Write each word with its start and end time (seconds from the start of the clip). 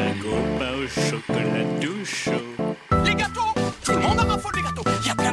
un 0.00 0.12
copain 0.20 0.72
au 0.74 0.86
chocolat 0.88 1.64
tout 1.80 2.04
chaud. 2.04 2.32
Les 3.04 3.14
gâteaux 3.14 3.54
Tout 3.84 3.92
le 3.92 3.98
monde 3.98 4.20
en 4.20 4.26
raffole 4.26 4.52
des 4.54 4.62
gâteaux 4.62 4.84
a 4.86 5.25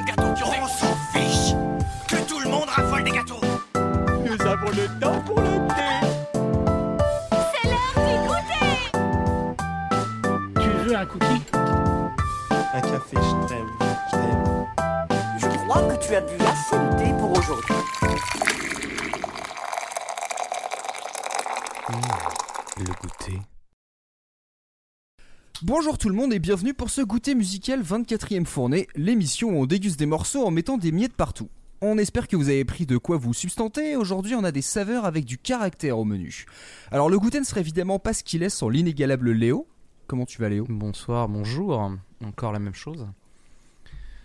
Bonjour 25.86 25.98
tout 25.98 26.08
le 26.08 26.16
monde 26.16 26.32
et 26.34 26.40
bienvenue 26.40 26.74
pour 26.74 26.90
ce 26.90 27.02
goûter 27.02 27.36
musical 27.36 27.82
24e 27.84 28.46
fournée, 28.46 28.88
l'émission 28.96 29.50
où 29.50 29.64
on 29.64 29.66
déguste 29.66 30.00
des 30.00 30.06
morceaux 30.06 30.46
en 30.48 30.50
mettant 30.50 30.78
des 30.78 30.94
miettes 30.94 31.12
partout. 31.14 31.50
On 31.82 31.98
espère 31.98 32.30
que 32.30 32.38
vous 32.38 32.48
avez 32.48 32.64
pris 32.64 32.86
de 32.86 32.96
quoi 32.96 33.18
vous 33.18 33.34
substanter, 33.34 33.98
aujourd'hui 33.98 34.34
on 34.36 34.46
a 34.46 34.54
des 34.54 34.62
saveurs 34.62 35.04
avec 35.04 35.26
du 35.26 35.38
caractère 35.38 36.00
au 36.00 36.06
menu. 36.06 36.46
Alors 36.90 37.10
le 37.10 37.20
goûter 37.20 37.38
ne 37.42 37.44
serait 37.44 37.60
évidemment 37.60 38.00
pas 38.00 38.14
ce 38.14 38.24
qu'il 38.24 38.44
est 38.44 38.50
sans 38.50 38.70
l'inégalable 38.70 39.32
Léo. 39.34 39.68
Comment 40.08 40.26
tu 40.26 40.40
vas 40.40 40.48
Léo? 40.48 40.66
Bonsoir, 40.70 41.28
bonjour. 41.28 41.92
Encore 42.26 42.54
la 42.54 42.60
même 42.60 42.76
chose. 42.76 43.06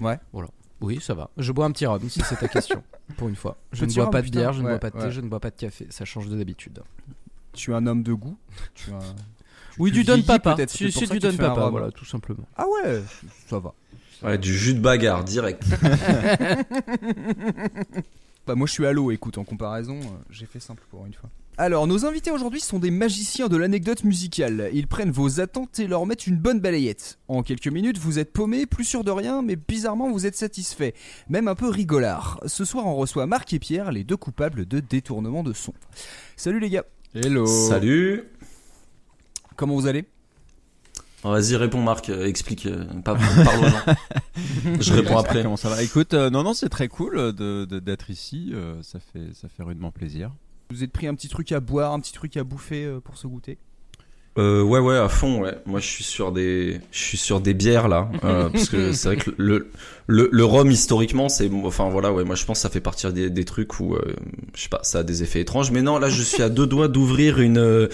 Ouais. 0.00 0.20
Voilà. 0.32 0.50
Oui, 0.80 1.00
ça 1.00 1.14
va. 1.14 1.28
Je 1.38 1.50
bois 1.50 1.64
un 1.64 1.72
petit 1.72 1.86
rhum 1.86 2.08
si 2.08 2.20
c'est 2.20 2.36
ta 2.36 2.46
question. 2.46 2.84
Pour 3.16 3.28
une 3.28 3.34
fois. 3.34 3.56
Je 3.72 3.84
ne 3.84 3.92
bois 3.92 4.04
rhum, 4.04 4.12
pas 4.12 4.20
de 4.20 4.26
putain. 4.26 4.38
bière, 4.38 4.52
je 4.52 4.60
ne 4.60 4.66
Ouais, 4.66 4.70
bois 4.74 4.78
pas 4.78 4.90
de 4.90 4.98
thé, 4.98 5.06
ouais. 5.06 5.10
je 5.10 5.20
ne 5.20 5.28
bois 5.28 5.40
pas 5.40 5.50
de 5.50 5.56
café. 5.56 5.88
Ça 5.90 6.04
change 6.04 6.28
de 6.28 6.36
d'habitude. 6.38 6.84
Tu 7.52 7.72
es 7.72 7.74
un 7.74 7.84
homme 7.88 8.04
de 8.04 8.12
goût? 8.12 8.38
Tu 8.76 8.92
as- 8.92 9.16
Oui, 9.78 9.90
du 9.90 10.04
Don 10.04 10.22
Papa. 10.22 10.56
c'est 10.66 11.10
du 11.10 11.18
Don 11.18 11.30
un 11.30 11.36
Papa, 11.36 11.68
voilà, 11.70 11.90
tout 11.90 12.04
simplement. 12.04 12.46
Ah 12.56 12.66
ouais, 12.68 13.02
ça 13.46 13.58
va. 13.58 13.74
Ouais, 14.22 14.38
du 14.38 14.56
jus 14.56 14.74
de 14.74 14.80
bagarre 14.80 15.24
direct. 15.24 15.64
Bah 18.48 18.54
moi 18.54 18.66
je 18.66 18.72
suis 18.72 18.86
à 18.86 18.92
l'eau, 18.92 19.10
écoute, 19.10 19.36
en 19.36 19.44
comparaison, 19.44 20.00
euh, 20.00 20.24
j'ai 20.30 20.46
fait 20.46 20.58
simple 20.58 20.82
pour 20.88 21.04
une 21.04 21.12
fois. 21.12 21.28
Alors, 21.58 21.86
nos 21.86 22.06
invités 22.06 22.30
aujourd'hui 22.30 22.60
sont 22.60 22.78
des 22.78 22.90
magiciens 22.90 23.48
de 23.48 23.58
l'anecdote 23.58 24.04
musicale. 24.04 24.70
Ils 24.72 24.86
prennent 24.86 25.10
vos 25.10 25.38
attentes 25.40 25.78
et 25.80 25.86
leur 25.86 26.06
mettent 26.06 26.26
une 26.26 26.38
bonne 26.38 26.58
balayette. 26.58 27.18
En 27.28 27.42
quelques 27.42 27.68
minutes, 27.68 27.98
vous 27.98 28.18
êtes 28.18 28.32
paumé, 28.32 28.64
plus 28.64 28.84
sûr 28.84 29.04
de 29.04 29.10
rien, 29.10 29.42
mais 29.42 29.56
bizarrement 29.56 30.10
vous 30.10 30.24
êtes 30.24 30.36
satisfait. 30.36 30.94
Même 31.28 31.46
un 31.46 31.54
peu 31.54 31.68
rigolard. 31.68 32.40
Ce 32.46 32.64
soir, 32.64 32.86
on 32.86 32.96
reçoit 32.96 33.26
Marc 33.26 33.52
et 33.52 33.58
Pierre, 33.58 33.92
les 33.92 34.02
deux 34.02 34.16
coupables 34.16 34.64
de 34.64 34.80
détournement 34.80 35.42
de 35.42 35.52
son. 35.52 35.74
Salut 36.36 36.58
les 36.58 36.70
gars, 36.70 36.84
Hello. 37.14 37.46
Salut. 37.46 38.24
Comment 39.58 39.74
vous 39.74 39.86
allez? 39.86 40.06
Oh, 41.24 41.30
Vas-y, 41.32 41.56
réponds 41.56 41.82
Marc, 41.82 42.08
euh, 42.10 42.26
explique. 42.26 42.66
euh, 42.66 42.84
pas, 43.04 43.16
parle 43.16 43.64
aux 43.64 43.68
gens. 43.68 43.94
Je 44.80 44.92
réponds 44.94 45.18
après. 45.18 45.42
Comment 45.42 45.56
ça 45.56 45.68
va? 45.68 45.82
Écoute, 45.82 46.14
euh, 46.14 46.30
non, 46.30 46.44
non, 46.44 46.54
c'est 46.54 46.68
très 46.68 46.86
cool 46.88 47.34
de- 47.34 47.64
de- 47.64 47.78
d'être 47.80 48.08
ici. 48.08 48.52
euh, 48.54 48.80
ça 48.82 49.00
fait, 49.00 49.34
ça 49.34 49.48
fait 49.48 49.64
rudement 49.64 49.90
plaisir. 49.90 50.30
Vous 50.70 50.84
êtes 50.84 50.92
pris 50.92 51.06
un 51.08 51.14
petit 51.14 51.28
truc 51.28 51.50
à 51.52 51.58
boire, 51.60 51.92
un 51.92 51.98
petit 52.00 52.12
truc 52.12 52.36
à 52.36 52.44
bouffer 52.44 52.84
euh, 52.84 53.00
pour 53.00 53.18
ce 53.18 53.26
goûter? 53.26 53.58
Euh, 54.36 54.62
ouais, 54.62 54.78
ouais, 54.78 54.96
à 54.96 55.08
fond, 55.08 55.40
ouais. 55.42 55.54
Moi, 55.66 55.80
je 55.80 55.86
suis 55.86 56.04
sur 56.04 56.30
des, 56.30 56.80
je 56.92 56.98
suis 56.98 57.18
sur 57.18 57.40
des 57.40 57.54
bières 57.54 57.88
là, 57.88 58.08
euh, 58.24 58.48
parce 58.52 58.68
que 58.68 58.92
c'est 58.92 59.08
vrai 59.08 59.16
que 59.16 59.30
le, 59.36 59.68
le, 60.06 60.28
le 60.30 60.44
rhum 60.44 60.70
historiquement, 60.70 61.28
c'est, 61.28 61.50
enfin 61.64 61.88
voilà, 61.90 62.12
ouais. 62.12 62.22
Moi, 62.22 62.36
je 62.36 62.44
pense 62.44 62.58
que 62.58 62.62
ça 62.62 62.70
fait 62.70 62.80
partie 62.80 63.12
des, 63.12 63.30
des 63.30 63.44
trucs 63.44 63.80
où, 63.80 63.94
euh, 63.96 64.00
je 64.54 64.62
sais 64.62 64.68
pas, 64.68 64.78
ça 64.84 65.00
a 65.00 65.02
des 65.02 65.24
effets 65.24 65.40
étranges. 65.40 65.72
Mais 65.72 65.82
non, 65.82 65.98
là, 65.98 66.08
je 66.08 66.22
suis 66.22 66.42
à 66.42 66.50
deux 66.50 66.66
doigts 66.68 66.86
d'ouvrir 66.88 67.40
une, 67.40 67.88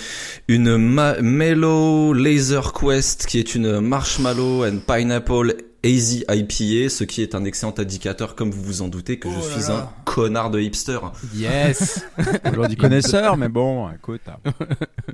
une 0.48 0.76
ma- 0.76 1.20
Mellow 1.22 2.12
Laser 2.12 2.74
Quest, 2.74 3.24
qui 3.26 3.38
est 3.38 3.54
une 3.54 3.80
marshmallow 3.80 4.66
and 4.66 4.80
pineapple 4.86 5.54
Easy 5.84 6.24
IPA, 6.30 6.88
ce 6.88 7.04
qui 7.04 7.22
est 7.22 7.34
un 7.34 7.44
excellent 7.44 7.74
indicateur, 7.78 8.34
comme 8.34 8.50
vous 8.50 8.62
vous 8.62 8.82
en 8.82 8.88
doutez, 8.88 9.18
que 9.18 9.28
je 9.28 9.34
Oh 9.36 9.38
là 9.48 9.52
suis 9.60 9.68
là. 9.70 9.76
un 9.78 9.88
connard 10.04 10.50
de 10.50 10.58
hipster. 10.60 10.98
Yes. 11.34 12.04
Aujourd'hui 12.50 12.76
connaisseur, 12.76 13.36
mais 13.36 13.48
bon, 13.48 13.88
écoute. 13.90 14.22
hein. 14.28 14.50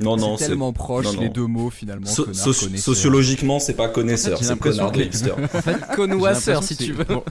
Non, 0.00 0.16
non, 0.16 0.36
C'est 0.36 0.46
tellement 0.48 0.72
proche 0.72 1.06
non, 1.06 1.14
non. 1.14 1.20
les 1.22 1.28
deux 1.28 1.46
mots 1.46 1.70
finalement. 1.70 2.06
So- 2.06 2.24
connard, 2.24 2.42
connaisseur. 2.44 2.78
sociologiquement, 2.80 3.58
c'est 3.58 3.74
pas 3.74 3.88
connaisseur, 3.88 4.38
En 4.38 4.42
fait, 4.42 4.44
c'est 4.46 4.58
connard 4.58 4.92
de 4.92 5.02
hipster. 5.02 5.32
En 5.54 5.60
fait, 5.60 5.76
Connoisseur, 5.96 6.62
si 6.62 6.76
tu 6.76 6.92
veux. 6.92 7.04
bon, 7.04 7.24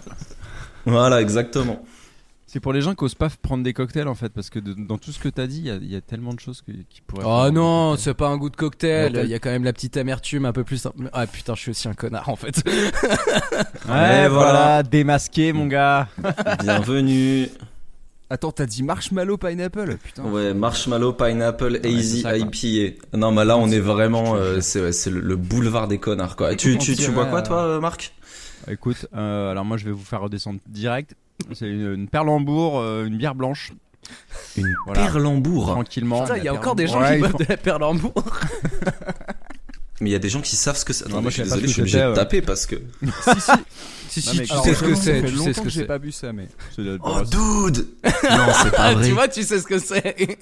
Voilà, 0.85 1.21
exactement. 1.21 1.81
C'est 2.51 2.59
pour 2.59 2.73
les 2.73 2.81
gens 2.81 2.95
qui 2.95 3.03
osent 3.03 3.13
pas 3.13 3.29
prendre 3.43 3.63
des 3.63 3.73
cocktails 3.73 4.07
en 4.07 4.15
fait, 4.15 4.29
parce 4.29 4.49
que 4.49 4.57
de- 4.57 4.73
dans 4.73 4.97
tout 4.97 5.11
ce 5.11 5.19
que 5.19 5.29
t'as 5.29 5.45
dit, 5.45 5.59
il 5.59 5.65
y 5.67 5.69
a- 5.69 5.75
il 5.75 5.91
y, 5.91 5.95
a 5.95 6.01
tellement 6.01 6.33
de 6.33 6.39
choses 6.39 6.63
que- 6.63 6.71
qui 6.89 7.01
pourraient. 7.05 7.23
Oh 7.23 7.51
non, 7.51 7.95
c'est 7.95 8.15
pas 8.15 8.27
un 8.27 8.37
goût 8.37 8.49
de 8.49 8.55
cocktail. 8.55 9.21
Il 9.23 9.29
y 9.29 9.35
a 9.35 9.39
quand 9.39 9.51
même 9.51 9.63
la 9.63 9.71
petite 9.71 9.97
amertume 9.97 10.45
un 10.45 10.51
peu 10.51 10.63
plus. 10.63 10.87
Ah 11.13 11.27
putain, 11.27 11.53
je 11.53 11.61
suis 11.61 11.71
aussi 11.71 11.87
un 11.87 11.93
connard 11.93 12.27
en 12.29 12.35
fait. 12.35 12.63
Ouais, 13.87 14.27
voilà, 14.27 14.27
voilà. 14.29 14.83
démasqué, 14.83 15.53
mon 15.53 15.67
gars. 15.67 16.07
Bienvenue. 16.61 17.47
Attends, 18.31 18.51
t'as 18.51 18.65
dit 18.67 18.83
marshmallow 18.83 19.37
pineapple 19.37 19.97
Putain. 20.03 20.23
Ouais, 20.25 20.53
Marshmallow 20.53 21.13
Pineapple 21.13 21.79
Easy 21.83 22.21
ça, 22.21 22.37
quoi. 22.37 22.47
IPA. 22.51 23.17
Non, 23.17 23.31
mais 23.31 23.43
là, 23.45 23.57
on 23.57 23.69
est 23.69 23.79
vraiment, 23.79 24.35
euh, 24.35 24.59
c'est 24.61 24.81
ouais, 24.81 25.11
le, 25.11 25.19
le 25.21 25.35
boulevard 25.35 25.87
des 25.87 25.97
connards, 25.97 26.35
quoi. 26.35 26.55
Tu, 26.55 26.77
tu, 26.77 26.95
tu 26.95 27.09
bois 27.11 27.25
quoi, 27.25 27.39
euh, 27.39 27.45
toi, 27.45 27.63
euh, 27.63 27.79
Marc? 27.79 28.13
Écoute, 28.69 29.07
euh, 29.15 29.49
alors 29.51 29.65
moi 29.65 29.77
je 29.77 29.85
vais 29.85 29.91
vous 29.91 30.03
faire 30.03 30.21
redescendre 30.21 30.59
direct. 30.67 31.15
C'est 31.53 31.67
une, 31.67 31.93
une 31.93 32.07
Perlembourg, 32.07 32.79
euh, 32.79 33.05
une 33.05 33.17
bière 33.17 33.35
blanche, 33.35 33.71
Une 34.57 34.73
Voilà. 34.85 35.01
Perlembourg. 35.03 35.67
tranquillement. 35.71 36.21
Putain, 36.23 36.37
il 36.37 36.43
y 36.43 36.47
a 36.47 36.53
encore 36.53 36.75
des 36.75 36.87
gens 36.87 37.01
Ouais, 37.01 37.09
qui 37.09 37.13
il 37.15 37.19
boivent 37.19 37.31
faut- 37.31 37.37
de 37.39 37.45
la 37.49 37.57
perlembour. 37.57 38.13
Mais 40.01 40.09
il 40.11 40.13
y 40.13 40.15
a 40.15 40.19
des 40.19 40.29
gens 40.29 40.39
qui 40.41 40.55
savent 40.55 40.77
ce 40.77 40.85
que 40.85 40.93
c'est. 40.93 41.05
Attends, 41.07 41.21
moi, 41.21 41.29
je 41.29 41.35
suis 41.35 41.43
désolé, 41.43 41.61
je 41.63 41.67
ce 41.67 41.73
suis 41.73 41.77
que 41.77 41.81
obligé 41.81 41.97
de 41.99 42.03
c'était, 42.03 42.15
taper 42.15 42.41
parce 42.41 42.65
que. 42.65 42.75
si, 44.09 44.21
si. 44.21 44.21
Si, 44.21 44.25
Non, 44.27 44.31
si, 44.31 44.37
mais 44.39 44.45
tu 44.45 44.53
sais 44.55 44.73
ce 44.73 44.79
que 44.79 44.85
vraiment, 44.85 44.95
c'est. 45.01 45.21
Tu 45.21 45.27
sais 45.27 45.35
longtemps 45.35 45.53
ce 45.53 45.61
que 45.61 45.69
j'ai 45.69 45.79
c'est. 45.81 45.85
pas 45.85 45.99
bu 45.99 46.11
ça, 46.13 46.31
mais. 46.33 46.47
C'est 46.75 46.81
Oh, 47.01 47.21
dude 47.21 47.87
Non, 48.05 48.11
c'est 48.63 48.71
pas 48.71 48.77
Ah, 48.77 48.93
vrai. 48.93 49.05
tu 49.07 49.11
vois, 49.11 49.27
tu 49.27 49.43
sais 49.43 49.59
ce 49.59 49.65
que 49.67 49.77
c'est. 49.77 50.37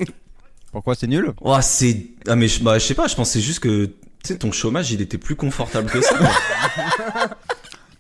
Pourquoi 0.72 0.94
c'est 0.94 1.08
nul? 1.08 1.34
Oh, 1.42 1.58
c'est. 1.62 2.06
Ah, 2.28 2.36
mais 2.36 2.48
je, 2.48 2.64
bah, 2.64 2.78
je 2.78 2.86
sais 2.86 2.94
pas, 2.94 3.08
je 3.08 3.16
pensais 3.16 3.42
juste 3.42 3.60
que. 3.60 3.86
Tu 3.88 4.34
sais, 4.34 4.38
ton 4.38 4.52
chômage, 4.52 4.92
il 4.92 5.02
était 5.02 5.18
plus 5.18 5.36
confortable 5.36 5.90
que 5.90 6.02
ça. 6.02 6.16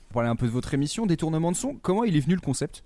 Pour 0.09 0.22
parler 0.22 0.29
un 0.29 0.35
peu 0.35 0.45
de 0.45 0.51
votre 0.51 0.73
émission, 0.73 1.06
détournement 1.06 1.51
de 1.51 1.57
son, 1.57 1.75
comment 1.75 2.06
il 2.06 2.16
est 2.16 2.22
venu 2.22 2.35
le 2.35 2.41
concept? 2.41 2.84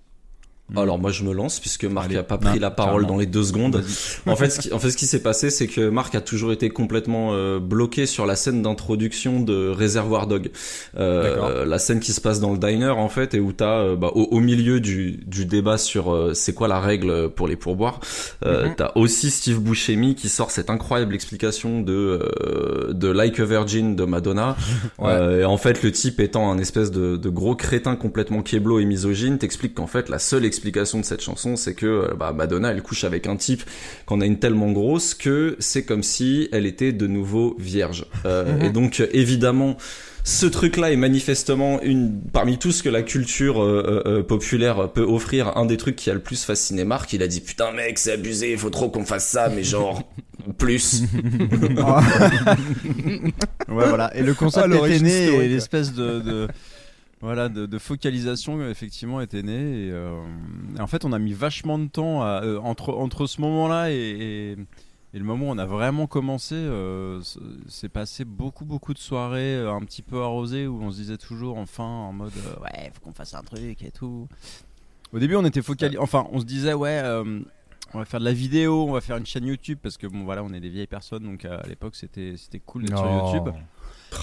Alors 0.76 0.98
moi 0.98 1.10
je 1.10 1.22
me 1.24 1.32
lance 1.32 1.60
puisque 1.60 1.84
Marc 1.84 2.06
Allez. 2.06 2.16
a 2.16 2.22
pas 2.22 2.38
pris 2.38 2.54
Non, 2.54 2.60
la 2.60 2.70
parole 2.70 3.00
clairement. 3.00 3.14
dans 3.14 3.20
les 3.20 3.26
deux 3.26 3.42
secondes. 3.42 3.82
En 4.26 4.36
fait, 4.36 4.50
ce 4.50 4.60
qui, 4.60 4.72
en 4.72 4.78
fait, 4.78 4.90
ce 4.90 4.96
qui 4.96 5.06
s'est 5.06 5.22
passé, 5.22 5.50
c'est 5.50 5.66
que 5.66 5.88
Marc 5.88 6.14
a 6.14 6.20
toujours 6.20 6.52
été 6.52 6.70
complètement 6.70 7.30
euh, 7.32 7.58
bloqué 7.58 8.06
sur 8.06 8.24
la 8.24 8.36
scène 8.36 8.62
d'introduction 8.62 9.40
de 9.40 9.68
Réservoir 9.68 10.26
Dog, 10.26 10.50
euh, 10.98 11.64
la 11.64 11.78
scène 11.78 12.00
qui 12.00 12.12
se 12.12 12.20
passe 12.20 12.40
dans 12.40 12.52
le 12.52 12.58
diner 12.58 12.88
en 12.90 13.08
fait, 13.08 13.34
et 13.34 13.40
où 13.40 13.52
t'as 13.52 13.78
euh, 13.80 13.96
bah, 13.96 14.10
au, 14.14 14.22
au 14.30 14.40
milieu 14.40 14.80
du, 14.80 15.20
du 15.26 15.44
débat 15.44 15.76
sur 15.78 16.12
euh, 16.12 16.34
c'est 16.34 16.54
quoi 16.54 16.68
la 16.68 16.80
règle 16.80 17.30
pour 17.30 17.48
les 17.48 17.56
pourboires, 17.56 18.00
euh, 18.46 18.68
Mhm. 18.68 18.74
t'as 18.76 18.92
aussi 18.94 19.30
Steve 19.30 19.60
Buscemi 19.60 20.14
qui 20.14 20.28
sort 20.28 20.50
cette 20.50 20.70
incroyable 20.70 21.14
explication 21.14 21.80
de 21.80 21.92
euh, 21.92 22.92
de 22.92 23.08
Like 23.08 23.38
a 23.40 23.44
Virgin 23.44 23.96
de 23.96 24.04
Madonna. 24.04 24.56
Ouais. 24.98 25.10
Euh, 25.10 25.40
et 25.40 25.44
en 25.44 25.56
fait, 25.56 25.82
le 25.82 25.90
type 25.90 26.20
étant 26.20 26.50
un 26.50 26.58
espèce 26.58 26.90
de, 26.90 27.16
de 27.16 27.28
gros 27.28 27.56
crétin 27.56 27.96
complètement 27.96 28.42
kéblo 28.42 28.78
et 28.78 28.84
misogyne, 28.84 29.38
t'explique 29.38 29.74
qu'en 29.74 29.86
fait, 29.86 30.08
la 30.08 30.18
seule 30.18 30.44
explication 30.44 30.61
de 30.70 31.04
cette 31.04 31.20
chanson, 31.22 31.56
c'est 31.56 31.74
que 31.74 31.86
euh, 31.86 32.14
bah, 32.14 32.32
Madonna, 32.32 32.70
elle 32.70 32.82
couche 32.82 33.04
avec 33.04 33.26
un 33.26 33.36
type 33.36 33.62
qu'on 34.06 34.20
a 34.20 34.26
une 34.26 34.38
tellement 34.38 34.70
grosse 34.72 35.14
que 35.14 35.56
c'est 35.58 35.84
comme 35.84 36.02
si 36.02 36.48
elle 36.52 36.66
était 36.66 36.92
de 36.92 37.06
nouveau 37.06 37.56
vierge. 37.58 38.06
Euh, 38.24 38.60
et 38.62 38.70
donc, 38.70 39.02
évidemment, 39.12 39.76
ce 40.24 40.46
truc-là 40.46 40.92
est 40.92 40.96
manifestement 40.96 41.82
une 41.82 42.20
parmi 42.32 42.58
tout 42.58 42.70
ce 42.70 42.82
que 42.82 42.88
la 42.88 43.02
culture 43.02 43.60
euh, 43.62 44.22
populaire 44.22 44.88
peut 44.92 45.02
offrir, 45.02 45.56
un 45.56 45.66
des 45.66 45.76
trucs 45.76 45.96
qui 45.96 46.10
a 46.10 46.14
le 46.14 46.20
plus 46.20 46.44
fasciné 46.44 46.84
Marc. 46.84 47.12
Il 47.12 47.22
a 47.22 47.26
dit 47.26 47.40
putain 47.40 47.72
mec, 47.72 47.98
c'est 47.98 48.12
abusé, 48.12 48.52
il 48.52 48.58
faut 48.58 48.70
trop 48.70 48.88
qu'on 48.88 49.04
fasse 49.04 49.26
ça, 49.26 49.48
mais 49.48 49.64
genre 49.64 50.02
plus. 50.58 51.02
Ouais, 53.68 53.88
voilà. 53.88 54.14
Et 54.16 54.22
le 54.22 54.34
concept 54.34 54.66
Ah, 54.70 54.86
était 54.88 55.00
né 55.00 55.26
et 55.26 55.48
l'espèce 55.48 55.92
de, 55.92 56.20
de- 56.20 56.48
voilà 57.22 57.48
de, 57.48 57.64
de 57.66 57.78
focalisation 57.78 58.58
euh, 58.60 58.70
effectivement 58.70 59.20
était 59.20 59.42
née. 59.42 59.86
Et, 59.86 59.90
euh, 59.92 60.20
et 60.76 60.80
en 60.80 60.86
fait, 60.86 61.04
on 61.06 61.12
a 61.12 61.18
mis 61.18 61.32
vachement 61.32 61.78
de 61.78 61.86
temps 61.86 62.22
à- 62.22 62.42
euh, 62.44 62.58
entre 62.58 62.92
entre 62.92 63.26
ce 63.26 63.40
moment-là 63.40 63.90
et, 63.90 63.94
et, 63.94 64.50
et 65.14 65.18
le 65.18 65.24
moment 65.24 65.46
où 65.46 65.50
on 65.50 65.58
a 65.58 65.64
vraiment 65.66 66.06
commencé. 66.06 66.54
euh, 66.56 67.20
c'est 67.68 67.88
passé 67.88 68.24
beaucoup 68.24 68.64
beaucoup 68.64 68.92
de 68.92 68.98
soirées 68.98 69.54
euh, 69.56 69.72
un 69.72 69.80
petit 69.80 70.02
peu 70.02 70.20
arrosées 70.20 70.66
où 70.66 70.82
on 70.82 70.90
se 70.90 70.96
disait 70.96 71.16
toujours 71.18 71.56
enfin 71.58 71.84
en 71.84 72.12
mode 72.12 72.32
euh, 72.46 72.60
ouais 72.64 72.90
faut 72.92 73.00
qu'on 73.00 73.12
fasse 73.14 73.34
un 73.34 73.42
truc 73.42 73.82
et 73.82 73.90
tout. 73.90 74.28
Au 75.12 75.18
début, 75.18 75.36
on 75.36 75.44
était 75.44 75.62
focalisé. 75.62 75.98
Enfin, 75.98 76.26
on 76.32 76.40
se 76.40 76.44
disait 76.44 76.74
ouais. 76.74 77.00
euh, 77.04 77.40
on 77.94 77.98
va 77.98 78.06
faire 78.06 78.20
de 78.20 78.24
la 78.24 78.32
vidéo, 78.32 78.86
on 78.88 78.92
va 78.92 79.02
faire 79.02 79.18
une 79.18 79.26
chaîne 79.26 79.44
YouTube 79.44 79.78
parce 79.82 79.98
que 79.98 80.06
bon 80.06 80.24
voilà 80.24 80.42
on 80.42 80.52
est 80.54 80.60
des 80.60 80.70
vieilles 80.70 80.86
personnes 80.86 81.24
donc 81.24 81.44
euh, 81.44 81.58
à 81.62 81.66
l'époque 81.66 81.94
c'était 81.94 82.36
c'était 82.38 82.58
cool 82.58 82.84
d'être 82.84 82.96
sur 82.96 83.06
YouTube. 83.06 83.54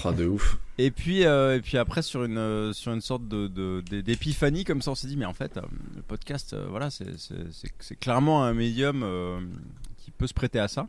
Ah, 0.04 0.12
de 0.12 0.26
ouf. 0.26 0.58
Et 0.78 0.90
puis, 0.90 1.24
euh, 1.26 1.56
et 1.56 1.60
puis 1.60 1.76
après, 1.78 2.02
sur 2.02 2.24
une, 2.24 2.38
euh, 2.38 2.72
sur 2.72 2.92
une 2.92 3.00
sorte 3.00 3.28
de, 3.28 3.48
de- 3.48 3.82
d'é- 3.88 4.02
d'épiphanie, 4.02 4.64
comme 4.64 4.80
ça, 4.82 4.90
on 4.92 4.94
s'est 4.94 5.08
dit, 5.08 5.16
mais 5.16 5.26
en 5.26 5.34
fait, 5.34 5.56
euh, 5.56 5.62
le 5.96 6.02
podcast, 6.02 6.56
voilà, 6.68 6.88
c'est, 6.90 7.06
clairement 8.00 8.44
un 8.44 8.54
médium 8.54 9.04
qui 9.98 10.10
peut 10.10 10.26
se 10.26 10.34
prêter 10.34 10.58
à 10.58 10.68
ça. 10.68 10.88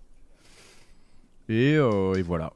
Et, 1.49 1.73
et 1.73 2.21
voilà. 2.21 2.53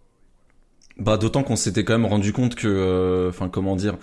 Bah 0.98 1.18
d'autant 1.18 1.44
qu'on 1.44 1.58
s'était 1.58 1.84
quand 1.84 1.94
même 1.94 2.06
rendu 2.06 2.32
compte 2.32 2.56
que, 2.56 2.68
euh, 2.70 3.28
enfin 3.30 3.50
comment 3.50 3.76
dire, 3.76 3.98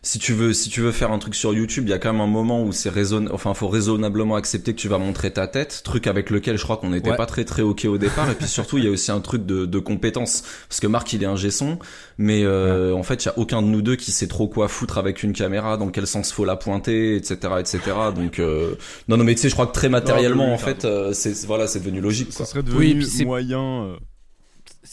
si 0.00 0.18
tu 0.18 0.32
veux, 0.32 0.54
si 0.54 0.70
tu 0.70 0.80
veux 0.80 0.92
faire 0.92 1.12
un 1.12 1.18
truc 1.18 1.34
sur 1.34 1.52
YouTube, 1.52 1.84
il 1.86 1.90
y 1.90 1.92
a 1.92 1.98
quand 1.98 2.10
même 2.10 2.22
un 2.22 2.26
moment 2.26 2.62
où 2.62 2.72
c'est 2.72 2.88
raison, 2.88 3.26
enfin 3.32 3.52
faut 3.52 3.68
raisonnablement 3.68 4.34
accepter 4.34 4.72
que 4.72 4.78
tu 4.80 4.88
vas 4.88 4.96
montrer 4.96 5.30
ta 5.30 5.46
tête, 5.46 5.82
truc 5.84 6.06
avec 6.06 6.30
lequel 6.30 6.56
je 6.56 6.62
crois 6.62 6.78
qu'on 6.78 6.88
n'était 6.88 7.10
Ouais. 7.10 7.16
pas 7.18 7.26
très 7.26 7.44
très 7.44 7.60
ok 7.60 7.84
au 7.84 7.98
départ. 7.98 8.30
et 8.30 8.34
puis 8.34 8.46
surtout, 8.46 8.78
il 8.78 8.84
y 8.84 8.86
a 8.86 8.90
aussi 8.90 9.10
un 9.10 9.20
truc 9.20 9.44
de, 9.44 9.66
de 9.66 9.78
compétence, 9.78 10.42
parce 10.70 10.80
que 10.80 10.86
Marc 10.86 11.12
il 11.12 11.22
est 11.22 11.26
un 11.26 11.36
son, 11.36 11.78
mais 12.16 12.44
euh, 12.44 12.94
en 12.94 13.02
fait 13.02 13.24
il 13.24 13.26
y 13.26 13.30
a 13.30 13.38
aucun 13.38 13.60
de 13.60 13.66
nous 13.66 13.82
deux 13.82 13.96
qui 13.96 14.10
sait 14.10 14.26
trop 14.28 14.48
quoi 14.48 14.68
foutre 14.68 14.96
avec 14.96 15.22
une 15.22 15.34
caméra, 15.34 15.76
dans 15.76 15.88
quel 15.90 16.06
sens 16.06 16.32
faut 16.32 16.46
la 16.46 16.56
pointer, 16.56 17.14
etc., 17.16 17.36
etc. 17.60 17.80
Donc 18.16 18.38
euh, 18.38 18.74
non 19.08 19.18
non 19.18 19.24
mais 19.24 19.34
tu 19.34 19.42
sais, 19.42 19.48
je 19.50 19.54
crois 19.54 19.66
que 19.66 19.72
très 19.74 19.90
matériellement 19.90 20.46
oui, 20.46 20.52
en 20.52 20.56
oui, 20.56 20.62
fait, 20.62 20.86
euh, 20.86 21.12
c'est 21.12 21.44
voilà, 21.44 21.66
c'est 21.66 21.80
devenu 21.80 22.00
logique. 22.00 22.32
Ça 22.32 22.38
Quoi. 22.38 22.46
serait 22.46 22.62
Oui, 22.74 22.88
devenu 22.94 23.02
c'est- 23.02 23.24
moyen. 23.26 23.96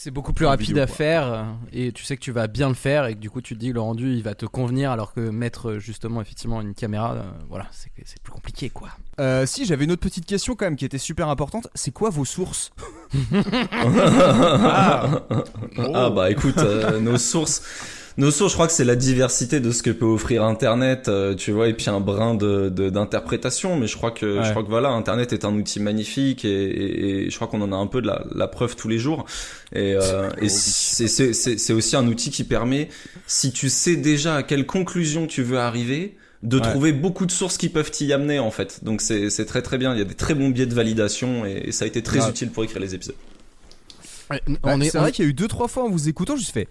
C'est 0.05 0.11
beaucoup 0.11 0.33
plus 0.33 0.45
rapide 0.45 0.67
vidéo, 0.67 0.83
à 0.83 0.85
quoi. 0.85 0.95
faire 0.95 1.33
euh, 1.33 1.43
et 1.73 1.91
tu 1.91 2.03
sais 2.03 2.15
que 2.15 2.21
tu 2.21 2.31
vas 2.31 2.45
bien 2.45 2.67
le 2.67 2.75
faire 2.75 3.07
et 3.07 3.15
que 3.15 3.19
du 3.19 3.31
coup 3.31 3.41
tu 3.41 3.55
te 3.55 3.59
dis 3.59 3.73
le 3.73 3.81
rendu 3.81 4.13
il 4.13 4.21
va 4.21 4.35
te 4.35 4.45
convenir 4.45 4.91
alors 4.91 5.13
que 5.13 5.19
mettre 5.19 5.71
euh, 5.71 5.79
justement 5.79 6.21
effectivement 6.21 6.61
une 6.61 6.75
caméra, 6.75 7.13
euh, 7.13 7.23
voilà, 7.49 7.65
c'est 7.71 7.89
c'est 8.05 8.21
plus 8.21 8.31
compliqué 8.31 8.69
quoi. 8.69 8.89
Euh, 9.19 9.45
si, 9.45 9.65
j'avais 9.65 9.85
une 9.85 9.91
autre 9.91 10.01
petite 10.01 10.25
question 10.25 10.55
quand 10.55 10.65
même 10.65 10.75
qui 10.75 10.85
était 10.85 10.97
super 10.97 11.29
importante. 11.29 11.67
C'est 11.73 11.91
quoi 11.91 12.09
vos 12.09 12.25
sources? 12.25 12.71
Ah 15.77 16.09
bah 16.09 16.31
écoute, 16.31 16.57
euh, 16.57 16.99
nos 16.99 17.17
sources, 17.17 17.61
nos 18.17 18.31
sources, 18.31 18.51
je 18.53 18.55
crois 18.55 18.67
que 18.67 18.73
c'est 18.73 18.85
la 18.85 18.95
diversité 18.95 19.59
de 19.59 19.71
ce 19.71 19.83
que 19.83 19.89
peut 19.89 20.05
offrir 20.05 20.43
Internet, 20.43 21.09
euh, 21.09 21.35
tu 21.35 21.51
vois, 21.51 21.67
et 21.67 21.73
puis 21.73 21.89
un 21.89 21.99
brin 21.99 22.33
de 22.35 22.69
de- 22.69 22.89
d'interprétation. 22.89 23.77
Mais 23.77 23.87
je 23.87 23.97
crois 23.97 24.11
que 24.11 24.35
je 24.35 24.39
Ouais. 24.41 24.49
crois 24.51 24.63
que 24.63 24.69
voilà, 24.69 24.89
Internet 24.89 25.33
est 25.33 25.43
un 25.45 25.53
outil 25.53 25.79
magnifique 25.81 26.45
et, 26.45 26.49
et- 26.49 27.25
et 27.25 27.29
je 27.29 27.35
crois 27.35 27.47
qu'on 27.47 27.61
en 27.61 27.71
a 27.73 27.75
un 27.75 27.87
peu 27.87 28.01
de 28.01 28.07
la, 28.07 28.23
la 28.33 28.47
preuve 28.47 28.75
tous 28.75 28.87
les 28.87 28.99
jours. 28.99 29.25
Et, 29.73 29.95
euh, 29.95 30.29
et 30.41 30.47
c'est 30.49 31.73
aussi 31.73 31.95
un 31.95 32.07
outil 32.07 32.29
qui 32.31 32.43
permet, 32.45 32.89
si 33.27 33.51
tu 33.51 33.69
sais 33.69 33.95
déjà 33.97 34.35
à 34.37 34.43
quelle 34.43 34.65
conclusion 34.65 35.27
tu 35.27 35.43
veux 35.43 35.59
arriver. 35.59 36.15
De 36.43 36.57
Ouais. 36.59 36.63
trouver 36.69 36.91
beaucoup 36.93 37.25
de 37.25 37.31
sources 37.31 37.57
qui 37.57 37.69
peuvent 37.69 37.89
t'y 37.89 38.13
amener 38.13 38.37
en 38.37 38.51
fait. 38.51 38.83
Donc 38.83 39.01
c'est 39.01 39.31
c'est 39.31 39.45
très 39.45 39.63
très 39.63 39.79
bien. 39.79 39.93
Il 39.93 39.97
y 39.97 40.01
a 40.01 40.05
des 40.05 40.13
très 40.13 40.35
bons 40.35 40.49
biais 40.49 40.67
de 40.67 40.75
validation 40.75 41.43
et, 41.43 41.63
et 41.69 41.71
ça 41.71 41.85
a 41.85 41.87
été 41.87 42.03
très 42.03 42.29
utile 42.29 42.51
pour 42.51 42.63
écrire 42.63 42.81
les 42.81 42.93
épisodes. 42.93 43.15
Bah, 44.29 44.35
on 44.63 44.79
est, 44.79 44.95
vrai 44.95 45.11
qu'il 45.11 45.25
y 45.25 45.27
a 45.27 45.31
eu 45.31 45.33
deux 45.33 45.47
trois 45.47 45.67
fois 45.67 45.85
en 45.85 45.89
vous 45.89 46.07
écoutant, 46.07 46.33
je 46.35 46.41
me 46.41 46.43
suis 46.43 46.53
fait. 46.53 46.67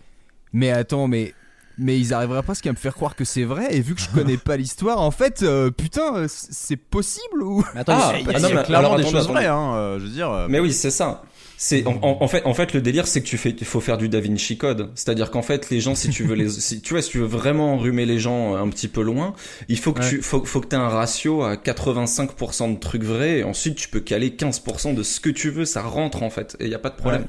Mais 0.54 0.70
attends, 0.70 1.06
mais 1.08 1.34
mais 1.76 1.98
ils 1.98 2.14
arriveraient 2.14 2.44
presque 2.44 2.66
à 2.68 2.70
me 2.70 2.76
faire 2.76 2.94
croire 2.94 3.16
que 3.16 3.24
c'est 3.24 3.42
vrai. 3.42 3.74
Et 3.74 3.80
vu 3.80 3.96
que 3.96 4.00
je 4.00 4.08
connais 4.08 4.36
pas 4.36 4.56
l'histoire, 4.56 5.00
en 5.00 5.10
fait, 5.10 5.42
euh, 5.42 5.72
putain, 5.72 6.26
c'est 6.28 6.76
possible 6.76 7.42
ou? 7.42 7.64
Mais 7.74 7.80
attends, 7.80 7.98
Ah, 8.00 8.12
il 8.20 8.24
y 8.26 8.30
a- 8.30 8.32
ah 8.36 8.38
non, 8.40 8.48
il 8.48 8.54
y 8.54 8.56
a 8.56 8.60
mais 8.60 8.62
clairement 8.62 8.86
alors, 8.86 8.96
des 8.96 9.02
attendez, 9.02 9.16
choses 9.16 9.24
attendez. 9.24 9.40
vraies, 9.40 9.46
hein, 9.48 9.74
euh, 9.74 9.98
je 9.98 10.04
veux 10.04 10.10
dire. 10.10 10.30
euh, 10.30 10.46
Mais 10.48 10.60
oui, 10.60 10.72
c'est 10.72 10.92
ça. 10.92 11.24
C'est 11.56 11.86
en, 11.86 11.92
en- 12.02 12.18
en 12.22 12.28
fait 12.28 12.44
en 12.46 12.52
fait 12.52 12.74
le 12.74 12.80
délire 12.82 13.06
c'est 13.06 13.22
que 13.22 13.26
tu 13.28 13.38
fais 13.38 13.50
il 13.50 13.64
faut 13.64 13.80
faire 13.80 13.96
du 13.96 14.08
Da 14.08 14.20
Vinci 14.20 14.58
Code, 14.58 14.90
c'est-à-dire 14.96 15.30
qu'en 15.30 15.40
fait 15.40 15.70
les 15.70 15.80
gens 15.80 15.94
si 15.94 16.10
tu 16.10 16.24
veux 16.24 16.34
les 16.34 16.48
si 16.60 16.80
tu 16.82 16.94
vois 16.94 17.00
si 17.00 17.10
tu 17.10 17.18
veux 17.18 17.26
vraiment 17.26 17.74
enrhumer 17.74 18.06
les 18.06 18.18
gens 18.18 18.56
un 18.56 18.68
petit 18.68 18.88
peu 18.88 19.02
loin, 19.02 19.34
il 19.68 19.78
faut 19.78 19.92
que 19.92 20.00
Ouais. 20.02 20.08
tu 20.08 20.20
faut, 20.20 20.44
faut 20.44 20.60
que 20.60 20.66
tu 20.66 20.74
aies 20.74 20.78
un 20.80 20.88
ratio 20.88 21.44
à 21.44 21.56
85% 21.56 22.74
de 22.74 22.78
trucs 22.80 23.04
vrais 23.04 23.38
et 23.38 23.44
ensuite 23.44 23.76
tu 23.76 23.88
peux 23.88 24.00
caler 24.00 24.30
15% 24.36 24.94
de 24.94 25.02
ce 25.04 25.20
que 25.20 25.30
tu 25.30 25.50
veux, 25.50 25.64
ça 25.64 25.82
rentre 25.82 26.22
en 26.24 26.30
fait 26.30 26.56
et 26.60 26.64
il 26.64 26.70
y 26.70 26.74
a 26.74 26.78
pas 26.80 26.90
de 26.90 26.96
problème. 26.96 27.22
Ouais, 27.22 27.28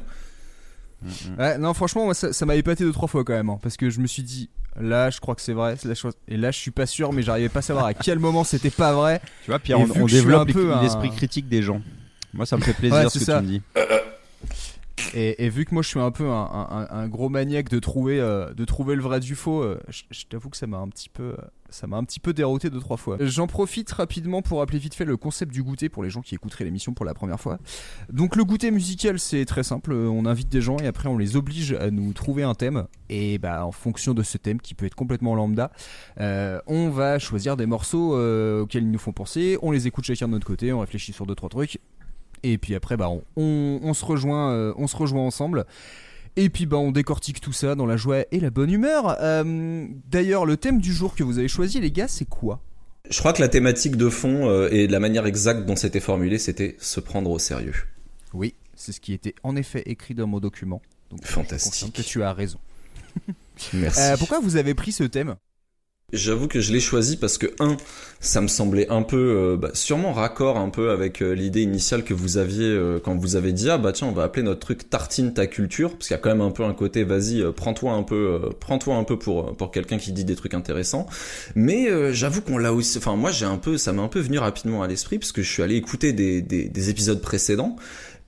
non, 1.59 1.73
franchement, 1.73 2.05
moi, 2.05 2.13
ça, 2.13 2.33
ça 2.33 2.45
m'a 2.45 2.55
épaté 2.55 2.83
deux 2.83 2.91
trois 2.91 3.07
fois 3.07 3.23
quand 3.23 3.33
même, 3.33 3.49
hein, 3.49 3.59
parce 3.61 3.77
que 3.77 3.89
je 3.89 3.99
me 3.99 4.07
suis 4.07 4.23
dit, 4.23 4.49
là, 4.79 5.09
je 5.09 5.19
crois 5.19 5.35
que 5.35 5.41
c'est 5.41 5.53
vrai, 5.53 5.75
là, 5.83 5.93
je- 5.93 6.07
et 6.27 6.37
là, 6.37 6.51
je 6.51 6.57
suis 6.59 6.71
pas 6.71 6.85
sûr, 6.85 7.13
mais 7.13 7.21
j'arrivais 7.21 7.49
pas 7.49 7.59
à 7.59 7.61
savoir 7.63 7.85
à 7.85 7.93
quel 7.93 8.19
moment 8.19 8.43
c'était 8.43 8.69
pas 8.69 8.93
vrai. 8.93 9.21
Tu 9.43 9.51
vois, 9.51 9.59
Pierre, 9.59 9.79
Et 9.79 9.83
on, 9.83 10.03
on 10.03 10.05
développe 10.05 10.49
un- 10.55 10.81
l'esprit 10.81 11.11
critique 11.11 11.47
des 11.47 11.61
gens. 11.61 11.81
Moi, 12.33 12.45
ça 12.45 12.57
me 12.57 12.61
fait 12.63 12.73
plaisir 12.73 12.97
Ouais, 12.97 13.09
ce 13.09 13.19
que 13.19 13.25
ça. 13.25 13.37
tu 13.39 13.43
me 13.45 13.49
dis. 13.49 13.61
Et, 15.17 15.49
vu 15.49 15.63
que 15.63 15.73
moi, 15.73 15.81
je 15.81 15.87
suis 15.87 15.99
un 15.99 16.11
peu 16.11 16.29
un, 16.29 17.07
gros 17.07 17.29
maniaque 17.29 17.69
de 17.69 17.79
trouver, 17.79 18.19
euh, 18.19 18.53
de 18.53 18.65
trouver 18.65 18.95
le 18.95 19.01
vrai 19.01 19.21
du 19.21 19.35
faux, 19.35 19.61
euh, 19.61 19.79
je, 19.89 20.25
t'avoue 20.25 20.49
que 20.49 20.57
ça 20.57 20.67
m'a 20.67 20.77
un 20.77 20.89
petit 20.89 21.07
peu, 21.07 21.23
euh, 21.23 21.35
ça 21.69 21.87
m'a 21.87 21.97
un 21.97 22.03
dérouté 22.33 22.69
deux 22.69 22.81
trois 22.81 22.97
fois. 22.97 23.17
J'en 23.21 23.47
profite 23.47 23.89
rapidement 23.91 24.41
pour 24.41 24.59
rappeler 24.59 24.77
vite 24.77 24.93
fait 24.93 25.05
le 25.05 25.15
concept 25.15 25.53
du 25.53 25.63
goûter 25.63 25.87
pour 25.87 26.03
les 26.03 26.09
gens 26.09 26.21
qui 26.21 26.35
écouteraient 26.35 26.65
l'émission 26.65 26.93
pour 26.93 27.05
la 27.05 27.13
première 27.13 27.39
fois. 27.39 27.59
Donc 28.11 28.35
le 28.35 28.43
goûter 28.43 28.71
musical, 28.71 29.17
c'est 29.19 29.45
très 29.45 29.63
simple. 29.63 29.93
On 29.93 30.25
invite 30.25 30.49
des 30.49 30.61
gens 30.61 30.77
et 30.79 30.87
après 30.87 31.07
on 31.07 31.17
les 31.17 31.37
oblige 31.37 31.73
à 31.73 31.91
nous 31.91 32.11
trouver 32.11 32.43
un 32.43 32.53
thème. 32.53 32.85
Et 33.09 33.37
bah 33.37 33.65
en 33.65 33.71
fonction 33.71 34.13
de 34.13 34.23
ce 34.23 34.37
thème 34.37 34.59
qui 34.59 34.73
peut 34.73 34.85
être 34.85 34.95
complètement 34.95 35.35
lambda, 35.35 35.71
euh, 36.19 36.59
on 36.67 36.89
va 36.89 37.19
choisir 37.19 37.55
des 37.55 37.67
morceaux 37.67 38.19
auxquels 38.61 38.83
ils 38.83 38.91
nous 38.91 38.99
font 38.99 39.13
penser. 39.13 39.57
On 39.61 39.71
les 39.71 39.87
écoute 39.87 40.03
chacun 40.03 40.27
de 40.27 40.33
notre 40.33 40.47
côté. 40.47 40.73
On 40.73 40.79
réfléchit 40.79 41.13
sur 41.13 41.25
deux 41.25 41.35
trois 41.35 41.49
trucs. 41.49 41.79
Et 42.47 42.57
puis 42.59 42.75
après 42.75 42.95
bah 42.95 43.09
on, 43.09 43.23
on- 43.37 43.79
on 43.81 43.93
se 43.95 44.05
rejoint, 44.05 44.51
euh, 44.53 44.73
on 44.77 44.85
se 44.87 44.95
rejoint 44.95 45.21
ensemble. 45.25 45.65
Et 46.35 46.49
puis 46.49 46.65
bah 46.65 46.77
on 46.77 46.91
décortique 46.91 47.41
tout 47.41 47.53
ça 47.53 47.73
dans 47.75 47.85
la 47.87 47.97
joie 47.97 48.25
et 48.31 48.39
la 48.39 48.49
bonne 48.51 48.69
humeur. 48.69 49.17
Euh, 49.21 49.87
D'ailleurs 50.09 50.45
le 50.45 50.55
thème 50.57 50.79
du 50.79 50.93
jour 50.93 51.15
que 51.15 51.23
vous 51.23 51.39
avez 51.39 51.47
choisi 51.47 51.79
les 51.79 51.91
gars, 51.91 52.07
c'est 52.07 52.29
quoi? 52.29 52.61
Je 53.09 53.17
crois 53.19 53.33
que 53.33 53.41
la 53.41 53.49
thématique 53.49 53.95
de 53.95 54.09
fond 54.09 54.47
euh, 54.49 54.67
et 54.71 54.87
la 54.87 54.99
manière 54.99 55.25
exacte 55.25 55.65
dont 55.65 55.75
c'était 55.75 55.99
formulé, 55.99 56.37
c'était 56.37 56.75
se 56.79 56.99
prendre 56.99 57.29
au 57.31 57.39
sérieux. 57.39 57.75
Oui, 58.33 58.53
c'est 58.75 58.91
ce 58.91 58.99
qui 58.99 59.13
était 59.13 59.33
en 59.43 59.55
effet 59.55 59.83
écrit 59.87 60.13
dans 60.13 60.27
mon 60.27 60.39
document. 60.39 60.81
Donc 61.09 61.21
je 61.23 61.31
Fantastique. 61.31 61.71
confirme 61.71 61.91
que 61.91 62.01
tu 62.01 62.21
as 62.23 62.33
raison. 62.33 62.59
Merci. 63.73 64.01
Euh, 64.01 64.17
pourquoi 64.17 64.39
vous 64.39 64.55
avez 64.57 64.73
pris 64.73 64.91
ce 64.91 65.03
thème? 65.03 65.35
J'avoue 66.13 66.47
que 66.47 66.61
je 66.61 66.71
l'ai 66.71 66.79
choisi 66.79 67.17
parce 67.17 67.39
que 67.39 67.47
un, 67.59 67.77
ça 68.19 68.39
me 68.39 68.47
semblait 68.47 68.87
un 68.91 69.01
peu, 69.01 69.17
euh, 69.17 69.57
bah, 69.57 69.71
sûrement 69.73 70.13
raccord 70.13 70.55
un 70.55 70.69
peu 70.69 70.91
avec 70.91 71.23
euh, 71.23 71.33
l'idée 71.33 71.63
initiale 71.63 72.03
que 72.03 72.13
vous 72.13 72.37
aviez 72.37 72.67
euh, 72.67 72.99
quand 73.03 73.15
vous 73.15 73.35
avez 73.35 73.51
dit 73.53 73.71
ah 73.71 73.79
bah 73.79 73.91
tiens 73.91 74.07
on 74.07 74.11
va 74.11 74.21
appeler 74.21 74.43
notre 74.43 74.59
truc 74.59 74.87
tartine 74.87 75.33
ta 75.33 75.47
culture 75.47 75.93
parce 75.93 76.07
qu'il 76.07 76.13
y 76.13 76.19
a 76.19 76.21
quand 76.21 76.29
même 76.29 76.41
un 76.41 76.51
peu 76.51 76.63
un 76.63 76.75
côté 76.75 77.03
vas-y 77.03 77.43
prends-toi 77.53 77.93
un 77.93 78.03
peu, 78.03 78.39
prends-toi 78.59 78.95
un 78.95 79.03
peu 79.03 79.17
pour 79.17 79.71
quelqu'un 79.71 79.97
qui 79.97 80.11
dit 80.11 80.25
des 80.25 80.35
trucs 80.35 80.53
intéressants. 80.53 81.07
Mais 81.55 82.13
j'avoue 82.13 82.41
qu'on 82.41 82.59
l'a 82.59 82.71
aussi, 82.71 82.99
enfin 82.99 83.15
moi 83.15 83.31
j'ai 83.31 83.45
un 83.45 83.57
peu, 83.57 83.79
ça 83.79 83.91
m'a 83.91 84.03
un 84.03 84.07
peu 84.07 84.19
venu 84.19 84.37
rapidement 84.37 84.83
à 84.83 84.87
l'esprit 84.87 85.17
parce 85.17 85.31
que 85.31 85.41
je 85.41 85.51
suis 85.51 85.63
allé 85.63 85.75
écouter 85.75 86.13
des 86.13 86.89
épisodes 86.89 87.19
précédents. 87.19 87.77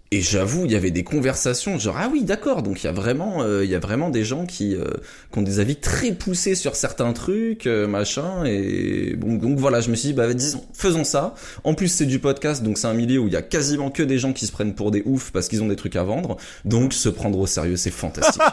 Et 0.09 0.21
j'avoue, 0.21 0.63
il 0.63 0.71
y 0.71 0.75
avait 0.75 0.91
des 0.91 1.03
conversations 1.03 1.77
genre 1.77 1.97
ah 1.99 2.07
oui 2.09 2.23
d'accord 2.23 2.63
donc 2.63 2.81
il 2.81 2.85
y 2.85 2.89
a 2.89 2.93
vraiment 2.93 3.41
euh, 3.43 3.65
il 3.65 3.69
y 3.69 3.75
a 3.75 3.79
vraiment 3.79 4.09
des 4.09 4.23
gens 4.23 4.45
qui 4.45 4.73
euh, 4.73 4.85
qui 5.33 5.39
ont 5.39 5.41
des 5.41 5.59
avis 5.59 5.75
très 5.75 6.13
poussés 6.13 6.55
sur 6.55 6.77
certains 6.77 7.11
trucs 7.11 7.67
euh, 7.67 7.87
machin 7.87 8.45
et 8.45 9.15
bon 9.17 9.33
donc 9.35 9.57
voilà 9.59 9.81
je 9.81 9.89
me 9.91 9.95
suis 9.95 10.09
dit 10.09 10.13
bah 10.13 10.33
disons 10.33 10.63
faisons 10.73 11.03
ça 11.03 11.35
en 11.65 11.73
plus 11.73 11.89
c'est 11.89 12.05
du 12.05 12.19
podcast 12.19 12.63
donc 12.63 12.77
c'est 12.77 12.87
un 12.87 12.93
milieu 12.93 13.19
où 13.19 13.27
il 13.27 13.33
y 13.33 13.35
a 13.35 13.41
quasiment 13.41 13.89
que 13.91 14.01
des 14.01 14.17
gens 14.17 14.31
qui 14.31 14.45
se 14.47 14.53
prennent 14.53 14.75
pour 14.75 14.91
des 14.91 15.03
oufs 15.05 15.31
parce 15.31 15.49
qu'ils 15.49 15.61
ont 15.61 15.67
des 15.67 15.75
trucs 15.75 15.97
à 15.97 16.03
vendre 16.03 16.37
donc 16.63 16.93
se 16.93 17.09
prendre 17.09 17.37
au 17.37 17.45
sérieux 17.47 17.75
c'est 17.75 17.91
fantastique 17.91 18.41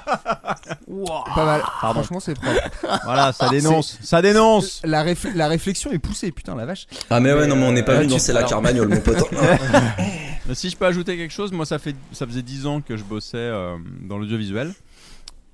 Pas 1.35 1.45
mal. 1.45 1.63
Franchement, 1.81 2.21
c'est 2.21 2.35
propre. 2.35 2.61
Voilà, 3.05 3.33
ça 3.33 3.49
dénonce. 3.49 3.99
Ça 4.03 4.23
dénonce. 4.23 4.81
La, 4.85 5.05
réfl- 5.05 5.35
la 5.35 5.49
réflexion 5.49 5.93
est 5.93 5.99
poussée, 5.99 6.31
putain 6.31 6.55
la 6.55 6.65
vache. 6.67 6.87
ah 7.11 7.21
mais 7.21 7.33
ouais 7.33 7.47
non 7.47 7.57
mais 7.57 7.67
on 7.67 7.73
n'est 7.73 7.83
pas 7.83 7.97
venu 7.97 8.09
danser 8.09 8.33
la 8.33 8.45
carmagnole 8.45 8.89
mon 8.89 9.01
pote 9.01 9.25
Si 10.53 10.69
je 10.71 10.77
peux 10.77 10.85
ajouter 10.85 11.17
quelque 11.17 11.33
chose, 11.33 11.44
moi 11.53 11.67
ça 11.67 11.79
fait 11.79 11.95
ça 12.13 12.27
faisait 12.27 12.43
10 12.43 12.67
ans 12.67 12.81
que 12.81 12.97
je 12.97 13.05
bossais 13.05 13.37
euh, 13.39 13.77
dans 14.03 14.19
l'audiovisuel. 14.19 14.73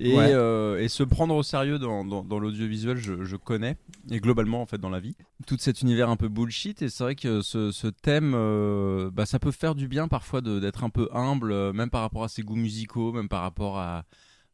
Et, 0.02 0.16
Ouais. 0.16 0.30
euh, 0.32 0.80
et 0.80 0.88
se 0.88 1.02
prendre 1.02 1.34
au 1.34 1.42
sérieux 1.42 1.78
dans, 1.78 2.06
dans, 2.06 2.24
dans 2.24 2.38
l'audiovisuel, 2.38 2.96
je, 2.96 3.22
je 3.22 3.36
connais, 3.36 3.76
et 4.10 4.18
globalement 4.18 4.62
en 4.62 4.66
fait 4.66 4.78
dans 4.78 4.88
la 4.88 4.98
vie. 4.98 5.14
Tout 5.46 5.58
cet 5.58 5.82
univers 5.82 6.08
un 6.08 6.16
peu 6.16 6.28
bullshit, 6.28 6.80
et 6.80 6.88
c'est 6.88 7.04
vrai 7.04 7.14
que 7.14 7.42
ce, 7.42 7.70
ce 7.70 7.86
thème, 7.86 8.32
euh, 8.34 9.10
bah, 9.12 9.26
ça 9.26 9.38
peut 9.38 9.50
faire 9.50 9.74
du 9.74 9.88
bien 9.88 10.08
parfois 10.08 10.40
d'être 10.40 10.84
un 10.84 10.88
peu 10.88 11.10
humble, 11.12 11.52
euh, 11.52 11.74
même 11.74 11.90
par 11.90 12.00
rapport 12.00 12.24
à 12.24 12.28
ses 12.30 12.40
goûts 12.42 12.56
musicaux, 12.56 13.12
même 13.12 13.28
par 13.28 13.42
rapport 13.42 13.78
à, 13.78 14.04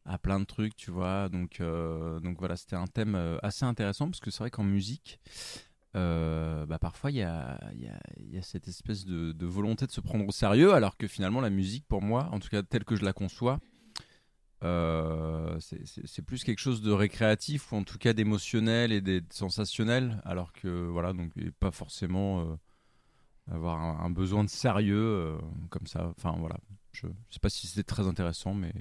à 0.03 0.17
plein 0.17 0.41
de 0.41 0.45
trucs, 0.45 0.75
tu 0.75 0.91
vois. 0.91 1.29
Donc, 1.29 1.61
donc 1.61 2.37
voilà, 2.39 2.57
c'était 2.57 2.75
un 2.75 2.87
thème 2.87 3.17
assez 3.41 3.63
intéressant, 3.63 4.07
parce 4.09 4.19
que 4.19 4.31
c'est 4.31 4.39
vrai 4.39 4.49
qu'en 4.51 4.63
musique, 4.65 5.17
euh, 5.97 6.65
bah 6.65 6.79
parfois 6.79 7.11
il 7.11 7.17
y 7.17 7.21
a, 7.23 7.59
y, 7.73 7.87
a, 7.87 7.99
y 8.31 8.37
a 8.37 8.41
cette 8.41 8.67
espèce 8.67 9.05
de, 9.05 9.31
de 9.33 9.45
volonté 9.45 9.85
de 9.87 9.91
se 9.91 9.99
prendre 10.01 10.25
au 10.27 10.31
sérieux, 10.31 10.73
alors 10.73 10.95
que 10.95 11.07
finalement 11.07 11.41
la 11.41 11.49
musique, 11.49 11.85
pour 11.87 12.01
moi, 12.01 12.29
en 12.31 12.39
tout 12.39 12.49
cas 12.49 12.61
telle 12.63 12.85
que 12.85 12.95
je 12.95 13.03
la 13.03 13.13
conçois, 13.13 13.59
euh, 14.63 15.59
c'est- 15.59 16.21
plus 16.21 16.43
quelque 16.43 16.59
chose 16.59 16.81
de 16.81 16.91
récréatif 16.91 17.71
ou 17.71 17.75
en 17.75 17.83
tout 17.83 17.97
cas 17.97 18.13
d'émotionnel 18.13 18.91
et 18.91 19.01
de 19.01 19.21
sensationnel, 19.29 20.21
alors 20.25 20.51
que 20.53 20.67
voilà, 20.87 21.13
donc 21.13 21.31
pas 21.59 21.71
forcément 21.71 22.41
euh, 22.41 22.55
avoir 23.51 23.79
un, 23.79 24.03
un 24.05 24.09
besoin 24.09 24.43
de 24.43 24.49
sérieux 24.49 24.95
euh, 24.97 25.37
comme 25.69 25.87
ça. 25.87 26.11
Enfin 26.17 26.35
voilà, 26.39 26.57
je, 26.91 27.07
je 27.29 27.33
sais 27.33 27.39
pas 27.39 27.49
si 27.49 27.67
c'était 27.67 27.83
très 27.83 28.07
intéressant, 28.07 28.53
mais 28.53 28.73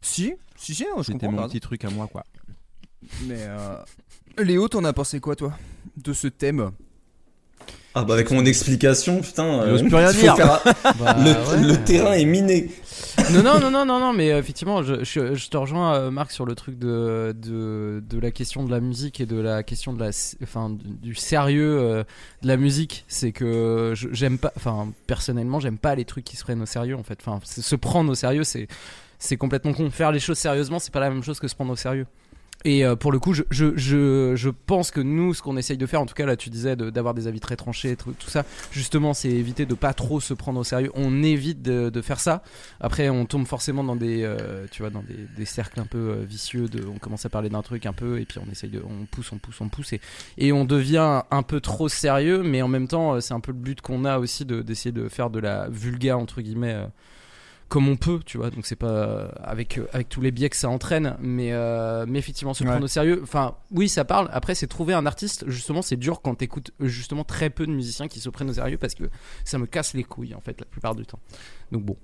Si, 0.00 0.34
si, 0.56 0.74
si, 0.74 0.84
je 0.96 1.02
c'était 1.02 1.28
mon 1.28 1.46
petit 1.48 1.60
truc 1.60 1.84
à 1.84 1.90
moi 1.90 2.06
quoi. 2.08 2.24
Mais 3.26 3.44
euh... 3.46 3.76
Léo, 4.38 4.68
t'en 4.68 4.84
as 4.84 4.92
pensé 4.92 5.20
quoi 5.20 5.34
toi? 5.36 5.56
De 5.96 6.12
ce 6.12 6.28
thème 6.28 6.70
ah 7.94 8.04
bah 8.04 8.14
avec 8.14 8.30
mon 8.30 8.44
explication 8.44 9.20
putain 9.20 9.62
euh, 9.62 9.78
plus 9.78 9.94
rien 9.96 10.12
dire. 10.12 10.36
faire- 10.36 10.62
Bah, 10.98 11.16
le, 11.18 11.30
ouais. 11.32 11.68
le 11.72 11.84
terrain 11.84 12.12
est 12.12 12.24
miné 12.24 12.70
non, 13.32 13.42
non, 13.42 13.58
non, 13.60 13.70
non, 13.70 13.84
non, 13.84 13.98
non, 14.00 14.12
mais 14.12 14.30
euh, 14.32 14.38
effectivement, 14.38 14.82
je, 14.82 15.04
je, 15.04 15.34
je 15.34 15.48
te 15.48 15.56
rejoins, 15.56 15.94
euh, 15.94 16.10
Marc, 16.10 16.30
sur 16.30 16.46
le 16.46 16.54
truc 16.54 16.78
de, 16.78 17.34
de, 17.36 18.02
de 18.08 18.18
la 18.18 18.30
question 18.30 18.64
de 18.64 18.70
la 18.70 18.80
musique 18.80 19.20
et 19.20 19.26
de 19.26 19.36
la 19.40 19.62
question 19.62 19.92
de 19.92 20.00
la, 20.00 20.10
enfin, 20.42 20.70
du 20.80 21.14
sérieux 21.14 21.78
euh, 21.80 22.04
de 22.42 22.48
la 22.48 22.56
musique. 22.56 23.04
C'est 23.08 23.32
que 23.32 23.92
j'aime 24.12 24.38
pas, 24.38 24.52
enfin, 24.56 24.90
personnellement, 25.06 25.60
j'aime 25.60 25.78
pas 25.78 25.94
les 25.94 26.04
trucs 26.04 26.24
qui 26.24 26.36
se 26.36 26.44
prennent 26.44 26.62
au 26.62 26.66
sérieux, 26.66 26.96
en 26.96 27.02
fait. 27.02 27.18
Enfin, 27.24 27.40
c'est- 27.44 27.62
se 27.62 27.76
prendre 27.76 28.10
au 28.10 28.14
sérieux, 28.14 28.44
c'est. 28.44 28.68
c'est 29.18 29.36
complètement 29.36 29.72
con. 29.74 29.90
Faire 29.90 30.12
les 30.12 30.20
choses 30.20 30.38
sérieusement, 30.38 30.78
c'est 30.78 30.92
pas 30.92 31.00
la 31.00 31.10
même 31.10 31.22
chose 31.22 31.40
que 31.40 31.48
se 31.48 31.54
prendre 31.54 31.72
au 31.72 31.76
sérieux. 31.76 32.06
Et 32.64 32.84
euh, 32.84 32.94
pour 32.94 33.10
le 33.10 33.18
coup, 33.18 33.32
je, 33.32 33.42
je, 33.50 33.74
je, 33.76 34.34
je 34.36 34.50
pense 34.50 34.90
que 34.90 35.00
nous, 35.00 35.32
ce 35.32 35.40
qu'on 35.40 35.56
essaye 35.56 35.78
de 35.78 35.86
faire, 35.86 36.00
en 36.00 36.06
tout 36.06 36.14
cas 36.14 36.26
là, 36.26 36.36
tu 36.36 36.50
disais 36.50 36.76
d'avoir 36.76 37.14
des 37.14 37.26
avis 37.26 37.40
très 37.40 37.56
tranchés, 37.56 37.96
tout, 37.96 38.12
tout 38.12 38.28
ça, 38.28 38.44
justement, 38.70 39.14
c'est 39.14 39.30
éviter 39.30 39.64
de 39.64 39.74
pas 39.74 39.94
trop 39.94 40.20
se 40.20 40.34
prendre 40.34 40.60
au 40.60 40.64
sérieux. 40.64 40.90
On 40.94 41.22
évite 41.22 41.62
de, 41.62 41.88
de 41.88 42.02
faire 42.02 42.20
ça. 42.20 42.42
Après, 42.80 43.08
on 43.08 43.24
tombe 43.24 43.46
forcément 43.46 43.82
dans 43.82 43.96
des, 43.96 44.22
euh, 44.24 44.66
tu 44.70 44.82
vois, 44.82 44.90
dans 44.90 45.02
des, 45.02 45.26
des 45.36 45.44
cercles 45.46 45.80
un 45.80 45.86
peu 45.86 45.98
euh, 45.98 46.24
vicieux. 46.24 46.68
De, 46.68 46.86
on 46.86 46.98
commence 46.98 47.24
à 47.24 47.30
parler 47.30 47.48
d'un 47.48 47.62
truc 47.62 47.86
un 47.86 47.94
peu, 47.94 48.20
et 48.20 48.26
puis 48.26 48.38
on 48.46 48.50
essaye 48.50 48.70
de, 48.70 48.82
on 48.82 49.06
pousse, 49.06 49.32
on 49.32 49.38
pousse, 49.38 49.60
on 49.62 49.68
pousse, 49.68 49.94
et, 49.94 50.00
et 50.36 50.52
on 50.52 50.66
devient 50.66 51.22
un 51.30 51.42
peu 51.42 51.60
trop 51.60 51.88
sérieux. 51.88 52.42
Mais 52.42 52.60
en 52.60 52.68
même 52.68 52.88
temps, 52.88 53.20
c'est 53.20 53.32
un 53.34 53.40
peu 53.40 53.52
le 53.52 53.58
but 53.58 53.80
qu'on 53.80 54.04
a 54.04 54.18
aussi 54.18 54.44
de 54.44 54.60
d'essayer 54.60 54.92
de 54.92 55.08
faire 55.08 55.30
de 55.30 55.38
la 55.38 55.68
vulga 55.70 56.18
entre 56.18 56.42
guillemets. 56.42 56.76
Comme 57.70 57.88
on 57.88 57.96
peut, 57.96 58.20
tu 58.26 58.36
vois, 58.36 58.50
donc 58.50 58.66
c'est 58.66 58.76
pas 58.76 58.88
euh, 58.90 59.28
avec 59.42 59.78
euh, 59.78 59.86
avec 59.92 60.08
tous 60.08 60.20
les 60.20 60.32
biais 60.32 60.50
que 60.50 60.56
ça 60.56 60.68
entraîne, 60.68 61.16
mais 61.20 61.52
euh, 61.52 62.04
mais 62.06 62.18
effectivement 62.18 62.52
se 62.52 62.64
Ouais. 62.64 62.68
prendre 62.70 62.84
au 62.84 62.88
sérieux. 62.88 63.20
Enfin, 63.22 63.54
oui, 63.70 63.88
ça 63.88 64.04
parle. 64.04 64.28
Après, 64.32 64.54
c'est 64.56 64.66
trouver 64.66 64.92
un 64.92 65.06
artiste. 65.06 65.48
Justement, 65.48 65.80
c'est 65.80 65.96
dur 65.96 66.20
quand 66.20 66.34
t'écoutes 66.34 66.72
justement 66.80 67.22
très 67.24 67.48
peu 67.48 67.66
de 67.66 67.72
musiciens 67.72 68.08
qui 68.08 68.20
se 68.20 68.28
prennent 68.28 68.50
au 68.50 68.54
sérieux 68.54 68.76
parce 68.76 68.94
que 68.96 69.04
ça 69.44 69.56
me 69.56 69.66
casse 69.66 69.94
les 69.94 70.02
couilles 70.04 70.34
en 70.34 70.40
fait 70.40 70.58
la 70.60 70.66
plupart 70.66 70.94
du 70.96 71.06
temps. 71.06 71.20
Donc 71.72 71.84
bon. 71.84 71.96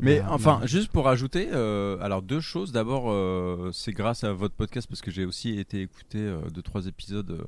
Mais 0.00 0.22
enfin, 0.22 0.60
juste 0.64 0.90
pour 0.90 1.08
ajouter, 1.08 1.48
euh, 1.52 1.98
alors 2.00 2.22
deux 2.22 2.40
choses. 2.40 2.72
D'abord, 2.72 3.10
euh, 3.10 3.70
c'est 3.72 3.92
grâce 3.92 4.24
à 4.24 4.32
votre 4.32 4.54
podcast 4.54 4.86
parce 4.88 5.02
que 5.02 5.10
j'ai 5.10 5.24
aussi 5.26 5.58
été 5.58 5.82
écouter 5.82 6.18
euh, 6.18 6.38
deux 6.50 6.62
trois 6.62 6.86
épisodes 6.86 7.46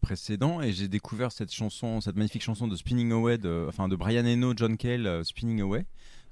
précédents 0.00 0.60
et 0.62 0.72
j'ai 0.72 0.88
découvert 0.88 1.30
cette 1.30 1.52
chanson, 1.52 2.00
cette 2.00 2.16
magnifique 2.16 2.42
chanson 2.42 2.66
de 2.66 2.74
Spinning 2.74 3.12
Away, 3.12 3.36
de, 3.38 3.66
enfin 3.68 3.86
de 3.86 3.96
Brian 3.96 4.24
Eno, 4.24 4.54
John 4.56 4.76
Cale, 4.78 5.22
Spinning 5.24 5.60
Away, 5.60 5.84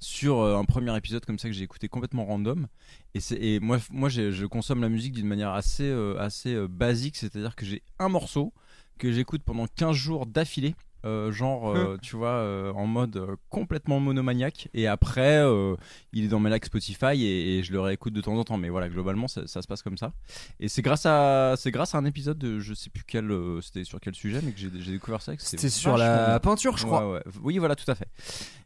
sur 0.03 0.39
euh, 0.39 0.57
un 0.57 0.65
premier 0.65 0.95
épisode 0.97 1.25
comme 1.25 1.39
ça 1.39 1.47
que 1.47 1.53
j'ai 1.53 1.63
écouté 1.63 1.87
complètement 1.87 2.25
random. 2.25 2.67
Et, 3.15 3.19
et 3.55 3.59
moi, 3.59 3.77
moi, 3.89 4.09
je 4.09 4.45
consomme 4.45 4.81
la 4.81 4.89
musique 4.89 5.13
d'une 5.13 5.27
manière 5.27 5.51
assez 5.51 5.83
euh, 5.89 6.19
assez 6.19 6.53
euh, 6.53 6.67
basique, 6.67 7.15
c'est-à-dire 7.15 7.55
que 7.55 7.65
j'ai 7.65 7.81
un 7.99 8.09
morceau 8.09 8.53
que 8.99 9.11
j'écoute 9.11 9.41
pendant 9.43 9.65
15 9.65 9.95
jours 9.95 10.25
d'affilée. 10.25 10.75
Euh, 11.05 11.31
genre, 11.31 11.69
euh, 11.69 11.97
tu 12.01 12.15
vois, 12.15 12.29
euh, 12.29 12.71
en 12.73 12.87
mode 12.87 13.25
complètement 13.49 13.99
monomaniaque. 13.99 14.69
Et 14.73 14.87
après, 14.87 15.41
il 16.13 16.25
est 16.25 16.27
dans 16.27 16.39
mes 16.39 16.49
likes 16.49 16.65
Spotify 16.65 17.23
et, 17.23 17.57
et 17.59 17.63
je 17.63 17.71
le 17.73 17.81
réécoute 17.81 18.13
de 18.13 18.21
temps 18.21 18.35
en 18.37 18.43
temps. 18.43 18.57
Mais 18.57 18.69
voilà, 18.69 18.89
globalement, 18.89 19.27
ça, 19.27 19.45
ça 19.47 19.61
se 19.61 19.67
passe 19.67 19.81
comme 19.81 19.97
ça. 19.97 20.13
Et 20.59 20.69
c'est 20.69 20.81
grâce 20.81 21.05
à, 21.05 21.55
c'est 21.57 21.71
grâce 21.71 21.95
à 21.95 21.97
un 21.97 22.05
épisode 22.05 22.37
de, 22.37 22.59
je 22.59 22.73
sais 22.73 22.89
plus 22.89 23.03
quel, 23.05 23.31
c'était 23.61 23.83
sur 23.83 23.99
quel 23.99 24.15
sujet, 24.15 24.39
mais 24.43 24.51
que 24.51 24.59
j'ai, 24.59 24.69
découvert 24.69 25.21
ça. 25.21 25.33
C'était 25.37 25.69
sur 25.69 25.97
la 25.97 26.39
peinture, 26.39 26.77
je 26.77 26.85
crois. 26.85 27.07
Ouais, 27.07 27.13
ouais. 27.15 27.23
Oui, 27.41 27.57
voilà, 27.57 27.75
tout 27.75 27.89
à 27.89 27.95
fait. 27.95 28.07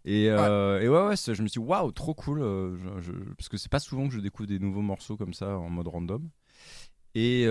Et, 0.05 0.29
euh, 0.29 0.81
et 0.81 0.87
ouais, 0.87 1.07
ouais, 1.07 1.15
je 1.15 1.41
me 1.41 1.47
suis 1.47 1.59
dit, 1.59 1.65
waouh, 1.67 1.91
trop 1.91 2.13
cool. 2.13 2.39
je- 2.39 3.01
je- 3.01 3.33
parce 3.37 3.49
que 3.49 3.57
c'est 3.57 3.71
pas 3.71 3.79
souvent 3.79 4.07
que 4.07 4.13
je 4.13 4.19
découvre 4.19 4.47
des 4.47 4.59
nouveaux 4.59 4.81
morceaux 4.81 5.17
comme 5.17 5.33
ça 5.33 5.57
en 5.57 5.69
mode 5.69 5.87
random. 5.87 6.29
Et 7.15 7.43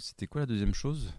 c'était 0.00 0.26
quoi 0.26 0.40
la 0.40 0.46
deuxième 0.46 0.74
chose? 0.74 1.12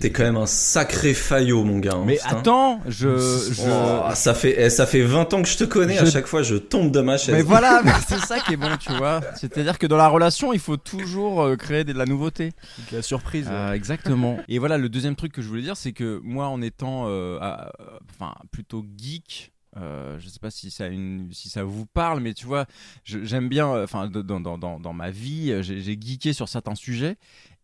T'es 0.00 0.10
quand 0.10 0.22
même 0.22 0.36
un 0.36 0.46
sacré 0.46 1.12
faillot, 1.14 1.62
mon 1.64 1.78
gars. 1.78 1.92
hein, 1.94 2.04
Mais 2.06 2.16
putain. 2.16 2.28
attends, 2.38 2.80
je. 2.86 3.08
je... 3.52 3.62
Oh, 3.68 4.14
ça 4.14 4.32
fait 4.34 4.54
eh, 4.58 4.70
ça 4.70 4.86
fait 4.86 5.02
20 5.02 5.34
ans 5.34 5.42
que 5.42 5.48
je 5.48 5.56
te 5.58 5.64
connais. 5.64 5.98
À 5.98 6.06
chaque 6.06 6.26
fois, 6.26 6.42
je 6.42 6.56
tombe 6.56 6.90
de 6.90 7.00
ma 7.00 7.18
chaise. 7.18 7.34
Mais 7.34 7.42
voilà, 7.42 7.82
c'est 8.08 8.18
ça 8.20 8.40
qui 8.40 8.54
est 8.54 8.56
bon, 8.56 8.76
tu 8.78 8.92
vois. 8.94 9.20
C'est-à-dire 9.36 9.78
que 9.78 9.86
dans 9.86 9.96
la 9.98 10.08
relation, 10.08 10.52
il 10.52 10.58
faut 10.60 10.76
toujours 10.78 11.42
euh, 11.42 11.56
créer 11.56 11.84
de 11.84 11.92
la 11.92 12.06
nouveauté. 12.06 12.52
La 12.92 13.02
surprise. 13.02 13.46
Euh, 13.50 13.72
exactement. 13.72 14.38
Et 14.48 14.58
voilà, 14.58 14.78
le 14.78 14.88
deuxième 14.88 15.16
truc 15.16 15.32
que 15.32 15.42
je 15.42 15.48
voulais 15.48 15.62
dire, 15.62 15.76
c'est 15.76 15.92
que 15.92 16.20
moi, 16.24 16.46
en 16.48 16.62
étant, 16.62 17.04
euh, 17.08 17.38
à- 17.40 17.70
euh, 17.80 17.98
enfin, 18.10 18.34
plutôt 18.52 18.84
geek. 18.96 19.52
euh, 19.76 20.18
je 20.20 20.28
sais 20.28 20.38
pas 20.40 20.50
si 20.50 20.70
ça, 20.70 20.86
une, 20.86 21.28
si 21.32 21.48
ça 21.48 21.64
vous 21.64 21.84
parle, 21.84 22.20
mais 22.20 22.32
tu 22.32 22.46
vois, 22.46 22.64
j'aime 23.04 23.48
bien, 23.48 23.66
enfin, 23.82 24.06
de- 24.08 24.22
dans, 24.22 24.40
dans, 24.40 24.56
dans, 24.56 24.78
dans 24.80 24.92
ma 24.92 25.10
vie, 25.10 25.52
j'ai 25.62 25.98
geeké 26.00 26.32
sur 26.32 26.48
certains 26.48 26.76
sujets, 26.76 27.16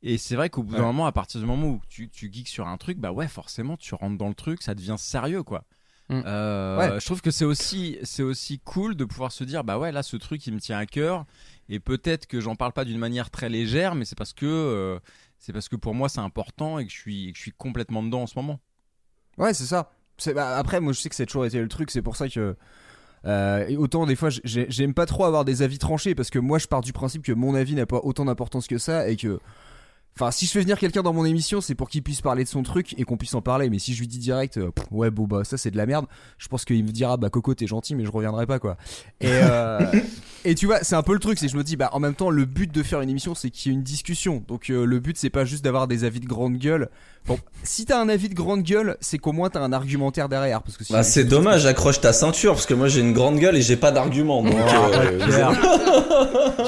et 0.02 0.18
c'est 0.18 0.36
vrai 0.36 0.48
qu'au 0.50 0.62
bout 0.62 0.74
d'un 0.76 0.82
moment, 0.82 1.06
à 1.06 1.12
partir 1.12 1.40
du 1.40 1.46
moment 1.46 1.68
où 1.68 1.80
tu, 1.88 2.08
tu 2.08 2.30
geeks 2.32 2.48
sur 2.48 2.66
un 2.68 2.76
truc, 2.76 2.98
bah 2.98 3.12
ouais, 3.12 3.28
forcément, 3.28 3.76
tu 3.76 3.94
rentres 3.94 4.16
dans 4.18 4.28
le 4.28 4.34
truc, 4.34 4.62
ça 4.62 4.74
devient 4.74 4.96
sérieux, 4.98 5.42
quoi. 5.42 5.64
Mm. 6.08 6.22
Euh, 6.26 6.78
Ouais. 6.78 7.00
Je 7.00 7.04
trouve 7.06 7.20
que 7.20 7.30
c'est 7.30 7.44
aussi, 7.44 7.98
c'est 8.02 8.22
aussi 8.22 8.58
cool 8.60 8.94
de 8.96 9.04
pouvoir 9.04 9.30
se 9.32 9.44
dire, 9.44 9.62
bah 9.64 9.78
ouais, 9.78 9.92
là, 9.92 10.02
ce 10.02 10.16
truc, 10.16 10.46
il 10.46 10.54
me 10.54 10.60
tient 10.60 10.78
à 10.78 10.86
cœur, 10.86 11.24
et 11.68 11.78
peut-être 11.80 12.26
que 12.26 12.40
j'en 12.40 12.56
parle 12.56 12.72
pas 12.72 12.84
d'une 12.84 12.98
manière 12.98 13.30
très 13.30 13.48
légère, 13.48 13.94
mais 13.94 14.04
c'est 14.04 14.16
parce 14.18 14.32
que, 14.32 14.46
euh, 14.46 14.98
c'est 15.38 15.52
parce 15.52 15.68
que 15.68 15.76
pour 15.76 15.94
moi, 15.94 16.08
c'est 16.08 16.20
important 16.20 16.78
et 16.78 16.86
que 16.86 16.92
je 16.92 16.96
suis, 16.98 17.28
et 17.28 17.32
que 17.32 17.36
je 17.38 17.42
suis 17.42 17.52
complètement 17.52 18.02
dedans 18.02 18.22
en 18.22 18.26
ce 18.26 18.34
moment. 18.36 18.58
Ouais, 19.38 19.54
c'est 19.54 19.64
ça. 19.66 19.92
C'est- 20.18 20.34
bah, 20.34 20.56
après, 20.58 20.80
moi, 20.80 20.92
je 20.92 21.00
sais 21.00 21.08
que 21.08 21.14
ça 21.14 21.22
a 21.22 21.26
toujours 21.26 21.46
été 21.46 21.60
le 21.60 21.68
truc. 21.68 21.90
C'est 21.90 22.02
pour 22.02 22.16
ça 22.16 22.28
que. 22.28 22.56
euh, 23.26 23.66
et 23.68 23.76
autant 23.76 24.06
des 24.06 24.16
fois, 24.16 24.30
j'ai- 24.30 24.66
j'aime 24.70 24.94
pas 24.94 25.04
trop 25.06 25.24
avoir 25.24 25.44
des 25.44 25.62
avis 25.62 25.78
tranchés 25.78 26.14
parce 26.14 26.30
que 26.30 26.38
moi, 26.38 26.58
je 26.58 26.66
pars 26.66 26.80
du 26.80 26.92
principe 26.92 27.22
que 27.22 27.32
mon 27.32 27.54
avis 27.54 27.74
n'a 27.74 27.86
pas 27.86 28.00
autant 28.02 28.24
d'importance 28.24 28.66
que 28.66 28.78
ça 28.78 29.08
et 29.08 29.16
que. 29.16 29.38
Enfin, 30.16 30.30
si 30.30 30.44
je 30.44 30.50
fais 30.50 30.60
venir 30.60 30.78
quelqu'un 30.78 31.02
dans 31.02 31.14
mon 31.14 31.24
émission, 31.24 31.60
c'est 31.60 31.74
pour 31.74 31.88
qu'il 31.88 32.02
puisse 32.02 32.20
parler 32.20 32.44
de 32.44 32.48
son 32.48 32.62
truc 32.62 32.94
et 32.98 33.04
qu'on 33.04 33.16
puisse 33.16 33.34
en 33.34 33.40
parler. 33.40 33.70
Mais 33.70 33.78
si 33.78 33.94
je 33.94 34.00
lui 34.00 34.08
dis 34.08 34.18
direct, 34.18 34.58
euh, 34.58 34.70
pff, 34.70 34.86
ouais, 34.90 35.10
bon, 35.10 35.26
bah, 35.26 35.44
ça 35.44 35.56
c'est 35.56 35.70
de 35.70 35.76
la 35.76 35.86
merde, 35.86 36.06
je 36.36 36.48
pense 36.48 36.64
qu'il 36.64 36.84
me 36.84 36.90
dira, 36.90 37.16
bah, 37.16 37.30
Coco, 37.30 37.54
t'es 37.54 37.66
gentil, 37.66 37.94
mais 37.94 38.04
je 38.04 38.10
reviendrai 38.10 38.46
pas, 38.46 38.58
quoi. 38.58 38.76
Et, 39.20 39.28
euh, 39.30 39.80
et 40.44 40.54
tu 40.54 40.66
vois, 40.66 40.82
c'est 40.82 40.96
un 40.96 41.02
peu 41.02 41.14
le 41.14 41.20
truc, 41.20 41.38
c'est 41.38 41.46
que 41.46 41.52
je 41.52 41.56
me 41.56 41.64
dis, 41.64 41.76
bah, 41.76 41.90
en 41.92 42.00
même 42.00 42.14
temps, 42.14 42.30
le 42.30 42.44
but 42.44 42.70
de 42.70 42.82
faire 42.82 43.00
une 43.00 43.08
émission, 43.08 43.34
c'est 43.34 43.50
qu'il 43.50 43.72
y 43.72 43.74
ait 43.74 43.78
une 43.78 43.84
discussion. 43.84 44.44
Donc, 44.46 44.68
euh, 44.68 44.84
le 44.84 44.98
but, 45.00 45.16
c'est 45.16 45.30
pas 45.30 45.44
juste 45.44 45.64
d'avoir 45.64 45.88
des 45.88 46.04
avis 46.04 46.20
de 46.20 46.26
grande 46.26 46.58
gueule. 46.58 46.90
Bon, 47.26 47.38
si 47.62 47.84
t'as 47.84 48.00
un 48.00 48.08
avis 48.08 48.28
de 48.28 48.34
grande 48.34 48.62
gueule, 48.62 48.96
c'est 49.00 49.18
qu'au 49.18 49.32
moins 49.32 49.50
t'as 49.50 49.60
un 49.60 49.72
argumentaire 49.72 50.28
derrière. 50.28 50.62
Parce 50.62 50.76
que 50.76 50.84
si 50.84 50.92
Bah, 50.92 51.02
c'est 51.02 51.24
dommage, 51.24 51.66
accroche 51.66 52.00
ta 52.00 52.12
ceinture 52.12 52.54
parce 52.54 52.66
que 52.66 52.74
moi 52.74 52.88
j'ai 52.88 53.00
une 53.00 53.12
grande 53.12 53.38
gueule 53.38 53.56
et 53.56 53.62
j'ai 53.62 53.76
pas 53.76 53.92
d'argument. 53.92 54.42
Donc, 54.42 54.54
euh, 54.54 55.18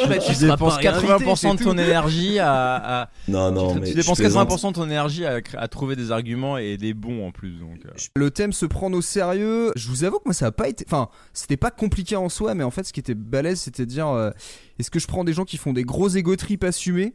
Bah, 0.09 0.19
tu 0.19 0.35
seras 0.35 0.53
dépenses 0.53 0.75
pas 0.75 0.91
réinvité, 0.91 1.25
80% 1.25 1.37
c'est 1.37 1.57
de 1.59 1.65
ton 1.65 1.79
énergie 1.79 2.39
à, 2.39 3.03
à- 3.03 3.09
non, 3.29 3.51
non, 3.51 3.75
tu, 3.75 3.81
mais 3.81 3.89
tu 3.89 3.95
dépenses 3.95 4.19
plaisante. 4.19 4.49
80% 4.49 4.69
de 4.69 4.75
ton 4.75 4.85
énergie 4.85 5.25
à, 5.27 5.69
trouver 5.69 5.97
des 5.97 6.11
arguments 6.13 6.59
et 6.59 6.77
des 6.77 6.95
bons 6.95 7.27
en 7.27 7.31
plus. 7.31 7.59
Donc, 7.59 7.79
euh. 7.87 7.91
Le 8.15 8.31
thème 8.31 8.53
se 8.53 8.67
prendre 8.67 8.97
au 8.97 9.03
sérieux. 9.03 9.73
Je 9.77 9.89
vous 9.89 10.05
avoue 10.05 10.19
que 10.19 10.25
moi 10.27 10.35
ça 10.35 10.47
a 10.47 10.53
pas 10.53 10.69
été. 10.69 10.85
Enfin, 10.87 11.09
c'était 11.33 11.57
pas 11.57 11.71
compliqué 11.71 12.17
en 12.17 12.29
soi, 12.29 12.55
mais 12.55 12.65
en 12.65 12.71
fait, 12.71 12.85
ce 12.85 12.93
qui 12.93 13.01
était 13.01 13.15
balèze, 13.15 13.61
c'était 13.61 13.85
de 13.87 13.91
dire 13.91 14.09
euh, 14.09 14.31
est-ce 14.79 14.91
que 14.91 14.99
je 14.99 15.07
prends 15.07 15.25
des 15.25 15.33
gens 15.33 15.45
qui 15.45 15.57
font 15.57 15.73
des 15.73 15.85
gros 15.85 16.09
ego 16.09 16.37
trips 16.37 16.65
assumés 16.65 17.15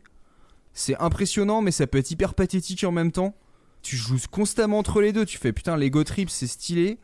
C'est 0.78 0.96
impressionnant, 0.98 1.64
mais 1.64 1.72
ça 1.72 1.88
peut 1.88 1.98
être 1.98 2.12
hyper 2.12 2.36
pathétique 2.36 2.84
en 2.84 2.92
même 2.92 3.12
temps. 3.12 3.34
Tu 3.82 3.98
joues 3.98 4.20
constamment 4.30 4.78
entre 4.78 5.02
les 5.02 5.12
deux. 5.12 5.26
Tu 5.26 5.40
fais 5.40 5.52
putain, 5.52 5.76
l'ego 5.76 6.04
trip, 6.04 6.30
c'est 6.30 6.46
stylé. 6.46 7.00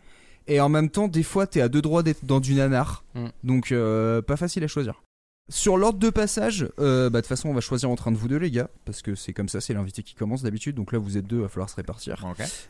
Et 0.46 0.62
en 0.62 0.70
même 0.70 0.90
temps, 0.90 1.08
des 1.08 1.24
fois, 1.24 1.48
t'es 1.48 1.60
à 1.60 1.70
deux 1.70 1.82
droits 1.82 2.04
d'être 2.04 2.24
dans 2.24 2.40
du 2.40 2.54
nanar. 2.54 3.04
Mm. 3.16 3.28
Donc, 3.44 3.72
euh, 3.72 4.22
pas 4.22 4.38
facile 4.38 4.64
à 4.64 4.68
choisir. 4.68 5.02
Sur 5.50 5.78
l'ordre 5.78 5.98
de 5.98 6.12
passage, 6.12 6.70
euh, 6.80 7.10
bah 7.10 7.20
de 7.20 7.24
toute 7.24 7.30
façon, 7.30 7.50
on 7.50 7.54
va 7.54 7.62
choisir 7.62 7.90
entre 7.90 8.10
un 8.10 8.12
de 8.12 8.18
vous 8.18 8.28
deux, 8.28 8.38
les 8.38 8.52
gars, 8.52 8.70
parce 8.86 9.02
que 9.02 9.16
c'est 9.16 9.34
comme 9.34 9.50
ça, 9.50 9.60
c'est 9.60 9.74
l'invité 9.74 10.04
qui 10.04 10.14
commence 10.14 10.44
d'habitude. 10.44 10.76
Donc 10.76 10.92
là, 10.92 11.00
vous 11.00 11.18
êtes 11.18 11.26
deux, 11.26 11.42
va 11.42 11.50
falloir 11.50 11.70
se 11.70 11.76
répartir. 11.76 12.24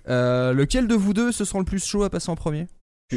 Euh, 0.07 0.53
lequel 0.53 0.88
de 0.88 0.95
vous 0.95 1.13
deux 1.13 1.33
se 1.33 1.43
sent 1.43 1.60
le 1.60 1.65
plus 1.65 1.83
chaud 1.83 2.03
à 2.03 2.10
passer 2.10 2.29
en 2.29 2.36
premier? 2.36 2.67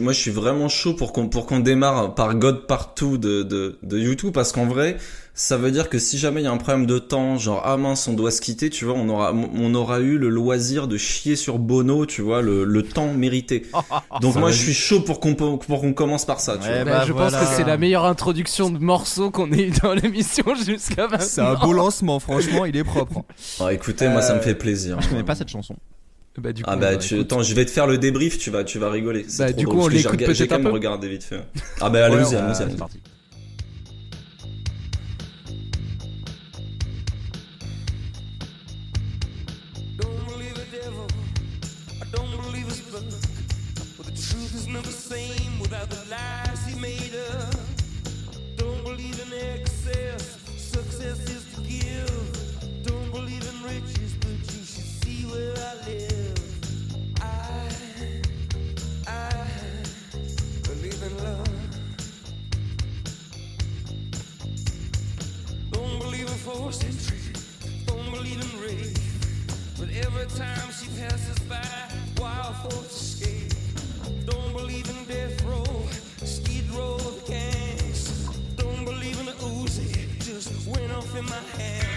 Moi, 0.00 0.12
je 0.12 0.20
suis 0.20 0.30
vraiment 0.30 0.68
chaud 0.68 0.94
pour 0.94 1.12
qu'on 1.12 1.28
pour 1.28 1.46
qu'on 1.46 1.60
démarre 1.60 2.14
par 2.14 2.34
God 2.34 2.66
Partout 2.66 3.18
de, 3.18 3.42
de, 3.42 3.78
de 3.82 3.98
YouTube 3.98 4.32
parce 4.32 4.52
qu'en 4.52 4.66
vrai, 4.66 4.96
ça 5.34 5.56
veut 5.58 5.70
dire 5.70 5.88
que 5.90 5.98
si 5.98 6.16
jamais 6.18 6.40
il 6.40 6.44
y 6.44 6.46
a 6.46 6.50
un 6.52 6.56
problème 6.56 6.86
de 6.86 6.98
temps, 6.98 7.36
genre 7.38 7.62
ah 7.64 7.76
mince, 7.76 8.08
on 8.08 8.14
doit 8.14 8.30
se 8.30 8.40
quitter, 8.40 8.70
tu 8.70 8.84
vois, 8.86 8.94
on 8.94 9.08
aura 9.08 9.32
on 9.34 9.74
aura 9.74 10.00
eu 10.00 10.16
le 10.18 10.28
loisir 10.30 10.88
de 10.88 10.96
chier 10.96 11.36
sur 11.36 11.58
Bono, 11.58 12.06
tu 12.06 12.22
vois, 12.22 12.40
le, 12.42 12.64
le 12.64 12.82
temps 12.82 13.12
mérité. 13.12 13.66
Donc 14.22 14.34
Ça 14.34 14.40
moi, 14.40 14.50
je 14.50 14.56
suis 14.62 14.72
chaud 14.74 15.00
pour 15.00 15.20
qu'on 15.20 15.34
pour 15.34 15.58
qu'on 15.80 15.92
commence 15.92 16.24
par 16.24 16.40
ça, 16.40 16.56
tu 16.56 16.66
Ouais, 16.68 16.82
vois. 16.82 16.84
Bah, 16.84 16.98
bah, 17.00 17.04
je 17.06 17.12
voilà. 17.12 17.38
pense 17.38 17.48
que 17.50 17.54
c'est 17.56 17.64
la 17.64 17.76
meilleure 17.76 18.04
introduction 18.06 18.70
de 18.70 18.78
morceaux 18.78 19.30
qu'on 19.30 19.52
ait 19.52 19.68
eu 19.68 19.72
dans 19.82 19.92
l'émission 19.94 20.44
jusqu'à 20.66 21.02
maintenant. 21.08 21.18
C'est 21.26 21.40
un 21.42 21.54
beau 21.54 21.72
lancement, 21.74 22.18
franchement, 22.18 22.64
il 22.64 22.76
est 22.76 22.84
propre. 22.84 23.22
Ah, 23.60 23.72
écoutez, 23.72 24.08
moi, 24.08 24.22
ça 24.22 24.32
me 24.34 24.38
Euh, 24.38 24.42
fait 24.42 24.54
plaisir. 24.54 24.98
Je 25.00 25.08
connais 25.08 25.24
pas 25.24 25.34
cette 25.34 25.48
chanson. 25.50 25.76
Bah, 26.40 26.52
du 26.52 26.62
coup, 26.62 26.70
Ah 26.72 26.76
bah, 26.76 26.96
tu, 26.96 27.20
attends, 27.20 27.42
je 27.42 27.54
vais 27.54 27.64
te 27.64 27.70
faire 27.70 27.86
le 27.86 27.98
débrief, 27.98 28.38
tu 28.38 28.50
vas, 28.50 28.64
tu 28.64 28.78
vas 28.78 28.90
rigoler. 28.90 29.24
C'est 29.28 29.42
Bah, 29.44 29.48
trop 29.50 29.58
du 29.58 29.64
drôle, 29.64 29.76
coup, 29.76 29.80
on 29.82 29.88
parce 29.88 29.88
que 29.90 29.96
j'ai 29.98 30.02
l'écoute 30.02 30.26
peut-être 30.38 30.48
quand 30.48 30.54
un 30.54 30.58
même 30.58 30.66
peu 30.68 30.72
regardé 30.72 31.08
vite 31.08 31.24
fait. 31.24 31.40
Ah 31.80 31.90
bah, 31.90 32.06
allez-y, 32.06 32.34
allez-y, 32.34 32.76
Don't 67.86 68.10
believe 68.10 68.40
in. 68.40 68.92
But 69.78 69.88
every 70.04 70.26
time 70.26 70.68
she 70.72 70.88
passes 71.00 71.38
by, 71.48 71.64
wild 72.18 72.56
escape. 72.90 73.52
Don't 74.24 74.52
believe 74.52 74.90
in 74.90 75.04
death 75.04 75.44
row, 75.44 75.64
skid 76.24 76.68
row 76.72 76.98
gangs. 77.28 78.28
Don't 78.56 78.84
believe 78.84 79.16
in 79.20 79.26
the 79.26 79.32
Uzi, 79.32 80.18
just 80.24 80.66
went 80.66 80.90
off 80.90 81.16
in 81.16 81.24
my 81.26 81.42
hand. 81.56 81.95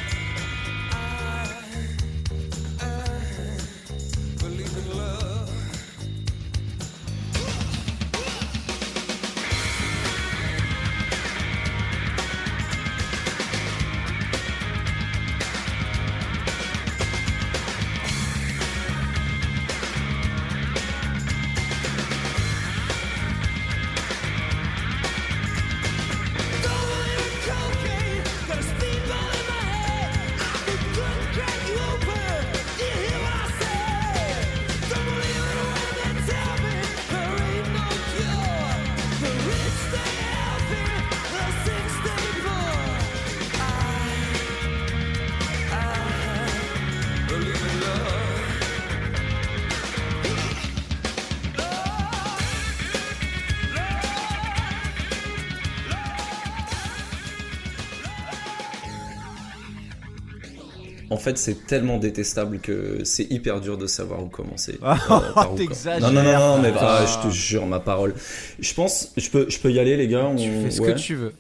Fait, 61.30 61.38
c'est 61.38 61.66
tellement 61.68 61.98
détestable 61.98 62.60
que 62.60 63.04
c'est 63.04 63.24
hyper 63.32 63.62
dur 63.62 63.78
de 63.78 63.88
savoir 63.88 64.24
où 64.24 64.28
commencer. 64.28 64.78
Ah, 64.82 64.98
Euh, 65.12 65.34
par 65.34 65.54
où 65.54 65.58
t'exagères. 65.58 66.12
Non, 66.12 66.22
non, 66.22 66.24
non, 66.32 66.40
non, 66.58 66.62
mais 66.62 66.72
Putain. 66.72 66.86
ah, 66.86 67.06
je 67.06 67.28
te 67.28 67.34
jure, 67.34 67.66
ma 67.66 67.80
parole. 67.80 68.14
Je 68.60 68.74
pense, 68.74 69.12
je 69.18 69.30
peux, 69.30 69.46
je 69.50 69.60
peux 69.60 69.72
y 69.72 69.80
aller, 69.80 69.98
les 69.98 70.08
gars. 70.08 70.30
Tu 70.38 70.50
on- 70.50 70.64
fais 70.64 70.72
ce 70.72 70.82
ouais. 70.82 70.94
que 70.94 71.00
tu 71.00 71.16
veux. 71.16 71.34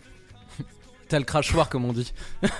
T'as 1.09 1.19
le 1.19 1.25
crachoir, 1.25 1.69
comme 1.69 1.85
on 1.85 1.93
dit. 1.93 2.13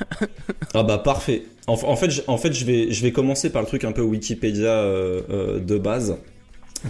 Ah 0.74 0.84
bah 0.84 0.98
parfait. 1.00 1.44
En, 1.68 1.74
en 1.74 1.96
fait, 1.96 2.10
je, 2.12 2.22
en 2.28 2.38
fait, 2.38 2.54
je 2.54 2.64
vais, 2.66 2.92
je 2.92 3.02
vais 3.02 3.12
commencer 3.12 3.50
par 3.52 3.62
le 3.62 3.68
truc 3.68 3.84
un 3.84 3.92
peu 3.92 4.02
Wikipédia 4.02 4.68
euh, 4.70 5.22
euh, 5.30 5.60
de 5.60 5.78
base. 5.78 6.18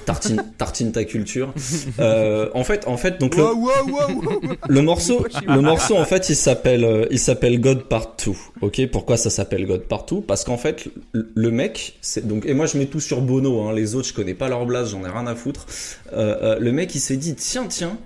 Tartine, 0.06 0.44
tartine 0.58 0.92
ta 0.92 1.04
culture. 1.04 1.54
Euh, 2.00 2.50
en 2.54 2.64
fait, 2.64 2.88
en 2.88 2.98
fait, 2.98 3.20
donc 3.20 3.36
le, 3.36 3.44
Wow, 3.44 3.56
wow, 3.56 3.70
wow, 3.88 4.22
wow. 4.22 4.42
le 4.68 4.82
morceau, 4.82 5.26
le 5.48 5.62
morceau 5.62 5.96
en 5.98 6.06
fait, 6.06 6.30
il 6.30 6.36
s'appelle, 6.36 6.84
euh, 6.84 7.06
il 7.10 7.20
s'appelle 7.20 7.60
God 7.60 7.84
Partout. 7.86 8.38
Ok, 8.62 8.86
pourquoi 8.92 9.18
ça 9.18 9.30
s'appelle 9.30 9.66
God 9.66 9.82
Partout? 9.84 10.22
Parce 10.22 10.44
qu'en 10.44 10.58
fait, 10.58 10.86
le- 11.14 11.52
mec, 11.52 11.98
c'est 12.02 12.28
donc 12.28 12.46
et 12.46 12.54
moi 12.54 12.66
je 12.68 12.78
mets 12.78 12.86
tout 12.86 13.00
sur 13.00 13.22
Bono. 13.22 13.62
Hein, 13.64 13.74
les 13.74 13.96
autres, 13.96 14.08
je 14.08 14.14
connais 14.14 14.36
pas 14.36 14.48
leur 14.50 14.66
blase, 14.66 14.92
j'en 14.92 15.04
ai 15.04 15.10
rien 15.10 15.26
à 15.28 15.36
foutre. 15.36 15.66
Euh, 16.14 16.36
euh, 16.42 16.60
le 16.60 16.72
mec, 16.72 16.94
il 16.94 17.00
s'est 17.00 17.18
dit 17.18 17.34
tiens, 17.36 17.66
tiens. 17.68 17.98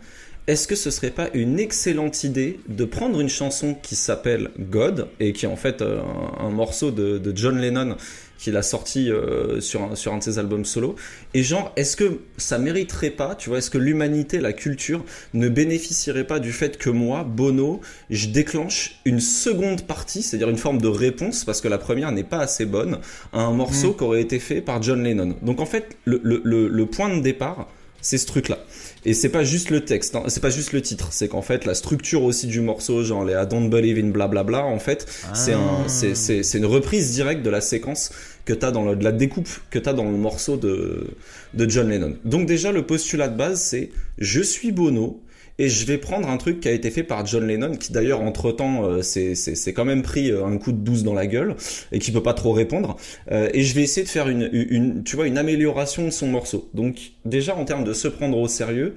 Est-ce 0.45 0.67
que 0.67 0.75
ce 0.75 0.91
serait 0.91 1.09
pas 1.11 1.29
une 1.33 1.57
excellente 1.57 2.25
idée 2.25 2.59
de 2.67 2.83
prendre 2.83 3.21
une 3.21 3.29
chanson 3.29 3.77
qui 3.81 3.95
s'appelle 3.95 4.49
God 4.59 5.07
et 5.21 5.31
qui 5.31 5.45
est 5.45 5.49
en 5.49 5.55
fait 5.55 5.81
euh, 5.81 6.01
un, 6.39 6.47
un 6.47 6.49
morceau 6.49 6.91
de, 6.91 7.17
de 7.17 7.31
John 7.37 7.57
Lennon 7.59 7.95
qu'il 8.43 8.57
a 8.57 8.61
sorti 8.61 9.09
euh, 9.09 9.61
sur, 9.61 9.83
un, 9.83 9.95
sur 9.95 10.13
un 10.13 10.17
de 10.17 10.23
ses 10.23 10.37
albums 10.37 10.65
solo. 10.65 10.95
Et 11.33 11.43
genre 11.43 11.71
est-ce 11.77 11.95
que 11.95 12.19
ça 12.37 12.57
mériterait 12.57 13.09
pas 13.11 13.35
tu 13.35 13.49
vois 13.49 13.59
est-ce 13.59 13.69
que 13.69 13.77
l'humanité 13.77 14.41
la 14.41 14.51
culture 14.51 15.05
ne 15.33 15.47
bénéficierait 15.47 16.25
pas 16.25 16.39
du 16.39 16.51
fait 16.51 16.77
que 16.77 16.89
moi 16.89 17.23
Bono 17.23 17.79
je 18.09 18.27
déclenche 18.27 18.99
une 19.05 19.21
seconde 19.21 19.83
partie 19.87 20.21
c'est-à-dire 20.21 20.49
une 20.49 20.57
forme 20.57 20.81
de 20.81 20.89
réponse 20.89 21.45
parce 21.45 21.61
que 21.61 21.69
la 21.69 21.77
première 21.77 22.11
n'est 22.11 22.25
pas 22.25 22.39
assez 22.39 22.65
bonne 22.65 22.99
à 23.31 23.41
un 23.41 23.53
morceau 23.53 23.93
qui 23.93 24.03
aurait 24.03 24.21
été 24.21 24.39
fait 24.39 24.59
par 24.59 24.81
John 24.81 25.03
Lennon. 25.03 25.35
Donc 25.41 25.61
en 25.61 25.65
fait 25.65 25.95
le, 26.03 26.19
le, 26.23 26.41
le, 26.43 26.67
le 26.67 26.85
point 26.85 27.15
de 27.15 27.21
départ 27.21 27.69
c'est 28.01 28.17
ce 28.17 28.27
truc 28.27 28.49
là 28.49 28.59
et 29.05 29.13
c'est 29.13 29.29
pas 29.29 29.43
juste 29.43 29.69
le 29.69 29.83
texte, 29.83 30.15
hein, 30.15 30.23
c'est 30.27 30.41
pas 30.41 30.49
juste 30.49 30.71
le 30.71 30.81
titre, 30.81 31.09
c'est 31.11 31.27
qu'en 31.27 31.41
fait 31.41 31.65
la 31.65 31.73
structure 31.73 32.23
aussi 32.23 32.47
du 32.47 32.61
morceau, 32.61 33.03
genre 33.03 33.25
les 33.25 33.33
I 33.33 33.45
don't 33.49 33.69
believe 33.69 33.97
in 33.97 34.09
blablabla, 34.09 34.63
en 34.65 34.79
fait, 34.79 35.05
c'est 35.33 35.53
un, 35.53 35.87
c'est, 35.87 36.53
une 36.53 36.65
reprise 36.65 37.11
directe 37.13 37.43
de 37.43 37.49
la 37.49 37.61
séquence 37.61 38.11
que 38.45 38.53
t'as 38.53 38.71
dans 38.71 38.85
le, 38.85 38.95
de 38.95 39.03
la 39.03 39.11
découpe 39.11 39.49
que 39.69 39.79
t'as 39.79 39.93
dans 39.93 40.05
le 40.05 40.17
morceau 40.17 40.57
de, 40.57 41.07
de 41.53 41.69
John 41.69 41.89
Lennon. 41.89 42.17
Donc 42.25 42.45
déjà 42.45 42.71
le 42.71 42.85
postulat 42.85 43.27
de 43.27 43.37
base 43.37 43.61
c'est 43.61 43.91
je 44.17 44.41
suis 44.41 44.71
Bono 44.71 45.21
et 45.59 45.69
je 45.69 45.85
vais 45.85 45.97
prendre 45.97 46.29
un 46.29 46.37
truc 46.37 46.59
qui 46.59 46.67
a 46.67 46.71
été 46.71 46.89
fait 46.89 47.03
par 47.03 47.25
John 47.25 47.45
Lennon, 47.47 47.75
qui 47.75 47.91
d'ailleurs 47.91 48.21
entre 48.21 48.51
temps 48.51 49.01
s'est 49.01 49.35
c'est 49.35 49.73
quand 49.73 49.85
même 49.85 50.01
pris 50.01 50.31
euh, 50.31 50.45
un 50.45 50.57
coup 50.57 50.71
de 50.71 50.77
douce 50.77 51.03
dans 51.03 51.13
la 51.13 51.27
gueule 51.27 51.55
et 51.91 51.99
qui 51.99 52.11
peut 52.11 52.23
pas 52.23 52.33
trop 52.33 52.51
répondre. 52.51 52.97
Euh, 53.31 53.49
et 53.53 53.63
je 53.63 53.75
vais 53.75 53.81
essayer 53.81 54.03
de 54.03 54.09
faire 54.09 54.29
une, 54.29 54.49
une, 54.51 55.03
tu 55.03 55.15
vois, 55.15 55.27
une 55.27 55.37
amélioration 55.37 56.05
de 56.05 56.09
son 56.09 56.27
morceau. 56.27 56.69
Donc 56.73 57.11
déjà 57.25 57.55
en 57.55 57.65
termes 57.65 57.83
de 57.83 57.93
se 57.93 58.07
prendre 58.07 58.37
au 58.37 58.47
sérieux, 58.47 58.95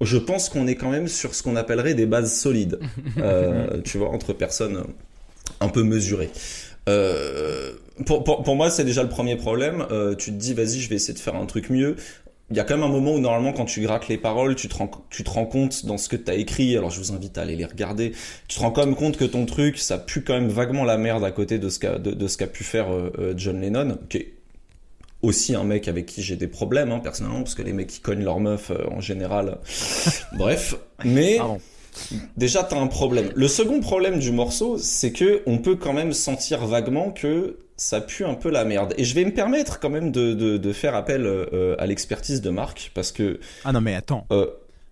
je 0.00 0.18
pense 0.18 0.48
qu'on 0.48 0.66
est 0.66 0.74
quand 0.74 0.90
même 0.90 1.08
sur 1.08 1.34
ce 1.34 1.42
qu'on 1.42 1.56
appellerait 1.56 1.94
des 1.94 2.06
bases 2.06 2.34
solides, 2.34 2.78
euh, 3.18 3.80
tu 3.82 3.98
vois, 3.98 4.10
entre 4.10 4.32
personnes 4.32 4.84
un 5.60 5.68
peu 5.68 5.82
mesurées. 5.82 6.30
Euh, 6.88 7.72
pour, 8.04 8.24
pour, 8.24 8.42
pour 8.42 8.56
moi, 8.56 8.70
c'est 8.70 8.84
déjà 8.84 9.02
le 9.02 9.08
premier 9.08 9.36
problème. 9.36 9.86
Euh, 9.90 10.14
tu 10.14 10.30
te 10.30 10.36
dis, 10.36 10.54
vas-y, 10.54 10.80
je 10.80 10.88
vais 10.88 10.96
essayer 10.96 11.14
de 11.14 11.18
faire 11.18 11.36
un 11.36 11.46
truc 11.46 11.70
mieux. 11.70 11.96
Il 12.50 12.56
y 12.56 12.60
a 12.60 12.64
quand 12.64 12.76
même 12.76 12.84
un 12.84 12.92
moment 12.92 13.14
où 13.14 13.18
normalement 13.18 13.52
quand 13.52 13.64
tu 13.64 13.80
grattes 13.80 14.06
les 14.06 14.18
paroles, 14.18 14.54
tu 14.54 14.68
te 14.68 14.74
rends, 14.76 14.90
tu 15.10 15.24
te 15.24 15.30
rends 15.30 15.46
compte 15.46 15.84
dans 15.84 15.98
ce 15.98 16.08
que 16.08 16.14
tu 16.14 16.30
as 16.30 16.34
écrit, 16.34 16.76
alors 16.76 16.90
je 16.90 17.00
vous 17.00 17.12
invite 17.12 17.38
à 17.38 17.42
aller 17.42 17.56
les 17.56 17.64
regarder, 17.64 18.12
tu 18.46 18.56
te 18.56 18.60
rends 18.62 18.70
quand 18.70 18.86
même 18.86 18.94
compte 18.94 19.16
que 19.16 19.24
ton 19.24 19.46
truc, 19.46 19.78
ça 19.78 19.98
pue 19.98 20.22
quand 20.22 20.34
même 20.34 20.48
vaguement 20.48 20.84
la 20.84 20.96
merde 20.96 21.24
à 21.24 21.32
côté 21.32 21.58
de 21.58 21.68
ce 21.68 21.80
qu'a 21.80 21.98
de, 21.98 22.12
de 22.12 22.28
ce 22.28 22.36
qu'a 22.36 22.46
pu 22.46 22.62
faire 22.62 22.92
euh, 22.92 23.12
euh, 23.18 23.34
John 23.36 23.60
Lennon, 23.60 23.98
qui 24.08 24.18
est 24.18 24.32
aussi 25.22 25.56
un 25.56 25.64
mec 25.64 25.88
avec 25.88 26.06
qui 26.06 26.22
j'ai 26.22 26.36
des 26.36 26.46
problèmes 26.46 26.92
hein, 26.92 27.00
personnellement, 27.00 27.42
parce 27.42 27.56
que 27.56 27.62
les 27.62 27.72
mecs 27.72 27.88
qui 27.88 28.00
cognent 28.00 28.22
leur 28.22 28.38
meuf 28.38 28.70
euh, 28.70 28.84
en 28.92 29.00
général, 29.00 29.58
bref, 30.38 30.76
mais 31.04 31.38
Pardon. 31.38 31.58
déjà 32.36 32.62
t'as 32.62 32.78
un 32.78 32.86
problème. 32.86 33.32
Le 33.34 33.48
second 33.48 33.80
problème 33.80 34.20
du 34.20 34.30
morceau, 34.30 34.78
c'est 34.78 35.10
que 35.10 35.42
on 35.46 35.58
peut 35.58 35.74
quand 35.74 35.94
même 35.94 36.12
sentir 36.12 36.64
vaguement 36.64 37.10
que 37.10 37.58
ça 37.76 38.00
pue 38.00 38.24
un 38.24 38.34
peu 38.34 38.50
la 38.50 38.64
merde. 38.64 38.94
Et 38.98 39.04
je 39.04 39.14
vais 39.14 39.24
me 39.24 39.32
permettre 39.34 39.80
quand 39.80 39.90
même 39.90 40.10
de, 40.10 40.32
de, 40.34 40.56
de 40.56 40.72
faire 40.72 40.94
appel 40.94 41.26
euh, 41.26 41.74
à 41.78 41.86
l'expertise 41.86 42.40
de 42.40 42.50
Marc, 42.50 42.90
parce 42.94 43.12
que 43.12 43.38
Ah 43.64 43.72
non, 43.72 43.80
mais 43.80 43.94
attends. 43.94 44.26
euh, 44.32 44.46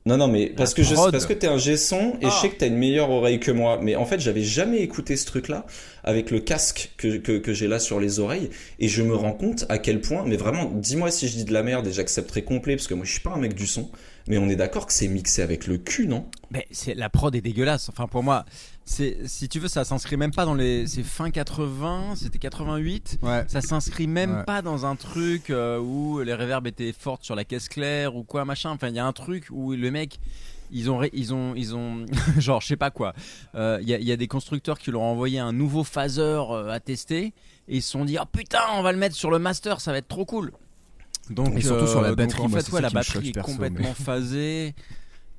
non, 0.06 0.18
non, 0.18 0.28
mais 0.28 0.48
parce 0.54 0.74
que 0.74 0.82
je 0.82 0.94
parce 0.94 1.24
que 1.24 1.32
t'es 1.32 1.46
un 1.46 1.56
G-son 1.56 2.18
et 2.20 2.26
je 2.26 2.30
sais 2.30 2.50
que 2.50 2.56
t'as 2.56 2.66
une 2.66 2.76
meilleure 2.76 3.08
oreille 3.08 3.40
que 3.40 3.50
moi. 3.50 3.78
Mais 3.80 3.96
en 3.96 4.04
fait, 4.04 4.20
j'avais 4.20 4.42
jamais 4.42 4.80
écouté 4.80 5.16
ce 5.16 5.24
truc-là 5.24 5.64
avec 6.02 6.30
le 6.30 6.40
casque 6.40 6.92
que, 6.98 7.16
que, 7.16 7.38
que 7.38 7.54
j'ai 7.54 7.68
là 7.68 7.78
sur 7.78 8.00
les 8.00 8.20
oreilles 8.20 8.50
et 8.78 8.88
je 8.88 9.02
me 9.02 9.14
rends 9.14 9.32
compte 9.32 9.64
à 9.70 9.78
quel 9.78 10.02
point. 10.02 10.24
Mais 10.26 10.36
vraiment, 10.36 10.66
dis-moi 10.74 11.10
si 11.10 11.26
je 11.26 11.36
dis 11.36 11.44
de 11.46 11.54
la 11.54 11.62
merde 11.62 11.86
et 11.86 11.92
j'accepterai 11.92 12.42
complet 12.44 12.76
parce 12.76 12.86
que 12.86 12.92
moi 12.92 13.06
je 13.06 13.12
suis 13.12 13.20
pas 13.22 13.30
un 13.30 13.38
mec 13.38 13.54
du 13.54 13.66
son. 13.66 13.90
Mais 14.28 14.36
on 14.36 14.50
est 14.50 14.56
d'accord 14.56 14.86
que 14.86 14.92
c'est 14.92 15.08
mixé 15.08 15.40
avec 15.40 15.66
le 15.66 15.78
cul, 15.78 16.06
non? 16.06 16.26
Mais 16.50 16.66
c'est 16.70 16.94
la 16.94 17.08
prod 17.08 17.34
est 17.34 17.40
dégueulasse. 17.40 17.88
Enfin 17.88 18.06
pour 18.06 18.22
moi, 18.22 18.44
si 18.86 19.48
tu 19.48 19.58
veux 19.60 19.68
ça 19.68 19.84
s'inscrit 19.84 20.16
même 20.16 20.30
pas 20.30 20.44
dans 20.44 20.54
les 20.54 20.86
c'est 20.86 21.02
fin 21.02 21.30
80, 21.30 22.14
c'était 22.16 22.38
88. 22.38 23.18
Ouais. 23.22 23.44
Ça 23.48 23.60
s'inscrit 23.60 24.06
même 24.06 24.38
Ouais. 24.38 24.44
pas 24.44 24.60
dans 24.62 24.84
un 24.86 24.94
truc 24.96 25.50
euh, 25.50 25.78
où 25.78 26.20
les 26.20 26.34
réverbes 26.34 26.66
étaient 26.66 26.92
fortes 26.92 27.24
sur 27.24 27.34
la 27.34 27.44
caisse 27.44 27.68
claire 27.68 28.14
ou 28.16 28.24
quoi 28.24 28.44
machin. 28.44 28.70
Enfin 28.70 28.88
il 28.88 28.94
y 28.94 28.98
a 28.98 29.06
un 29.06 29.12
truc 29.12 29.46
où 29.50 29.72
le 29.72 29.90
mec 29.90 30.18
ils 30.70 30.90
ont 30.90 31.00
ils 31.12 31.32
ont 31.32 31.54
ils 31.54 31.74
ont 31.74 32.04
genre 32.38 32.60
je 32.60 32.66
sais 32.68 32.76
pas 32.76 32.90
quoi. 32.90 33.14
Euh, 33.54 33.78
Il 33.80 33.88
y, 33.88 33.94
a, 33.94 33.98
il 33.98 34.04
y 34.04 34.12
a 34.12 34.16
des 34.16 34.28
constructeurs 34.28 34.78
qui 34.78 34.90
leur 34.90 35.00
ont 35.00 35.10
envoyé 35.12 35.38
un 35.38 35.52
nouveau 35.52 35.82
phaser 35.84 36.20
euh, 36.22 36.70
à 36.70 36.78
tester 36.80 37.32
et 37.68 37.76
ils 37.76 37.82
se 37.82 37.90
sont 37.90 38.04
dit 38.04 38.18
ah 38.18 38.26
putain 38.30 38.60
on 38.74 38.82
va 38.82 38.92
le 38.92 38.98
mettre 38.98 39.16
sur 39.16 39.30
le 39.30 39.38
master 39.38 39.80
ça 39.80 39.92
va 39.92 39.98
être 39.98 40.08
trop 40.08 40.24
cool. 40.26 40.52
Donc 41.30 41.56
Et 41.56 41.62
surtout 41.62 41.86
sur 41.86 42.02
la 42.02 42.08
donc, 42.10 42.18
batterie, 42.18 42.42
en 42.42 42.48
fait 42.50 42.70
ouais 42.70 42.82
la 42.82 42.90
batterie 42.90 43.28
est 43.30 43.32
perso, 43.32 43.50
complètement 43.52 43.94
phasée. 43.94 44.74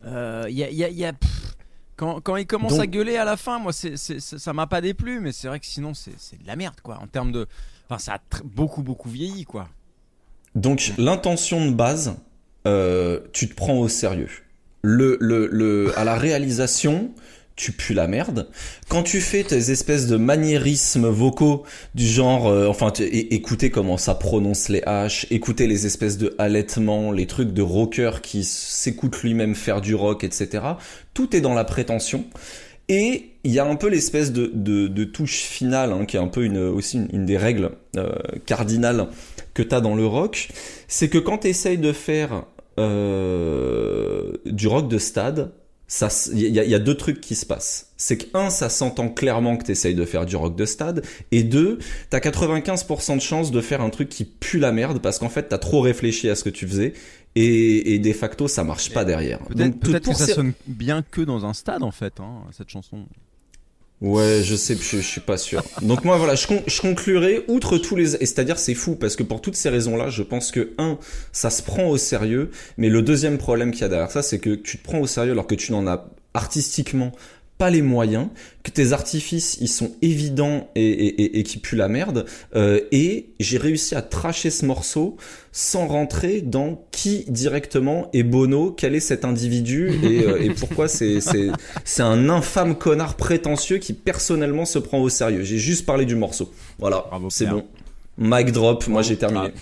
Il 0.03 0.09
y 0.11 0.63
a, 0.63 0.69
il 0.69 0.75
y 0.75 0.83
a- 0.83 0.89
il 0.89 0.97
y 0.97 1.05
a- 1.05 1.13
pff, 1.13 1.54
quand, 1.95 2.21
quand 2.21 2.35
il 2.35 2.45
commence 2.47 2.73
Donc- 2.73 2.81
à 2.81 2.87
gueuler 2.87 3.17
à 3.17 3.25
la 3.25 3.37
fin, 3.37 3.59
moi, 3.59 3.71
c'est, 3.73 3.97
c'est- 3.97 4.19
ça 4.19 4.37
ça 4.39 4.53
m'a 4.53 4.67
pas 4.67 4.81
déplu, 4.81 5.19
mais 5.19 5.31
c'est 5.31 5.47
vrai 5.47 5.59
que 5.59 5.65
sinon, 5.65 5.93
c'est, 5.93 6.11
de 6.41 6.47
la 6.47 6.55
merde, 6.55 6.79
quoi. 6.81 6.99
En 7.01 7.07
termes 7.07 7.31
de. 7.31 7.47
Enfin, 7.89 7.99
ça 7.99 8.13
a 8.15 8.19
beaucoup, 8.43 8.81
beaucoup 8.83 9.09
vieilli, 9.09 9.45
quoi. 9.45 9.67
Donc 10.55 10.93
l'intention 10.97 11.65
de 11.65 11.71
base, 11.71 12.15
euh, 12.67 13.19
tu 13.33 13.47
te 13.49 13.53
prends 13.55 13.77
au 13.77 13.87
sérieux. 13.89 14.29
Le, 14.81 15.17
le, 15.19 15.47
le, 15.47 15.97
à 15.97 16.03
la 16.03 16.15
réalisation, 16.15 17.11
tu 17.55 17.71
pues 17.71 17.93
la 17.93 18.07
merde. 18.07 18.47
Quand 18.89 19.03
tu 19.03 19.21
fais 19.21 19.43
tes 19.43 19.71
espèces 19.71 20.07
de 20.07 20.17
maniérismes 20.17 21.07
vocaux 21.07 21.63
du 21.93 22.05
genre, 22.05 22.47
euh, 22.47 22.67
enfin, 22.67 22.91
tu- 22.91 23.03
é- 23.03 23.33
écoutez 23.33 23.69
comment 23.69 23.97
ça 23.97 24.13
prononce 24.15 24.67
les 24.69 24.81
H, 24.81 25.25
écoutez 25.31 25.65
les 25.65 25.85
espèces 25.85 26.17
de 26.17 26.35
halètements, 26.37 27.11
les 27.13 27.27
trucs 27.27 27.53
de 27.53 27.61
rocker 27.61 28.11
qui 28.21 28.43
s'écoute 28.43 29.21
lui-même 29.23 29.55
faire 29.55 29.79
du 29.79 29.95
rock, 29.95 30.23
etc. 30.25 30.63
Tout 31.13 31.33
est 31.35 31.41
dans 31.41 31.53
la 31.53 31.63
prétention. 31.63 32.25
Et 32.89 33.31
il 33.43 33.51
y 33.51 33.57
a 33.59 33.65
un 33.65 33.75
peu 33.77 33.87
l'espèce 33.87 34.31
de, 34.31 34.51
de, 34.53 34.87
de 34.87 35.03
touche 35.05 35.37
finale, 35.39 35.91
hein, 35.93 36.05
qui 36.05 36.17
est 36.17 36.19
un 36.19 36.27
peu 36.27 36.43
une, 36.43 36.57
aussi 36.59 36.97
une, 36.97 37.07
une 37.13 37.25
des 37.25 37.37
règles 37.37 37.71
euh, 37.97 38.11
cardinales 38.45 39.07
que 39.55 39.63
t'as 39.63 39.81
dans 39.81 39.95
le 39.95 40.05
rock, 40.05 40.49
c'est 40.87 41.07
que 41.09 41.17
quand 41.17 41.39
t'essayes 41.39 41.77
de 41.79 41.93
faire 41.93 42.43
euh, 42.77 44.33
du 44.45 44.67
rock 44.67 44.87
de 44.87 44.97
stade, 44.97 45.51
il 46.33 46.39
y, 46.39 46.59
a- 46.59 46.63
il 46.63 46.69
y 46.69 46.75
a 46.75 46.79
deux 46.79 46.95
trucs 46.95 47.21
qui 47.21 47.35
se 47.35 47.45
passent. 47.45 47.91
C'est 47.97 48.17
que 48.17 48.25
un, 48.37 48.49
ça 48.49 48.69
s'entend 48.69 49.09
clairement 49.09 49.55
que 49.57 49.63
t'essayes 49.65 49.95
de 49.95 50.03
faire 50.05 50.25
du 50.25 50.35
rock 50.35 50.55
de 50.55 50.65
stade, 50.65 51.03
et 51.31 51.43
deux, 51.43 51.79
t'as 52.09 52.19
95% 52.19 53.15
de 53.15 53.21
chance 53.21 53.51
de 53.51 53.61
faire 53.61 53.81
un 53.81 53.89
truc 53.89 54.09
qui 54.09 54.25
pue 54.25 54.59
la 54.59 54.71
merde 54.71 54.99
parce 54.99 55.19
qu'en 55.19 55.29
fait 55.29 55.43
t'as 55.49 55.57
trop 55.59 55.81
réfléchi 55.81 56.29
à 56.29 56.35
ce 56.35 56.43
que 56.43 56.49
tu 56.49 56.67
faisais 56.67 56.93
et, 57.35 57.93
et 57.93 57.99
de 57.99 58.13
facto 58.13 58.47
ça 58.47 58.63
marche 58.63 58.91
pas 58.91 59.05
derrière. 59.05 59.39
Peut-être 59.79 60.05
que 60.11 60.15
ça 60.15 60.25
sonne 60.35 60.53
bien 60.67 61.03
que 61.03 61.21
dans 61.21 61.45
un 61.45 61.53
stade 61.53 61.83
en 61.83 61.91
fait, 61.91 62.19
hein, 62.19 62.41
cette 62.51 62.69
chanson. 62.69 63.05
Ouais, 64.05 64.41
je 64.43 64.55
sais, 64.55 64.75
je, 64.75 64.97
je 64.97 65.01
suis 65.01 65.19
pas 65.19 65.35
sûr. 65.35 65.63
Donc 65.81 66.05
moi 66.05 66.17
voilà, 66.17 66.35
je, 66.35 66.45
je 66.67 66.79
conclurai 66.79 67.43
outre 67.47 67.79
tous 67.79 67.95
les, 67.95 68.13
et 68.15 68.27
c'est-à-dire 68.27 68.59
c'est 68.59 68.75
fou 68.75 68.95
parce 68.95 69.15
que 69.15 69.23
pour 69.23 69.41
toutes 69.41 69.55
ces 69.55 69.69
raisons-là, 69.69 70.09
je 70.09 70.21
pense 70.21 70.51
que 70.51 70.73
un, 70.77 70.99
ça 71.31 71.49
se 71.49 71.63
prend 71.63 71.87
au 71.87 71.97
sérieux, 71.97 72.51
mais 72.77 72.89
le 72.89 73.01
deuxième 73.01 73.39
problème 73.39 73.71
qu'il 73.71 73.81
y 73.81 73.85
a 73.85 73.89
derrière 73.89 74.11
ça, 74.11 74.21
c'est 74.21 74.37
que 74.37 74.53
tu 74.53 74.77
te 74.77 74.83
prends 74.83 74.99
au 74.99 75.07
sérieux 75.07 75.31
alors 75.31 75.47
que 75.47 75.55
tu 75.55 75.71
n'en 75.71 75.87
as 75.87 76.05
artistiquement 76.35 77.13
pas 77.57 77.69
les 77.69 77.81
moyens, 77.81 78.27
que 78.63 78.71
tes 78.71 78.91
artifices 78.91 79.57
ils 79.61 79.69
sont 79.69 79.91
évidents 80.01 80.69
et, 80.75 80.81
et, 80.85 81.21
et, 81.21 81.39
et 81.39 81.43
qui 81.43 81.57
puent 81.57 81.77
la 81.77 81.87
merde, 81.87 82.25
euh, 82.55 82.81
et 82.91 83.29
j'ai 83.39 83.57
réussi 83.57 83.95
à 83.95 84.01
tracher 84.01 84.49
ce 84.49 84.65
morceau 84.65 85.15
sans 85.53 85.87
rentrer 85.87 86.41
dans 86.41 86.85
qui 86.91 87.23
directement 87.29 88.09
est 88.11 88.23
Bono, 88.23 88.71
quel 88.71 88.93
est 88.93 88.99
cet 88.99 89.23
individu 89.23 89.89
et, 90.03 90.25
euh, 90.25 90.41
et 90.41 90.49
pourquoi 90.49 90.89
c'est 90.89 91.21
c'est 91.21 91.49
c'est 91.85 92.03
un 92.03 92.27
infâme 92.29 92.75
connard 92.77 93.15
prétentieux 93.15 93.77
qui 93.77 93.93
personnellement 93.93 94.65
se 94.65 94.79
prend 94.79 94.99
au 94.99 95.07
sérieux. 95.09 95.43
J'ai 95.43 95.57
juste 95.57 95.85
parlé 95.85 96.05
du 96.05 96.15
morceau. 96.15 96.51
Voilà, 96.77 97.05
c'est 97.29 97.45
bon. 97.45 97.65
Mic 98.17 98.51
drop, 98.51 98.87
moi 98.87 99.01
j'ai 99.01 99.17
terminé. 99.17 99.51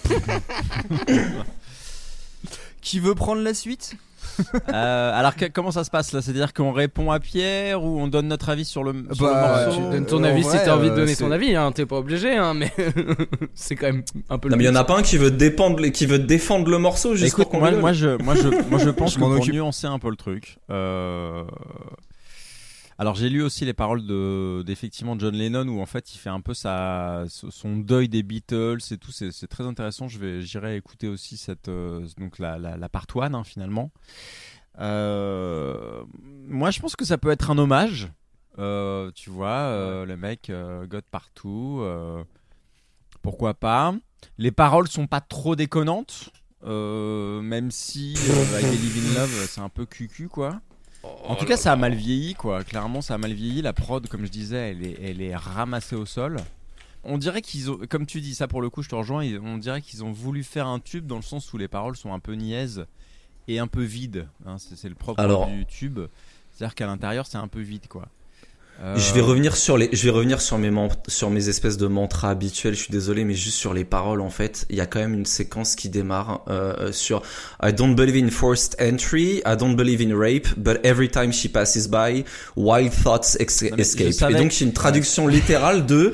Qui 2.82 3.00
veut 3.00 3.16
prendre 3.16 3.42
la 3.42 3.54
suite? 3.54 3.96
Euh, 4.74 5.12
alors 5.20 5.36
que- 5.36 5.46
comment 5.46 5.72
ça 5.72 5.84
se 5.84 5.90
passe 5.92 6.12
là? 6.14 6.22
C'est-à-dire 6.22 6.54
qu'on 6.54 6.72
répond 6.72 7.12
à 7.12 7.20
Pierre 7.20 7.84
ou 7.84 8.00
on 8.02 8.08
donne 8.08 8.28
notre 8.28 8.50
avis 8.50 8.66
sur 8.66 8.84
le, 8.84 9.06
sur 9.12 9.26
Bah, 9.26 9.66
le 9.68 9.72
Tu 9.74 9.80
morceau 9.80 9.92
donnes 9.92 10.06
ton 10.06 10.24
avis 10.24 10.42
vrai, 10.42 10.58
si 10.58 10.66
t'as 10.66 10.76
envie 10.76 10.88
de 10.88 10.94
euh, 10.94 10.96
donner 10.98 11.16
c'est- 11.16 11.24
ton 11.24 11.32
avis, 11.32 11.56
hein. 11.56 11.72
T'es 11.72 11.86
pas 11.86 11.98
obligé, 11.98 12.36
hein, 12.36 12.54
mais 12.54 12.72
c'est 13.54 13.76
quand 13.76 13.88
même 13.88 14.04
un 14.30 14.38
peu 14.38 14.48
le 14.48 14.52
Non 14.54 14.58
mais 14.58 14.64
il 14.64 14.68
y 14.68 14.70
en 14.70 14.76
a 14.76 14.84
pas 14.84 14.98
un 14.98 15.02
qui 15.04 15.18
veut 15.18 15.32
défendre 15.32 15.86
qui 15.88 16.06
veut 16.06 16.20
défendre 16.20 16.70
le 16.70 16.78
morceau 16.80 17.16
juste 17.16 17.34
Écoute, 17.34 17.50
pour 17.52 17.60
moi, 17.60 17.72
moi, 17.72 17.94
je, 17.94 18.22
moi, 18.24 18.36
je, 18.36 18.48
moi, 18.70 18.80
je 18.80 18.90
pense 18.90 19.12
Je 19.14 19.20
que 19.20 19.24
pour 19.24 19.48
nuancer 19.48 19.88
un 19.88 20.00
peu 20.00 20.10
le 20.10 20.16
truc. 20.16 20.58
euh, 20.72 21.44
Alors, 23.00 23.16
j'ai 23.16 23.30
lu 23.30 23.42
aussi 23.42 23.66
les 23.66 23.74
paroles 23.74 24.06
de 24.06 24.64
d'effectivement 24.66 25.18
John 25.18 25.36
Lennon 25.36 25.68
où 25.68 25.82
en 25.82 25.86
fait 25.86 26.14
il 26.14 26.18
fait 26.20 26.30
un 26.30 26.42
peu 26.42 26.54
sa 26.54 27.24
son 27.28 27.78
deuil 27.78 28.08
des 28.08 28.22
Beatles 28.24 28.78
et 28.92 28.98
tout. 28.98 29.12
C'est 29.12 29.48
très 29.48 29.66
intéressant. 29.66 30.08
Je 30.08 30.20
vais 30.20 30.42
j'irai 30.42 30.76
écouter 30.76 31.08
aussi 31.08 31.38
cette 31.38 31.70
euh, 31.70 32.08
donc 32.18 32.38
la 32.40 32.58
la, 32.60 32.78
la 32.78 32.90
part 32.90 33.06
one 33.16 33.34
hein, 33.36 33.44
finalement. 33.44 33.92
Euh, 34.80 36.04
Moi, 36.48 36.72
je 36.72 36.80
pense 36.80 36.96
que 36.96 37.06
ça 37.06 37.18
peut 37.18 37.32
être 37.32 37.50
un 37.52 37.58
hommage. 37.58 38.12
Euh, 38.60 39.12
tu 39.16 39.32
vois, 39.32 40.06
le 40.06 40.16
mec 40.16 40.52
God 40.88 41.04
partout. 41.10 41.84
pourquoi 43.24 43.56
pas 43.56 43.96
Les 44.38 44.52
paroles 44.52 44.88
sont 44.88 45.08
pas 45.08 45.22
trop 45.22 45.56
déconnantes. 45.56 46.30
même 46.64 47.72
si 47.72 48.14
I 48.14 48.62
Believe 48.62 48.98
in 49.16 49.20
Love 49.20 49.48
c'est 49.50 49.62
un 49.62 49.70
peu 49.70 49.86
cucu 49.88 50.28
quoi. 50.28 50.62
En 51.04 51.36
tout 51.36 51.46
cas, 51.46 51.58
ça 51.58 51.74
a 51.74 51.76
mal 51.76 51.94
vieilli, 51.94 52.34
quoi. 52.34 52.64
Clairement, 52.64 53.02
ça 53.02 53.16
a 53.16 53.18
mal 53.18 53.34
vieilli. 53.34 53.62
La 53.62 53.74
prod, 53.74 54.08
comme 54.08 54.26
je 54.26 54.32
disais, 54.32 54.72
elle 54.72 54.86
est, 54.86 54.98
elle 55.02 55.22
est 55.22 55.36
ramassée 55.36 55.96
au 55.96 56.06
sol. 56.06 56.38
On 57.04 57.18
dirait 57.18 57.42
qu'ils 57.42 57.70
ont, 57.70 57.80
comme 57.90 58.06
tu 58.06 58.22
dis, 58.22 58.34
ça 58.36 58.48
pour 58.48 58.62
le 58.62 58.70
coup, 58.70 58.82
je 58.82 58.90
te 58.90 58.96
rejoins. 58.96 59.26
On 59.44 59.58
dirait 59.58 59.82
qu'ils 59.82 60.04
ont 60.06 60.12
voulu 60.14 60.44
faire 60.44 60.68
un 60.68 60.80
tube 60.80 61.06
dans 61.06 61.18
le 61.18 61.22
sens 61.22 61.52
où 61.52 61.58
les 61.58 61.68
paroles 61.68 61.98
sont 61.98 62.14
un 62.14 62.20
peu 62.20 62.34
niaises 62.34 62.86
et 63.50 63.60
un 63.60 63.68
peu 63.68 63.84
vides. 63.84 64.28
hein. 64.46 64.58
c'est, 64.58 64.78
c'est 64.78 64.88
le 64.90 64.96
propre 64.96 65.20
Alors- 65.20 65.48
du 65.48 65.66
tube. 65.66 66.00
C'est-à-dire 66.52 66.76
qu'à 66.76 66.86
l'intérieur, 66.86 67.26
c'est 67.26 67.38
un 67.38 67.48
peu 67.48 67.60
vide, 67.62 67.88
quoi. 67.90 68.08
Euh, 68.82 68.96
Je 68.98 69.14
vais 69.14 69.22
revenir 69.22 69.56
sur 69.56 69.78
les, 69.78 69.88
je 69.94 70.04
vais 70.04 70.10
revenir 70.10 70.42
sur 70.42 70.58
mes 70.58 70.72
sur 71.08 71.30
mes 71.30 71.48
espèces 71.48 71.78
de 71.78 71.88
mantras 71.88 72.30
habituels. 72.32 72.74
Je 72.74 72.80
suis 72.80 72.92
désolé, 72.92 73.24
mais 73.24 73.36
juste 73.36 73.58
sur 73.58 73.74
les 73.74 73.86
paroles 73.86 74.20
en 74.20 74.30
fait, 74.30 74.66
il 74.70 74.76
y 74.76 74.82
a 74.82 74.86
quand 74.88 75.00
même 75.00 75.14
une 75.14 75.26
séquence 75.26 75.76
qui 75.76 75.90
démarre 75.90 76.42
euh, 76.50 76.92
sur 76.92 77.22
I 77.64 77.72
don't 77.72 77.94
believe 77.96 78.22
in 78.22 78.30
forced 78.30 78.76
entry, 78.82 79.42
I 79.46 79.56
don't 79.58 79.76
believe 79.76 80.02
in 80.02 80.18
rape, 80.18 80.48
but 80.58 80.80
every 80.84 81.08
time 81.08 81.32
she 81.32 81.48
passes 81.48 81.88
by, 81.88 82.26
wild 82.56 82.92
thoughts 82.92 83.38
Non, 83.40 83.78
escape. 83.78 84.12
savais 84.12 84.34
Et 84.34 84.38
donc 84.38 84.52
c'est 84.52 84.66
une 84.66 84.74
traduction 84.74 85.28
littérale 85.28 85.86
de 85.86 86.12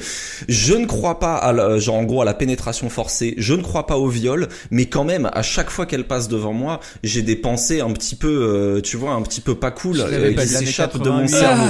je 0.48 0.74
ne 0.74 0.86
crois 0.86 1.20
pas 1.20 1.36
à 1.36 1.54
la, 1.54 1.80
genre 1.80 1.96
en 1.96 2.04
gros 2.04 2.22
à 2.22 2.26
la 2.26 2.34
pénétration 2.34 2.90
forcée, 2.90 3.36
je 3.38 3.54
ne 3.54 3.62
crois 3.62 3.88
pas 3.88 3.98
au 3.98 4.10
viol, 4.10 4.48
mais 4.70 4.86
quand 4.88 5.06
même 5.06 5.30
à 5.34 5.42
chaque 5.44 5.70
fois 5.70 5.86
qu'elle 5.86 6.06
passe 6.08 6.28
devant 6.28 6.54
moi, 6.54 6.82
j'ai 7.04 7.22
des 7.22 7.36
pensées 7.38 7.80
un 7.80 7.92
petit 7.94 8.16
peu, 8.16 8.28
euh, 8.28 8.82
tu 8.82 8.98
vois, 8.98 9.14
un 9.14 9.22
petit 9.22 9.42
peu 9.42 9.56
pas 9.56 9.72
cool 9.72 10.02
euh, 10.02 10.34
qui 10.34 10.48
s'échappent 10.48 11.02
de 11.02 11.10
mon 11.10 11.26
88, 11.26 11.30
cerveau. 11.30 11.66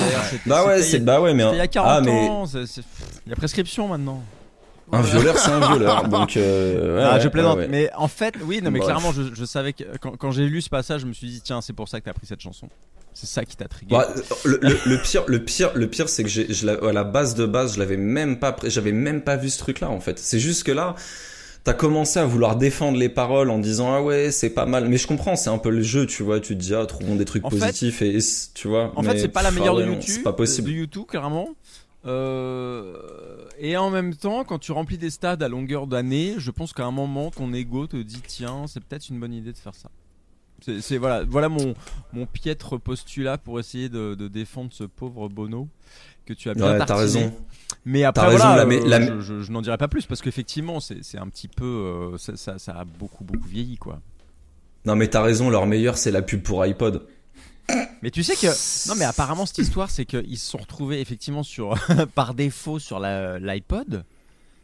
Bah 0.46 0.66
ouais, 0.66 0.79
c'est 0.82 1.00
bah 1.00 1.22
ouais, 1.22 1.34
mais 1.34 1.44
il 1.52 1.58
y 1.58 1.62
a 1.62 1.68
40 1.68 1.90
ah 1.92 2.02
mais 2.02 2.30
ans. 2.30 2.46
Il 3.26 3.30
y 3.30 3.34
a 3.34 3.36
prescription 3.36 3.88
maintenant. 3.88 4.24
un 4.92 5.02
violeur, 5.02 5.38
c'est 5.38 5.52
un 5.52 5.60
violeur. 5.68 6.08
Donc, 6.10 6.36
euh, 6.38 6.98
ouais, 6.98 7.04
ah, 7.12 7.20
je 7.20 7.28
plaisante. 7.28 7.58
ouais, 7.58 7.64
ouais. 7.64 7.68
Mais 7.70 7.90
en 7.96 8.08
fait, 8.08 8.34
oui, 8.44 8.60
non, 8.64 8.72
mais 8.72 8.80
Bref. 8.80 8.90
clairement, 8.92 9.12
je, 9.12 9.22
je 9.34 9.46
savais 9.46 9.74
que 9.74 9.84
quand, 10.02 10.18
quand 10.18 10.32
j'ai 10.32 10.46
lu 10.48 10.62
ce 10.62 10.70
passage, 10.70 11.02
je 11.02 11.06
me 11.06 11.14
suis 11.14 11.28
dit, 11.28 11.42
tiens, 11.42 11.62
c'est 11.62 11.74
pour 11.74 11.88
ça 11.88 12.00
que 12.00 12.06
t'as 12.06 12.14
pris 12.14 12.26
cette 12.28 12.42
chanson. 12.42 12.68
C'est 13.14 13.28
ça 13.28 13.44
qui 13.44 13.56
t'a 13.58 13.68
trigué. 13.68 13.96
Bah, 13.96 14.08
le, 14.46 14.60
le- 14.62 14.78
le 14.86 14.98
pire, 15.02 15.24
le 15.28 15.44
pire, 15.44 15.72
le 15.76 15.88
pire, 15.88 16.08
c'est 16.10 16.24
que 16.24 16.30
j'ai, 16.30 16.48
à 16.70 16.94
la 16.94 17.04
base 17.04 17.36
de 17.36 17.46
base, 17.46 17.74
je 17.76 17.80
l'avais 17.80 17.98
même 17.98 18.40
pas, 18.40 18.56
j'avais 18.64 18.92
même 18.92 19.22
pas 19.22 19.36
vu 19.36 19.50
ce 19.50 19.58
truc-là 19.60 19.90
en 19.90 20.00
fait. 20.00 20.18
C'est 20.20 20.40
juste 20.40 20.64
que 20.64 20.72
là, 20.72 20.96
t'as 21.70 21.78
commencé 21.78 22.18
à 22.20 22.26
vouloir 22.26 22.56
défendre 22.56 22.98
les 22.98 23.10
paroles 23.10 23.52
en 23.52 23.60
disant 23.60 23.94
ah 23.94 24.02
ouais 24.02 24.32
c'est 24.32 24.50
pas 24.50 24.66
mal, 24.66 24.90
mais 24.90 24.98
je 24.98 25.06
comprends, 25.06 25.36
c'est 25.36 25.52
un 25.52 25.60
peu 25.60 25.70
le 25.70 25.84
jeu, 25.84 26.08
tu 26.08 26.24
vois. 26.24 26.40
Tu 26.40 26.56
te 26.56 26.62
dis 26.62 26.74
ah 26.74 26.86
trouvons 26.88 27.16
des 27.16 27.26
trucs 27.26 27.46
En 27.46 27.50
positifs 27.50 28.02
et, 28.02 28.18
tu 28.56 28.68
vois. 28.68 28.92
En 28.96 29.04
mais, 29.04 29.12
fait, 29.12 29.20
c'est 29.20 29.28
pas 29.28 29.44
la 29.44 29.52
meilleure 29.52 29.78
ah 29.78 29.82
de 29.82 29.88
YouTube, 29.88 30.16
C'est 30.16 30.24
pas 30.24 30.34
possible. 30.34 30.70
de 30.70 30.74
YouTube 30.74 31.06
clairement. 31.08 31.50
Euh, 32.06 32.96
et 33.60 33.78
en 33.78 33.92
même 33.92 34.16
temps, 34.16 34.46
quand 34.46 34.58
tu 34.58 34.72
remplis 34.72 34.98
des 34.98 35.12
stades 35.12 35.44
à 35.44 35.48
longueur 35.48 35.86
d'année, 35.86 36.36
je 36.38 36.50
pense 36.50 36.74
qu'à 36.74 36.86
un 36.86 36.92
moment, 36.92 37.30
ton 37.30 37.54
ego 37.54 37.86
te 37.86 37.98
dit 37.98 38.22
tiens, 38.26 38.66
c'est 38.68 38.84
peut-être 38.84 39.10
une 39.10 39.20
bonne 39.20 39.34
idée 39.34 39.52
de 39.52 39.58
faire 39.58 39.76
ça. 39.76 39.90
C'est 40.82 40.98
voilà, 40.98 41.24
voilà 41.24 41.50
mon 41.50 41.76
mon 42.14 42.26
piètre 42.26 42.80
postulat 42.80 43.38
pour 43.38 43.60
essayer 43.60 43.90
de, 43.90 44.16
de 44.16 44.28
défendre 44.28 44.72
ce 44.74 44.84
pauvre 44.86 45.30
Bono 45.30 45.70
que 46.26 46.34
tu 46.34 46.50
as 46.50 46.54
bien 46.54 46.78
Ouais, 46.78 46.94
raison. 46.94 47.32
Mais 47.86 48.04
après, 48.04 48.26
raison, 48.28 48.38
voilà, 48.40 48.56
la 48.56 48.66
mé- 48.66 48.82
euh, 48.84 48.88
la- 48.88 49.06
je, 49.06 49.22
je- 49.22 49.42
je 49.42 49.52
n'en 49.52 49.62
dirai 49.62 49.78
pas 49.78 49.88
plus 49.88 50.06
parce 50.06 50.22
qu'effectivement, 50.22 50.80
c'est 50.80 51.18
un 51.18 51.28
petit 51.28 51.48
peu, 51.48 51.66
euh, 51.66 52.18
ça, 52.18 52.36
ça, 52.36 52.58
ça 52.60 52.74
a 52.74 52.84
beaucoup 52.86 53.24
beaucoup 53.24 53.48
vieilli 53.48 53.78
quoi. 53.78 54.00
Non 54.86 54.96
mais 54.96 55.08
t'as 55.08 55.22
raison, 55.22 55.50
leur 55.50 55.66
meilleur 55.68 55.98
c'est 55.98 56.12
la 56.12 56.22
pub 56.22 56.42
pour 56.42 56.62
iPod. 56.66 57.06
Mais 58.02 58.10
tu 58.10 58.24
sais 58.24 58.36
que 58.36 58.48
non 58.90 58.96
mais 58.96 59.06
apparemment 59.06 59.46
cette 59.46 59.60
histoire 59.60 59.92
c'est 59.92 60.06
qu'ils 60.06 60.38
se 60.40 60.50
sont 60.50 60.58
retrouvés 60.58 61.00
effectivement 61.02 61.44
sur 61.44 61.76
par 62.16 62.34
défaut 62.34 62.80
sur 62.80 63.00
l'iPod 63.00 64.04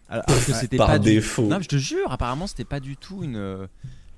alors 0.09 0.23
alors 0.27 0.45
que 0.45 0.53
c'était 0.53 0.77
Par 0.77 0.87
pas 0.87 0.99
du- 0.99 1.13
défaut. 1.15 1.43
Non, 1.43 1.57
mais 1.57 1.63
je 1.63 1.67
te 1.69 1.75
jure, 1.77 2.11
apparemment 2.11 2.47
c'était 2.47 2.63
pas 2.65 2.79
du 2.79 2.95
tout 2.97 3.23
une 3.23 3.67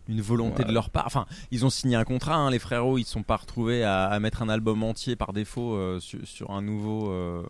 une 0.09 0.21
volonté 0.21 0.63
de 0.63 0.71
leur 0.71 0.89
part. 0.89 1.05
Enfin, 1.05 1.25
ils 1.51 1.65
ont 1.65 1.69
signé 1.69 1.97
un 1.97 2.05
contrat, 2.05 2.35
hein, 2.35 2.49
les 2.51 2.59
frérots, 2.59 2.97
ils 2.97 3.03
se 3.03 3.11
sont 3.11 3.23
pas 3.23 3.35
retrouvés 3.35 3.83
à, 3.83 4.05
à 4.05 4.19
mettre 4.21 4.41
un 4.41 4.47
album 4.47 4.81
entier 4.83 5.17
par 5.17 5.33
défaut 5.33 5.75
euh, 5.75 5.99
sur, 5.99 6.19
sur 6.25 6.51
un 6.51 6.61
nouveau 6.61 7.11
euh, 7.11 7.43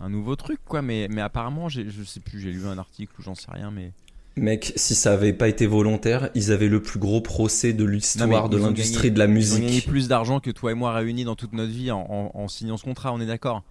un 0.00 0.08
nouveau 0.10 0.36
truc 0.36 0.58
quoi. 0.66 0.82
Mais 0.82 1.06
mais 1.10 1.20
apparemment 1.20 1.68
je 1.68 1.82
sais 2.04 2.20
plus, 2.20 2.40
j'ai 2.40 2.50
lu 2.50 2.66
un 2.66 2.78
article 2.78 3.12
ou 3.18 3.22
j'en 3.22 3.34
sais 3.34 3.50
rien 3.52 3.70
mais 3.70 3.92
Mec, 4.36 4.72
si 4.74 4.96
ça 4.96 5.12
avait 5.12 5.32
pas 5.32 5.46
été 5.46 5.64
volontaire, 5.64 6.28
ils 6.34 6.50
avaient 6.50 6.66
le 6.66 6.82
plus 6.82 6.98
gros 6.98 7.20
procès 7.20 7.72
de 7.72 7.84
l'histoire 7.84 8.48
de 8.48 8.56
l'industrie 8.56 9.12
de 9.12 9.18
la 9.20 9.26
Ils 9.26 9.52
ont 9.52 9.56
gagné 9.58 9.66
musique. 9.68 9.86
plus 9.88 10.08
d'argent 10.08 10.40
que 10.40 10.50
toi 10.50 10.72
et 10.72 10.74
moi 10.74 10.92
réunis 10.92 11.22
dans 11.22 11.36
toute 11.36 11.52
notre 11.52 11.70
vie 11.70 11.92
en, 11.92 12.00
en- 12.00 12.32
en 12.34 12.48
signant 12.48 12.76
ce 12.76 12.82
contrat, 12.82 13.12
on 13.12 13.20
est 13.20 13.26
d'accord. 13.26 13.62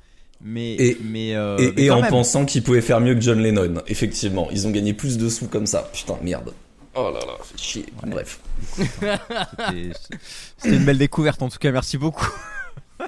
Mais, 0.42 0.76
Et- 0.76 0.98
mais, 1.04 1.36
euh, 1.36 1.58
Et, 1.58 1.74
mais 1.76 1.82
et 1.84 1.88
quand 1.90 1.98
en 1.98 2.02
même. 2.02 2.10
pensant 2.10 2.46
qu'ils 2.46 2.64
pouvaient 2.64 2.80
faire 2.82 3.02
mieux 3.02 3.14
que 3.14 3.20
John 3.20 3.42
Lennon, 3.42 3.82
effectivement. 3.88 4.48
Ils 4.52 4.66
ont 4.66 4.72
gagné 4.72 4.94
plus 4.94 5.18
de 5.18 5.28
sous 5.28 5.48
comme 5.50 5.66
ça. 5.66 5.90
Putain, 5.94 6.18
merde. 6.22 6.54
Oh 6.96 7.12
là 7.14 7.20
là, 7.26 7.34
fait 7.44 7.58
chier. 7.62 7.86
Bref. 8.08 8.40
C'était 10.58 10.76
une 10.78 10.86
belle 10.86 10.98
découverte 10.98 11.42
en 11.42 11.50
tout 11.50 11.58
cas, 11.60 11.72
merci 11.72 11.98
beaucoup. 11.98 12.28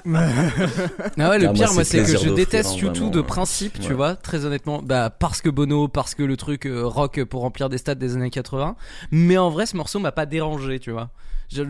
Ah 0.04 1.30
ouais, 1.30 1.38
le 1.38 1.52
pire, 1.52 1.72
moi, 1.72 1.84
c'est 1.84 2.02
que 2.02 2.16
je 2.18 2.30
déteste 2.30 2.76
YouTube 2.78 3.10
de 3.10 3.20
ouais. 3.20 3.26
principe, 3.26 3.78
tu 3.80 3.92
vois, 3.92 4.14
très 4.16 4.44
honnêtement. 4.44 4.82
Bah, 4.82 5.10
parce 5.10 5.40
que 5.40 5.48
Bono, 5.48 5.88
parce 5.88 6.14
que 6.14 6.22
le 6.22 6.36
truc 6.36 6.66
euh, 6.66 6.84
rock 6.86 7.22
pour 7.24 7.42
remplir 7.42 7.68
des 7.68 7.78
stades 7.78 7.98
des 7.98 8.14
années 8.16 8.30
80. 8.30 8.76
Mais 9.10 9.38
en 9.38 9.50
vrai, 9.50 9.66
ce 9.66 9.76
morceau 9.76 9.98
m'a 9.98 10.12
pas 10.12 10.26
dérangé, 10.26 10.78
tu 10.78 10.90
vois. 10.90 11.10
J'ai 11.48 11.64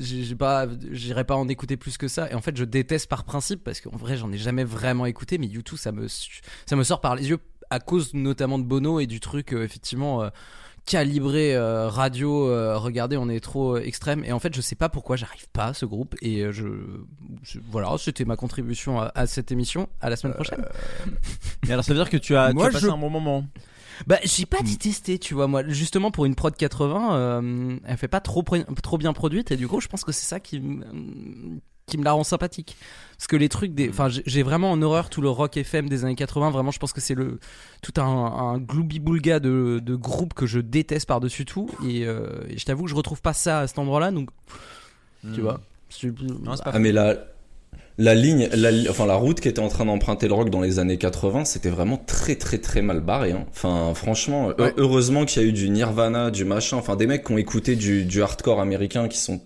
j'ai 0.00 0.34
pas, 0.34 0.66
j'irai 0.92 1.24
pas 1.24 1.36
en 1.36 1.46
écouter 1.48 1.76
plus 1.76 1.98
que 1.98 2.08
ça. 2.08 2.30
Et 2.30 2.34
en 2.34 2.40
fait, 2.40 2.56
je 2.56 2.64
déteste 2.64 3.08
par 3.08 3.24
principe 3.24 3.62
parce 3.62 3.80
qu'en 3.80 3.96
vrai, 3.96 4.16
j'en 4.16 4.32
ai 4.32 4.38
jamais 4.38 4.64
vraiment 4.64 5.06
écouté. 5.06 5.36
Mais 5.38 5.46
YouTube, 5.46 5.78
ça 5.78 5.92
me, 5.92 6.06
ça 6.08 6.76
me 6.76 6.82
sort 6.82 7.00
par 7.00 7.16
les 7.16 7.28
yeux 7.28 7.38
à 7.68 7.78
cause 7.80 8.14
notamment 8.14 8.58
de 8.58 8.64
Bono 8.64 8.98
et 8.98 9.06
du 9.06 9.20
truc, 9.20 9.52
euh, 9.52 9.62
effectivement. 9.64 10.22
euh, 10.22 10.30
calibré 10.86 11.54
euh, 11.54 11.88
radio 11.88 12.48
euh, 12.48 12.76
regardez 12.78 13.16
on 13.16 13.28
est 13.28 13.40
trop 13.40 13.76
euh, 13.76 13.82
extrême. 13.84 14.24
Et 14.24 14.32
en 14.32 14.38
fait 14.38 14.54
je 14.54 14.60
sais 14.60 14.74
pas 14.76 14.88
pourquoi 14.88 15.16
j'arrive 15.16 15.48
pas 15.52 15.66
à 15.66 15.74
ce 15.74 15.84
groupe. 15.86 16.14
Et 16.22 16.42
je, 16.52 16.66
je- 17.42 17.58
voilà 17.70 17.94
c'était 17.98 18.24
ma 18.24 18.36
contribution 18.36 19.00
à, 19.00 19.12
à 19.14 19.26
cette 19.26 19.52
émission. 19.52 19.88
À 20.00 20.10
la 20.10 20.16
semaine 20.16 20.34
prochaine. 20.34 20.64
Mais 21.66 21.72
alors 21.72 21.84
ça 21.84 21.92
veut 21.92 21.98
dire 21.98 22.10
que 22.10 22.16
tu 22.16 22.36
as, 22.36 22.48
tu 22.50 22.54
Moi, 22.56 22.66
as 22.66 22.70
passé 22.70 22.86
je- 22.86 22.90
un 22.90 22.98
bon 22.98 23.10
moment. 23.10 23.44
bah 24.06 24.18
j'ai 24.24 24.46
pas 24.46 24.62
détesté 24.62 25.18
tu 25.18 25.34
vois. 25.34 25.46
Moi 25.46 25.62
justement 25.68 26.10
pour 26.10 26.24
une 26.24 26.34
prod 26.34 26.54
80 26.56 27.14
euh, 27.16 27.76
elle 27.84 27.96
fait 27.96 28.08
pas 28.08 28.20
trop 28.20 28.42
trop 28.82 28.98
bien 28.98 29.12
produite. 29.12 29.50
Et 29.52 29.56
du 29.56 29.68
coup 29.68 29.80
je 29.80 29.88
pense 29.88 30.04
que 30.04 30.12
c'est 30.12 30.26
ça 30.26 30.40
qui 30.40 30.56
m- 30.56 31.60
qui 31.90 31.98
me 31.98 32.04
la 32.04 32.12
rend 32.12 32.24
sympathique. 32.24 32.76
Parce 33.18 33.26
que 33.26 33.36
les 33.36 33.50
trucs 33.50 33.74
des, 33.74 33.90
enfin, 33.90 34.08
j'ai- 34.08 34.42
vraiment 34.42 34.70
en 34.70 34.80
horreur 34.80 35.10
tout 35.10 35.20
le 35.20 35.28
rock 35.28 35.58
FM 35.58 35.88
des 35.90 36.04
années 36.04 36.14
80. 36.14 36.50
Vraiment, 36.50 36.70
je 36.70 36.78
pense 36.78 36.94
que 36.94 37.02
c'est 37.02 37.14
le 37.14 37.38
tout 37.82 37.92
un, 38.00 38.04
un 38.04 38.58
gloubi-boulga 38.58 39.40
de, 39.40 39.78
de 39.84 39.94
groupes 39.94 40.32
que 40.32 40.46
je 40.46 40.58
déteste 40.60 41.06
par-dessus 41.06 41.44
tout. 41.44 41.68
Et, 41.86 42.06
euh, 42.06 42.26
et 42.48 42.56
je 42.56 42.64
t'avoue 42.64 42.84
que 42.84 42.90
je 42.90 42.94
retrouve 42.94 43.20
pas 43.20 43.34
ça 43.34 43.60
à 43.60 43.66
cet 43.66 43.78
endroit-là. 43.78 44.10
Donc, 44.10 44.30
tu 45.34 45.40
Hmm. 45.40 45.42
vois. 45.42 45.60
Non, 46.44 46.54
Ah 46.64 46.78
mais 46.78 46.92
la 46.92 47.16
la 47.98 48.14
ligne, 48.14 48.48
la, 48.54 48.70
li- 48.70 48.88
enfin 48.88 49.04
la 49.04 49.16
route 49.16 49.40
qui 49.40 49.48
était 49.48 49.60
en 49.60 49.68
train 49.68 49.84
d'emprunter 49.84 50.26
le 50.28 50.32
rock 50.32 50.48
dans 50.48 50.62
les 50.62 50.78
années 50.78 50.96
80, 50.96 51.44
c'était 51.44 51.68
vraiment 51.68 51.98
très 51.98 52.36
très 52.36 52.56
très 52.58 52.80
mal 52.80 53.00
barré. 53.00 53.32
Hein. 53.32 53.44
Enfin 53.50 53.92
franchement, 53.94 54.52
Ouais. 54.58 54.72
heureusement 54.78 55.26
qu'il 55.26 55.42
y 55.42 55.44
a 55.44 55.48
eu 55.48 55.52
du 55.52 55.68
Nirvana, 55.68 56.30
du 56.30 56.46
machin, 56.46 56.78
enfin 56.78 56.96
des 56.96 57.06
mecs 57.06 57.26
qui 57.26 57.32
ont 57.32 57.36
écouté 57.38 57.76
du, 57.76 58.04
du 58.06 58.22
hardcore 58.22 58.60
américain 58.60 59.08
qui 59.08 59.18
sont 59.18 59.42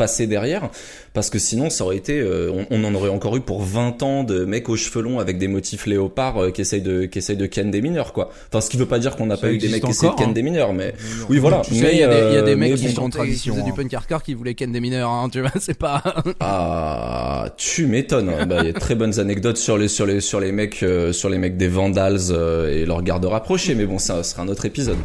passés 0.00 0.26
derrière, 0.26 0.70
parce 1.12 1.28
que 1.28 1.38
sinon 1.38 1.68
ça 1.68 1.84
aurait 1.84 1.98
été, 1.98 2.18
euh, 2.20 2.50
on, 2.50 2.66
on 2.70 2.84
en 2.84 2.94
aurait 2.94 3.10
encore 3.10 3.36
eu 3.36 3.40
pour 3.42 3.62
20 3.62 4.02
ans 4.02 4.24
de 4.24 4.46
mecs 4.46 4.68
aux 4.70 4.76
cheveux 4.76 5.02
longs 5.02 5.18
avec 5.18 5.36
des 5.36 5.46
motifs 5.46 5.84
léopards 5.84 6.38
euh, 6.44 6.50
qui 6.50 6.62
essayent 6.62 6.80
de 6.80 7.04
qui 7.04 7.18
essayent 7.18 7.36
de 7.36 7.44
ken 7.44 7.70
des 7.70 7.82
mineurs 7.82 8.14
quoi. 8.14 8.30
Enfin 8.48 8.62
ce 8.62 8.70
qui 8.70 8.78
veut 8.78 8.86
pas 8.86 8.98
dire 8.98 9.16
qu'on 9.16 9.26
n'a 9.26 9.36
pas 9.36 9.52
eu 9.52 9.58
des 9.58 9.68
mecs 9.68 9.84
qui 9.84 9.90
essayent 9.90 10.08
de 10.10 10.14
ken 10.14 10.30
hein. 10.30 10.32
des 10.32 10.42
mineurs, 10.42 10.72
mais 10.72 10.94
oui 11.28 11.36
voilà. 11.38 11.60
Tu 11.60 11.74
mais, 11.74 11.92
il 11.92 11.98
y, 11.98 12.02
a 12.02 12.08
des- 12.08 12.28
il 12.30 12.34
y 12.34 12.38
a 12.38 12.42
des 12.42 12.52
euh, 12.52 12.56
mecs 12.56 12.74
qui 12.76 12.82
chantaient, 12.84 12.90
qui 12.94 13.00
contradiction, 13.00 13.52
faisaient 13.54 13.64
du 13.64 13.70
hein. 13.72 13.74
punk 13.76 13.92
hardcore 13.94 14.22
qui 14.22 14.32
voulaient 14.32 14.54
ken 14.54 14.72
des 14.72 14.80
mineurs, 14.80 15.10
hein, 15.10 15.28
tu 15.30 15.40
vois, 15.42 15.50
c'est 15.60 15.76
pas. 15.78 16.02
Ah, 16.40 17.52
tu 17.58 17.86
m'étonnes. 17.86 18.30
hein. 18.30 18.46
Bah, 18.46 18.58
il 18.62 18.66
y 18.66 18.70
a 18.70 18.72
de 18.72 18.78
très 18.78 18.94
bonnes 18.94 19.18
anecdotes 19.20 19.58
sur 19.58 19.76
les 19.76 19.88
sur 19.88 20.06
les 20.06 20.20
sur 20.22 20.40
les 20.40 20.52
mecs 20.52 20.82
euh, 20.82 21.12
sur 21.12 21.28
les 21.28 21.36
mecs 21.38 21.56
des 21.58 21.68
Vandals 21.68 22.30
euh, 22.30 22.72
et 22.72 22.86
leur 22.86 23.02
garde 23.02 23.24
rapprochée, 23.26 23.74
mais 23.74 23.84
bon, 23.84 23.98
ça 23.98 24.22
sera 24.22 24.42
un 24.42 24.48
autre 24.48 24.64
épisode. 24.64 24.96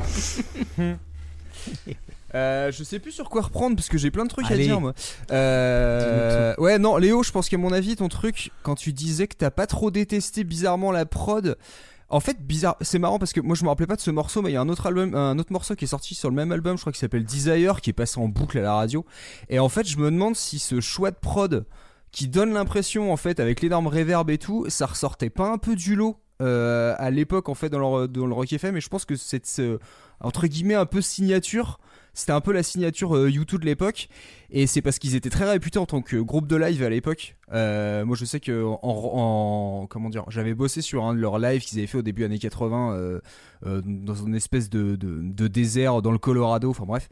Euh, 2.35 2.71
je 2.71 2.83
sais 2.83 2.99
plus 2.99 3.11
sur 3.13 3.29
quoi 3.29 3.41
reprendre 3.43 3.75
parce 3.77 3.87
que 3.87 3.97
j'ai 3.97 4.11
plein 4.11 4.25
de 4.25 4.29
trucs 4.29 4.45
Allez. 4.51 4.63
à 4.63 4.67
dire 4.67 4.81
moi. 4.81 4.93
Euh, 5.31 6.53
ouais 6.57 6.77
non 6.79 6.97
Léo 6.97 7.23
je 7.23 7.31
pense 7.31 7.49
qu'à 7.49 7.57
mon 7.57 7.71
avis 7.71 7.95
ton 7.95 8.07
truc 8.09 8.51
quand 8.63 8.75
tu 8.75 8.93
disais 8.93 9.27
que 9.27 9.35
t'as 9.37 9.51
pas 9.51 9.67
trop 9.67 9.91
détesté 9.91 10.43
bizarrement 10.43 10.91
la 10.91 11.05
prod 11.05 11.57
en 12.09 12.19
fait 12.19 12.45
bizarre 12.45 12.75
c'est 12.81 12.99
marrant 12.99 13.19
parce 13.19 13.33
que 13.33 13.39
moi 13.41 13.55
je 13.55 13.63
me 13.63 13.69
rappelais 13.69 13.87
pas 13.87 13.95
de 13.95 14.01
ce 14.01 14.11
morceau 14.11 14.41
mais 14.41 14.49
il 14.51 14.53
y 14.53 14.57
a 14.57 14.61
un 14.61 14.69
autre 14.69 14.85
album 14.87 15.15
un 15.15 15.37
autre 15.39 15.51
morceau 15.53 15.75
qui 15.75 15.85
est 15.85 15.89
sorti 15.89 16.13
sur 16.15 16.29
le 16.29 16.35
même 16.35 16.51
album 16.51 16.77
je 16.77 16.81
crois 16.81 16.91
qu'il 16.91 16.99
s'appelle 16.99 17.25
Desire 17.25 17.81
qui 17.81 17.89
est 17.89 17.93
passé 17.93 18.19
en 18.19 18.27
boucle 18.27 18.57
à 18.57 18.61
la 18.61 18.73
radio 18.75 19.05
et 19.49 19.59
en 19.59 19.69
fait 19.69 19.87
je 19.87 19.97
me 19.97 20.11
demande 20.11 20.35
si 20.35 20.59
ce 20.59 20.81
choix 20.81 21.11
de 21.11 21.17
prod 21.17 21.65
qui 22.11 22.27
donne 22.27 22.53
l'impression 22.53 23.11
en 23.13 23.17
fait 23.17 23.39
avec 23.39 23.61
l'énorme 23.61 23.87
reverb 23.87 24.29
et 24.29 24.37
tout 24.37 24.65
ça 24.69 24.85
ressortait 24.87 25.29
pas 25.29 25.49
un 25.49 25.57
peu 25.57 25.75
du 25.75 25.95
lot 25.95 26.17
euh, 26.41 26.95
à 26.97 27.11
l'époque 27.11 27.47
en 27.49 27.53
fait 27.55 27.69
dans 27.69 27.99
le, 28.01 28.07
dans 28.07 28.25
le 28.25 28.33
Rock 28.33 28.51
FM 28.51 28.75
et 28.77 28.81
je 28.81 28.89
pense 28.89 29.05
que 29.05 29.15
c'est 29.15 29.45
ce- 29.45 29.79
entre 30.19 30.47
guillemets 30.47 30.75
un 30.75 30.85
peu 30.85 31.01
signature 31.01 31.79
c'était 32.15 32.31
un 32.31 32.41
peu 32.41 32.51
la 32.51 32.63
signature 32.63 33.15
euh, 33.15 33.29
YouTube 33.29 33.61
de 33.61 33.65
l'époque 33.65 34.07
et 34.49 34.65
c'est 34.65 34.81
parce 34.81 34.97
qu'ils 34.97 35.13
étaient 35.15 35.29
très 35.29 35.47
réputés 35.47 35.77
en 35.77 35.85
tant 35.85 36.01
que 36.01 36.15
groupe 36.17 36.47
de 36.47 36.55
live 36.55 36.81
à 36.81 36.89
l'époque. 36.89 37.35
Euh, 37.53 38.03
moi 38.05 38.15
je 38.15 38.25
sais 38.25 38.39
que 38.39 38.63
en, 38.63 38.79
en- 38.81 39.87
comment 39.87 40.09
dire, 40.09 40.23
j'avais 40.29 40.53
bossé 40.55 40.81
sur 40.81 41.03
un 41.05 41.13
de 41.13 41.19
leurs 41.19 41.37
lives 41.37 41.61
qu'ils 41.61 41.77
avaient 41.77 41.87
fait 41.87 41.99
au 41.99 42.01
début 42.01 42.23
années 42.23 42.39
80 42.39 42.93
euh, 42.95 43.21
dans 43.85 44.15
une 44.15 44.33
espèce 44.35 44.69
de 44.69 44.95
désert 45.47 46.01
dans 46.01 46.11
le 46.11 46.17
Colorado, 46.17 46.69
enfin 46.71 46.85
bref. 46.85 47.09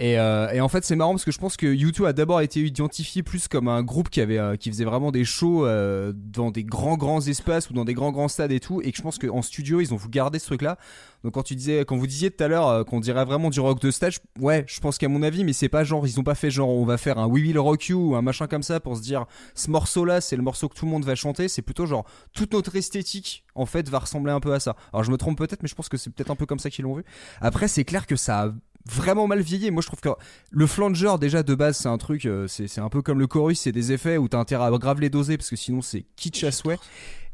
Et, 0.00 0.18
euh, 0.18 0.50
et 0.50 0.62
en 0.62 0.68
fait 0.68 0.82
c'est 0.82 0.96
marrant 0.96 1.12
parce 1.12 1.26
que 1.26 1.30
je 1.30 1.38
pense 1.38 1.58
que 1.58 1.66
U2 1.66 2.06
a 2.06 2.14
d'abord 2.14 2.40
été 2.40 2.60
identifié 2.60 3.22
plus 3.22 3.48
comme 3.48 3.68
un 3.68 3.82
groupe 3.82 4.08
qui 4.08 4.22
avait 4.22 4.38
euh, 4.38 4.56
qui 4.56 4.70
faisait 4.70 4.86
vraiment 4.86 5.12
des 5.12 5.26
shows 5.26 5.66
euh, 5.66 6.14
dans 6.16 6.50
des 6.50 6.64
grands 6.64 6.96
grands 6.96 7.20
espaces 7.20 7.68
ou 7.68 7.74
dans 7.74 7.84
des 7.84 7.92
grands 7.92 8.10
grands 8.10 8.28
stades 8.28 8.50
et 8.50 8.60
tout 8.60 8.80
et 8.80 8.92
que 8.92 8.96
je 8.96 9.02
pense 9.02 9.18
qu'en 9.18 9.42
studio 9.42 9.78
ils 9.78 9.92
ont 9.92 9.98
garder 10.10 10.38
ce 10.38 10.46
truc 10.46 10.62
là 10.62 10.78
donc 11.22 11.34
quand 11.34 11.42
tu 11.42 11.54
disais, 11.54 11.84
quand 11.84 11.96
vous 11.96 12.06
disiez 12.06 12.30
tout 12.30 12.42
à 12.42 12.48
l'heure 12.48 12.68
euh, 12.68 12.84
qu'on 12.84 13.00
dirait 13.00 13.24
vraiment 13.24 13.50
du 13.50 13.60
rock 13.60 13.80
de 13.80 13.90
stage, 13.90 14.20
ouais, 14.38 14.64
je 14.66 14.80
pense 14.80 14.96
qu'à 14.96 15.08
mon 15.08 15.22
avis, 15.22 15.44
mais 15.44 15.52
c'est 15.52 15.68
pas 15.68 15.84
genre 15.84 16.06
ils 16.06 16.18
ont 16.18 16.22
pas 16.22 16.34
fait 16.34 16.50
genre 16.50 16.70
on 16.70 16.84
va 16.84 16.96
faire 16.96 17.18
un 17.18 17.26
We 17.26 17.42
Will 17.42 17.58
Rock 17.58 17.88
You 17.88 18.10
ou 18.10 18.16
un 18.16 18.22
machin 18.22 18.46
comme 18.46 18.62
ça 18.62 18.80
pour 18.80 18.96
se 18.96 19.02
dire 19.02 19.26
ce 19.54 19.70
morceau-là 19.70 20.20
c'est 20.20 20.36
le 20.36 20.42
morceau 20.42 20.68
que 20.68 20.74
tout 20.74 20.86
le 20.86 20.90
monde 20.90 21.04
va 21.04 21.14
chanter. 21.14 21.48
C'est 21.48 21.62
plutôt 21.62 21.86
genre 21.86 22.04
toute 22.32 22.52
notre 22.52 22.74
esthétique 22.76 23.44
en 23.54 23.66
fait 23.66 23.88
va 23.88 23.98
ressembler 23.98 24.32
un 24.32 24.40
peu 24.40 24.54
à 24.54 24.60
ça. 24.60 24.76
Alors 24.92 25.04
je 25.04 25.10
me 25.10 25.16
trompe 25.16 25.36
peut-être, 25.36 25.62
mais 25.62 25.68
je 25.68 25.74
pense 25.74 25.88
que 25.88 25.96
c'est 25.96 26.10
peut-être 26.10 26.30
un 26.30 26.36
peu 26.36 26.46
comme 26.46 26.58
ça 26.58 26.70
qu'ils 26.70 26.84
l'ont 26.84 26.94
vu. 26.94 27.04
Après 27.40 27.68
c'est 27.68 27.84
clair 27.84 28.06
que 28.06 28.16
ça 28.16 28.44
a 28.44 28.52
vraiment 28.86 29.26
mal 29.26 29.40
vieilli. 29.40 29.70
Moi 29.70 29.82
je 29.82 29.86
trouve 29.86 30.00
que 30.00 30.08
le 30.50 30.66
flanger 30.66 31.14
déjà 31.20 31.42
de 31.42 31.54
base 31.54 31.76
c'est 31.78 31.88
un 31.88 31.98
truc, 31.98 32.26
euh, 32.26 32.46
c'est 32.48 32.78
un 32.80 32.88
peu 32.88 33.02
comme 33.02 33.18
le 33.18 33.26
chorus, 33.26 33.60
c'est 33.60 33.72
des 33.72 33.92
effets 33.92 34.16
où 34.16 34.28
t'as 34.28 34.38
intérêt 34.38 34.64
à 34.66 34.70
grave 34.78 35.00
les 35.00 35.10
doser 35.10 35.36
parce 35.36 35.50
que 35.50 35.56
sinon 35.56 35.82
c'est 35.82 36.04
kitsch 36.16 36.44
à 36.44 36.52
souhait. 36.52 36.78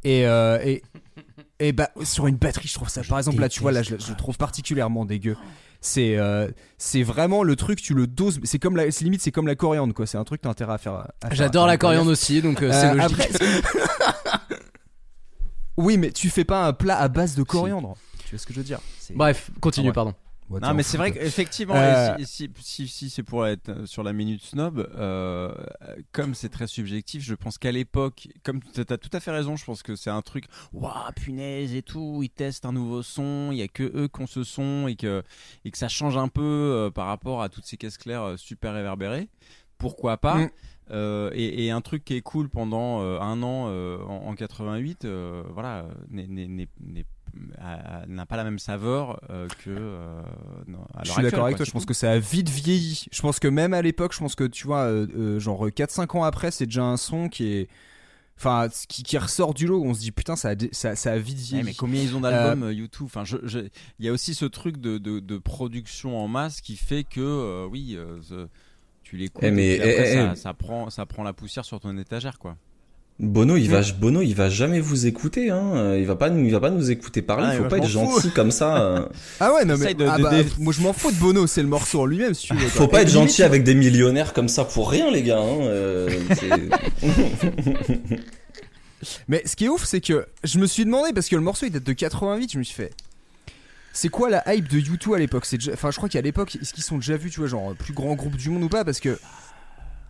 Et, 0.04 0.26
euh, 0.26 0.60
et, 0.62 0.82
et 1.58 1.72
bah 1.72 1.90
sur 2.04 2.26
une 2.28 2.36
batterie, 2.36 2.68
je 2.68 2.74
trouve 2.74 2.88
ça. 2.88 3.02
Par 3.02 3.18
exemple, 3.18 3.40
là, 3.40 3.48
tu 3.48 3.60
vois, 3.60 3.72
là, 3.72 3.82
je, 3.82 3.96
je 3.98 4.10
le 4.10 4.16
trouve 4.16 4.36
particulièrement 4.36 5.04
dégueu. 5.04 5.36
C'est 5.80 6.16
euh, 6.16 6.48
c'est 6.78 7.02
vraiment 7.02 7.42
le 7.42 7.56
truc, 7.56 7.80
tu 7.82 7.92
le 7.94 8.06
doses. 8.06 8.38
C'est 8.44 8.58
comme 8.60 8.76
la, 8.76 8.86
limite, 8.86 9.20
c'est 9.20 9.32
comme 9.32 9.46
la 9.48 9.56
coriandre, 9.56 9.94
quoi. 9.94 10.06
C'est 10.06 10.18
un 10.18 10.22
truc 10.24 10.42
t'as 10.42 10.50
intérêt 10.50 10.74
à 10.74 10.78
faire. 10.78 11.08
J'adore 11.32 11.66
la 11.66 11.76
coriandre 11.76 12.10
aussi, 12.10 12.40
donc 12.40 12.62
euh, 12.62 12.70
c'est 12.72 12.94
logique. 12.94 13.20
après- 13.20 13.30
oui, 15.76 15.96
mais 15.98 16.10
tu 16.12 16.30
fais 16.30 16.44
pas 16.44 16.66
un 16.66 16.72
plat 16.72 16.98
à 16.98 17.08
base 17.08 17.34
de 17.34 17.42
coriandre. 17.42 17.94
Tu 18.24 18.30
vois 18.30 18.38
ce 18.38 18.46
que 18.46 18.52
je 18.52 18.58
veux 18.58 18.64
dire? 18.64 18.78
Bref, 19.14 19.50
continue, 19.60 19.86
Ah 19.86 19.90
ouais. 19.90 19.94
pardon. 19.94 20.14
Non, 20.50 20.74
mais 20.74 20.82
c'est 20.82 20.96
vrai 20.96 21.10
qu'effectivement, 21.12 21.74
Euh, 21.74 22.16
si, 22.18 22.24
si, 22.24 22.50
si, 22.60 22.88
si 22.88 23.10
c'est 23.10 23.22
pour 23.22 23.46
être 23.46 23.86
sur 23.86 24.02
la 24.02 24.12
minute 24.12 24.42
snob, 24.42 24.78
euh, 24.96 25.52
comme 26.12 26.34
c'est 26.34 26.48
très 26.48 26.66
subjectif, 26.66 27.22
je 27.22 27.34
pense 27.34 27.58
qu'à 27.58 27.72
l'époque, 27.72 28.28
comme 28.44 28.60
tu 28.62 28.80
as 28.80 28.98
tout 28.98 29.10
à 29.12 29.20
fait 29.20 29.32
raison, 29.32 29.56
je 29.56 29.64
pense 29.64 29.82
que 29.82 29.96
c'est 29.96 30.10
un 30.10 30.22
truc, 30.22 30.44
waouh, 30.72 30.92
punaise 31.16 31.74
et 31.74 31.82
tout, 31.82 32.20
ils 32.22 32.30
testent 32.30 32.64
un 32.66 32.72
nouveau 32.72 33.02
son, 33.02 33.48
il 33.50 33.58
y 33.58 33.62
a 33.62 33.68
que 33.68 33.82
eux 33.82 34.08
qui 34.08 34.22
ont 34.22 34.26
ce 34.26 34.44
son 34.44 34.86
et 34.88 34.94
que, 34.96 35.22
et 35.64 35.70
que 35.70 35.78
ça 35.78 35.88
change 35.88 36.16
un 36.16 36.28
peu 36.28 36.42
euh, 36.42 36.90
par 36.90 37.06
rapport 37.06 37.42
à 37.42 37.48
toutes 37.48 37.66
ces 37.66 37.76
caisses 37.76 37.98
claires 37.98 38.22
euh, 38.22 38.36
super 38.36 38.72
réverbérées. 38.74 39.28
Pourquoi 39.78 40.16
pas 40.16 40.36
Mm. 40.36 40.50
Euh, 40.92 41.30
et, 41.34 41.66
et 41.66 41.72
un 41.72 41.80
truc 41.80 42.04
qui 42.04 42.14
est 42.14 42.20
cool 42.20 42.48
pendant 42.48 43.00
euh, 43.02 43.18
un 43.18 43.42
an 43.42 43.66
euh, 43.68 43.98
en, 44.04 44.28
en 44.28 44.34
88, 44.36 45.04
euh, 45.04 45.42
voilà, 45.52 45.84
n'est- 46.10 46.28
n'a 48.08 48.26
pas 48.26 48.36
la 48.36 48.44
même 48.44 48.58
saveur 48.58 49.20
euh, 49.30 49.48
que. 49.64 49.70
euh, 49.70 50.22
non, 50.66 50.80
à 50.94 51.04
Je 51.04 51.10
suis 51.12 51.22
d'accord 51.22 51.44
avec 51.44 51.56
quoi, 51.56 51.64
toi, 51.64 51.68
je 51.68 51.72
pense 51.72 51.86
que 51.86 51.94
ça 51.94 52.12
a 52.12 52.18
vite 52.18 52.48
vieilli. 52.48 53.04
Je 53.12 53.20
pense 53.22 53.38
que 53.38 53.48
même 53.48 53.74
à 53.74 53.82
l'époque, 53.82 54.12
je 54.14 54.18
pense 54.18 54.34
que 54.34 54.44
tu 54.44 54.66
vois, 54.66 54.82
euh, 54.84 55.06
euh, 55.16 55.38
genre 55.38 55.66
4-5 55.68 56.16
ans 56.16 56.24
après, 56.24 56.50
c'est 56.50 56.66
déjà 56.66 56.84
un 56.84 56.96
son 56.96 57.28
qui 57.28 57.46
est. 57.46 57.68
Enfin, 58.38 58.68
qui, 58.88 59.02
qui 59.02 59.16
ressort 59.16 59.54
du 59.54 59.66
lot, 59.66 59.82
on 59.82 59.94
se 59.94 60.00
dit 60.00 60.12
putain, 60.12 60.36
ça 60.36 60.50
a, 60.50 60.54
ça, 60.70 60.94
ça 60.94 61.12
a 61.12 61.18
vite 61.18 61.38
Ouais, 61.38 61.42
vieilli. 61.44 61.64
mais 61.64 61.74
combien 61.74 62.02
ils 62.02 62.14
ont 62.14 62.20
d'albums 62.20 62.64
euh, 62.64 62.72
YouTube? 62.74 63.06
Enfin, 63.06 63.24
je, 63.24 63.38
je- 63.44 63.60
il 63.98 64.04
y 64.04 64.10
a 64.10 64.12
aussi 64.12 64.34
ce 64.34 64.44
truc 64.44 64.76
de, 64.76 64.98
de, 64.98 65.20
de 65.20 65.38
production 65.38 66.18
en 66.18 66.28
masse 66.28 66.60
qui 66.60 66.76
fait 66.76 67.02
que 67.02 67.20
euh, 67.22 67.66
oui, 67.66 67.94
euh, 67.96 68.18
tu 69.04 69.16
l'écoutes 69.16 69.42
Eh, 69.42 69.50
mais, 69.50 69.76
et 69.76 69.80
puis 69.80 69.88
après, 69.88 70.10
eh, 70.10 70.14
ça, 70.14 70.32
eh. 70.32 70.36
ça 70.36 70.52
prend 70.52 70.90
ça 70.90 71.06
prend 71.06 71.22
la 71.22 71.32
poussière 71.32 71.64
sur 71.64 71.80
ton 71.80 71.96
étagère 71.96 72.38
quoi. 72.38 72.58
Bono, 73.18 73.56
il 73.56 73.70
va, 73.70 73.80
Mm. 73.80 73.92
Bono, 73.98 74.20
il 74.20 74.34
va 74.34 74.50
jamais 74.50 74.78
vous 74.78 75.06
écouter, 75.06 75.48
hein. 75.50 75.72
Euh, 75.74 75.98
Il 75.98 76.04
va 76.06 76.16
pas, 76.16 76.28
nous- 76.28 76.44
il 76.44 76.52
va 76.52 76.60
pas 76.60 76.68
nous 76.68 76.90
écouter 76.90 77.22
parler. 77.22 77.46
Ah, 77.48 77.54
il 77.54 77.62
faut 77.62 77.68
pas 77.68 77.78
être 77.78 77.88
gentil 77.88 78.30
comme 78.30 78.50
ça. 78.50 78.76
euh. 78.82 79.06
Ah 79.40 79.54
ouais, 79.54 79.64
non 79.64 79.76
mais 79.78 79.94
de- 79.94 80.04
ah 80.06 80.18
de- 80.18 80.22
bah, 80.22 80.42
de- 80.42 80.48
moi 80.58 80.72
je 80.74 80.82
m'en 80.82 80.92
fous 80.92 81.10
de 81.10 81.16
Bono, 81.16 81.46
c'est 81.46 81.62
le 81.62 81.68
morceau 81.68 82.02
en 82.02 82.04
lui-même 82.06 82.34
si 82.34 82.48
tu 82.48 82.54
veux. 82.54 82.68
Faut 82.68 82.88
pas 82.88 83.00
être 83.02 83.08
gentil 83.10 83.42
avec 83.42 83.64
des 83.64 83.74
millionnaires 83.74 84.34
comme 84.34 84.48
ça 84.48 84.64
pour 84.66 84.90
rien, 84.90 85.10
les 85.10 85.22
gars. 85.22 85.38
Hein. 85.40 85.60
euh, 85.62 86.10
Mais 89.28 89.42
ce 89.46 89.56
qui 89.56 89.66
est 89.66 89.68
ouf, 89.68 89.84
c'est 89.84 90.00
que 90.00 90.26
je 90.44 90.58
me 90.58 90.66
suis 90.66 90.84
demandé 90.84 91.12
parce 91.14 91.28
que 91.28 91.36
le 91.36 91.42
morceau 91.42 91.66
il 91.66 91.70
date 91.72 91.84
de 91.84 91.92
88, 91.92 92.52
je 92.52 92.58
me 92.58 92.62
suis 92.64 92.74
fait. 92.74 92.92
C'est 93.92 94.08
quoi 94.10 94.28
la 94.28 94.42
hype 94.54 94.68
de 94.68 94.78
U2 94.78 95.14
à 95.14 95.18
l'époque? 95.18 95.46
C'est 95.46 95.56
déjà- 95.56 95.72
Enfin, 95.72 95.90
je 95.90 95.96
crois 95.96 96.08
qu'à 96.10 96.20
l'époque, 96.20 96.58
est-ce 96.60 96.74
qu'ils 96.74 96.84
sont 96.84 96.96
déjà 96.96 97.16
vus, 97.16 97.30
tu 97.30 97.40
vois, 97.40 97.48
genre 97.48 97.74
plus 97.74 97.94
grand 97.94 98.14
groupe 98.14 98.36
du 98.36 98.50
monde 98.50 98.64
ou 98.64 98.68
pas? 98.68 98.84
Parce 98.84 99.00
que 99.00 99.18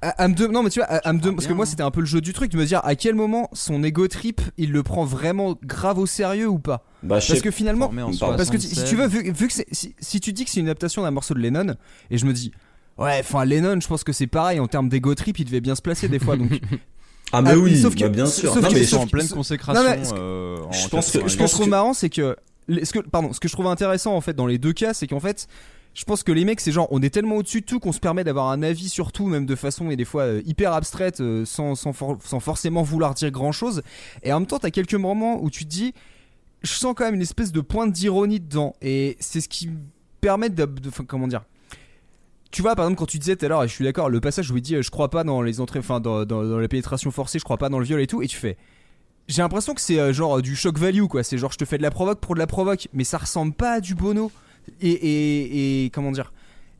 à, 0.02 0.10
à 0.24 0.28
me 0.28 0.34
de- 0.34 0.46
non 0.46 0.62
mais 0.62 0.70
tu 0.70 0.80
vois, 0.80 0.88
à, 0.88 0.96
à 1.08 1.12
me 1.12 1.20
de- 1.20 1.30
parce 1.30 1.46
que 1.46 1.52
moi 1.52 1.66
c'était 1.66 1.82
un 1.82 1.90
peu 1.90 2.00
le 2.00 2.06
jeu 2.06 2.20
du 2.20 2.32
truc 2.32 2.50
de 2.52 2.56
me 2.58 2.64
dire 2.66 2.80
à 2.84 2.94
quel 2.94 3.14
moment 3.14 3.48
son 3.52 3.82
ego 3.82 4.06
trip 4.08 4.40
il 4.58 4.72
le 4.72 4.82
prend 4.82 5.04
vraiment 5.04 5.56
grave 5.62 5.98
au 5.98 6.06
sérieux 6.06 6.48
ou 6.48 6.58
pas? 6.58 6.84
Bah, 7.02 7.18
je 7.20 7.28
Parce 7.28 7.40
que 7.40 7.50
finalement, 7.50 7.88
parce 8.20 8.50
que 8.50 8.58
si 8.58 8.74
76. 8.74 8.84
tu 8.90 8.96
veux, 8.96 9.06
vu, 9.06 9.32
vu 9.32 9.48
que 9.48 9.54
si, 9.72 9.94
si 9.98 10.20
tu 10.20 10.32
dis 10.32 10.44
que 10.44 10.50
c'est 10.50 10.60
une 10.60 10.66
adaptation 10.66 11.02
d'un 11.02 11.10
morceau 11.10 11.34
de 11.34 11.40
Lennon, 11.40 11.74
et 12.10 12.18
je 12.18 12.26
me 12.26 12.32
dis, 12.32 12.52
ouais, 12.98 13.18
enfin 13.20 13.44
Lennon, 13.44 13.78
je 13.80 13.86
pense 13.88 14.04
que 14.04 14.12
c'est 14.12 14.26
pareil 14.26 14.60
en 14.60 14.66
termes 14.68 14.88
d'ego 14.88 15.14
trip, 15.14 15.38
il 15.38 15.44
devait 15.44 15.60
bien 15.60 15.74
se 15.74 15.82
placer 15.82 16.08
des 16.08 16.18
fois. 16.18 16.36
Donc, 16.36 16.50
Ah 17.32 17.42
mais 17.42 17.50
Ah, 17.52 17.58
oui, 17.58 17.80
sauf 17.80 17.94
que- 17.94 18.00
bah, 18.02 18.08
bien 18.08 18.26
sauf 18.26 18.34
sûr. 18.40 18.54
que- 18.54 18.60
Non, 18.60 18.68
ils 18.70 18.74
mais 18.76 18.84
sont 18.84 18.96
sauf- 18.98 19.04
en 19.04 19.08
pleine 19.08 19.26
sauf- 19.26 19.36
consécration. 19.36 19.82
Non, 19.82 19.90
mais 19.90 20.04
ce 20.04 20.12
que- 20.12 20.18
euh, 20.18 20.56
en 20.64 20.72
je 20.72 20.88
pense 20.88 21.06
que- 21.10 21.18
que 21.18 21.28
je 21.28 21.36
88. 21.36 21.48
trouve 21.48 21.68
marrant, 21.68 21.92
c'est 21.92 22.08
que, 22.08 22.36
ce 22.68 22.92
que, 22.92 23.00
pardon, 23.00 23.32
ce 23.32 23.40
que 23.40 23.48
je 23.48 23.52
trouve 23.52 23.66
intéressant 23.66 24.14
en 24.14 24.20
fait 24.20 24.34
dans 24.34 24.46
les 24.46 24.58
deux 24.58 24.72
cas, 24.72 24.94
c'est 24.94 25.08
qu'en 25.08 25.18
fait, 25.20 25.48
je 25.96 26.04
pense 26.04 26.22
que 26.22 26.30
les 26.30 26.44
mecs, 26.44 26.60
c'est 26.60 26.72
genre, 26.72 26.88
on 26.90 27.00
est 27.00 27.08
tellement 27.08 27.36
au-dessus 27.36 27.62
de 27.62 27.66
tout 27.66 27.80
qu'on 27.80 27.90
se 27.90 28.00
permet 28.00 28.22
d'avoir 28.22 28.50
un 28.50 28.62
avis 28.62 28.90
sur 28.90 29.12
tout, 29.12 29.26
même 29.28 29.46
de 29.46 29.54
façon 29.54 29.90
et 29.90 29.96
des 29.96 30.04
fois 30.04 30.24
euh, 30.24 30.42
hyper 30.44 30.74
abstraite, 30.74 31.22
euh, 31.22 31.46
sans, 31.46 31.74
sans, 31.74 31.94
sans 32.22 32.38
forcément 32.38 32.82
vouloir 32.82 33.14
dire 33.14 33.30
grand-chose. 33.30 33.82
Et 34.22 34.30
en 34.30 34.40
même 34.40 34.46
temps, 34.46 34.58
t'as 34.58 34.70
quelques 34.70 34.92
moments 34.94 35.42
où 35.42 35.48
tu 35.48 35.64
te 35.64 35.70
dis, 35.70 35.94
je 36.62 36.72
sens 36.72 36.94
quand 36.94 37.06
même 37.06 37.14
une 37.14 37.22
espèce 37.22 37.50
de 37.50 37.62
pointe 37.62 37.92
d'ironie 37.92 38.40
dedans, 38.40 38.76
et 38.82 39.16
c'est 39.20 39.40
ce 39.40 39.48
qui 39.48 39.68
me 39.68 39.78
permet 40.20 40.50
de, 40.50 40.66
de- 40.66 40.90
comment 41.06 41.28
dire? 41.28 41.44
Tu 42.50 42.60
vois, 42.60 42.76
par 42.76 42.84
exemple, 42.84 42.98
quand 42.98 43.06
tu 43.06 43.18
disais 43.18 43.34
tout 43.34 43.46
à 43.46 43.48
l'heure, 43.48 43.64
et 43.64 43.68
je 43.68 43.72
suis 43.72 43.84
d'accord, 43.84 44.10
le 44.10 44.20
passage 44.20 44.50
où 44.50 44.56
il 44.58 44.62
dit 44.62 44.74
euh, 44.74 44.82
je 44.82 44.90
crois 44.90 45.08
pas 45.08 45.24
dans 45.24 45.40
les 45.40 45.60
entrées, 45.62 45.78
enfin, 45.78 46.00
dans, 46.00 46.26
dans, 46.26 46.44
dans 46.44 46.58
la 46.58 46.68
pénétration 46.68 47.10
forcée, 47.10 47.38
je 47.38 47.44
crois 47.44 47.56
pas 47.56 47.70
dans 47.70 47.78
le 47.78 47.86
viol 47.86 48.02
et 48.02 48.06
tout, 48.06 48.20
et 48.20 48.26
tu 48.26 48.36
fais. 48.36 48.58
J'ai 49.28 49.40
l'impression 49.40 49.72
que 49.72 49.80
c'est 49.80 50.12
genre 50.12 50.42
du 50.42 50.54
shock 50.54 50.78
value, 50.78 51.06
quoi. 51.06 51.22
C'est 51.22 51.38
genre 51.38 51.52
je 51.52 51.58
te 51.58 51.64
fais 51.64 51.78
de 51.78 51.82
la 51.82 51.90
provoque 51.90 52.20
pour 52.20 52.34
de 52.34 52.38
la 52.38 52.46
provoque, 52.46 52.88
mais 52.92 53.02
ça 53.02 53.16
ressemble 53.16 53.54
pas 53.54 53.72
à 53.72 53.80
du 53.80 53.94
bono. 53.94 54.30
Et, 54.80 54.90
et, 54.90 55.84
et 55.86 55.90
comment 55.90 56.12
dire 56.12 56.32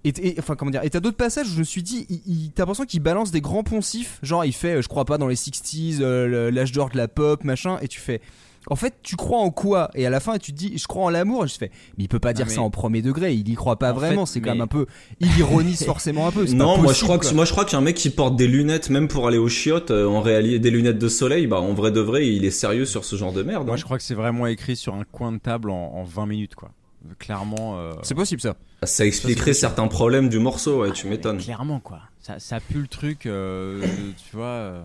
Et, 0.05 0.13
et- 0.23 0.35
enfin 0.39 0.55
comment 0.57 0.71
dire 0.71 0.83
Et 0.85 0.91
t'as 0.91 1.01
d'autres 1.01 1.17
passages 1.17 1.49
où 1.49 1.53
je 1.55 1.59
me 1.59 1.65
suis 1.65 1.83
dit, 1.83 2.07
il, 2.09 2.21
il- 2.27 2.51
t'as 2.53 2.63
l'impression 2.63 2.85
qu'il 2.85 3.01
balance 3.01 3.31
des 3.31 3.41
grands 3.41 3.63
poncifs, 3.65 4.19
genre 4.23 4.45
il 4.45 4.53
fait, 4.53 4.77
euh, 4.77 4.83
je 4.83 4.89
crois 4.89 5.05
pas 5.05 5.19
dans 5.19 5.29
les 5.29 5.37
60s, 5.37 5.99
euh, 6.01 6.51
l'âge 6.51 6.73
d'or 6.73 6.91
de 6.91 6.97
la 6.97 7.09
pop, 7.09 7.43
machin, 7.45 7.79
et 7.83 7.89
tu 7.89 8.01
fais. 8.01 8.21
En 8.69 8.75
fait, 8.75 8.95
tu 9.05 9.15
crois 9.15 9.39
en 9.39 9.53
quoi? 9.53 9.93
Et 9.95 10.07
à 10.07 10.11
la 10.11 10.19
fin, 10.19 10.39
tu 10.39 10.51
te 10.53 10.57
dis, 10.57 10.77
je 10.77 10.89
crois 10.89 11.05
en 11.05 11.09
l'amour. 11.11 11.45
Et 11.45 11.49
je 11.49 11.55
fais, 11.57 11.71
mais 11.97 12.03
il 12.03 12.09
peut 12.09 12.19
pas 12.19 12.33
dire 12.33 12.47
mais- 12.47 12.53
ça 12.53 12.63
en 12.63 12.71
premier 12.71 13.01
degré. 13.01 13.33
Il 13.33 13.49
y 13.49 13.55
croit 13.55 13.79
pas 13.79 13.93
En 13.93 13.95
vraiment. 13.95 14.27
fait, 14.27 14.33
c'est 14.33 14.41
quand 14.41 14.51
même 14.51 14.61
un 14.61 14.67
peu. 14.67 14.87
Il 15.21 15.39
ironise 15.39 15.85
forcément 15.87 16.27
un 16.27 16.33
peu. 16.33 16.49
c'est 16.49 16.55
Non, 16.55 16.75
pas 16.75 16.83
moi 16.83 16.93
je 16.93 16.99
possible, 16.99 17.05
crois 17.07 17.19
que 17.19 17.25
quoi. 17.27 17.33
moi 17.35 17.45
je 17.45 17.51
crois 17.53 17.65
qu'un 17.65 17.81
mec 17.81 17.95
qui 17.95 18.11
porte 18.11 18.35
des 18.35 18.49
lunettes 18.49 18.91
même 18.91 19.07
pour 19.07 19.29
aller 19.29 19.39
aux 19.39 19.49
chiottes 19.49 19.93
euh, 19.93 20.09
en 20.09 20.21
réalité 20.21 20.59
des 20.59 20.73
lunettes 20.73 20.99
de 20.99 21.09
soleil, 21.09 21.47
bah 21.47 21.61
en 21.61 21.75
vrai 21.75 21.93
de 21.93 22.01
vrai, 22.01 22.27
il 22.27 22.45
est 22.45 22.51
sérieux 22.51 22.87
sur 22.87 23.05
ce 23.05 23.15
genre 23.15 23.33
de 23.33 23.45
merde. 23.45 23.67
Moi, 23.67 23.75
hein. 23.75 23.77
je 23.77 23.85
crois 23.85 23.99
que 23.99 24.03
c'est 24.03 24.15
vraiment 24.17 24.49
écrit 24.49 24.75
sur 24.75 24.95
un 24.97 25.05
coin 25.05 25.31
de 25.31 25.39
table 25.39 25.71
en, 25.71 25.93
en 25.95 26.03
20 26.03 26.27
minutes, 26.27 26.57
quoi. 26.57 26.73
Clairement. 27.19 27.79
euh, 27.79 27.93
C'est 28.03 28.15
possible 28.15 28.41
ça. 28.41 28.57
Ça 28.83 29.07
expliquerait 29.07 29.55
certains 29.55 29.89
problèmes 29.89 30.29
du 30.29 30.39
morceau, 30.39 30.83
ouais, 30.83 30.93
tu 30.93 31.07
m'étonnes. 31.09 31.39
Clairement, 31.39 31.81
quoi. 31.81 32.01
Ça, 32.21 32.39
ça 32.39 32.61
pue 32.61 32.81
le 32.81 32.89
truc, 32.89 33.27
euh, 33.27 33.85
tu 34.29 34.37
vois. 34.37 34.45
euh, 34.47 34.83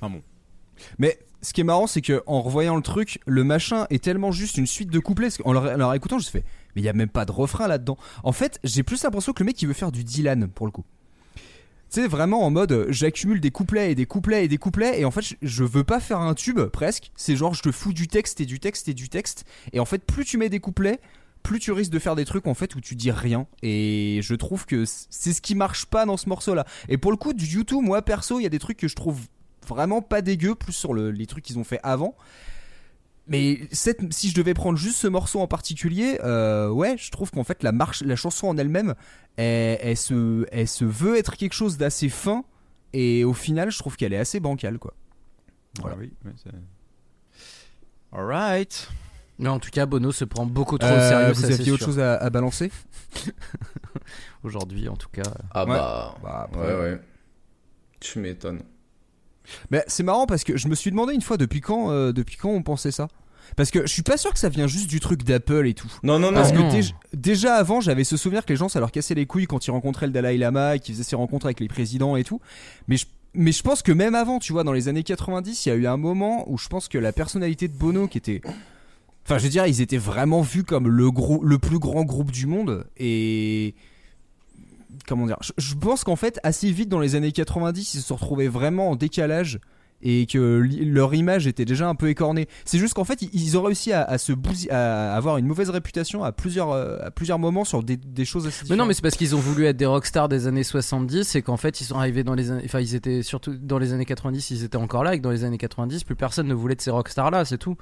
Enfin 0.00 0.12
bon. 0.14 0.22
Mais 0.98 1.18
ce 1.42 1.52
qui 1.52 1.60
est 1.60 1.64
marrant, 1.64 1.86
c'est 1.86 2.00
que 2.00 2.22
en 2.26 2.40
revoyant 2.42 2.76
le 2.76 2.82
truc, 2.82 3.20
le 3.26 3.44
machin 3.44 3.86
est 3.90 4.02
tellement 4.02 4.32
juste 4.32 4.56
une 4.56 4.66
suite 4.66 4.90
de 4.90 4.98
couplets. 4.98 5.26
parce 5.26 5.38
qu'en 5.38 5.52
leur, 5.52 5.64
en 5.64 5.76
leur 5.76 5.94
écoutant, 5.94 6.18
je 6.18 6.26
me 6.26 6.30
fais, 6.30 6.44
mais 6.74 6.82
il 6.82 6.84
y 6.84 6.88
a 6.88 6.92
même 6.92 7.08
pas 7.08 7.24
de 7.24 7.32
refrain 7.32 7.68
là-dedans. 7.68 7.98
En 8.24 8.32
fait, 8.32 8.58
j'ai 8.64 8.82
plus 8.82 9.02
l'impression 9.02 9.32
que 9.32 9.42
le 9.42 9.46
mec 9.46 9.60
il 9.60 9.66
veut 9.68 9.74
faire 9.74 9.92
du 9.92 10.04
Dylan 10.04 10.48
pour 10.48 10.66
le 10.66 10.72
coup. 10.72 10.84
Tu 11.92 12.00
sais, 12.02 12.06
vraiment 12.06 12.44
en 12.46 12.50
mode, 12.50 12.70
euh, 12.70 12.86
j'accumule 12.90 13.40
des 13.40 13.50
couplets 13.50 13.90
et 13.90 13.94
des 13.96 14.06
couplets 14.06 14.44
et 14.44 14.48
des 14.48 14.58
couplets, 14.58 15.00
et 15.00 15.04
en 15.04 15.10
fait, 15.10 15.22
je- 15.22 15.34
je 15.42 15.64
veux 15.64 15.82
pas 15.82 15.98
faire 15.98 16.20
un 16.20 16.34
tube 16.34 16.60
presque. 16.66 17.10
C'est 17.16 17.34
genre, 17.34 17.52
je 17.52 17.62
te 17.62 17.72
fous 17.72 17.92
du 17.92 18.06
texte 18.06 18.40
et 18.40 18.46
du 18.46 18.60
texte 18.60 18.88
et 18.88 18.94
du 18.94 19.08
texte. 19.08 19.44
Et 19.72 19.80
en 19.80 19.84
fait, 19.84 20.04
plus 20.04 20.24
tu 20.24 20.38
mets 20.38 20.48
des 20.48 20.60
couplets, 20.60 21.00
plus 21.42 21.58
tu 21.58 21.72
risques 21.72 21.90
de 21.92 21.98
faire 21.98 22.16
des 22.16 22.24
trucs 22.24 22.46
en 22.46 22.54
fait 22.54 22.74
où 22.74 22.80
tu 22.80 22.94
dis 22.94 23.10
rien. 23.10 23.46
Et 23.62 24.20
je 24.22 24.34
trouve 24.34 24.66
que 24.66 24.84
c'est 24.84 25.32
ce 25.32 25.40
qui 25.40 25.54
marche 25.54 25.86
pas 25.86 26.06
dans 26.06 26.16
ce 26.16 26.28
morceau-là. 26.28 26.64
Et 26.88 26.98
pour 26.98 27.10
le 27.10 27.16
coup, 27.16 27.32
du 27.32 27.44
YouTube, 27.46 27.80
moi 27.82 28.02
perso, 28.02 28.38
il 28.40 28.42
y 28.42 28.46
a 28.46 28.50
des 28.50 28.58
trucs 28.58 28.76
que 28.78 28.88
je 28.88 28.96
trouve 28.96 29.20
vraiment 29.66 30.02
pas 30.02 30.22
dégueu, 30.22 30.54
plus 30.54 30.72
sur 30.72 30.92
le- 30.94 31.10
les 31.10 31.26
trucs 31.26 31.44
qu'ils 31.44 31.58
ont 31.58 31.64
fait 31.64 31.80
avant. 31.82 32.16
Mais 33.26 33.60
si 33.70 34.28
je 34.30 34.34
devais 34.34 34.54
prendre 34.54 34.76
juste 34.76 34.96
ce 34.96 35.06
morceau 35.06 35.38
en 35.40 35.46
particulier, 35.46 36.18
euh, 36.24 36.68
ouais, 36.68 36.96
je 36.98 37.10
trouve 37.10 37.30
qu'en 37.30 37.44
fait 37.44 37.62
la 37.62 37.70
marche, 37.70 38.02
la 38.02 38.16
chanson 38.16 38.48
en 38.48 38.56
elle-même, 38.58 38.94
elle, 39.36 39.96
se, 39.96 40.46
elle 40.50 40.66
se 40.66 40.84
veut 40.84 41.16
être 41.16 41.36
quelque 41.36 41.52
chose 41.52 41.76
d'assez 41.78 42.08
fin, 42.08 42.44
et 42.92 43.22
au 43.22 43.32
final, 43.34 43.70
je 43.70 43.78
trouve 43.78 43.96
qu'elle 43.96 44.12
est 44.12 44.18
assez 44.18 44.40
bancale, 44.40 44.78
quoi. 44.80 44.94
Voilà. 45.80 45.96
Ah 45.96 46.00
oui, 46.00 46.12
c'est- 46.42 46.50
Alright. 48.12 48.88
Mais 49.40 49.48
en 49.48 49.58
tout 49.58 49.70
cas, 49.70 49.86
Bono 49.86 50.12
se 50.12 50.24
prend 50.24 50.46
beaucoup 50.46 50.78
trop 50.78 50.88
au 50.88 50.92
Euh, 50.92 51.08
sérieux. 51.08 51.32
vous 51.32 51.40
ça, 51.40 51.46
aviez 51.48 51.72
autre 51.72 51.78
sûr. 51.84 51.86
chose 51.94 51.98
à, 51.98 52.14
à 52.16 52.30
balancer? 52.30 52.70
Aujourd'hui, 54.44 54.88
en 54.88 54.96
tout 54.96 55.08
cas. 55.10 55.22
Ah 55.52 55.64
Ouais. 55.64 55.70
bah, 55.72 56.14
Bah, 56.22 56.42
après- 56.48 56.66
ouais 56.66 56.74
ouais. 56.80 57.00
Tu 58.00 58.18
m'étonnes. 58.18 58.60
Mais 59.70 59.84
c'est 59.88 60.02
marrant 60.02 60.26
parce 60.26 60.44
que 60.44 60.56
je 60.56 60.68
me 60.68 60.74
suis 60.74 60.90
demandé 60.90 61.14
une 61.14 61.22
fois 61.22 61.36
depuis 61.36 61.60
quand, 61.60 61.90
euh, 61.90 62.12
depuis 62.12 62.36
quand 62.36 62.50
on 62.50 62.62
pensait 62.62 62.90
ça? 62.92 63.08
Parce 63.56 63.70
que 63.70 63.82
je 63.82 63.92
suis 63.92 64.02
pas 64.02 64.16
sûr 64.16 64.32
que 64.32 64.38
ça 64.38 64.48
vient 64.48 64.68
juste 64.68 64.88
du 64.88 65.00
truc 65.00 65.24
d'Apple 65.24 65.66
et 65.66 65.74
tout. 65.74 65.90
Non 66.04 66.18
non 66.18 66.28
non. 66.30 66.36
Parce 66.36 66.52
que 66.52 66.58
non. 66.58 66.68
déj- 66.70 66.94
déjà 67.12 67.56
avant, 67.56 67.80
j'avais 67.80 68.04
ce 68.04 68.16
souvenir 68.16 68.44
que 68.46 68.52
les 68.52 68.56
gens, 68.56 68.68
ça 68.68 68.78
leur 68.78 68.92
cassait 68.92 69.14
les 69.14 69.26
couilles 69.26 69.46
quand 69.46 69.66
ils 69.66 69.70
rencontraient 69.72 70.06
le 70.06 70.12
Dalai 70.12 70.38
Lama, 70.38 70.76
et 70.76 70.78
qu'ils 70.80 70.94
faisaient 70.94 71.04
ces 71.04 71.16
rencontres 71.16 71.46
avec 71.46 71.58
les 71.60 71.66
présidents 71.68 72.14
et 72.16 72.22
tout. 72.22 72.40
Mais 72.86 72.96
je, 72.96 73.06
mais 73.34 73.50
je 73.50 73.62
pense 73.62 73.82
que 73.82 73.90
même 73.90 74.14
avant, 74.14 74.38
tu 74.38 74.52
vois, 74.52 74.62
dans 74.62 74.72
les 74.72 74.86
années 74.88 75.02
90, 75.02 75.66
il 75.66 75.68
y 75.68 75.72
a 75.72 75.74
eu 75.74 75.86
un 75.88 75.96
moment 75.96 76.44
où 76.48 76.58
je 76.58 76.68
pense 76.68 76.86
que 76.86 76.98
la 76.98 77.12
personnalité 77.12 77.66
de 77.66 77.76
Bono, 77.76 78.06
qui 78.06 78.18
était. 78.18 78.40
Enfin, 79.30 79.38
je 79.38 79.44
veux 79.44 79.50
dire, 79.50 79.66
ils 79.66 79.80
étaient 79.80 79.96
vraiment 79.96 80.40
vus 80.42 80.64
comme 80.64 80.88
le, 80.88 81.10
grou- 81.10 81.42
le 81.44 81.58
plus 81.58 81.78
grand 81.78 82.02
groupe 82.04 82.32
du 82.32 82.46
monde. 82.46 82.84
Et. 82.96 83.74
Comment 85.06 85.26
dire 85.26 85.36
Je, 85.40 85.52
je 85.56 85.74
pense 85.74 86.02
qu'en 86.04 86.16
fait, 86.16 86.40
assez 86.42 86.70
vite 86.72 86.88
dans 86.88 86.98
les 87.00 87.14
années 87.14 87.30
90, 87.32 87.94
ils 87.94 87.98
se 88.00 88.06
sont 88.08 88.16
retrouvés 88.16 88.48
vraiment 88.48 88.90
en 88.90 88.96
décalage 88.96 89.60
et 90.02 90.26
que 90.26 90.66
leur 90.82 91.14
image 91.14 91.46
était 91.46 91.64
déjà 91.64 91.86
un 91.88 91.94
peu 91.94 92.08
écornée. 92.08 92.48
C'est 92.64 92.78
juste 92.78 92.94
qu'en 92.94 93.04
fait, 93.04 93.20
ils- 93.22 93.56
ont 93.58 93.62
réussi 93.62 93.92
à, 93.92 94.02
à 94.02 94.18
se 94.18 94.32
bousi- 94.32 94.68
à 94.70 95.14
avoir 95.14 95.36
une 95.36 95.46
mauvaise 95.46 95.70
réputation 95.70 96.24
à 96.24 96.32
plusieurs, 96.32 96.70
euh, 96.70 96.98
à 97.02 97.10
plusieurs 97.10 97.38
moments 97.38 97.64
sur 97.64 97.82
des, 97.84 97.98
des 97.98 98.24
choses 98.24 98.46
assez 98.46 98.64
Mais 98.70 98.76
non, 98.76 98.84
mais 98.86 98.94
c'est 98.94 99.02
parce 99.02 99.16
qu'ils 99.16 99.36
ont 99.36 99.40
voulu 99.40 99.66
être 99.66 99.76
des 99.76 99.86
rockstars 99.86 100.28
des 100.28 100.46
années 100.46 100.64
70 100.64 101.34
et 101.36 101.42
qu'en 101.42 101.56
fait 101.58 101.80
ils 101.80 101.84
sont 101.84 101.96
arrivés 101.98 102.24
dans 102.24 102.34
les 102.34 102.50
années. 102.50 102.62
Enfin, 102.64 102.80
ils 102.80 102.94
étaient 102.94 103.22
surtout 103.22 103.54
dans 103.56 103.78
les 103.78 103.92
années 103.92 104.06
90, 104.06 104.50
ils 104.50 104.64
étaient 104.64 104.76
encore 104.76 105.04
là 105.04 105.14
et 105.14 105.18
que 105.18 105.22
dans 105.22 105.30
les 105.30 105.44
années 105.44 105.58
90, 105.58 106.02
plus 106.04 106.16
personne 106.16 106.46
ne 106.48 106.54
voulait 106.54 106.74
de 106.76 106.80
ces 106.80 106.90
rockstars 106.90 107.30
là, 107.30 107.44
c'est 107.44 107.58
tout. 107.58 107.76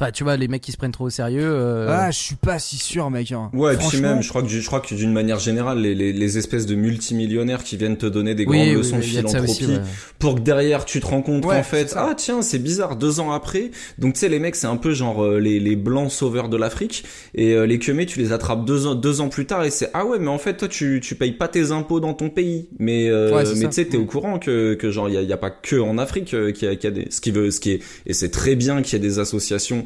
Enfin, 0.00 0.12
tu 0.12 0.22
vois, 0.22 0.36
les 0.36 0.46
mecs 0.48 0.62
qui 0.62 0.70
se 0.72 0.76
prennent 0.76 0.92
trop 0.92 1.06
au 1.06 1.10
sérieux. 1.10 1.42
euh, 1.42 1.88
Ah, 1.90 2.10
je 2.10 2.18
suis 2.18 2.36
pas 2.36 2.58
si 2.58 2.76
sûr, 2.76 3.10
mec. 3.10 3.32
hein. 3.32 3.50
Ouais, 3.52 3.74
et 3.74 3.76
puis 3.76 3.86
Franchement, 3.86 4.14
même, 4.14 4.22
je 4.22 4.28
crois 4.28 4.42
que 4.42 4.48
je 4.48 4.64
crois 4.66 4.80
que 4.80 4.94
d'une 4.94 5.12
manière 5.12 5.38
générale, 5.40 5.80
les, 5.80 5.94
les, 5.94 6.12
les 6.12 6.38
espèces 6.38 6.66
de 6.66 6.74
multimillionnaires 6.76 7.64
qui 7.64 7.76
viennent 7.76 7.96
te 7.96 8.06
donner 8.06 8.34
des 8.34 8.44
oui, 8.46 8.56
grandes 8.58 8.68
oui, 8.68 8.74
leçons 8.76 8.96
de 8.96 9.02
philanthropie, 9.02 9.50
aussi, 9.50 9.66
ouais. 9.66 9.80
pour 10.18 10.34
que 10.36 10.40
derrière 10.40 10.84
tu 10.84 11.00
te 11.00 11.06
rends 11.06 11.22
compte 11.22 11.44
Ouais, 11.44 11.56
qu'en 11.56 11.62
fait 11.62 11.94
ah 11.96 12.14
tiens 12.16 12.42
c'est 12.42 12.58
bizarre 12.58 12.96
deux 12.96 13.20
ans 13.20 13.32
après 13.32 13.70
donc 13.98 14.14
tu 14.14 14.20
sais 14.20 14.28
les 14.28 14.38
mecs 14.38 14.56
c'est 14.56 14.66
un 14.66 14.76
peu 14.76 14.92
genre 14.92 15.24
euh, 15.24 15.38
les, 15.40 15.58
les 15.60 15.76
blancs 15.76 16.10
sauveurs 16.10 16.48
de 16.48 16.56
l'Afrique 16.56 17.04
et 17.34 17.54
euh, 17.54 17.64
les 17.66 17.78
Khmer 17.78 18.06
tu 18.06 18.18
les 18.18 18.32
attrapes 18.32 18.64
deux 18.64 18.86
ans 18.86 18.94
deux 18.94 19.20
ans 19.20 19.28
plus 19.28 19.46
tard 19.46 19.64
et 19.64 19.70
c'est 19.70 19.90
ah 19.94 20.04
ouais 20.04 20.18
mais 20.18 20.28
en 20.28 20.38
fait 20.38 20.56
toi 20.56 20.68
tu 20.68 21.00
tu 21.02 21.14
payes 21.14 21.32
pas 21.32 21.48
tes 21.48 21.70
impôts 21.72 22.00
dans 22.00 22.14
ton 22.14 22.30
pays 22.30 22.68
mais 22.78 23.08
euh, 23.08 23.34
Ouais, 23.34 23.44
mais 23.56 23.66
tu 23.68 23.72
sais 23.72 23.84
t'es 23.86 23.96
au 23.96 24.04
courant 24.06 24.38
que 24.38 24.74
que 24.74 24.90
genre 24.90 25.08
il 25.08 25.14
y 25.14 25.18
a, 25.18 25.22
y 25.22 25.32
a 25.32 25.36
pas 25.36 25.50
que 25.50 25.76
en 25.76 25.98
Afrique 25.98 26.34
euh, 26.34 26.52
qu'il 26.52 26.68
y 26.68 26.70
a, 26.70 26.76
qu'il 26.76 26.90
y 26.90 26.92
a 26.92 27.04
des 27.04 27.10
ce 27.10 27.20
qui 27.20 27.30
veut 27.30 27.50
ce 27.50 27.60
qui 27.60 27.72
est 27.72 27.80
et 28.06 28.12
c'est 28.14 28.30
très 28.30 28.54
bien 28.56 28.82
qu'il 28.82 28.92
y 28.94 28.96
ait 28.96 29.08
des 29.08 29.18
associations 29.18 29.84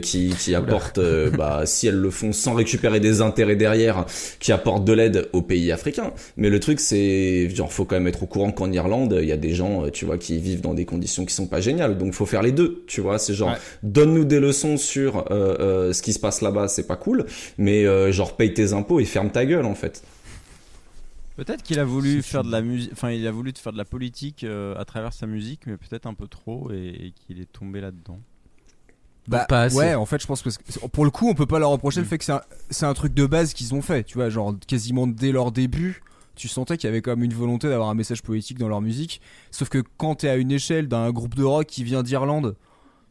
qui 0.00 0.34
qui 0.38 0.54
apportent 0.54 0.98
euh, 0.98 1.30
bah 1.30 1.62
si 1.66 1.86
elles 1.86 1.98
le 2.00 2.10
font 2.10 2.32
sans 2.32 2.54
récupérer 2.54 3.00
des 3.00 3.20
intérêts 3.20 3.56
derrière 3.56 4.06
qui 4.38 4.52
apportent 4.52 4.84
de 4.84 4.92
l'aide 4.92 5.28
aux 5.32 5.42
pays 5.42 5.72
africains. 5.72 6.12
Mais 6.36 6.50
le 6.50 6.60
truc 6.60 6.80
c'est 6.80 7.48
genre 7.50 7.72
faut 7.72 7.84
quand 7.84 7.96
même 7.96 8.06
être 8.08 8.22
au 8.22 8.26
courant 8.26 8.52
qu'en 8.52 8.70
Irlande 8.72 9.18
il 9.20 9.28
y 9.28 9.32
a 9.32 9.36
des 9.36 9.54
gens 9.54 9.84
euh, 9.86 9.90
tu 9.90 10.04
vois 10.04 10.18
qui 10.18 10.38
vivent 10.38 10.60
dans 10.60 10.74
des 10.74 10.84
conditions 10.84 11.24
qui 11.24 11.34
sont 11.34 11.46
pas 11.46 11.60
géniales. 11.60 11.98
Donc 11.98 12.12
faut 12.14 12.26
faire 12.26 12.42
les 12.42 12.52
deux 12.52 12.84
tu 12.86 13.00
vois. 13.00 13.18
C'est 13.18 13.34
genre 13.34 13.50
Ouais. 13.50 13.56
donne-nous 13.82 14.24
des 14.24 14.38
leçons 14.40 14.76
sur 14.76 15.18
euh, 15.30 15.56
euh, 15.60 15.92
ce 15.92 16.02
qui 16.02 16.12
se 16.12 16.18
passe 16.20 16.40
là-bas 16.42 16.68
c'est 16.68 16.86
pas 16.86 16.96
cool. 16.96 17.26
Mais 17.58 17.84
euh, 17.86 18.12
genre 18.12 18.36
paye 18.36 18.54
tes 18.54 18.72
impôts 18.72 19.00
et 19.00 19.04
ferme 19.04 19.30
ta 19.30 19.44
gueule 19.46 19.64
en 19.66 19.74
fait. 19.74 20.02
Peut-être 21.36 21.62
qu'il 21.62 21.78
a 21.78 21.84
voulu 21.84 22.22
faire 22.22 22.44
de 22.44 22.50
la 22.52 22.60
musique, 22.60 22.90
enfin 22.92 23.10
il 23.12 23.26
a 23.26 23.30
voulu 23.30 23.52
faire 23.56 23.72
de 23.72 23.78
la 23.78 23.84
politique 23.86 24.44
euh, 24.44 24.74
à 24.76 24.84
travers 24.84 25.12
sa 25.12 25.26
musique, 25.26 25.62
mais 25.66 25.76
peut-être 25.78 26.06
un 26.06 26.12
peu 26.14 26.26
trop 26.28 26.70
et, 26.70 26.88
et 27.06 27.12
qu'il 27.12 27.40
est 27.40 27.50
tombé 27.50 27.80
là-dedans. 27.80 28.20
Bah, 29.30 29.46
Pas 29.48 29.62
assez. 29.62 29.76
ouais, 29.76 29.94
en 29.94 30.06
fait, 30.06 30.20
je 30.20 30.26
pense 30.26 30.42
que 30.42 30.50
pour 30.88 31.04
le 31.04 31.10
coup, 31.10 31.28
on 31.28 31.34
peut 31.34 31.46
pas 31.46 31.58
leur 31.58 31.70
reprocher 31.70 32.00
le 32.00 32.06
Mm. 32.06 32.08
fait 32.08 32.18
que 32.18 32.24
c'est 32.24 32.32
un, 32.84 32.88
un 32.88 32.94
truc 32.94 33.14
de 33.14 33.26
base 33.26 33.54
qu'ils 33.54 33.74
ont 33.74 33.82
fait. 33.82 34.04
Tu 34.04 34.14
vois, 34.18 34.28
genre 34.28 34.54
quasiment 34.66 35.06
dès 35.06 35.32
leur 35.32 35.52
début, 35.52 36.02
tu 36.36 36.48
sentais 36.48 36.76
qu'il 36.76 36.88
y 36.88 36.90
avait 36.90 37.00
quand 37.02 37.12
même 37.12 37.22
une 37.24 37.34
volonté 37.34 37.68
d'avoir 37.68 37.88
un 37.90 37.94
message 37.94 38.22
politique 38.22 38.58
dans 38.58 38.68
leur 38.68 38.80
musique. 38.80 39.20
Sauf 39.50 39.68
que 39.68 39.82
quand 39.98 40.16
t'es 40.16 40.28
à 40.28 40.36
une 40.36 40.50
échelle 40.50 40.88
d'un 40.88 41.10
groupe 41.10 41.34
de 41.34 41.44
rock 41.44 41.66
qui 41.66 41.84
vient 41.84 42.02
d'Irlande, 42.02 42.56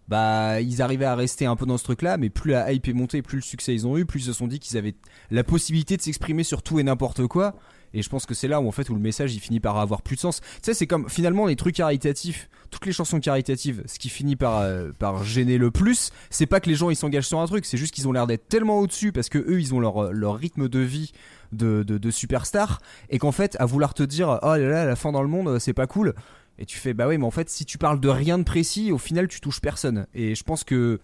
bah 0.08 0.60
ils 0.62 0.82
arrivaient 0.82 1.06
à 1.06 1.16
rester 1.16 1.46
un 1.46 1.56
peu 1.56 1.66
dans 1.68 1.78
ce 1.78 1.84
truc-là, 1.84 2.18
mais 2.18 2.30
plus 2.30 2.52
la 2.52 2.72
hype 2.72 2.88
est 2.88 2.94
montée, 2.94 3.22
plus 3.22 3.38
le 3.38 3.42
succès 3.44 3.74
ils 3.76 3.86
ont 3.86 3.98
eu, 3.98 4.06
plus 4.06 4.22
ils 4.22 4.26
se 4.26 4.34
sont 4.34 4.48
dit 4.48 4.60
qu'ils 4.60 4.78
avaient 4.78 4.96
la 5.30 5.44
possibilité 5.44 5.98
de 5.98 6.02
s'exprimer 6.02 6.44
sur 6.44 6.64
tout 6.64 6.80
et 6.80 6.84
n'importe 6.84 7.28
quoi. 7.28 7.54
Et 7.94 8.02
je 8.02 8.10
pense 8.10 8.26
que 8.26 8.34
c'est 8.34 8.48
là 8.48 8.60
où 8.62 8.68
en 8.68 8.72
fait 8.72 8.90
où 8.90 8.96
le 8.96 9.00
message 9.00 9.34
il 9.36 9.40
finit 9.40 9.60
par 9.60 9.78
avoir 9.78 10.02
plus 10.02 10.16
de 10.16 10.22
sens. 10.22 10.42
Tu 10.42 10.48
sais, 10.64 10.74
c'est 10.74 10.88
comme 10.88 11.08
finalement 11.10 11.46
les 11.46 11.56
trucs 11.56 11.76
caritatifs, 11.76 12.50
toutes 12.70 12.86
les 12.86 12.92
chansons 12.92 13.20
caritatives, 13.20 13.84
ce 13.86 14.00
qui 14.00 14.10
finit 14.10 14.36
par 14.36 14.60
euh, 14.60 14.92
par 14.98 15.24
gêner 15.24 15.58
le 15.58 15.72
plus, 15.72 16.12
c'est 16.30 16.46
pas 16.46 16.60
que 16.60 16.70
les 16.70 16.76
gens 16.76 16.90
ils 16.90 16.96
s'engagent 16.96 17.28
sur 17.28 17.40
un 17.40 17.48
truc, 17.48 17.66
c'est 17.66 17.78
juste 17.78 17.94
qu'ils 17.94 18.08
ont 18.08 18.12
l'air 18.12 18.28
d'être 18.28 18.48
tellement 18.48 18.80
au-dessus 18.80 19.12
parce 19.12 19.30
que 19.30 19.38
eux 19.38 19.60
ils 19.60 19.74
ont 19.74 19.80
leur 19.80 20.12
leur 20.14 20.36
rythme 20.36 20.70
de 20.70 20.80
vie 20.80 21.12
de 21.52 21.84
de, 21.84 21.98
de 21.98 22.12
superstar 22.12 22.82
et 23.10 23.20
qu'en 23.20 23.32
fait 23.32 23.56
à 23.60 23.66
vouloir 23.66 23.94
te 23.94 24.04
dire 24.04 24.40
oh 24.42 24.56
là 24.56 24.58
là 24.58 24.86
la 24.86 24.96
fin 24.96 25.12
dans 25.12 25.24
le 25.24 25.28
monde 25.28 25.60
c'est 25.60 25.74
pas 25.74 25.88
cool 25.88 26.14
et 26.60 26.66
tu 26.66 26.78
fais 26.78 26.94
bah 26.94 27.08
oui 27.08 27.18
mais 27.18 27.26
en 27.26 27.32
fait 27.32 27.50
si 27.50 27.66
tu 27.66 27.78
parles 27.78 28.00
de 28.00 28.10
rien 28.10 28.38
de 28.38 28.44
précis 28.44 28.92
au 28.92 28.98
final 28.98 29.28
tu 29.28 29.42
touches 29.42 29.62
personne. 29.62 30.08
Et 30.14 30.36
je 30.36 30.44
pense 30.44 30.64
que 30.64 31.00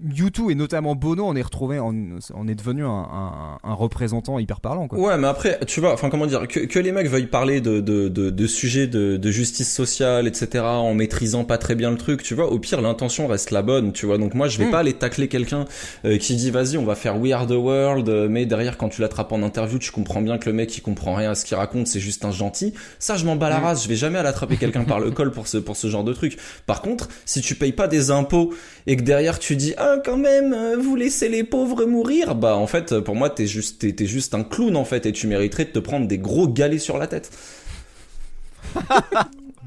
U2 0.00 0.50
et 0.50 0.54
notamment 0.54 0.94
Bono 0.94 1.26
en 1.26 1.36
est 1.36 1.42
retrouvé 1.42 1.78
en 1.78 1.92
est 2.48 2.54
devenu 2.54 2.84
un, 2.84 2.88
un, 2.88 3.58
un 3.62 3.74
représentant 3.74 4.38
hyper 4.38 4.60
parlant 4.60 4.88
quoi. 4.88 4.98
Ouais, 4.98 5.18
mais 5.18 5.26
après, 5.28 5.60
tu 5.66 5.80
vois, 5.80 5.92
enfin 5.92 6.08
comment 6.08 6.26
dire, 6.26 6.48
que, 6.48 6.60
que 6.60 6.78
les 6.78 6.92
mecs 6.92 7.08
veuillent 7.08 7.26
parler 7.26 7.60
de, 7.60 7.80
de, 7.80 8.08
de, 8.08 8.30
de 8.30 8.46
sujets 8.46 8.86
de, 8.86 9.18
de 9.18 9.30
justice 9.30 9.70
sociale, 9.72 10.26
etc., 10.26 10.64
en 10.64 10.94
maîtrisant 10.94 11.44
pas 11.44 11.58
très 11.58 11.74
bien 11.74 11.90
le 11.90 11.98
truc, 11.98 12.22
tu 12.22 12.34
vois, 12.34 12.50
au 12.50 12.58
pire, 12.58 12.80
l'intention 12.80 13.26
reste 13.26 13.50
la 13.50 13.60
bonne, 13.60 13.92
tu 13.92 14.06
vois. 14.06 14.16
Donc 14.16 14.32
moi, 14.34 14.48
je 14.48 14.56
vais 14.58 14.62
Mm. 14.66 14.70
pas 14.70 14.78
aller 14.78 14.92
tacler 14.94 15.28
quelqu'un 15.28 15.66
euh, 16.06 16.16
qui 16.18 16.36
dit, 16.36 16.50
vas-y, 16.50 16.78
on 16.78 16.84
va 16.84 16.94
faire 16.94 17.20
We 17.20 17.32
Are 17.32 17.46
the 17.46 17.50
World, 17.52 18.08
euh, 18.08 18.28
mais 18.30 18.46
derrière, 18.46 18.78
quand 18.78 18.88
tu 18.88 19.02
l'attrapes 19.02 19.32
en 19.32 19.42
interview, 19.42 19.78
tu 19.78 19.90
comprends 19.90 20.22
bien 20.22 20.38
que 20.38 20.48
le 20.48 20.54
mec, 20.54 20.74
il 20.76 20.80
comprend 20.80 21.14
rien 21.14 21.32
à 21.32 21.34
ce 21.34 21.44
qu'il 21.44 21.56
raconte, 21.56 21.86
c'est 21.88 22.00
juste 22.00 22.24
un 22.24 22.30
gentil. 22.30 22.72
Ça, 22.98 23.16
je 23.16 23.26
m'en 23.26 23.36
bats 23.36 23.50
la 23.50 23.60
Mm. 23.60 23.64
race, 23.64 23.82
je 23.84 23.88
vais 23.88 23.96
jamais 23.96 24.18
aller 24.18 24.28
attraper 24.28 24.56
quelqu'un 24.56 24.84
par 24.84 25.00
le 25.00 25.10
col 25.12 25.32
pour 25.32 25.46
ce, 25.48 25.58
pour 25.58 25.76
ce 25.76 25.88
genre 25.88 26.04
de 26.04 26.12
truc. 26.14 26.38
Par 26.66 26.80
contre, 26.80 27.08
si 27.26 27.40
tu 27.42 27.54
payes 27.56 27.72
pas 27.72 27.88
des 27.88 28.10
impôts 28.10 28.54
et 28.86 28.96
que 28.96 29.02
derrière 29.02 29.38
tu 29.38 29.56
dis, 29.56 29.74
ah, 29.82 29.96
quand 30.04 30.16
même, 30.16 30.52
euh, 30.52 30.76
vous 30.76 30.96
laissez 30.96 31.28
les 31.28 31.44
pauvres 31.44 31.84
mourir, 31.84 32.34
bah, 32.34 32.56
en 32.56 32.66
fait, 32.66 33.00
pour 33.00 33.14
moi, 33.16 33.30
t'es 33.30 33.46
juste, 33.46 33.80
t'es, 33.80 33.92
t'es 33.92 34.06
juste 34.06 34.34
un 34.34 34.44
clown, 34.44 34.76
en 34.76 34.84
fait, 34.84 35.06
et 35.06 35.12
tu 35.12 35.26
mériterais 35.26 35.64
de 35.66 35.70
te 35.70 35.78
prendre 35.78 36.06
des 36.06 36.18
gros 36.18 36.46
galets 36.48 36.80
sur 36.80 36.98
la 36.98 37.06
tête. 37.06 37.30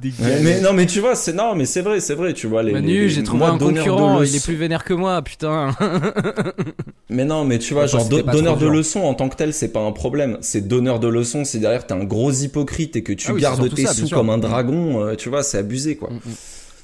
des 0.02 0.10
gars. 0.10 0.26
mais 0.42 0.60
non, 0.62 0.74
mais 0.74 0.86
tu 0.88 1.00
vois, 1.00 1.16
c'est 1.16 1.34
non, 1.34 1.56
mais 1.56 1.66
c'est 1.66 1.82
vrai, 1.82 2.00
c'est 2.00 2.16
vrai, 2.16 2.34
tu 2.34 2.48
vois. 2.48 2.64
Les, 2.64 2.72
Manu, 2.74 2.88
les- 2.88 3.00
les- 3.02 3.10
j'ai 3.10 3.24
trouvé 3.24 3.40
moi, 3.40 3.50
un 3.52 3.58
concurrent, 3.58 4.22
il 4.22 4.26
leçons- 4.30 4.36
est 4.38 4.44
plus 4.44 4.56
vénère 4.56 4.84
que 4.84 4.94
moi, 4.94 5.22
putain. 5.22 5.76
Mais 7.10 7.24
non, 7.24 7.46
mais 7.46 7.60
tu 7.60 7.74
vois, 7.76 7.86
genre 7.86 8.10
do- 8.10 8.24
donneur 8.24 8.58
de 8.58 8.66
leçons 8.68 9.02
en 9.02 9.14
tant 9.14 9.30
que 9.30 9.36
tel, 9.36 9.54
c'est 9.54 9.68
pas 9.72 9.80
un 9.80 9.92
problème. 9.92 10.38
C'est 10.42 10.68
donneur 10.68 11.00
de 11.00 11.08
leçons, 11.08 11.46
c'est 11.46 11.60
derrière 11.60 11.86
t'es 11.86 11.94
un 11.94 12.04
gros 12.04 12.32
hypocrite 12.32 12.96
et 12.96 13.04
que 13.04 13.14
tu 13.14 13.28
Ah 13.30 13.34
oui, 13.34 13.42
gardes 13.42 13.74
tes 13.74 13.86
ça, 13.86 13.94
sous 13.94 14.10
comme 14.10 14.30
un 14.32 14.40
dragon, 14.40 15.02
euh, 15.06 15.16
tu 15.16 15.30
vois, 15.30 15.44
c'est 15.44 15.60
abusé 15.60 15.96
quoi. 15.98 16.10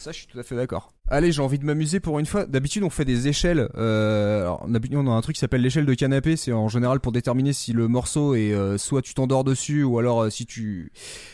Ça, 0.02 0.12
je 0.12 0.18
suis 0.18 0.26
tout 0.26 0.40
à 0.40 0.42
fait 0.44 0.56
d'accord. 0.56 0.94
Allez, 1.10 1.32
j'ai 1.32 1.44
envie 1.44 1.60
de 1.60 1.64
m'amuser 1.64 2.00
pour 2.00 2.18
une 2.18 2.26
fois. 2.26 2.48
D'habitude, 2.48 2.82
on 2.82 2.90
fait 2.90 3.06
des 3.06 3.28
échelles. 3.28 3.70
Euh, 3.76 4.42
alors, 4.42 4.66
on 4.68 5.08
a 5.08 5.12
un 5.12 5.22
truc 5.22 5.36
qui 5.36 5.40
s'appelle 5.40 5.62
l'échelle 5.62 5.86
de 5.86 5.94
canapé. 5.94 6.36
C'est 6.38 6.52
en 6.52 6.70
général 6.70 7.00
pour 7.00 7.12
déterminer 7.12 7.54
si 7.54 7.72
le 7.72 7.88
morceau 7.88 8.34
est 8.34 8.52
euh, 8.52 8.80
soit 8.80 9.04
tu 9.04 9.14
t'endors 9.14 9.44
dessus 9.44 9.84
ou 9.84 10.00
alors 10.00 10.24
euh, 10.24 10.30
si 10.32 10.48
tu, 10.48 10.92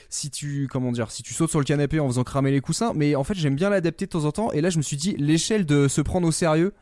si 0.10 0.30
tu, 0.32 0.68
comment 0.70 0.92
dire, 0.92 1.12
si 1.12 1.24
tu 1.24 1.34
sautes 1.34 1.50
sur 1.50 1.60
le 1.60 1.66
canapé 1.66 2.02
en 2.02 2.08
faisant 2.10 2.26
cramer 2.26 2.52
les 2.52 2.60
coussins. 2.60 2.92
Mais 2.94 3.16
en 3.16 3.24
fait, 3.24 3.36
j'aime 3.36 3.56
bien 3.56 3.70
l'adapter 3.70 4.06
de 4.06 4.12
temps 4.12 4.26
en 4.26 4.34
temps. 4.34 4.52
Et 4.52 4.60
là, 4.60 4.70
je 4.70 4.80
me 4.80 4.84
suis 4.84 4.98
dit, 4.98 5.16
l'échelle 5.18 5.66
de 5.66 5.88
se 5.88 6.02
prendre 6.02 6.28
au 6.28 6.34
sérieux, 6.34 6.74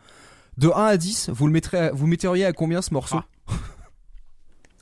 de 0.58 0.70
1 0.70 0.72
à 0.86 0.98
10, 0.98 1.30
vous 1.32 1.46
le 1.46 1.54
mettrez, 1.54 1.78
à- 1.78 1.92
vous 1.92 2.08
metteriez 2.08 2.46
à 2.46 2.52
combien 2.54 2.82
ce 2.82 2.96
morceau? 2.96 3.18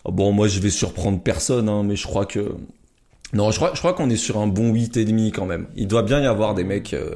Oh, 0.06 0.12
bon, 0.14 0.32
moi 0.32 0.48
je 0.48 0.62
vais 0.62 0.70
surprendre 0.70 1.22
personne, 1.22 1.68
hein, 1.68 1.84
mais 1.84 1.98
je 1.98 2.08
crois 2.08 2.26
que 2.26 2.56
non, 3.34 3.52
je 3.52 3.58
crois, 3.58 3.72
je 3.74 3.80
crois 3.80 3.94
qu'on 3.94 4.10
est 4.10 4.16
sur 4.18 4.38
un 4.40 4.48
bon 4.48 4.72
8 4.74 4.98
et 4.98 5.06
demi 5.06 5.32
quand 5.32 5.46
même. 5.46 5.68
Il 5.76 5.88
doit 5.88 6.04
bien 6.04 6.22
y 6.22 6.26
avoir 6.26 6.54
des 6.54 6.64
mecs 6.64 6.94
euh, 6.94 7.16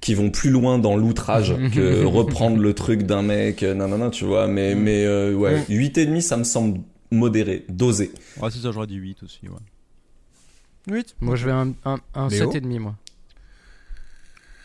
qui 0.00 0.14
vont 0.14 0.30
plus 0.30 0.50
loin 0.50 0.78
dans 0.78 0.96
l'outrage 0.96 1.54
que 1.74 2.04
reprendre 2.04 2.58
le 2.58 2.74
truc 2.74 3.02
d'un 3.04 3.22
mec, 3.22 3.62
euh, 3.62 3.74
nanana, 3.74 4.10
tu 4.10 4.24
vois. 4.24 4.48
Mais 4.48 4.74
mais 4.74 5.04
euh, 5.04 5.34
ouais, 5.34 5.60
Mm. 5.60 5.64
8 5.68 5.98
et 5.98 6.06
demi, 6.06 6.22
ça 6.22 6.36
me 6.36 6.44
semble 6.44 6.80
modéré, 7.10 7.64
dosé. 7.68 8.10
Ouais, 8.40 8.50
c'est 8.50 8.58
ça, 8.58 8.72
j'aurais 8.72 8.86
dit 8.86 8.96
8 8.96 9.22
aussi. 9.22 9.40
Ouais. 9.48 10.94
8 10.96 11.14
Moi, 11.20 11.36
je 11.36 11.46
vais 11.46 11.52
un, 11.52 11.72
un, 11.84 11.98
un 12.14 12.28
Léo? 12.28 12.50
7,5, 12.52 12.78
moi. 12.80 12.94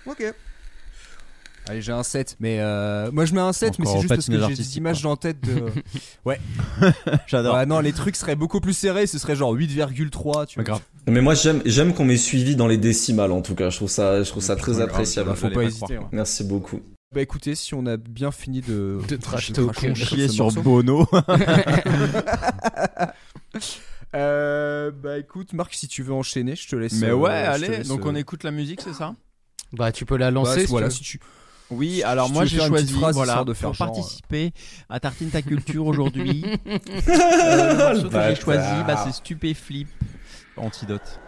Ok. 0.08 0.34
Allez, 1.70 1.82
j'ai 1.82 1.92
un 1.92 2.04
7, 2.04 2.38
mais 2.40 2.60
euh, 2.60 3.12
moi 3.12 3.26
je 3.26 3.34
mets 3.34 3.42
un 3.42 3.54
7, 3.54 3.80
mais 3.80 3.86
c'est 3.86 3.98
juste 4.00 4.08
parce 4.08 4.28
que 4.28 4.48
j'ai 4.48 4.56
des 4.56 4.78
images 4.78 5.06
en 5.06 5.16
tête 5.16 5.40
de. 5.42 5.66
J'adore. 7.28 7.56
Ouais, 7.56 7.66
non, 7.66 7.80
les 7.80 7.94
trucs 7.94 8.16
seraient 8.16 8.36
beaucoup 8.36 8.60
plus 8.62 8.74
serrés, 8.74 9.08
ce 9.08 9.20
serait 9.20 9.36
genre 9.36 9.56
8,3, 9.56 10.48
tu 10.48 10.56
vois. 10.56 10.64
Grave. 10.64 10.82
Mais 11.08 11.22
moi 11.22 11.34
j'aime 11.36 11.62
j'aime 11.66 11.94
qu'on 11.94 12.06
m'ait 12.06 12.18
suivi 12.18 12.56
dans 12.56 12.68
les 12.68 12.78
décimales 12.78 13.32
en 13.32 13.42
tout 13.42 13.56
cas. 13.56 13.70
Je 13.70 13.78
trouve 13.78 13.90
ça 13.90 14.24
je 14.24 14.30
trouve 14.30 14.44
ça 14.44 14.56
très 14.56 14.74
grave, 14.74 14.84
appréciable. 14.90 15.34
Faut 15.36 15.48
pas 15.48 15.54
pas 15.56 15.64
hésiter. 15.64 15.96
hein. 15.96 16.10
Merci 16.12 16.44
beaucoup. 16.44 16.82
Bah 17.16 17.22
écoutez, 17.22 17.56
si 17.56 17.74
on 17.74 17.86
a 17.86 17.96
bien 17.96 18.32
fini 18.32 18.62
de. 18.62 19.00
De 19.08 19.16
trash 19.16 19.54
talk. 19.54 19.96
Chier 19.96 20.28
sur 20.28 20.46
morceau. 20.46 20.62
Bono. 20.62 21.08
Euh, 24.16 24.90
bah 24.92 25.18
écoute, 25.18 25.54
Marc, 25.54 25.74
si 25.74 25.88
tu 25.88 26.02
veux 26.02 26.14
enchaîner, 26.14 26.56
je 26.56 26.68
te 26.68 26.76
laisse. 26.76 26.94
Mais 26.94 27.10
euh, 27.10 27.16
ouais, 27.16 27.44
te 27.44 27.50
allez. 27.50 27.68
laisse, 27.68 27.88
Donc 27.88 28.06
euh, 28.06 28.10
on 28.10 28.16
écoute 28.16 28.44
la 28.44 28.52
musique, 28.52 28.82
c'est 28.82 28.94
ça? 28.94 29.14
Bah, 29.74 29.92
tu 29.92 30.06
peux 30.06 30.16
la 30.16 30.28
bah, 30.28 30.32
lancer. 30.32 30.62
si 30.62 30.68
voilà, 30.68 30.88
tu 30.88 30.92
veux. 30.94 30.98
si 30.98 31.04
tu. 31.04 31.20
Oui, 31.70 32.02
alors 32.04 32.30
moi 32.30 32.46
j'ai 32.46 32.60
choisi 32.60 32.94
phrase, 32.94 33.16
voilà, 33.16 33.44
de 33.44 33.54
faire 33.54 33.70
pour 33.70 33.76
genre, 33.76 33.90
euh. 33.90 33.94
participer 33.94 34.54
à 34.90 35.00
Tartine 35.00 35.30
ta 35.30 35.42
culture 35.42 35.86
aujourd'hui. 35.86 36.46
euh, 36.68 37.94
le 37.94 38.10
que 38.10 38.22
j'ai 38.30 38.36
choisi, 38.36 38.84
bah, 38.86 39.04
c'est 39.04 39.12
Stupéflip 39.12 39.90
Antidote. 40.56 41.20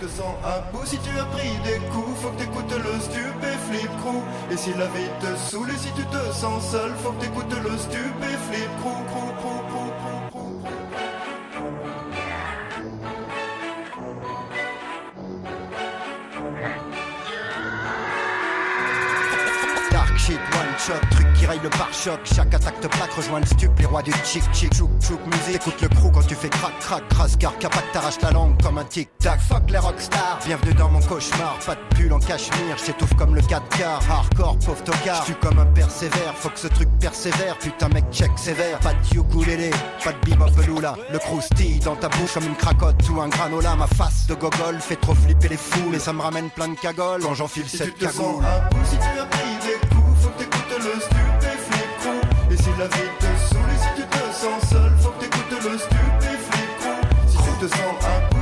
Tu 0.00 0.06
te 0.06 0.10
sens 0.10 0.34
un 0.44 0.60
peu 0.72 0.84
si 0.84 0.98
tu 0.98 1.10
as 1.18 1.24
pris 1.24 1.50
des 1.64 1.78
coups, 1.90 2.20
faut 2.20 2.30
que 2.30 2.38
t'écoutes 2.38 2.72
le 2.72 3.00
stupéflip 3.00 3.90
crew. 4.00 4.22
Et 4.52 4.56
si 4.56 4.70
la 4.74 4.86
vie 4.86 5.10
te 5.20 5.36
saoule 5.50 5.70
et 5.70 5.78
si 5.78 5.90
tu 5.92 6.04
te 6.04 6.34
sens 6.34 6.70
seul, 6.70 6.90
faut 7.02 7.12
que 7.12 7.24
t'écoutes 7.24 7.54
le 7.62 7.76
stupéflip 7.76 8.70
crew, 8.80 8.98
crew, 9.10 9.30
crew, 9.38 9.62
crew, 9.68 9.68
crew, 9.68 9.90
crew, 10.00 10.07
truc 21.10 21.32
qui 21.34 21.46
raille 21.46 21.60
le 21.62 21.70
pare-choc. 21.70 22.20
Chaque 22.24 22.54
attaque 22.54 22.80
te 22.80 22.86
plaque, 22.86 23.12
rejoins 23.12 23.40
le 23.40 23.46
stup, 23.46 23.78
les 23.78 23.86
rois 23.86 24.02
du 24.02 24.12
chic 24.24 24.42
chic. 24.52 24.74
Chouk 24.74 24.90
chouk 25.00 25.20
musique, 25.26 25.56
écoute 25.56 25.80
le 25.80 25.88
crew 25.88 26.10
quand 26.12 26.26
tu 26.26 26.34
fais 26.34 26.48
crac 26.48 26.78
crac, 26.80 27.06
crasse 27.08 27.36
car 27.36 27.56
capac 27.58 27.84
t'arrache 27.92 28.20
la 28.22 28.30
langue 28.30 28.60
comme 28.62 28.78
un 28.78 28.84
tic 28.84 29.10
tac. 29.18 29.40
Fuck 29.40 29.70
les 29.70 29.78
rockstars, 29.78 30.38
bienvenue 30.44 30.74
dans 30.74 30.88
mon 30.88 31.00
cauchemar. 31.00 31.58
Pas 31.64 31.74
de 31.74 31.80
pull 31.94 32.12
en 32.12 32.18
cachemire, 32.18 32.76
j'étouffe 32.84 33.14
comme 33.14 33.34
le 33.34 33.42
4 33.42 33.68
quarts. 33.76 34.02
Hardcore, 34.10 34.58
pauvre 34.58 34.84
tocard, 34.84 35.22
j'suis 35.22 35.34
comme 35.40 35.58
un 35.58 35.66
persévère. 35.66 36.34
Faut 36.36 36.50
que 36.50 36.58
ce 36.58 36.68
truc 36.68 36.88
persévère, 37.00 37.58
putain 37.58 37.88
mec 37.88 38.04
check 38.10 38.30
sévère. 38.36 38.78
Pas 38.80 38.92
de 38.92 39.18
ukulélé, 39.18 39.70
pas 40.02 40.12
de 40.12 40.30
bebop 40.30 40.50
veloula. 40.50 40.94
Le 41.10 41.18
croustille 41.18 41.80
dans 41.80 41.96
ta 41.96 42.08
bouche 42.08 42.34
comme 42.34 42.46
une 42.46 42.56
cracotte 42.56 43.08
ou 43.10 43.20
un 43.20 43.28
granola. 43.28 43.76
Ma 43.76 43.86
face 43.86 44.26
de 44.26 44.34
gogol 44.34 44.78
fait 44.80 44.96
trop 44.96 45.14
flipper 45.14 45.48
les 45.48 45.56
fous, 45.56 45.88
mais 45.90 45.98
ça 45.98 46.12
me 46.12 46.22
ramène 46.22 46.50
plein 46.50 46.68
de 46.68 46.78
cagoles 46.78 47.22
quand 47.22 47.34
j'enfile 47.34 47.64
tu 47.64 47.76
cette 47.76 47.98
cagoule. 47.98 48.44
Le. 50.88 52.52
Et 52.52 52.56
si 52.56 52.70
la 52.78 52.86
vie 52.86 53.10
te 53.18 53.26
saoule 53.48 53.70
et 53.74 53.78
si 53.78 53.88
tu 53.96 54.06
te 54.08 54.22
sens 54.32 54.70
seul, 54.70 54.92
faut 54.98 55.10
que 55.10 55.24
t'écoutes 55.24 55.64
le 55.64 55.78
stupéflip. 55.78 56.80
Si 57.26 57.36
tu 57.36 57.66
te 57.66 57.68
sens 57.74 57.94
un 58.04 58.37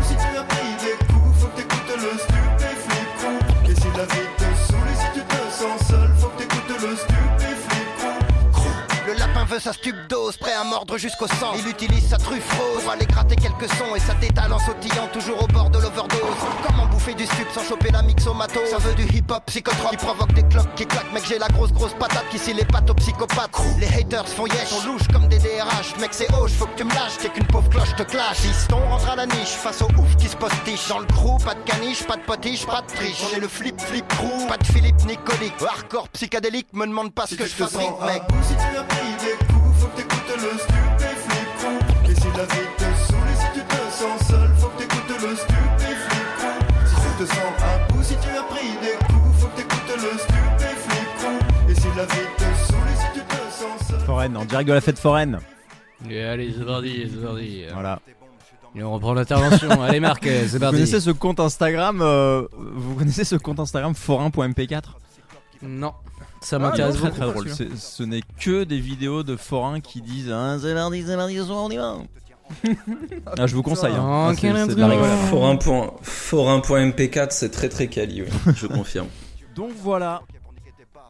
Veut 9.48 9.60
sa 9.60 9.72
stup 9.72 9.94
dose, 10.08 10.36
prêt 10.36 10.54
à 10.54 10.64
mordre 10.64 10.98
jusqu'au 10.98 11.28
sang. 11.28 11.52
Il 11.56 11.68
utilise 11.68 12.08
sa 12.08 12.16
truffe 12.16 12.50
rose 12.58 12.82
pour 12.82 12.90
aller 12.90 13.06
gratter 13.06 13.36
quelques 13.36 13.68
sons 13.74 13.94
et 13.94 14.00
sa 14.00 14.14
détale 14.14 14.52
en 14.52 14.58
sautillant 14.58 15.06
toujours 15.12 15.40
au 15.40 15.46
bord 15.46 15.70
de 15.70 15.78
l'overdose. 15.78 16.18
Comment 16.66 16.86
bouffer 16.86 17.14
du 17.14 17.26
stup 17.26 17.46
sans 17.54 17.62
choper 17.62 17.90
la 17.92 18.02
mixomato? 18.02 18.58
Ça 18.68 18.78
veut 18.78 18.94
du 18.94 19.04
hip-hop 19.04 19.44
psychotrope 19.46 19.90
qui 19.90 19.96
provoque 19.98 20.32
des 20.32 20.42
cloques 20.42 20.74
qui 20.74 20.84
claquent. 20.84 21.12
Mec, 21.12 21.22
j'ai 21.28 21.38
la 21.38 21.46
grosse 21.46 21.72
grosse 21.72 21.94
patate 21.94 22.28
qui 22.32 22.40
scie 22.40 22.54
les 22.54 22.64
pattes 22.64 22.90
aux 22.90 22.94
psychopathes. 22.94 23.52
Les 23.78 23.86
haters 23.86 24.26
font 24.26 24.46
yes, 24.48 24.72
on 24.72 24.92
louche 24.92 25.06
comme 25.12 25.28
des 25.28 25.38
DRH. 25.38 25.96
Mec, 26.00 26.10
c'est 26.10 26.32
hoche, 26.34 26.50
faut 26.50 26.66
que 26.66 26.78
tu 26.78 26.82
me 26.84 26.92
lâches, 26.92 27.18
t'es 27.18 27.28
qu'une 27.28 27.46
pauvre 27.46 27.70
cloche 27.70 27.94
te 27.96 28.02
clash. 28.02 28.38
Fiston 28.38 28.80
rentre 28.90 29.10
à 29.10 29.14
la 29.14 29.26
niche 29.26 29.54
face 29.62 29.80
au 29.80 29.86
ouf 29.86 30.16
qui 30.16 30.26
se 30.26 30.36
postiche. 30.36 30.88
Dans 30.88 30.98
le 30.98 31.06
crew, 31.06 31.38
pas 31.44 31.54
de 31.54 31.60
caniche, 31.60 32.04
pas 32.04 32.16
de 32.16 32.22
potiche, 32.22 32.66
pas 32.66 32.82
de 32.82 32.88
triche. 32.88 33.22
On 33.30 33.36
est 33.36 33.40
le 33.40 33.48
flip 33.48 33.80
flip 33.80 34.08
crew, 34.08 34.48
pas 34.48 34.56
de 34.56 34.66
Philippe 34.66 35.04
Nicolique. 35.06 35.54
Hardcore 35.64 36.08
psychédélique, 36.08 36.66
me 36.72 36.84
demande 36.84 37.12
pas 37.12 37.28
ce 37.28 37.36
que 37.36 37.44
je 37.44 37.54
fabrique, 37.54 38.00
mec. 38.04 38.22
si 38.42 38.54
tu 38.54 39.05
le 40.42 40.58
stupéflip. 40.58 42.10
Et 42.10 42.14
si 42.14 42.26
la 42.36 42.44
vie 42.44 42.68
te 42.78 42.84
saoule 43.06 43.28
et 43.32 43.36
si 43.40 43.48
tu 43.54 43.60
te 43.64 43.80
sens 43.92 44.28
seul, 44.28 44.48
faut 44.58 44.68
que 44.68 44.78
t'écoutes 44.82 45.22
le 45.22 45.36
stupéflip. 45.36 46.38
Si 46.86 46.94
tu 46.94 47.24
te 47.24 47.28
sens 47.28 47.52
un 47.62 47.92
peu 47.92 48.02
si 48.02 48.14
tu 48.16 48.28
as 48.28 48.42
pris 48.44 48.70
des 48.82 48.96
coups, 49.06 49.38
faut 49.40 49.46
que 49.48 49.56
t'écoutes 49.56 49.96
le 49.96 50.18
stupéflip. 50.18 51.70
Et 51.70 51.74
si 51.74 51.86
la 51.96 52.04
vie 52.04 52.28
te 52.36 52.42
saoule 52.66 52.88
et 52.92 52.96
si 52.96 53.06
tu 53.14 53.20
te 53.20 53.34
sens 53.52 53.88
seul. 53.88 54.00
Foraine, 54.00 54.36
en 54.36 54.44
direct 54.44 54.68
de 54.68 54.74
la 54.74 54.80
fête 54.80 54.98
foraine. 54.98 55.38
Et 56.10 56.22
allez, 56.22 56.54
c'est 56.56 56.64
parti, 56.64 57.10
c'est 57.12 57.22
parti. 57.26 57.64
Voilà. 57.72 58.00
Et 58.74 58.82
on 58.82 58.92
reprend 58.92 59.14
l'intervention. 59.14 59.70
allez, 59.82 60.00
Marc, 60.00 60.22
c'est 60.24 60.46
Vous 60.48 60.58
parti. 60.58 60.74
connaissez 60.76 61.00
ce 61.00 61.10
compte 61.10 61.40
Instagram 61.40 62.00
euh, 62.02 62.46
Vous 62.52 62.94
connaissez 62.96 63.24
ce 63.24 63.36
compte 63.36 63.58
Instagram 63.58 63.94
forain.mp4 63.94 64.82
Non, 65.62 65.94
ça 66.46 66.56
Ah, 66.56 66.58
m'intéresse 66.60 66.96
très 66.96 67.10
drôle. 67.10 67.48
Ce 67.76 68.02
n'est 68.02 68.22
que 68.38 68.64
des 68.64 68.78
vidéos 68.78 69.22
de 69.22 69.36
forains 69.36 69.80
qui 69.80 70.00
disent 70.00 70.30
ah, 70.32 70.56
c'est 70.60 70.74
lundi, 70.74 71.02
c'est 71.06 71.16
lundi, 71.16 71.36
ce 71.36 71.44
soir 71.44 71.64
on 71.64 71.70
y 71.70 71.76
va. 71.76 71.96
ah, 73.38 73.46
je 73.46 73.54
vous 73.56 73.62
conseille. 73.62 73.92
hein. 73.94 74.00
Oh, 74.00 74.26
Ah, 74.28 74.32
c'est- 74.34 74.40
quel 74.42 74.56
c'est 74.56 74.74
de 74.74 74.80
la 74.80 74.86
intérêt. 74.86 75.02
rigolade. 75.02 75.28
Forain 75.30 75.56
point- 75.56 75.92
Forain.mp4, 76.02 77.30
c'est 77.30 77.50
très 77.50 77.68
très 77.68 77.88
quali, 77.88 78.22
oui, 78.22 78.28
je 78.56 78.66
confirme. 78.66 79.08
Donc 79.54 79.72
voilà. 79.82 80.22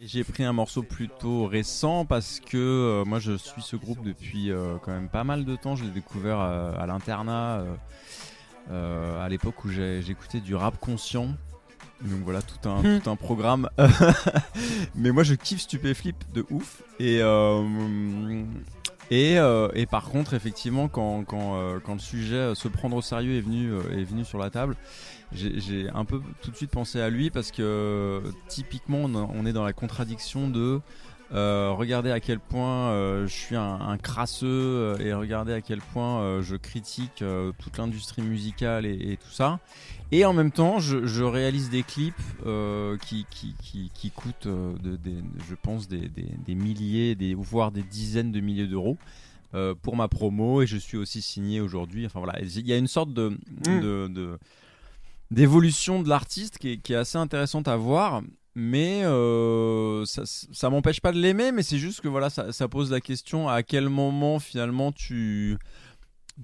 J'ai 0.01 0.25
pris 0.25 0.45
un 0.45 0.53
morceau 0.53 0.83
plutôt 0.83 1.47
récent 1.47 2.05
parce 2.05 2.39
que 2.41 2.57
euh, 2.57 3.05
moi 3.07 3.19
je 3.19 3.37
suis 3.37 3.63
ce 3.63 3.77
groupe 3.77 4.03
depuis 4.03 4.51
euh, 4.51 4.77
quand 4.83 4.93
même 4.93 5.09
pas 5.09 5.25
mal 5.25 5.45
de 5.45 5.57
temps. 5.57 5.75
Je 5.77 5.85
l'ai 5.85 5.91
découvert 5.91 6.39
euh, 6.41 6.73
à 6.79 6.87
l'internat 6.87 7.61
euh, 7.61 7.75
euh, 8.71 9.25
à 9.25 9.29
l'époque 9.29 9.65
où 9.65 9.71
j'ai- 9.71 10.03
j'écoutais 10.03 10.41
du 10.41 10.55
rap 10.55 10.79
conscient. 10.79 11.29
Donc 12.03 12.21
voilà 12.25 12.43
tout 12.43 12.69
un, 12.69 13.01
tout 13.01 13.11
un 13.11 13.17
programme. 13.17 13.69
Mais 14.95 15.11
moi 15.13 15.23
je 15.23 15.35
kiffe 15.35 15.61
Stupéflip 15.61 16.17
de 16.35 16.45
ouf. 16.51 16.83
Et, 17.01 17.21
euh, 17.23 18.43
et, 19.11 19.39
euh, 19.39 19.69
et 19.75 19.87
par 19.87 20.05
contre 20.05 20.35
effectivement 20.35 20.89
quand, 20.89 21.25
quand, 21.25 21.57
euh, 21.57 21.79
quand 21.83 21.95
le 21.95 22.01
sujet 22.01 22.55
se 22.55 22.69
prendre 22.69 22.97
au 22.97 23.03
sérieux 23.03 23.37
est 23.37 23.41
venu, 23.41 23.73
est 23.93 24.05
venu 24.05 24.25
sur 24.25 24.39
la 24.39 24.51
table, 24.51 24.77
j'ai 25.33 25.89
un 25.95 26.05
peu 26.05 26.21
tout 26.43 26.51
de 26.51 26.57
suite 26.57 26.71
pensé 26.71 27.01
à 27.01 27.09
lui 27.09 27.31
parce 27.31 27.51
que 27.51 28.23
typiquement 28.49 28.99
on, 28.99 29.15
on 29.15 29.47
est 29.47 29.53
dans 29.53 29.65
la 29.65 29.73
contradiction 29.73 30.49
de 30.49 30.81
euh, 31.33 31.73
regardez 31.73 32.11
à 32.11 32.21
quel 32.21 32.39
point 32.39 32.91
euh, 32.91 33.27
je 33.27 33.33
suis 33.33 33.57
un, 33.57 33.81
un 33.81 33.99
crasseux 33.99 34.47
euh, 34.47 34.99
et 34.99 35.13
regardez 35.13 35.53
à 35.53 35.61
quel 35.61 35.81
point 35.81 36.41
je 36.43 36.57
critique 36.57 37.25
toute 37.59 37.79
l'industrie 37.79 38.23
musicale 38.23 38.87
et, 38.87 39.13
et 39.13 39.17
tout 39.17 39.31
ça. 39.31 39.61
Et 40.13 40.25
en 40.25 40.33
même 40.33 40.53
temps, 40.53 40.79
je, 40.79 41.05
je 41.07 41.25
réalise 41.25 41.69
des 41.69 41.83
clips 41.83 42.15
qui, 43.03 43.27
qui, 43.31 43.55
qui, 43.61 43.91
qui 43.93 44.11
coûtent, 44.11 44.47
de, 44.47 44.99
je 45.49 45.55
pense, 45.61 45.89
des, 45.89 46.09
des, 46.09 46.29
des 46.47 46.55
milliers, 46.55 47.15
des, 47.15 47.35
voire 47.35 47.73
des 47.73 47.83
dizaines 47.83 48.31
de 48.33 48.41
milliers 48.41 48.69
d'euros. 48.69 48.97
pour 49.83 49.97
ma 49.97 50.07
promo 50.09 50.63
et 50.63 50.67
je 50.67 50.77
suis 50.77 50.97
aussi 50.97 51.23
signé 51.23 51.61
aujourd'hui. 51.61 52.07
Enfin 52.07 52.21
voilà, 52.21 52.41
il 52.41 52.67
y 52.67 52.73
a 52.73 52.77
une 52.77 52.87
sorte 52.87 53.13
de, 53.13 53.37
Mm. 53.67 53.81
de, 53.81 54.39
d'évolution 55.31 56.03
de 56.03 56.09
l'artiste 56.09 56.59
qui 56.59 56.81
est 56.89 56.91
assez 56.95 57.19
intéressante 57.19 57.69
à 57.69 57.77
voir. 57.77 58.23
Mais 58.59 59.03
euh, 59.05 60.07
ça, 60.07 60.71
m'empêche 60.71 61.03
pas 61.03 61.13
de 61.13 61.19
l'aimer, 61.19 61.53
mais 61.53 61.63
c'est 61.63 61.77
juste 61.77 62.01
que 62.01 62.09
voilà, 62.09 62.31
ça, 62.31 62.69
pose 62.69 62.91
la 62.91 63.03
question 63.03 63.51
à 63.51 63.63
quel 63.63 63.91
moment 63.91 64.39
finalement 64.39 64.93
tu, 64.93 65.59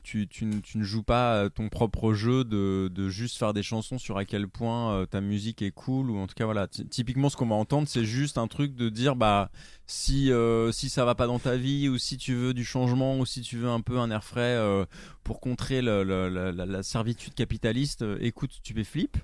tu, 0.02 0.28
tu, 0.28 0.44
ne- 0.44 0.60
tu 0.60 0.84
joues 0.84 1.02
pas 1.02 1.48
ton 1.48 1.70
propre 1.70 2.12
jeu 2.12 2.44
de, 2.44 2.90
de 2.94 3.08
juste 3.08 3.38
faire 3.38 3.54
des 3.54 3.62
chansons 3.62 3.96
sur 3.96 4.18
à 4.18 4.26
quel 4.26 4.46
point 4.46 4.92
euh, 4.92 5.06
ta 5.06 5.22
musique 5.22 5.62
est 5.62 5.70
cool 5.70 6.10
ou 6.10 6.18
en 6.18 6.26
tout 6.26 6.34
cas 6.34 6.44
voilà 6.44 6.66
Ty- 6.66 6.86
typiquement 6.86 7.30
ce 7.30 7.36
qu'on 7.38 7.46
va 7.46 7.54
entendre 7.54 7.88
c'est 7.88 8.04
juste 8.04 8.36
un 8.36 8.46
truc 8.46 8.74
de 8.74 8.90
dire 8.90 9.16
bah 9.16 9.50
si 9.86 10.30
euh, 10.30 10.70
si 10.70 10.90
ça 10.90 11.06
va 11.06 11.14
pas 11.14 11.26
dans 11.26 11.38
ta 11.38 11.56
vie 11.56 11.88
ou 11.88 11.96
si 11.96 12.18
tu 12.18 12.34
veux 12.34 12.52
du 12.54 12.64
changement 12.64 13.18
ou 13.18 13.24
si 13.26 13.40
tu 13.40 13.56
veux 13.56 13.68
un 13.70 13.80
peu 13.80 13.98
un 13.98 14.10
air 14.10 14.22
frais 14.24 14.54
euh, 14.56 14.84
pour 15.24 15.40
contrer 15.40 15.80
la, 15.82 16.04
la- 16.04 16.82
servitude 16.82 17.34
capitaliste 17.34 18.02
euh, 18.02 18.18
écoute 18.20 18.52
Stupéflip 18.52 19.16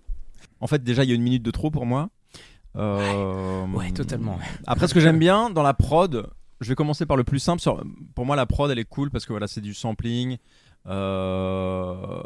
en 0.61 0.67
fait 0.67 0.83
déjà 0.83 1.05
il 1.05 1.09
y 1.09 1.13
a 1.13 1.17
une 1.17 1.23
minute 1.23 1.43
de 1.43 1.51
trop 1.51 1.71
pour 1.71 1.85
moi 1.87 2.09
Euh, 2.79 3.67
Ouais, 3.69 3.91
totalement. 3.93 4.37
ouais. 4.37 4.45
après, 4.67 4.87
ce 4.89 4.95
que 4.95 5.01
j'aime 5.01 5.19
bien 5.19 5.51
dans 5.51 5.63
la 5.63 5.75
prod, 5.75 6.29
je 6.61 6.69
vais 6.69 6.75
commencer 6.75 7.07
par 7.07 7.17
le 7.17 7.25
plus 7.25 7.39
simple. 7.41 7.61
Sur- 7.61 7.83
Pour 8.15 8.25
moi, 8.27 8.37
la 8.37 8.47
prod, 8.47 8.71
elle 8.71 8.79
est 8.79 8.85
cool 8.85 9.11
parce 9.11 9.27
que 9.27 9.33
voilà, 9.33 9.47
c'est 9.49 9.61
du 9.61 9.75
sampling. 9.75 10.39
Euh, 10.87 12.23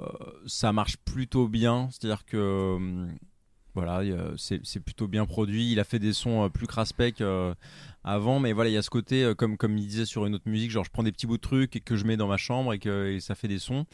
ça 0.47 0.73
marche 0.73 0.97
plutôt 0.99 1.49
bien. 1.49 1.89
C'est-à-dire 1.91 2.25
que 2.25 2.75
hum, 2.77 3.15
voilà, 3.75 4.03
c'est 4.37 4.81
plutôt 4.81 5.09
bien 5.09 5.25
produit. 5.27 5.73
Il 5.73 5.81
a 5.81 5.85
fait 5.85 5.99
des 5.99 6.13
sons 6.13 6.45
euh, 6.45 6.49
plus 6.49 6.67
craspec 6.67 7.21
euh, 7.21 7.55
avant, 8.05 8.39
mais 8.39 8.53
voilà, 8.53 8.71
il 8.71 8.75
y 8.75 8.77
a 8.77 8.83
ce 8.83 8.91
côté, 8.91 9.25
euh, 9.25 9.35
comme, 9.35 9.57
comme 9.57 9.77
il 9.79 9.87
disait 9.87 10.05
sur 10.05 10.27
une 10.27 10.35
autre 10.35 10.49
musique, 10.49 10.71
genre 10.71 10.85
je 10.85 10.91
prends 10.91 11.03
des 11.03 11.13
petits 11.13 11.27
bouts 11.27 11.37
de 11.39 11.43
trucs 11.43 11.77
et 11.77 11.81
que 11.81 11.97
je 11.97 12.05
mets 12.05 12.17
dans 12.17 12.29
ma 12.29 12.37
chambre 12.37 12.73
et 12.75 12.79
que 12.79 13.13
et 13.13 13.21
ça 13.21 13.35
fait 13.35 13.49
des 13.49 13.59
sons. 13.59 13.87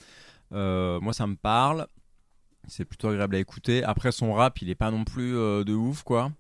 Euh, 0.53 0.99
moi, 1.01 1.13
ça 1.13 1.27
me 1.27 1.37
parle. 1.37 1.87
C'est 2.69 2.85
plutôt 2.85 3.09
agréable 3.09 3.37
à 3.37 3.39
écouter. 3.39 3.83
Après, 3.83 4.13
son 4.13 4.33
rap, 4.35 4.61
il 4.63 4.71
est 4.71 4.75
pas 4.75 4.91
non 4.91 5.05
plus 5.05 5.37
euh, 5.37 5.65
de 5.65 5.73
ouf, 5.75 6.03
quoi. 6.03 6.31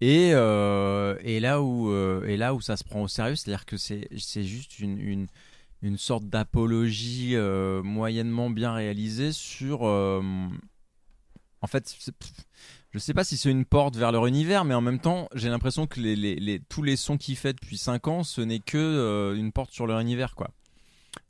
Et, 0.00 0.30
euh, 0.34 1.16
et, 1.22 1.40
là 1.40 1.62
où, 1.62 1.90
euh, 1.90 2.24
et 2.26 2.36
là 2.36 2.54
où 2.54 2.60
ça 2.60 2.76
se 2.76 2.84
prend 2.84 3.02
au 3.02 3.08
sérieux, 3.08 3.36
c'est-à-dire 3.36 3.64
que 3.66 3.76
c'est 3.76 4.08
juste 4.44 4.78
une, 4.78 4.98
une, 5.00 5.26
une 5.82 5.98
sorte 5.98 6.24
d'apologie 6.24 7.36
moyennement 7.82 8.50
bien 8.50 8.72
réalisée 8.74 9.32
sur. 9.32 9.82
en 9.82 11.66
fait, 11.66 11.96
je 12.92 12.98
sais 12.98 13.14
pas 13.14 13.24
si 13.24 13.36
c'est 13.36 13.50
une 13.50 13.64
porte 13.64 13.96
vers 13.96 14.12
leur 14.12 14.26
univers, 14.26 14.64
mais 14.64 14.74
en 14.74 14.80
même 14.82 15.00
temps, 15.00 15.28
j'ai 15.34 15.48
l'impression 15.48 15.86
que 15.86 16.00
les, 16.00 16.14
les, 16.16 16.36
les- 16.36 16.60
tous 16.60 16.82
les 16.82 16.96
sons 16.96 17.16
qu'il 17.16 17.36
fait 17.36 17.54
depuis 17.54 17.78
5 17.78 18.06
ans, 18.08 18.22
ce 18.22 18.40
n'est 18.42 18.60
que 18.60 19.34
une 19.36 19.50
porte 19.52 19.72
sur 19.72 19.86
leur 19.86 19.98
univers, 20.00 20.34
quoi. 20.34 20.50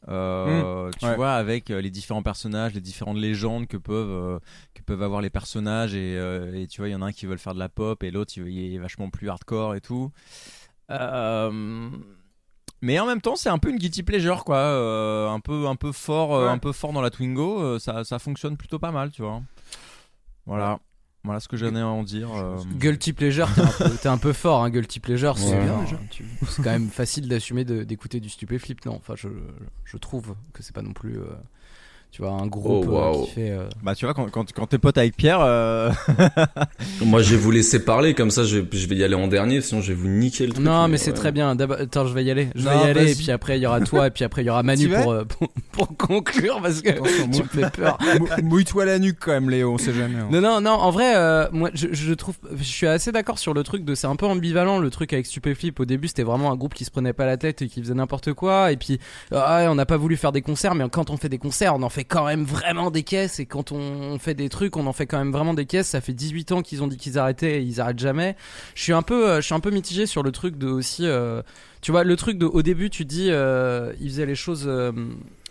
Euh, 0.09 0.91
tu 0.99 1.07
ouais. 1.07 1.17
vois, 1.17 1.33
avec 1.33 1.71
euh, 1.71 1.81
les 1.81 1.91
différents 1.91 2.23
personnages, 2.23 2.75
les 2.75 2.81
différentes 2.83 3.17
légendes 3.17 3.67
que 3.67 3.77
peuvent, 3.79 4.11
euh, 4.11 4.39
que 4.75 4.83
peuvent 4.83 5.03
avoir 5.03 5.21
les 5.23 5.31
personnages, 5.31 5.95
et, 5.95 6.17
euh, 6.19 6.53
et 6.55 6.67
tu 6.67 6.81
vois, 6.83 6.89
il 6.89 6.93
y 6.93 6.95
en 6.95 7.01
a 7.03 7.07
un 7.07 7.13
qui 7.13 7.25
veut 7.27 7.37
faire 7.39 7.55
de 7.55 7.59
la 7.59 7.69
pop, 7.71 8.03
et 8.03 8.11
l'autre, 8.11 8.33
il 8.37 8.47
il 8.49 8.75
est 8.75 8.79
vachement 8.79 9.09
plus 9.09 9.29
hardcore 9.31 9.75
et 9.75 9.81
tout. 9.81 10.11
Mais 12.83 12.99
en 12.99 13.07
même 13.07 13.21
temps, 13.23 13.37
c'est 13.37 13.49
un 13.49 13.59
peu 13.59 13.71
une 13.71 13.79
guilty 13.79 14.03
pleasure, 14.03 14.45
quoi. 14.45 14.59
un 15.31 15.41
peu, 15.41 15.67
un 15.67 15.77
peu 15.77 15.91
fort, 15.93 16.31
Ouais. 16.43 16.49
un 16.49 16.59
peu 16.59 16.73
fort 16.73 16.93
dans 16.93 17.01
la 17.01 17.11
Twingo. 17.11 17.79
ça, 17.79 18.05
ça 18.05 18.19
fonctionne 18.19 18.57
plutôt 18.59 18.79
pas 18.79 18.91
mal, 18.91 19.11
tu 19.11 19.23
vois. 19.23 19.41
Voilà, 20.47 20.79
voilà 21.25 21.41
ce 21.41 21.49
que 21.49 21.57
j'en 21.57 21.75
ai 21.75 21.81
à 21.81 21.87
en 21.87 22.03
dire. 22.03 22.31
euh. 22.35 22.57
Guilty 22.79 23.13
pleasure, 23.15 23.49
t'es 23.55 23.61
un, 23.63 23.67
peu- 23.67 23.91
t'es 24.03 24.09
un 24.09 24.19
peu 24.19 24.33
fort, 24.33 24.63
hein, 24.63 24.71
guilty 24.71 25.01
pleasure, 25.01 25.37
c'est 25.39 25.55
Ouais. 25.57 25.65
bien. 25.65 25.85
tu- 26.11 26.25
C'est 26.49 26.63
quand 26.63 26.71
même 26.71 26.89
facile 26.91 27.29
d'assumer 27.29 27.65
de- 27.65 27.83
d'écouter 27.85 28.21
du 28.21 28.29
stupéflip, 28.29 28.85
non 28.87 28.97
Enfin, 28.97 29.15
je, 29.17 29.29
je 29.85 29.97
trouve 29.97 30.35
que 30.53 30.63
c'est 30.63 30.75
pas 30.75 30.83
non 30.83 30.93
plus, 30.93 31.19
euh, 31.19 31.25
tu 32.15 32.23
vois, 32.23 32.31
un 32.31 32.47
groupe 32.47 32.85
Oh, 32.89 32.91
euh, 32.93 32.93
waouh. 33.13 33.25
qui 33.25 33.31
fait. 33.33 33.51
euh, 33.51 33.67
Bah, 33.83 33.97
tu 33.97 34.05
vois, 34.05 34.15
quand, 34.15 34.31
quand, 34.31 34.53
quand 34.53 34.67
t'es 34.69 34.79
pote 34.79 34.97
avec 34.99 35.17
Pierre, 35.17 35.41
euh, 35.41 35.91
Moi, 37.05 37.23
je 37.23 37.31
vais 37.31 37.37
vous 37.37 37.51
laisser 37.51 37.85
parler, 37.85 38.15
comme 38.15 38.31
ça, 38.31 38.45
je 38.45 38.59
vais, 38.59 38.67
je 38.73 38.87
vais 38.87 38.95
y 38.97 39.03
aller 39.05 39.17
en 39.17 39.27
dernier, 39.27 39.61
sinon 39.61 39.81
je 39.81 39.89
vais 39.89 39.95
vous 39.95 40.07
niquer 40.09 40.47
le 40.47 40.53
truc. 40.53 40.65
Non, 40.65 40.87
mais 40.87 40.97
c'est 40.97 41.11
ouais. 41.11 41.17
très 41.17 41.33
bien. 41.33 41.57
D'abord- 41.57 41.79
Attends, 41.81 42.07
je 42.07 42.15
vais 42.15 42.23
y 42.25 42.31
aller. 42.31 42.49
Je 42.55 42.63
vais 42.69 42.77
y 42.77 42.83
aller, 42.89 43.13
et 43.13 43.15
puis 43.17 43.31
après, 43.33 43.59
il 43.59 43.63
y 43.63 43.67
aura 43.67 43.81
toi, 43.81 44.07
et 44.07 44.11
puis 44.11 44.23
après, 44.25 44.43
il 44.43 44.47
y 44.47 44.51
aura 44.51 44.63
Manu 44.65 44.89
pour, 44.89 45.11
euh, 45.13 45.25
pour, 45.25 45.49
pour 45.73 45.97
conclure, 45.97 46.61
parce 46.63 46.81
que 46.83 46.91
Attention, 46.91 47.29
tu 47.33 47.43
me 47.43 47.49
fais 47.49 47.71
peur. 47.71 47.99
Mou- 48.21 48.29
Mouille-toi 48.45 48.85
la 48.85 48.99
nuque 49.01 49.19
quand 49.21 49.33
même, 49.33 49.51
Léo, 49.51 49.73
on 49.73 49.79
sait 49.79 49.93
jamais. 49.93 50.19
hein. 50.21 50.29
Non, 50.31 50.41
non, 50.41 50.61
non, 50.61 50.71
en 50.71 50.91
vrai, 50.93 51.17
euh, 51.17 51.49
moi, 51.53 51.71
je, 51.75 51.89
je 51.93 52.15
trouve, 52.15 52.37
je 52.57 52.63
suis 52.63 52.87
assez 52.87 53.11
d'accord 53.11 53.39
sur 53.41 53.55
le 53.55 53.63
truc 53.65 53.85
de, 53.85 53.95
c'est 53.97 54.07
un 54.07 54.17
peu 54.17 54.27
ambivalent 54.27 54.79
le 54.79 54.91
truc 54.91 55.13
avec 55.13 55.27
Stupéflip. 55.27 55.81
Au 55.81 55.85
début, 55.85 56.07
c'était 56.09 56.23
vraiment 56.23 56.53
un 56.53 56.57
groupe 56.57 56.75
qui 56.75 56.85
se 56.85 56.91
prenait 56.93 57.13
pas 57.13 57.27
la 57.27 57.37
tête 57.37 57.61
et 57.63 57.69
qui 57.69 57.81
faisait 57.83 57.95
n'importe 57.95 58.33
quoi. 58.35 58.71
Et 58.71 58.77
puis, 58.77 59.01
ah 59.33 59.57
ouais, 59.63 59.67
on 59.69 59.75
n'a 59.75 59.87
pas 59.87 59.97
voulu 59.97 60.17
faire 60.17 60.31
des 60.33 60.43
concerts, 60.43 60.75
mais 60.77 60.85
quand 60.91 61.11
on 61.11 61.17
fait 61.17 61.29
des 61.29 61.39
concerts, 61.39 61.75
on 61.75 61.83
en 61.83 61.89
fait 61.89 62.04
quand 62.05 62.27
même 62.27 62.45
vraiment 62.45 62.91
des 62.91 63.03
caisses. 63.03 63.41
Et 63.41 63.47
quand 63.47 63.73
on 63.73 64.19
fait 64.19 64.35
des 64.35 64.49
trucs, 64.49 64.77
on 64.77 64.87
en 64.87 64.93
fait 64.93 65.07
quand 65.07 65.19
même 65.19 65.33
vraiment 65.33 65.55
des 65.55 65.67
caisses. 65.67 65.89
Ça 65.89 66.01
fait 66.01 66.13
18 66.13 66.53
ans 66.53 66.63
qu'ils 66.63 66.83
ont 66.83 66.87
dit 66.87 66.97
qu'ils 66.97 67.19
arrêtaient 67.19 67.61
et 67.61 67.63
ils 67.63 67.81
arrêtent 67.81 67.99
jamais. 67.99 68.37
Je 68.75 68.83
suis 68.83 68.93
un 68.93 69.03
peu, 69.03 69.29
euh, 69.29 69.37
je 69.41 69.47
suis 69.47 69.55
un 69.55 69.61
peu 69.61 69.71
mitigé 69.71 70.07
sur 70.07 70.23
le 70.23 70.33
truc 70.33 70.57
de 70.57 70.69
aussi, 70.69 71.07
euh, 71.07 71.43
tu 71.81 71.91
vois, 71.91 72.05
le 72.05 72.17
truc 72.17 72.39
de, 72.39 72.47
au 72.47 72.63
début, 72.63 72.91
tu 72.91 73.05
dis, 73.05 73.29
euh, 73.31 73.93
ils 74.01 74.09
faisaient 74.09 74.27
les 74.27 74.35
choses, 74.35 74.65
euh, 74.67 74.91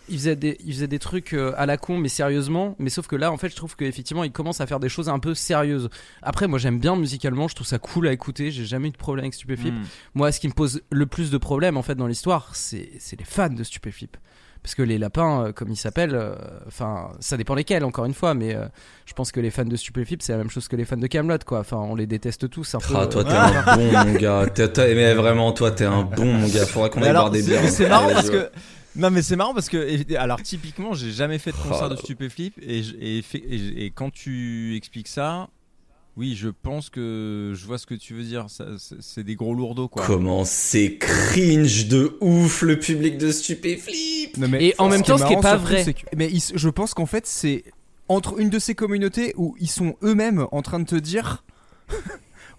il 0.10 0.18
faisait 0.18 0.36
des, 0.36 0.58
il 0.66 0.74
faisait 0.74 0.88
des 0.88 1.00
trucs 1.00 1.34
euh, 1.34 1.54
à 1.58 1.66
la 1.66 1.78
con, 1.78 1.98
mais 1.98 2.10
sérieusement. 2.10 2.76
Mais 2.80 2.90
sauf 2.90 3.08
que 3.08 3.16
là, 3.16 3.32
en 3.32 3.38
fait, 3.38 3.50
je 3.50 3.56
trouve 3.56 3.76
qu'effectivement, 3.76 4.24
il 4.24 4.32
commence 4.32 4.60
à 4.60 4.68
faire 4.68 4.80
des 4.80 4.90
choses 4.90 5.10
un 5.10 5.20
peu 5.20 5.34
sérieuses. 5.34 5.90
Après, 6.22 6.48
moi, 6.48 6.60
j'aime 6.60 6.80
bien 6.80 6.96
musicalement, 6.96 7.48
je 7.48 7.56
trouve 7.56 7.68
ça 7.68 7.80
cool 7.80 8.08
à 8.08 8.14
écouter. 8.14 8.52
J'ai 8.52 8.66
jamais 8.66 8.88
eu 8.88 8.92
de 8.92 8.98
problème 8.98 9.26
avec 9.26 9.34
Stupéflip. 9.34 9.74
hmm. 9.74 9.84
Moi, 10.16 10.32
ce 10.32 10.40
qui 10.40 10.48
me 10.48 10.54
pose 10.54 10.82
le 10.90 11.06
plus 11.06 11.32
de 11.32 11.38
problèmes, 11.38 11.78
en 11.78 11.84
fait, 11.84 11.96
dans 11.96 12.08
l'histoire, 12.08 12.56
c'est 12.56 12.90
c'est 13.00 13.18
les 13.18 13.26
fans 13.26 13.50
de 13.50 13.64
Stupéflip. 13.64 14.18
Parce 14.64 14.76
que 14.76 14.82
les 14.82 14.98
lapins, 14.98 15.48
euh, 15.48 15.52
comme 15.52 15.70
ils 15.70 15.76
s'appellent, 15.76 16.16
euh, 16.16 16.36
enfin, 16.68 17.12
ça 17.20 17.36
dépend 17.36 17.54
lesquels, 17.54 17.84
encore 17.84 18.06
une 18.06 18.14
fois, 18.14 18.34
mais 18.34 18.56
euh, 18.56 18.66
je 19.06 19.12
pense 19.14 19.32
que 19.34 19.42
les 19.42 19.52
fans 19.52 19.66
de 19.66 19.76
Stupéflip, 19.76 20.22
c'est 20.22 20.32
la 20.32 20.38
même 20.38 20.50
chose 20.50 20.70
que 20.70 20.78
les 20.78 20.86
fans 20.86 20.96
de 20.96 21.06
Camelot, 21.08 21.38
quoi. 21.46 21.60
Enfin, 21.60 21.78
on 21.78 21.96
les 21.96 22.08
déteste 22.08 22.50
tous. 22.50 22.74
Un 22.74 22.80
peu, 22.80 22.94
Ah, 22.96 23.08
toi, 23.08 23.22
euh, 23.22 23.26
t'es 23.26 23.32
un 23.36 23.76
bon, 23.76 23.92
mon 24.08 24.14
gars. 24.18 24.46
T'es- 24.54 24.70
t'es- 24.70 24.96
mais 24.96 25.14
vraiment, 25.16 25.52
toi, 25.52 25.72
t'es 25.72 25.84
un 25.86 26.04
bon, 26.04 26.26
mon 26.26 26.48
gars. 26.48 26.66
Faudra 26.66 26.90
qu'on 26.90 27.02
aille 27.02 27.10
alors, 27.10 27.24
boire 27.24 27.32
des 27.32 27.44
bières. 27.44 27.62
mais 27.62 27.70
c'est 27.70 27.90
marrant 27.90 28.10
parce 28.14 28.30
que. 28.30 28.50
Non, 28.96 29.10
mais 29.12 29.22
c'est 29.22 29.36
marrant 29.36 29.54
parce 29.54 29.68
que. 29.70 30.16
Alors, 30.16 30.42
typiquement, 30.42 30.94
j'ai 30.94 31.12
jamais 31.12 31.40
fait 31.40 31.52
de 31.52 31.58
concert 31.58 31.90
de 31.90 31.96
Oh. 31.96 32.02
Stupéflip. 32.02 32.54
Et, 32.62 32.80
et, 33.02 33.22
fait- 33.22 33.40
et- 33.40 33.86
et 33.86 33.92
quand 33.92 34.12
tu 34.14 34.76
expliques 34.78 35.08
ça, 35.10 35.50
oui, 36.16 36.36
je 36.36 36.50
pense 36.50 36.90
que 36.90 37.54
je 37.56 37.66
vois 37.66 37.78
ce 37.78 37.86
que 37.86 37.96
tu 37.96 38.14
veux 38.14 38.24
dire. 38.24 38.46
Ça- 38.50 38.68
c'est- 39.00 39.24
des 39.24 39.36
gros 39.36 39.54
lourdeaux, 39.56 39.88
quoi. 39.88 40.06
Comment 40.06 40.46
c'est 40.46 40.98
cringe 40.98 41.88
de 41.88 42.18
ouf, 42.22 42.62
le 42.62 42.78
public 42.80 43.18
de 43.18 43.32
Stupéflip. 43.32 44.38
Non, 44.38 44.48
mais 44.48 44.64
Et 44.68 44.76
en 44.78 44.90
même 44.90 45.02
temps, 45.04 45.18
ce 45.18 45.24
qui 45.26 45.34
est 45.34 45.36
marrant, 45.38 45.42
pas 45.42 45.58
vrai. 45.58 45.84
que- 45.94 46.16
mais 46.16 46.30
ils- 46.32 46.42
je 46.56 46.70
pense 46.70 46.94
qu'en 46.94 47.06
fait, 47.08 47.26
c'est 47.26 47.64
entre 48.10 48.40
une 48.40 48.50
de 48.50 48.60
ces 48.60 48.76
communautés 48.76 49.34
où 49.38 49.56
ils 49.60 49.70
sont 49.70 49.96
eux-mêmes 50.04 50.46
en 50.52 50.62
train 50.62 50.80
de 50.80 50.86
te 50.86 50.96
dire. 50.96 51.44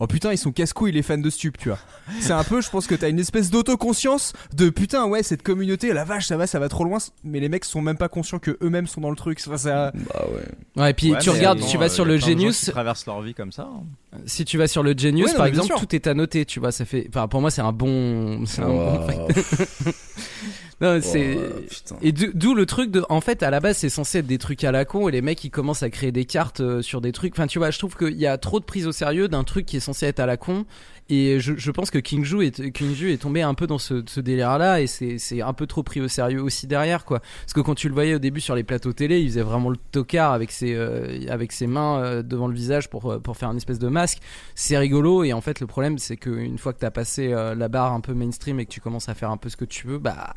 Oh 0.00 0.06
putain, 0.06 0.32
ils 0.32 0.38
sont 0.38 0.50
casse-couilles 0.52 0.92
les 0.92 1.02
fans 1.02 1.18
de 1.18 1.30
stup, 1.30 1.56
tu 1.56 1.68
vois. 1.68 1.78
C'est 2.20 2.32
un 2.32 2.42
peu, 2.44 2.60
je 2.60 2.68
pense 2.68 2.86
que 2.86 2.94
t'as 2.94 3.08
une 3.08 3.18
espèce 3.20 3.50
d'autoconscience 3.50 4.32
de 4.54 4.68
putain, 4.70 5.06
ouais, 5.06 5.22
cette 5.22 5.42
communauté, 5.42 5.92
la 5.92 6.04
vache, 6.04 6.26
ça 6.26 6.36
va, 6.36 6.46
ça 6.46 6.58
va 6.58 6.68
trop 6.68 6.84
loin. 6.84 6.98
Mais 7.22 7.40
les 7.40 7.48
mecs 7.48 7.64
sont 7.64 7.80
même 7.80 7.96
pas 7.96 8.08
conscients 8.08 8.38
que 8.38 8.58
eux-mêmes 8.62 8.86
sont 8.86 9.00
dans 9.00 9.10
le 9.10 9.16
truc. 9.16 9.40
Enfin, 9.46 9.56
ça... 9.56 9.92
Bah 9.94 10.24
ouais. 10.32 10.82
Ouais, 10.82 10.90
et 10.90 10.94
puis 10.94 11.12
Ouais, 11.12 11.18
tu 11.20 11.30
regardes, 11.30 11.60
tu 11.66 11.78
vas 11.78 11.86
euh, 11.86 11.88
sur 11.88 12.04
le 12.04 12.16
Genius, 12.18 12.64
qui 12.64 12.70
traversent 12.72 13.06
leur 13.06 13.20
vie 13.22 13.34
comme 13.34 13.52
ça. 13.52 13.68
hein. 13.72 14.18
si 14.26 14.44
tu 14.44 14.58
vas 14.58 14.66
sur 14.66 14.82
le 14.82 14.94
Genius, 14.96 15.26
Ouais, 15.26 15.32
non, 15.32 15.36
par 15.38 15.46
exemple, 15.46 15.66
sûr. 15.68 15.80
tout 15.80 15.94
est 15.94 16.06
annoté, 16.08 16.44
tu 16.44 16.58
vois, 16.60 16.72
ça 16.72 16.84
fait, 16.84 17.06
enfin, 17.08 17.28
pour 17.28 17.40
moi, 17.40 17.50
c'est 17.50 17.62
un 17.62 17.72
bon, 17.72 18.44
c'est 18.46 18.62
un 18.62 18.68
bon- 18.68 19.06
Non, 20.80 20.98
c'est, 21.02 21.36
oh, 21.36 21.60
putain. 21.68 21.96
Et 22.02 22.12
d'o- 22.12 22.32
d'où 22.34 22.54
le 22.54 22.66
truc 22.66 22.90
de, 22.90 23.04
en 23.08 23.20
fait, 23.20 23.42
à 23.42 23.50
la 23.50 23.60
base, 23.60 23.76
c'est 23.78 23.88
censé 23.88 24.18
être 24.18 24.26
des 24.26 24.38
trucs 24.38 24.64
à 24.64 24.72
la 24.72 24.84
con 24.84 25.08
et 25.08 25.12
les 25.12 25.22
mecs 25.22 25.42
ils 25.44 25.50
commencent 25.50 25.82
à 25.82 25.90
créer 25.90 26.12
des 26.12 26.24
cartes 26.24 26.60
euh, 26.60 26.82
sur 26.82 27.00
des 27.00 27.12
trucs. 27.12 27.32
Enfin, 27.34 27.46
tu 27.46 27.58
vois, 27.58 27.70
je 27.70 27.78
trouve 27.78 27.96
qu'il 27.96 28.16
y 28.18 28.26
a 28.26 28.36
trop 28.38 28.58
de 28.60 28.64
prise 28.64 28.86
au 28.86 28.92
sérieux 28.92 29.28
d'un 29.28 29.44
truc 29.44 29.66
qui 29.66 29.76
est 29.76 29.80
censé 29.80 30.06
être 30.06 30.20
à 30.20 30.26
la 30.26 30.36
con. 30.36 30.66
Et 31.10 31.38
je, 31.38 31.52
je 31.56 31.70
pense 31.70 31.90
que 31.90 31.98
King 31.98 32.24
Ju 32.24 32.46
est, 32.46 32.72
King 32.72 32.94
Ju 32.94 33.12
est 33.12 33.18
tombé 33.18 33.42
un 33.42 33.52
peu 33.52 33.66
dans 33.66 33.76
ce, 33.78 34.02
ce 34.06 34.20
délire-là 34.20 34.80
et 34.80 34.86
c'est 34.86 35.42
un 35.42 35.52
peu 35.52 35.66
trop 35.66 35.82
pris 35.82 36.00
au 36.00 36.08
sérieux 36.08 36.42
aussi 36.42 36.66
derrière, 36.66 37.04
quoi. 37.04 37.20
Parce 37.20 37.52
que 37.52 37.60
quand 37.60 37.74
tu 37.74 37.88
le 37.88 37.94
voyais 37.94 38.14
au 38.14 38.18
début 38.18 38.40
sur 38.40 38.54
les 38.54 38.64
plateaux 38.64 38.94
télé, 38.94 39.20
il 39.20 39.28
faisait 39.28 39.42
vraiment 39.42 39.68
le 39.68 39.76
tocard 39.92 40.32
avec 40.32 40.50
ses, 40.50 40.74
euh, 40.74 41.26
avec 41.28 41.52
ses 41.52 41.66
mains 41.66 42.02
euh, 42.02 42.22
devant 42.22 42.48
le 42.48 42.54
visage 42.54 42.88
pour, 42.88 43.12
euh, 43.12 43.18
pour 43.18 43.36
faire 43.36 43.50
un 43.50 43.56
espèce 43.56 43.78
de 43.78 43.88
masque. 43.88 44.18
C'est 44.54 44.78
rigolo 44.78 45.24
et 45.24 45.34
en 45.34 45.42
fait, 45.42 45.60
le 45.60 45.66
problème, 45.66 45.98
c'est 45.98 46.16
qu'une 46.16 46.56
fois 46.56 46.72
que 46.72 46.78
t'as 46.78 46.90
passé 46.90 47.32
euh, 47.32 47.54
la 47.54 47.68
barre 47.68 47.92
un 47.92 48.00
peu 48.00 48.14
mainstream 48.14 48.58
et 48.58 48.64
que 48.64 48.70
tu 48.70 48.80
commences 48.80 49.10
à 49.10 49.14
faire 49.14 49.30
un 49.30 49.36
peu 49.36 49.50
ce 49.50 49.56
que 49.58 49.66
tu 49.66 49.86
veux, 49.86 49.98
bah 49.98 50.34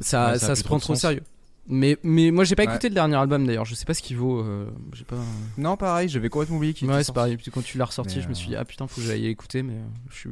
ça, 0.00 0.32
Ouais, 0.32 0.38
ça 0.38 0.38
ça 0.38 0.56
se 0.56 0.62
prend 0.64 0.78
trop 0.78 0.92
au 0.92 0.96
sérieux. 0.96 1.22
Mais, 1.70 1.96
mais 2.02 2.30
moi 2.32 2.44
j'ai 2.44 2.56
pas 2.56 2.64
Ouais. 2.64 2.70
écouté 2.70 2.88
le 2.88 2.94
dernier 2.94 3.14
album 3.16 3.46
d'ailleurs, 3.46 3.64
je 3.64 3.74
sais 3.74 3.84
pas 3.84 3.94
ce 3.94 4.02
qu'il 4.02 4.16
vaut. 4.16 4.40
euh, 4.40 4.66
j'ai 4.92 5.04
pas... 5.04 5.16
Non, 5.56 5.76
pareil, 5.76 6.08
j'avais 6.08 6.28
complètement 6.28 6.56
oublié 6.56 6.74
qu'il 6.74 6.88
Ouais, 6.90 7.04
c'est 7.04 7.14
pareil. 7.14 7.36
Puis 7.36 7.50
quand 7.50 7.62
tu 7.62 7.78
l'as 7.78 7.84
ressorti, 7.86 8.16
Mais, 8.16 8.22
je 8.22 8.28
me 8.28 8.34
suis 8.34 8.48
dit, 8.48 8.54
euh, 8.56 8.60
ah 8.60 8.64
putain, 8.64 8.86
faut 8.86 9.00
que 9.00 9.06
j'aille 9.06 9.26
écouter, 9.28 9.62
mais 9.62 9.74
euh, 9.74 9.86
je 10.10 10.16
suis. 10.16 10.30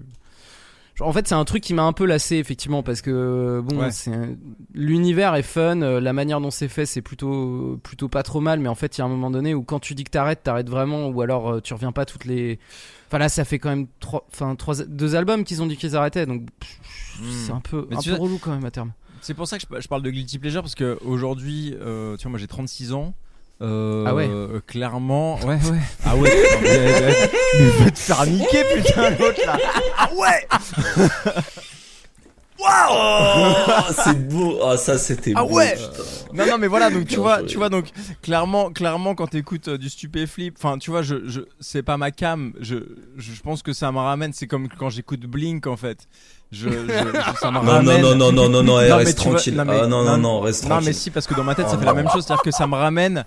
En 1.01 1.13
fait, 1.13 1.29
c'est 1.29 1.37
un 1.37 1.45
truc 1.45 1.63
qui 1.63 1.75
m'a 1.75 1.85
un 1.85 1.93
peu 1.93 2.05
lassé, 2.07 2.39
effectivement, 2.39 2.83
parce 2.83 3.03
que 3.03 3.63
bon, 3.65 3.79
Ouais. 3.83 3.93
c'est 3.93 4.11
l'univers 4.75 5.37
est 5.37 5.45
fun, 5.45 5.77
la 5.77 6.13
manière 6.13 6.41
dont 6.41 6.51
c'est 6.51 6.67
fait, 6.67 6.87
c'est 6.87 7.03
plutôt 7.03 7.79
plutôt 7.85 8.09
pas 8.09 8.25
trop 8.25 8.41
mal, 8.41 8.59
mais 8.59 8.69
en 8.69 8.75
fait, 8.75 8.99
il 8.99 9.01
y 9.01 9.03
a 9.03 9.05
un 9.05 9.09
moment 9.09 9.31
donné 9.31 9.55
où 9.55 9.63
quand 9.63 9.79
tu 9.79 9.95
dis 9.95 10.03
que 10.03 10.11
t'arrêtes, 10.11 10.43
t'arrêtes 10.43 10.69
vraiment, 10.69 11.07
ou 11.07 11.21
alors 11.23 11.63
tu 11.63 11.73
reviens 11.73 11.93
pas 11.93 12.05
toutes 12.05 12.25
les. 12.25 12.59
Enfin 13.07 13.19
là, 13.19 13.29
ça 13.29 13.45
fait 13.45 13.61
quand 13.61 13.69
même 13.69 13.87
trois, 14.01 14.27
enfin 14.33 14.57
trois, 14.57 14.75
deux 14.87 15.15
albums 15.15 15.45
qu'ils 15.45 15.63
ont 15.63 15.67
dit 15.67 15.77
qu'ils 15.77 15.95
arrêtaient, 15.95 16.27
donc 16.27 16.43
pff, 16.59 16.81
c'est 17.47 17.53
un 17.53 17.61
peu 17.61 17.87
Mais 17.91 17.95
un 17.97 17.99
peu 18.01 18.11
sais- 18.11 18.17
relou 18.17 18.39
quand 18.39 18.51
même 18.53 18.65
à 18.65 18.73
terme. 18.73 18.91
C'est 19.23 19.35
pour 19.35 19.47
ça 19.49 19.59
que 19.59 19.65
je, 19.71 19.81
je 19.81 19.89
parle 19.89 20.03
de 20.03 20.11
guilty 20.11 20.39
pleasure 20.39 20.63
parce 20.63 20.75
que 20.75 20.99
aujourd'hui, 21.05 21.77
euh, 21.81 22.17
tu 22.17 22.23
vois, 22.25 22.31
moi 22.31 22.39
j'ai 22.39 22.47
36 22.47 22.93
ans. 22.93 23.15
Euh, 23.61 24.05
Ah 24.07 24.15
ouais. 24.15 24.29
euh, 24.31 24.61
Clairement, 24.67 25.35
ouais, 25.41 25.57
ouais. 25.57 25.81
Ah 26.05 26.15
ouais. 26.17 26.31
mais, 26.63 27.31
mais, 27.81 27.91
te 27.91 27.99
faire 27.99 28.25
niquer, 28.27 28.63
putain, 28.77 29.11
l'autre 29.11 29.41
là. 29.45 29.59
Ah 29.99 30.11
ouais. 30.15 30.49
Oh, 32.61 33.93
c'est 34.05 34.29
beau. 34.29 34.59
Ah, 34.65 34.77
ça, 34.77 34.99
c'était 34.99 35.33
Ah 35.37 35.45
beau. 35.45 35.55
ouais. 35.55 35.75
putain. 35.77 36.03
Non, 36.35 36.45
non, 36.47 36.59
mais 36.59 36.67
voilà, 36.67 36.91
donc 36.91 37.07
tu 37.07 37.17
vois, 37.17 37.43
tu 37.43 37.57
vois, 37.57 37.69
donc 37.69 37.87
clairement, 38.23 38.71
clairement, 38.71 39.15
quand 39.15 39.29
t'écoutes 39.29 39.69
euh, 39.69 39.79
du 39.79 39.89
stupéflip, 39.89 40.57
enfin, 40.59 40.79
tu 40.79 40.91
vois, 40.91 41.03
je, 41.03 41.27
je, 41.29 41.41
c'est 41.61 41.83
pas 41.83 41.97
ma 41.97 42.11
cam. 42.11 42.53
Je, 42.61 42.77
je, 43.17 43.33
je 43.33 43.41
pense 43.43 43.63
que 43.63 43.73
ça 43.73 43.91
me 43.93 43.99
ramène. 43.99 44.33
C'est 44.33 44.47
comme 44.47 44.69
quand 44.69 44.91
j'écoute 44.91 45.21
Blink, 45.21 45.67
en 45.67 45.77
fait. 45.77 46.07
Je, 46.51 46.69
je, 46.69 46.77
je- 46.77 47.39
ça 47.41 47.51
me 47.51 47.57
Non, 47.59 47.63
non, 47.65 47.71
ramène. 47.73 48.01
non, 48.03 48.15
non, 48.15 48.33
non, 48.33 48.49
non, 48.49 48.63
non, 48.63 48.63
Non, 48.63 48.75
reste 48.97 49.19
vois- 49.23 49.33
tranquille. 49.33 49.55
non, 49.55 49.65
mais- 49.65 49.81
ah, 49.83 49.87
non, 49.87 50.05
non, 50.05 50.17
non, 50.19 50.41
reste 50.41 50.65
Non, 50.65 50.71
tranquille. 50.71 50.87
mais 50.89 50.93
si, 50.95 51.11
parce 51.11 51.27
que 51.27 51.35
dans 51.35 51.45
ma 51.45 51.55
tête, 51.55 51.69
ça 51.69 51.75
Oh, 51.77 51.79
fait 51.79 51.85
la 51.87 51.93
non. 51.93 51.97
même 51.99 52.09
chose. 52.11 52.25
C'est-à-dire 52.25 52.43
que 52.43 52.51
ça 52.51 52.67
me 52.67 52.75
ramène, 52.75 53.25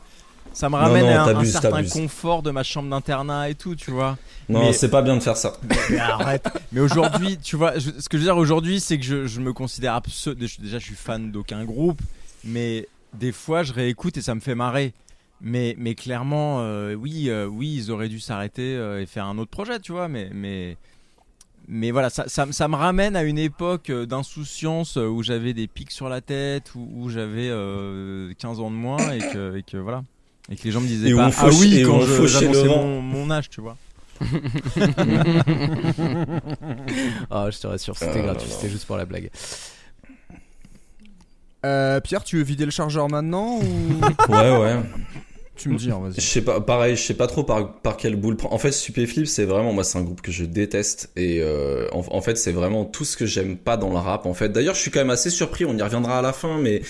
ça 0.53 0.69
me 0.69 0.75
ramène 0.75 1.05
non, 1.05 1.11
à 1.11 1.39
un, 1.39 1.45
certain 1.45 1.83
confort 1.83 2.43
de 2.43 2.51
ma 2.51 2.63
chambre 2.63 2.89
d'internat 2.89 3.49
et 3.49 3.55
tout, 3.55 3.75
tu 3.75 3.91
vois. 3.91 4.17
Non, 4.49 4.59
mais- 4.59 4.73
c'est 4.73 4.89
pas 4.89 5.01
bien 5.01 5.15
de 5.15 5.21
faire 5.21 5.37
ça. 5.37 5.53
Mais 5.89 5.97
arrête. 5.99 6.47
Mais 6.71 6.81
aujourd'hui, 6.81 7.37
tu 7.37 7.55
vois, 7.55 7.77
je- 7.79 7.91
ce 7.99 8.09
que 8.09 8.17
je 8.17 8.23
veux 8.23 8.27
dire 8.27 8.37
aujourd'hui, 8.37 8.79
c'est 8.79 8.97
que 8.97 9.03
je, 9.05 9.27
je 9.27 9.39
me 9.39 9.53
considère 9.53 9.93
absolument. 9.95 10.45
Déjà, 10.59 10.79
je 10.79 10.85
suis 10.85 10.95
fan 10.95 11.31
d'aucun 11.31 11.63
groupe, 11.63 12.01
mais 12.43 12.87
des 13.13 13.31
fois, 13.31 13.63
je 13.63 13.71
réécoute 13.73 14.17
et 14.17 14.21
ça 14.21 14.35
me 14.35 14.39
fait 14.41 14.55
marrer. 14.55 14.93
Mais, 15.43 15.75
mais 15.79 15.95
clairement, 15.95 16.59
euh, 16.61 16.93
oui, 16.93 17.29
euh, 17.29 17.47
oui, 17.47 17.73
ils 17.75 17.91
auraient 17.91 18.09
dû 18.09 18.19
s'arrêter 18.19 18.75
euh, 18.75 19.01
et 19.01 19.05
faire 19.07 19.25
un 19.25 19.37
autre 19.39 19.49
projet, 19.49 19.79
tu 19.79 19.91
vois. 19.91 20.07
Mais, 20.07 20.29
mais, 20.33 20.77
mais 21.67 21.89
voilà, 21.89 22.09
ça, 22.11 22.25
ça, 22.27 22.45
ça 22.51 22.67
me 22.67 22.75
ramène 22.75 23.15
à 23.15 23.23
une 23.23 23.39
époque 23.39 23.91
d'insouciance 23.91 24.97
où 24.97 25.23
j'avais 25.23 25.53
des 25.53 25.67
pics 25.67 25.89
sur 25.91 26.09
la 26.09 26.21
tête, 26.21 26.75
où, 26.75 26.87
où 26.95 27.09
j'avais 27.09 27.49
euh, 27.49 28.31
15 28.37 28.59
ans 28.59 28.69
de 28.69 28.75
moins 28.75 29.11
et 29.13 29.19
que, 29.19 29.57
et 29.57 29.63
que 29.63 29.77
voilà. 29.77 30.03
Et 30.49 30.55
que 30.55 30.63
les 30.63 30.71
gens 30.71 30.81
me 30.81 30.87
disaient 30.87 31.09
Et 31.09 31.13
pas 31.13 31.21
on 31.25 31.27
ah 31.27 31.31
fauchait- 31.31 31.57
oui 31.59 31.83
quand 31.85 32.01
j'annonçais 32.27 32.67
mon, 32.67 33.01
mon 33.01 33.29
âge, 33.31 33.49
tu 33.49 33.61
vois. 33.61 33.77
Ah, 37.29 37.49
je 37.51 37.57
te 37.59 37.67
rassure, 37.67 37.97
c'était 37.97 38.19
Ah, 38.19 38.21
gratuit, 38.21 38.49
non. 38.49 38.55
c'était 38.55 38.69
juste 38.69 38.85
pour 38.85 38.97
la 38.97 39.05
blague. 39.05 39.29
Euh, 41.65 41.99
Pierre, 42.01 42.23
tu 42.23 42.37
veux 42.37 42.43
vider 42.43 42.65
le 42.65 42.71
chargeur 42.71 43.07
maintenant 43.09 43.59
ou 43.59 44.31
Ouais, 44.33 44.57
ouais. 44.57 44.75
tu 45.55 45.69
me 45.69 45.77
dis, 45.77 45.91
hein, 45.91 45.99
Je 46.05 46.09
vas-y. 46.09 46.21
sais 46.21 46.41
pas, 46.41 46.59
pareil, 46.59 46.95
je 46.95 47.01
sais 47.03 47.13
pas 47.13 47.27
trop 47.27 47.43
par, 47.43 47.79
par 47.81 47.97
quelle 47.97 48.15
boule 48.15 48.35
prendre. 48.35 48.53
En 48.55 48.57
fait, 48.57 48.71
Stupéflip, 48.71 49.27
c'est 49.27 49.45
vraiment, 49.45 49.71
moi, 49.73 49.83
c'est 49.83 49.97
un 49.99 50.01
groupe 50.03 50.21
que 50.21 50.31
je 50.31 50.43
déteste. 50.43 51.11
Et 51.15 51.39
euh, 51.41 51.87
en, 51.91 52.03
en 52.09 52.21
fait, 52.21 52.35
c'est 52.37 52.51
vraiment 52.51 52.83
tout 52.85 53.05
ce 53.05 53.15
que 53.15 53.25
j'aime 53.27 53.57
pas 53.57 53.77
dans 53.77 53.89
le 53.89 53.97
rap, 53.97 54.25
en 54.25 54.33
fait. 54.33 54.49
D'ailleurs, 54.49 54.73
je 54.75 54.79
suis 54.81 54.91
quand 54.91 54.99
même 54.99 55.11
assez 55.11 55.29
surpris, 55.29 55.65
on 55.65 55.77
y 55.77 55.81
reviendra 55.81 56.17
à 56.19 56.21
la 56.23 56.33
fin, 56.33 56.57
mais 56.57 56.81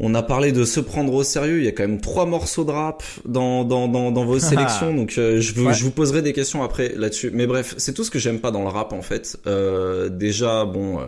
on 0.00 0.14
a 0.14 0.22
parlé 0.22 0.52
de 0.52 0.64
se 0.64 0.80
prendre 0.80 1.12
au 1.14 1.22
sérieux. 1.22 1.58
Il 1.58 1.64
y 1.64 1.68
a 1.68 1.72
quand 1.72 1.82
même 1.86 2.00
trois 2.00 2.26
morceaux 2.26 2.64
de 2.64 2.70
rap 2.70 3.02
dans, 3.24 3.64
dans, 3.64 3.88
dans, 3.88 4.10
dans 4.10 4.24
vos 4.24 4.38
sélections. 4.38 4.94
donc, 4.94 5.14
euh, 5.18 5.40
je, 5.40 5.54
vous, 5.54 5.66
Ouais. 5.66 5.74
je 5.74 5.84
vous 5.84 5.90
poserai 5.90 6.22
des 6.22 6.32
questions 6.32 6.62
après 6.62 6.92
là-dessus. 6.96 7.30
Mais 7.32 7.46
bref, 7.46 7.74
c'est 7.78 7.92
tout 7.94 8.04
ce 8.04 8.10
que 8.10 8.18
j'aime 8.18 8.40
pas 8.40 8.50
dans 8.50 8.62
le 8.62 8.68
rap, 8.68 8.92
en 8.92 9.02
fait. 9.02 9.36
Euh, 9.46 10.08
déjà, 10.08 10.64
bon... 10.64 10.98
euh, 11.00 11.04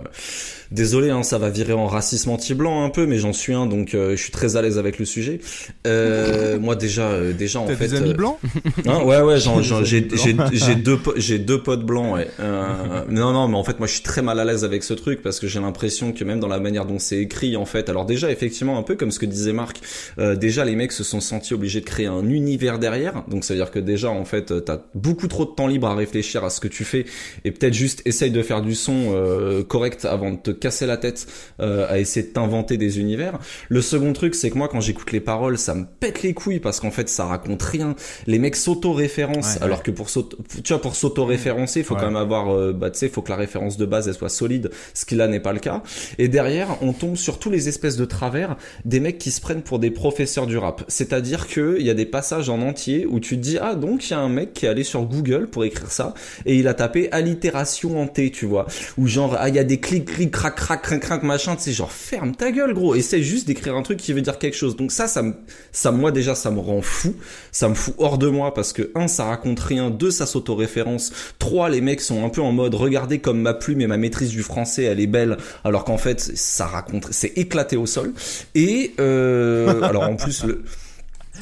Désolé, 0.70 1.10
hein, 1.10 1.22
ça 1.22 1.38
va 1.38 1.50
virer 1.50 1.72
en 1.74 1.86
racisme 1.86 2.30
anti-blanc 2.30 2.84
un 2.84 2.88
peu, 2.90 3.06
mais 3.06 3.18
j'en 3.18 3.32
suis 3.32 3.52
un, 3.52 3.66
donc 3.66 3.94
euh, 3.94 4.16
je 4.16 4.22
suis 4.22 4.32
très 4.32 4.56
à 4.56 4.62
l'aise 4.62 4.76
avec 4.76 4.98
le 4.98 5.04
sujet. 5.04 5.38
Euh, 5.86 6.58
moi 6.58 6.74
déjà, 6.74 7.02
euh, 7.10 7.32
déjà 7.32 7.60
en 7.60 7.66
T'as 7.66 7.76
fait, 7.76 7.88
des 7.88 7.96
amis 7.96 8.10
euh, 8.10 8.14
blancs? 8.14 8.38
Hein, 8.86 9.02
ouais, 9.04 9.20
ouais, 9.20 9.38
j'en- 9.38 9.62
j'en- 9.62 9.80
Des 9.80 9.86
j'ai 9.86 10.08
j'ai- 10.52 10.74
deux, 10.74 10.98
j'ai 11.16 11.38
deux 11.38 11.62
potes 11.62 11.84
blancs, 11.84 12.14
ouais. 12.14 12.28
Euh, 12.40 13.04
non, 13.08 13.32
non, 13.32 13.46
mais 13.46 13.56
en 13.56 13.62
fait, 13.62 13.78
moi, 13.78 13.86
je 13.86 13.92
suis 13.92 14.02
très 14.02 14.22
mal 14.22 14.40
à 14.40 14.44
l'aise 14.44 14.64
avec 14.64 14.82
ce 14.82 14.94
truc 14.94 15.22
parce 15.22 15.38
que 15.38 15.46
j'ai 15.46 15.60
l'impression 15.60 16.12
que 16.12 16.24
même 16.24 16.40
dans 16.40 16.48
la 16.48 16.58
manière 16.58 16.86
dont 16.86 16.98
c'est 16.98 17.18
écrit, 17.18 17.56
en 17.56 17.66
fait, 17.66 17.88
alors 17.88 18.04
déjà, 18.06 18.30
effectivement, 18.32 18.73
un 18.78 18.82
peu 18.82 18.96
comme 18.96 19.10
ce 19.10 19.18
que 19.18 19.26
disait 19.26 19.52
Marc, 19.52 19.80
euh, 20.18 20.36
déjà, 20.36 20.64
les 20.64 20.76
mecs 20.76 20.92
se 20.92 21.04
sont 21.04 21.20
sentis 21.20 21.54
obligés 21.54 21.80
de 21.80 21.86
créer 21.86 22.06
un 22.06 22.28
univers 22.28 22.78
derrière. 22.78 23.24
Donc, 23.28 23.44
ça 23.44 23.54
veut 23.54 23.60
dire 23.60 23.70
que 23.70 23.78
déjà, 23.78 24.10
en 24.10 24.24
fait, 24.24 24.50
euh, 24.50 24.60
t'as 24.60 24.78
beaucoup 24.94 25.28
trop 25.28 25.44
de 25.44 25.50
temps 25.50 25.66
libre 25.66 25.86
à 25.88 25.94
réfléchir 25.94 26.44
à 26.44 26.50
ce 26.50 26.60
que 26.60 26.68
tu 26.68 26.84
fais 26.84 27.04
et 27.44 27.50
peut-être 27.50 27.74
juste 27.74 28.02
essaye 28.04 28.30
de 28.30 28.42
faire 28.42 28.62
du 28.62 28.74
son 28.74 29.12
euh, 29.14 29.62
correct 29.62 30.04
avant 30.04 30.30
de 30.32 30.36
te 30.38 30.50
casser 30.50 30.86
la 30.86 30.96
tête 30.96 31.26
euh, 31.60 31.86
à 31.88 31.98
essayer 31.98 32.26
de 32.26 32.32
t'inventer 32.32 32.76
des 32.76 32.98
univers. 33.00 33.38
Le 33.68 33.80
second 33.82 34.12
truc, 34.12 34.34
c'est 34.34 34.50
que 34.50 34.58
moi, 34.58 34.68
quand 34.68 34.80
j'écoute 34.80 35.12
les 35.12 35.20
paroles, 35.20 35.58
ça 35.58 35.74
me 35.74 35.84
pète 35.84 36.22
les 36.22 36.34
couilles 36.34 36.60
parce 36.60 36.80
qu'en 36.80 36.90
fait, 36.90 37.08
ça 37.08 37.24
raconte 37.26 37.62
rien. 37.62 37.94
Les 38.26 38.38
mecs 38.38 38.56
s'auto-référencent, 38.56 39.56
Ouais, 39.56 39.62
alors 39.62 39.82
que 39.82 39.90
pour 39.90 40.08
tu 40.10 40.72
vois, 40.72 40.80
pour 40.80 40.96
s'auto-référencer, 40.96 41.80
il 41.80 41.84
faut 41.84 41.94
Ouais. 41.94 42.00
quand 42.00 42.06
même 42.06 42.16
avoir, 42.16 42.54
euh, 42.54 42.72
bah, 42.72 42.90
tu 42.90 42.98
sais, 42.98 43.08
faut 43.08 43.22
que 43.22 43.30
la 43.30 43.36
référence 43.36 43.76
de 43.76 43.86
base 43.86 44.08
elle 44.08 44.14
soit 44.14 44.28
solide, 44.28 44.70
ce 44.94 45.04
qui 45.04 45.14
là 45.14 45.28
n'est 45.28 45.40
pas 45.40 45.52
le 45.52 45.58
cas. 45.60 45.82
Et 46.18 46.28
derrière, 46.28 46.76
on 46.82 46.92
tombe 46.92 47.16
sur 47.16 47.38
tous 47.38 47.50
les 47.50 47.68
espèces 47.68 47.96
de 47.96 48.04
travers 48.04 48.56
des 48.84 49.00
mecs 49.00 49.18
qui 49.18 49.30
se 49.30 49.40
prennent 49.40 49.62
pour 49.62 49.78
des 49.78 49.90
professeurs 49.90 50.46
du 50.46 50.58
rap. 50.58 50.84
C'est-à-dire 50.88 51.46
que 51.48 51.76
il 51.78 51.86
y 51.86 51.90
a 51.90 51.94
des 51.94 52.06
passages 52.06 52.48
en 52.48 52.60
entier 52.62 53.06
où 53.06 53.20
tu 53.20 53.36
te 53.36 53.42
dis 53.42 53.58
ah 53.60 53.74
donc 53.74 54.08
il 54.08 54.12
y 54.12 54.14
a 54.14 54.20
un 54.20 54.28
mec 54.28 54.52
qui 54.52 54.66
est 54.66 54.68
allé 54.68 54.84
sur 54.84 55.02
Google 55.04 55.46
pour 55.46 55.64
écrire 55.64 55.90
ça 55.90 56.14
et 56.46 56.56
il 56.56 56.68
a 56.68 56.74
tapé 56.74 57.08
allitération 57.12 58.00
en 58.00 58.06
T, 58.06 58.30
tu 58.30 58.46
vois, 58.46 58.66
ou 58.98 59.06
genre 59.06 59.36
ah 59.38 59.48
il 59.48 59.54
y 59.54 59.58
a 59.58 59.64
des 59.64 59.80
clics 59.80 60.04
clics 60.04 60.30
crac 60.30 60.54
crac 60.56 60.82
crac 60.82 61.00
crac 61.00 61.22
machin, 61.22 61.56
sais 61.58 61.72
genre 61.72 61.92
ferme 61.92 62.34
ta 62.34 62.50
gueule 62.50 62.74
gros, 62.74 62.94
essaie 62.94 63.22
juste 63.22 63.46
d'écrire 63.46 63.74
un 63.76 63.82
truc 63.82 63.98
qui 63.98 64.12
veut 64.12 64.20
dire 64.20 64.38
quelque 64.38 64.56
chose. 64.56 64.76
Donc 64.76 64.92
ça 64.92 65.06
ça 65.06 65.22
me 65.22 65.34
ça 65.72 65.90
moi 65.90 66.12
déjà 66.12 66.34
ça 66.34 66.50
me 66.50 66.60
rend 66.60 66.82
fou, 66.82 67.14
ça 67.52 67.68
me 67.68 67.74
fout 67.74 67.94
hors 67.98 68.18
de 68.18 68.28
moi 68.28 68.54
parce 68.54 68.72
que 68.72 68.90
un 68.94 69.08
ça 69.08 69.24
raconte 69.24 69.60
rien, 69.60 69.90
deux 69.90 70.10
ça 70.10 70.26
s'auto-référence, 70.26 71.12
trois 71.38 71.68
les 71.68 71.80
mecs 71.80 72.00
sont 72.00 72.24
un 72.24 72.28
peu 72.28 72.42
en 72.42 72.52
mode 72.52 72.74
regardez 72.74 73.18
comme 73.18 73.40
ma 73.40 73.54
plume 73.54 73.80
et 73.80 73.86
ma 73.86 73.96
maîtrise 73.96 74.30
du 74.30 74.42
français 74.42 74.84
elle 74.84 75.00
est 75.00 75.06
belle. 75.06 75.36
Alors 75.64 75.84
qu'en 75.84 75.98
fait 75.98 76.20
ça 76.20 76.66
raconte 76.66 77.08
c'est 77.10 77.36
éclaté 77.36 77.76
au 77.76 77.86
sol 77.86 78.12
et 78.54 78.92
euh, 79.00 79.82
alors 79.82 80.04
en 80.04 80.16
plus 80.16 80.44
le 80.44 80.64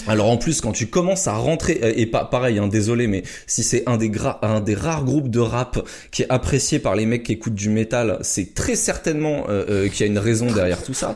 alors 0.09 0.31
en 0.31 0.39
plus 0.39 0.61
quand 0.63 0.73
tu 0.73 0.87
commences 0.87 1.29
à 1.29 1.35
rentrer 1.35 1.81
euh, 1.83 1.93
et 1.95 2.07
pas 2.07 2.25
pareil 2.25 2.59
hein, 2.59 2.67
désolé 2.67 3.07
mais 3.07 3.23
si 3.47 3.63
c'est 3.63 3.83
un 3.87 3.99
des 3.99 4.09
gra- 4.09 4.39
un 4.43 4.61
des 4.61 4.75
rares 4.75 5.05
groupes 5.05 5.29
de 5.29 5.39
rap 5.41 5.87
qui 6.11 6.23
est 6.23 6.31
apprécié 6.31 6.79
par 6.79 6.97
les 6.97 7.05
mecs 7.07 7.23
qui 7.25 7.33
écoutent 7.33 7.55
du 7.55 7.69
métal 7.69 8.19
c'est 8.23 8.55
très 8.55 8.75
certainement 8.75 9.45
euh, 9.51 9.65
euh, 9.69 9.89
qu'il 9.89 10.01
y 10.01 10.09
a 10.09 10.13
une 10.13 10.19
raison 10.19 10.47
derrière 10.51 10.83
tout 10.83 10.95
ça 10.95 11.15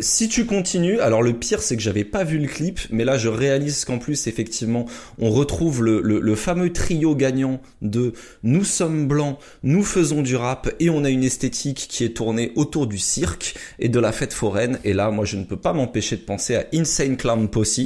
si 0.00 0.28
tu 0.28 0.46
continues, 0.46 1.00
alors 1.00 1.22
le 1.22 1.32
pire 1.32 1.62
c'est 1.62 1.76
que 1.76 1.82
j'avais 1.82 2.04
pas 2.04 2.24
vu 2.24 2.38
le 2.38 2.46
clip, 2.48 2.80
mais 2.90 3.04
là 3.04 3.16
je 3.18 3.28
réalise 3.28 3.84
qu'en 3.84 3.98
plus 3.98 4.26
effectivement 4.26 4.86
on 5.18 5.30
retrouve 5.30 5.82
le, 5.84 6.00
le, 6.02 6.20
le 6.20 6.34
fameux 6.34 6.72
trio 6.72 7.14
gagnant 7.14 7.60
de 7.82 8.12
nous 8.42 8.64
sommes 8.64 9.06
blancs, 9.08 9.38
nous 9.62 9.82
faisons 9.84 10.22
du 10.22 10.36
rap 10.36 10.70
et 10.80 10.90
on 10.90 11.04
a 11.04 11.10
une 11.10 11.24
esthétique 11.24 11.86
qui 11.88 12.04
est 12.04 12.16
tournée 12.16 12.52
autour 12.56 12.86
du 12.86 12.98
cirque 12.98 13.54
et 13.78 13.88
de 13.88 13.98
la 14.00 14.12
fête 14.12 14.32
foraine. 14.32 14.78
Et 14.84 14.92
là 14.92 15.10
moi 15.10 15.24
je 15.24 15.36
ne 15.36 15.44
peux 15.44 15.56
pas 15.56 15.72
m'empêcher 15.72 16.16
de 16.16 16.22
penser 16.22 16.56
à 16.56 16.64
Insane 16.74 17.16
Clown 17.16 17.48
Posse, 17.48 17.80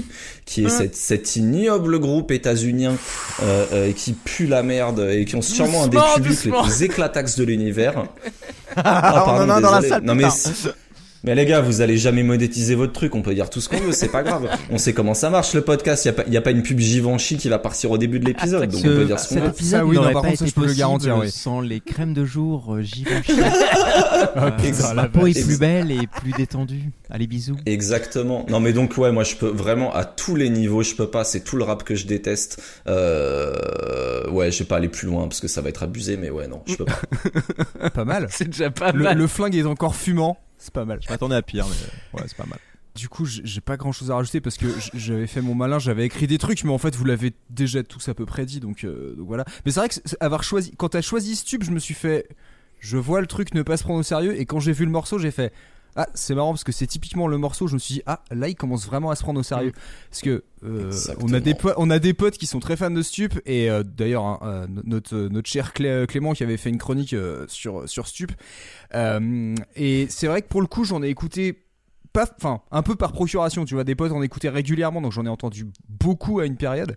qui 0.45 0.65
est 0.65 0.69
cette, 0.69 0.97
cet 0.97 1.37
ignoble 1.37 1.99
groupe 1.99 2.31
états-unien 2.31 2.97
euh, 3.43 3.67
euh, 3.73 3.93
qui 3.93 4.13
pue 4.13 4.47
la 4.47 4.63
merde 4.63 5.09
et 5.13 5.25
qui 5.25 5.37
ont 5.37 5.43
sûrement 5.43 5.85
un 5.85 5.89
des 5.89 5.97
Doucement, 5.97 6.15
publics 6.15 6.31
doucement. 6.31 6.63
les 6.63 6.69
plus 6.71 6.83
éclatax 6.85 7.37
de 7.37 7.45
l'univers. 7.45 8.07
Ah, 8.77 9.37
on 9.39 9.43
en 9.45 9.51
a 9.51 9.61
dans 9.61 9.71
la 9.71 9.77
désolé. 9.83 9.89
salle, 9.89 10.03
Non 10.03 10.15
mais 10.17 10.25
mais 11.25 11.35
les 11.35 11.47
gars, 11.47 11.61
vous 11.61 11.81
allez 11.81 11.97
jamais 11.97 12.23
monétiser 12.23 12.75
votre 12.75 12.93
truc, 12.93 13.15
on 13.15 13.23
peut 13.23 13.35
dire 13.35 13.51
tout 13.51 13.61
ce 13.61 13.69
qu'on 13.69 13.79
veut, 13.79 13.93
c'est 13.93 14.09
pas 14.13 14.23
grave. 14.23 14.49
On 14.71 14.79
sait 14.79 14.93
comment 14.93 15.15
ça 15.15 15.31
marche 15.31 15.55
le 15.55 15.63
podcast, 15.63 16.05
il 16.05 16.09
y 16.09 16.11
a 16.11 16.13
pas, 16.13 16.25
y 16.29 16.37
a 16.37 16.41
pas 16.43 16.51
une 16.53 16.63
pub 16.63 16.79
Givenchy 16.79 17.37
qui 17.39 17.49
va 17.49 17.59
partir 17.59 17.91
au 17.91 17.99
début 17.99 18.19
de 18.21 18.27
l'épisode, 18.27 18.71
donc 18.71 18.81
on 18.81 18.89
peut 18.89 19.05
dire 19.07 19.19
ce 19.19 19.29
qu'on 19.29 19.35
cet 19.37 19.45
veut. 19.45 19.51
épisode 19.51 19.81
Ça, 19.81 19.87
oui, 19.87 19.97
non, 19.97 20.03
par 20.05 20.13
pas 20.13 20.21
contre, 20.29 20.39
ça, 20.39 20.47
je 20.47 20.53
peux 20.53 20.61
le 20.61 20.67
possible 20.67 20.79
garantir, 20.79 21.17
oui. 21.19 21.31
sans 21.31 21.61
les 21.61 21.81
crèmes 21.81 22.15
de 22.15 22.25
jour 22.25 22.75
euh, 22.75 22.83
Givenchy. 22.83 23.33
Exact. 24.65 24.95
Ma 24.95 25.09
peau 25.09 25.27
est 25.27 25.45
plus 25.45 25.59
belle 25.59 25.91
et 25.91 26.07
plus 26.07 26.33
détendue. 26.33 26.91
Allez 27.11 27.27
bisous. 27.27 27.57
Exactement. 27.67 28.47
Non 28.49 28.61
mais 28.61 28.73
donc 28.73 28.97
ouais, 28.97 29.13
moi 29.13 29.25
je 29.25 29.35
peux 29.37 29.49
vraiment 29.49 29.95
à 29.95 30.05
tous 30.05 30.37
les 30.37 30.49
niveaux, 30.51 30.83
je 30.83 30.95
peux 30.95 31.09
pas, 31.09 31.25
c'est 31.25 31.41
tout 31.41 31.57
le 31.57 31.65
rap 31.65 31.85
que 31.85 31.95
je 31.95 32.07
déteste. 32.07 32.63
Euh... 32.87 34.29
Ouais, 34.31 34.51
je 34.51 34.61
vais 34.61 34.65
pas 34.65 34.77
aller 34.77 34.89
plus 34.89 35.07
loin 35.07 35.23
parce 35.29 35.41
que 35.41 35.49
ça 35.49 35.61
va 35.61 35.69
être 35.69 35.83
abusé, 35.83 36.17
mais 36.17 36.31
ouais 36.31 36.49
non, 36.49 36.63
je 36.67 36.77
peux 36.77 36.85
pas. 36.85 37.91
Pas 37.95 38.05
mal. 38.05 38.27
C'est 38.31 38.47
déjà 38.49 38.71
pas 38.71 38.93
Le, 38.93 39.03
mal. 39.05 39.19
le 39.19 39.27
flingue 39.27 39.55
est 39.55 39.65
encore 39.65 39.95
fumant. 39.95 40.39
C'est 40.65 40.73
pas 40.73 40.87
mal. 40.87 40.99
Je 41.03 41.11
m'attendais 41.11 41.35
à 41.35 41.43
pire, 41.43 41.67
mais 41.67 42.19
ouais, 42.19 42.25
c'est 42.27 42.39
pas 42.39 42.47
mal. 42.47 42.59
Du 42.95 43.11
coup, 43.11 43.27
j'ai 43.27 43.61
pas 43.61 43.77
grand 43.77 43.93
chose 43.93 44.11
à 44.11 44.15
rajouter 44.15 44.41
parce 44.41 44.57
que 44.57 44.67
j'avais 44.95 45.27
fait 45.27 45.43
mon 45.43 45.55
malin, 45.55 45.79
j'avais 45.79 46.07
écrit 46.07 46.27
des 46.27 46.39
trucs, 46.39 46.65
mais 46.65 46.73
en 46.73 46.79
fait, 46.79 46.97
vous 46.97 47.05
l'avez 47.05 47.35
déjà 47.51 47.83
tous 47.83 48.09
à 48.09 48.15
peu 48.15 48.25
près 48.25 48.47
dit, 48.47 48.61
donc, 48.61 48.85
euh, 48.85 49.15
voilà. 49.19 49.45
Mais 49.67 49.73
c'est 49.73 49.81
vrai 49.81 49.91
que 49.91 49.97
avoir 50.21 50.43
choisi, 50.43 50.73
quand 50.79 50.89
t'as 50.89 51.03
choisi 51.03 51.37
Stup, 51.37 51.65
je 51.65 51.71
me 51.71 51.79
suis 51.79 51.93
fait, 51.93 52.29
je 52.81 52.97
vois 52.97 53.21
le 53.21 53.27
truc 53.27 53.53
ne 53.53 53.61
pas 53.61 53.77
se 53.77 53.83
prendre 53.83 54.01
au 54.01 54.03
sérieux, 54.03 54.41
et 54.41 54.47
quand 54.47 54.59
j'ai 54.59 54.73
vu 54.73 54.87
le 54.87 54.91
morceau, 54.91 55.19
j'ai 55.19 55.33
fait, 55.33 55.53
ah, 55.97 56.09
c'est 56.15 56.35
marrant 56.35 56.53
parce 56.53 56.65
que 56.65 56.73
c'est 56.73 56.87
typiquement 56.87 57.29
le 57.29 57.39
morceau, 57.39 57.67
je 57.67 57.75
me 57.75 57.79
suis 57.79 57.95
dit, 57.95 58.03
ah, 58.07 58.23
là, 58.31 58.49
il 58.49 58.55
commence 58.55 58.87
vraiment 58.87 59.11
à 59.11 59.17
se 59.17 59.23
prendre 59.23 59.41
au 59.41 59.43
sérieux. 59.43 59.73
Parce 60.11 60.23
que, 60.23 60.43
euh, 60.65 60.91
on 61.21 61.33
a 61.33 61.41
des 61.41 61.55
on 61.77 61.91
a 61.91 61.99
des 61.99 62.15
potes 62.15 62.39
qui 62.39 62.47
sont 62.47 62.61
très 62.61 62.77
fans 62.77 62.91
de 62.91 63.03
Stup, 63.03 63.41
et 63.47 63.71
euh, 63.71 63.83
d'ailleurs, 63.83 64.25
hein, 64.25 64.39
euh, 64.43 64.67
notre, 64.85 65.17
notre 65.17 65.49
cher 65.49 65.73
Clé- 65.73 66.07
Clément 66.09 66.33
qui 66.33 66.43
avait 66.43 66.57
fait 66.57 66.71
une 66.71 66.79
chronique 66.79 67.13
euh, 67.13 67.45
sur, 67.49 67.89
sur 67.89 68.07
Stup. 68.09 68.33
Et 68.95 70.07
c'est 70.09 70.27
vrai 70.27 70.43
que 70.43 70.49
pour 70.49 70.61
le 70.61 70.67
coup, 70.67 70.85
j'en 70.85 71.03
ai 71.03 71.09
écouté 71.09 71.61
pas, 72.13 72.29
enfin, 72.37 72.61
un 72.71 72.83
peu 72.83 72.95
par 72.95 73.13
procuration, 73.13 73.65
tu 73.65 73.75
vois, 73.75 73.83
des 73.85 73.97
potes 73.97 74.13
en 74.13 74.23
écoutaient 74.23 74.49
régulièrement, 74.49 75.03
donc 75.03 75.13
j'en 75.13 75.27
ai 75.27 75.29
entendu 75.29 75.67
beaucoup 75.89 76.39
à 76.39 76.47
une 76.47 76.57
période. 76.57 76.97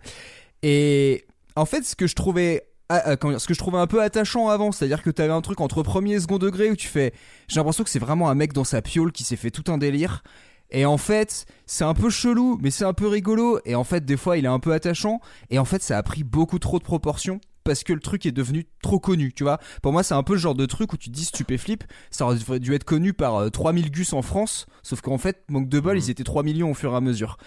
Et 0.62 1.26
en 1.56 1.66
fait, 1.66 1.84
ce 1.84 1.96
que 1.96 2.06
je 2.06 2.14
trouvais, 2.14 2.64
ah, 2.90 3.16
dire, 3.16 3.42
ce 3.42 3.48
que 3.48 3.54
je 3.54 3.60
trouvais 3.60 3.80
un 3.80 3.88
peu 3.88 4.02
attachant 4.02 4.48
avant, 4.50 4.72
c'est-à-dire 4.72 5.04
que 5.04 5.10
t'avais 5.10 5.34
un 5.34 5.42
truc 5.42 5.60
entre 5.60 5.84
premier 5.84 6.14
et 6.14 6.20
second 6.20 6.38
degré 6.38 6.72
où 6.72 6.76
tu 6.76 6.88
fais, 6.88 7.14
j'ai 7.48 7.58
l'impression 7.58 7.84
que 7.84 7.90
c'est 7.90 8.00
vraiment 8.00 8.30
un 8.30 8.36
mec 8.36 8.54
dans 8.54 8.64
sa 8.64 8.82
piole 8.82 9.12
qui 9.12 9.24
s'est 9.24 9.36
fait 9.36 9.52
tout 9.52 9.70
un 9.72 9.78
délire. 9.78 10.24
Et 10.70 10.86
en 10.86 10.98
fait, 10.98 11.46
c'est 11.66 11.84
un 11.84 11.94
peu 11.94 12.10
chelou, 12.10 12.58
mais 12.62 12.72
c'est 12.72 12.86
un 12.86 12.94
peu 12.94 13.08
rigolo. 13.08 13.60
Et 13.66 13.76
en 13.76 13.84
fait, 13.84 14.06
des 14.06 14.18
fois, 14.18 14.38
il 14.38 14.46
est 14.46 14.50
un 14.50 14.60
peu 14.60 14.74
attachant. 14.74 15.22
Et 15.50 15.60
en 15.60 15.66
fait, 15.66 15.82
ça 15.82 15.98
a 15.98 16.04
pris 16.04 16.24
beaucoup 16.24 16.60
trop 16.60 16.80
de 16.80 16.84
proportions 16.84 17.40
parce 17.68 17.84
que 17.84 17.92
le 17.92 18.00
truc 18.00 18.26
est 18.26 18.32
devenu 18.32 18.66
trop 18.82 18.98
connu, 18.98 19.34
tu 19.34 19.44
vois. 19.44 19.60
Pour 19.82 19.92
moi, 19.92 20.02
c'est 20.02 20.14
un 20.14 20.24
peu 20.24 20.34
le 20.34 20.40
genre 20.40 20.56
de 20.56 20.66
truc 20.66 20.94
où 20.94 20.98
tu 20.98 21.10
te 21.10 21.14
dis 21.14 21.26
stupéflip, 21.26 21.84
ça 22.12 22.26
aurait 22.26 22.60
dû 22.60 22.74
être 22.74 22.86
connu 22.86 23.12
par 23.12 23.36
euh, 23.36 23.50
3000 23.50 23.92
gus 23.92 24.14
en 24.14 24.22
France, 24.22 24.68
sauf 24.84 25.02
qu'en 25.02 25.18
fait, 25.18 25.44
manque 25.50 25.68
de 25.68 25.80
bol, 25.82 25.98
ils 25.98 26.10
étaient 26.10 26.24
3 26.24 26.44
millions 26.44 26.72
au 26.72 26.74
fur 26.74 26.94
et 26.94 26.96
à 26.96 27.02
mesure. 27.02 27.38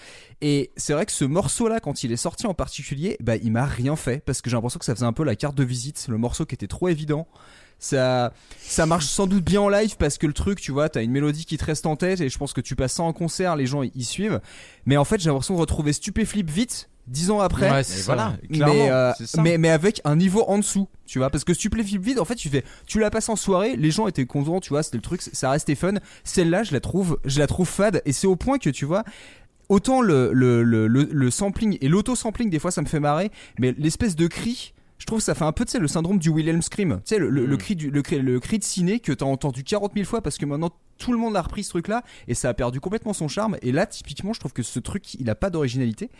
Et 0.42 0.72
c'est 0.76 0.92
vrai 0.92 1.06
que 1.06 1.12
ce 1.12 1.24
morceau-là, 1.24 1.80
quand 1.80 2.04
il 2.04 2.12
est 2.12 2.16
sorti 2.16 2.46
en 2.46 2.52
particulier, 2.52 3.16
bah, 3.20 3.36
il 3.36 3.50
m'a 3.50 3.64
rien 3.64 3.96
fait 3.96 4.22
parce 4.24 4.42
que 4.42 4.50
j'ai 4.50 4.56
l'impression 4.56 4.78
que 4.78 4.84
ça 4.84 4.94
faisait 4.94 5.06
un 5.06 5.14
peu 5.14 5.24
la 5.24 5.36
carte 5.36 5.54
de 5.54 5.64
visite, 5.64 6.06
le 6.10 6.18
morceau 6.18 6.44
qui 6.44 6.54
était 6.54 6.68
trop 6.68 6.88
évident. 6.88 7.26
Ça, 7.78 8.34
ça 8.58 8.84
marche 8.84 9.06
sans 9.06 9.26
doute 9.26 9.42
bien 9.42 9.62
en 9.62 9.70
live 9.70 9.96
parce 9.98 10.18
que 10.18 10.26
le 10.26 10.34
truc, 10.34 10.60
tu 10.60 10.70
vois, 10.70 10.90
t'as 10.90 11.02
une 11.02 11.12
mélodie 11.12 11.46
qui 11.46 11.56
te 11.56 11.64
reste 11.64 11.86
en 11.86 11.96
tête 11.96 12.20
et 12.20 12.28
je 12.28 12.36
pense 12.36 12.52
que 12.52 12.60
tu 12.60 12.76
passes 12.76 12.92
ça 12.92 13.04
en 13.04 13.14
concert, 13.14 13.56
les 13.56 13.64
gens 13.64 13.82
y 13.82 14.04
suivent. 14.04 14.42
Mais 14.84 14.98
en 14.98 15.04
fait, 15.06 15.18
j'ai 15.18 15.30
l'impression 15.30 15.54
de 15.54 15.60
retrouver 15.60 15.94
Stupéflip 15.94 16.50
vite, 16.50 16.90
dix 17.10 17.30
ans 17.30 17.40
après. 17.40 17.70
Ouais, 17.70 17.82
voilà, 18.04 18.36
mais, 18.48 18.90
euh, 18.90 19.12
mais, 19.38 19.58
mais 19.58 19.68
avec 19.68 20.00
un 20.04 20.16
niveau 20.16 20.44
en 20.48 20.58
dessous, 20.58 20.88
tu 21.06 21.18
vois. 21.18 21.28
Parce 21.28 21.44
que 21.44 21.52
Stupéflip 21.52 22.00
vide, 22.02 22.18
en 22.18 22.24
fait, 22.24 22.36
tu 22.36 22.48
fais, 22.48 22.64
tu 22.86 22.98
la 22.98 23.10
passes 23.10 23.28
en 23.28 23.36
soirée, 23.36 23.76
les 23.76 23.90
gens 23.90 24.06
étaient 24.06 24.24
contents, 24.24 24.60
tu 24.60 24.70
vois, 24.70 24.82
c'était 24.82 24.96
le 24.96 25.02
truc, 25.02 25.20
ça 25.20 25.50
restait 25.50 25.74
fun. 25.74 25.94
Celle-là, 26.24 26.62
je 26.62 26.72
la 26.72 26.80
trouve, 26.80 27.18
je 27.24 27.38
la 27.38 27.46
trouve 27.46 27.68
fade 27.68 28.00
et 28.06 28.12
c'est 28.12 28.26
au 28.26 28.36
point 28.36 28.58
que, 28.58 28.70
tu 28.70 28.84
vois, 28.86 29.04
autant 29.68 30.00
le, 30.00 30.30
le, 30.32 30.62
le, 30.62 30.86
le, 30.86 31.08
le 31.10 31.30
sampling 31.30 31.76
et 31.80 31.88
l'auto-sampling, 31.88 32.48
des 32.48 32.58
fois, 32.58 32.70
ça 32.70 32.80
me 32.80 32.86
fait 32.86 33.00
marrer, 33.00 33.30
mais 33.58 33.74
l'espèce 33.76 34.16
de 34.16 34.26
cri. 34.26 34.72
Je 35.00 35.06
trouve 35.06 35.18
que 35.18 35.24
ça 35.24 35.34
fait 35.34 35.44
un 35.44 35.52
peu, 35.52 35.64
tu 35.64 35.72
sais, 35.72 35.78
le 35.78 35.88
syndrome 35.88 36.18
du 36.18 36.28
Wilhelm 36.28 36.60
Scream. 36.60 37.00
Tu 37.04 37.14
sais, 37.14 37.18
le, 37.18 37.30
le, 37.30 37.46
le 37.46 37.56
cri 37.56 37.74
du, 37.74 37.90
le, 37.90 38.02
cri, 38.02 38.20
le 38.20 38.38
cri 38.38 38.58
de 38.58 38.64
ciné 38.64 39.00
que 39.00 39.12
t'as 39.12 39.24
entendu 39.24 39.64
40 39.64 39.92
000 39.94 40.06
fois 40.06 40.20
parce 40.20 40.36
que 40.36 40.44
maintenant 40.44 40.70
tout 40.98 41.12
le 41.12 41.18
monde 41.18 41.34
a 41.36 41.42
repris 41.42 41.64
ce 41.64 41.70
truc-là 41.70 42.04
et 42.28 42.34
ça 42.34 42.50
a 42.50 42.54
perdu 42.54 42.80
complètement 42.80 43.14
son 43.14 43.26
charme. 43.26 43.56
Et 43.62 43.72
là, 43.72 43.86
typiquement, 43.86 44.34
je 44.34 44.40
trouve 44.40 44.52
que 44.52 44.62
ce 44.62 44.78
truc, 44.78 45.14
il 45.14 45.30
a 45.30 45.34
pas 45.34 45.48
d'originalité. 45.48 46.10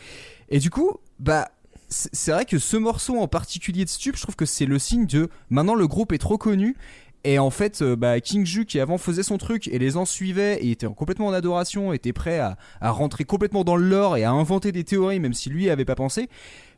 Et 0.48 0.58
du 0.58 0.70
coup, 0.70 0.94
bah, 1.18 1.50
c'est 1.88 2.08
c'est 2.14 2.32
vrai 2.32 2.46
que 2.46 2.58
ce 2.58 2.78
morceau 2.78 3.18
en 3.18 3.28
particulier 3.28 3.84
de 3.84 3.90
Stup, 3.90 4.16
je 4.16 4.22
trouve 4.22 4.36
que 4.36 4.46
c'est 4.46 4.66
le 4.66 4.78
signe 4.78 5.06
de 5.06 5.28
maintenant 5.50 5.74
le 5.74 5.86
groupe 5.86 6.12
est 6.12 6.18
trop 6.18 6.38
connu. 6.38 6.74
Et 7.22 7.38
en 7.38 7.50
fait, 7.50 7.82
euh, 7.82 7.96
bah, 7.96 8.18
King 8.20 8.46
Ju 8.46 8.64
qui 8.64 8.80
avant 8.80 8.96
faisait 8.96 9.22
son 9.22 9.36
truc 9.36 9.68
et 9.68 9.78
les 9.78 9.90
gens 9.90 10.06
suivaient 10.06 10.56
et 10.62 10.70
était 10.70 10.86
complètement 10.86 11.26
en 11.26 11.32
adoration, 11.34 11.92
était 11.92 12.14
prêt 12.14 12.38
à, 12.38 12.56
à 12.80 12.90
rentrer 12.90 13.24
complètement 13.24 13.62
dans 13.62 13.76
le 13.76 13.86
lore 13.86 14.16
et 14.16 14.24
à 14.24 14.30
inventer 14.30 14.72
des 14.72 14.84
théories 14.84 15.20
même 15.20 15.34
si 15.34 15.50
lui 15.50 15.68
avait 15.68 15.84
pas 15.84 15.96
pensé. 15.96 16.30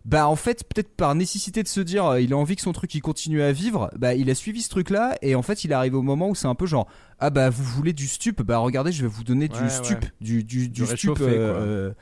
Bah 0.05 0.27
en 0.27 0.35
fait 0.35 0.65
peut-être 0.65 0.97
par 0.97 1.15
nécessité 1.15 1.63
de 1.63 1.69
se 1.69 1.81
dire 1.81 2.05
euh, 2.07 2.21
il 2.21 2.33
a 2.33 2.37
envie 2.37 2.57
que 2.57 2.63
son 2.63 2.73
truc 2.73 2.93
il 2.95 3.01
continue 3.01 3.41
à 3.41 3.53
vivre, 3.53 3.89
bah 3.97 4.15
il 4.15 4.31
a 4.31 4.35
suivi 4.35 4.61
ce 4.61 4.69
truc 4.69 4.91
là 4.91 5.17
et 5.23 5.37
en 5.37 5.43
fait 5.43 5.63
il 5.63 5.73
arrive 5.73 5.95
au 5.95 6.03
moment 6.03 6.29
où 6.29 6.35
c'est 6.35 6.49
un 6.49 6.57
peu 6.57 6.67
genre 6.67 6.89
ah 7.21 7.31
bah 7.31 7.51
vous 7.51 7.63
voulez 7.63 7.93
du 7.93 8.09
stup? 8.09 8.43
Bah 8.43 8.59
regardez 8.59 8.91
je 8.91 9.03
vais 9.03 9.09
vous 9.09 9.23
donner 9.23 9.47
du 9.47 9.71
stup 9.71 10.03
ouais. 10.03 10.11
du 10.21 10.43
du, 10.43 10.69
du, 10.69 10.83
Du 10.83 10.87
stup 10.87 11.21
euh, 11.21 11.27
euh, 11.29 11.93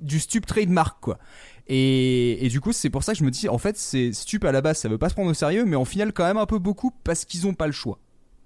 du 0.00 0.18
stup 0.18 0.46
trademark 0.46 0.98
quoi. 1.00 1.18
Et, 1.68 2.44
et 2.44 2.48
du 2.48 2.60
coup, 2.60 2.72
c'est 2.72 2.90
pour 2.90 3.04
ça 3.04 3.12
que 3.12 3.18
je 3.18 3.24
me 3.24 3.30
dis, 3.30 3.48
en 3.48 3.56
fait, 3.56 3.76
c'est 3.76 4.12
stup 4.12 4.44
à 4.44 4.52
la 4.52 4.60
base, 4.60 4.78
ça 4.78 4.88
veut 4.88 4.98
pas 4.98 5.08
se 5.08 5.14
prendre 5.14 5.30
au 5.30 5.34
sérieux, 5.34 5.64
mais 5.64 5.76
en 5.76 5.84
final, 5.84 6.12
quand 6.12 6.24
même 6.24 6.36
un 6.36 6.46
peu 6.46 6.58
beaucoup 6.58 6.92
parce 7.04 7.24
qu'ils 7.24 7.46
ont 7.46 7.54
pas 7.54 7.66
le 7.66 7.72
choix. 7.72 7.98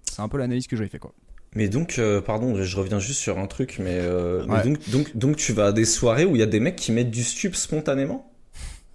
C'est 0.05 0.21
un 0.21 0.29
peu 0.29 0.37
l'analyse 0.39 0.67
que 0.67 0.77
j'avais 0.77 0.91
fait, 0.91 0.99
quoi. 0.99 1.15
Mais 1.55 1.69
donc, 1.69 1.99
euh, 1.99 2.21
pardon, 2.21 2.63
je 2.63 2.77
reviens 2.77 2.99
juste 2.99 3.21
sur 3.21 3.39
un 3.39 3.47
truc, 3.47 3.79
mais, 3.79 3.99
euh, 3.99 4.45
donc, 4.63 4.91
donc, 4.91 5.17
donc 5.17 5.37
tu 5.37 5.55
vas 5.55 5.69
à 5.69 5.73
des 5.73 5.87
soirées 5.87 6.27
où 6.27 6.37
il 6.37 6.41
y 6.41 6.43
a 6.43 6.47
des 6.47 6.61
mecs 6.61 6.77
qui 6.77 6.93
mettent 6.93 7.11
du 7.11 7.25
stup 7.25 7.57
spontanément? 7.57 8.31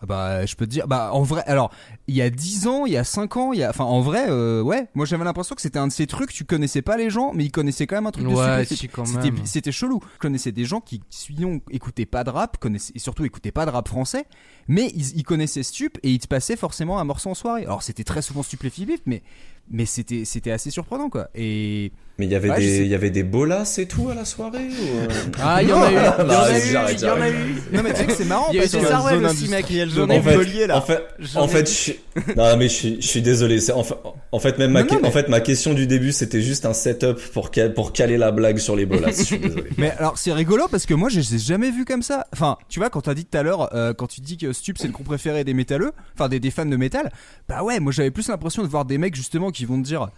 Bah, 0.08 0.45
je 0.45 0.56
peux 0.56 0.66
te 0.66 0.72
dire, 0.72 0.88
bah, 0.88 1.12
en 1.14 1.22
vrai, 1.22 1.43
alors, 1.45 1.72
il 2.08 2.16
y 2.16 2.22
a 2.22 2.30
10 2.30 2.68
ans, 2.68 2.86
il 2.86 2.93
y 2.93 2.97
a 2.97 3.04
5 3.04 3.38
ans, 3.38 3.54
il 3.54 3.60
y 3.60 3.64
a, 3.64 3.70
enfin, 3.70 3.84
en 3.84 4.02
vrai, 4.02 4.26
euh, 4.30 4.62
ouais, 4.62 4.88
moi 4.95 5.06
j'avais 5.06 5.24
l'impression 5.24 5.54
que 5.54 5.62
c'était 5.62 5.78
un 5.78 5.88
de 5.88 5.91
ces 5.91 6.08
trucs, 6.08 6.34
tu 6.34 6.43
connaissais 6.43 6.82
pas 6.82 6.97
les 6.97 7.10
gens, 7.10 7.32
mais 7.34 7.45
ils 7.45 7.52
connaissaient 7.52 7.86
quand 7.86 7.97
même 7.97 8.08
un 8.08 8.12
truc 8.12 8.26
de 8.26 8.32
Ouais, 8.32 8.66
quand 8.91 9.06
C'était, 9.06 9.32
c'était 9.45 9.72
chelou. 9.72 9.99
Je 10.16 10.20
connaissais 10.20 10.52
des 10.52 10.66
gens 10.66 10.82
qui, 10.82 11.02
sinon, 11.10 11.62
écoutaient 11.70 12.06
pas 12.06 12.24
de 12.24 12.30
rap, 12.32 12.58
connaissaient, 12.58 12.93
et 12.95 12.99
surtout 12.99 13.26
écoutaient 13.26 13.52
pas 13.52 13.66
de 13.66 13.72
rap 13.72 13.88
français, 13.88 14.26
mais 14.68 14.91
ils, 14.95 15.18
ils 15.18 15.24
connaissaient 15.24 15.64
Stup 15.64 15.97
et 16.04 16.10
ils 16.12 16.20
te 16.20 16.28
passaient 16.28 16.56
forcément 16.56 16.99
un 16.99 17.04
morceau 17.04 17.30
en 17.30 17.36
soirée. 17.36 17.64
Alors, 17.64 17.84
c'était 17.84 18.04
très 18.04 18.22
souvent 18.22 18.41
stupéfiant, 18.41 18.72
mais, 19.06 19.22
mais 19.70 19.86
c'était, 19.86 20.26
c'était 20.26 20.52
assez 20.52 20.72
surprenant, 20.72 21.10
quoi. 21.10 21.30
Et, 21.36 21.91
Mais 22.18 22.26
il 22.28 22.32
y 22.32 22.36
avait 22.36 22.49
Ouais, 22.51 22.59
des, 22.59 22.78
il 22.82 22.88
y 22.88 22.93
avait 22.93 23.09
des 23.09 23.24
bolas 23.24 23.76
et 23.80 23.88
tout 23.88 24.09
à 24.09 24.14
la 24.14 24.26
soirée 24.26 24.59
ou, 24.68 24.97
euh? 24.99 25.07
Ah, 25.41 25.64
il 25.64 25.70
y 25.70 25.74
en 25.74 25.82
a 25.82 25.91
eu, 25.91 25.95
il 25.95 25.97
y 25.97 26.07
en 26.07 26.30
a 26.30 26.59
eu, 26.59 26.62
j'arrête, 26.62 26.68
il 26.68 26.72
y 26.72 26.78
en 26.78 27.14
a 27.14 27.18
j'arrête. 27.18 27.34
eu. 27.34 27.76
non, 27.76 27.82
mais 27.84 27.91
tu 27.93 27.95
sais 27.99 28.05
que 28.05 28.14
c'est 28.14 28.26
marrant 28.26 28.47
Il 28.51 28.55
y 28.57 28.59
a 28.59 28.62
parce 28.64 28.74
que, 28.76 28.86
Sarwell 28.86 29.26
aussi, 29.26 29.47
mec. 29.47 29.72
ai 29.72 29.84
en 29.84 30.22
fait, 30.22 30.36
Montpellier, 30.38 30.68
là. 30.68 30.78
En 30.78 30.82
fait, 30.82 31.01
en 31.36 31.47
je 31.68 31.74
suis, 31.74 31.99
non, 32.36 32.57
mais 32.57 32.68
je 32.70 32.74
suis, 32.74 33.01
je 33.01 33.07
suis 33.07 33.22
désolé. 33.24 33.59
C'est, 33.59 33.72
en 33.72 33.84
fait, 33.84 33.95
en 34.32 34.39
fait, 34.39 34.59
même 34.59 34.72
ma, 34.72 34.82
Non, 34.84 34.88
non, 34.91 34.95
que- 34.97 35.01
mais- 35.01 35.07
en 35.07 35.12
fait, 35.12 35.30
ma 35.30 35.39
question 35.39 35.74
du 35.74 35.88
début, 35.88 36.12
c'était 36.12 36.41
juste 36.41 36.66
un 36.66 36.74
setup 36.74 37.18
pour, 37.34 37.49
cal- 37.49 37.74
pour 37.74 37.91
caler 37.93 38.18
la 38.18 38.32
blague 38.32 38.59
sur 38.59 38.76
les 38.76 38.86
bolas. 38.86 39.12
je 39.18 39.24
suis 39.24 39.39
désolé. 39.39 39.70
Mais 39.78 39.91
alors 39.97 40.18
c'est 40.18 40.34
rigolo 40.34 40.68
parce 40.70 40.86
que 40.86 40.93
moi 40.93 41.09
je 41.09 41.18
les 41.20 41.36
ai 41.36 41.39
jamais 41.39 41.72
vus 41.72 41.86
comme 41.86 42.03
ça. 42.03 42.28
Enfin, 42.34 42.57
tu 42.70 42.80
vois 42.80 42.89
quand 42.89 43.01
t'as 43.01 43.14
dit 43.16 43.26
tout 43.26 43.38
à 43.38 43.41
l'heure, 43.43 43.74
euh, 43.74 43.93
quand 43.93 44.07
tu 44.07 44.22
dis 44.22 44.38
que 44.38 44.51
Stup 44.53 44.78
c'est 44.78 44.88
le 44.88 44.93
groupe 44.93 45.07
préféré 45.07 45.43
des 45.43 45.53
métalleux, 45.53 45.91
enfin 46.16 46.30
des, 46.30 46.39
des 46.39 46.51
fans 46.51 46.66
de 46.66 46.76
métal, 46.76 47.12
bah 47.47 47.64
ouais, 47.64 47.80
moi 47.80 47.91
j'avais 47.91 48.12
plus 48.12 48.28
l'impression 48.28 48.62
de 48.64 48.68
voir 48.68 48.86
des 48.86 48.97
mecs 48.97 49.16
justement 49.16 49.49
qui 49.49 49.66
vont 49.66 49.82
te 49.82 49.86
dire, 49.88 50.09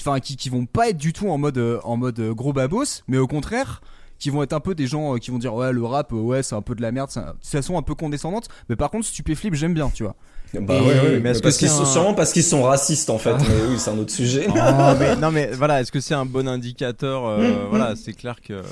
enfin 0.00 0.20
qui, 0.20 0.36
qui 0.36 0.48
vont 0.48 0.66
pas 0.66 0.88
être 0.90 0.96
du 0.98 1.12
tout 1.12 1.28
en 1.28 1.38
mode 1.38 1.58
euh, 1.58 1.78
en 1.84 1.96
mode 1.96 2.18
euh, 2.20 2.34
gros 2.34 2.52
babos, 2.52 3.02
mais 3.08 3.18
au 3.18 3.26
contraire 3.26 3.80
qui 4.18 4.30
vont 4.30 4.42
être 4.42 4.52
un 4.52 4.58
peu 4.60 4.74
des 4.74 4.88
gens 4.88 5.14
euh, 5.14 5.18
qui 5.18 5.30
vont 5.30 5.38
dire 5.38 5.54
ouais 5.54 5.72
le 5.72 5.84
rap 5.84 6.12
ouais 6.12 6.42
c'est 6.42 6.56
un 6.56 6.62
peu 6.62 6.74
de 6.74 6.82
la 6.82 6.90
merde, 6.90 7.08
c'est 7.10 7.20
de 7.20 7.62
façon 7.62 7.78
un 7.78 7.82
peu 7.82 7.94
condescendante, 7.94 8.48
mais 8.68 8.76
par 8.76 8.90
contre 8.90 9.06
Stupéflip 9.06 9.54
j'aime 9.54 9.74
bien, 9.74 9.90
tu 9.94 10.02
vois. 10.02 10.16
Bah 10.54 10.74
Et- 10.74 10.80
ouais, 10.80 10.86
ouais, 10.86 11.02
mais 11.14 11.20
mais 11.20 11.30
est-ce 11.30 11.38
que 11.40 11.42
parce 11.44 11.54
c'est 11.56 11.58
qu'ils 11.66 11.68
sont, 11.68 11.82
un- 11.82 11.86
sûrement 11.92 12.14
parce 12.14 12.32
qu'ils 12.32 12.42
sont 12.42 12.62
racistes 12.62 13.10
en 13.10 13.18
fait. 13.18 13.34
Mais 13.34 13.54
oui, 13.70 13.78
c'est 13.78 13.90
un 13.90 13.98
autre 13.98 14.10
sujet. 14.12 14.46
Oh, 14.48 14.54
mais, 14.98 15.14
non 15.20 15.30
mais 15.30 15.50
voilà, 15.52 15.82
est-ce 15.82 15.92
que 15.92 16.00
c'est 16.00 16.14
un 16.14 16.24
bon 16.24 16.48
indicateur 16.48 17.26
euh, 17.26 17.66
Voilà, 17.68 17.94
c'est 17.96 18.14
clair 18.14 18.40
que. 18.40 18.62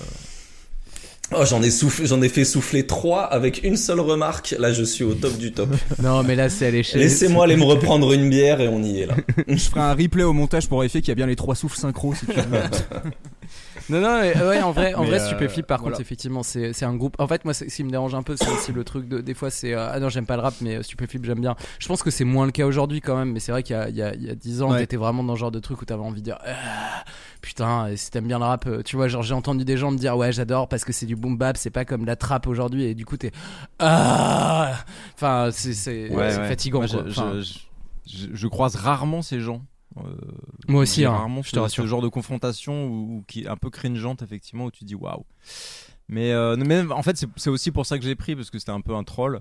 Oh, 1.35 1.45
j'en 1.45 1.61
ai 1.63 1.71
soufflé, 1.71 2.07
j'en 2.07 2.23
ai 2.23 2.29
fait 2.29 2.45
souffler 2.45 2.87
trois 2.87 3.23
avec 3.23 3.65
une 3.65 3.77
seule 3.77 3.99
remarque. 4.01 4.55
Là, 4.59 4.73
je 4.73 4.85
suis 4.85 5.03
au 5.03 5.15
top 5.15 5.37
du 5.39 5.53
top. 5.53 5.71
Non, 6.03 6.23
mais 6.23 6.37
là, 6.37 6.49
c'est 6.49 6.67
à 6.67 6.71
l'échelle. 6.71 7.01
Laissez-moi 7.01 7.45
aller 7.45 7.57
me 7.57 7.65
reprendre 7.65 8.13
une 8.13 8.29
bière 8.31 8.61
et 8.61 8.69
on 8.69 8.83
y 8.83 9.01
est 9.01 9.07
là. 9.07 9.17
Je 9.49 9.57
ferai 9.57 9.81
un 9.81 9.95
replay 9.95 10.23
au 10.23 10.33
montage 10.33 10.69
pour 10.69 10.79
vérifier 10.79 11.01
qu'il 11.01 11.09
y 11.09 11.13
a 11.13 11.15
bien 11.17 11.27
les 11.27 11.37
trois 11.37 11.55
souffles 11.55 11.79
synchro 11.79 12.15
si 12.15 12.27
tu 12.27 12.33
veux. 12.33 12.43
Non, 13.89 14.01
non, 14.01 14.21
mais, 14.21 14.35
ouais, 14.43 14.63
en 14.63 14.73
vrai, 14.73 14.95
en 14.95 15.03
Mais, 15.03 15.09
vrai, 15.11 15.21
euh, 15.21 15.27
Stupéflip, 15.27 15.67
par 15.67 15.79
voilà. 15.79 15.93
contre, 15.93 16.01
effectivement, 16.01 16.43
c'est 16.43 16.73
c'est 16.73 16.85
un 16.85 16.95
groupe. 16.97 17.15
En 17.21 17.27
fait, 17.29 17.45
moi, 17.45 17.55
ce 17.55 17.65
qui 17.65 17.85
me 17.85 17.91
dérange 17.91 18.15
un 18.15 18.23
peu, 18.23 18.35
c'est 18.37 18.51
aussi 18.51 18.73
le 18.73 18.83
truc 18.85 19.09
de. 19.09 19.21
Des 19.21 19.35
fois, 19.35 19.51
c'est. 19.51 19.75
euh, 19.75 19.89
ah 19.93 20.01
non, 20.01 20.09
j'aime 20.09 20.27
pas 20.27 20.37
le 20.37 20.43
rap, 20.43 20.55
mais 20.61 20.77
euh, 20.77 20.83
Stupéflip, 20.83 21.25
j'aime 21.25 21.41
bien. 21.41 21.55
Je 21.79 21.87
pense 21.87 22.03
que 22.03 22.11
c'est 22.11 22.25
moins 22.25 22.47
le 22.47 22.53
cas 22.53 22.67
aujourd'hui 22.67 23.01
quand 23.01 23.17
même, 23.17 23.33
mais 23.33 23.39
c'est 23.41 23.53
vrai 23.53 23.63
qu'il 23.63 23.77
y 23.77 23.79
a, 23.79 23.89
il 23.89 23.95
y, 23.97 24.03
a, 24.03 24.15
il 24.15 24.25
y 24.25 24.31
a 24.31 24.35
10 24.35 24.63
ans, 24.63 24.73
Ouais. 24.73 24.79
t'étais 24.81 24.97
vraiment 24.97 25.23
dans 25.23 25.35
ce 25.35 25.41
genre 25.41 25.51
de 25.53 25.61
truc 25.61 25.81
où 25.81 25.85
t'avais 25.85 26.03
envie 26.03 26.21
de 26.21 26.25
dire. 26.25 26.39
Ah, 26.45 27.05
putain, 27.43 27.87
et 27.89 27.97
si 27.97 28.11
t'aimes 28.11 28.27
bien 28.27 28.39
le 28.41 28.45
rap, 28.45 28.67
euh, 28.67 28.83
tu 28.83 28.97
vois, 28.97 29.07
genre, 29.09 29.23
j'ai 29.23 29.35
entendu 29.35 29.65
des 29.65 29.77
gens 29.77 29.91
me 29.93 29.99
dire, 29.99 30.17
ouais, 30.17 30.33
j'adore 30.33 30.69
parce 30.69 30.85
que 30.85 30.93
c'est 30.93 31.07
du 31.07 31.15
boom 31.15 31.37
bap, 31.37 31.57
c'est 31.57 31.71
pas 31.71 31.85
comme 31.85 32.05
la 32.07 32.17
trappe 32.17 32.47
aujourd'hui, 32.49 32.85
et 32.85 32.95
du 32.95 33.05
coup, 33.05 33.17
t'es. 33.17 33.31
Ah 33.79 34.75
Enfin, 35.15 35.51
c'est 35.53 35.75
c'est- 35.75 36.11
Ouais, 36.11 36.31
c'est 36.31 36.41
ouais. 36.41 36.49
fatigant, 36.49 36.81
Moi, 36.81 36.89
quoi. 36.89 37.05
je, 37.07 37.11
Enfin, 37.11 37.33
je- 37.41 37.59
je- 38.07 38.29
je 38.35 38.47
croise 38.49 38.75
rarement 38.77 39.23
ces 39.23 39.41
gens. 39.41 39.63
Euh, 40.05 40.15
Moi 40.69 40.83
aussi, 40.83 41.05
hein, 41.05 41.11
rarement 41.13 41.43
je 41.43 41.51
te 41.51 41.55
ce, 41.57 41.61
rassure. 41.61 41.85
ce 41.85 41.89
genre 41.89 42.03
de 42.03 42.09
confrontation 42.09 42.87
où, 42.87 43.17
où 43.19 43.25
qui 43.27 43.43
est 43.45 43.49
un 43.49 43.57
peu 43.57 43.71
cringeante 43.71 44.23
effectivement 44.23 44.67
où 44.67 44.71
tu 44.71 44.85
dis 44.85 44.95
waouh. 44.95 45.25
Mais, 46.09 46.33
euh, 46.33 46.57
mais 46.57 46.83
en 46.93 47.03
fait 47.03 47.25
c'est 47.37 47.51
aussi 47.51 47.71
pour 47.73 47.85
ça 47.87 47.99
que 47.99 48.05
j'ai 48.05 48.15
pris 48.15 48.37
parce 48.37 48.51
que 48.51 48.59
c'était 48.59 48.73
un 48.73 48.81
peu 48.81 48.95
un 48.95 49.03
troll 49.05 49.41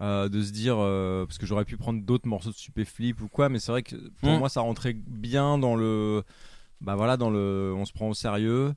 euh, 0.00 0.28
de 0.28 0.42
se 0.42 0.52
dire 0.52 0.76
euh, 0.78 1.24
parce 1.26 1.38
que 1.38 1.46
j'aurais 1.46 1.64
pu 1.64 1.76
prendre 1.76 2.02
d'autres 2.02 2.28
morceaux 2.28 2.50
de 2.50 2.54
Stupéflip 2.54 3.20
ou 3.20 3.28
quoi 3.28 3.48
mais 3.48 3.58
c'est 3.58 3.72
vrai 3.72 3.82
que 3.82 3.96
pour 4.20 4.28
Mm. 4.30 4.38
moi 4.38 4.48
ça 4.48 4.60
rentrait 4.60 4.92
bien 4.94 5.58
dans 5.58 5.74
le 5.76 6.22
bah 6.80 6.94
voilà 6.96 7.16
dans 7.16 7.30
le 7.30 7.72
on 7.76 7.84
se 7.84 7.92
prend 7.92 8.08
au 8.08 8.14
sérieux 8.14 8.74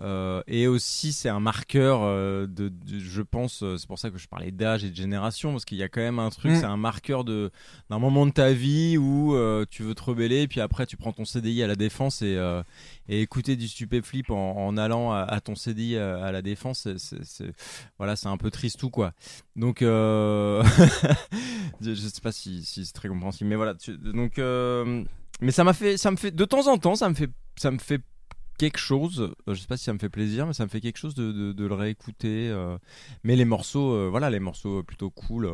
euh, 0.00 0.42
et 0.46 0.66
aussi 0.68 1.12
c'est 1.12 1.28
un 1.28 1.40
marqueur 1.40 2.00
euh, 2.02 2.46
de, 2.46 2.68
de- 2.68 2.98
je 2.98 3.22
pense 3.22 3.62
euh, 3.62 3.76
c'est 3.76 3.86
pour 3.86 3.98
ça 3.98 4.10
que 4.10 4.18
je 4.18 4.28
parlais 4.28 4.50
d'âge 4.52 4.84
et 4.84 4.90
de 4.90 4.94
génération 4.96 5.52
parce 5.52 5.64
qu'il 5.64 5.78
y 5.78 5.82
a 5.82 5.88
quand 5.88 6.00
même 6.00 6.18
un 6.18 6.30
truc 6.30 6.52
Mm. 6.52 6.56
c'est 6.56 6.64
un 6.64 6.76
marqueur 6.76 7.24
de 7.24 7.50
d'un 7.90 7.98
moment 7.98 8.24
de 8.26 8.30
ta 8.30 8.52
vie 8.52 8.96
où 8.96 9.34
tu 9.70 9.82
veux 9.82 9.94
te 9.94 10.02
rebeller 10.02 10.46
puis 10.48 10.60
après 10.60 10.86
tu 10.86 10.96
prends 10.96 11.12
ton 11.12 11.24
CDI 11.24 11.62
à 11.62 11.66
la 11.66 11.74
défense 11.74 12.22
et, 12.22 12.38
et 13.08 13.20
écouter 13.22 13.56
du 13.56 13.68
stupéflip 13.68 14.30
en, 14.30 14.52
en 14.56 14.76
allant 14.76 15.12
à, 15.12 15.20
à 15.22 15.40
ton 15.40 15.54
CDI 15.54 15.96
à, 15.96 16.24
à 16.24 16.32
la 16.32 16.42
défense 16.42 16.88
c'est- 16.96 17.52
voilà 17.98 18.16
c'est 18.16 18.28
un 18.28 18.36
peu 18.36 18.50
triste 18.50 18.78
tout 18.78 18.90
quoi 18.90 19.12
donc 19.56 19.80
je, 21.80 21.94
sais 21.94 22.20
pas 22.20 22.32
si, 22.32 22.64
si 22.64 22.84
c'est 22.86 22.92
très 22.92 23.08
compréhensible 23.08 23.50
mais 23.50 23.56
voilà 23.56 23.74
tu- 23.74 23.98
donc 23.98 24.38
mais 25.40 25.52
ça 25.52 25.64
m'a 25.64 25.72
fait 25.72 25.96
ça 25.96 26.10
me 26.10 26.16
fait 26.16 26.30
de 26.30 26.44
temps 26.44 26.66
en 26.66 26.78
temps 26.78 26.94
ça 26.94 27.08
me 27.08 27.14
fait 27.14 27.30
ça 27.56 27.70
me 27.70 27.78
fait 27.78 28.00
quelque 28.58 28.78
chose 28.78 29.30
euh, 29.48 29.54
je 29.54 29.60
sais 29.60 29.66
pas 29.66 29.76
si 29.78 29.84
ça 29.84 29.92
me 29.94 29.98
fait 29.98 30.08
plaisir 30.10 30.46
mais 30.46 30.52
ça 30.52 30.64
me 30.64 30.68
fait 30.68 30.80
quelque 30.80 30.98
chose 30.98 31.14
de, 31.14 31.32
de, 31.32 31.52
de 31.52 31.66
le 31.66 31.74
réécouter 31.74 32.48
euh, 32.50 32.76
mais 33.24 33.36
les 33.36 33.44
morceaux 33.46 33.92
euh, 33.92 34.08
voilà 34.10 34.28
les 34.30 34.40
morceaux 34.40 34.82
plutôt 34.82 35.08
cool 35.10 35.46
euh, 35.46 35.52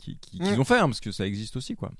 qui- 0.00 0.18
qui- 0.20 0.38
qu'ils 0.38 0.56
Mm. 0.56 0.60
ont 0.60 0.64
fait 0.64 0.78
hein, 0.78 0.86
parce 0.88 1.00
que 1.00 1.12
ça 1.12 1.26
existe 1.26 1.56
aussi 1.56 1.74
quoi 1.76 1.90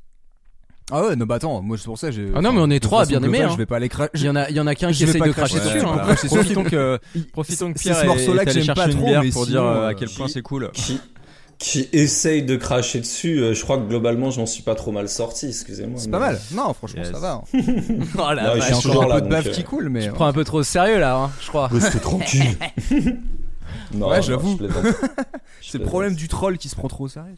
Ah 0.90 1.07
ouais, 1.07 1.16
non 1.16 1.24
bah 1.26 1.36
attends, 1.36 1.62
moi 1.62 1.78
c'est 1.78 1.84
pour 1.84 1.97
ça 1.99 2.11
j'ai 2.11 2.28
Ah 2.34 2.40
non, 2.43 2.53
mais 2.53 2.61
on 2.61 2.68
est 2.70 2.80
trois 2.80 3.07
bien 3.07 3.20
globale, 3.20 3.43
hein. 3.43 3.49
Je 3.53 3.57
vais 3.57 3.66
pas 3.66 3.76
aller 3.76 3.88
cra- 3.88 4.11
il 4.14 4.22
y 4.24 4.28
en 4.28 4.34
a, 4.36 4.51
il 4.51 4.57
y 4.57 4.61
en 4.61 4.66
a 4.66 4.74
qu'un 4.74 4.90
qui 4.93 5.05
essaye 5.05 5.22
de 5.22 5.30
cracher 5.30 5.59
cracher 5.59 5.64
dessus, 5.64 5.74
dessus. 5.76 5.86
hein. 5.86 5.93
hein. 5.95 5.99
Après, 6.03 6.16
c'est 6.16 6.28
sûr 6.28 6.38
profitons 6.38 6.64
que 6.64 6.99
profitons 7.32 7.72
que 7.72 7.78
c'est 7.78 7.90
Pierre 7.90 8.01
ce 8.03 8.07
morceau-là 8.07 8.43
est 8.43 8.47
que 8.47 8.51
j'aime 8.61 8.74
pas 8.74 8.88
trop, 8.88 9.05
bière 9.07 9.22
mais 9.22 9.30
pour 9.30 9.45
sinon, 9.45 9.62
dire 9.62 9.64
euh, 9.64 9.88
à 9.88 9.95
quel 9.95 10.09
point 10.11 10.26
c'est 10.28 10.43
cool 10.43 10.70
Qui, 11.62 11.88
essaye 11.92 12.42
de 12.42 12.56
cracher 12.56 12.98
dessus, 12.98 13.38
euh, 13.38 13.54
je 13.54 13.62
crois 13.62 13.78
que 13.78 13.84
globalement, 13.88 14.30
je 14.32 14.40
m'en 14.40 14.46
suis 14.46 14.64
pas 14.64 14.74
trop 14.74 14.90
mal 14.90 15.08
sorti, 15.08 15.46
excusez-moi. 15.46 15.98
C'est 16.00 16.06
mais- 16.06 16.12
pas 16.12 16.18
mal. 16.18 16.40
Non, 16.52 16.72
franchement, 16.74 17.02
Yes. 17.02 17.12
ça 17.12 17.20
va. 17.20 17.32
hein. 17.34 17.42
Oh 17.54 17.56
je 17.56 18.72
a 18.72 18.80
toujours 18.80 18.96
encore 18.96 19.08
là, 19.08 19.14
un 19.16 19.18
peu 19.20 19.24
de 19.26 19.30
bave 19.30 19.46
euh, 19.46 19.50
qui 19.52 19.62
coule, 19.62 19.88
mais. 19.88 20.06
Tu 20.06 20.10
prends 20.12 20.26
un 20.26 20.32
peu 20.32 20.42
trop 20.44 20.58
au 20.58 20.62
sérieux 20.64 20.98
là, 20.98 21.16
hein, 21.16 21.30
je 21.40 21.48
crois. 21.48 21.68
Restez 21.68 22.00
tranquille. 22.00 22.56
Non, 23.94 24.08
Ouais, 24.08 24.22
j'avoue. 24.22 24.52
je 24.52 24.64
plaisante. 24.66 24.84
Je 25.60 25.70
C'est 25.70 25.78
le 25.78 25.84
problème 25.84 26.14
du 26.14 26.26
troll 26.26 26.56
qui 26.58 26.68
se 26.68 26.74
prend 26.74 26.88
trop 26.88 27.04
au 27.04 27.08
sérieux. 27.08 27.36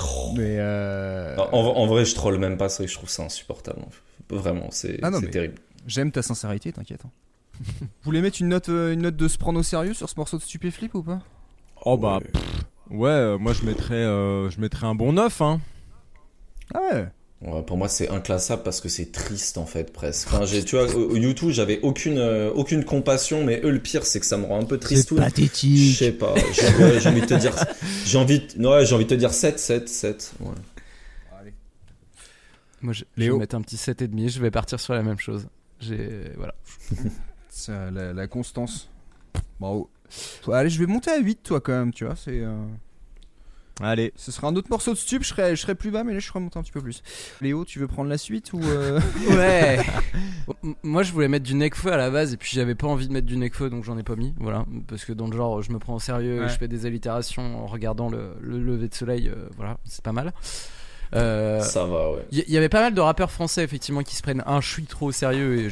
Oh. 0.00 0.32
Mais 0.36 0.56
euh... 0.58 1.34
En, 1.50 1.58
en 1.58 1.86
vrai, 1.86 2.04
je 2.04 2.14
troll 2.14 2.38
même 2.38 2.56
pas, 2.56 2.68
que 2.68 2.86
je 2.86 2.94
trouve 2.94 3.08
ça 3.08 3.24
insupportable. 3.24 3.80
fait. 4.28 4.34
Vraiment, 4.36 4.68
c'est 4.70 4.98
Ah 5.02 5.10
terrible. 5.32 5.54
j'aime 5.86 6.12
ta 6.12 6.22
sincérité, 6.22 6.72
t'inquiète. 6.72 7.00
hein. 7.06 7.10
Vous 7.80 7.86
voulez 8.04 8.20
mettre 8.20 8.40
une 8.40 8.48
note, 8.48 8.68
euh, 8.68 8.92
une 8.92 9.02
note 9.02 9.16
de 9.16 9.28
se 9.28 9.36
prendre 9.38 9.58
au 9.58 9.62
sérieux 9.62 9.94
sur 9.94 10.08
ce 10.08 10.14
morceau 10.16 10.36
de 10.38 10.42
Stupéflip 10.42 10.94
ou 10.94 11.02
pas? 11.02 11.20
Oh 11.84 11.96
bah, 11.96 12.20
ouais, 12.90 13.08
euh, 13.10 13.38
moi 13.38 13.52
je 13.52 13.64
mettrais, 13.64 13.94
euh, 13.94 14.50
je 14.50 14.60
mettrais 14.60 14.86
un 14.86 14.94
bon 14.94 15.12
9, 15.12 15.40
hein. 15.42 15.60
Ah 16.74 16.80
ouais. 16.92 17.06
Ouais, 17.40 17.62
pour 17.62 17.76
moi, 17.76 17.86
c'est 17.88 18.08
inclassable 18.08 18.64
parce 18.64 18.80
que 18.80 18.88
c'est 18.88 19.12
triste 19.12 19.58
en 19.58 19.64
fait, 19.66 19.92
presque. 19.92 20.26
Enfin, 20.26 20.44
j'ai, 20.44 20.64
tu 20.64 20.74
vois, 20.76 20.92
au, 20.92 21.10
au 21.12 21.16
YouTube, 21.16 21.50
j'avais 21.50 21.78
aucune, 21.82 22.18
euh, 22.18 22.50
aucune 22.52 22.84
compassion, 22.84 23.44
mais 23.44 23.60
eux, 23.62 23.70
le 23.70 23.78
pire, 23.78 24.04
c'est 24.04 24.18
que 24.18 24.26
ça 24.26 24.36
me 24.36 24.44
rend 24.44 24.60
un 24.60 24.64
peu 24.64 24.76
triste. 24.78 25.10
Je 25.10 25.14
pathétique. 25.14 25.96
sais 25.96 26.10
pas. 26.10 26.34
J'ai 26.52 26.66
ouais, 26.82 27.06
envie 27.06 27.20
de 27.20 27.26
te 27.26 27.34
dire, 27.34 27.54
j'ai 28.04 28.18
envie, 28.18 28.40
de- 28.40 28.68
ouais, 28.68 28.84
j'ai 28.84 28.94
envie 28.96 29.04
de 29.04 29.10
te 29.10 29.14
dire 29.14 29.32
7, 29.32 29.56
7, 29.58 29.88
7. 29.88 30.32
Ouais. 30.40 30.50
Moi, 32.80 32.92
je, 32.92 33.04
je 33.16 33.22
Léo. 33.22 33.34
vais 33.34 33.40
mettre 33.40 33.54
un 33.56 33.62
petit 33.62 33.76
7,5. 33.76 34.28
Je 34.28 34.40
vais 34.40 34.50
partir 34.50 34.78
sur 34.80 34.94
la 34.94 35.02
même 35.02 35.18
chose. 35.18 35.46
J'ai. 35.80 36.32
Voilà. 36.36 36.54
C'est, 37.50 37.72
la, 37.92 38.12
la 38.12 38.26
constance. 38.26 38.88
Bravo. 39.60 39.90
Toi, 40.42 40.58
allez, 40.58 40.70
je 40.70 40.78
vais 40.78 40.86
monter 40.86 41.10
à 41.10 41.18
8, 41.18 41.42
toi, 41.42 41.60
quand 41.60 41.72
même, 41.72 41.92
tu 41.92 42.04
vois. 42.04 42.16
C'est. 42.16 42.40
euh, 42.40 42.56
Allez. 43.80 44.12
Ce 44.16 44.32
serait 44.32 44.48
un 44.48 44.56
autre 44.56 44.70
morceau 44.70 44.90
de 44.92 44.96
stup, 44.96 45.22
je 45.22 45.28
serais, 45.28 45.54
je 45.54 45.60
serais 45.62 45.76
plus 45.76 45.92
bas, 45.92 46.02
mais 46.02 46.12
là 46.12 46.18
je 46.18 46.26
serais 46.26 46.40
monté 46.40 46.58
un 46.58 46.62
petit 46.62 46.72
peu 46.72 46.80
plus. 46.80 47.00
Léo, 47.40 47.64
tu 47.64 47.78
veux 47.78 47.86
prendre 47.86 48.10
la 48.10 48.18
suite 48.18 48.52
ou. 48.52 48.60
euh, 48.60 48.98
Ouais. 49.30 49.78
Moi, 50.82 51.04
je 51.04 51.12
voulais 51.12 51.28
mettre 51.28 51.44
du 51.44 51.54
Necfeu 51.54 51.92
à 51.92 51.96
la 51.96 52.10
base, 52.10 52.32
et 52.32 52.36
puis 52.36 52.50
j'avais 52.54 52.74
pas 52.74 52.88
envie 52.88 53.06
de 53.06 53.12
mettre 53.12 53.26
du 53.28 53.36
Necfeu, 53.36 53.70
donc 53.70 53.84
j'en 53.84 53.96
ai 53.96 54.02
pas 54.02 54.16
mis. 54.16 54.34
Voilà. 54.40 54.64
Parce 54.88 55.04
que 55.04 55.12
dans 55.12 55.28
le 55.28 55.36
genre, 55.36 55.62
je 55.62 55.70
me 55.70 55.78
prends 55.78 55.94
au 55.94 56.00
sérieux, 56.00 56.40
Ouais. 56.40 56.48
je 56.48 56.58
fais 56.58 56.66
des 56.66 56.86
allitérations 56.86 57.62
en 57.62 57.66
regardant 57.66 58.08
le, 58.08 58.30
le 58.40 58.58
lever 58.58 58.88
de 58.88 58.94
soleil. 58.94 59.28
euh, 59.28 59.48
voilà, 59.56 59.78
c'est 59.84 60.02
pas 60.02 60.10
mal. 60.12 60.32
Euh, 61.14 61.60
Ça 61.62 61.84
va, 61.86 62.10
ouais. 62.12 62.26
Il 62.32 62.44
y, 62.48 62.52
y 62.52 62.56
avait 62.56 62.68
pas 62.68 62.80
mal 62.80 62.94
de 62.94 63.00
rappeurs 63.00 63.30
français 63.30 63.64
effectivement 63.64 64.02
qui 64.02 64.14
se 64.16 64.22
prennent 64.22 64.42
un 64.46 64.60
chouï 64.60 64.84
trop 64.84 65.06
au 65.06 65.12
sérieux 65.12 65.58
et 65.60 65.68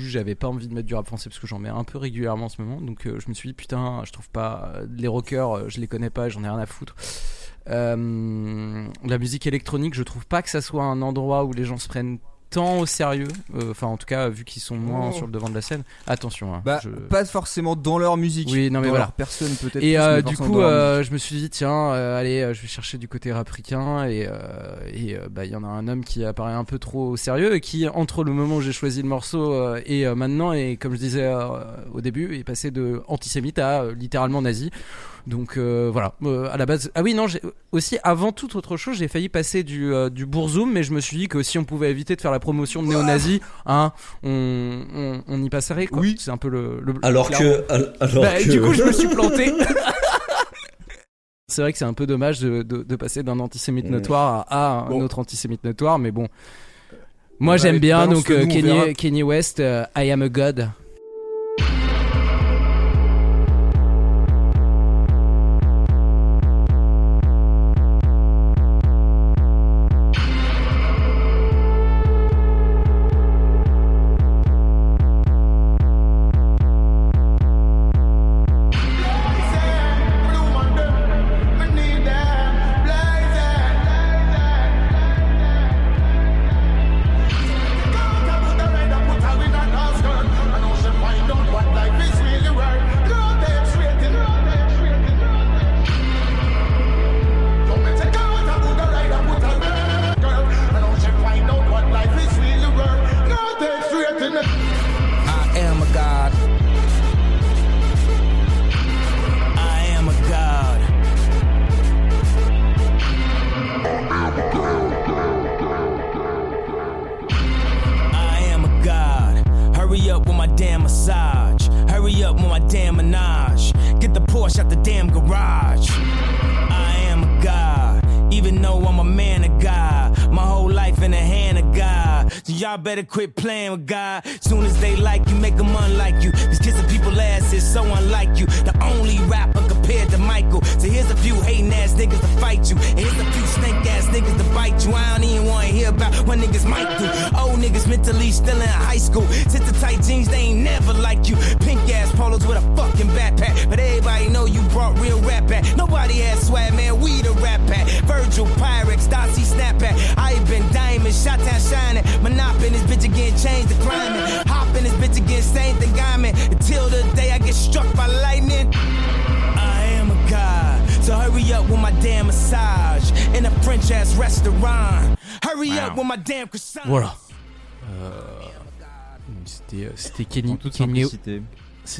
j'avais 0.00 0.34
pas 0.34 0.48
envie 0.48 0.66
de 0.68 0.74
mettre 0.74 0.86
du 0.86 0.94
rap 0.94 1.06
français 1.06 1.28
parce 1.30 1.38
que 1.38 1.46
j'en 1.46 1.58
mets 1.58 1.68
un 1.68 1.84
peu 1.84 1.98
régulièrement 1.98 2.46
en 2.46 2.48
ce 2.48 2.60
moment 2.60 2.80
donc 2.80 3.06
euh, 3.06 3.20
je 3.20 3.28
me 3.28 3.34
suis 3.34 3.48
dit 3.50 3.52
putain 3.52 4.02
je 4.04 4.12
trouve 4.12 4.28
pas 4.30 4.72
euh, 4.76 4.86
les 4.96 5.06
rockers 5.08 5.68
je 5.70 5.78
les 5.80 5.86
connais 5.86 6.10
pas 6.10 6.28
j'en 6.28 6.42
ai 6.42 6.48
rien 6.48 6.58
à 6.58 6.66
foutre 6.66 6.96
Euh, 7.68 8.86
la 9.04 9.18
musique 9.18 9.46
électronique 9.46 9.94
je 9.94 10.02
trouve 10.02 10.26
pas 10.26 10.42
que 10.42 10.50
ça 10.50 10.60
soit 10.60 10.84
un 10.84 11.00
endroit 11.02 11.44
où 11.44 11.52
les 11.52 11.64
gens 11.64 11.78
se 11.78 11.88
prennent 11.88 12.18
tant 12.54 12.78
au 12.78 12.86
sérieux 12.86 13.28
Euh, 13.56 13.70
enfin 13.72 13.86
en 13.88 13.96
tout 13.96 14.06
cas 14.06 14.28
vu 14.28 14.44
qu'ils 14.44 14.62
sont 14.62 14.76
moins 14.76 15.10
Oh. 15.10 15.12
sur 15.12 15.26
le 15.26 15.32
devant 15.32 15.48
de 15.48 15.54
la 15.54 15.60
scène 15.60 15.82
attention 16.06 16.54
hein, 16.54 16.62
Bah, 16.64 16.80
je- 16.82 16.88
pas 16.88 17.24
forcément 17.24 17.76
dans 17.76 17.98
leur 17.98 18.16
musique. 18.16 18.48
Oui, 18.52 18.70
non, 18.70 18.80
mais 18.80 18.86
dans 18.86 18.90
voilà. 18.90 19.04
leur 19.06 19.12
personne 19.12 19.50
peut-être. 19.60 19.76
et 19.84 19.94
plus, 19.94 19.98
euh, 19.98 20.22
du 20.22 20.36
coup, 20.36 20.60
euh, 20.60 21.02
je 21.02 21.10
me 21.12 21.18
suis 21.18 21.36
dit, 21.36 21.50
tiens, 21.50 21.92
euh, 21.92 22.18
allez, 22.18 22.40
euh, 22.40 22.54
je 22.54 22.62
vais 22.62 22.68
chercher 22.68 22.96
du 22.98 23.08
côté 23.08 23.30
africain. 23.32 24.06
Et 24.06 24.26
euh, 24.26 24.76
et, 24.92 25.16
euh, 25.16 25.28
bah, 25.30 25.44
il 25.44 25.50
y 25.52 25.56
en 25.56 25.64
a 25.64 25.68
un 25.68 25.88
homme 25.88 26.04
qui 26.04 26.24
apparaît 26.24 26.52
un 26.54 26.64
peu 26.64 26.78
trop 26.78 27.08
au 27.10 27.16
sérieux 27.16 27.54
et 27.54 27.60
qui, 27.60 27.88
entre 27.88 28.24
le 28.24 28.32
moment 28.32 28.56
où 28.56 28.60
j'ai 28.60 28.72
choisi 28.72 29.02
le 29.02 29.08
morceau 29.08 29.52
euh, 29.52 29.80
et 29.86 30.06
euh, 30.06 30.14
maintenant, 30.14 30.52
et 30.52 30.76
comme 30.76 30.92
je 30.94 30.98
disais 30.98 31.24
euh, 31.24 31.48
au 31.92 32.00
début, 32.00 32.36
est 32.36 32.44
passé 32.44 32.70
de 32.70 33.02
antisémite 33.08 33.58
à 33.58 33.82
euh, 33.82 33.94
littéralement 33.94 34.42
nazi. 34.42 34.70
Donc 35.26 35.56
euh, 35.56 35.88
voilà, 35.90 36.12
Euh, 36.22 36.48
à 36.52 36.58
la 36.58 36.66
base. 36.66 36.90
Ah 36.94 37.02
oui, 37.02 37.14
non, 37.14 37.26
j'ai 37.26 37.40
aussi 37.72 37.96
avant 38.04 38.30
toute 38.32 38.56
autre 38.56 38.76
chose, 38.76 38.98
j'ai 38.98 39.08
failli 39.08 39.30
passer 39.30 39.62
du, 39.62 39.90
euh, 39.92 40.10
du 40.10 40.26
bourzoum, 40.26 40.70
mais 40.70 40.82
je 40.82 40.92
me 40.92 41.00
suis 41.00 41.16
dit 41.16 41.28
que 41.28 41.42
si 41.42 41.58
on 41.58 41.64
pouvait 41.64 41.90
éviter 41.90 42.14
de 42.14 42.20
faire 42.20 42.30
la 42.30 42.40
promotion 42.44 42.82
de 42.82 42.88
néo-nazi, 42.88 43.40
hein, 43.66 43.92
on, 44.22 44.82
on, 44.94 45.22
on 45.26 45.42
y 45.42 45.48
passerait. 45.50 45.86
Quoi. 45.86 45.98
Oui. 46.00 46.16
c'est 46.18 46.30
un 46.30 46.36
peu 46.36 46.48
le. 46.48 46.80
le 46.82 46.94
Alors 47.02 47.28
clairement. 47.30 47.56
que, 47.68 47.72
al- 47.72 47.92
alors 48.00 48.22
Bah, 48.24 48.34
que. 48.38 48.50
Du 48.50 48.60
coup, 48.60 48.72
je 48.74 48.82
me 48.84 48.92
suis 48.92 49.08
planté. 49.16 49.52
C'est 51.48 51.62
vrai 51.62 51.72
que 51.72 51.78
c'est 51.78 51.84
un 51.84 51.92
peu 51.94 52.06
dommage 52.06 52.40
de, 52.40 52.62
de- 52.62 52.82
de 52.82 52.96
passer 52.96 53.22
d'un 53.22 53.38
antisémite 53.38 53.88
notoire 53.90 54.46
à, 54.48 54.78
à 54.80 54.86
un 54.86 54.88
Bon. 54.88 55.02
autre 55.02 55.18
antisémite 55.18 55.62
notoire, 55.64 55.98
mais 55.98 56.10
bon. 56.10 56.28
Moi 57.40 57.56
j'aime 57.56 57.78
bien, 57.78 58.06
donc 58.06 58.30
euh. 58.30 58.46
Kanye, 58.46 58.94
Kanye 58.94 59.22
West, 59.22 59.60
euh, 59.60 59.84
I 59.96 60.10
am 60.10 60.22
a 60.22 60.28
god. 60.28 60.70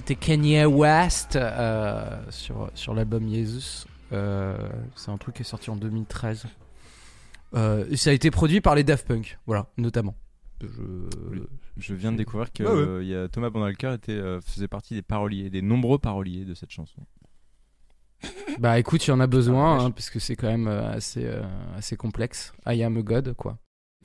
C'était 0.06 0.16
Kanye 0.16 0.66
West 0.66 1.36
euh, 1.36 2.20
sur, 2.28 2.70
sur 2.74 2.92
l'album 2.94 3.26
Jesus. 3.26 3.86
Euh, 4.12 4.68
c'est 4.96 5.10
un 5.10 5.16
truc 5.16 5.36
qui 5.36 5.42
est 5.42 5.46
sorti 5.46 5.70
en 5.70 5.76
2013. 5.76 6.44
Euh, 7.54 7.86
et 7.88 7.96
ça 7.96 8.10
a 8.10 8.12
été 8.12 8.30
produit 8.30 8.60
par 8.60 8.74
les 8.74 8.84
Daft 8.84 9.06
Punk, 9.08 9.38
voilà, 9.46 9.66
notamment. 9.78 10.14
Je... 10.60 10.66
Je 11.78 11.94
viens 11.94 12.12
de 12.12 12.18
découvrir 12.18 12.52
que 12.52 12.62
Ouais, 12.62 12.70
ouais. 12.98 13.04
il 13.04 13.08
y 13.08 13.16
a 13.16 13.28
Thomas 13.28 13.48
Banalker 13.50 13.94
était, 13.94 14.12
euh, 14.12 14.40
faisait 14.42 14.68
partie 14.68 14.94
des 14.94 15.02
paroliers, 15.02 15.48
des 15.50 15.62
nombreux 15.62 15.98
paroliers 15.98 16.44
de 16.44 16.54
cette 16.54 16.70
chanson. 16.70 17.00
Bah 18.60 18.78
écoute, 18.78 19.06
il 19.06 19.10
y 19.10 19.12
en 19.12 19.20
a 19.20 19.26
besoin, 19.26 19.78
Ah, 19.78 19.82
hein, 19.84 19.90
parce 19.90 20.10
que 20.10 20.18
c'est 20.18 20.36
quand 20.36 20.46
même 20.48 20.68
euh, 20.68 20.92
assez, 20.92 21.24
euh, 21.24 21.42
assez 21.76 21.96
complexe. 21.96 22.52
I 22.66 22.82
am 22.84 22.96
a 22.98 23.02
god, 23.02 23.34
quoi. 23.34 23.58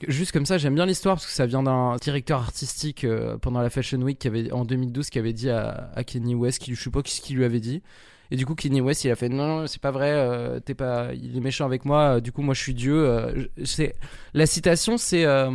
Juste 0.08 0.32
comme 0.32 0.46
ça, 0.46 0.56
j'aime 0.56 0.74
bien 0.74 0.86
l'histoire 0.86 1.16
parce 1.16 1.26
que 1.26 1.32
ça 1.32 1.44
vient 1.46 1.62
d'un 1.62 1.96
directeur 1.96 2.40
artistique 2.40 3.04
euh, 3.04 3.36
pendant 3.36 3.60
la 3.60 3.68
Fashion 3.68 4.00
Week 4.00 4.18
qui 4.18 4.28
avait, 4.28 4.50
en 4.50 4.64
2012 4.64 5.10
qui 5.10 5.18
avait 5.18 5.34
dit 5.34 5.50
à, 5.50 5.90
à 5.94 6.04
Kanye 6.04 6.34
West, 6.34 6.58
qui, 6.60 6.74
je 6.74 6.82
sais 6.82 6.90
pas 6.90 7.00
ce 7.04 7.20
qu'il 7.20 7.36
lui 7.36 7.44
avait 7.44 7.60
dit, 7.60 7.82
Et 8.30 8.36
du 8.36 8.46
coup, 8.46 8.54
Kanye 8.54 8.80
West, 8.80 9.04
il 9.04 9.10
a 9.10 9.16
fait 9.16 9.28
non, 9.28 9.66
c'est 9.66 9.80
pas 9.80 9.90
vrai, 9.90 10.12
euh, 10.12 10.58
t'es 10.60 10.74
pas, 10.74 11.12
il 11.12 11.36
est 11.36 11.40
méchant 11.40 11.66
avec 11.66 11.84
moi. 11.84 12.16
euh, 12.16 12.20
du 12.20 12.32
coup, 12.32 12.40
moi, 12.42 12.54
je 12.54 12.60
suis 12.62 12.74
Dieu. 12.74 12.94
euh, 12.94 13.44
c'est 13.64 13.94
la 14.32 14.46
citation, 14.46 14.96
c'est 14.96 15.24
euh, 15.26 15.50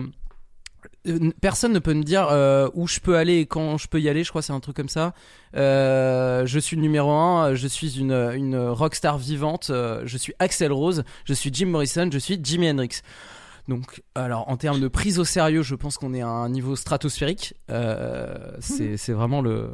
euh, 1.07 1.31
personne 1.41 1.73
ne 1.73 1.79
peut 1.79 1.93
me 1.93 2.03
dire 2.03 2.27
euh, 2.31 2.69
où 2.75 2.87
je 2.87 2.99
peux 2.99 3.15
aller 3.17 3.37
et 3.39 3.45
quand 3.47 3.77
je 3.77 3.87
peux 3.87 3.99
y 3.99 4.09
aller. 4.09 4.23
Je 4.23 4.29
crois 4.29 4.41
c'est 4.41 4.53
un 4.53 4.59
truc 4.59 4.75
comme 4.75 4.89
ça. 4.89 5.13
Euh, 5.55 6.45
je 6.45 6.59
suis 6.59 6.77
numéro 6.77 7.11
un. 7.11 7.55
Je 7.55 7.67
suis 7.67 7.99
une 7.99 8.11
une 8.35 8.57
rockstar 8.57 9.17
vivante. 9.17 9.67
euh, 9.71 10.01
je 10.05 10.17
suis 10.17 10.33
Axel 10.39 10.71
Rose. 10.71 11.03
Je 11.25 11.33
suis 11.33 11.51
Jim 11.53 11.67
Morrison. 11.67 12.09
Je 12.11 12.19
suis 12.19 12.39
Jimi 12.43 12.69
Hendrix. 12.69 13.01
Donc, 13.67 14.03
alors 14.13 14.49
en 14.49 14.57
termes 14.57 14.79
de 14.79 14.87
prise 14.87 15.19
au 15.19 15.25
sérieux, 15.25 15.63
je 15.63 15.75
pense 15.75 15.97
qu'on 15.97 16.13
est 16.13 16.21
à 16.21 16.27
un 16.27 16.49
niveau 16.49 16.75
stratosphérique. 16.75 17.55
Euh, 17.71 18.51
c'est 18.59 18.97
c'est 18.97 19.13
vraiment 19.13 19.41
le. 19.41 19.71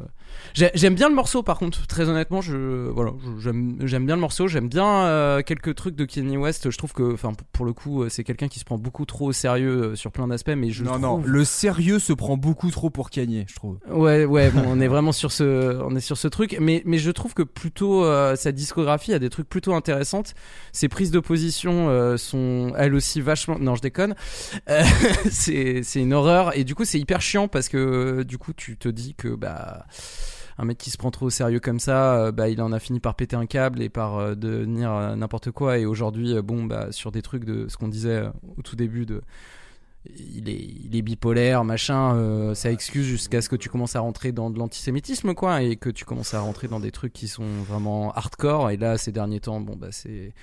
J'ai- 0.54 0.70
J'aime 0.74 0.94
bien 0.94 1.08
le 1.08 1.14
morceau, 1.14 1.42
par 1.42 1.58
contre. 1.58 1.86
Très 1.86 2.08
honnêtement, 2.08 2.40
je 2.40 2.88
voilà, 2.90 3.12
j'aime 3.38 4.06
bien 4.06 4.14
le 4.16 4.20
morceau. 4.20 4.48
J'aime 4.48 4.68
bien 4.68 4.86
euh, 5.04 5.42
quelques 5.42 5.74
trucs 5.74 5.94
de 5.96 6.04
Kanye 6.04 6.36
West. 6.36 6.70
Je 6.70 6.76
trouve 6.78 6.92
que, 6.92 7.12
enfin, 7.14 7.32
pour 7.52 7.64
le 7.64 7.72
coup, 7.72 8.02
euh, 8.02 8.08
c'est 8.08 8.24
quelqu'un 8.24 8.48
qui 8.48 8.58
se 8.58 8.64
prend 8.64 8.78
beaucoup 8.78 9.04
trop 9.04 9.26
au 9.28 9.32
sérieux 9.32 9.92
euh, 9.92 9.96
sur 9.96 10.12
plein 10.12 10.28
d'aspects, 10.28 10.52
mais 10.56 10.70
je 10.70 10.84
non, 10.84 10.98
non, 10.98 11.22
le 11.24 11.44
sérieux 11.44 11.98
se 11.98 12.12
prend 12.12 12.36
beaucoup 12.36 12.70
trop 12.70 12.90
pour 12.90 13.10
Kanye, 13.10 13.44
je 13.48 13.54
trouve. 13.54 13.78
Ouais, 13.90 14.24
ouais, 14.24 14.50
bon, 14.54 14.62
on 14.66 14.80
est 14.80 14.88
vraiment 14.88 15.12
sur 15.12 15.32
ce, 15.32 15.80
on 15.82 15.94
est 15.96 16.00
sur 16.00 16.16
ce 16.16 16.28
truc, 16.28 16.56
mais 16.60 16.82
mais 16.84 16.98
je 16.98 17.10
trouve 17.10 17.34
que 17.34 17.42
plutôt 17.42 18.04
euh, 18.04 18.36
sa 18.36 18.52
discographie 18.52 19.12
a 19.14 19.18
des 19.18 19.30
trucs 19.30 19.48
plutôt 19.48 19.74
intéressantes. 19.74 20.34
Ses 20.72 20.88
prises 20.88 21.10
de 21.10 21.20
position 21.20 21.88
euh, 21.88 22.16
sont 22.16 22.72
elles 22.76 22.94
aussi 22.94 23.20
vachement. 23.20 23.58
Non, 23.58 23.74
je 23.74 23.82
déconne. 23.82 24.14
Euh, 24.68 24.82
c'est 25.30 25.82
c'est 25.82 26.00
une 26.00 26.12
horreur 26.12 26.56
et 26.56 26.64
du 26.64 26.74
coup 26.74 26.84
c'est 26.84 26.98
hyper 26.98 27.20
chiant 27.20 27.48
parce 27.48 27.68
que 27.68 28.22
du 28.22 28.38
coup 28.38 28.52
tu 28.52 28.76
te 28.76 28.88
dis 28.88 29.14
que 29.14 29.28
bah 29.34 29.86
un 30.58 30.64
mec 30.64 30.78
qui 30.78 30.90
se 30.90 30.98
prend 30.98 31.10
trop 31.10 31.26
au 31.26 31.30
sérieux 31.30 31.60
comme 31.60 31.80
ça, 31.80 32.14
euh, 32.16 32.32
bah 32.32 32.48
il 32.48 32.60
en 32.62 32.72
a 32.72 32.78
fini 32.78 33.00
par 33.00 33.14
péter 33.14 33.36
un 33.36 33.46
câble 33.46 33.82
et 33.82 33.88
par 33.88 34.16
euh, 34.16 34.34
devenir 34.34 34.92
euh, 34.92 35.16
n'importe 35.16 35.50
quoi. 35.50 35.78
Et 35.78 35.86
aujourd'hui, 35.86 36.40
bon 36.42 36.64
bah 36.64 36.92
sur 36.92 37.12
des 37.12 37.22
trucs 37.22 37.44
de 37.44 37.68
ce 37.68 37.76
qu'on 37.76 37.88
disait 37.88 38.24
au 38.56 38.62
tout 38.62 38.76
début 38.76 39.06
de 39.06 39.22
il 40.16 40.48
est, 40.48 41.02
bipolaire, 41.02 41.62
machin, 41.62 42.52
ça 42.56 42.72
excuse 42.72 43.06
jusqu'à 43.06 43.40
ce 43.40 43.48
que 43.48 43.54
tu 43.54 43.68
commences 43.68 43.94
à 43.94 44.00
rentrer 44.00 44.32
dans 44.32 44.50
de 44.50 44.58
l'antisémitisme, 44.58 45.32
quoi, 45.32 45.62
et 45.62 45.76
que 45.76 45.90
tu 45.90 46.04
commences 46.04 46.34
à 46.34 46.40
rentrer 46.40 46.66
dans 46.66 46.80
des 46.80 46.90
trucs 46.90 47.12
qui 47.12 47.28
sont 47.28 47.46
vraiment 47.68 48.10
hardcore. 48.10 48.70
Et 48.70 48.76
là, 48.76 48.98
ces 48.98 49.12
derniers 49.12 49.38
temps, 49.38 49.60
bon, 49.60 49.76
bah, 49.76 49.92
c'est. 49.92 50.34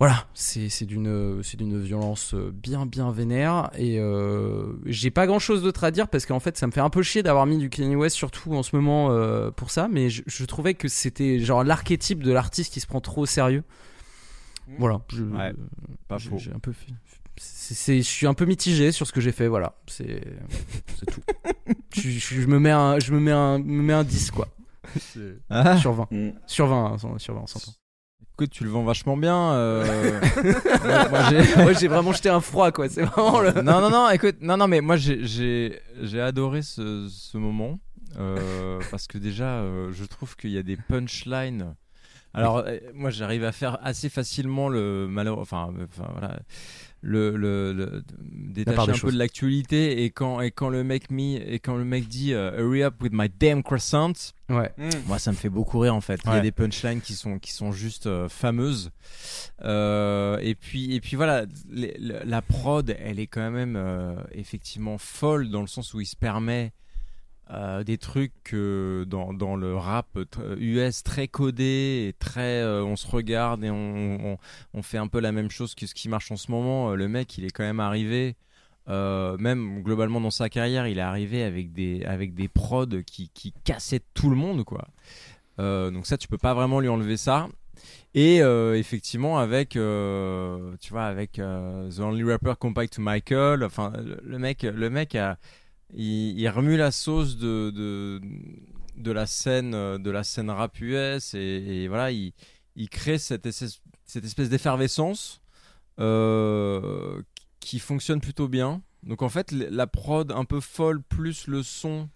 Voilà, 0.00 0.26
c'est 0.34 0.68
d'une 0.84 1.40
c'est 1.44 1.56
d'une 1.56 1.80
violence 1.80 2.34
euh, 2.34 2.50
bien 2.52 2.84
bien 2.84 3.12
vénère 3.12 3.70
et 3.78 4.00
euh, 4.00 4.72
j'ai 4.86 5.10
pas 5.12 5.26
grand 5.26 5.38
chose 5.38 5.62
d'autre 5.62 5.84
à 5.84 5.92
dire 5.92 6.08
parce 6.08 6.26
qu'en 6.26 6.40
fait 6.40 6.58
ça 6.58 6.66
me 6.66 6.72
fait 6.72 6.80
un 6.80 6.90
peu 6.90 7.02
chier 7.02 7.22
d'avoir 7.22 7.46
mis 7.46 7.58
du 7.58 7.70
Kanye 7.70 7.94
West 7.94 8.16
surtout 8.16 8.54
en 8.54 8.64
ce 8.64 8.74
moment 8.74 9.10
euh, 9.12 9.52
pour 9.52 9.70
ça 9.70 9.86
mais 9.90 10.10
je, 10.10 10.22
je 10.26 10.44
trouvais 10.46 10.74
que 10.74 10.88
c'était 10.88 11.38
genre 11.38 11.62
l'archétype 11.62 12.24
de 12.24 12.32
l'artiste 12.32 12.72
qui 12.72 12.80
se 12.80 12.86
prend 12.88 13.00
trop 13.00 13.22
au 13.22 13.26
sérieux. 13.26 13.62
Voilà 14.78 15.00
je, 15.12 15.22
Ouais, 15.22 15.52
pas 16.08 16.18
faux. 16.18 16.38
j'ai 16.38 16.52
un 16.52 16.58
peu 16.58 16.72
fait- 16.72 16.92
c'est, 17.36 17.74
c'est- 17.74 17.98
je 17.98 18.08
suis 18.08 18.26
un 18.26 18.34
peu 18.34 18.46
mitigé 18.46 18.90
sur 18.90 19.06
ce 19.06 19.12
que 19.12 19.20
j'ai 19.20 19.32
fait 19.32 19.46
voilà 19.46 19.74
c'est 19.86 20.20
tout. 21.06 21.20
Je, 21.94 22.10
je- 22.10 22.40
je 22.40 22.46
me 22.48 22.58
mets 22.58 22.72
un 22.72 22.98
je 22.98 23.12
me 23.12 23.20
mets 23.20 23.30
un 23.30 23.58
me 23.60 23.82
mets 23.82 23.92
un 23.92 24.02
10 24.02 24.32
quoi. 24.32 24.48
Sur 25.78 25.92
20 25.92 26.08
Mm. 26.10 26.30
sur 26.48 26.66
20 26.66 26.84
hein, 26.94 27.18
sur 27.18 27.34
20 27.34 27.40
on 27.42 27.46
s'entend 27.46 27.72
Écoute, 28.36 28.50
tu 28.50 28.64
le 28.64 28.70
vends 28.70 28.82
vachement 28.82 29.16
bien. 29.16 29.52
euh, 29.52 30.20
moi, 30.84 31.30
moi, 31.62 31.72
j'ai 31.72 31.86
vraiment 31.86 32.12
jeté 32.12 32.28
un 32.28 32.40
froid 32.40 32.72
quoi 32.72 32.88
c'est 32.88 33.02
vraiment 33.04 33.40
le 33.40 33.52
non, 33.62 33.80
non, 33.80 33.90
non, 33.90 34.10
écoute, 34.10 34.36
non, 34.40 34.56
non, 34.56 34.66
mais 34.66 34.80
moi 34.80 34.96
j'ai- 34.96 35.80
adoré 36.20 36.62
ce, 36.62 37.06
ce 37.08 37.38
moment 37.38 37.78
euh, 38.18 38.80
parce 38.90 39.06
que 39.06 39.18
déjà, 39.18 39.58
euh, 39.60 39.92
je 39.92 40.04
trouve 40.04 40.34
qu'il 40.36 40.50
y 40.50 40.58
a 40.58 40.64
des 40.64 40.76
punchlines. 40.76 41.76
Alors, 42.36 42.64
moi 42.92 43.10
j'arrive 43.10 43.44
à 43.44 43.52
faire 43.52 43.78
assez 43.84 44.08
facilement 44.08 44.68
le 44.68 45.06
malheur, 45.06 45.38
enfin, 45.38 45.72
enfin 45.84 46.08
voilà, 46.18 46.40
le, 47.06 47.36
le, 47.36 47.72
le- 47.74 48.02
détacher 48.18 48.80
un 48.80 48.86
peu 48.86 48.92
choses. 48.94 49.12
de 49.12 49.18
l'actualité 49.18 50.04
et 50.04 50.10
quand 50.10 50.40
et 50.40 50.50
quand 50.50 50.70
le 50.70 50.82
mec 50.84 51.10
mis 51.10 51.36
et 51.36 51.58
quand 51.58 51.76
le 51.76 51.84
mec 51.84 52.08
dit 52.08 52.32
euh, 52.32 52.50
hurry 52.58 52.82
up 52.82 52.94
with 53.02 53.12
my 53.12 53.28
damn 53.28 53.62
croissant, 53.62 54.12
ouais 54.48 54.72
moi, 55.06 55.18
ça 55.18 55.30
me 55.30 55.36
fait 55.36 55.50
beaucoup 55.50 55.78
rire 55.80 55.94
en 55.94 56.00
fait. 56.00 56.18
Il 56.24 56.30
y 56.30 56.32
a 56.32 56.40
des 56.40 56.50
punchlines 56.52 57.00
qui 57.02 57.12
sont 57.12 57.38
qui 57.38 57.52
sont 57.52 57.72
juste 57.72 58.06
euh, 58.06 58.28
fameuses. 58.30 58.90
Euh, 59.62 60.38
et 60.40 60.54
puis 60.54 60.94
et 60.94 61.00
puis 61.00 61.16
voilà, 61.16 61.46
les- 61.70 61.96
la 61.98 62.42
prod, 62.42 62.94
elle 62.98 63.18
est 63.20 63.26
quand 63.26 63.50
même 63.50 63.76
euh, 63.76 64.14
effectivement 64.32 64.98
folle 64.98 65.50
dans 65.50 65.60
le 65.60 65.66
sens 65.66 65.94
où 65.94 66.00
il 66.00 66.06
se 66.06 66.16
permet 66.16 66.72
euh, 67.50 67.84
des 67.84 67.98
trucs 67.98 68.54
dans, 68.54 69.34
dans 69.34 69.54
le 69.54 69.76
rap 69.76 70.18
US 70.58 71.02
très 71.02 71.28
codé 71.28 72.06
et 72.08 72.14
très 72.18 72.62
euh, 72.62 72.82
on 72.82 72.96
se 72.96 73.06
regarde 73.06 73.62
et 73.64 73.70
on, 73.70 74.38
on, 74.72 74.82
fait 74.82 74.96
un 74.96 75.08
peu 75.08 75.20
la 75.20 75.30
même 75.30 75.50
chose 75.50 75.74
que 75.74 75.86
ce 75.86 75.94
qui 75.94 76.08
marche 76.08 76.32
en 76.32 76.36
ce 76.36 76.50
moment. 76.50 76.92
Euh, 76.92 76.94
Le 76.94 77.06
mec, 77.06 77.36
il 77.36 77.44
est 77.44 77.50
quand 77.50 77.62
même 77.62 77.80
arrivé. 77.80 78.36
même 78.88 79.82
globalement 79.82 80.22
dans 80.22 80.30
sa 80.30 80.48
carrière, 80.48 80.86
il 80.86 80.96
est 80.96 81.02
arrivé 81.02 81.42
avec 81.42 81.74
des 81.74 82.02
avec 82.04 82.34
des 82.34 82.48
prods 82.48 83.02
qui, 83.06 83.28
qui 83.34 83.52
cassaient 83.64 84.02
tout 84.14 84.30
le 84.30 84.36
monde 84.36 84.64
quoi. 84.64 84.88
Donc 85.58 86.06
ça, 86.06 86.16
tu 86.16 86.28
peux 86.28 86.38
pas 86.38 86.54
vraiment 86.54 86.80
lui 86.80 86.88
enlever 86.88 87.18
ça. 87.18 87.48
Et 88.14 88.38
effectivement, 88.38 89.38
avec, 89.38 89.70
tu 89.70 90.90
vois, 90.90 91.04
avec 91.04 91.32
The 91.32 92.00
Only 92.00 92.24
Rapper 92.24 92.54
Compared 92.58 92.88
to 92.88 93.02
Michael, 93.02 93.64
enfin, 93.64 93.92
le 94.22 94.38
mec, 94.38 94.62
le 94.62 94.88
mec 94.88 95.14
a, 95.14 95.36
il, 95.94 96.48
remue 96.48 96.76
la 96.76 96.90
sauce 96.90 97.36
de, 97.36 97.70
de, 98.96 99.12
la 99.12 99.26
scène, 99.26 99.74
euh, 99.74 99.98
de 99.98 100.10
la 100.10 100.24
scène 100.24 100.50
rap 100.50 100.76
et, 100.80 101.88
voilà, 101.88 102.10
il, 102.10 102.32
il 102.76 102.88
crée 102.88 103.18
cette 103.18 103.46
espèce, 103.46 103.80
cette 104.04 104.24
espèce 104.24 104.48
d'effervescence 104.48 105.40
euh, 106.00 107.22
qui 107.60 107.78
fonctionne 107.78 108.20
plutôt 108.20 108.48
bien. 108.48 108.82
Donc 109.02 109.22
en 109.22 109.28
fait, 109.28 109.52
la 109.52 109.86
prod 109.86 110.32
un 110.32 110.44
peu 110.44 110.60
folle 110.60 111.02
plus 111.02 111.46
le 111.46 111.62
son 111.62 112.08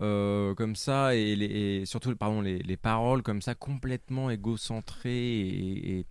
euh, 0.00 0.54
comme 0.54 0.74
ça 0.74 1.14
et, 1.14 1.82
surtout 1.86 2.14
pardon 2.16 2.40
les, 2.40 2.58
les 2.58 2.76
paroles 2.76 3.22
comme 3.22 3.42
ça 3.42 3.54
complètement 3.54 4.30
égocentrées 4.30 5.40
et, 5.40 6.06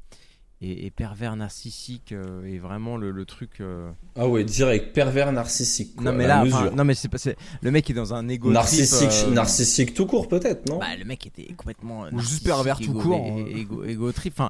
et- 0.64 0.86
et 0.86 0.92
pervers 0.92 1.36
narcissiques 1.36 2.12
euh, 2.12 2.46
et 2.46 2.58
vraiment 2.58 2.98
le, 2.98 3.12
le 3.12 3.26
truc. 3.26 3.60
euh, 3.62 3.92
Ah 4.16 4.28
ouais, 4.28 4.44
direct, 4.44 4.94
pervers 4.94 5.32
narcissique. 5.32 5.96
quoi, 5.96 6.06
Non 6.06 6.14
mais 6.14 6.28
là, 6.28 6.44
enfin, 6.46 6.70
non 6.72 6.84
mais 6.86 6.94
c'est 6.96 7.10
pas 7.10 7.18
le 7.62 7.72
mec 7.72 7.90
est 7.90 7.94
dans 7.94 8.14
un 8.14 8.28
égo 8.30 8.48
trip, 8.48 8.54
narcissique, 8.56 9.10
euh, 9.28 9.32
narcissique 9.32 9.94
tout 9.94 10.06
court 10.06 10.28
peut-être, 10.28 10.68
non? 10.70 10.80
Bah, 10.80 10.96
le 10.98 11.06
mec 11.06 11.26
était 11.28 11.52
complètement 11.54 12.02
Ou 12.02 12.06
juste 12.06 12.14
narcissique, 12.16 12.44
pervers 12.46 12.78
tout 12.80 12.92
égo- 12.92 13.02
court, 13.02 13.26
hein. 13.40 13.46
égo, 13.56 13.84
égo 13.84 14.12
trip. 14.12 14.34
Enfin, 14.40 14.50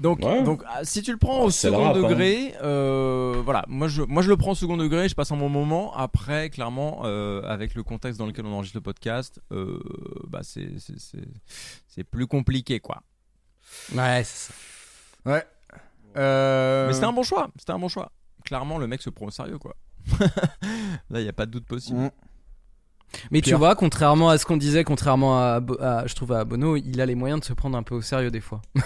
donc, 0.00 0.18
Ouais. 0.24 0.42
donc 0.42 0.62
ah, 0.66 0.80
si 0.84 1.00
tu 1.02 1.12
le 1.12 1.16
prends 1.18 1.42
Oh, 1.42 1.46
au 1.46 1.50
second 1.50 1.84
rap, 1.84 1.96
hein. 1.96 2.00
degré, 2.08 2.54
euh, 2.62 3.40
voilà, 3.44 3.64
moi 3.68 3.86
je, 3.86 4.02
moi 4.02 4.22
je 4.22 4.28
le 4.30 4.36
prends 4.36 4.50
au 4.52 4.54
second 4.56 4.76
degré, 4.76 5.08
je 5.08 5.14
passe 5.14 5.30
un 5.30 5.36
bon 5.36 5.48
moment. 5.48 5.94
Après, 5.96 6.50
clairement, 6.50 7.02
euh, 7.04 7.42
avec 7.42 7.74
le 7.76 7.82
contexte 7.84 8.18
dans 8.18 8.26
lequel 8.26 8.46
on 8.46 8.52
enregistre 8.52 8.78
le 8.78 8.82
podcast, 8.82 9.40
euh, 9.52 9.78
bah 10.28 10.40
c'est 10.42 10.70
c'est- 10.78 10.98
c'est 10.98 11.28
c'est 11.86 12.04
plus 12.04 12.26
compliqué 12.26 12.80
quoi. 12.80 13.02
ouais 13.94 14.22
c'est 14.24 14.48
ça. 14.48 14.54
Ouais. 15.26 15.44
Euh... 16.16 16.86
Mais 16.88 16.92
c'était 16.92 17.06
un 17.06 17.12
bon 17.12 17.22
choix, 17.22 17.48
c'était 17.58 17.72
un 17.72 17.78
bon 17.78 17.88
choix. 17.88 18.10
Clairement, 18.44 18.78
le 18.78 18.86
mec 18.86 19.00
se 19.02 19.10
prend 19.10 19.26
au 19.26 19.30
sérieux 19.30 19.58
quoi. 19.58 19.74
Là, 21.10 21.20
il 21.20 21.24
y 21.24 21.28
a 21.28 21.32
pas 21.32 21.46
de 21.46 21.52
doute 21.52 21.66
possible. 21.66 21.98
Mm. 22.00 22.10
Mais 23.30 23.40
tu 23.40 23.54
vois, 23.54 23.74
contrairement 23.76 24.30
à 24.30 24.38
ce 24.38 24.46
qu'on 24.46 24.56
disait, 24.56 24.84
contrairement 24.84 25.38
à, 25.38 25.60
je 26.06 26.14
trouve 26.14 26.32
à 26.32 26.44
Bono, 26.44 26.76
il 26.76 27.00
a 27.00 27.06
les 27.06 27.14
moyens 27.14 27.40
de 27.40 27.44
se 27.44 27.52
prendre 27.52 27.76
un 27.76 27.82
peu 27.82 27.94
au 27.94 28.02
sérieux 28.02 28.30
des 28.30 28.40
fois. 28.40 28.62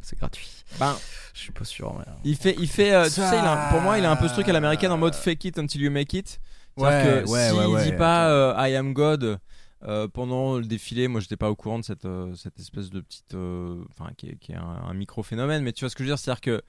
c'est 0.00 0.18
gratuit. 0.18 0.64
Ben, 0.78 0.94
Je 1.34 1.40
suis 1.40 1.52
pas 1.52 1.64
sûr. 1.64 1.94
mais- 1.98 2.04
Il 2.24 2.36
fait, 2.36 2.54
il 2.58 2.68
fait, 2.68 2.92
euh, 2.92 3.04
tu 3.04 3.10
sais, 3.12 3.22
il 3.22 3.34
a 3.44 3.68
un- 3.68 3.70
pour 3.70 3.80
moi, 3.80 3.98
il 3.98 4.04
a 4.04 4.10
un 4.10 4.16
peu 4.16 4.28
ce 4.28 4.34
truc 4.34 4.48
à 4.48 4.52
l'américaine 4.52 4.92
en 4.92 4.98
mode 4.98 5.14
fake 5.14 5.44
it 5.46 5.58
until 5.58 5.80
you 5.80 5.90
make 5.90 6.12
it. 6.12 6.40
C'est-à-dire 6.76 7.14
Ouais, 7.16 7.22
que 7.24 7.28
ouais, 7.30 7.48
s'il 7.48 7.58
ouais, 7.58 7.66
ouais, 7.66 7.84
dit 7.84 7.92
pas 7.96 8.28
euh, 8.30 8.54
I 8.68 8.76
am 8.76 8.92
God 8.92 9.40
euh, 9.84 10.08
pendant 10.08 10.58
le 10.58 10.64
défilé, 10.64 11.08
moi 11.08 11.20
j'étais 11.20 11.36
pas 11.36 11.50
au 11.50 11.56
courant 11.56 11.78
de 11.78 11.84
cette, 11.84 12.04
euh, 12.04 12.34
cette 12.34 12.58
espèce 12.58 12.90
de 12.90 13.00
petite, 13.00 13.34
euh, 13.34 13.84
enfin 13.90 14.10
qui 14.16 14.28
est, 14.28 14.36
qui 14.36 14.52
est 14.52 14.56
un, 14.56 14.62
un 14.62 14.94
micro 14.94 15.22
phénomène, 15.22 15.62
mais 15.62 15.72
tu 15.72 15.84
vois 15.84 15.90
ce 15.90 15.96
que 15.96 16.02
je 16.02 16.08
veux 16.08 16.14
dire, 16.14 16.18
c'est-à-dire 16.18 16.40
que 16.40 16.62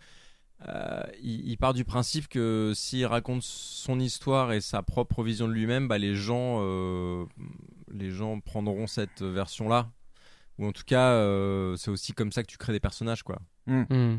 euh, 0.67 1.03
il, 1.21 1.47
il 1.47 1.57
part 1.57 1.73
du 1.73 1.85
principe 1.85 2.27
que 2.27 2.73
s'il 2.75 3.05
raconte 3.05 3.43
son 3.43 3.99
histoire 3.99 4.51
et 4.51 4.61
sa 4.61 4.83
propre 4.83 5.23
vision 5.23 5.47
de 5.47 5.53
lui-même, 5.53 5.87
bah, 5.87 5.97
les 5.97 6.15
gens, 6.15 6.59
euh, 6.61 7.25
les 7.91 8.11
gens 8.11 8.39
prendront 8.39 8.87
cette 8.87 9.21
version-là. 9.21 9.89
Ou 10.57 10.67
en 10.67 10.71
tout 10.73 10.83
cas, 10.85 11.11
euh, 11.11 11.77
c'est 11.77 11.89
aussi 11.89 12.11
comme 12.11 12.33
ça 12.33 12.43
que 12.43 12.47
tu 12.47 12.57
crées 12.57 12.73
des 12.73 12.81
personnages, 12.81 13.23
quoi. 13.23 13.39
Hmm. 13.67 14.17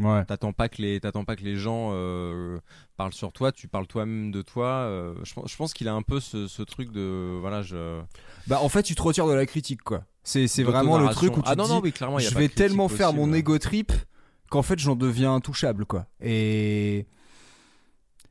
Ouais. 0.00 0.24
T'attends 0.24 0.52
pas 0.52 0.68
que 0.68 0.82
les, 0.82 0.98
t'attends 1.00 1.24
pas 1.24 1.36
que 1.36 1.42
les 1.44 1.56
gens 1.56 1.90
euh, 1.92 2.58
parlent 2.96 3.12
sur 3.12 3.32
toi, 3.32 3.52
tu 3.52 3.68
parles 3.68 3.86
toi-même 3.86 4.32
de 4.32 4.42
toi. 4.42 4.66
euh, 4.66 5.14
je, 5.22 5.34
pense- 5.34 5.50
je 5.50 5.56
pense 5.56 5.72
qu'il 5.74 5.86
a 5.88 5.94
un 5.94 6.02
peu 6.02 6.18
ce, 6.20 6.48
ce 6.48 6.62
truc 6.62 6.90
de, 6.90 7.38
voilà, 7.40 7.62
je. 7.62 8.00
Bah 8.48 8.58
en 8.60 8.68
fait, 8.68 8.82
tu 8.82 8.94
te 8.94 9.02
retires 9.02 9.26
de 9.28 9.34
la 9.34 9.46
critique 9.46 9.82
quoi. 9.82 10.04
C'est 10.24 10.48
c'est 10.48 10.62
vraiment 10.64 10.98
le 10.98 11.08
truc 11.10 11.36
où 11.36 11.42
tu 11.42 11.48
ah 11.48 11.54
te 11.54 11.58
non 11.58 11.64
dis 11.66 11.70
non 11.70 11.80
oui 11.82 11.92
clairement 11.92 12.18
il 12.18 12.24
y 12.24 12.26
a 12.26 12.30
je 12.30 12.34
vais 12.38 12.48
tellement 12.48 12.88
faire 12.88 13.12
mon 13.12 13.32
ego 13.32 13.58
trip 13.58 13.92
qu'en 14.50 14.62
fait 14.62 14.78
j'en 14.78 14.96
deviens 14.96 15.34
intouchable 15.34 15.84
quoi. 15.86 16.06
Et 16.22 17.06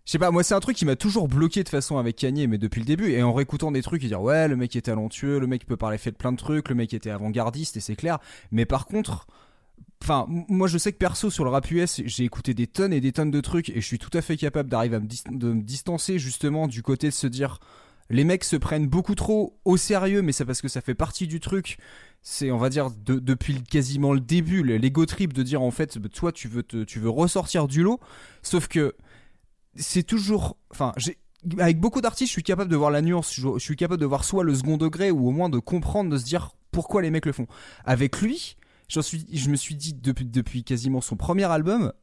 Je 0.06 0.12
sais 0.12 0.20
pas, 0.20 0.32
moi 0.32 0.44
c'est 0.44 0.54
un 0.56 0.60
truc 0.60 0.76
qui 0.76 0.86
m'a 0.86 0.96
toujours 0.98 1.28
bloqué 1.30 1.64
de 1.64 1.70
façon 1.70 1.98
avec 1.98 2.18
Kanye, 2.18 2.48
mais 2.48 2.58
depuis 2.58 2.80
le 2.80 2.86
début, 2.86 3.12
et 3.12 3.24
en 3.24 3.32
réécoutant 3.32 3.72
des 3.72 3.82
trucs, 3.82 4.04
et 4.04 4.08
dire 4.08 4.22
ouais, 4.22 4.48
le 4.50 4.56
mec 4.58 4.76
est 4.76 4.82
talentueux, 4.82 5.40
le 5.40 5.48
mec 5.48 5.66
peut 5.66 5.78
parler 5.78 5.98
fait 5.98 6.12
de 6.12 6.18
plein 6.18 6.32
de 6.34 6.38
trucs, 6.38 6.68
le 6.68 6.76
mec 6.76 6.94
était 6.94 7.10
avant-gardiste, 7.10 7.78
et 7.78 7.80
c'est 7.80 7.96
clair. 7.96 8.18
Mais 8.52 8.66
par 8.66 8.86
contre, 8.86 9.28
enfin, 10.04 10.26
moi 10.28 10.68
je 10.68 10.78
sais 10.78 10.92
que 10.92 10.98
perso 10.98 11.30
sur 11.30 11.44
le 11.46 11.50
rap 11.50 11.70
US, 11.72 12.02
j'ai 12.06 12.24
écouté 12.26 12.54
des 12.54 12.68
tonnes 12.68 12.94
et 12.94 13.02
des 13.02 13.12
tonnes 13.12 13.32
de 13.32 13.42
trucs, 13.42 13.70
et 13.70 13.82
je 13.82 13.86
suis 13.86 14.00
tout 14.00 14.10
à 14.14 14.22
fait 14.22 14.38
capable 14.38 14.70
d'arriver 14.70 14.98
à 14.98 15.00
me, 15.00 15.08
de 15.38 15.54
me 15.54 15.62
distancer 15.62 16.20
justement 16.20 16.68
du 16.68 16.84
côté 16.84 17.08
de 17.08 17.14
se 17.14 17.28
dire 17.28 17.60
les 18.10 18.26
mecs 18.26 18.44
se 18.44 18.58
prennent 18.58 18.88
beaucoup 18.88 19.16
trop 19.16 19.58
au 19.64 19.78
sérieux, 19.78 20.22
mais 20.22 20.34
c'est 20.34 20.46
parce 20.46 20.62
que 20.62 20.68
ça 20.68 20.82
fait 20.82 20.94
partie 20.94 21.26
du 21.26 21.40
truc. 21.40 21.78
C'est, 22.22 22.52
on 22.52 22.58
va 22.58 22.70
dire, 22.70 22.92
de- 22.92 23.18
depuis 23.20 23.64
quasiment 23.64 24.14
le 24.14 24.20
début, 24.20 24.62
le- 24.62 24.76
l'ego 24.78 25.06
trip 25.06 25.32
de 25.34 25.42
dire 25.42 25.62
en 25.62 25.72
fait, 25.72 25.98
bah, 25.98 26.10
toi 26.14 26.32
tu 26.34 26.48
veux, 26.50 26.64
tu 26.64 27.00
veux 27.00 27.10
ressortir 27.10 27.68
du 27.68 27.82
lot, 27.82 28.00
sauf 28.42 28.68
que 28.68 28.94
c'est 29.76 30.04
toujours. 30.04 30.58
Enfin. 30.72 30.92
Avec 31.60 31.78
beaucoup 31.80 32.00
d'artistes, 32.00 32.30
je 32.30 32.34
suis 32.34 32.44
capable 32.44 32.72
de 32.72 32.76
voir 32.78 32.90
la 32.90 33.02
nuance. 33.02 33.34
Je, 33.34 33.48
je 33.56 33.60
suis 33.64 33.76
capable 33.76 34.00
de 34.00 34.06
voir 34.06 34.24
soit 34.24 34.46
le 34.46 34.56
second 34.56 34.78
degré 34.78 35.12
ou 35.12 35.28
au 35.28 35.32
moins 35.32 35.50
de 35.50 35.60
comprendre, 35.60 36.10
de 36.10 36.18
se 36.18 36.24
dire 36.24 36.52
pourquoi 36.72 37.02
les 37.02 37.10
mecs 37.10 37.26
le 37.26 37.34
font. 37.34 37.48
Avec 37.84 38.22
lui, 38.22 38.56
je 38.88 39.50
me 39.50 39.56
suis 39.56 39.76
dit 39.76 39.94
depuis, 39.94 40.26
depuis 40.26 40.64
quasiment 40.64 41.02
son 41.02 41.16
premier 41.16 41.46
album, 41.46 41.94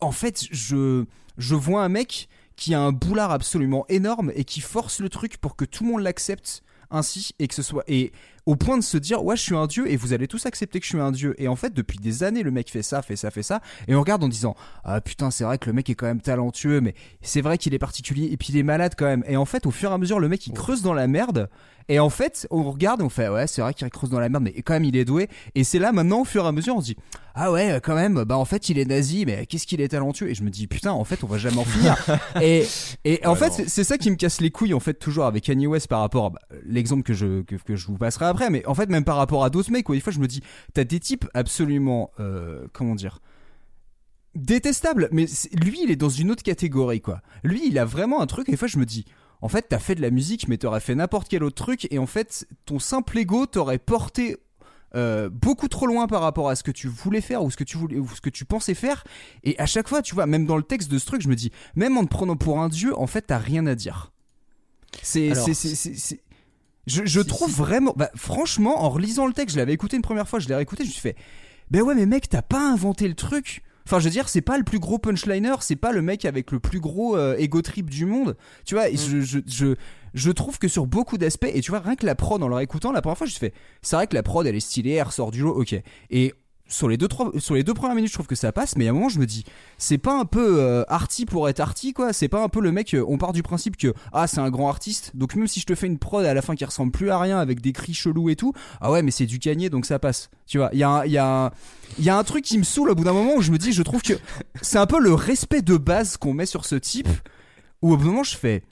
en 0.00 0.12
fait, 0.12 0.46
je, 0.50 1.04
je 1.38 1.54
vois 1.54 1.82
un 1.82 1.88
mec 1.88 2.28
qui 2.56 2.74
a 2.74 2.80
un 2.80 2.92
boulard 2.92 3.32
absolument 3.32 3.84
énorme 3.88 4.32
et 4.34 4.44
qui 4.44 4.60
force 4.60 5.00
le 5.00 5.08
truc 5.08 5.38
pour 5.38 5.56
que 5.56 5.64
tout 5.64 5.84
le 5.84 5.90
monde 5.90 6.02
l'accepte 6.02 6.62
ainsi 6.90 7.34
et 7.38 7.48
que 7.48 7.54
ce 7.54 7.62
soit 7.62 7.82
et 7.88 8.12
au 8.46 8.56
point 8.56 8.76
de 8.76 8.82
se 8.82 8.98
dire 8.98 9.24
ouais 9.24 9.36
je 9.36 9.42
suis 9.42 9.56
un 9.56 9.66
dieu 9.66 9.90
et 9.90 9.96
vous 9.96 10.12
allez 10.12 10.28
tous 10.28 10.46
accepter 10.46 10.80
que 10.80 10.84
je 10.84 10.90
suis 10.90 11.00
un 11.00 11.12
dieu. 11.12 11.34
Et 11.38 11.48
en 11.48 11.56
fait 11.56 11.72
depuis 11.72 11.98
des 11.98 12.22
années 12.22 12.42
le 12.42 12.50
mec 12.50 12.70
fait 12.70 12.82
ça 12.82 13.02
fait 13.02 13.16
ça 13.16 13.30
fait 13.30 13.42
ça. 13.42 13.60
Et 13.88 13.94
on 13.94 14.00
regarde 14.00 14.22
en 14.22 14.28
disant 14.28 14.54
ah 14.84 15.00
putain 15.00 15.30
c'est 15.30 15.44
vrai 15.44 15.58
que 15.58 15.66
le 15.66 15.72
mec 15.72 15.88
est 15.88 15.94
quand 15.94 16.06
même 16.06 16.20
talentueux 16.20 16.80
mais 16.80 16.94
c'est 17.22 17.40
vrai 17.40 17.58
qu'il 17.58 17.74
est 17.74 17.78
particulier 17.78 18.28
et 18.30 18.36
puis 18.36 18.48
il 18.50 18.58
est 18.58 18.62
malade 18.62 18.94
quand 18.96 19.06
même. 19.06 19.24
Et 19.26 19.36
en 19.36 19.44
fait 19.44 19.66
au 19.66 19.70
fur 19.70 19.90
et 19.90 19.94
à 19.94 19.98
mesure 19.98 20.20
le 20.20 20.28
mec 20.28 20.46
il 20.46 20.52
creuse 20.52 20.82
dans 20.82 20.94
la 20.94 21.06
merde. 21.06 21.48
Et 21.88 21.98
en 21.98 22.10
fait 22.10 22.46
on 22.50 22.62
regarde 22.62 23.00
et 23.00 23.04
on 23.04 23.08
fait 23.08 23.28
ouais 23.28 23.46
c'est 23.46 23.62
vrai 23.62 23.74
qu'il 23.74 23.88
creuse 23.90 24.10
dans 24.10 24.20
la 24.20 24.28
merde 24.28 24.44
mais 24.44 24.52
quand 24.62 24.74
même 24.74 24.84
il 24.84 24.96
est 24.96 25.04
doué. 25.04 25.28
Et 25.54 25.64
c'est 25.64 25.78
là 25.78 25.92
maintenant 25.92 26.20
au 26.20 26.24
fur 26.24 26.44
et 26.44 26.48
à 26.48 26.52
mesure 26.52 26.76
on 26.76 26.80
se 26.80 26.86
dit 26.86 26.96
ah 27.34 27.50
ouais 27.50 27.80
quand 27.82 27.94
même 27.94 28.24
bah 28.24 28.36
en 28.36 28.44
fait 28.44 28.68
il 28.68 28.78
est 28.78 28.84
nazi 28.84 29.24
mais 29.26 29.46
qu'est-ce 29.46 29.66
qu'il 29.66 29.80
est 29.80 29.88
talentueux. 29.88 30.28
Et 30.30 30.34
je 30.34 30.42
me 30.42 30.50
dis 30.50 30.66
putain 30.66 30.92
en 30.92 31.04
fait 31.04 31.24
on 31.24 31.26
va 31.26 31.38
jamais 31.38 31.58
en 31.58 31.64
finir. 31.64 31.96
Et 32.42 32.66
et 33.04 33.26
en 33.26 33.34
fait 33.34 33.64
c'est 33.68 33.84
ça 33.84 33.98
qui 33.98 34.10
me 34.10 34.16
casse 34.16 34.40
les 34.40 34.50
couilles 34.50 34.74
en 34.74 34.80
fait 34.80 34.94
toujours 34.94 35.24
avec 35.24 35.44
Kanye 35.44 35.66
West 35.66 35.88
par 35.88 36.00
rapport 36.00 36.26
à 36.26 36.30
bah, 36.30 36.40
l'exemple 36.64 37.02
que 37.02 37.14
je 37.14 37.42
que, 37.42 37.56
que 37.56 37.76
je 37.76 37.86
vous 37.86 37.96
passerai 37.98 38.26
après 38.34 38.50
mais 38.50 38.66
en 38.66 38.74
fait 38.74 38.88
même 38.90 39.04
par 39.04 39.16
rapport 39.16 39.44
à 39.44 39.50
d'autres 39.50 39.70
mecs 39.70 39.86
quoi 39.86 39.94
des 39.94 40.00
fois 40.00 40.12
je 40.12 40.18
me 40.18 40.26
dis 40.26 40.42
t'as 40.74 40.84
des 40.84 41.00
types 41.00 41.26
absolument 41.34 42.10
euh, 42.20 42.66
comment 42.72 42.94
dire 42.94 43.20
détestables 44.34 45.08
mais 45.12 45.26
lui 45.52 45.80
il 45.84 45.90
est 45.90 45.96
dans 45.96 46.08
une 46.08 46.30
autre 46.30 46.42
catégorie 46.42 47.00
quoi. 47.00 47.20
Lui 47.44 47.62
il 47.66 47.78
a 47.78 47.84
vraiment 47.84 48.20
un 48.20 48.26
truc 48.26 48.48
et 48.48 48.52
des 48.52 48.56
fois 48.56 48.68
je 48.68 48.78
me 48.78 48.84
dis 48.86 49.04
en 49.42 49.48
fait 49.48 49.66
t'as 49.68 49.78
fait 49.78 49.94
de 49.94 50.02
la 50.02 50.10
musique 50.10 50.48
mais 50.48 50.58
t'aurais 50.58 50.80
fait 50.80 50.94
n'importe 50.94 51.28
quel 51.28 51.44
autre 51.44 51.54
truc 51.62 51.86
et 51.92 51.98
en 51.98 52.06
fait 52.06 52.46
ton 52.66 52.78
simple 52.78 53.16
ego 53.18 53.46
t'aurait 53.46 53.78
porté 53.78 54.36
euh, 54.96 55.28
beaucoup 55.28 55.68
trop 55.68 55.86
loin 55.86 56.06
par 56.06 56.20
rapport 56.20 56.48
à 56.48 56.56
ce 56.56 56.62
que 56.62 56.70
tu 56.70 56.88
voulais 56.88 57.20
faire 57.20 57.44
ou 57.44 57.50
ce 57.50 57.56
que 57.56 57.64
tu 57.64 57.76
voulais 57.76 57.98
ou 57.98 58.08
ce 58.08 58.20
que 58.20 58.30
tu 58.30 58.44
pensais 58.44 58.74
faire 58.74 59.04
et 59.44 59.58
à 59.58 59.66
chaque 59.66 59.88
fois 59.88 60.02
tu 60.02 60.14
vois 60.14 60.26
même 60.26 60.46
dans 60.46 60.56
le 60.56 60.62
texte 60.64 60.90
de 60.90 60.98
ce 60.98 61.06
truc 61.06 61.20
je 61.22 61.28
me 61.28 61.36
dis 61.36 61.52
même 61.76 61.96
en 61.96 62.04
te 62.04 62.10
prenant 62.10 62.36
pour 62.36 62.60
un 62.60 62.68
dieu 62.68 62.96
en 62.98 63.06
fait 63.06 63.22
t'as 63.22 63.38
rien 63.38 63.66
à 63.66 63.74
dire. 63.76 64.10
C'est- 65.96 66.20
je, 66.86 67.04
je 67.04 67.20
trouve 67.20 67.50
vraiment 67.50 67.94
bah, 67.96 68.10
franchement 68.14 68.82
en 68.84 68.90
relisant 68.90 69.26
le 69.26 69.32
texte 69.32 69.54
je 69.54 69.60
l'avais 69.60 69.72
écouté 69.72 69.96
une 69.96 70.02
première 70.02 70.28
fois 70.28 70.38
je 70.38 70.48
l'ai 70.48 70.54
réécouté 70.54 70.84
je 70.84 70.88
me 70.88 70.92
suis 70.92 71.00
fait 71.00 71.16
ben 71.70 71.82
ouais 71.82 71.94
mais 71.94 72.06
mec 72.06 72.28
t'as 72.28 72.42
pas 72.42 72.70
inventé 72.70 73.08
le 73.08 73.14
truc 73.14 73.62
Enfin, 73.86 73.98
je 73.98 74.04
veux 74.04 74.10
dire, 74.10 74.30
c'est 74.30 74.40
pas 74.40 74.56
le 74.56 74.64
plus 74.64 74.78
gros 74.78 74.98
punchliner, 74.98 75.54
c'est 75.60 75.76
pas 75.76 75.92
le 75.92 76.00
mec 76.00 76.24
avec 76.24 76.50
le 76.52 76.58
plus 76.58 76.80
gros 76.80 77.16
euh, 77.18 77.36
ego 77.36 77.60
trip 77.60 77.90
du 77.90 78.06
monde. 78.06 78.34
Tu 78.64 78.74
vois, 78.74 78.88
et 78.88 78.96
je, 78.96 79.20
je, 79.20 79.40
je, 79.46 79.74
je 80.14 80.30
trouve 80.30 80.58
que 80.58 80.68
sur 80.68 80.86
beaucoup 80.86 81.18
d'aspects, 81.18 81.50
et 81.52 81.60
tu 81.60 81.70
vois, 81.70 81.80
rien 81.80 81.94
que 81.94 82.06
la 82.06 82.14
prod 82.14 82.42
en 82.42 82.48
le 82.48 82.54
réécoutant, 82.54 82.92
la 82.92 83.02
première 83.02 83.18
fois, 83.18 83.26
je 83.26 83.32
me 83.32 83.36
suis 83.36 83.40
fait, 83.40 83.54
c'est 83.82 83.96
vrai 83.96 84.06
que 84.06 84.14
la 84.14 84.22
prod 84.22 84.46
elle 84.46 84.56
est 84.56 84.60
stylée, 84.60 84.92
elle 84.92 85.02
ressort 85.02 85.30
du 85.30 85.40
lot, 85.42 85.60
ok. 85.60 85.74
Et 86.08 86.32
sur 86.66 86.88
les 86.88 86.96
deux, 86.96 87.08
trois, 87.08 87.30
sur 87.38 87.54
les 87.54 87.62
deux 87.62 87.74
premières 87.74 87.94
minutes, 87.94 88.10
je 88.10 88.14
trouve 88.14 88.26
que 88.26 88.34
ça 88.34 88.52
passe, 88.52 88.76
mais 88.76 88.86
à 88.86 88.90
un 88.90 88.92
moment, 88.94 89.08
je 89.08 89.18
me 89.18 89.26
dis, 89.26 89.44
c'est 89.76 89.98
pas 89.98 90.18
un 90.18 90.24
peu 90.24 90.60
euh, 90.60 90.82
arty 90.88 91.26
pour 91.26 91.48
être 91.48 91.60
arty, 91.60 91.92
quoi. 91.92 92.12
C'est 92.12 92.28
pas 92.28 92.42
un 92.42 92.48
peu 92.48 92.60
le 92.60 92.72
mec, 92.72 92.94
euh, 92.94 93.04
on 93.06 93.18
part 93.18 93.32
du 93.32 93.42
principe 93.42 93.76
que, 93.76 93.92
ah, 94.12 94.26
c'est 94.26 94.40
un 94.40 94.50
grand 94.50 94.68
artiste, 94.68 95.12
donc 95.14 95.34
même 95.36 95.46
si 95.46 95.60
je 95.60 95.66
te 95.66 95.74
fais 95.74 95.86
une 95.86 95.98
prod 95.98 96.24
à 96.24 96.32
la 96.32 96.42
fin 96.42 96.54
qui 96.54 96.64
ressemble 96.64 96.90
plus 96.92 97.10
à 97.10 97.18
rien, 97.18 97.38
avec 97.38 97.60
des 97.60 97.72
cris 97.72 97.94
chelous 97.94 98.30
et 98.30 98.36
tout, 98.36 98.52
ah 98.80 98.90
ouais, 98.90 99.02
mais 99.02 99.10
c'est 99.10 99.26
du 99.26 99.38
Kanye, 99.38 99.68
donc 99.68 99.84
ça 99.84 99.98
passe. 99.98 100.30
Tu 100.46 100.58
vois, 100.58 100.70
il 100.72 100.78
y 100.78 100.84
a 100.84 101.04
il 101.06 101.12
y 101.12 101.18
a 101.18 101.52
il 101.98 102.04
y 102.04 102.10
a 102.10 102.16
un 102.16 102.24
truc 102.24 102.44
qui 102.44 102.58
me 102.58 102.64
saoule 102.64 102.90
au 102.90 102.94
bout 102.94 103.04
d'un 103.04 103.12
moment 103.12 103.34
où 103.36 103.42
je 103.42 103.52
me 103.52 103.58
dis, 103.58 103.72
je 103.72 103.82
trouve 103.82 104.02
que 104.02 104.14
c'est 104.62 104.78
un 104.78 104.86
peu 104.86 105.00
le 105.00 105.12
respect 105.12 105.62
de 105.62 105.76
base 105.76 106.16
qu'on 106.16 106.32
met 106.32 106.46
sur 106.46 106.64
ce 106.64 106.76
type, 106.76 107.08
où 107.82 107.92
au 107.92 107.96
bout 107.96 108.04
d'un 108.04 108.10
moment, 108.10 108.22
je 108.24 108.36
fais, 108.36 108.62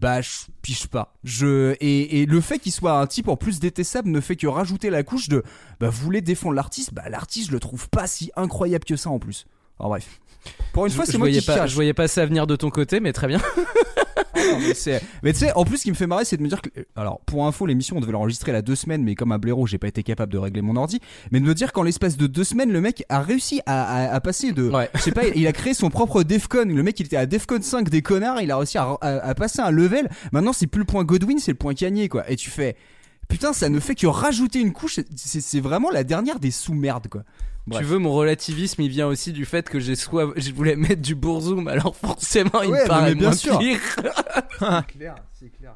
bah 0.00 0.20
je 0.20 0.30
piche 0.62 0.86
pas. 0.86 1.14
Je 1.24 1.74
et, 1.80 2.20
et 2.22 2.26
le 2.26 2.40
fait 2.40 2.58
qu'il 2.58 2.72
soit 2.72 2.98
un 3.00 3.06
type 3.06 3.28
en 3.28 3.36
plus 3.36 3.58
détestable 3.60 4.08
ne 4.10 4.20
fait 4.20 4.36
que 4.36 4.46
rajouter 4.46 4.90
la 4.90 5.02
couche 5.02 5.28
de 5.28 5.42
bah 5.80 5.88
vous 5.90 6.02
voulez 6.04 6.20
défendre 6.20 6.54
l'artiste? 6.54 6.94
Bah 6.94 7.08
l'artiste 7.08 7.48
je 7.48 7.52
le 7.52 7.60
trouve 7.60 7.88
pas 7.88 8.06
si 8.06 8.30
incroyable 8.36 8.84
que 8.84 8.96
ça 8.96 9.10
en 9.10 9.18
plus. 9.18 9.46
Alors 9.78 9.90
bref. 9.90 10.20
Pour 10.72 10.86
une 10.86 10.90
Je- 10.92 10.96
fois 10.96 11.04
c'est 11.06 11.18
moi 11.18 11.28
qui 11.30 11.40
pas, 11.42 11.66
je 11.66 11.74
voyais 11.74 11.94
pas 11.94 12.08
ça 12.08 12.24
venir 12.24 12.46
de 12.46 12.56
ton 12.56 12.70
côté, 12.70 13.00
mais 13.00 13.12
très 13.12 13.26
bien. 13.26 13.40
Non, 14.52 14.58
mais 15.22 15.32
tu 15.32 15.38
sais 15.40 15.52
en 15.54 15.64
plus 15.64 15.78
ce 15.78 15.82
qui 15.84 15.90
me 15.90 15.96
fait 15.96 16.06
marrer 16.06 16.24
c'est 16.24 16.36
de 16.36 16.42
me 16.42 16.48
dire 16.48 16.60
que 16.62 16.68
alors 16.96 17.20
pour 17.26 17.46
info 17.46 17.66
l'émission 17.66 17.96
on 17.96 18.00
devait 18.00 18.12
l'enregistrer 18.12 18.52
là 18.52 18.62
deux 18.62 18.74
semaines 18.76 19.02
mais 19.02 19.14
comme 19.14 19.32
un 19.32 19.38
blaireau 19.38 19.66
j'ai 19.66 19.78
pas 19.78 19.88
été 19.88 20.02
capable 20.02 20.32
de 20.32 20.38
régler 20.38 20.62
mon 20.62 20.76
ordi 20.76 21.00
mais 21.30 21.40
de 21.40 21.44
me 21.44 21.54
dire 21.54 21.72
qu'en 21.72 21.82
l'espace 21.82 22.16
de 22.16 22.26
deux 22.26 22.44
semaines 22.44 22.70
le 22.72 22.80
mec 22.80 23.04
a 23.08 23.20
réussi 23.20 23.60
à, 23.66 23.82
à- 24.08 24.14
à 24.14 24.20
passer 24.20 24.52
de 24.52 24.68
Ouais. 24.68 24.88
je 24.94 25.00
sais 25.00 25.12
pas 25.12 25.26
il 25.26 25.46
a 25.46 25.52
créé 25.52 25.74
son 25.74 25.90
propre 25.90 26.22
Defcon 26.22 26.64
le 26.66 26.82
mec 26.82 26.98
il 27.00 27.06
était 27.06 27.16
à 27.16 27.26
Defcon 27.26 27.60
5 27.62 27.88
des 27.88 28.02
connards 28.02 28.40
il 28.40 28.50
a 28.50 28.56
réussi 28.56 28.78
à, 28.78 29.34
passer 29.34 29.60
un 29.60 29.70
level. 29.70 30.08
Maintenant 30.32 30.52
c'est 30.52 30.66
plus 30.66 30.80
le 30.80 30.84
point 30.86 31.04
Godwin 31.04 31.38
c'est 31.38 31.52
le 31.52 31.56
point 31.58 31.74
Kanye 31.74 32.08
quoi. 32.08 32.30
Et 32.30 32.36
tu 32.36 32.50
fais 32.50 32.76
putain 33.28 33.52
ça 33.52 33.68
ne 33.68 33.80
fait 33.80 33.94
que 33.94 34.06
rajouter 34.06 34.60
une 34.60 34.72
couche 34.72 35.00
c'est 35.16 35.60
vraiment 35.60 35.90
la 35.90 36.04
dernière 36.04 36.38
des 36.40 36.50
sous-merdes 36.50 37.08
quoi 37.08 37.22
Bref. 37.68 37.80
Tu 37.82 37.86
veux 37.86 37.98
mon 37.98 38.12
relativisme, 38.12 38.82
il 38.82 38.88
vient 38.88 39.06
aussi 39.06 39.32
du 39.32 39.44
fait 39.44 39.68
que 39.68 39.78
j'ai 39.80 39.94
soit 39.96 40.32
je 40.36 40.52
voulais 40.52 40.76
mettre 40.76 41.02
du 41.02 41.14
bourzoum, 41.14 41.68
alors 41.68 41.94
forcément 41.96 42.62
il 42.62 42.70
Ouais, 42.70 42.82
me 42.82 42.86
paraît 42.88 43.10
mais 43.10 43.14
bien 43.14 43.28
moins 43.28 43.36
sûr. 43.36 43.58
pire. 43.58 43.78
c'est 44.58 44.86
clair 44.98 45.14
c'est 45.32 45.50
clair 45.50 45.74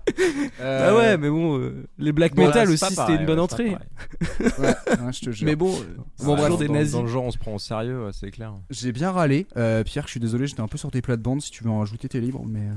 Ah 0.61 0.95
ouais, 0.95 1.17
mais 1.17 1.29
bon, 1.31 1.59
euh, 1.59 1.87
les 1.99 2.11
black 2.13 2.35
Bon, 2.35 2.47
metal 2.47 2.67
là, 2.67 2.73
aussi 2.75 2.85
c'était 2.95 3.15
une 3.15 3.27
bonne 3.27 3.39
ouais, 3.39 3.45
entrée. 3.45 3.71
pas 3.71 4.51
pareil. 4.51 4.75
ouais, 5.07 5.13
je 5.13 5.21
te 5.21 5.31
jure 5.31 5.47
Mais 5.47 5.55
bon, 5.55 5.71
Bon, 6.19 6.25
bon 6.25 6.35
bref, 6.35 6.49
bref, 6.49 6.59
des 6.61 6.67
dans, 6.67 6.73
nazis. 6.75 6.93
dans 6.93 7.03
le 7.03 7.09
genre, 7.09 7.25
on 7.25 7.31
se 7.31 7.39
prend 7.39 7.55
au 7.55 7.59
sérieux, 7.61 8.07
ouais, 8.07 8.11
c'est 8.13 8.31
clair. 8.33 8.55
J'ai 8.71 8.91
bien 8.93 9.13
râlé. 9.13 9.47
Euh, 9.57 9.85
Pierre, 9.85 10.07
je 10.07 10.11
suis 10.13 10.21
désolé, 10.21 10.47
j'étais 10.49 10.63
un 10.63 10.67
peu 10.69 10.79
sur 10.79 10.91
tes 10.91 11.01
plates-bandes. 11.03 11.43
Si 11.43 11.51
tu 11.53 11.63
veux 11.63 11.71
en 11.71 11.79
rajouter, 11.79 12.09
t'es 12.09 12.19
libre. 12.21 12.43
Mais 12.45 12.61
euh, 12.61 12.73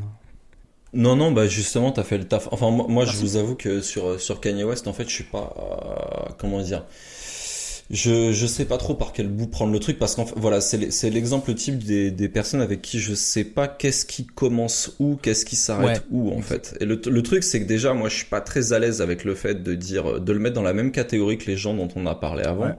Non, 0.94 1.16
non, 1.16 1.32
bah 1.32 1.48
justement, 1.48 1.92
t'as 1.92 2.04
fait 2.04 2.20
le 2.20 2.26
taf. 2.26 2.48
Enfin, 2.52 2.70
moi, 2.70 2.86
moi, 2.88 3.06
je 3.06 3.18
vous 3.18 3.36
avoue 3.38 3.56
que 3.56 3.82
sur, 3.82 4.20
sur 4.22 4.40
Kanye 4.40 4.64
West, 4.64 4.88
en 4.88 4.94
fait, 4.94 5.10
je 5.10 5.14
suis 5.14 5.24
pas. 5.24 5.54
euh, 5.58 6.32
comment 6.38 6.62
dire 6.62 6.84
je, 7.92 8.32
je 8.32 8.48
sais 8.48 8.66
pas 8.66 8.78
trop 8.78 8.96
par 8.96 9.14
quel 9.14 9.28
bout 9.28 9.46
prendre 9.48 9.72
le 9.72 9.80
truc 9.80 10.00
parce 10.00 10.16
qu'en 10.16 10.26
voilà, 10.36 10.60
c'est 10.60 10.78
le- 10.78 10.92
c'est 10.92 11.10
l'exemple 11.12 11.54
type 11.54 11.84
des, 11.84 12.10
des 12.10 12.30
personnes 12.30 12.62
avec 12.62 12.82
qui 12.82 13.00
je 13.00 13.14
sais 13.14 13.44
pas 13.44 13.68
qu'est-ce 13.68 14.06
qui 14.06 14.26
commence 14.26 14.96
où, 15.00 15.18
qu'est-ce 15.22 15.46
qui 15.46 15.56
s'arrête 15.56 16.04
Ouais. 16.12 16.18
où, 16.32 16.32
en 16.32 16.42
fait. 16.42 16.76
Et 16.82 16.86
le, 16.86 17.00
le 17.06 17.22
truc, 17.22 17.44
c'est 17.44 17.62
que 17.62 17.68
déjà, 17.68 17.94
moi, 17.94 18.10
je 18.10 18.16
suis 18.16 18.26
pas 18.26 18.42
très 18.42 18.74
à 18.74 18.80
l'aise 18.80 19.02
avec 19.02 19.24
le 19.24 19.36
fait 19.36 19.62
de 19.62 19.76
dire, 19.76 20.20
de 20.20 20.34
le 20.34 20.40
mettre 20.40 20.56
dans 20.56 20.64
la 20.64 20.74
même 20.74 20.92
catégorie 20.92 21.38
que 21.38 21.46
les 21.46 21.58
gens 21.58 21.74
dont 21.76 21.88
on 21.96 22.06
a 22.08 22.16
parlé 22.16 22.44
avant. 22.44 22.66
Ouais. 22.66 22.74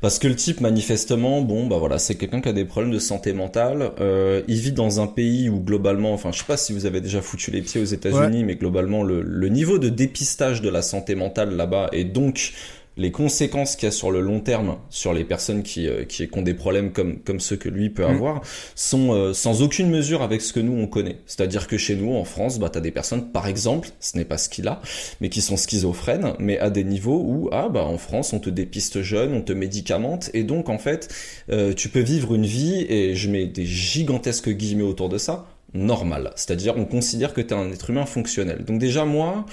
Parce 0.00 0.20
que 0.20 0.28
le 0.28 0.36
type, 0.36 0.60
manifestement, 0.60 1.42
bon, 1.42 1.66
bah 1.66 1.78
voilà, 1.78 1.98
c'est 1.98 2.14
quelqu'un 2.14 2.40
qui 2.40 2.48
a 2.48 2.52
des 2.52 2.64
problèmes 2.64 2.92
de 2.92 3.00
santé 3.00 3.32
mentale. 3.32 3.90
Euh, 3.98 4.42
il 4.46 4.58
vit 4.60 4.70
dans 4.70 5.00
un 5.00 5.08
pays 5.08 5.48
où 5.48 5.58
globalement, 5.58 6.12
enfin, 6.14 6.30
je 6.30 6.38
sais 6.38 6.44
pas 6.46 6.56
si 6.56 6.72
vous 6.72 6.86
avez 6.86 7.00
déjà 7.00 7.20
foutu 7.20 7.50
les 7.50 7.62
pieds 7.62 7.80
aux 7.80 7.84
États-Unis, 7.84 8.44
mais 8.44 8.54
globalement, 8.54 9.02
le, 9.02 9.22
le 9.22 9.48
niveau 9.48 9.78
de 9.80 9.88
dépistage 9.88 10.62
de 10.62 10.68
la 10.68 10.82
santé 10.82 11.16
mentale 11.16 11.56
là-bas 11.56 11.88
et 11.92 12.04
donc 12.04 12.52
les 12.98 13.10
conséquences 13.12 13.76
qu'il 13.76 13.86
y 13.86 13.88
a 13.88 13.92
sur 13.92 14.10
le 14.10 14.20
long 14.20 14.40
terme 14.40 14.76
sur 14.90 15.14
les 15.14 15.24
personnes 15.24 15.62
qui, 15.62 15.88
euh, 15.88 16.04
qui, 16.04 16.28
qui 16.28 16.38
ont 16.38 16.42
des 16.42 16.52
problèmes 16.54 16.92
comme, 16.92 17.20
comme 17.20 17.40
ceux 17.40 17.56
que 17.56 17.68
lui 17.68 17.88
peut 17.88 18.04
Mhm. 18.04 18.14
avoir 18.14 18.42
sont 18.74 19.12
euh, 19.12 19.32
sans 19.32 19.62
aucune 19.62 19.88
mesure 19.88 20.20
avec 20.22 20.42
ce 20.42 20.52
que 20.52 20.60
nous 20.60 20.72
on 20.76 20.86
connaît. 20.86 21.16
C'est-à-dire 21.26 21.66
que 21.68 21.78
chez 21.78 21.96
nous 21.96 22.12
en 22.14 22.24
France, 22.24 22.58
bah, 22.58 22.68
tu 22.70 22.78
as 22.78 22.80
des 22.82 22.90
personnes, 22.90 23.30
par 23.30 23.46
exemple, 23.46 23.88
ce 24.00 24.16
n'est 24.18 24.24
pas 24.24 24.36
ce 24.36 24.48
qu'il 24.48 24.68
a, 24.68 24.82
mais 25.20 25.28
qui 25.30 25.40
sont 25.40 25.56
schizophrènes, 25.56 26.34
mais 26.38 26.58
à 26.58 26.70
des 26.70 26.84
niveaux 26.84 27.22
où, 27.24 27.48
ah 27.52 27.68
bah 27.68 27.84
en 27.84 27.98
France 27.98 28.32
on 28.32 28.40
te 28.40 28.50
dépiste 28.50 29.00
jeune, 29.02 29.32
on 29.32 29.40
te 29.42 29.52
médicamente, 29.52 30.30
et 30.34 30.42
donc 30.42 30.68
en 30.68 30.78
fait 30.78 31.08
euh, 31.50 31.72
tu 31.72 31.88
peux 31.88 32.00
vivre 32.00 32.34
une 32.34 32.46
vie, 32.46 32.84
et 32.88 33.14
je 33.14 33.30
mets 33.30 33.46
des 33.46 33.64
gigantesques 33.64 34.50
guillemets 34.50 34.82
autour 34.82 35.08
de 35.08 35.18
ça, 35.18 35.46
normal. 35.74 36.32
C'est-à-dire 36.34 36.74
on 36.76 36.84
considère 36.84 37.32
que 37.34 37.40
tu 37.40 37.48
es 37.48 37.56
un 37.56 37.70
être 37.70 37.90
humain 37.90 38.06
fonctionnel. 38.06 38.64
Donc 38.64 38.78
déjà 38.78 39.04
moi 39.04 39.44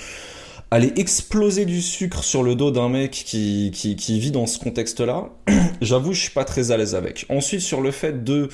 aller 0.71 0.91
exploser 0.97 1.65
du 1.65 1.81
sucre 1.81 2.23
sur 2.23 2.43
le 2.43 2.55
dos 2.55 2.71
d'un 2.71 2.89
mec 2.89 3.11
qui, 3.11 3.71
qui, 3.73 3.95
qui 3.95 4.19
vit 4.19 4.31
dans 4.31 4.45
ce 4.47 4.59
contexte-là, 4.59 5.29
j'avoue, 5.81 6.13
je 6.13 6.21
suis 6.21 6.31
pas 6.31 6.43
très 6.43 6.71
à 6.71 6.77
l'aise 6.77 6.95
avec. 6.95 7.25
Ensuite, 7.29 7.61
sur 7.61 7.81
le 7.81 7.91
fait 7.91 8.23
de 8.23 8.49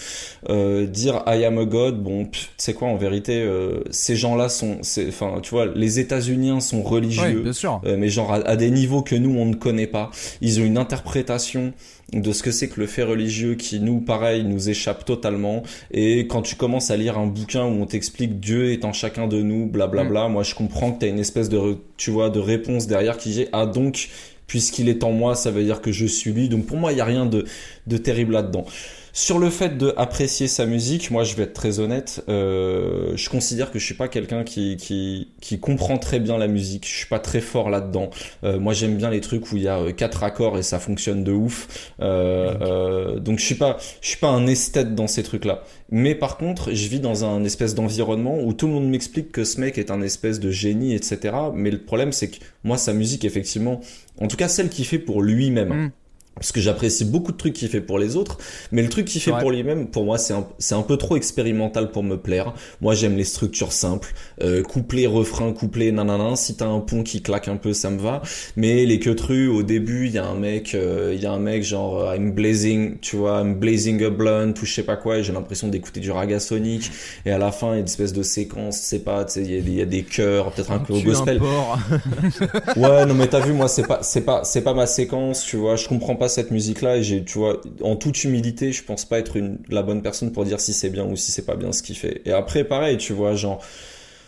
euh, 0.49 0.85
dire 0.85 1.23
I 1.25 1.45
am 1.45 1.57
a 1.57 1.65
god, 1.65 2.01
bon, 2.03 2.25
tu 2.25 2.47
sais 2.57 2.73
quoi, 2.73 2.89
en 2.89 2.97
vérité, 2.97 3.41
euh, 3.41 3.79
ces 3.91 4.15
gens-là 4.15 4.49
sont, 4.49 4.79
enfin, 5.07 5.39
tu 5.41 5.49
vois, 5.51 5.65
les 5.65 5.99
États-Unis 5.99 6.61
sont 6.61 6.83
religieux, 6.83 7.41
bien 7.41 7.53
sûr. 7.53 7.81
euh, 7.85 7.95
mais 7.97 8.09
genre 8.09 8.33
à, 8.33 8.38
à 8.38 8.55
des 8.55 8.69
niveaux 8.71 9.01
que 9.01 9.15
nous 9.15 9.35
on 9.38 9.45
ne 9.45 9.55
connaît 9.55 9.88
pas. 9.88 10.11
Ils 10.41 10.59
ont 10.59 10.63
une 10.63 10.77
interprétation 10.77 11.73
de 12.13 12.31
ce 12.31 12.43
que 12.43 12.51
c'est 12.51 12.67
que 12.67 12.79
le 12.79 12.88
fait 12.88 13.03
religieux 13.03 13.55
qui 13.55 13.79
nous 13.79 14.01
pareil 14.01 14.43
nous 14.43 14.69
échappe 14.69 15.05
totalement. 15.05 15.63
Et 15.91 16.27
quand 16.27 16.41
tu 16.41 16.55
commences 16.55 16.91
à 16.91 16.97
lire 16.97 17.17
un 17.17 17.27
bouquin 17.27 17.63
où 17.63 17.81
on 17.81 17.85
t'explique 17.85 18.39
Dieu 18.39 18.71
est 18.71 18.83
en 18.85 18.93
chacun 18.93 19.27
de 19.27 19.41
nous 19.41 19.65
blablabla 19.67 20.27
moi 20.27 20.43
je 20.43 20.55
comprends 20.55 20.91
que 20.91 20.99
tu 20.99 21.05
as 21.05 21.09
une 21.09 21.19
espèce 21.19 21.49
de 21.49 21.77
tu 21.97 22.11
vois 22.11 22.29
de 22.29 22.39
réponse 22.39 22.88
derrière 22.88 23.17
qui 23.17 23.29
dit 23.29 23.45
ah 23.53 23.65
donc 23.65 24.09
puisqu'il 24.47 24.89
est 24.89 25.03
en 25.03 25.11
moi 25.11 25.35
ça 25.35 25.51
veut 25.51 25.63
dire 25.63 25.81
que 25.81 25.91
je 25.91 26.05
suis 26.05 26.31
lui. 26.33 26.49
Donc 26.49 26.65
pour 26.65 26.77
moi 26.77 26.91
il 26.91 26.97
y 26.97 27.01
a 27.01 27.05
rien 27.05 27.25
de 27.25 27.45
de 27.88 27.97
terrible 27.97 28.33
là-dedans 28.33 28.65
sur 29.13 29.39
le 29.39 29.49
fait 29.49 29.77
de 29.77 29.93
apprécier 29.97 30.47
sa 30.47 30.65
musique, 30.65 31.11
moi 31.11 31.23
je 31.23 31.35
vais 31.35 31.43
être 31.43 31.53
très 31.53 31.79
honnête, 31.79 32.23
euh, 32.29 33.11
je 33.15 33.29
considère 33.29 33.71
que 33.71 33.79
je 33.79 33.85
suis 33.85 33.95
pas 33.95 34.07
quelqu'un 34.07 34.43
qui, 34.43 34.77
qui 34.77 35.29
qui 35.41 35.59
comprend 35.59 35.97
très 35.97 36.19
bien 36.19 36.38
la 36.38 36.47
musique, 36.47 36.88
je 36.88 36.95
suis 36.95 37.07
pas 37.07 37.19
très 37.19 37.41
fort 37.41 37.69
là-dedans. 37.69 38.09
Euh, 38.43 38.59
moi 38.59 38.73
j'aime 38.73 38.95
bien 38.95 39.09
les 39.09 39.19
trucs 39.19 39.51
où 39.51 39.57
il 39.57 39.63
y 39.63 39.67
a 39.67 39.79
euh, 39.79 39.91
quatre 39.91 40.23
accords 40.23 40.57
et 40.57 40.63
ça 40.63 40.79
fonctionne 40.79 41.23
de 41.23 41.31
ouf. 41.31 41.91
Euh, 41.99 42.55
euh, 42.61 43.19
donc 43.19 43.39
je 43.39 43.45
suis 43.45 43.55
pas 43.55 43.77
je 44.01 44.07
suis 44.09 44.17
pas 44.17 44.29
un 44.29 44.47
esthète 44.47 44.95
dans 44.95 45.07
ces 45.07 45.23
trucs-là. 45.23 45.63
Mais 45.89 46.15
par 46.15 46.38
contre, 46.38 46.73
je 46.73 46.88
vis 46.88 47.01
dans 47.01 47.25
un 47.25 47.43
espèce 47.43 47.75
d'environnement 47.75 48.39
où 48.41 48.53
tout 48.53 48.67
le 48.67 48.73
monde 48.73 48.89
m'explique 48.89 49.33
que 49.33 49.43
ce 49.43 49.59
mec 49.59 49.77
est 49.77 49.91
un 49.91 50.01
espèce 50.01 50.39
de 50.39 50.51
génie, 50.51 50.95
etc. 50.95 51.35
Mais 51.53 51.71
le 51.71 51.81
problème 51.83 52.13
c'est 52.13 52.29
que 52.29 52.38
moi 52.63 52.77
sa 52.77 52.93
musique 52.93 53.25
effectivement, 53.25 53.81
en 54.21 54.27
tout 54.27 54.38
cas 54.38 54.47
celle 54.47 54.69
qu'il 54.69 54.85
fait 54.85 54.99
pour 54.99 55.21
lui-même. 55.21 55.69
Mm. 55.69 55.91
Parce 56.35 56.51
que 56.53 56.61
j'apprécie 56.61 57.05
beaucoup 57.05 57.31
de 57.33 57.37
trucs 57.37 57.53
qu'il 57.53 57.67
fait 57.67 57.81
pour 57.81 57.99
les 57.99 58.15
autres, 58.15 58.37
mais 58.71 58.81
le 58.81 58.89
truc 58.89 59.05
qu'il 59.05 59.21
fait 59.21 59.31
pour 59.41 59.51
lui-même, 59.51 59.87
pour 59.87 60.05
moi, 60.05 60.17
c'est 60.17 60.33
un, 60.33 60.47
c'est 60.57 60.73
un 60.73 60.81
peu 60.81 60.97
trop 60.97 61.15
expérimental 61.17 61.91
pour 61.91 62.03
me 62.03 62.15
plaire. 62.17 62.53
Moi, 62.79 62.95
j'aime 62.95 63.15
les 63.15 63.25
structures 63.25 63.73
simples, 63.73 64.13
euh, 64.41 64.63
couplet, 64.63 65.05
refrain, 65.05 65.51
couplet, 65.53 65.91
nanana. 65.91 66.35
Si 66.37 66.55
t'as 66.55 66.65
un 66.67 66.79
pont 66.79 67.03
qui 67.03 67.21
claque 67.21 67.47
un 67.47 67.57
peu, 67.57 67.73
ça 67.73 67.89
me 67.91 67.99
va. 67.99 68.21
Mais 68.55 68.85
les 68.85 68.97
queutrues, 68.97 69.49
au 69.49 69.61
début, 69.61 70.07
il 70.07 70.13
y 70.13 70.17
a 70.17 70.25
un 70.25 70.33
mec, 70.35 70.73
euh, 70.73 71.11
il 71.13 71.21
y 71.21 71.25
a 71.27 71.31
un 71.31 71.37
mec 71.39 71.63
genre 71.63 71.99
euh, 71.99 72.15
I'm 72.15 72.31
blazing, 72.31 72.97
tu 73.01 73.17
vois, 73.17 73.41
I'm 73.41 73.55
blazing 73.55 74.01
a 74.03 74.09
blunt 74.09 74.53
ou 74.61 74.65
je 74.65 74.73
sais 74.73 74.83
pas 74.83 74.95
quoi. 74.95 75.17
Et 75.19 75.23
j'ai 75.23 75.33
l'impression 75.33 75.67
d'écouter 75.67 75.99
du 75.99 76.11
raga 76.11 76.39
sonic. 76.39 76.89
Et 77.25 77.31
à 77.31 77.37
la 77.37 77.51
fin, 77.51 77.67
il 77.67 77.73
y 77.73 77.75
a 77.75 77.79
une 77.79 77.85
espèce 77.85 78.13
de 78.13 78.23
séquence, 78.23 78.77
c'est 78.77 79.03
pas, 79.03 79.25
tu 79.25 79.33
sais, 79.33 79.41
il 79.43 79.51
y, 79.51 79.57
a 79.57 79.61
des- 79.61 79.71
il 79.71 79.77
y 79.77 79.81
a 79.81 79.85
des 79.85 80.03
chœurs, 80.03 80.51
peut-être 80.53 80.71
un 80.71 80.79
peu 80.79 80.93
au 80.93 80.97
un 80.97 81.01
gospel. 81.03 81.39
Ouais, 82.77 83.05
non 83.05 83.13
mais 83.13 83.27
t'as 83.27 83.41
vu, 83.41 83.53
moi 83.53 83.67
c'est 83.67 83.85
pas, 83.85 83.99
c'est 84.01 84.21
pas, 84.21 84.43
c'est 84.43 84.61
pas 84.61 84.73
ma 84.73 84.87
séquence, 84.87 85.43
tu 85.43 85.57
vois. 85.57 85.75
Je 85.75 85.87
comprends 85.87 86.15
cette 86.30 86.52
musique-là 86.52 86.98
et 86.98 87.03
j'ai, 87.03 87.23
tu 87.23 87.38
vois, 87.38 87.61
en 87.81 87.95
toute 87.95 88.23
humilité, 88.23 88.72
je 88.72 88.84
pense 88.84 89.06
pas 89.06 89.19
être 89.19 89.38
la 89.69 89.84
bonne 89.84 90.02
personne 90.02 90.31
pour 90.31 90.45
dire 90.45 90.60
si 90.60 90.73
c'est 90.73 90.89
bien 90.89 91.06
ou 91.06 91.15
si 91.15 91.31
c'est 91.31 91.45
pas 91.45 91.56
bien 91.56 91.72
ce 91.72 91.84
qu'il 91.84 91.98
fait. 91.98 92.22
Et 92.26 92.31
après, 92.31 92.64
pareil, 92.64 92.98
tu 92.98 93.14
vois, 93.14 93.35
genre 93.35 93.64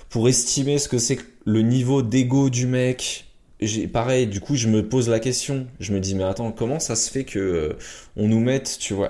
pour 0.09 0.29
estimer 0.29 0.77
ce 0.77 0.87
que 0.87 0.99
c'est 0.99 1.17
le 1.45 1.61
niveau 1.61 2.01
d'ego 2.01 2.49
du 2.49 2.67
mec. 2.67 3.25
J'ai 3.59 3.87
pareil, 3.87 4.27
du 4.27 4.41
coup, 4.41 4.55
je 4.55 4.67
me 4.67 4.87
pose 4.87 5.09
la 5.09 5.19
question. 5.19 5.67
Je 5.79 5.93
me 5.93 5.99
dis, 5.99 6.15
mais 6.15 6.23
attends, 6.23 6.51
comment 6.51 6.79
ça 6.79 6.95
se 6.95 7.09
fait 7.09 7.23
que 7.23 7.39
euh, 7.39 7.73
on 8.15 8.27
nous 8.27 8.39
mette, 8.39 8.77
tu 8.79 8.93
vois, 8.93 9.09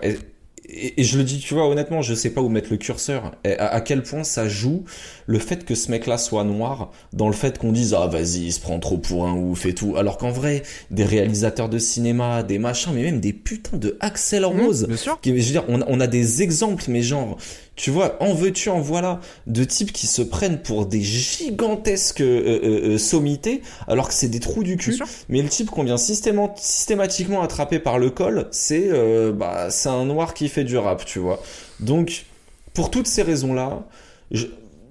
et, 0.97 1.03
je 1.03 1.17
le 1.17 1.23
dis, 1.23 1.39
tu 1.39 1.53
vois, 1.53 1.67
honnêtement, 1.67 2.01
je 2.01 2.13
sais 2.13 2.29
pas 2.29 2.41
où 2.41 2.49
mettre 2.49 2.69
le 2.71 2.77
curseur. 2.77 3.33
Et 3.43 3.57
à, 3.57 3.67
à 3.67 3.81
quel 3.81 4.03
point 4.03 4.23
ça 4.23 4.47
joue 4.47 4.83
le 5.25 5.39
fait 5.39 5.65
que 5.65 5.75
ce 5.75 5.91
mec-là 5.91 6.17
soit 6.17 6.43
noir 6.43 6.91
dans 7.11 7.27
le 7.27 7.33
fait 7.33 7.57
qu'on 7.57 7.71
dise 7.71 7.93
ah 7.97 8.07
vas-y 8.07 8.45
il 8.45 8.51
se 8.51 8.59
prend 8.59 8.79
trop 8.79 8.97
pour 8.97 9.25
un 9.25 9.33
ouf 9.33 9.65
et 9.65 9.73
tout 9.73 9.95
alors 9.95 10.17
qu'en 10.17 10.31
vrai 10.31 10.63
des 10.91 11.05
réalisateurs 11.05 11.69
de 11.69 11.77
cinéma 11.77 12.43
des 12.43 12.59
machins 12.59 12.91
mais 12.93 13.03
même 13.03 13.19
des 13.19 13.33
putains 13.33 13.77
de 13.77 13.97
Axel 13.99 14.45
Rose 14.45 14.85
bien 14.87 14.97
sûr. 14.97 15.19
qui, 15.21 15.29
je 15.29 15.35
veux 15.35 15.51
dire 15.51 15.65
on 15.67 15.99
a 15.99 16.07
des 16.07 16.41
exemples 16.41 16.83
mais 16.89 17.01
genre 17.01 17.37
tu 17.75 17.89
vois 17.89 18.17
en 18.21 18.33
veux-tu 18.33 18.69
en 18.69 18.79
voilà. 18.79 19.19
De 19.47 19.63
types 19.63 19.91
qui 19.91 20.05
se 20.07 20.21
prennent 20.21 20.61
pour 20.61 20.85
des 20.85 21.01
gigantesques 21.01 22.21
euh, 22.21 22.59
euh, 22.63 22.93
euh, 22.93 22.97
sommités 22.97 23.61
alors 23.87 24.07
que 24.07 24.13
c'est 24.13 24.27
des 24.27 24.39
trous 24.39 24.63
du 24.63 24.77
cul. 24.77 24.91
Mais 25.29 25.41
le 25.41 25.49
type 25.49 25.69
qu'on 25.71 25.83
vient 25.83 25.95
systéma- 25.95 26.51
systématiquement 26.55 27.41
attraper 27.41 27.79
par 27.79 27.97
le 27.99 28.09
col 28.09 28.47
c'est 28.51 28.89
euh, 28.91 29.31
bah 29.31 29.67
c'est 29.71 29.89
un 29.89 30.05
noir 30.05 30.33
qui 30.33 30.49
fait 30.49 30.63
du 30.63 30.77
rap 30.77 31.03
tu 31.05 31.19
vois. 31.19 31.41
Donc 31.79 32.25
pour 32.73 32.91
toutes 32.91 33.07
ces 33.07 33.23
raisons 33.23 33.53
là 33.53 33.83
je- 34.31 34.47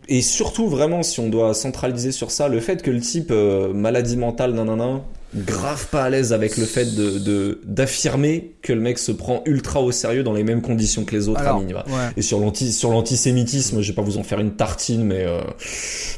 et 0.08 0.20
surtout 0.20 0.68
vraiment 0.68 1.04
si 1.04 1.20
on 1.20 1.28
doit 1.28 1.54
centraliser 1.54 2.10
sur 2.10 2.32
ça 2.32 2.48
le 2.48 2.58
fait 2.60 2.82
que 2.82 2.90
le 2.90 3.00
type 3.00 3.30
maladie 3.30 4.16
mentale 4.16 4.52
nanana 4.54 5.00
grave 5.34 5.86
pas 5.88 6.04
à 6.04 6.10
l'aise 6.10 6.32
avec 6.32 6.56
le 6.56 6.64
fait 6.64 6.94
de 6.94 7.60
d'affirmer 7.64 8.52
que 8.62 8.72
le 8.72 8.80
mec 8.80 8.98
se 8.98 9.12
prend 9.12 9.42
ultra 9.46 9.80
au 9.80 9.90
sérieux 9.92 10.22
dans 10.22 10.32
les 10.32 10.44
mêmes 10.44 10.62
conditions 10.62 11.04
que 11.04 11.16
les 11.16 11.28
autres 11.28 11.40
Alors, 11.40 11.56
à 11.56 11.60
minima. 11.60 11.84
ouais. 11.88 12.10
Et 12.16 12.22
sur 12.22 12.38
l'anti 12.38 12.72
sur 12.72 12.90
l'antisémitisme, 12.90 13.80
je 13.80 13.88
vais 13.88 13.94
pas 13.94 14.02
vous 14.02 14.18
en 14.18 14.22
faire 14.22 14.40
une 14.40 14.52
tartine, 14.52 15.04
mais 15.04 15.24
euh, 15.24 15.40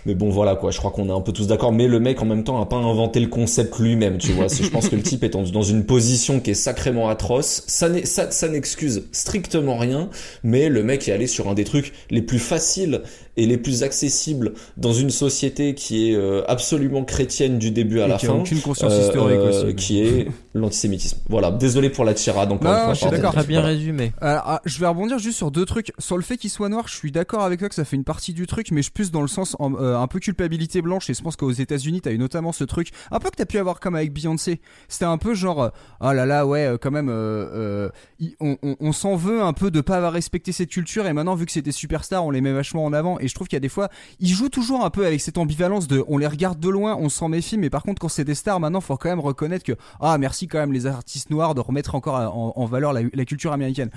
mais 0.07 0.15
bon 0.15 0.31
voilà 0.31 0.57
quoi. 0.57 0.70
Je 0.70 0.78
crois 0.78 0.91
qu'on 0.91 1.09
est 1.09 1.12
un 1.12 1.20
peu 1.20 1.32
tous 1.32 1.47
d'accord. 1.47 1.73
Mais 1.73 1.86
le 1.86 2.01
mec 2.01 2.20
en 2.23 2.27
même 2.27 2.45
temps 2.45 2.61
a 2.61 2.66
pas 2.66 2.77
inventé 2.77 3.20
le 3.20 3.28
concept 3.28 3.78
lui-même, 3.78 4.19
tu 4.19 4.32
vois. 4.32 4.47
Je 4.49 4.69
pense 4.69 4.89
que 4.89 4.97
le 4.97 5.03
type 5.03 5.23
est 5.24 5.28
dans, 5.31 5.43
dans 5.43 5.62
une 5.62 5.85
position 5.86 6.41
qui 6.41 6.51
est 6.51 6.55
sacrément 6.55 7.09
atroce. 7.09 7.62
Ça 7.66 7.89
n'est- 7.89 8.05
ça, 8.07 8.31
ça 8.31 8.49
n'excuse 8.49 9.05
strictement 9.12 9.77
rien, 9.77 10.11
mais 10.43 10.69
le 10.69 10.82
mec 10.82 11.09
est 11.09 11.12
allé 11.12 11.27
sur 11.27 11.49
un 11.49 11.55
des 11.55 11.65
trucs 11.65 11.93
les 12.11 12.23
plus 12.23 12.39
faciles 12.39 13.01
et 13.36 13.47
les 13.47 13.56
plus 13.59 13.82
accessibles 13.82 14.52
dans 14.77 14.93
une 14.93 15.11
société 15.11 15.74
qui 15.74 16.11
est 16.11 16.15
euh, 16.16 16.43
absolument 16.48 17.05
chrétienne 17.05 17.59
du 17.59 17.70
début 17.70 18.01
à 18.01 18.06
Et 18.06 18.09
la 18.09 18.16
qui 18.16 18.27
a 18.27 18.31
fin. 18.31 18.36
aucune 18.36 18.61
conscience 18.61 18.93
euh, 18.93 19.01
historique 19.09 19.36
euh, 19.39 19.65
aussi. 19.66 19.74
qui 19.77 20.01
est 20.01 20.28
l'antisémitisme. 20.55 21.19
Voilà, 21.28 21.51
désolé 21.51 21.90
pour 21.90 22.05
la 22.05 22.15
tirade 22.15 22.52
encore 22.52 22.70
Non, 22.73 22.78
une 22.78 22.85
fois. 22.85 22.94
je 22.94 22.98
suis 23.01 23.11
d'accord. 23.11 23.32
Très 23.32 23.44
bien 23.44 23.61
Voilà. 23.61 23.74
résumé. 23.77 24.12
Alors, 24.20 24.43
ah, 24.47 24.62
je 24.65 24.78
vais 24.78 24.86
rebondir 24.86 25.19
juste 25.19 25.36
sur 25.36 25.51
deux 25.51 25.65
trucs. 25.65 25.93
Sur 25.98 26.16
le 26.16 26.23
fait 26.23 26.36
qu'il 26.36 26.51
soit 26.51 26.69
noir, 26.69 26.86
je 26.89 26.94
suis 26.94 27.11
d'accord 27.11 27.43
avec 27.43 27.59
toi 27.59 27.69
que 27.69 27.74
ça 27.74 27.85
fait 27.85 27.97
une 27.97 28.05
partie 28.05 28.32
du 28.35 28.47
truc, 28.47 28.70
mais 28.70 28.82
je 28.82 28.90
plus 28.93 29.11
dans 29.11 29.23
le 29.23 29.28
sens 29.28 29.56
en- 29.59 29.74
euh, 29.74 29.97
un 29.98 30.06
peu 30.06 30.20
culpabilité 30.20 30.81
blanche. 30.82 31.11
Et 31.11 31.15
je 31.15 31.23
pense 31.23 31.35
qu'aux 31.36 31.51
États-Unis, 31.51 32.01
t'as 32.02 32.12
eu 32.12 32.19
notamment 32.19 32.52
ce 32.52 32.62
truc, 32.65 32.90
un 33.11 33.19
peu 33.19 33.31
que 33.31 33.36
t'as 33.36 33.47
pu 33.47 33.59
avoir 33.59 33.81
comme 33.81 33.97
avec 33.97 34.12
Beyoncé. 34.12 34.61
C'était 34.89 35.05
un 35.06 35.19
peu 35.19 35.35
genre, 35.35 35.62
euh, 35.65 35.69
oh 36.01 36.12
là 36.12 36.24
là, 36.24 36.47
ouais, 36.47 36.77
quand 36.81 36.90
même, 36.93 37.09
euh, 37.09 37.90
euh, 38.20 38.28
on- 38.40 38.56
on 38.81 38.93
s'en 38.93 39.16
veut 39.16 39.43
un 39.43 39.52
peu 39.52 39.70
de 39.70 39.81
pas 39.81 39.97
avoir 39.97 40.12
respecté 40.12 40.52
cette 40.52 40.70
culture. 40.70 41.06
Et 41.06 41.12
maintenant, 41.12 41.35
vu 41.35 41.47
que 41.47 41.52
c'était 41.52 41.73
superstar, 41.73 42.24
on 42.24 42.31
les 42.31 42.40
met 42.40 42.52
vachement 42.52 42.85
en 42.85 42.93
avant. 42.93 43.19
Et 43.25 43.29
je 43.29 43.35
trouve 43.35 43.49
qu'il 43.49 43.57
y 43.57 43.59
a 43.59 43.61
des 43.61 43.69
fois, 43.69 43.89
ils 44.21 44.29
jouent 44.29 44.51
toujours 44.51 44.85
un 44.85 44.91
peu 44.91 45.07
avec 45.07 45.21
cette 45.21 45.39
ambivalence 45.39 45.89
de, 45.89 46.05
on 46.09 46.19
les 46.19 46.27
regarde 46.27 46.61
de 46.61 46.69
loin, 46.69 46.95
on 46.97 47.09
s'en 47.09 47.29
méfie, 47.29 47.57
mais 47.57 47.71
par 47.71 47.83
contre, 47.83 48.01
quand 48.01 48.09
c'est 48.09 48.25
des 48.25 48.35
stars, 48.35 48.61
maintenant, 48.61 48.81
faut 48.83 48.97
quand 48.97 49.09
même 49.09 49.21
reconnaître 49.21 49.65
que, 49.65 49.73
ah, 50.01 50.19
merci 50.19 50.47
quand 50.47 50.59
même 50.59 50.73
les 50.73 50.87
artistes 50.87 51.31
noirs 51.31 51.55
de 51.55 51.61
remettre 51.61 51.95
encore 51.95 52.17
en, 52.17 52.53
en 52.55 52.67
valeur 52.67 52.93
la- 52.93 53.25
culture 53.25 53.53
américaine. 53.53 53.91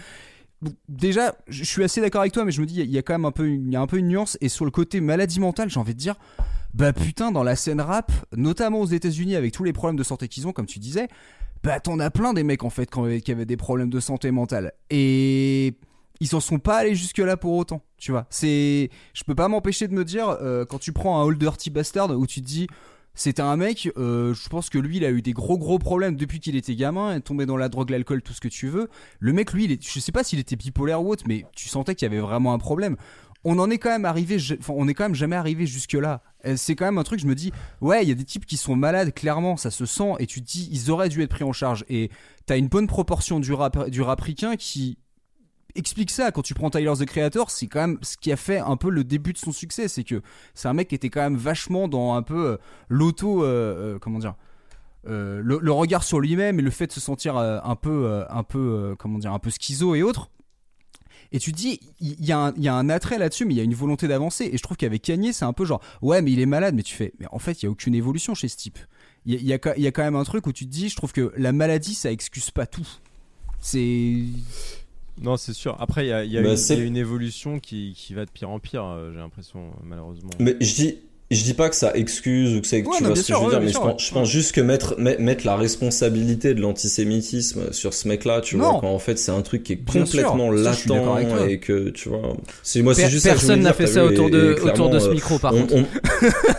Déjà, 0.90 1.36
je 1.48 1.64
suis 1.64 1.84
assez 1.84 2.02
d'accord 2.02 2.22
avec 2.22 2.34
toi, 2.34 2.46
mais 2.46 2.52
je 2.52 2.62
me 2.62 2.66
dis, 2.66 2.80
il 2.80 2.90
y 2.90 2.98
a 2.98 3.02
quand 3.02 3.14
même 3.14 3.26
un 3.26 3.32
peu, 3.32 3.46
une- 3.46 3.70
nuance. 4.08 4.38
Et 4.42 4.50
sur 4.50 4.66
le 4.66 4.72
côté 4.72 5.02
maladie 5.02 5.40
mentale, 5.40 5.70
j'ai 5.70 5.80
envie 5.80 5.94
de 5.94 6.00
dire, 6.00 6.16
bah 6.74 6.94
putain, 6.94 7.32
dans 7.32 7.44
la 7.44 7.56
scène 7.56 7.82
rap, 7.82 8.12
notamment 8.36 8.80
aux 8.80 8.88
États-Unis, 8.88 9.36
avec 9.36 9.52
tous 9.54 9.64
les 9.64 9.74
problèmes 9.74 9.98
de 9.98 10.04
santé 10.04 10.28
qu'ils 10.28 10.48
ont, 10.48 10.54
comme 10.54 10.66
tu 10.66 10.80
disais, 10.80 11.08
bah 11.64 11.80
t'en 11.80 12.00
as 12.00 12.10
plein 12.12 12.34
des 12.34 12.44
mecs 12.44 12.64
en 12.64 12.70
fait 12.70 12.90
qui 13.24 13.32
avaient 13.32 13.46
des 13.46 13.58
problèmes 13.58 13.90
de 13.90 14.00
santé 14.00 14.32
mentale. 14.32 14.72
Et 14.90 15.76
ils 16.20 16.36
en 16.36 16.40
sont 16.40 16.60
pas 16.60 16.78
allés 16.78 16.96
jusque 16.96 17.20
là 17.20 17.38
pour 17.38 17.54
autant, 17.54 17.82
tu 17.98 18.12
vois. 18.12 18.26
C'est, 18.30 18.90
je 19.14 19.24
peux 19.24 19.36
pas 19.36 19.48
m'empêcher 19.48 19.88
de 19.88 19.94
me 19.94 20.06
dire, 20.06 20.30
euh, 20.42 20.66
quand 20.66 20.80
tu 20.80 20.94
prends 20.94 21.22
un 21.22 21.24
Old 21.24 21.38
Dirty 21.40 21.70
Bastard 21.70 22.12
où 22.12 22.28
tu 22.28 22.42
te 22.42 22.46
dis. 22.46 22.68
C'était 23.20 23.42
un 23.42 23.58
mec, 23.58 23.92
euh, 23.98 24.36
je 24.36 24.48
pense 24.48 24.70
que 24.70 24.78
lui, 24.78 24.98
il 24.98 25.04
a 25.04 25.10
eu 25.10 25.24
des 25.24 25.34
gros 25.34 25.58
gros 25.58 25.80
problèmes 25.80 26.16
depuis 26.16 26.40
qu'il 26.40 26.56
était 26.56 26.76
gamin, 26.76 27.16
est 27.16 27.22
tombé 27.22 27.48
dans 27.48 27.58
la 27.58 27.68
drogue, 27.68 27.90
l'alcool, 27.90 28.22
tout 28.22 28.32
ce 28.32 28.40
que 28.40 28.48
tu 28.48 28.68
veux. 28.68 28.90
Le 29.18 29.34
mec, 29.34 29.54
lui, 29.54 29.64
il 29.64 29.72
est, 29.72 29.84
je 29.84 30.00
sais 30.00 30.12
pas 30.12 30.24
s'il 30.24 30.38
était 30.38 30.56
bipolaire 30.56 31.02
ou 31.02 31.10
autre, 31.10 31.24
mais 31.28 31.44
tu 31.56 31.68
sentais 31.68 31.96
qu'il 31.96 32.08
y 32.08 32.12
avait 32.12 32.22
vraiment 32.22 32.54
un 32.54 32.60
problème. 32.60 32.96
On 33.44 33.58
en 33.58 33.72
est 33.72 33.80
quand 33.80 33.90
même 33.90 34.06
arrivé, 34.06 34.38
on 34.70 34.88
est 34.88 34.94
quand 34.94 35.06
même 35.06 35.16
jamais 35.16 35.36
arrivé 35.36 35.66
jusque 35.66 35.94
là. 35.94 36.22
C'est 36.58 36.76
quand 36.76 36.86
même 36.86 37.00
un 37.00 37.04
truc, 37.04 37.20
je 37.20 37.26
me 37.26 37.34
dis, 37.34 37.52
ouais, 37.82 38.04
il 38.04 38.10
y 38.10 38.12
a 38.12 38.16
des 38.16 38.24
types 38.24 38.46
qui 38.46 38.56
sont 38.56 38.76
malades, 38.76 39.12
clairement, 39.16 39.58
ça 39.58 39.72
se 39.72 39.88
sent, 39.88 40.14
et 40.20 40.28
tu 40.28 40.42
te 40.42 40.46
dis, 40.46 40.70
ils 40.72 40.92
auraient 40.92 41.10
dû 41.10 41.24
être 41.24 41.32
pris 41.32 41.44
en 41.44 41.54
charge. 41.54 41.86
Et 41.90 42.12
t'as 42.46 42.60
une 42.60 42.68
bonne 42.68 42.86
proportion 42.86 43.40
du 43.40 43.52
rap, 43.52 43.90
du 43.90 44.04
rap 44.04 44.22
ricain 44.22 44.58
qui 44.58 45.00
explique 45.76 46.12
ça. 46.12 46.32
Quand 46.32 46.42
tu 46.42 46.54
prends 46.54 46.70
Tyler 46.70 46.94
the 46.98 47.06
Creator, 47.06 47.52
c'est 47.52 47.68
quand 47.68 47.82
même 47.82 48.00
ce 48.02 48.18
qui 48.18 48.32
a 48.32 48.36
fait 48.36 48.60
un 48.60 48.78
peu 48.78 48.90
le 48.90 49.04
début 49.04 49.34
de 49.34 49.38
son 49.38 49.52
succès. 49.52 49.88
C'est 49.88 50.04
que 50.04 50.22
c'est 50.54 50.68
un 50.68 50.74
mec 50.74 50.90
qui 50.90 50.96
était 50.96 51.10
quand 51.10 51.22
même 51.22 51.38
vachement 51.38 51.88
dans 51.88 52.16
un 52.16 52.22
peu 52.22 52.48
euh, 52.48 52.58
l'auto, 52.90 53.44
euh, 53.44 53.96
euh, 53.96 54.00
comment 54.00 54.20
dire, 54.20 54.36
le, 55.06 55.72
regard 55.72 56.04
sur 56.04 56.20
lui-même 56.20 56.60
et 56.60 56.62
le 56.62 56.72
fait 56.72 56.88
de 56.88 56.92
se 56.92 57.00
sentir 57.00 57.38
un 57.38 57.76
peu, 57.76 58.26
un 58.30 58.44
peu, 58.44 58.96
comment 59.00 59.20
dire, 59.20 59.32
un 59.32 59.40
peu 59.40 59.50
schizo 59.50 59.96
et 59.96 60.04
autres. 60.04 60.30
Et 61.32 61.40
tu 61.40 61.52
te 61.52 61.58
dis, 61.58 61.80
il 62.00 62.26
y, 62.26 62.32
a 62.32 62.40
un- 62.40 62.90
attrait 62.90 63.18
là-dessus, 63.18 63.46
mais 63.46 63.54
il 63.54 63.58
y 63.58 63.60
a 63.60 63.64
une 63.64 63.74
volonté 63.74 64.08
d'avancer. 64.08 64.50
Et 64.52 64.58
je 64.58 64.64
trouve 64.64 64.78
qu'avec 64.78 65.02
Kanye, 65.02 65.34
c'est 65.34 65.46
un 65.46 65.54
peu 65.54 65.66
genre, 65.66 65.82
ouais, 66.02 66.22
mais 66.22 66.32
il 66.32 66.40
est 66.40 66.46
malade, 66.46 66.76
mais 66.76 66.84
tu 66.84 66.96
fais, 66.96 67.14
mais 67.20 67.26
en 67.32 67.40
fait, 67.40 67.62
il 67.62 67.66
y 67.66 67.68
a 67.68 67.72
aucune 67.72 67.96
évolution 67.96 68.34
chez 68.36 68.48
ce 68.48 68.58
type. 68.58 68.80
Il 69.26 69.42
y 69.44 69.54
a, 69.54 69.78
y 69.78 69.88
a 69.88 69.92
quand 69.92 70.04
même 70.04 70.16
un 70.16 70.24
truc 70.24 70.48
où 70.48 70.54
tu 70.54 70.66
te 70.66 70.72
dis, 70.72 70.88
je 70.90 70.96
trouve 70.96 71.12
que 71.12 71.34
la 71.38 71.52
maladie, 71.52 71.94
ça 71.96 72.12
excuse 72.12 72.52
pas 72.52 72.66
tout. 72.66 72.88
C'est. 73.60 74.24
Non, 75.22 75.36
c'est 75.38 75.54
sûr. 75.54 75.76
Après, 75.80 76.06
il 76.06 76.08
y 76.08 76.10
y 76.10 76.14
Bah, 76.42 76.54
y 76.54 76.72
a 76.72 76.76
une 76.84 76.98
évolution 76.98 77.60
qui, 77.60 77.94
qui 77.98 78.14
va 78.14 78.26
de 78.26 78.30
pire 78.32 78.50
en 78.50 78.60
pire, 78.60 78.84
euh, 78.86 79.12
j'ai 79.14 79.20
l'impression, 79.20 79.62
malheureusement. 79.84 80.30
Mais 80.40 80.56
je 80.62 80.76
dis, 80.76 80.96
je 81.32 81.44
dis 81.44 81.54
pas 81.56 81.70
que 81.70 81.76
ça 81.76 81.92
excuse 81.96 82.56
ou 82.56 82.62
que 82.62 82.68
ça, 82.68 82.78
Ouais, 82.78 82.84
tu 82.98 83.04
vois 83.04 83.16
ce 83.16 83.22
que 83.28 83.34
je 83.34 83.40
veux 83.40 83.44
ouais, 83.46 83.50
dire, 83.50 83.62
mais 83.62 83.72
sûr, 83.72 83.82
je, 83.84 83.88
pense, 83.92 84.06
je 84.08 84.14
pense 84.14 84.30
juste 84.30 84.52
que 84.54 84.62
mettre, 84.62 84.96
met- 85.00 85.18
mettre 85.18 85.46
la 85.46 85.56
responsabilité 85.58 86.54
de 86.54 86.62
l'antisémitisme 86.62 87.74
sur 87.74 87.94
ce 87.94 88.08
mec-là, 88.08 88.42
tu 88.42 88.58
Non. 88.58 88.72
vois, 88.74 88.80
quand 88.82 88.94
en 88.94 89.00
fait 89.00 89.18
c'est 89.18 89.32
un 89.32 89.42
truc 89.42 89.64
qui 89.64 89.74
est 89.74 89.78
complètement 89.78 90.52
latent 90.52 90.88
et 91.50 91.60
que, 91.60 91.90
tu 91.90 92.10
vois, 92.10 92.38
c'est 92.64 92.82
moi, 92.82 92.94
c'est 92.94 93.10
juste 93.10 93.26
personne 93.26 93.62
n'a 93.62 93.74
fait 93.74 93.88
ça 93.88 94.06
autour 94.06 94.30
de, 94.30 94.56
et 94.58 94.62
autour 94.62 94.90
de 94.90 95.00
ce 95.00 95.08
euh, 95.10 95.14
micro, 95.14 95.40
par 95.40 95.54
on- 95.54 95.66
contre. 95.66 95.74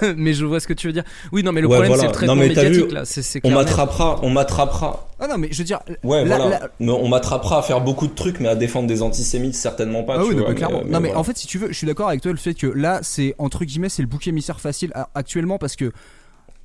on- 0.03 0.15
mais 0.17 0.35
je 0.35 0.45
vois 0.45 0.61
ce 0.61 0.67
que 0.67 0.75
tu 0.75 0.89
veux 0.89 0.93
dire. 0.93 1.05
Oui, 1.33 1.43
non, 1.43 1.53
mais 1.53 1.61
le 1.61 1.69
Ouais, 1.69 1.77
problème, 1.77 1.89
voilà. 1.93 2.03
c'est 2.03 2.09
le 2.09 2.13
traitement 2.13 2.35
vu, 2.35 2.49
médiatique, 2.49 2.93
là. 2.93 3.05
On 3.45 3.51
m'attrapera, 3.53 4.21
on 4.23 4.31
m'attrapera. 4.31 5.08
Ah 5.21 5.27
non, 5.27 5.37
mais 5.39 5.49
je 5.51 5.59
veux 5.59 5.65
dire. 5.65 5.81
Ouais, 6.05 6.25
là- 6.25 6.37
voilà. 6.39 6.59
là- 6.61 6.69
Mais 6.81 6.93
on 6.93 7.09
m'attrapera 7.09 7.59
à 7.59 7.63
faire 7.63 7.81
beaucoup 7.81 8.07
de 8.07 8.15
trucs, 8.15 8.39
mais 8.41 8.49
à 8.49 8.55
défendre 8.57 8.87
des 8.87 9.03
antisémites, 9.03 9.55
certainement 9.55 10.05
pas. 10.05 10.15
Ah 10.19 10.23
tu 10.23 10.29
oui, 10.31 10.37
non, 10.37 10.45
mais 10.49 10.55
clairement. 10.55 10.79
euh, 10.81 10.85
non, 10.85 11.01
mais 11.01 11.09
voilà. 11.09 11.19
en 11.19 11.25
fait, 11.25 11.37
si 11.37 11.47
tu 11.47 11.59
veux, 11.59 11.69
je 11.69 11.73
suis 11.73 11.87
d'accord 11.87 12.09
avec 12.09 12.21
toi 12.23 12.31
le 12.31 12.39
fait 12.39 12.55
que 12.55 12.67
là, 12.67 13.01
c'est 13.03 13.35
entre 13.39 13.65
guillemets, 13.65 13.89
c'est 13.89 14.03
le 14.03 14.09
bouc 14.09 14.27
émissaire 14.29 14.61
facile 14.61 14.93
actuellement 15.15 15.59
parce 15.59 15.75
que 15.77 15.93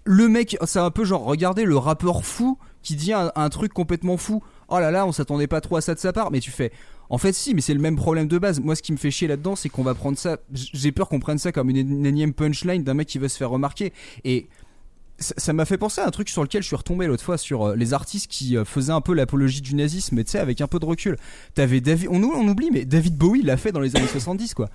le 0.05 0.27
mec, 0.27 0.57
c'est 0.65 0.79
un 0.79 0.91
peu 0.91 1.05
genre, 1.05 1.23
regardez 1.23 1.63
le 1.63 1.77
rappeur 1.77 2.25
fou 2.25 2.57
qui 2.81 2.95
dit 2.95 3.13
un, 3.13 3.31
un 3.35 3.49
truc 3.49 3.73
complètement 3.73 4.17
fou. 4.17 4.43
Oh 4.67 4.79
là 4.79 4.91
là, 4.91 5.05
on 5.05 5.11
s'attendait 5.11 5.47
pas 5.47 5.61
trop 5.61 5.77
à 5.77 5.81
ça 5.81 5.95
de 5.95 5.99
sa 5.99 6.11
part, 6.13 6.29
mais 6.31 6.39
tu 6.39 6.51
fais. 6.51 6.71
En 7.09 7.17
fait, 7.17 7.33
si, 7.33 7.53
mais 7.53 7.61
c'est 7.61 7.73
le 7.73 7.79
même 7.79 7.95
problème 7.95 8.27
de 8.27 8.37
base. 8.37 8.59
Moi, 8.59 8.75
ce 8.75 8.81
qui 8.81 8.91
me 8.91 8.97
fait 8.97 9.11
chier 9.11 9.27
là-dedans, 9.27 9.55
c'est 9.55 9.69
qu'on 9.69 9.83
va 9.83 9.93
prendre 9.93 10.17
ça. 10.17 10.37
J'ai 10.51 10.91
peur 10.91 11.07
qu'on 11.09 11.19
prenne 11.19 11.37
ça 11.37 11.51
comme 11.51 11.69
une, 11.69 11.77
une 11.77 12.05
énième 12.05 12.33
punchline 12.33 12.83
d'un 12.83 12.93
mec 12.95 13.07
qui 13.07 13.17
veut 13.19 13.27
se 13.27 13.37
faire 13.37 13.49
remarquer. 13.49 13.93
Et 14.25 14.47
ça 15.37 15.53
m'a 15.53 15.65
fait 15.65 15.77
penser 15.77 16.01
à 16.01 16.07
un 16.07 16.11
truc 16.11 16.29
sur 16.29 16.43
lequel 16.43 16.61
je 16.61 16.67
suis 16.67 16.75
retombé 16.75 17.07
l'autre 17.07 17.23
fois 17.23 17.37
sur 17.37 17.69
euh, 17.69 17.75
les 17.75 17.93
artistes 17.93 18.27
qui 18.29 18.57
euh, 18.57 18.65
faisaient 18.65 18.91
un 18.91 19.01
peu 19.01 19.13
l'apologie 19.13 19.61
du 19.61 19.75
nazisme, 19.75 20.15
mais 20.15 20.23
tu 20.23 20.31
sais, 20.31 20.39
avec 20.39 20.61
un 20.61 20.67
peu 20.67 20.79
de 20.79 20.85
recul. 20.85 21.17
T'avais 21.55 21.81
David, 21.81 22.09
on, 22.11 22.21
ou- 22.21 22.33
on 22.35 22.47
oublie, 22.47 22.69
mais 22.71 22.85
David 22.85 23.17
Bowie 23.17 23.41
l'a 23.43 23.57
fait 23.57 23.71
dans 23.71 23.79
les 23.79 23.95
années 23.95 24.07
70, 24.11 24.53
quoi. 24.53 24.67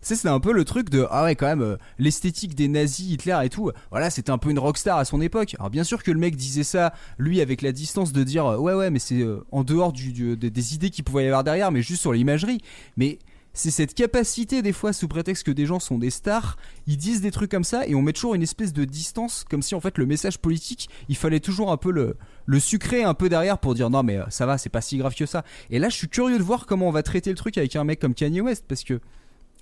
Tu 0.00 0.06
sais, 0.06 0.14
c'était 0.14 0.28
un 0.28 0.38
peu 0.38 0.52
le 0.52 0.64
truc 0.64 0.90
de 0.90 1.08
ah 1.10 1.24
ouais 1.24 1.34
quand 1.34 1.46
même 1.46 1.60
euh, 1.60 1.76
l'esthétique 1.98 2.54
des 2.54 2.68
nazis, 2.68 3.10
Hitler 3.10 3.36
et 3.42 3.48
tout. 3.48 3.72
Voilà, 3.90 4.10
c'était 4.10 4.30
un 4.30 4.38
peu 4.38 4.48
une 4.50 4.58
rockstar 4.60 4.96
à 4.96 5.04
son 5.04 5.20
époque. 5.20 5.56
Alors 5.58 5.70
bien 5.70 5.82
sûr 5.82 6.04
que 6.04 6.12
le 6.12 6.20
mec 6.20 6.36
disait 6.36 6.62
ça, 6.62 6.92
lui 7.18 7.40
avec 7.40 7.62
la 7.62 7.72
distance 7.72 8.12
de 8.12 8.22
dire 8.22 8.46
euh, 8.46 8.56
ouais 8.58 8.74
ouais 8.74 8.90
mais 8.90 9.00
c'est 9.00 9.20
euh, 9.20 9.44
en 9.50 9.64
dehors 9.64 9.92
du, 9.92 10.12
du- 10.12 10.36
des- 10.36 10.50
des 10.50 10.74
idées 10.76 10.90
qu'il 10.90 11.02
pouvait 11.02 11.24
y 11.24 11.26
avoir 11.26 11.42
derrière, 11.42 11.72
mais 11.72 11.82
juste 11.82 12.00
sur 12.02 12.12
l'imagerie. 12.12 12.60
Mais 12.96 13.18
c'est 13.58 13.72
cette 13.72 13.94
capacité 13.94 14.62
des 14.62 14.72
fois 14.72 14.92
sous 14.92 15.08
prétexte 15.08 15.44
que 15.44 15.50
des 15.50 15.66
gens 15.66 15.80
sont 15.80 15.98
des 15.98 16.10
stars, 16.10 16.56
ils 16.86 16.96
disent 16.96 17.20
des 17.20 17.32
trucs 17.32 17.50
comme 17.50 17.64
ça 17.64 17.88
et 17.88 17.96
on 17.96 18.02
met 18.02 18.12
toujours 18.12 18.36
une 18.36 18.42
espèce 18.42 18.72
de 18.72 18.84
distance 18.84 19.44
comme 19.50 19.62
si 19.62 19.74
en 19.74 19.80
fait 19.80 19.98
le 19.98 20.06
message 20.06 20.38
politique, 20.38 20.88
il 21.08 21.16
fallait 21.16 21.40
toujours 21.40 21.72
un 21.72 21.76
peu 21.76 21.90
le 21.90 22.16
le 22.46 22.60
sucrer 22.60 23.02
un 23.02 23.14
peu 23.14 23.28
derrière 23.28 23.58
pour 23.58 23.74
dire 23.74 23.90
non 23.90 24.04
mais 24.04 24.18
euh, 24.18 24.24
ça 24.30 24.46
va, 24.46 24.58
c'est 24.58 24.68
pas 24.68 24.80
si 24.80 24.96
grave 24.96 25.16
que 25.16 25.26
ça. 25.26 25.44
Et 25.70 25.80
là, 25.80 25.88
je 25.88 25.96
suis 25.96 26.08
curieux 26.08 26.38
de 26.38 26.42
voir 26.42 26.66
comment 26.66 26.86
on 26.86 26.92
va 26.92 27.02
traiter 27.02 27.30
le 27.30 27.36
truc 27.36 27.58
avec 27.58 27.74
un 27.74 27.82
mec 27.82 27.98
comme 27.98 28.14
Kanye 28.14 28.40
West 28.40 28.64
parce 28.68 28.84
que 28.84 29.00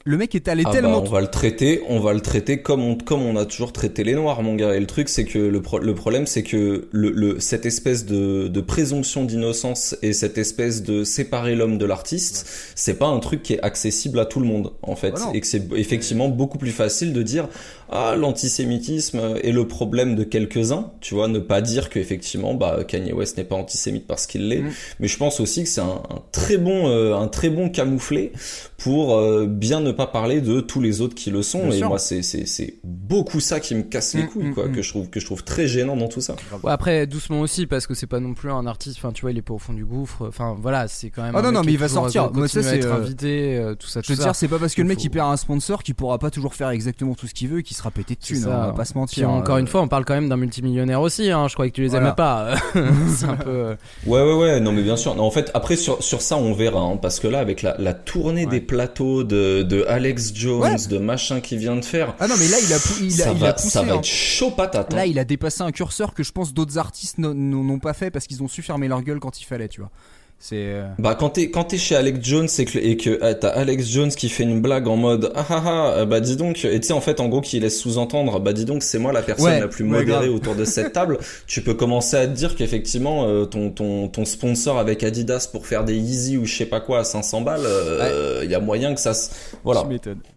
le 0.06 0.16
mec 0.16 0.34
est 0.36 0.46
allé 0.48 0.62
Ah 0.64 0.68
bah, 0.70 0.72
tellement 0.72 1.02
on 1.02 1.04
va 1.10 1.20
le 1.20 1.26
traiter, 1.26 1.82
on 1.88 1.98
va 2.00 2.14
le 2.14 2.20
traiter 2.20 2.62
comme 2.62 2.80
on, 2.82 2.94
comme 2.94 3.22
on 3.22 3.36
a 3.36 3.44
toujours 3.44 3.72
traité 3.72 4.04
les 4.04 4.14
noirs, 4.14 4.40
mon 4.42 4.54
gars. 4.54 4.74
Et 4.76 4.80
le 4.80 4.86
truc, 4.86 5.08
c'est 5.08 5.24
que 5.24 5.38
le, 5.38 5.60
pro- 5.60 5.80
le 5.80 5.94
problème, 5.94 6.26
c'est 6.26 6.44
que 6.44 6.88
le, 6.92 7.10
le, 7.10 7.40
cette 7.40 7.66
espèce 7.66 8.06
de, 8.06 8.46
de 8.48 8.60
présomption 8.60 9.24
d'innocence 9.24 9.96
et 10.02 10.12
cette 10.12 10.38
espèce 10.38 10.82
de 10.84 11.02
séparer 11.04 11.56
l'homme 11.56 11.76
de 11.76 11.84
l'artiste, 11.84 12.48
c'est 12.76 12.98
pas 12.98 13.08
un 13.08 13.18
truc 13.18 13.42
qui 13.42 13.54
est 13.54 13.60
accessible 13.62 14.20
à 14.20 14.24
tout 14.26 14.38
le 14.40 14.46
monde, 14.46 14.72
en 14.82 14.94
fait. 14.96 15.10
Bah 15.12 15.30
et 15.34 15.40
que 15.40 15.46
c'est 15.46 15.64
effectivement 15.74 16.28
beaucoup 16.28 16.58
plus 16.58 16.70
facile 16.70 17.12
de 17.12 17.22
dire, 17.22 17.48
ah, 17.90 18.14
l'antisémitisme 18.16 19.36
est 19.42 19.52
le 19.52 19.66
problème 19.68 20.14
de 20.16 20.24
quelques-uns, 20.24 20.90
tu 21.00 21.14
vois, 21.14 21.28
ne 21.28 21.38
pas 21.38 21.60
dire 21.60 21.90
qu'effectivement, 21.90 22.54
bah, 22.54 22.78
Kanye 22.86 23.12
West 23.12 23.36
n'est 23.38 23.44
pas 23.44 23.56
antisémite 23.56 24.06
parce 24.06 24.26
qu'il 24.26 24.48
l'est. 24.48 24.62
Mm. 24.62 24.70
Mais 25.00 25.08
je 25.08 25.16
pense 25.16 25.40
aussi 25.40 25.62
que 25.64 25.68
c'est 25.68 25.80
un, 25.80 26.02
un 26.10 26.22
très 26.32 26.56
bon, 26.56 26.88
euh, 26.88 27.14
un 27.16 27.28
très 27.28 27.50
bon 27.50 27.68
camouflet 27.68 28.32
pour 28.78 29.16
euh, 29.16 29.46
bien 29.46 29.80
ne 29.80 29.92
pas 29.92 30.06
parler 30.06 30.40
de 30.40 30.60
tous 30.60 30.80
les 30.80 31.00
autres 31.00 31.14
qui 31.14 31.30
le 31.30 31.42
sont. 31.42 31.60
Bien 31.66 31.70
et 31.72 31.78
sûr. 31.78 31.88
moi, 31.88 31.98
c'est, 31.98 32.22
c'est, 32.22 32.46
c'est 32.46 32.74
beaucoup 32.84 33.40
ça 33.40 33.60
qui 33.60 33.74
me 33.74 33.82
casse 33.82 34.14
les 34.14 34.22
Mm, 34.22 34.28
couilles, 34.28 34.44
mm, 34.46 34.54
quoi, 34.54 34.68
que 34.68 34.82
je 34.82 34.88
trouve, 34.90 35.08
que 35.10 35.20
je 35.20 35.26
trouve 35.26 35.44
très 35.44 35.66
gênant 35.68 35.96
dans 35.96 36.08
tout 36.08 36.20
ça. 36.20 36.34
Ouais, 36.62 36.72
après, 36.72 37.06
doucement 37.06 37.40
aussi, 37.40 37.66
parce 37.66 37.86
que 37.86 37.94
c'est 37.94 38.06
pas 38.06 38.20
non 38.20 38.34
plus 38.34 38.50
un 38.50 38.66
artiste. 38.66 38.96
Enfin, 38.98 39.12
tu 39.12 39.22
vois, 39.22 39.30
il 39.30 39.38
est 39.38 39.42
pas 39.42 39.54
au 39.54 39.58
fond 39.58 39.72
du 39.72 39.84
gouffre. 39.84 40.26
Enfin, 40.28 40.56
voilà, 40.60 40.88
c'est 40.88 41.10
quand 41.10 41.22
même. 41.22 41.34
Ah 41.36 41.42
non, 41.42 41.52
non, 41.52 41.60
qui 41.60 41.66
mais 41.66 41.72
il 41.74 41.78
va 41.78 41.88
sortir. 41.88 42.24
euh, 42.24 42.30
Moi, 42.32 42.48
ça, 42.48 42.60
continue 42.60 42.66
à 42.66 42.70
c'est, 42.70 42.76
être 42.78 42.86
euh, 42.92 43.02
invité, 43.02 43.56
euh, 43.58 43.74
tout 43.74 43.86
ça, 43.86 44.00
Je 44.04 44.12
veux 44.12 44.16
ça. 44.16 44.24
dire, 44.24 44.34
c'est 44.34 44.48
pas 44.48 44.58
parce 44.58 44.74
que 44.74 44.82
le 44.82 44.88
mec 44.88 44.98
faut- 44.98 45.04
il 45.04 45.10
perd 45.10 45.30
un 45.30 45.36
sponsor 45.36 45.82
qu'il 45.82 45.94
pourra 45.94 46.18
pas 46.18 46.30
toujours 46.30 46.54
faire 46.54 46.70
exactement 46.70 47.14
tout 47.14 47.26
ce 47.26 47.34
qu'il 47.34 47.48
veut 47.48 47.60
et 47.60 47.62
qu'il 47.76 47.82
sera 47.82 47.90
pété 47.90 48.14
de 48.14 48.20
thunes. 48.20 48.36
ça. 48.42 48.48
hein, 48.48 48.62
on 48.64 48.66
va 48.68 48.72
pas 48.72 48.84
se 48.84 48.92
Puis 48.92 49.00
mentir. 49.00 49.30
encore 49.30 49.56
euh, 49.56 49.58
une 49.60 49.66
fois, 49.68 49.82
on 49.82 49.88
parle 49.88 50.04
quand 50.04 50.14
même 50.14 50.28
d'un 50.28 50.36
multimillionnaire 50.36 51.00
aussi. 51.00 51.30
Hein. 51.30 51.46
Je 51.48 51.54
croyais 51.54 51.70
que 51.70 51.76
tu 51.76 51.82
les 51.82 51.88
Voilà. 51.88 52.06
aimais 52.06 52.14
pas. 52.16 52.54
c'est 53.14 53.26
un 53.26 53.36
peu. 53.36 53.50
euh, 53.50 53.76
Ouais, 54.06 54.22
ouais, 54.22 54.34
ouais, 54.34 54.60
non, 54.60 54.72
mais 54.72 54.82
bien 54.82 54.96
sûr. 54.96 55.14
Non, 55.14 55.24
en 55.24 55.30
fait, 55.30 55.50
après, 55.54 55.76
sur, 55.76 56.02
sur 56.02 56.20
ça, 56.22 56.36
on 56.36 56.52
verra, 56.54 56.80
hein, 56.80 56.96
parce 56.96 57.20
que 57.20 57.28
là, 57.28 57.38
avec 57.38 57.62
la, 57.62 57.76
la 57.78 57.94
tournée 57.94 58.46
des 58.46 58.60
plateaux 58.60 59.24
de, 59.24 59.62
de 59.62 59.84
Alex 59.88 60.32
Jones, 60.34 60.62
Ouais. 60.62 60.76
de 60.88 60.98
machin 60.98 61.40
qu'il 61.40 61.58
vient 61.58 61.76
de 61.76 61.84
faire, 61.84 62.14
Ah 62.18 62.28
non, 62.28 62.34
mais 62.38 62.48
là 62.48 62.56
il 62.60 62.72
a, 62.72 62.76
il 63.02 63.20
a, 63.20 63.24
ça, 63.24 63.32
il 63.32 63.38
va, 63.38 63.48
a 63.48 63.52
poussé. 63.52 63.68
ça 63.68 63.82
va 63.82 63.92
hein. 63.94 63.98
être 63.98 64.04
chaud 64.04 64.50
patate. 64.50 64.92
hein. 64.92 64.96
Là, 64.96 65.06
il 65.06 65.18
a 65.18 65.24
dépassé 65.24 65.62
un 65.62 65.70
curseur 65.72 66.14
que 66.14 66.22
je 66.22 66.32
pense 66.32 66.54
d'autres 66.54 66.78
artistes 66.78 67.18
n'ont 67.18 67.78
pas 67.78 67.92
fait 67.92 68.10
parce 68.10 68.26
qu'ils 68.26 68.42
ont 68.42 68.48
su 68.48 68.62
fermer 68.62 68.88
leur 68.88 69.02
gueule 69.02 69.20
quand 69.20 69.40
il 69.40 69.44
fallait, 69.44 69.68
tu 69.68 69.80
vois. 69.80 69.90
C'est. 70.38 70.56
euh, 70.58 70.86
Bah 70.98 71.16
quand 71.18 71.30
t'es 71.30 71.50
quand 71.50 71.64
t'es 71.64 71.78
chez 71.78 71.96
Alex 71.96 72.18
Jones 72.22 72.46
et 72.58 72.64
que 72.66 72.78
et 72.78 72.96
que 72.96 73.18
ah, 73.22 73.34
t'as 73.34 73.48
Alex 73.48 73.88
Jones 73.88 74.10
qui 74.10 74.28
fait 74.28 74.42
une 74.42 74.60
blague 74.60 74.86
en 74.86 74.96
mode 74.96 75.32
ah 75.34 75.44
ah 75.48 75.62
ah 75.64 75.90
euh, 75.96 76.04
bah 76.06 76.20
dis 76.20 76.36
donc 76.36 76.64
et 76.64 76.78
tu 76.78 76.86
sais 76.86 76.92
en 76.92 77.00
fait 77.00 77.20
en 77.20 77.28
gros 77.28 77.40
qui 77.40 77.58
laisse 77.58 77.80
sous-entendre 77.80 78.38
bah 78.38 78.52
dis 78.52 78.66
donc 78.66 78.82
c'est 78.82 78.98
moi 78.98 79.12
la 79.12 79.22
personne 79.22 79.46
Ouais, 79.46 79.60
la 79.60 79.66
plus 79.68 79.84
ouais, 79.84 79.90
modérée 80.00 80.28
autour 80.28 80.54
de 80.54 80.64
cette 80.66 80.92
table 80.92 81.18
tu 81.46 81.62
peux 81.62 81.74
commencer 81.74 82.16
à 82.18 82.26
te 82.26 82.32
dire 82.32 82.54
qu'effectivement 82.54 83.26
euh, 83.26 83.46
ton 83.46 83.70
ton 83.70 84.08
ton 84.08 84.24
sponsor 84.26 84.78
avec 84.78 85.02
Adidas 85.02 85.48
pour 85.50 85.66
faire 85.66 85.84
des 85.84 85.94
Yeezy 85.96 86.36
ou 86.36 86.44
je 86.44 86.54
sais 86.54 86.66
pas 86.66 86.80
quoi 86.80 86.98
à 87.00 87.04
500 87.04 87.40
balles 87.40 87.60
euh, 87.64 88.42
il 88.44 88.50
y 88.50 88.54
a 88.54 88.60
moyen 88.60 88.94
que 88.94 89.00
ça 89.00 89.14
se 89.14 89.30
voilà 89.64 89.80
Tu. 89.80 90.35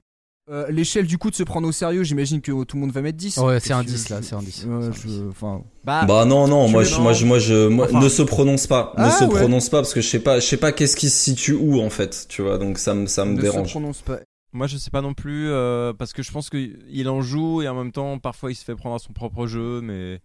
Euh, 0.52 0.66
L'échelle 0.70 1.06
du 1.06 1.18
coup 1.20 1.30
de 1.30 1.36
se 1.36 1.44
prendre 1.44 1.68
au 1.68 1.72
sérieux, 1.72 2.04
j'imagine 2.04 2.42
que 2.42 2.64
tout 2.64 2.76
le 2.76 2.82
monde 2.82 2.92
va 2.92 3.02
mettre 3.02 3.18
10. 3.18 3.38
Ouais, 3.38 3.60
c'est 3.60 3.72
un 3.74 3.84
que 3.84 3.90
10 3.90 4.08
je- 4.08 4.14
là, 4.16 4.22
c'est 4.24 4.34
un 4.34 4.42
10. 4.42 4.66
euh, 4.68 4.82
C'est 4.82 4.88
un 4.88 4.92
je- 5.02 5.08
10. 5.08 5.24
Enfin. 5.30 5.62
bah 5.84 6.06
non 6.26 6.48
non 6.48 6.68
moi 6.68 6.84
je, 6.84 6.96
moi 7.00 7.14
je 7.14 7.26
moi 7.26 7.38
je 7.40 7.68
moi 7.68 7.86
Enfin. 7.86 8.00
ne 8.02 8.10
se 8.10 8.22
prononce 8.24 8.66
pas 8.66 8.94
ne 8.98 9.04
Ah, 9.04 9.12
se 9.12 9.26
ouais. 9.26 9.30
prononce 9.40 9.70
pas 9.70 9.78
parce 9.82 9.94
que 9.94 10.02
je 10.02 10.08
sais 10.08 10.20
pas 10.22 10.40
je 10.40 10.46
sais 10.48 10.58
pas 10.58 10.72
qu'est-ce 10.72 10.96
qui 10.96 11.10
se 11.12 11.18
situe 11.24 11.54
où 11.54 11.80
en 11.80 11.90
fait 11.92 12.26
tu 12.30 12.42
vois 12.42 12.58
donc 12.58 12.80
ça 12.80 12.96
me 12.96 13.06
ça 13.06 13.26
me 13.26 13.32
ne 13.34 13.38
se 13.38 13.42
dérange 13.44 13.70
prononce 13.70 14.02
pas. 14.02 14.20
Moi, 14.52 14.66
je 14.66 14.78
sais 14.78 14.90
pas 14.90 15.02
non 15.04 15.14
plus, 15.14 15.48
euh, 15.52 15.94
parce 15.94 16.12
que 16.12 16.24
je 16.24 16.32
pense 16.32 16.50
qu'il 16.50 17.08
en 17.08 17.22
joue 17.22 17.62
et 17.62 17.68
en 17.68 17.76
même 17.76 17.92
temps, 17.92 18.18
parfois, 18.18 18.52
il 18.52 18.56
se 18.56 18.64
fait 18.66 18.76
prendre 18.76 18.96
à 18.96 18.98
son 18.98 19.14
propre 19.14 19.46
jeu, 19.46 19.80
mais, 19.82 20.22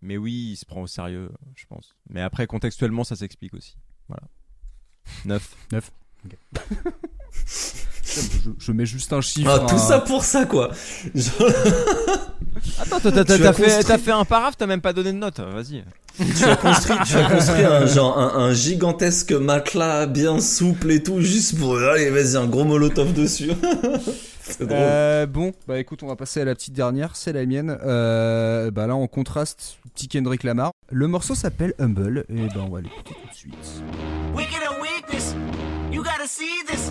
mais 0.00 0.16
oui, 0.16 0.52
il 0.52 0.56
se 0.56 0.64
prend 0.64 0.80
au 0.80 0.86
sérieux, 0.86 1.28
je 1.54 1.66
pense. 1.68 1.94
Mais 2.08 2.22
après, 2.22 2.46
contextuellement, 2.46 3.04
ça 3.04 3.14
s'explique 3.14 3.52
aussi. 3.52 3.76
Voilà. 4.08 4.22
9. 5.26 5.92
Je, 8.14 8.50
je 8.58 8.72
mets 8.72 8.86
juste 8.86 9.12
un 9.12 9.20
chiffre. 9.20 9.50
ah, 9.52 9.66
tout 9.68 9.74
hein. 9.74 9.78
ça 9.78 9.98
pour 10.00 10.24
ça 10.24 10.46
quoi 10.46 10.70
Attends, 12.80 12.98
t'as, 13.00 13.20
as 13.20 13.24
fait, 13.24 13.64
construit- 13.64 13.84
t'as 13.86 13.98
fait 13.98 14.10
un 14.12 14.24
paraphe, 14.24 14.56
t'as 14.56 14.66
même 14.66 14.80
pas 14.80 14.92
donné 14.92 15.12
de 15.12 15.18
note. 15.18 15.40
Vas-y. 15.40 15.84
tu 16.18 16.44
as 16.44 16.56
construit, 16.56 16.96
tu 17.06 17.16
as 17.16 17.30
construit 17.30 17.64
un 17.64 17.86
genre 17.86 18.18
un, 18.18 18.34
un 18.46 18.52
gigantesque 18.52 19.32
matelas 19.32 20.06
bien 20.06 20.40
souple 20.40 20.90
et 20.90 21.02
tout 21.02 21.20
juste 21.20 21.58
pour 21.58 21.78
allez 21.78 22.10
vas-y 22.10 22.36
un 22.36 22.46
gros 22.46 22.64
molotov 22.64 23.12
dessus. 23.12 23.52
C'est 24.42 24.60
drôle. 24.66 24.78
Euh, 24.80 25.26
bon, 25.26 25.52
bah 25.68 25.78
écoute, 25.78 26.02
on 26.02 26.06
va 26.06 26.16
passer 26.16 26.40
à 26.40 26.44
la 26.46 26.54
petite 26.54 26.72
dernière, 26.72 27.16
c'est 27.16 27.34
la 27.34 27.44
mienne. 27.44 27.76
Euh, 27.84 28.70
bah 28.70 28.86
là, 28.86 28.96
en 28.96 29.06
contraste, 29.06 29.76
petit 29.94 30.08
Kendrick 30.08 30.42
Lamar. 30.42 30.72
Le 30.90 31.06
morceau 31.06 31.34
s'appelle 31.34 31.74
Humble, 31.78 32.24
et 32.30 32.46
bah 32.54 32.62
on 32.66 32.70
va 32.70 32.80
l'écouter 32.80 33.14
tout 33.20 33.28
de 33.28 33.34
suite. 33.34 33.82
Wicked 34.34 34.54
and 34.66 34.80
weakness. 34.80 35.34
You 35.92 36.02
gotta 36.02 36.26
see 36.26 36.64
this. 36.66 36.90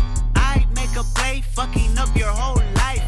I 1.01 1.03
play, 1.15 1.41
fucking 1.41 1.97
up 1.97 2.15
your 2.15 2.29
whole 2.29 2.61
life. 2.75 3.03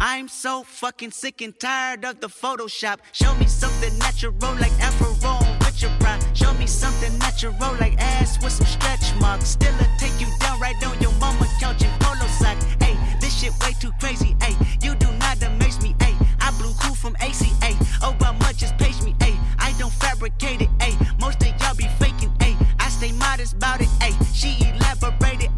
I'm 0.00 0.26
so 0.26 0.64
fucking 0.64 1.12
sick 1.12 1.42
and 1.42 1.56
tired 1.56 2.04
of 2.04 2.18
the 2.18 2.26
Photoshop. 2.26 2.98
Show 3.12 3.36
me 3.36 3.46
something 3.46 3.96
natural 3.98 4.34
like 4.58 4.72
Afro 4.82 5.12
with 5.60 5.80
your 5.80 5.92
pride. 6.00 6.24
Show 6.34 6.52
me 6.54 6.66
something 6.66 7.16
natural 7.18 7.54
like 7.78 7.94
ass 8.00 8.42
with 8.42 8.50
some 8.50 8.66
stretch 8.66 9.14
marks. 9.20 9.50
Still 9.50 9.72
a 9.76 9.86
take 9.96 10.18
you 10.20 10.26
down 10.40 10.58
right 10.58 10.74
on 10.84 11.00
your 11.00 11.12
mama 11.20 11.46
couch 11.60 11.84
in 11.84 11.90
polo 12.00 12.26
sock. 12.26 12.58
Hey, 12.82 12.98
this 13.20 13.38
shit 13.38 13.52
way 13.60 13.74
too 13.80 13.92
crazy. 14.00 14.34
Hey, 14.42 14.56
you 14.82 14.96
do 14.96 15.06
not 15.18 15.40
amaze 15.40 15.80
me. 15.80 15.94
Hey, 16.00 16.16
I 16.40 16.50
blew 16.58 16.72
cool 16.82 16.96
from 16.96 17.14
ACA. 17.20 17.70
Obama 18.02 18.56
just 18.56 18.76
page 18.76 19.00
me. 19.02 19.14
Hey, 19.20 19.38
I 19.60 19.72
don't 19.78 19.92
fabricate 19.92 20.62
it. 20.62 20.70
Hey, 20.80 20.98
most 21.20 21.40
of 21.42 21.54
y'all 21.60 21.76
be 21.76 21.86
faking. 22.00 22.32
Hey, 22.40 22.56
I 22.80 22.88
stay 22.88 23.12
modest 23.12 23.52
about 23.52 23.80
it. 23.80 23.88
Hey, 24.02 24.14
she 24.34 24.56
elaborated. 24.62 24.85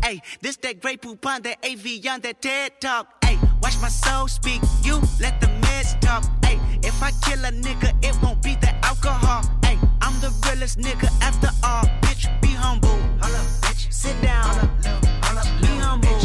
Hey, 0.08 0.22
this 0.40 0.56
that 0.64 0.80
great 0.80 1.02
poop 1.02 1.26
on 1.26 1.42
that 1.42 1.58
AV 1.62 1.84
on 2.10 2.22
that 2.22 2.40
TED 2.40 2.80
talk. 2.80 3.22
Hey, 3.22 3.36
watch 3.60 3.78
my 3.82 3.90
soul 3.90 4.26
speak. 4.26 4.62
You 4.82 5.02
let 5.20 5.38
the 5.38 5.48
meds 5.60 6.00
talk. 6.00 6.24
Hey, 6.42 6.58
if 6.82 7.02
I 7.02 7.10
kill 7.26 7.44
a 7.44 7.52
nigga, 7.52 7.92
it 8.02 8.16
won't 8.22 8.42
be 8.42 8.54
the 8.54 8.74
alcohol. 8.82 9.42
Hey, 9.62 9.76
I'm 10.00 10.18
the 10.22 10.32
realest 10.46 10.78
nigga 10.78 11.10
after 11.20 11.50
all. 11.62 11.84
Bitch, 12.00 12.24
be 12.40 12.48
humble. 12.48 12.98
Sit 13.90 14.16
down. 14.22 14.70
Be 15.60 15.76
humble. 15.76 16.20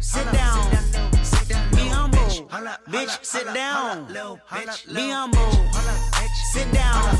Sit 0.00 0.32
down. 0.32 0.68
Be 1.70 1.86
humble. 1.94 2.18
Bitch, 2.90 3.24
sit 3.24 3.54
down. 3.54 4.08
Be 4.08 5.10
humble. 5.10 5.54
Sit 6.52 6.72
down. 6.74 7.14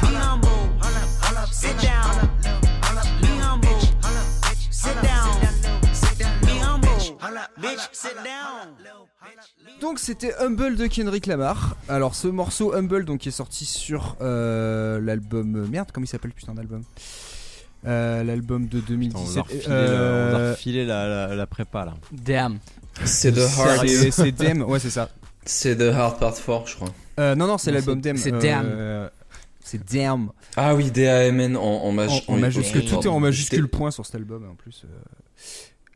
Be 0.00 0.14
humble. 0.22 0.56
Sit 0.80 1.02
down. 1.02 1.76
Be 1.76 1.84
humble. 1.84 2.67
Sit 4.80 4.94
down. 5.02 5.40
Be 6.42 6.60
humble. 6.62 6.88
Bitch, 7.60 7.88
sit 7.92 8.14
down. 8.24 8.74
Donc 9.80 9.98
c'était 9.98 10.32
Humble 10.40 10.76
de 10.76 10.86
Kendrick 10.86 11.26
Lamar. 11.26 11.76
Alors 11.88 12.14
ce 12.14 12.28
morceau 12.28 12.72
Humble 12.74 13.04
donc 13.04 13.18
qui 13.20 13.28
est 13.28 13.32
sorti 13.32 13.64
sur 13.64 14.16
euh, 14.20 15.00
l'album 15.00 15.56
euh, 15.56 15.66
merde 15.68 15.88
comment 15.92 16.04
il 16.04 16.08
s'appelle 16.08 16.32
putain 16.32 16.54
d'album? 16.54 16.82
Euh, 17.86 18.22
L'album 18.24 18.66
de 18.68 18.78
On 18.78 18.80
va 18.80 18.86
2017. 18.88 19.42
refiler, 19.42 19.64
Euh, 19.68 20.30
le- 20.30 20.36
on 20.36 20.38
va 20.44 20.50
refiler 20.50 20.86
la, 20.86 21.08
la, 21.28 21.34
la 21.34 21.46
prépa 21.46 21.84
là. 21.84 21.94
Damn. 22.12 22.58
C'est 23.04 23.32
The 23.32 23.38
Hard. 23.58 23.86
c'est- 23.86 24.10
C'est 24.12 24.32
Dem, 24.32 24.62
ouais 24.62 24.78
c'est 24.80 24.90
ça. 24.90 25.08
C'est 25.44 25.76
The 25.76 25.92
Hard 25.94 26.18
Part 26.18 26.34
4, 26.34 26.66
je 26.68 26.74
crois. 26.76 26.88
Euh, 27.20 27.34
non 27.34 27.46
non 27.48 27.58
c'est 27.58 27.70
l'album 27.72 27.98
c'est- 28.02 28.12
Dem. 28.12 28.16
c'est 28.16 28.32
euh, 28.32 28.38
Damn. 28.40 29.10
C'est 29.70 29.92
Damn. 29.92 30.30
Ah 30.56 30.74
oui, 30.74 30.90
D-A-M-N 30.90 31.56
en, 31.56 31.60
en, 31.62 31.92
maj- 31.92 32.24
en 32.26 32.34
oui, 32.34 32.40
majuscule, 32.40 32.84
tout 32.86 33.00
est 33.02 33.06
en 33.08 33.20
majuscule 33.20 33.68
point 33.68 33.90
sur 33.90 34.06
cet 34.06 34.14
album 34.14 34.48
en 34.50 34.54
plus. 34.54 34.84
euh. 34.84 34.88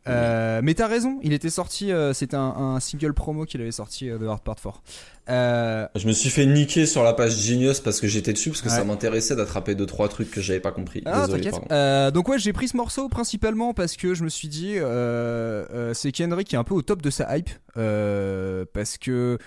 Euh, 0.09 0.61
mais 0.65 0.75
t'as 0.75 0.89
raison, 0.89 1.21
il 1.23 1.33
était 1.33 1.49
sorti, 1.49 1.93
euh, 1.93 2.13
c'était 2.13 2.35
un, 2.37 2.41
un 2.41 2.81
single 2.81 3.15
promo 3.15 3.45
qu'il 3.45 3.61
avait 3.61 3.71
sorti 3.71 4.11
euh, 4.11 4.19
de 4.19 4.27
Hard 4.27 4.41
Part 4.43 4.57
4. 4.57 4.83
Euh, 5.31 5.87
Je 5.95 6.09
me 6.09 6.13
suis 6.13 6.29
fait 6.29 6.45
niquer 6.45 6.87
sur 6.87 7.05
la 7.05 7.13
page 7.13 7.37
Genius 7.39 7.79
parce 7.79 8.01
que 8.01 8.09
j'étais 8.09 8.33
dessus 8.33 8.51
parce 8.51 8.63
que 8.63 8.69
ça 8.69 8.83
m'intéressait 8.83 9.37
d'attraper 9.37 9.77
deux 9.77 9.87
trois 9.87 10.09
trucs 10.09 10.33
que 10.33 10.41
j'avais 10.41 10.59
pas 10.59 10.73
compris. 10.73 11.03
Ah, 11.07 11.27
Désolé. 11.29 11.49
Euh, 11.71 12.11
donc 12.11 12.27
ouais, 12.29 12.41
j'ai 12.41 12.53
pris 12.53 12.67
ce 12.67 12.77
morceau 12.77 13.09
principalement 13.09 13.75
parce 13.75 13.97
que 13.97 14.13
je 14.15 14.25
me 14.25 14.29
suis 14.29 14.49
dit, 14.49 14.73
euh, 14.77 15.65
euh, 15.73 15.95
c'est 15.95 16.11
Kendrick 16.11 16.49
qui 16.49 16.57
est 16.57 16.59
un 16.59 16.65
peu 16.65 16.75
au 16.75 16.83
top 16.83 17.01
de 17.01 17.11
sa 17.11 17.37
hype, 17.39 17.51
euh, 17.77 18.65
parce 18.73 18.99
que 18.99 19.39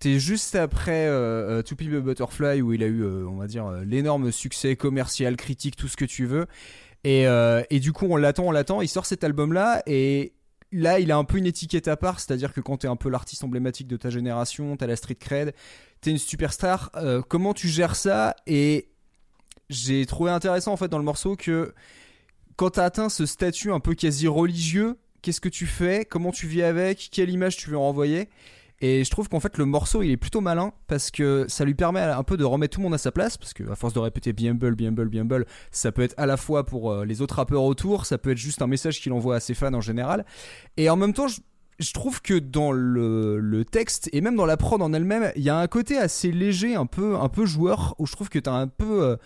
t'es 0.00 0.18
juste 0.18 0.56
après 0.56 1.06
euh, 1.06 1.60
euh, 1.60 1.62
To 1.62 1.76
Butterfly 1.76 2.62
où 2.62 2.72
il 2.72 2.82
a 2.82 2.86
eu, 2.86 3.02
euh, 3.02 3.28
on 3.28 3.36
va 3.36 3.46
dire, 3.46 3.66
euh, 3.66 3.84
l'énorme 3.84 4.32
succès 4.32 4.74
commercial, 4.74 5.36
critique, 5.36 5.76
tout 5.76 5.88
ce 5.88 5.96
que 5.96 6.06
tu 6.06 6.24
veux. 6.24 6.46
Et, 7.04 7.26
du 7.80 7.92
coup, 7.92 8.06
on 8.10 8.16
l'attend, 8.16 8.44
on 8.44 8.50
l'attend. 8.50 8.80
Il 8.80 8.88
sort 8.88 9.06
cet 9.06 9.24
album-là 9.24 9.82
et 9.86 10.32
là, 10.72 10.98
il 10.98 11.12
a 11.12 11.16
un 11.16 11.24
peu 11.24 11.38
une 11.38 11.46
étiquette 11.46 11.88
à 11.88 11.96
part, 11.96 12.18
c'est-à-dire 12.18 12.52
que 12.52 12.60
quand 12.60 12.78
t'es 12.78 12.88
un 12.88 12.96
peu 12.96 13.08
l'artiste 13.08 13.44
emblématique 13.44 13.86
de 13.86 13.96
ta 13.96 14.10
génération, 14.10 14.76
t'as 14.76 14.86
la 14.86 14.96
street 14.96 15.14
cred, 15.14 15.54
t'es 16.00 16.10
une 16.10 16.18
superstar. 16.18 16.90
comment 17.28 17.54
tu 17.54 17.68
gères 17.68 17.96
ça? 17.96 18.36
Et 18.46 18.88
j'ai 19.68 20.04
trouvé 20.04 20.30
intéressant 20.30 20.72
en 20.72 20.76
fait 20.76 20.88
dans 20.88 20.98
le 20.98 21.04
morceau 21.04 21.36
que 21.36 21.74
quand 22.56 22.70
t'as 22.70 22.84
atteint 22.84 23.08
ce 23.08 23.24
statut 23.24 23.72
un 23.72 23.80
peu 23.80 23.94
quasi 23.94 24.28
religieux, 24.28 24.98
qu'est-ce 25.22 25.40
que 25.40 25.48
tu 25.48 25.66
fais? 25.66 26.04
Comment 26.04 26.32
tu 26.32 26.46
vis 26.46 26.62
avec? 26.62 27.08
Quelle 27.10 27.30
image 27.30 27.56
tu 27.56 27.70
veux 27.70 27.78
renvoyer 27.78 28.28
et 28.80 29.04
je 29.04 29.10
trouve 29.10 29.28
qu'en 29.28 29.40
fait 29.40 29.58
le 29.58 29.64
morceau 29.66 30.02
il 30.02 30.10
est 30.10 30.16
plutôt 30.16 30.40
malin 30.40 30.72
parce 30.86 31.10
que 31.10 31.44
ça 31.48 31.64
lui 31.64 31.74
permet 31.74 32.00
un 32.00 32.22
peu 32.22 32.36
de 32.36 32.44
remettre 32.44 32.74
tout 32.74 32.80
le 32.80 32.84
monde 32.84 32.94
à 32.94 32.98
sa 32.98 33.12
place 33.12 33.36
parce 33.36 33.52
que 33.52 33.68
à 33.70 33.76
force 33.76 33.92
de 33.92 33.98
répéter 33.98 34.34
humble, 34.48 34.74
be 34.74 35.16
humble, 35.16 35.46
ça 35.70 35.92
peut 35.92 36.02
être 36.02 36.14
à 36.16 36.26
la 36.26 36.36
fois 36.36 36.64
pour 36.64 36.90
euh, 36.90 37.04
les 37.04 37.20
autres 37.22 37.36
rappeurs 37.36 37.62
autour, 37.62 38.06
ça 38.06 38.18
peut 38.18 38.30
être 38.30 38.38
juste 38.38 38.62
un 38.62 38.66
message 38.66 39.00
qu'il 39.00 39.12
envoie 39.12 39.36
à 39.36 39.40
ses 39.40 39.54
fans 39.54 39.74
en 39.74 39.80
général. 39.80 40.24
Et 40.76 40.88
en 40.88 40.96
même 40.96 41.12
temps, 41.12 41.26
je, 41.28 41.92
trouve 41.92 42.22
que 42.22 42.38
dans 42.38 42.72
le, 42.72 43.64
texte 43.70 44.08
et 44.12 44.20
même 44.20 44.36
dans 44.36 44.46
la 44.46 44.56
prod 44.56 44.80
en 44.80 44.92
elle-même, 44.92 45.32
il 45.36 45.42
y 45.42 45.50
a 45.50 45.58
un 45.58 45.66
côté 45.66 45.98
assez 45.98 46.32
léger, 46.32 46.74
un 46.74 46.86
peu, 46.86 47.16
un 47.16 47.28
peu 47.28 47.46
joueur 47.46 47.94
où 47.98 48.06
je 48.06 48.12
trouve 48.12 48.28
que 48.28 48.38
t'as 48.38 48.52
un 48.52 48.68
peu. 48.68 49.02
euh, 49.04 49.16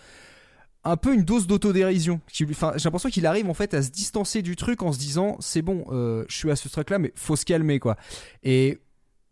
un 0.87 0.97
peu 0.97 1.15
une 1.15 1.23
dose 1.23 1.47
d'autodérision. 1.47 2.21
Enfin, 2.51 2.73
j'ai 2.75 2.83
l'impression 2.83 3.09
qu'il 3.09 3.25
arrive 3.25 3.49
en 3.49 3.55
fait 3.55 3.73
à 3.73 3.81
se 3.81 3.89
distancer 3.89 4.43
du 4.43 4.55
truc 4.55 4.83
en 4.83 4.91
se 4.91 4.99
disant 4.99 5.35
c'est 5.39 5.63
bon, 5.63 5.85
euh, 5.89 6.23
je 6.29 6.37
suis 6.37 6.51
à 6.51 6.55
ce 6.55 6.69
truc 6.69 6.91
là, 6.91 6.99
mais 6.99 7.11
faut 7.15 7.35
se 7.35 7.43
calmer 7.43 7.79
quoi. 7.79 7.97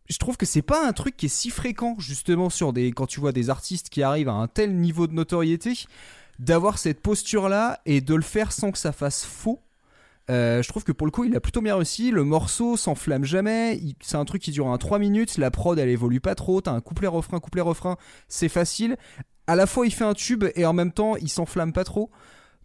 Je 0.09 0.17
trouve 0.17 0.37
que 0.37 0.45
c'est 0.45 0.61
pas 0.61 0.85
un 0.85 0.93
truc 0.93 1.15
qui 1.15 1.27
est 1.27 1.29
si 1.29 1.49
fréquent 1.49 1.95
justement 1.97 2.49
sur 2.49 2.73
des 2.73 2.91
quand 2.91 3.07
tu 3.07 3.19
vois 3.19 3.31
des 3.31 3.49
artistes 3.49 3.89
qui 3.89 4.03
arrivent 4.03 4.29
à 4.29 4.33
un 4.33 4.47
tel 4.47 4.75
niveau 4.75 5.07
de 5.07 5.13
notoriété 5.13 5.85
d'avoir 6.39 6.77
cette 6.77 7.01
posture 7.01 7.49
là 7.49 7.79
et 7.85 8.01
de 8.01 8.15
le 8.15 8.21
faire 8.21 8.51
sans 8.51 8.71
que 8.71 8.77
ça 8.77 8.91
fasse 8.91 9.25
faux. 9.25 9.59
Euh, 10.29 10.63
je 10.63 10.69
trouve 10.69 10.83
que 10.83 10.91
pour 10.91 11.05
le 11.05 11.11
coup 11.11 11.25
il 11.25 11.35
a 11.35 11.39
plutôt 11.39 11.61
bien 11.61 11.75
réussi. 11.75 12.11
Le 12.11 12.23
morceau 12.23 12.77
s'enflamme 12.77 13.25
jamais. 13.25 13.79
C'est 14.01 14.17
un 14.17 14.25
truc 14.25 14.41
qui 14.41 14.51
dure 14.51 14.67
un 14.67 14.77
3 14.77 14.99
minutes. 14.99 15.37
La 15.37 15.51
prod 15.51 15.77
elle 15.77 15.89
évolue 15.89 16.21
pas 16.21 16.35
trop. 16.35 16.61
T'as 16.61 16.71
un 16.71 16.81
couplet 16.81 17.07
refrain 17.07 17.39
couplet 17.39 17.61
refrain. 17.61 17.97
C'est 18.27 18.49
facile. 18.49 18.97
À 19.47 19.55
la 19.55 19.67
fois 19.67 19.85
il 19.85 19.91
fait 19.91 20.05
un 20.05 20.13
tube 20.13 20.45
et 20.55 20.65
en 20.65 20.73
même 20.73 20.91
temps 20.91 21.15
il 21.17 21.29
s'enflamme 21.29 21.73
pas 21.73 21.83
trop. 21.83 22.09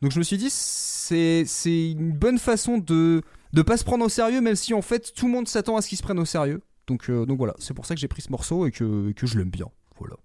Donc 0.03 0.13
je 0.13 0.19
me 0.19 0.25
suis 0.25 0.39
dit 0.39 0.51
c'est 0.51 1.45
une 1.65 2.13
bonne 2.13 2.39
façon 2.39 2.79
de 2.79 3.23
de 3.53 3.63
pas 3.63 3.77
se 3.77 3.85
prendre 3.85 4.05
au 4.05 4.09
sérieux 4.09 4.41
même 4.41 4.57
si 4.57 4.75
en 4.75 4.83
fait 4.83 5.13
tout 5.15 5.27
le 5.27 5.33
monde 5.33 5.49
s'attend 5.49 5.77
à 5.77 5.83
ce 5.83 5.89
qu'il 5.89 5.99
se 5.99 6.03
prenne 6.03 6.19
au 6.19 6.27
sérieux 6.27 6.63
donc 6.89 7.09
euh, 7.11 7.25
donc 7.25 7.39
voilà 7.39 7.55
c'est 7.59 7.75
pour 7.75 7.87
ça 7.87 7.95
que 7.95 8.01
j'ai 8.01 8.09
pris 8.09 8.23
ce 8.23 8.33
morceau 8.33 8.67
et 8.67 8.73
que, 8.73 9.13
que 9.13 9.27
je 9.27 9.39
l'aime 9.39 9.51
bien 9.51 9.67
voilà 10.01 10.17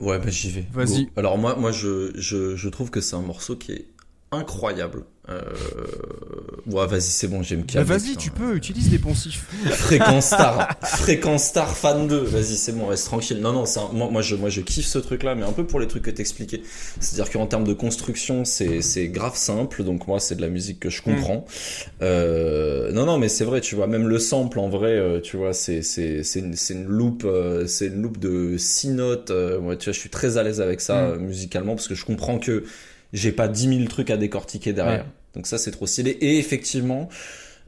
Ouais, 0.00 0.18
bah 0.18 0.30
j'y 0.30 0.50
vais. 0.50 0.66
Vas-y. 0.72 1.04
Go. 1.04 1.10
Alors 1.16 1.38
moi, 1.38 1.54
moi 1.54 1.70
je, 1.70 2.10
je, 2.16 2.56
je 2.56 2.68
trouve 2.68 2.90
que 2.90 3.00
c'est 3.00 3.14
un 3.14 3.22
morceau 3.22 3.56
qui 3.56 3.70
est 3.72 3.88
incroyable. 4.32 5.04
Euh... 5.28 5.40
Ouais, 6.66 6.86
vas-y, 6.86 7.00
c'est 7.02 7.28
bon, 7.28 7.42
j'ai 7.42 7.56
me 7.56 7.62
bah, 7.62 7.66
calmer. 7.74 7.88
vas-y 7.88 8.08
putain. 8.10 8.20
tu 8.20 8.30
peux 8.30 8.56
utilise 8.56 8.88
des 8.90 8.98
poncifs 8.98 9.46
Fréquence 9.70 10.26
Star, 10.26 10.68
Fréquence 10.82 11.44
Star 11.44 11.76
fan 11.76 12.08
2. 12.08 12.18
Vas-y, 12.18 12.56
c'est 12.56 12.72
bon, 12.72 12.86
reste 12.86 13.06
tranquille. 13.06 13.38
Non, 13.40 13.52
non, 13.52 13.64
un- 13.64 13.92
moi, 13.92 14.08
moi, 14.10 14.22
je, 14.22 14.34
moi, 14.36 14.48
je 14.48 14.60
kiffe 14.60 14.86
ce 14.86 14.98
truc-là, 14.98 15.34
mais 15.34 15.44
un 15.44 15.52
peu 15.52 15.64
pour 15.64 15.78
les 15.80 15.86
trucs 15.86 16.02
que 16.04 16.10
t'expliquais. 16.10 16.62
C'est-à-dire 17.00 17.32
qu'en 17.32 17.46
termes 17.46 17.64
de 17.66 17.72
construction, 17.72 18.44
c'est, 18.44 18.82
c'est 18.82 19.08
grave 19.08 19.36
simple. 19.36 19.84
Donc 19.84 20.06
moi, 20.08 20.18
c'est 20.20 20.34
de 20.34 20.40
la 20.42 20.48
musique 20.48 20.80
que 20.80 20.90
je 20.90 21.02
comprends. 21.02 21.44
Euh, 22.02 22.90
non, 22.92 23.06
non, 23.06 23.18
mais 23.18 23.28
c'est 23.28 23.44
vrai, 23.44 23.60
tu 23.60 23.74
vois, 23.74 23.86
même 23.86 24.08
le 24.08 24.18
sample, 24.18 24.58
en 24.58 24.68
vrai, 24.68 24.90
euh, 24.92 25.20
tu 25.20 25.36
vois, 25.36 25.52
c'est, 25.52 25.82
c'est, 25.82 26.22
c'est 26.24 26.40
une, 26.40 26.54
une 26.70 26.86
loupe, 26.86 27.24
euh, 27.24 27.66
c'est 27.66 27.86
une 27.86 28.02
loupe 28.02 28.18
de 28.18 28.56
6 28.58 28.88
notes. 28.88 29.30
Euh, 29.30 29.60
moi, 29.60 29.76
tu 29.76 29.84
vois, 29.86 29.92
je 29.92 29.98
suis 30.00 30.10
très 30.10 30.36
à 30.36 30.42
l'aise 30.42 30.60
avec 30.60 30.80
ça 30.80 30.92
Mm. 31.02 31.12
euh, 31.12 31.18
musicalement 31.18 31.74
parce 31.74 31.88
que 31.88 31.94
je 31.94 32.04
comprends 32.04 32.38
que 32.38 32.64
j'ai 33.12 33.32
pas 33.32 33.48
10 33.48 33.76
000 33.78 33.88
trucs 33.88 34.10
à 34.10 34.16
décortiquer 34.16 34.72
derrière. 34.72 35.04
Ouais. 35.04 35.10
Donc 35.34 35.46
ça, 35.46 35.58
c'est 35.58 35.70
trop 35.70 35.86
stylé. 35.86 36.10
Et 36.20 36.38
effectivement, 36.38 37.08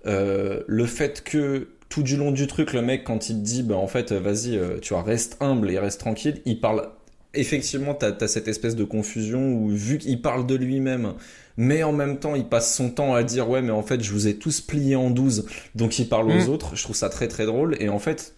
euh, 0.07 0.63
le 0.67 0.87
fait 0.87 1.23
que 1.25 1.69
tout 1.89 2.03
du 2.03 2.17
long 2.17 2.31
du 2.33 2.47
truc, 2.47 2.73
le 2.73 2.83
mec, 2.83 3.05
quand 3.05 3.29
il 3.31 3.37
te 3.37 3.43
dit, 3.45 3.63
bah, 3.63 3.77
en 3.77 3.87
fait, 3.87 4.13
vas-y, 4.13 4.57
euh, 4.57 4.79
tu 4.81 4.95
vois, 4.95 5.03
reste 5.03 5.37
humble 5.41 5.71
et 5.71 5.79
reste 5.79 6.01
tranquille, 6.01 6.41
il 6.45 6.61
parle. 6.61 6.89
Effectivement, 7.37 7.95
t'as 7.95 8.13
as 8.21 8.29
cette 8.29 8.47
espèce 8.49 8.77
de 8.77 8.85
confusion 8.85 9.53
où, 9.55 9.69
vu 9.71 9.99
qu'il 9.99 10.21
parle 10.23 10.47
de 10.47 10.55
lui-même, 10.55 11.15
mais 11.57 11.83
en 11.83 11.93
même 11.93 12.19
temps, 12.19 12.35
il 12.37 12.45
passe 12.47 12.75
son 12.77 12.91
temps 12.91 13.15
à 13.15 13.23
dire, 13.25 13.49
ouais, 13.49 13.61
mais 13.63 13.73
en 13.73 13.83
fait, 13.83 14.03
je 14.03 14.13
vous 14.13 14.29
ai 14.29 14.37
tous 14.37 14.61
plié 14.61 14.95
en 14.95 15.11
12, 15.11 15.47
donc 15.75 15.99
il 15.99 16.09
parle 16.09 16.31
aux 16.31 16.47
Mm. 16.47 16.49
autres. 16.49 16.77
Je 16.77 16.83
trouve 16.85 16.95
ça 16.97 17.09
très 17.09 17.27
très 17.29 17.45
drôle. 17.47 17.77
Et 17.81 17.89
en 17.89 17.99
fait, 17.99 18.35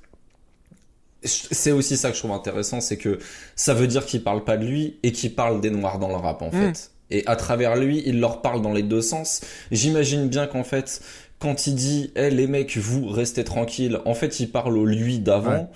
c'est 1.22 1.72
aussi 1.72 1.96
ça 1.96 2.08
que 2.10 2.14
je 2.14 2.20
trouve 2.20 2.32
intéressant, 2.32 2.80
c'est 2.80 2.96
que 2.96 3.18
ça 3.56 3.74
veut 3.74 3.86
dire 3.86 4.06
qu'il 4.06 4.22
parle 4.22 4.44
pas 4.44 4.56
de 4.56 4.64
lui 4.64 4.98
et 5.02 5.12
qu'il 5.12 5.34
parle 5.34 5.60
des 5.60 5.70
noirs 5.70 5.98
dans 5.98 6.08
le 6.08 6.14
rap, 6.16 6.40
en 6.42 6.48
Mm. 6.48 6.52
fait. 6.52 6.90
Et 7.10 7.22
à 7.26 7.36
travers 7.36 7.76
lui, 7.76 8.02
il 8.06 8.20
leur 8.20 8.42
parle 8.42 8.62
dans 8.62 8.72
les 8.72 8.82
deux 8.82 9.02
sens. 9.02 9.40
J'imagine 9.70 10.28
bien 10.28 10.46
qu'en 10.46 10.64
fait, 10.64 11.00
quand 11.38 11.66
il 11.66 11.74
dit, 11.74 12.10
Eh 12.16 12.30
les 12.30 12.46
mecs, 12.46 12.76
vous 12.76 13.06
restez 13.08 13.44
tranquilles, 13.44 14.00
en 14.04 14.14
fait, 14.14 14.40
il 14.40 14.50
parle 14.50 14.76
au 14.76 14.84
lui 14.86 15.18
d'avant. 15.18 15.50
Ouais. 15.52 15.66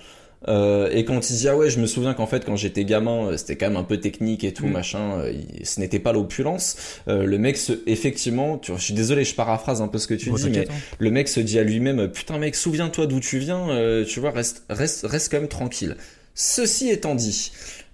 Euh, 0.47 0.89
et 0.91 1.05
quand 1.05 1.29
il 1.29 1.37
dit 1.37 1.47
ah 1.47 1.55
ouais, 1.55 1.69
je 1.69 1.79
me 1.79 1.85
souviens 1.85 2.15
qu'en 2.15 2.25
fait 2.25 2.43
quand 2.43 2.55
j'étais 2.55 2.83
gamin, 2.83 3.27
euh, 3.27 3.37
c'était 3.37 3.57
quand 3.57 3.67
même 3.67 3.77
un 3.77 3.83
peu 3.83 3.97
technique 3.99 4.43
et 4.43 4.51
tout 4.53 4.65
Mm. 4.65 4.71
machin. 4.71 5.19
euh, 5.19 5.33
ce 5.63 5.79
n'était 5.79 5.99
pas 5.99 6.13
l'opulence. 6.13 6.77
Euh, 7.07 7.25
le 7.25 7.37
mec 7.37 7.57
se, 7.57 7.73
effectivement, 7.85 8.57
tu 8.57 8.71
je 8.75 8.81
suis 8.81 8.95
désolé, 8.95 9.23
je 9.23 9.35
paraphrase 9.35 9.83
un 9.83 9.87
peu 9.87 9.99
ce 9.99 10.07
que 10.07 10.15
tu 10.15 10.31
dis, 10.31 10.49
mais 10.49 10.67
hein. 10.67 10.73
le 10.97 11.11
mec 11.11 11.27
se 11.27 11.39
dit 11.41 11.59
à 11.59 11.63
lui-même 11.63 12.07
putain 12.07 12.39
mec, 12.39 12.55
souviens-toi 12.55 13.05
d'où 13.05 13.19
tu 13.19 13.37
viens. 13.37 13.69
euh, 13.69 14.03
tu 14.03 14.19
vois, 14.19 14.31
reste 14.31 14.63
reste 14.67 15.05
reste 15.05 15.29
quand 15.31 15.37
même 15.39 15.47
tranquille. 15.47 15.95
Ceci 16.33 16.89
étant 16.89 17.13
dit. 17.13 17.51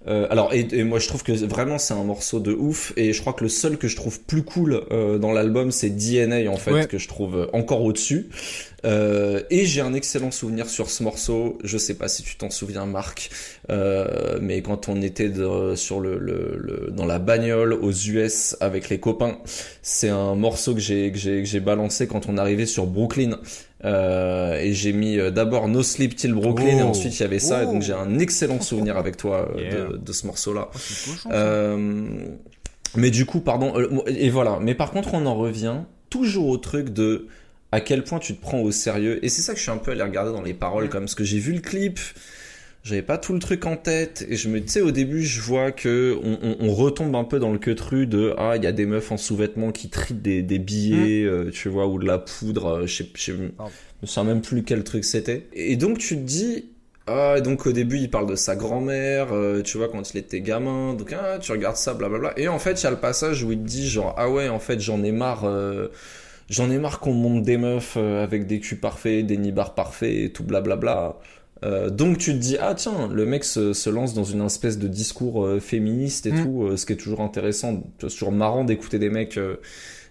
Euh, 0.08 0.26
alors 0.30 0.52
et, 0.54 0.66
et 0.72 0.84
moi 0.84 0.98
je 0.98 1.06
trouve 1.08 1.22
que 1.22 1.32
vraiment 1.32 1.78
c'est 1.78 1.94
un 1.94 2.04
morceau 2.04 2.40
de 2.40 2.52
ouf 2.52 2.92
et 2.96 3.12
je 3.12 3.20
crois 3.20 3.32
que 3.34 3.44
le 3.44 3.50
seul 3.50 3.76
que 3.78 3.88
je 3.88 3.96
trouve 3.96 4.20
plus 4.20 4.42
cool 4.42 4.82
euh, 4.90 5.18
dans 5.18 5.32
l'album 5.32 5.70
c'est 5.70 5.90
DNA 5.90 6.48
en 6.50 6.56
fait 6.56 6.72
Ouais. 6.72 6.86
que 6.86 6.98
je 6.98 7.08
trouve 7.08 7.48
encore 7.52 7.82
au-dessus 7.82 8.28
euh, 8.84 9.42
et 9.50 9.64
j'ai 9.66 9.80
un 9.80 9.92
excellent 9.92 10.30
souvenir 10.30 10.68
sur 10.68 10.88
ce 10.88 11.02
morceau. 11.02 11.58
Je 11.64 11.76
sais 11.78 11.94
pas 11.94 12.06
si 12.06 12.22
tu 12.22 12.36
t'en 12.36 12.48
souviens, 12.48 12.86
Marc, 12.86 13.28
euh, 13.70 14.38
mais 14.40 14.62
quand 14.62 14.88
on 14.88 15.02
était 15.02 15.28
de- 15.28 15.74
sur 15.74 15.98
le, 15.98 16.16
le- 16.18 16.56
le- 16.56 16.90
dans 16.92 17.04
la 17.04 17.18
bagnole 17.18 17.72
aux 17.72 17.90
US 17.92 18.56
avec 18.60 18.88
les 18.88 19.00
copains, 19.00 19.38
c'est 19.82 20.08
un 20.10 20.36
morceau 20.36 20.74
que 20.74 20.80
j'ai 20.80 21.10
que 21.10 21.18
j'ai 21.18 21.40
que 21.42 21.48
j'ai 21.48 21.58
balancé 21.58 22.06
quand 22.06 22.28
on 22.28 22.38
arrivait 22.38 22.66
sur 22.66 22.86
Brooklyn. 22.86 23.40
Euh, 23.84 24.58
et 24.58 24.72
j'ai 24.72 24.92
mis 24.92 25.18
euh, 25.18 25.30
d'abord 25.30 25.68
No 25.68 25.84
Sleep 25.84 26.16
Till 26.16 26.34
Brooklyn 26.34 26.78
et 26.78 26.82
Oh. 26.82 26.86
ensuite 26.88 27.16
il 27.18 27.22
y 27.22 27.24
avait 27.24 27.38
ça 27.38 27.62
et 27.62 27.66
donc 27.66 27.82
j'ai 27.82 27.92
un 27.92 28.18
excellent 28.18 28.60
souvenir 28.60 28.96
avec 28.96 29.16
toi 29.16 29.48
euh, 29.56 29.60
Yeah. 29.60 29.74
de, 29.92 29.96
de 29.98 30.12
ce 30.12 30.26
morceau 30.26 30.52
là 30.52 30.68
Oh, 30.74 31.28
euh, 31.30 32.08
mais 32.96 33.10
du 33.10 33.24
coup, 33.26 33.40
pardon, 33.40 33.74
et 34.06 34.30
voilà. 34.30 34.58
Mais 34.60 34.74
par 34.74 34.90
contre, 34.90 35.14
on 35.14 35.26
en 35.26 35.34
revient 35.36 35.76
toujours 36.10 36.48
au 36.48 36.56
truc 36.56 36.88
de 36.92 37.26
à 37.70 37.80
quel 37.80 38.02
point 38.02 38.18
tu 38.18 38.34
te 38.34 38.40
prends 38.40 38.60
au 38.60 38.70
sérieux. 38.72 39.22
Et 39.24 39.28
c'est 39.28 39.42
ça 39.42 39.52
que 39.52 39.58
je 39.58 39.62
suis 39.64 39.70
un 39.70 39.76
peu 39.76 39.90
allé 39.92 40.02
regarder 40.02 40.32
dans 40.32 40.40
les 40.42 40.54
paroles, 40.54 40.88
comme 40.88 41.02
parce 41.02 41.14
que 41.14 41.22
j'ai 41.22 41.38
vu 41.38 41.52
le 41.52 41.60
clip, 41.60 42.00
j'avais 42.84 43.02
pas 43.02 43.18
tout 43.18 43.32
le 43.34 43.38
truc 43.38 43.66
en 43.66 43.76
tête, 43.76 44.24
et 44.28 44.36
je 44.36 44.48
me, 44.48 44.60
tu 44.60 44.68
sais, 44.68 44.80
au 44.80 44.90
début, 44.92 45.22
je 45.24 45.40
vois 45.40 45.72
que 45.72 46.18
on, 46.22 46.38
on- 46.42 46.56
on 46.70 46.74
retombe 46.74 47.14
un 47.16 47.24
peu 47.24 47.38
dans 47.38 47.52
le 47.52 47.58
queutru 47.58 48.06
de 48.06 48.34
ah, 48.38 48.54
il 48.56 48.64
y 48.64 48.66
a 48.66 48.72
des 48.72 48.86
meufs 48.86 49.12
en 49.12 49.16
sous-vêtements 49.16 49.72
qui 49.72 49.90
trient 49.90 50.14
des, 50.14 50.42
des 50.42 50.58
billets, 50.58 51.24
euh, 51.24 51.50
tu 51.50 51.68
vois, 51.68 51.86
ou 51.86 51.98
de 51.98 52.06
la 52.06 52.18
poudre, 52.18 52.66
euh, 52.82 52.86
je 52.86 53.02
sais, 53.02 53.08
je 53.14 53.32
je 53.34 53.42
me 54.02 54.06
souviens 54.06 54.24
même 54.34 54.42
plus 54.42 54.62
quel 54.62 54.84
truc 54.84 55.04
c'était. 55.04 55.48
Et 55.52 55.76
donc 55.76 55.98
tu 55.98 56.16
te 56.16 56.22
dis, 56.22 56.66
ah, 57.06 57.40
donc 57.40 57.66
au 57.66 57.72
début 57.72 57.98
il 57.98 58.10
parle 58.10 58.28
de 58.30 58.36
sa 58.36 58.54
grand-mère, 58.56 59.32
euh, 59.32 59.62
tu 59.62 59.76
vois, 59.78 59.88
quand 59.88 60.12
il 60.14 60.18
était 60.18 60.40
gamin, 60.40 60.94
donc 60.94 61.12
ah, 61.12 61.38
tu 61.40 61.52
regardes 61.52 61.76
ça, 61.76 61.94
blablabla. 61.94 62.32
Et 62.38 62.48
en 62.48 62.58
fait 62.58 62.80
il 62.80 62.84
y 62.84 62.86
a 62.86 62.90
le 62.90 62.96
passage 63.00 63.42
où 63.42 63.52
il 63.52 63.58
te 63.58 63.64
dit 63.64 63.88
genre, 63.88 64.14
ah 64.16 64.30
ouais, 64.30 64.48
en 64.48 64.60
fait 64.60 64.80
j'en 64.80 65.02
ai 65.02 65.12
marre, 65.12 65.44
euh, 65.44 65.88
j'en 66.50 66.70
ai 66.70 66.78
marre 66.78 67.00
qu'on 67.00 67.12
monte 67.14 67.42
des 67.42 67.56
meufs 67.58 67.94
euh, 67.96 68.22
avec 68.24 68.46
des 68.46 68.60
culs 68.60 68.80
parfaits, 68.80 69.26
des 69.26 69.36
nibards 69.36 69.74
parfaits 69.74 70.12
et 70.14 70.32
tout 70.32 70.44
blablabla. 70.44 71.16
Euh, 71.64 71.90
donc 71.90 72.18
tu 72.18 72.32
te 72.32 72.38
dis 72.38 72.56
ah 72.60 72.74
tiens 72.76 73.08
le 73.12 73.26
mec 73.26 73.42
se, 73.44 73.72
se 73.72 73.90
lance 73.90 74.14
dans 74.14 74.22
une 74.24 74.44
espèce 74.46 74.78
de 74.78 74.86
discours 74.86 75.44
euh, 75.44 75.58
féministe 75.60 76.26
et 76.26 76.32
Mm. 76.32 76.44
tout 76.44 76.62
euh, 76.62 76.76
ce 76.76 76.86
qui 76.86 76.92
est 76.92 76.96
toujours 76.96 77.20
intéressant. 77.20 77.82
C'est 78.00 78.08
toujours 78.08 78.30
marrant 78.32 78.64
d'écouter 78.64 78.98
des 78.98 79.10
mecs 79.10 79.38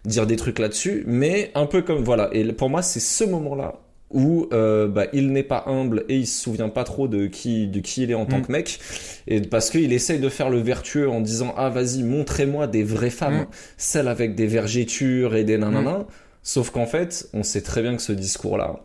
dire 0.06 0.26
des 0.28 0.36
trucs 0.36 0.60
là-dessus. 0.60 1.04
Mais 1.08 1.52
un 1.56 1.66
peu 1.66 1.82
comme 1.82 2.04
voilà. 2.04 2.30
Et 2.34 2.44
pour 2.52 2.70
moi 2.70 2.82
c'est 2.82 3.00
ce 3.00 3.24
moment 3.24 3.56
là 3.56 3.76
où 4.10 4.48
bah, 4.52 5.08
il 5.14 5.32
n'est 5.34 5.44
pas 5.44 5.64
humble 5.68 6.06
et 6.10 6.16
il 6.18 6.28
se 6.28 6.42
souvient 6.44 6.70
pas 6.70 6.84
trop 6.86 7.08
de 7.10 7.28
qui 7.28 7.68
de 7.68 7.80
qui 7.82 8.04
il 8.04 8.12
est 8.12 8.14
en 8.14 8.26
tant 8.26 8.40
Mm. 8.40 8.46
que 8.46 8.52
mec. 8.52 8.80
Et 9.28 9.42
parce 9.42 9.70
qu'il 9.70 9.92
essaye 9.94 10.20
de 10.20 10.30
faire 10.30 10.50
le 10.50 10.60
vertueux 10.60 11.10
en 11.10 11.22
disant 11.22 11.54
ah 11.58 11.70
vas-y 11.70 12.04
montrez-moi 12.04 12.68
des 12.68 12.84
vraies 12.84 13.10
femmes. 13.10 13.42
Mm. 13.42 13.48
celles 13.78 14.08
avec 14.10 14.36
des 14.36 14.48
vergétures 14.48 15.36
et 15.36 15.44
des 15.46 15.58
nanana. 15.58 16.06
Sauf 16.44 16.70
qu'en 16.72 16.86
fait 16.86 17.30
on 17.34 17.44
sait 17.44 17.62
très 17.62 17.82
bien 17.82 17.96
que 17.96 18.02
ce 18.02 18.14
discours 18.14 18.58
là 18.58 18.80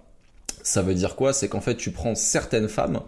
ça 0.63 0.83
veut 0.83 0.95
dire 0.95 1.17
quoi? 1.17 1.33
C'est 1.33 1.49
qu'en 1.49 1.61
fait, 1.61 1.77
tu 1.77 1.91
prends 1.91 2.15
certaines 2.15 2.69
femmes, 2.69 3.01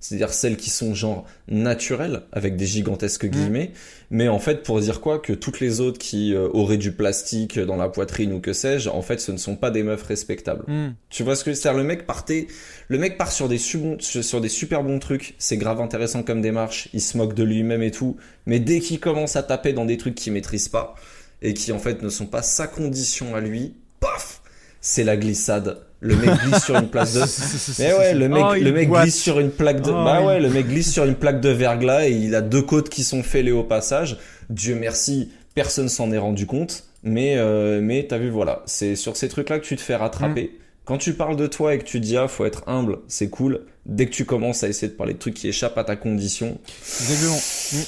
c'est-à-dire 0.00 0.34
celles 0.34 0.56
qui 0.56 0.68
sont 0.68 0.94
genre 0.94 1.24
naturelles, 1.46 2.22
avec 2.32 2.56
des 2.56 2.66
gigantesques 2.66 3.26
guillemets, 3.26 3.70
mais 4.10 4.26
en 4.26 4.40
fait, 4.40 4.64
pour 4.64 4.80
dire 4.80 5.00
quoi? 5.00 5.20
Que 5.20 5.32
toutes 5.32 5.60
les 5.60 5.80
autres 5.80 5.98
qui 5.98 6.34
euh, 6.34 6.48
auraient 6.52 6.76
du 6.76 6.90
plastique 6.90 7.58
dans 7.58 7.76
la 7.76 7.88
poitrine 7.88 8.32
ou 8.32 8.40
que 8.40 8.52
sais-je, 8.52 8.88
en 8.88 9.00
fait, 9.00 9.20
ce 9.20 9.30
ne 9.30 9.36
sont 9.36 9.54
pas 9.54 9.70
des 9.70 9.84
meufs 9.84 10.02
respectables. 10.02 10.64
Hmm. 10.66 10.94
Tu 11.08 11.22
vois 11.22 11.36
ce 11.36 11.44
que 11.44 11.54
c'est 11.54 11.72
Le 11.72 11.84
mec 11.84 12.04
partait, 12.04 12.48
le 12.88 12.98
mec 12.98 13.16
part 13.16 13.30
sur 13.30 13.48
des, 13.48 13.58
sub- 13.58 14.00
sur 14.00 14.40
des 14.40 14.48
super 14.48 14.82
bons 14.82 14.98
trucs, 14.98 15.34
c'est 15.38 15.56
grave 15.56 15.80
intéressant 15.80 16.24
comme 16.24 16.40
démarche, 16.42 16.88
il 16.92 17.00
se 17.00 17.16
moque 17.16 17.34
de 17.34 17.44
lui-même 17.44 17.82
et 17.82 17.92
tout, 17.92 18.16
mais 18.46 18.58
dès 18.58 18.80
qu'il 18.80 18.98
commence 18.98 19.36
à 19.36 19.44
taper 19.44 19.72
dans 19.72 19.84
des 19.84 19.98
trucs 19.98 20.16
qu'il 20.16 20.32
maîtrise 20.32 20.66
pas, 20.66 20.96
et 21.42 21.54
qui 21.54 21.70
en 21.70 21.78
fait 21.78 22.02
ne 22.02 22.08
sont 22.08 22.26
pas 22.26 22.42
sa 22.42 22.66
condition 22.66 23.36
à 23.36 23.40
lui, 23.40 23.74
paf 24.00 24.41
C'est 24.82 25.04
la 25.04 25.16
glissade. 25.16 25.78
Le 26.00 26.16
mec 26.16 26.30
glisse 26.44 26.64
sur 26.64 26.76
une 26.76 26.88
place 26.88 27.14
de... 27.14 27.20
Mais 27.82 27.94
ouais, 27.94 28.14
le 28.14 28.28
mec, 28.28 28.42
Oh, 28.44 28.54
le 28.54 28.72
mec 28.72 28.88
boite. 28.88 29.04
glisse 29.04 29.22
sur 29.22 29.38
une 29.38 29.50
plaque 29.52 29.80
de, 29.82 29.90
Oh, 29.92 30.04
bah 30.04 30.18
il- 30.20 30.26
ouais, 30.26 30.40
le 30.40 30.50
mec 30.50 30.66
glisse 30.66 30.92
sur 30.92 31.04
une 31.04 31.14
plaque 31.14 31.40
de 31.40 31.48
verglas 31.50 32.08
et 32.08 32.12
il 32.12 32.34
a 32.34 32.40
deux 32.42 32.62
côtes 32.62 32.88
qui 32.88 33.04
sont 33.04 33.22
fêlées 33.22 33.52
au 33.52 33.62
passage. 33.62 34.18
Dieu 34.50 34.74
merci, 34.74 35.30
personne 35.54 35.88
s'en 35.88 36.10
est 36.10 36.18
rendu 36.18 36.44
compte. 36.46 36.84
Mais, 37.04 37.36
euh, 37.38 37.80
mais 37.80 38.06
t'as 38.08 38.18
vu, 38.18 38.30
voilà, 38.30 38.62
c'est 38.66 38.96
sur 38.96 39.16
ces 39.16 39.28
trucs-là 39.28 39.58
que 39.60 39.64
tu 39.64 39.76
te 39.76 39.80
fais 39.80 39.94
rattraper. 39.96 40.50
Mm. 40.52 40.58
Quand 40.84 40.98
tu 40.98 41.12
parles 41.14 41.36
de 41.36 41.46
toi 41.46 41.74
et 41.74 41.78
que 41.78 41.84
tu 41.84 42.00
dis 42.00 42.16
ah 42.16 42.26
faut 42.26 42.44
être 42.44 42.64
humble, 42.68 42.98
c'est 43.06 43.30
cool. 43.30 43.60
Dès 43.86 44.06
que 44.06 44.10
tu 44.12 44.24
commences 44.24 44.64
à 44.64 44.68
essayer 44.68 44.88
de 44.90 44.96
parler 44.96 45.14
de 45.14 45.18
trucs 45.20 45.34
qui 45.34 45.46
échappent 45.46 45.78
à 45.78 45.84
ta 45.84 45.94
condition, 45.94 46.58
Exactement. 47.00 47.36
Mm. 47.36 47.84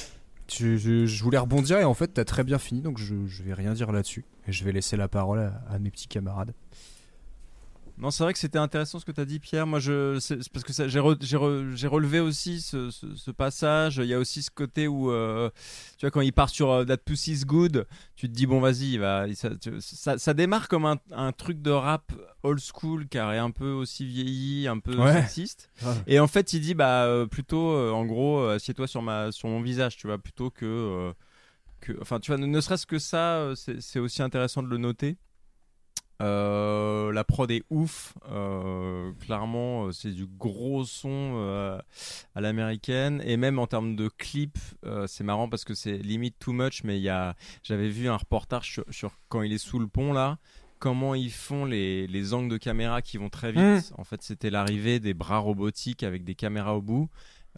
Tu- 0.47 0.79
je, 0.79 1.07
je 1.07 1.25
voulais 1.25 1.39
rebondir 1.39 1.79
et 1.79 1.85
en 1.85 1.95
fait 1.95 2.09
t'as 2.09 2.25
très 2.27 2.45
bien 2.45 2.59
fini 2.59 2.83
donc 2.83 2.99
je, 2.99 3.15
je 3.27 3.43
vais 3.43 3.55
rien 3.55 3.73
dire 3.73 3.91
là-dessus 3.93 4.27
et 4.47 4.53
je 4.53 4.63
vais 4.63 4.73
laisser 4.73 4.95
la 4.97 5.09
parole 5.09 5.39
à, 5.41 5.75
à 5.75 5.79
mes 5.79 5.91
petits 5.91 6.07
camarades. 6.07 6.53
Non, 7.97 8.11
c'est 8.11 8.25
vrai 8.25 8.33
que 8.33 8.41
c'était 8.41 8.59
intéressant 8.59 8.99
ce 8.99 9.05
que 9.05 9.13
tu 9.13 9.21
as 9.21 9.25
dit, 9.25 9.39
Pierre. 9.39 9.69
Moi, 9.69 9.79
je, 9.79 10.15
parce 10.53 10.65
que 10.65 10.73
j'ai 10.89 10.99
re- 10.99 11.17
j'ai 11.21 11.37
re- 11.37 11.77
j'ai 11.77 11.87
relevé 11.87 12.19
aussi 12.19 12.61
ce, 12.61 12.91
ce- 12.91 13.15
ce 13.15 13.31
passage. 13.31 13.99
Il 13.99 14.07
y 14.07 14.15
a 14.15 14.19
aussi 14.19 14.43
ce 14.43 14.51
côté 14.51 14.89
où, 14.89 15.13
euh, 15.13 15.49
tu 15.97 16.05
vois, 16.05 16.11
quand 16.11 16.21
il 16.21 16.33
part 16.33 16.49
sur 16.49 16.73
euh, 16.73 16.85
That 16.85 16.97
Pussy's 16.99 17.47
Good, 17.47 17.87
tu 18.17 18.29
te 18.29 18.35
dis, 18.35 18.47
bon, 18.47 18.59
vas-y, 18.59 18.97
va, 18.99 19.33
ça, 19.35 19.51
tu- 19.55 19.81
ça, 19.81 20.19
ça 20.19 20.35
démarre 20.35 20.67
comme 20.67 20.87
un, 20.87 20.97
un 21.13 21.31
truc 21.31 21.63
de 21.63 21.71
rap 21.71 22.13
old 22.43 22.59
school, 22.61 23.07
car 23.07 23.33
est 23.33 23.39
un 23.39 23.53
peu 23.53 23.71
aussi 23.71 24.05
vieilli, 24.05 24.67
un 24.67 24.81
peu 24.81 24.97
Ouais. 24.97 25.21
sexiste. 25.23 25.71
Et 26.09 26.19
en 26.19 26.27
fait, 26.27 26.53
il 26.53 26.61
dit, 26.61 26.75
bah, 26.75 27.05
euh, 27.05 27.27
plutôt, 27.27 27.71
euh, 27.75 27.93
en 27.93 28.05
gros, 28.05 28.45
assieds-toi 28.49 28.89
sur, 28.89 29.03
ma, 29.03 29.31
sur 29.31 29.49
mon 29.49 29.63
visage, 29.63 29.97
tu 29.97 30.09
vois, 30.09 30.19
plutôt 30.19 30.51
que. 30.51 31.13
que 31.81 31.93
enfin, 32.01 32.19
tu 32.19 32.33
vois, 32.33 32.39
ne, 32.39 32.47
ne 32.47 32.61
serait-ce 32.61 32.87
que 32.87 32.99
ça, 32.99 33.53
c'est 33.79 34.01
aussi 34.01 34.21
intéressant 34.21 34.65
de 34.65 34.69
le 34.69 34.79
noter. 34.79 35.17
Euh, 36.23 37.13
la 37.13 37.25
prod 37.25 37.51
est 37.51 37.65
ouf, 37.71 38.15
euh, 38.31 39.13
clairement, 39.21 39.87
euh, 39.87 39.93
c'est 39.93 40.13
du 40.13 40.27
gros 40.27 40.85
son 40.85 41.33
euh, 41.35 41.79
à 42.37 42.41
l'américaine 42.41 43.21
et 43.27 43.37
même 43.37 43.59
en 43.59 43.67
termes 43.67 43.97
de 43.97 44.09
clip, 44.09 44.57
c'est 45.07 45.25
marrant 45.25 45.49
parce 45.49 45.65
que 45.65 45.75
c'est 45.75 45.99
limite 45.99 46.39
too 46.39 46.53
much. 46.53 46.85
Mais 46.85 46.99
il 46.99 47.03
y 47.03 47.09
a, 47.09 47.35
j'avais 47.63 47.89
vu 47.89 48.09
un 48.09 48.17
reportage 48.17 48.71
sur, 48.71 48.85
sur 48.91 49.19
quand 49.29 49.43
il 49.43 49.53
est 49.53 49.59
sous 49.59 49.79
le 49.79 49.89
pont 49.89 50.13
là, 50.13 50.39
comment 50.79 51.15
ils 51.15 51.33
font 51.33 51.65
les, 51.65 52.07
les 52.07 52.35
angles 52.35 52.51
de 52.51 52.59
caméra 52.59 53.03
qui 53.03 53.17
vont 53.19 53.31
très 53.31 53.53
vite. 53.53 53.93
En 53.97 54.05
fait, 54.05 54.23
c'était 54.23 54.51
l'arrivée 54.51 55.01
des 55.01 55.15
bras 55.15 55.39
robotiques 55.39 56.03
avec 56.03 56.25
des 56.25 56.35
caméras 56.35 56.77
au 56.77 56.83
bout. 56.83 57.09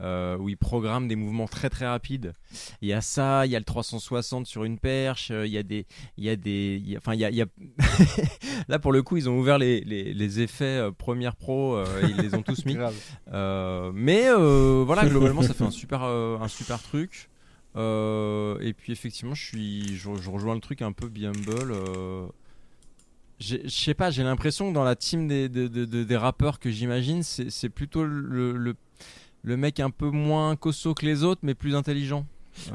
Euh, 0.01 0.37
où 0.37 0.49
ils 0.49 0.57
programment 0.57 1.09
des 1.09 1.17
mouvements 1.17 1.47
très 1.49 1.71
très 1.71 1.87
rapides. 1.87 2.33
Il 2.83 2.89
y 2.89 2.93
a 2.93 3.01
ça, 3.01 3.47
il 3.47 3.53
y 3.53 3.57
a 3.57 3.59
le 3.59 3.65
360 3.65 4.47
sur 4.47 4.65
une 4.65 4.79
perche, 4.79 5.31
euh, 5.31 5.47
il 5.47 5.53
y 5.53 5.59
a 5.59 5.63
des, 5.63 5.87
il 6.19 6.25
y 6.25 6.29
a 6.31 6.37
des, 6.37 6.81
il 6.85 6.91
y 6.91 6.95
a- 6.95 6.99
enfin 6.99 7.15
il 7.15 7.21
y 7.21 7.25
a, 7.25 7.31
il 7.31 7.37
y 7.37 7.43
a... 7.43 7.47
là 8.69 8.79
pour 8.79 8.93
le 8.93 9.03
coup 9.03 9.17
ils 9.17 9.29
ont 9.29 9.39
ouvert 9.39 9.59
les, 9.59 9.81
les, 9.83 10.13
les 10.15 10.41
effets 10.41 10.65
euh, 10.65 10.91
Premiere 10.93 11.37
Pro, 11.37 11.77
euh, 11.77 11.85
ils 12.09 12.17
les 12.17 12.35
ont 12.35 12.43
tous 12.43 12.65
mis. 12.67 12.77
Euh, 13.33 13.91
mais 13.95 14.31
voilà 14.85 15.07
globalement 15.07 15.43
ça 15.43 15.55
fait 15.55 15.65
un 15.65 15.71
super, 15.71 16.03
un 16.03 16.49
super 16.49 16.83
truc. 16.83 17.29
Et 17.77 18.73
puis 18.77 18.93
effectivement 18.93 19.35
je 19.35 19.45
suis, 19.45 19.97
je, 19.97 20.11
je 20.21 20.31
rejoins 20.31 20.55
le 20.55 20.61
truc 20.61 20.83
un 20.83 20.93
peu 20.93 21.09
Bumble. 21.09 21.75
Je 23.39 23.57
sais 23.69 23.93
pas, 23.93 24.11
j'ai 24.11 24.23
l'impression 24.23 24.71
que 24.71 24.75
dans 24.75 24.85
la 24.85 24.97
team 24.97 25.29
des, 25.29 25.51
de- 25.51 25.69
de- 25.69 25.85
de- 25.85 26.05
des 26.05 26.17
rappeurs 26.17 26.59
que 26.59 26.71
j'imagine, 26.71 27.23
c'est 27.23 27.51
c'est 27.51 27.69
plutôt 27.69 28.03
le, 28.05 28.53
le, 28.57 28.77
le 29.47 29.57
mec 29.57 29.81
un 29.81 29.91
peu 29.91 30.11
moins 30.11 30.55
costaud 30.57 30.93
que 30.93 31.07
les 31.07 31.23
autres, 31.23 31.41
mais 31.45 31.55
plus 31.55 31.75
intelligent. 31.75 32.27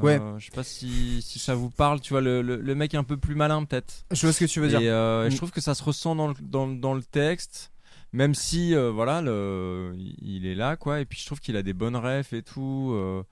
Ouais. 0.02 0.19
Euh, 0.19 0.39
je 0.39 0.45
sais 0.45 0.52
pas 0.52 0.64
si, 0.64 1.22
si 1.22 1.38
ça 1.38 1.53
vous 1.53 1.69
parle, 1.69 1.99
tu 2.02 2.14
vois, 2.14 2.22
le, 2.22 2.41
le, 2.41 2.56
le 2.56 2.76
mec 2.76 2.95
un 2.95 3.03
peu 3.03 3.18
plus 3.18 3.35
malin 3.35 3.64
peut-être. 3.65 4.06
Je 4.11 4.22
vois 4.26 4.31
ce 4.34 4.39
que 4.39 4.45
tu 4.45 4.60
veux 4.61 4.68
dire. 4.69 4.80
Et 4.80 4.89
euh, 4.89 5.27
Mm. 5.27 5.31
je 5.31 5.38
trouve 5.38 5.52
que 5.52 5.60
ça 5.61 5.76
se 5.76 5.84
ressent 5.84 6.15
dans 6.15 6.27
le, 6.30 6.34
dans, 6.41 6.68
dans 6.68 6.93
le 6.93 7.03
texte, 7.03 7.72
même 8.14 8.34
si 8.35 8.73
euh, 8.73 8.89
voilà, 8.89 9.22
le, 9.22 9.93
il 9.98 10.45
est 10.45 10.56
là 10.56 10.76
quoi. 10.77 11.02
Et 11.02 11.06
puis 11.06 11.19
je 11.19 11.26
trouve 11.26 11.39
qu'il 11.41 11.57
a 11.57 11.64
des 11.64 11.73
bonnes 11.73 11.95
refs 11.98 12.31
et 12.34 12.41
tout. 12.43 12.91
euh, 12.93 13.23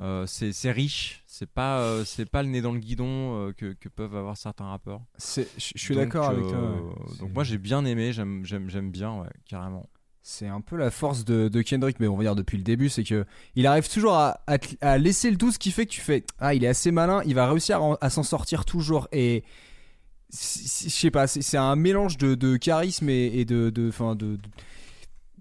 euh, 0.00 0.24
c'est 0.26 0.70
riche, 0.70 1.22
c'est 1.26 1.50
pas 1.50 1.80
euh, 1.80 2.04
c'est 2.06 2.24
pas 2.30 2.42
le 2.44 2.48
nez 2.48 2.62
dans 2.62 2.72
le 2.72 2.78
guidon 2.78 3.48
euh, 3.48 3.52
que, 3.52 3.72
que 3.74 3.88
peuvent 3.90 4.14
avoir 4.16 4.36
certains 4.36 4.66
rappeurs. 4.66 5.02
Je 5.18 5.42
suis 5.76 5.94
d'accord 5.94 6.28
avec 6.30 6.44
toi. 6.46 6.56
euh. 6.56 6.82
Donc 7.18 7.34
moi 7.34 7.42
j'ai 7.44 7.58
bien 7.58 7.84
aimé, 7.84 8.12
j'aime 8.12 8.44
bien, 8.90 9.20
ouais, 9.20 9.28
carrément. 9.46 9.88
C'est 10.22 10.46
un 10.48 10.60
peu 10.60 10.76
la 10.76 10.90
force 10.90 11.24
de, 11.24 11.48
de 11.48 11.62
Kendrick, 11.62 11.98
mais 11.98 12.06
on 12.06 12.16
va 12.16 12.22
dire 12.24 12.36
depuis 12.36 12.58
le 12.58 12.62
début, 12.62 12.90
c'est 12.90 13.04
que 13.04 13.24
il 13.56 13.66
arrive 13.66 13.88
toujours 13.88 14.14
à, 14.14 14.38
laisser 14.98 15.30
le 15.30 15.38
tout, 15.38 15.50
ce 15.50 15.58
qui 15.58 15.70
fait 15.70 15.86
que 15.86 15.92
tu 15.92 16.00
fais 16.02 16.24
ah 16.38 16.54
il 16.54 16.62
est 16.62 16.68
assez 16.68 16.90
malin, 16.90 17.22
il 17.24 17.34
va 17.34 17.48
réussir 17.50 17.76
à, 17.78 17.80
en- 17.80 17.94
à 17.94 18.10
s'en 18.10 18.22
sortir 18.22 18.64
toujours. 18.66 19.08
Et 19.12 19.44
je 20.32 20.36
sais 20.36 21.10
pas, 21.10 21.26
c'est 21.26 21.56
un 21.56 21.74
mélange 21.74 22.18
de, 22.18 22.56
charisme 22.56 23.08
et, 23.08 23.44
de, 23.44 23.70
de, 23.70 23.90
de, 23.90 24.14
de- 24.14 24.38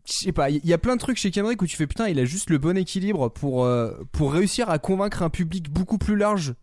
je 0.06 0.14
sais 0.14 0.32
pas, 0.32 0.50
il 0.50 0.66
y 0.66 0.74
a 0.74 0.78
plein 0.78 0.96
de 0.96 1.02
trucs 1.02 1.18
chez 1.18 1.30
Kendrick 1.30 1.62
où 1.62 1.68
tu 1.68 1.76
fais 1.76 1.86
putain, 1.86 2.08
il 2.08 2.18
a 2.18 2.26
juste 2.26 2.50
le 2.50 2.58
bon 2.58 2.78
équilibre 2.78 3.30
pour, 3.30 3.66
euh, 3.66 3.94
pour 4.14 4.32
réussir 4.34 4.70
à 4.70 4.80
convaincre 4.80 5.22
un 5.24 5.30
public 5.30 5.70
beaucoup 5.70 5.98
plus 5.98 6.16
large 6.16 6.56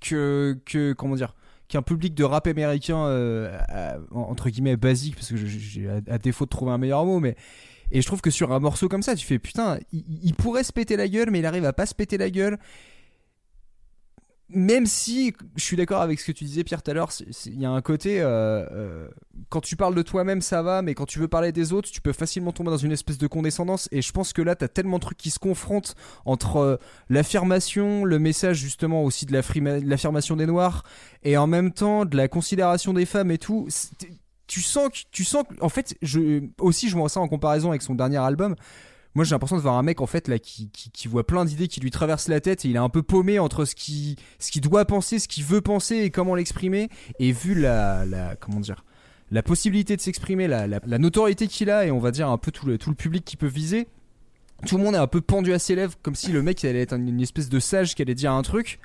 que, 0.00 0.60
que 0.66 0.92
comment 0.92 1.16
dire, 1.16 1.34
qu'un 1.72 1.82
public 1.82 2.14
de 2.14 2.22
rap 2.22 2.46
américain, 2.46 3.06
euh, 3.06 3.50
entre 4.10 4.50
guillemets, 4.50 4.76
basique, 4.76 5.14
parce 5.14 5.28
que 5.28 5.36
j'ai 5.36 5.88
à, 5.88 6.18
défaut 6.18 6.44
de 6.44 6.50
trouver 6.50 6.72
un 6.72 6.78
meilleur 6.78 7.04
mot, 7.06 7.18
mais. 7.18 7.34
Et 7.94 8.00
je 8.00 8.06
trouve 8.06 8.22
que 8.22 8.30
sur 8.30 8.52
un 8.52 8.58
morceau 8.58 8.88
comme 8.88 9.02
ça, 9.02 9.14
tu 9.14 9.26
fais 9.26 9.38
putain, 9.38 9.78
il 9.92 10.34
pourrait 10.34 10.64
se 10.64 10.72
péter 10.72 10.96
la 10.96 11.08
gueule, 11.08 11.30
mais 11.30 11.40
il 11.40 11.46
arrive 11.46 11.66
à 11.66 11.74
pas 11.74 11.84
se 11.84 11.94
péter 11.94 12.16
la 12.16 12.30
gueule. 12.30 12.58
Même 14.54 14.86
si 14.86 15.34
je 15.56 15.64
suis 15.64 15.76
d'accord 15.76 16.02
avec 16.02 16.20
ce 16.20 16.26
que 16.26 16.32
tu 16.32 16.44
disais 16.44 16.64
Pierre 16.64 16.82
tout 16.82 16.90
à 16.90 16.94
l'heure, 16.94 17.10
il 17.46 17.60
y 17.60 17.64
a 17.64 17.70
un 17.70 17.80
côté 17.80 18.20
euh, 18.20 18.66
euh, 18.70 19.08
quand 19.48 19.60
tu 19.60 19.76
parles 19.76 19.94
de 19.94 20.02
toi-même 20.02 20.42
ça 20.42 20.62
va, 20.62 20.82
mais 20.82 20.94
quand 20.94 21.06
tu 21.06 21.18
veux 21.18 21.28
parler 21.28 21.52
des 21.52 21.72
autres, 21.72 21.90
tu 21.90 22.00
peux 22.00 22.12
facilement 22.12 22.52
tomber 22.52 22.70
dans 22.70 22.76
une 22.76 22.92
espèce 22.92 23.18
de 23.18 23.26
condescendance. 23.26 23.88
Et 23.92 24.02
je 24.02 24.12
pense 24.12 24.32
que 24.32 24.42
là, 24.42 24.54
t'as 24.54 24.68
tellement 24.68 24.98
de 24.98 25.02
trucs 25.02 25.18
qui 25.18 25.30
se 25.30 25.38
confrontent 25.38 25.94
entre 26.24 26.56
euh, 26.56 26.76
l'affirmation, 27.08 28.04
le 28.04 28.18
message 28.18 28.58
justement 28.58 29.04
aussi 29.04 29.26
de 29.26 29.32
l'affirma- 29.32 29.80
de 29.80 29.88
l'affirmation 29.88 30.36
des 30.36 30.46
noirs, 30.46 30.82
et 31.22 31.36
en 31.36 31.46
même 31.46 31.72
temps 31.72 32.04
de 32.04 32.16
la 32.16 32.28
considération 32.28 32.92
des 32.92 33.06
femmes 33.06 33.30
et 33.30 33.38
tout. 33.38 33.68
Tu 34.48 34.60
sens 34.60 34.90
que, 34.90 34.98
tu 35.12 35.24
sens 35.24 35.44
que- 35.48 35.54
en 35.64 35.68
fait, 35.70 35.96
aussi 36.60 36.88
je 36.90 36.96
vois 36.96 37.08
ça 37.08 37.20
en 37.20 37.28
comparaison 37.28 37.70
avec 37.70 37.80
son 37.82 37.94
dernier 37.94 38.18
album. 38.18 38.54
Moi, 39.14 39.24
j'ai 39.24 39.32
l'impression 39.32 39.56
de 39.56 39.60
voir 39.60 39.76
un 39.76 39.82
mec 39.82 40.00
en 40.00 40.06
fait 40.06 40.26
là 40.26 40.38
qui, 40.38 40.70
qui, 40.70 41.08
voit 41.08 41.26
plein 41.26 41.44
d'idées 41.44 41.68
qui 41.68 41.80
lui 41.80 41.90
traversent 41.90 42.28
la 42.28 42.40
tête 42.40 42.64
et 42.64 42.68
il 42.68 42.76
est 42.76 42.78
un 42.80 42.88
peu 42.88 43.02
paumé 43.02 43.38
entre 43.38 43.66
ce 43.66 43.74
qui 43.74 44.16
ce 44.38 44.50
qu'il 44.50 44.62
doit 44.62 44.84
penser, 44.86 45.18
ce 45.18 45.28
qu'il 45.28 45.44
veut 45.44 45.60
penser 45.60 45.96
et 45.96 46.10
comment 46.10 46.34
l'exprimer. 46.34 46.88
Et 47.18 47.32
vu 47.32 47.54
la, 47.54 48.06
la 48.06 48.36
comment 48.36 48.60
dire 48.60 48.84
la 49.30 49.42
possibilité 49.42 49.96
de 49.96 50.00
s'exprimer, 50.00 50.46
la, 50.46 50.66
la, 50.66 50.98
notoriété 50.98 51.46
qu'il 51.46 51.70
a 51.70 51.86
et 51.86 51.90
on 51.90 51.98
va 51.98 52.10
dire 52.10 52.28
un 52.28 52.36
peu 52.36 52.50
tout 52.50 52.66
le, 52.66 52.76
tout 52.76 52.90
le 52.90 52.96
public 52.96 53.24
qui 53.24 53.38
peut 53.38 53.46
viser, 53.46 53.88
tout 54.66 54.76
le 54.76 54.84
monde 54.84 54.94
est 54.94 54.98
un 54.98 55.06
peu 55.06 55.22
pendu 55.22 55.54
à 55.54 55.58
ses 55.58 55.74
lèvres 55.74 55.94
comme 56.02 56.14
si 56.14 56.32
le 56.32 56.42
mec 56.42 56.62
allait 56.66 56.82
être 56.82 56.94
une 56.94 57.20
espèce 57.20 57.48
de 57.48 57.58
sage 57.58 57.94
qui 57.94 58.02
allait 58.02 58.14
dire 58.14 58.32
un 58.32 58.42
truc. 58.42 58.78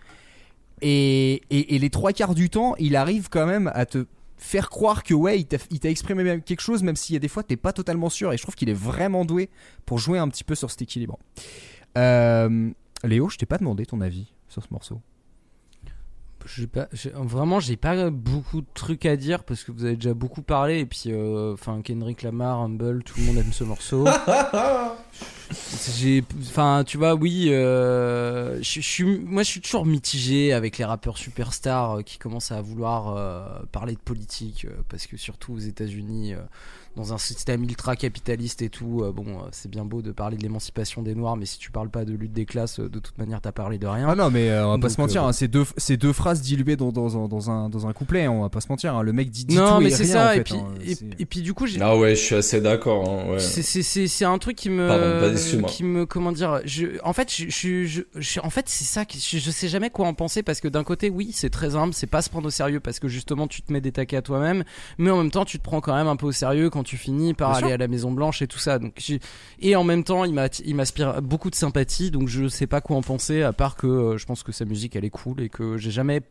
Et, 0.81 1.41
et 1.49 1.79
les 1.79 1.89
trois 1.89 2.13
quarts 2.13 2.35
du 2.35 2.49
temps, 2.49 2.75
il 2.77 2.95
arrive 2.95 3.29
quand 3.29 3.47
même 3.47 3.71
à 3.73 3.85
te 3.85 4.05
faire 4.37 4.69
croire 4.69 5.03
que 5.03 5.13
ouais, 5.13 5.39
il 5.39 5.79
t'a 5.79 5.89
exprimé 5.89 6.41
quelque 6.41 6.61
chose, 6.61 6.83
même 6.83 6.95
s'il 6.95 7.13
y 7.13 7.17
a 7.17 7.19
des 7.19 7.27
fois 7.27 7.43
t'es 7.43 7.57
pas 7.57 7.73
totalement 7.73 8.09
sûr. 8.09 8.33
Et 8.33 8.37
je 8.37 8.43
trouve 8.43 8.55
qu'il 8.55 8.69
est 8.69 8.73
vraiment 8.73 9.25
doué 9.25 9.49
pour 9.85 9.99
jouer 9.99 10.19
un 10.19 10.27
petit 10.29 10.43
peu 10.43 10.55
sur 10.55 10.71
cet 10.71 10.81
équilibre. 10.81 11.17
Euh, 11.97 12.69
Léo, 13.03 13.29
je 13.29 13.37
t'ai 13.37 13.45
pas 13.45 13.57
demandé 13.57 13.85
ton 13.85 14.01
avis 14.01 14.33
sur 14.47 14.63
ce 14.63 14.67
morceau. 14.71 15.01
Pas, 16.71 16.87
vraiment, 17.15 17.59
j'ai 17.59 17.77
pas 17.77 18.09
beaucoup 18.09 18.61
de 18.61 18.67
trucs 18.73 19.05
à 19.05 19.15
dire 19.15 19.43
parce 19.43 19.63
que 19.63 19.71
vous 19.71 19.85
avez 19.85 19.95
déjà 19.95 20.13
beaucoup 20.13 20.41
parlé. 20.41 20.79
Et 20.79 20.85
puis, 20.85 21.03
euh, 21.07 21.53
enfin, 21.53 21.81
Kendrick 21.81 22.23
Lamar, 22.23 22.59
Humble, 22.59 23.03
tout 23.03 23.19
le 23.19 23.25
monde 23.25 23.37
aime 23.37 23.53
ce 23.53 23.63
morceau. 23.63 24.05
j'ai, 25.97 26.23
enfin, 26.41 26.83
tu 26.85 26.97
vois, 26.97 27.15
oui, 27.15 27.47
euh, 27.49 28.57
je 28.61 28.81
je 28.81 28.87
suis, 28.87 29.03
moi, 29.03 29.43
je 29.43 29.49
suis 29.49 29.61
toujours 29.61 29.85
mitigé 29.85 30.53
avec 30.53 30.77
les 30.77 30.85
rappeurs 30.85 31.17
superstars 31.17 31.97
euh, 31.97 32.01
qui 32.01 32.17
commencent 32.17 32.51
à 32.51 32.61
vouloir 32.61 33.15
euh, 33.15 33.59
parler 33.71 33.93
de 33.93 33.99
politique 33.99 34.65
euh, 34.65 34.75
parce 34.89 35.07
que 35.07 35.17
surtout 35.17 35.53
aux 35.53 35.59
États-Unis. 35.59 36.33
Dans 36.97 37.13
un 37.13 37.17
système 37.17 37.63
ultra 37.63 37.95
capitaliste 37.95 38.61
et 38.61 38.69
tout, 38.69 39.01
euh, 39.03 39.11
bon, 39.11 39.25
euh, 39.27 39.47
c'est 39.51 39.69
bien 39.71 39.85
beau 39.85 40.01
de 40.01 40.11
parler 40.11 40.35
de 40.35 40.43
l'émancipation 40.43 41.01
des 41.01 41.15
Noirs, 41.15 41.37
mais 41.37 41.45
si 41.45 41.57
tu 41.59 41.71
parles 41.71 41.89
pas 41.89 42.03
de 42.03 42.13
lutte 42.13 42.33
des 42.33 42.45
classes, 42.45 42.79
euh, 42.79 42.89
de 42.89 42.99
toute 42.99 43.17
manière, 43.17 43.39
t'as 43.39 43.51
parlé 43.51 43.77
de 43.77 43.87
rien. 43.87 44.07
Ah 44.09 44.15
non, 44.15 44.29
mais 44.29 44.49
euh, 44.49 44.65
on 44.65 44.71
va 44.71 44.75
pas 44.77 44.81
Donc, 44.87 44.91
se 44.91 44.99
mentir, 45.01 45.23
euh, 45.23 45.27
hein, 45.29 45.31
c'est 45.33 45.47
deux, 45.47 45.63
c'est 45.77 45.95
deux 45.95 46.11
phrases 46.11 46.41
diluées 46.41 46.75
dans, 46.75 46.91
dans, 46.91 47.17
un- 47.23 47.27
dans, 47.27 47.49
un, 47.51 47.69
dans 47.69 47.87
un 47.87 47.93
couplet, 47.93 48.25
hein, 48.25 48.31
on 48.31 48.41
va 48.41 48.49
pas 48.49 48.61
se 48.61 48.67
mentir. 48.69 48.95
hein, 48.95 49.03
le 49.03 49.13
mec 49.13 49.29
dit, 49.29 49.45
dit 49.45 49.55
non, 49.55 49.75
tout 49.75 49.81
mais 49.81 49.87
et 49.87 49.91
c'est 49.91 50.03
rien, 50.03 50.13
ça. 50.13 50.27
en 50.27 50.31
et, 50.31 50.35
fait, 50.37 50.43
puis, 50.43 50.55
hein, 50.55 50.67
et, 50.83 50.95
c'est- 50.95 51.05
et 51.21 51.25
puis 51.25 51.41
du 51.41 51.53
coup, 51.53 51.67
j'ai. 51.67 51.79
Ah 51.81 51.95
ouais, 51.95 52.15
je 52.15 52.21
suis 52.21 52.35
assez 52.35 52.59
d'accord. 52.61 53.07
hein, 53.09 53.31
ouais. 53.31 53.39
C'est- 53.39 53.61
C'est 53.61 53.83
c'est- 53.83 54.07
c'est 54.07 54.25
un 54.25 54.37
truc 54.39 54.55
qui 54.57 54.69
me. 54.69 54.87
Pardon, 54.87 55.19
vas-y, 55.19 55.31
excuse-moi. 55.33 55.69
qui 55.69 55.83
me. 55.83 56.05
Comment 56.07 56.31
dire 56.31 56.61
je, 56.65 56.85
En 57.03 57.13
fait, 57.13 57.31
je, 57.33 57.45
je, 57.49 57.85
je- 57.85 58.01
je- 58.15 58.39
en 58.39 58.49
fait 58.49 58.67
c'est 58.69 58.85
ça. 58.85 59.05
que 59.05 59.13
je, 59.17 59.37
je 59.37 59.51
sais 59.51 59.67
jamais 59.67 59.89
quoi 59.91 60.07
en 60.07 60.13
penser 60.15 60.41
parce 60.41 60.59
que 60.61 60.67
d'un 60.67 60.83
côté, 60.83 61.09
oui, 61.09 61.29
c'est 61.33 61.49
très 61.51 61.75
humble, 61.75 61.93
c'est 61.93 62.07
pas 62.07 62.21
se 62.23 62.29
prendre 62.29 62.47
au 62.47 62.51
sérieux 62.51 62.79
parce 62.79 62.99
que 62.99 63.07
justement, 63.07 63.47
tu 63.47 63.61
te 63.61 63.71
mets 63.71 63.81
des 63.81 63.91
taquets 63.91 64.17
à 64.17 64.21
toi-même, 64.21 64.63
mais 64.97 65.11
en 65.11 65.17
même 65.17 65.31
temps, 65.31 65.45
tu 65.45 65.59
te 65.59 65.63
prends 65.63 65.81
quand 65.81 65.95
même 65.95 66.07
un 66.07 66.15
peu 66.15 66.25
au 66.25 66.31
sérieux 66.31 66.69
quand 66.69 66.83
tu 66.87 66.97
finis 66.97 67.33
par 67.33 67.49
Bien 67.49 67.57
aller 67.59 67.67
sûr. 67.67 67.73
à 67.75 67.77
la 67.77 67.87
Maison 67.87 68.11
Blanche 68.11 68.41
et 68.41 68.47
tout 68.47 68.57
ça. 68.59 68.79
Donc, 68.79 68.93
j'ai- 68.97 69.19
et 69.59 69.75
en 69.75 69.83
même 69.83 70.03
temps, 70.03 70.23
il 70.25 70.33
m'a- 70.33 70.47
il 70.65 70.75
m'aspire 70.75 71.21
beaucoup 71.21 71.49
de 71.49 71.55
sympathie, 71.55 72.09
donc 72.09 72.27
je 72.29 72.47
sais 72.47 72.67
pas 72.67 72.81
quoi 72.81 72.95
en 72.97 73.01
penser 73.01 73.43
à 73.43 73.53
part 73.53 73.75
que 73.75 73.87
euh, 73.87 74.17
je 74.17 74.25
pense 74.25 74.41
que 74.43 74.51
sa 74.51 74.65
musique 74.65 74.95
elle 74.95 75.05
est 75.05 75.09
cool 75.09 75.41
et 75.41 75.49
que 75.49 75.77
j'ai 75.77 75.91
jamais 75.91 76.21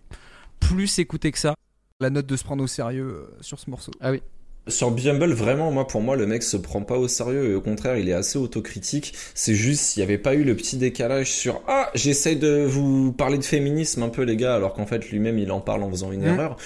plus 0.61 0.99
écouté 0.99 1.31
que 1.33 1.39
ça. 1.39 1.55
La 2.01 2.11
note 2.11 2.27
de 2.27 2.37
se 2.37 2.45
prendre 2.45 2.63
au 2.63 2.67
sérieux 2.67 3.05
euh, 3.07 3.37
sur 3.41 3.59
ce 3.59 3.71
morceau. 3.71 3.93
Ah 4.01 4.11
oui. 4.11 4.23
Sur 4.69 4.91
Bumble, 4.91 5.33
vraiment, 5.33 5.71
moi, 5.71 5.87
pour 5.87 6.01
moi, 6.01 6.17
le 6.17 6.27
mec 6.27 6.43
se 6.43 6.57
prend 6.57 6.83
pas 6.83 6.99
au 6.99 7.07
sérieux 7.07 7.53
et 7.53 7.55
au 7.55 7.61
contraire, 7.61 7.97
il 7.99 8.09
est 8.09 8.13
assez 8.13 8.37
autocritique. 8.37 9.15
C'est 9.33 9.55
juste 9.55 9.81
s'il 9.81 10.01
y 10.01 10.03
avait 10.03 10.19
pas 10.19 10.35
eu 10.35 10.43
le 10.43 10.57
petit 10.57 10.77
décalage 10.77 11.31
sur 11.31 11.63
ah, 11.69 11.89
j'essaye 11.95 12.35
de 12.37 12.65
vous 12.67 13.13
parler 13.13 13.39
de 13.39 13.45
féminisme 13.45 14.03
un 14.03 14.09
peu, 14.09 14.23
les 14.23 14.37
gars, 14.37 14.57
alors 14.57 14.75
qu'en 14.75 14.85
fait, 14.85 15.09
lui-même, 15.11 15.39
il 15.39 15.53
en 15.53 15.61
parle 15.61 15.85
en 15.85 15.91
faisant 15.91 16.11
une 16.11 16.23
Mhm. 16.23 16.27
erreur. 16.35 16.57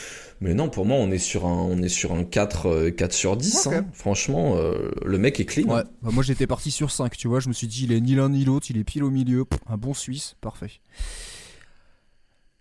Mais 0.42 0.54
non, 0.54 0.70
pour 0.70 0.86
moi, 0.86 0.96
on 0.96 1.10
est 1.10 1.18
sur 1.18 1.46
un, 1.46 1.52
on 1.52 1.82
est 1.82 1.88
sur 1.90 2.12
un 2.14 2.24
4, 2.24 2.66
euh, 2.66 2.90
4 2.90 3.12
sur 3.12 3.36
10. 3.36 3.66
Ok. 3.66 3.72
hein. 3.74 3.86
Franchement, 3.92 4.56
euh, 4.56 4.90
le 5.04 5.18
mec 5.18 5.38
est 5.38 5.44
clean. 5.44 5.64
Ouais, 5.68 5.82
bah, 6.02 6.10
moi 6.12 6.22
j'étais 6.22 6.46
parti 6.46 6.70
sur 6.70 6.90
5, 6.90 7.14
tu 7.16 7.28
vois, 7.28 7.40
je 7.40 7.48
me 7.48 7.52
suis 7.52 7.66
dit 7.66 7.84
il 7.84 7.92
est 7.92 8.00
ni 8.00 8.14
l'un 8.14 8.30
ni 8.30 8.44
l'autre, 8.46 8.68
il 8.70 8.78
est 8.78 8.84
pile 8.84 9.04
au 9.04 9.10
milieu, 9.10 9.44
Pff, 9.44 9.60
un 9.68 9.76
bon 9.76 9.92
Suisse, 9.92 10.36
parfait. 10.40 10.70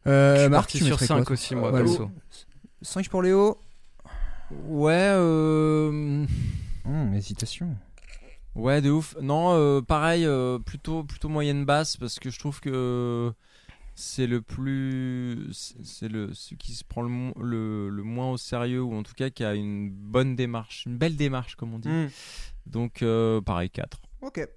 Euh, 0.07 0.35
Je 0.35 0.41
suis 0.41 0.49
Marc, 0.49 0.61
parti 0.63 0.77
sur 0.79 0.87
mettrais 0.87 1.05
5 1.05 1.23
quoi, 1.23 1.33
aussi, 1.33 1.55
moi, 1.55 1.71
Ouais, 1.71 1.83
perso. 1.83 2.09
5 2.81 3.07
pour 3.09 3.21
Léo 3.21 3.57
Ouais, 4.67 4.91
euh... 4.93 6.25
Hum, 6.85 7.13
Hésitation. 7.13 7.75
Ouais, 8.55 8.81
de 8.81 8.89
ouf. 8.89 9.15
Non, 9.21 9.53
euh, 9.53 9.79
pareil, 9.81 10.25
euh, 10.25 10.57
plutôt, 10.59 11.03
plutôt 11.03 11.29
moyenne 11.29 11.63
basse 11.65 11.97
parce 11.97 12.19
que 12.19 12.29
je 12.29 12.39
trouve 12.39 12.59
que 12.59 13.31
c'est 14.01 14.27
le 14.27 14.41
plus. 14.41 15.47
c'est- 15.51 16.07
le, 16.07 16.29
celui 16.33 16.57
qui 16.57 16.73
se 16.73 16.83
prend 16.83 17.01
le, 17.01 17.09
le, 17.41 17.89
le 17.89 18.03
moins 18.03 18.31
au 18.31 18.37
sérieux 18.37 18.81
ou 18.81 18.93
en 18.95 19.03
tout 19.03 19.13
cas 19.15 19.29
qui 19.29 19.43
a 19.43 19.53
une 19.53 19.89
bonne 19.89 20.35
démarche, 20.35 20.83
une 20.87 20.97
belle 20.97 21.15
démarche, 21.15 21.55
comme 21.55 21.73
on 21.73 21.79
dit. 21.79 21.89
Hmm. 21.89 22.07
Donc, 22.65 23.01
euh, 23.01 23.41
pareil, 23.41 23.69
4. 23.69 23.99
Ok. 24.21 24.47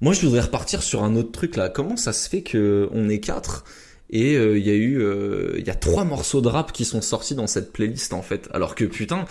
Moi, 0.00 0.12
je 0.12 0.20
voudrais 0.26 0.40
repartir 0.42 0.82
sur 0.82 1.02
un 1.02 1.16
autre 1.16 1.32
truc 1.32 1.56
là. 1.56 1.68
Comment 1.68 1.96
ça 1.96 2.12
se 2.12 2.28
fait 2.28 2.42
que 2.42 2.88
on 2.92 3.08
est 3.08 3.20
quatre 3.20 3.64
et 4.10 4.36
euh, 4.36 4.58
il 4.58 4.64
y 4.66 4.70
a 4.70 4.74
eu, 4.74 5.00
euh, 5.00 5.54
il 5.58 5.66
y 5.66 5.70
a 5.70 5.74
trois 5.74 6.04
morceaux 6.04 6.40
de 6.42 6.48
rap 6.48 6.72
qui 6.72 6.84
sont 6.84 7.00
sortis 7.00 7.34
dans 7.34 7.46
cette 7.46 7.72
playlist 7.72 8.12
en 8.12 8.22
fait. 8.22 8.48
Alors 8.52 8.74
que 8.74 8.84
putain, 8.84 9.24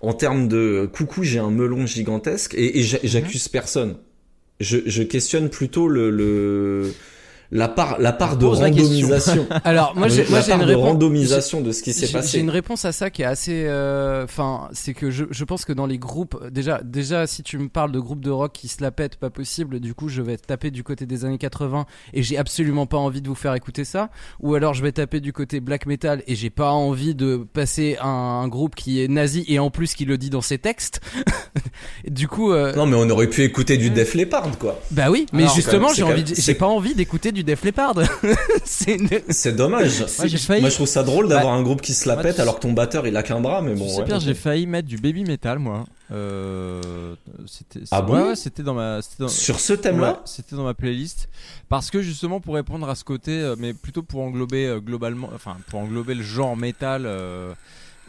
en 0.00 0.12
termes 0.14 0.48
de 0.48 0.90
coucou, 0.92 1.22
j'ai 1.22 1.38
un 1.38 1.50
melon 1.50 1.86
gigantesque 1.86 2.54
et, 2.54 2.78
et 2.78 2.82
j'a- 2.82 2.98
j'accuse 3.04 3.48
personne. 3.48 3.96
Je, 4.58 4.78
je 4.86 5.02
questionne 5.02 5.48
plutôt 5.48 5.86
le, 5.86 6.10
le 6.10 6.92
la 7.50 7.68
part, 7.68 7.98
la 8.00 8.12
part 8.12 8.36
de 8.36 8.44
la 8.46 8.52
randomisation. 8.52 9.46
Alors 9.64 9.94
moi 9.96 10.08
j'ai 10.08 10.24
la 10.24 10.30
moi 10.30 10.40
j'ai 10.40 10.48
part 10.52 10.60
une 10.60 10.66
de 10.66 10.70
réponse 10.72 10.84
randomisation 10.88 11.60
de 11.60 11.72
ce 11.72 11.82
qui 11.82 11.92
s'est 11.92 12.08
passé. 12.08 12.38
J'ai 12.38 12.40
une 12.40 12.50
réponse 12.50 12.84
à 12.84 12.92
ça 12.92 13.10
qui 13.10 13.22
est 13.22 13.26
assez. 13.26 13.64
euh, 13.66 14.24
Enfin, 14.24 14.68
c'est 14.72 14.94
que 14.94 15.10
je, 15.10 15.24
je 15.30 15.44
pense 15.44 15.64
que 15.64 15.72
dans 15.72 15.86
les 15.86 15.98
groupes, 15.98 16.36
déjà, 16.50 16.80
déjà, 16.82 17.26
si 17.26 17.42
tu 17.42 17.58
me 17.58 17.68
parles 17.68 17.92
de 17.92 18.00
groupes 18.00 18.20
de 18.24 18.30
rock 18.30 18.52
qui 18.52 18.68
se 18.68 18.82
la 18.82 18.90
pètent, 18.90 19.16
pas 19.16 19.30
possible. 19.30 19.80
Du 19.80 19.94
coup, 19.94 20.08
je 20.08 20.22
vais 20.22 20.36
taper 20.36 20.70
du 20.70 20.82
côté 20.82 21.06
des 21.06 21.24
années 21.24 21.38
80 21.38 21.86
et 22.14 22.22
j'ai 22.22 22.36
absolument 22.38 22.86
pas 22.86 22.96
envie 22.98 23.22
de 23.22 23.28
vous 23.28 23.34
faire 23.34 23.54
écouter 23.54 23.84
ça. 23.84 24.10
Ou 24.40 24.54
alors, 24.54 24.74
je 24.74 24.82
vais 24.82 24.92
taper 24.92 25.20
du 25.20 25.32
côté 25.32 25.60
black 25.60 25.86
metal 25.86 26.22
et 26.26 26.34
j'ai 26.34 26.50
pas 26.50 26.72
envie 26.72 27.14
de 27.14 27.46
passer 27.52 27.96
un, 28.02 28.06
un 28.08 28.48
groupe 28.48 28.74
qui 28.74 29.02
est 29.02 29.08
nazi 29.08 29.44
et 29.48 29.58
en 29.58 29.70
plus 29.70 29.94
qui 29.94 30.04
le 30.04 30.18
dit 30.18 30.30
dans 30.30 30.40
ses 30.40 30.58
textes. 30.58 31.00
Du 32.08 32.28
coup. 32.28 32.52
euh, 32.52 32.72
Non, 32.74 32.86
mais 32.86 32.96
on 32.96 33.08
aurait 33.10 33.28
pu 33.28 33.42
écouter 33.42 33.76
du 33.76 33.90
Def 33.90 34.14
Leppard 34.14 34.58
quoi. 34.58 34.80
Bah 34.90 35.10
oui, 35.10 35.26
mais 35.32 35.42
Alors, 35.44 35.54
justement, 35.54 35.88
j'ai 35.94 36.02
envie, 36.02 36.22
de- 36.24 36.34
j'ai 36.34 36.54
pas 36.54 36.66
envie 36.66 36.94
d'écouter 36.94 37.32
du 37.36 37.44
Def 37.44 37.62
Leppard. 37.64 37.94
c'est 38.64 38.96
une- 38.96 39.54
dommage. 39.54 40.00
Moi, 40.18 40.26
j'ai 40.26 40.38
failli- 40.38 40.60
Moi, 40.62 40.70
je 40.70 40.74
trouve 40.74 40.88
ça 40.88 41.02
drôle 41.04 41.28
d'avoir 41.28 41.54
un 41.54 41.62
groupe 41.62 41.80
qui 41.82 41.94
se 41.94 42.08
la 42.08 42.16
pète 42.16 42.36
tu- 42.36 42.40
alors 42.40 42.56
que 42.56 42.60
ton 42.62 42.72
batteur 42.72 43.06
il 43.06 43.16
a 43.16 43.22
qu'un 43.22 43.40
bras, 43.40 43.62
mais 43.62 43.74
bon. 43.74 43.86
ouais, 43.98 44.20
j'ai 44.20 44.34
failli 44.34 44.66
mettre 44.66 44.88
du 44.88 44.96
baby 44.98 45.22
metal, 45.24 45.58
moi. 45.58 45.84
Euh, 46.12 47.14
c'était, 47.46 47.80
Ah 47.90 48.00
bon 48.02 48.28
ouais, 48.28 48.36
c'était 48.36 48.62
dans 48.62 48.74
ma. 48.74 49.00
dans- 49.18 49.28
Sur 49.28 49.60
ce 49.60 49.72
thème-là 49.72 50.20
C'était 50.24 50.56
dans 50.56 50.64
ma 50.64 50.74
playlist. 50.74 51.28
Parce 51.68 51.90
que 51.90 52.00
justement, 52.02 52.40
pour 52.40 52.54
répondre 52.54 52.88
à 52.88 52.94
ce 52.94 53.04
côté, 53.04 53.32
euh, 53.40 53.56
mais 53.58 53.72
plutôt 53.74 54.02
pour 54.02 54.20
englober 54.22 54.66
euh, 54.66 54.80
globalement, 54.80 55.30
enfin, 55.34 55.56
pour 55.68 55.80
englober 55.80 56.14
le 56.14 56.22
genre 56.22 56.56
métal, 56.56 57.02
euh, 57.06 57.52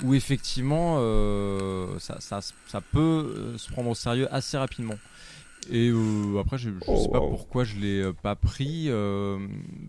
où 0.04 0.14
effectivement, 0.14 0.98
euh, 1.00 1.88
ça, 2.00 2.18
ça, 2.20 2.40
ça 2.68 2.82
peut 2.82 3.56
se 3.58 3.72
prendre 3.72 3.90
au 3.90 3.96
sérieux 3.96 4.28
assez 4.32 4.58
rapidement. 4.58 4.94
Et 5.72 5.90
euh, 5.90 6.40
après, 6.40 6.58
je, 6.58 6.70
Oh, 6.88 7.02
sais 7.04 7.10
pas 7.10 7.20
wow. 7.20 7.30
pourquoi 7.30 7.64
je 7.64 7.76
l'ai 7.78 8.02
euh, 8.02 8.14
pas 8.14 8.36
pris, 8.36 8.86
euh, 8.88 9.38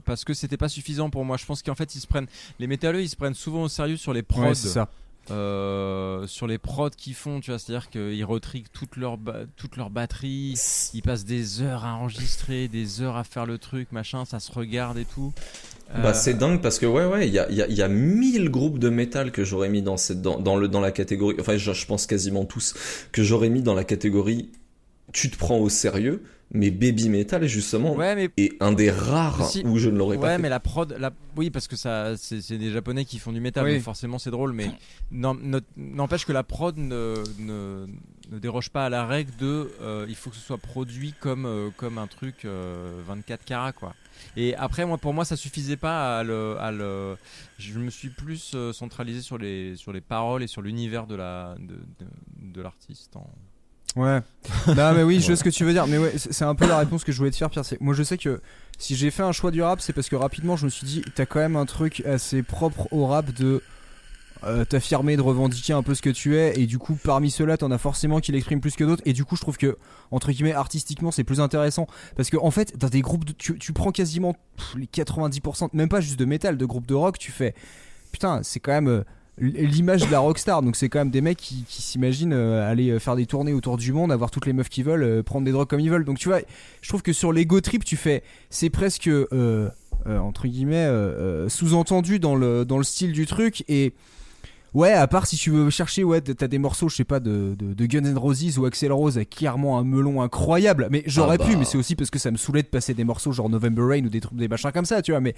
parce 0.04 0.24
que 0.24 0.34
c'était 0.34 0.56
pas 0.56 0.68
suffisant 0.68 1.10
pour 1.10 1.24
moi. 1.24 1.36
Je 1.36 1.46
pense 1.46 1.62
qu'en 1.62 1.74
fait, 1.74 1.94
ils 1.94 2.00
se 2.00 2.06
prennent, 2.06 2.26
les 2.58 2.66
métalleux, 2.66 3.02
ils 3.02 3.08
se 3.08 3.16
prennent 3.16 3.34
souvent 3.34 3.62
au 3.62 3.68
sérieux 3.68 3.96
sur 3.96 4.12
les 4.12 4.22
prods. 4.22 4.42
Ouais, 4.42 4.54
c'est 4.54 4.68
ça. 4.68 4.88
Euh, 5.30 6.26
sur 6.26 6.46
les 6.46 6.56
prods 6.56 6.88
qu'ils 6.88 7.14
font, 7.14 7.40
tu 7.40 7.50
vois, 7.50 7.58
c'est-à-dire 7.58 7.90
qu'ils 7.90 8.24
retriquent 8.24 8.72
toute 8.72 8.96
leur, 8.96 9.18
ba- 9.18 9.44
toute 9.58 9.76
leur 9.76 9.90
batterie, 9.90 10.54
ils 10.94 11.02
passent 11.02 11.26
des 11.26 11.60
heures 11.60 11.84
à 11.84 11.92
enregistrer, 11.94 12.66
des 12.66 13.02
heures 13.02 13.16
à 13.16 13.24
faire 13.24 13.44
le 13.44 13.58
truc, 13.58 13.92
machin, 13.92 14.24
ça 14.24 14.40
se 14.40 14.50
regarde 14.50 14.96
et 14.96 15.04
tout. 15.04 15.32
Bah 15.94 16.10
Euh, 16.10 16.12
c'est 16.14 16.34
dingue 16.34 16.60
parce 16.62 16.78
que 16.78 16.86
ouais 16.86 17.04
ouais 17.06 17.28
il 17.28 17.32
y 17.34 17.38
a, 17.38 17.48
il 17.50 17.56
y, 17.56 17.62
a, 17.62 17.68
y 17.68 17.80
a 17.82 17.88
mille 17.88 18.50
groupes 18.50 18.78
de 18.78 18.90
métal 18.90 19.30
que 19.32 19.42
j'aurais 19.44 19.70
mis 19.70 19.80
dans 19.80 19.96
cette 19.96 20.20
dans, 20.20 20.38
dans 20.38 20.56
le 20.56 20.68
dans 20.68 20.80
la 20.82 20.92
catégorie 20.92 21.36
enfin 21.40 21.56
je, 21.56 21.72
je 21.72 21.86
pense 21.86 22.06
quasiment 22.06 22.44
tous 22.44 22.74
que 23.10 23.22
j'aurais 23.22 23.48
mis 23.48 23.62
dans 23.62 23.72
la 23.72 23.84
catégorie 23.84 24.50
tu 25.12 25.30
te 25.30 25.36
prends 25.38 25.58
au 25.58 25.68
sérieux, 25.68 26.22
mais 26.50 26.70
Baby 26.70 27.08
Metal 27.10 27.46
justement 27.46 27.94
Ouais, 27.94 28.14
mais 28.14 28.30
est 28.36 28.56
un 28.62 28.72
des 28.72 28.90
rares 28.90 29.46
Si. 29.50 29.62
où 29.66 29.78
je 29.78 29.90
ne 29.90 29.98
l'aurais 29.98 30.16
Ouais, 30.16 30.22
pas 30.22 30.36
fait. 30.36 30.42
mais 30.42 30.48
la 30.48 30.60
prod, 30.60 30.96
la... 30.98 31.12
oui, 31.36 31.50
parce 31.50 31.68
que 31.68 31.76
ça, 31.76 32.16
c'est 32.16 32.40
c'est 32.40 32.56
des 32.58 32.70
japonais 32.70 33.04
qui 33.04 33.18
font 33.18 33.32
du 33.32 33.40
métal, 33.40 33.64
Oui. 33.66 33.74
donc 33.74 33.82
forcément 33.82 34.18
c'est 34.18 34.30
drôle, 34.30 34.52
mais 34.52 34.70
n'empêche 35.76 36.24
que 36.26 36.32
la 36.32 36.42
prod 36.42 36.76
ne, 36.76 37.14
ne, 37.38 37.86
ne 38.30 38.38
déroge 38.38 38.70
pas 38.70 38.86
à 38.86 38.88
la 38.88 39.06
règle 39.06 39.34
de 39.38 39.70
euh, 39.80 40.06
il 40.08 40.14
faut 40.14 40.30
que 40.30 40.36
ce 40.36 40.42
soit 40.42 40.58
produit 40.58 41.14
comme, 41.20 41.46
euh, 41.46 41.70
comme 41.76 41.98
un 41.98 42.06
truc 42.06 42.44
euh, 42.44 43.00
24 43.06 43.44
carats, 43.44 43.72
quoi. 43.72 43.94
Et 44.36 44.54
après, 44.56 44.84
moi, 44.84 44.98
pour 44.98 45.14
moi, 45.14 45.24
ça 45.24 45.36
suffisait 45.36 45.76
pas 45.76 46.18
à 46.18 46.22
le. 46.24 46.56
À 46.58 46.72
le... 46.72 47.16
Je 47.58 47.78
me 47.78 47.88
suis 47.88 48.08
plus 48.08 48.52
euh, 48.54 48.72
centralisé 48.72 49.20
sur 49.20 49.38
les, 49.38 49.76
sur 49.76 49.92
les 49.92 50.00
paroles 50.00 50.42
et 50.42 50.48
sur 50.48 50.60
l'univers 50.60 51.06
de 51.06 51.14
la 51.14 51.54
de, 51.60 51.74
de, 51.74 52.52
de 52.54 52.62
l'artiste. 52.62 53.14
en- 53.16 53.30
Ouais. 53.98 54.20
non 54.68 54.92
mais 54.94 55.02
oui, 55.02 55.20
je 55.20 55.26
vois 55.26 55.36
ce 55.36 55.44
que 55.44 55.50
tu 55.50 55.64
veux 55.64 55.72
dire. 55.72 55.86
Mais 55.86 55.98
ouais, 55.98 56.12
c'est 56.16 56.44
un 56.44 56.54
peu 56.54 56.66
la 56.66 56.78
réponse 56.78 57.04
que 57.04 57.12
je 57.12 57.18
voulais 57.18 57.30
te 57.30 57.36
faire, 57.36 57.50
Pierre. 57.50 57.64
Moi, 57.80 57.94
je 57.94 58.02
sais 58.02 58.16
que 58.18 58.40
si 58.78 58.94
j'ai 58.96 59.10
fait 59.10 59.22
un 59.22 59.32
choix 59.32 59.50
du 59.50 59.60
rap, 59.62 59.80
c'est 59.80 59.92
parce 59.92 60.08
que 60.08 60.16
rapidement, 60.16 60.56
je 60.56 60.64
me 60.64 60.70
suis 60.70 60.86
dit, 60.86 61.02
t'as 61.14 61.26
quand 61.26 61.40
même 61.40 61.56
un 61.56 61.66
truc 61.66 62.02
assez 62.06 62.42
propre 62.42 62.86
au 62.92 63.06
rap 63.06 63.32
de 63.32 63.62
euh, 64.44 64.64
t'affirmer, 64.64 65.16
de 65.16 65.22
revendiquer 65.22 65.72
un 65.72 65.82
peu 65.82 65.96
ce 65.96 66.02
que 66.02 66.10
tu 66.10 66.36
es. 66.36 66.60
Et 66.60 66.66
du 66.66 66.78
coup, 66.78 66.96
parmi 67.02 67.30
ceux-là, 67.30 67.56
t'en 67.56 67.72
as 67.72 67.78
forcément 67.78 68.20
qui 68.20 68.30
l'expriment 68.30 68.60
plus 68.60 68.76
que 68.76 68.84
d'autres. 68.84 69.02
Et 69.04 69.12
du 69.12 69.24
coup, 69.24 69.34
je 69.34 69.40
trouve 69.40 69.56
que 69.58 69.76
entre 70.12 70.30
guillemets, 70.30 70.52
artistiquement, 70.54 71.10
c'est 71.10 71.24
plus 71.24 71.40
intéressant 71.40 71.86
parce 72.16 72.30
que 72.30 72.36
en 72.36 72.52
fait, 72.52 72.78
dans 72.78 72.88
des 72.88 73.00
groupes, 73.00 73.24
de- 73.24 73.32
tu, 73.32 73.58
tu 73.58 73.72
prends 73.72 73.90
quasiment 73.90 74.34
pff, 74.56 74.74
les 74.76 74.86
90%, 74.86 75.70
même 75.72 75.88
pas 75.88 76.00
juste 76.00 76.18
de 76.18 76.24
métal, 76.24 76.56
de 76.56 76.64
groupes 76.64 76.86
de 76.86 76.94
rock, 76.94 77.18
tu 77.18 77.32
fais 77.32 77.54
putain, 78.12 78.40
c'est 78.44 78.60
quand 78.60 78.72
même. 78.72 78.88
euh, 78.88 79.02
l'image 79.40 80.06
de 80.06 80.10
la 80.10 80.18
rockstar. 80.18 80.62
Donc 80.62 80.76
c'est 80.76 80.88
quand 80.88 80.98
même 80.98 81.10
des 81.10 81.20
mecs 81.20 81.38
qui, 81.38 81.64
qui 81.68 81.82
s'imaginent 81.82 82.32
euh, 82.32 82.68
aller 82.70 82.90
euh, 82.90 82.98
faire 82.98 83.16
des 83.16 83.26
tournées 83.26 83.52
autour 83.52 83.76
du 83.76 83.92
monde 83.92 84.10
avoir 84.12 84.30
toutes 84.30 84.46
les 84.46 84.52
meufs 84.52 84.68
qu'ils 84.68 84.84
veulent 84.84 85.02
euh, 85.02 85.22
prendre 85.22 85.44
des 85.44 85.52
drogues 85.52 85.68
comme 85.68 85.80
ils 85.80 85.90
veulent. 85.90 86.04
Donc 86.04 86.18
tu 86.18 86.28
vois 86.28 86.40
je 86.80 86.88
trouve 86.88 87.02
que 87.02 87.12
sur 87.12 87.32
l'ego 87.32 87.60
trip 87.60 87.84
tu 87.84 87.96
fais 87.96 88.22
c'est 88.50 88.70
presque 88.70 89.08
euh, 89.08 89.68
entre 90.06 90.46
guillemets 90.48 90.88
sous-entendu 91.48 92.18
dans 92.18 92.34
le 92.36 92.64
dans 92.64 92.78
le 92.78 92.84
style 92.84 93.12
du 93.12 93.26
truc. 93.26 93.64
Et 93.68 93.92
ouais 94.74 94.92
à 94.92 95.06
part 95.06 95.26
si 95.26 95.36
tu 95.36 95.50
veux 95.50 95.70
chercher 95.70 96.04
ouais 96.04 96.20
t'as 96.20 96.46
des 96.46 96.58
morceaux 96.58 96.88
je 96.88 96.96
sais 96.96 97.04
pas 97.04 97.20
de, 97.20 97.54
de, 97.58 97.74
de 97.74 97.86
Guns 97.86 98.04
N' 98.04 98.18
Roses 98.18 98.58
ou 98.58 98.66
Axel 98.66 98.92
Rose 98.92 99.16
avec 99.16 99.30
clairement 99.30 99.78
un 99.78 99.84
melon 99.84 100.22
incroyable. 100.22 100.88
Mais 100.90 101.02
j'aurais 101.06 101.36
Ah 101.40 101.44
bah. 101.44 101.50
pu 101.50 101.56
mais 101.56 101.64
c'est 101.64 101.78
aussi 101.78 101.96
parce 101.96 102.10
que 102.10 102.18
ça 102.18 102.30
me 102.30 102.36
saoulait 102.36 102.62
de 102.62 102.68
passer 102.68 102.94
des 102.94 103.04
morceaux 103.04 103.32
genre 103.32 103.48
November 103.48 103.82
Rain 103.82 104.04
ou 104.04 104.08
des 104.08 104.20
trucs 104.20 104.36
des 104.36 104.48
machins 104.48 104.70
comme 104.72 104.84
ça 104.84 105.02
tu 105.02 105.12
vois. 105.12 105.20
Mais 105.20 105.34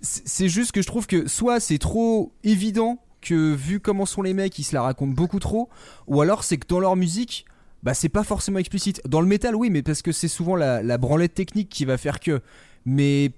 c'est 0.00 0.48
juste 0.48 0.72
que 0.72 0.82
je 0.82 0.86
trouve 0.86 1.06
que 1.06 1.26
soit 1.28 1.60
c'est 1.60 1.78
trop 1.78 2.32
évident 2.44 2.98
que 3.20 3.54
vu 3.54 3.80
comment 3.80 4.06
sont 4.06 4.22
les 4.22 4.34
mecs 4.34 4.58
ils 4.58 4.64
se 4.64 4.74
la 4.74 4.82
racontent 4.82 5.12
beaucoup 5.12 5.38
trop 5.40 5.68
ou 6.06 6.20
alors 6.20 6.44
c'est 6.44 6.56
que 6.56 6.66
dans 6.68 6.80
leur 6.80 6.94
musique 6.96 7.44
bah 7.82 7.94
c'est 7.94 8.08
pas 8.08 8.24
forcément 8.24 8.58
explicite 8.58 9.00
dans 9.08 9.20
le 9.20 9.26
métal 9.26 9.54
oui 9.56 9.70
mais 9.70 9.82
parce 9.82 10.02
que 10.02 10.12
c'est 10.12 10.28
souvent 10.28 10.56
la, 10.56 10.82
la 10.82 10.98
branlette 10.98 11.34
technique 11.34 11.68
qui 11.68 11.84
va 11.84 11.96
faire 11.98 12.20
que 12.20 12.40
mais 12.86 13.32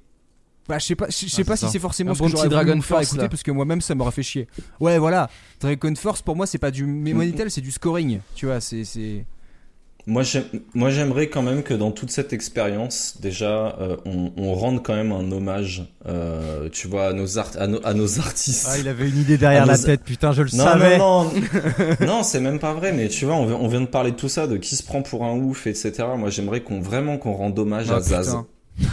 bah, 0.69 0.78
je 0.78 0.86
sais 0.86 0.94
pas, 0.94 1.07
je 1.09 1.27
sais 1.27 1.43
Ah, 1.43 1.44
pas 1.44 1.57
si 1.57 1.69
c'est 1.69 1.78
forcément 1.81 2.12
Un 2.12 2.15
ce 2.15 2.19
bon 2.20 2.27
que 2.27 2.31
j'aurais 2.32 2.48
Dragon 2.48 2.81
Force, 2.81 3.05
écouter 3.09 3.23
là. 3.23 3.28
parce 3.28 3.43
que 3.43 3.51
moi-même 3.51 3.81
ça 3.81 3.97
m'aurait 3.97 4.12
fait 4.12 4.23
chier. 4.23 4.47
Ouais, 4.78 4.98
voilà. 4.98 5.28
Dragon 5.59 5.93
Force 5.97 6.23
pour 6.23 6.36
moi 6.36 6.47
c'est 6.47 6.59
pas 6.59 6.70
du 6.70 6.85
mémonitel, 6.85 7.51
c'est 7.51 7.61
du 7.61 7.73
scoring. 7.73 8.20
Tu 8.36 8.47
vois, 8.47 8.61
c'est 8.61 8.85
c'est 8.85 9.24
Moi, 10.06 10.22
j'aime- 10.22 10.44
moi, 10.74 10.90
j'aimerais 10.90 11.28
quand 11.28 11.43
même 11.43 11.62
que 11.62 11.74
dans 11.74 11.90
toute 11.90 12.10
cette 12.10 12.32
expérience, 12.32 13.16
déjà, 13.20 13.77
euh, 13.81 13.97
on, 14.06 14.32
on 14.36 14.55
rende 14.55 14.82
quand 14.82 14.94
même 14.94 15.12
un 15.12 15.31
hommage, 15.31 15.85
euh, 16.06 16.68
tu 16.70 16.89
vois, 16.89 17.09
à 17.09 17.12
nos, 17.12 17.39
art- 17.39 17.52
à 17.59 17.66
nos, 17.66 17.85
à 17.86 17.93
nos 17.94 18.18
artistes. 18.18 18.66
Ah, 18.70 18.78
il 18.78 18.89
avait 18.89 19.09
une 19.09 19.18
idée 19.18 19.36
derrière 19.39 19.66
la 19.66 19.77
nos- 19.77 19.85
tête, 19.85 20.02
putain, 20.02 20.32
je 20.32 20.43
le 20.43 20.48
Non, 20.56 20.64
savais. 20.64 20.98
non, 20.98 21.24
non, 21.24 21.31
non, 22.06 22.22
c'est 22.22 22.40
même 22.40 22.59
pas 22.59 22.72
vrai. 22.72 22.93
Mais 22.93 23.09
tu 23.09 23.24
vois, 23.27 23.35
on, 23.35 23.47
vient- 23.47 23.59
on 23.60 23.68
vient 23.68 23.82
de 23.82 23.86
parler 23.86 24.10
de 24.12 24.16
tout 24.16 24.28
ça, 24.31 24.47
de 24.47 24.56
qui 24.56 24.74
se 24.77 24.82
prend 24.82 25.02
pour 25.02 25.24
un 25.24 25.35
ouf, 25.36 25.66
etc. 25.66 25.93
Moi, 26.16 26.31
j'aimerais 26.31 26.60
qu'on 26.60 26.81
vraiment 26.81 27.18
qu'on 27.18 27.35
rende 27.35 27.59
hommage 27.59 27.86
Ah, 27.90 27.97
à 27.97 28.01
Zaz. 28.01 28.36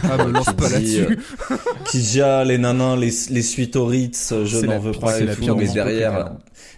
Ah, 0.04 0.24
me 0.24 0.32
lance 0.32 0.52
pas 0.52 0.68
là-dessus. 0.68 1.18
euh, 1.50 1.56
qui 1.86 1.98
dit 1.98 2.20
ah, 2.20 2.44
les 2.44 2.58
nanins, 2.58 2.96
les, 2.96 3.12
les 3.30 3.42
suites 3.42 3.76
au 3.76 3.86
Ritz, 3.86 4.32
je 4.44 4.66
n'en 4.66 4.78
veux 4.78 4.92
pas 4.92 5.18
la 5.20 5.34
pire 5.34 5.56
mais 5.56 5.68
derrière, 5.68 6.32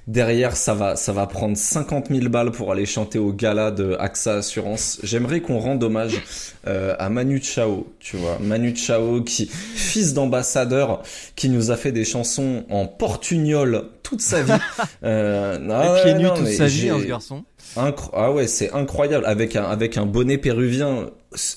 derrière, 0.07 0.57
ça 0.57 0.75
va, 0.75 0.97
ça 0.97 1.13
va 1.13 1.27
prendre 1.27 1.57
50 1.57 2.09
000 2.11 2.29
balles 2.29 2.51
pour 2.51 2.73
aller 2.73 2.87
chanter 2.87 3.19
au 3.19 3.33
gala 3.33 3.71
de 3.71 3.97
AXA 3.99 4.37
Assurance. 4.37 4.99
J'aimerais 5.03 5.41
qu'on 5.41 5.59
rende 5.59 5.83
hommage 5.83 6.21
euh, 6.67 6.95
à 6.99 7.09
Manu 7.09 7.41
Chao, 7.43 7.87
tu 8.01 8.17
vois, 8.17 8.39
Manu 8.41 8.75
Chao 8.77 9.23
qui, 9.23 9.47
fils 9.47 10.15
d'ambassadeur, 10.15 11.03
qui 11.37 11.49
nous 11.49 11.71
a 11.71 11.77
fait 11.77 11.93
des 11.93 12.05
chansons 12.05 12.65
en 12.71 12.87
portugnole 12.87 13.85
toute 14.03 14.21
sa 14.21 14.43
vie. 14.43 14.53
Euh, 15.03 15.59
non, 15.59 15.97
Et 15.97 16.03
pieds 16.03 16.13
ouais, 16.13 16.19
nus 16.19 16.29
toute 16.37 16.49
sa 16.49 16.67
vie, 16.67 16.91
hein, 16.91 16.99
ce 17.01 17.07
garçon. 17.07 17.45
Incro- 17.77 18.11
ah 18.15 18.33
ouais, 18.33 18.47
c'est 18.47 18.73
incroyable 18.73 19.25
avec 19.27 19.55
un 19.57 19.63
avec 19.65 19.97
un 19.97 20.05
bonnet 20.07 20.39
péruvien, 20.39 21.11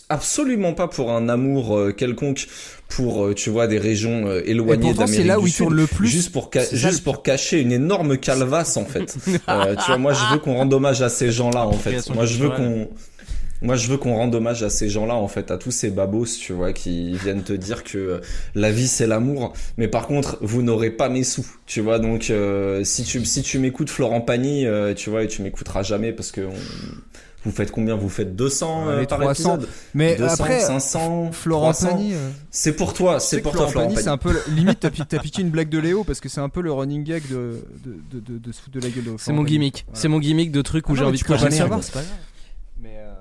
absolument 0.10 0.74
pas 0.74 0.88
pour 0.88 1.12
un 1.12 1.28
amour 1.30 1.76
euh, 1.78 1.92
quelconque 1.92 2.48
pour 2.90 3.26
euh, 3.26 3.34
tu 3.34 3.50
vois 3.50 3.66
des 3.68 3.80
régions 3.80 4.28
euh, 4.28 4.42
éloignées 4.46 4.90
pourtant 4.94 5.08
c'est 5.08 5.24
d'Amérique 5.24 5.28
là 5.28 5.38
du 5.38 5.44
où 5.44 5.48
il 5.48 5.52
Sud, 5.52 5.66
tourne 5.66 5.76
le 5.76 5.88
plus. 5.88 6.08
juste 6.08 6.32
pour 6.32 6.52
juste 6.72 7.04
pour 7.04 7.24
cacher 7.24 7.60
une 7.62 7.72
énorme 7.72 8.18
calvasse 8.18 8.78
en 8.78 8.86
fait. 8.86 9.16
Euh, 9.50 9.76
tu 9.76 9.86
vois, 9.88 9.98
moi 9.98 10.14
je 10.14 10.34
veux 10.34 10.40
qu'on 10.40 10.54
rende 10.56 10.74
hommage 10.74 11.02
à 11.02 11.10
ces 11.10 11.32
gens-là 11.32 11.66
en 11.66 11.74
fait. 11.74 12.08
Moi 12.14 12.26
je 12.26 12.38
veux 12.38 12.50
qu'on 12.50 12.88
moi, 13.64 13.76
je 13.76 13.88
veux 13.88 13.98
qu'on 13.98 14.16
rende 14.16 14.36
hommage 14.36 14.62
à 14.62 14.70
ces 14.70 14.90
gens-là, 14.90 15.16
en 15.16 15.28
fait, 15.28 15.50
à 15.50 15.58
tous 15.58 15.72
ces 15.72 15.90
babos, 15.90 16.26
tu 16.40 16.54
vois, 16.54 16.72
qui 16.74 17.14
viennent 17.18 17.44
te 17.44 17.54
dire 17.54 17.84
que 17.84 17.98
euh, 17.98 18.20
la 18.54 18.72
vie 18.72 18.88
c'est 18.88 19.08
l'amour, 19.08 19.54
mais 19.78 19.88
par 19.88 20.06
contre, 20.06 20.38
vous 20.42 20.62
n'aurez 20.62 20.92
pas 20.92 21.10
mes 21.10 21.24
sous, 21.24 21.46
tu 21.66 21.82
vois. 21.82 21.98
Donc, 22.00 22.30
euh, 22.30 22.84
si 22.84 23.04
tu 23.04 23.24
si 23.26 23.42
tu 23.42 23.58
m'écoutes 23.60 23.90
Florent 23.90 24.22
Pagny, 24.22 24.66
euh, 24.68 24.94
tu 24.94 25.10
vois, 25.10 25.24
et 25.24 25.28
tu 25.28 25.42
m'écouteras 25.42 25.82
jamais 25.82 26.12
parce 26.14 26.32
que 26.32 26.42
on- 26.42 26.54
vous 27.46 27.52
faites 27.52 27.72
combien? 27.72 27.96
Vous 27.98 28.08
faites 28.08 28.38
200 28.38 28.88
euh, 28.88 29.04
par 29.06 29.20
300. 29.20 29.56
épisode? 29.56 29.70
Mais 29.94 30.16
200, 30.16 30.34
après 30.36 30.60
500, 30.62 31.32
Florent 31.34 31.72
300. 31.74 31.88
Pagny 31.90 32.14
euh, 32.14 32.30
C'est 32.52 32.72
pour 32.74 32.94
toi, 32.94 33.20
c'est 33.20 33.42
pour 33.42 33.52
que 33.52 33.58
toi, 33.58 33.68
Florent 33.68 33.90
Florent 33.90 33.96
Pagny, 33.96 34.04
c'est 34.04 34.10
un 34.10 34.18
peu 34.18 34.34
limite 34.56 34.80
t'as 34.80 34.90
pi- 34.90 35.04
t'as 35.08 35.20
piqué 35.20 35.42
une 35.42 35.50
blague 35.50 35.68
de 35.68 35.78
Léo 35.80 36.06
parce 36.06 36.22
que 36.22 36.30
c'est 36.30 36.40
un 36.40 36.48
peu 36.48 36.62
le 36.62 36.72
running 36.72 37.04
gag 37.04 37.22
de 37.30 37.60
de, 37.84 37.96
de, 38.12 38.20
de, 38.34 38.38
de 38.38 38.52
se 38.54 38.62
foutre 38.62 38.78
de 38.80 38.82
la 38.86 38.90
gueule 38.90 39.04
de 39.04 39.10
C'est 39.18 39.26
Florent 39.26 39.38
mon 39.40 39.44
gimmick. 39.44 39.84
Voilà. 39.88 40.00
C'est 40.02 40.08
mon 40.08 40.20
gimmick 40.20 40.52
de 40.54 40.62
truc 40.62 40.88
où 40.88 40.94
Ah 40.94 40.96
j'ai 41.00 41.04
envie 41.04 41.22
de 41.22 41.28
savoir, 41.52 41.84
c'est 41.84 41.92
pas 41.94 42.00
grave. 42.00 42.12
Mais 42.82 42.96
euh, 42.98 43.13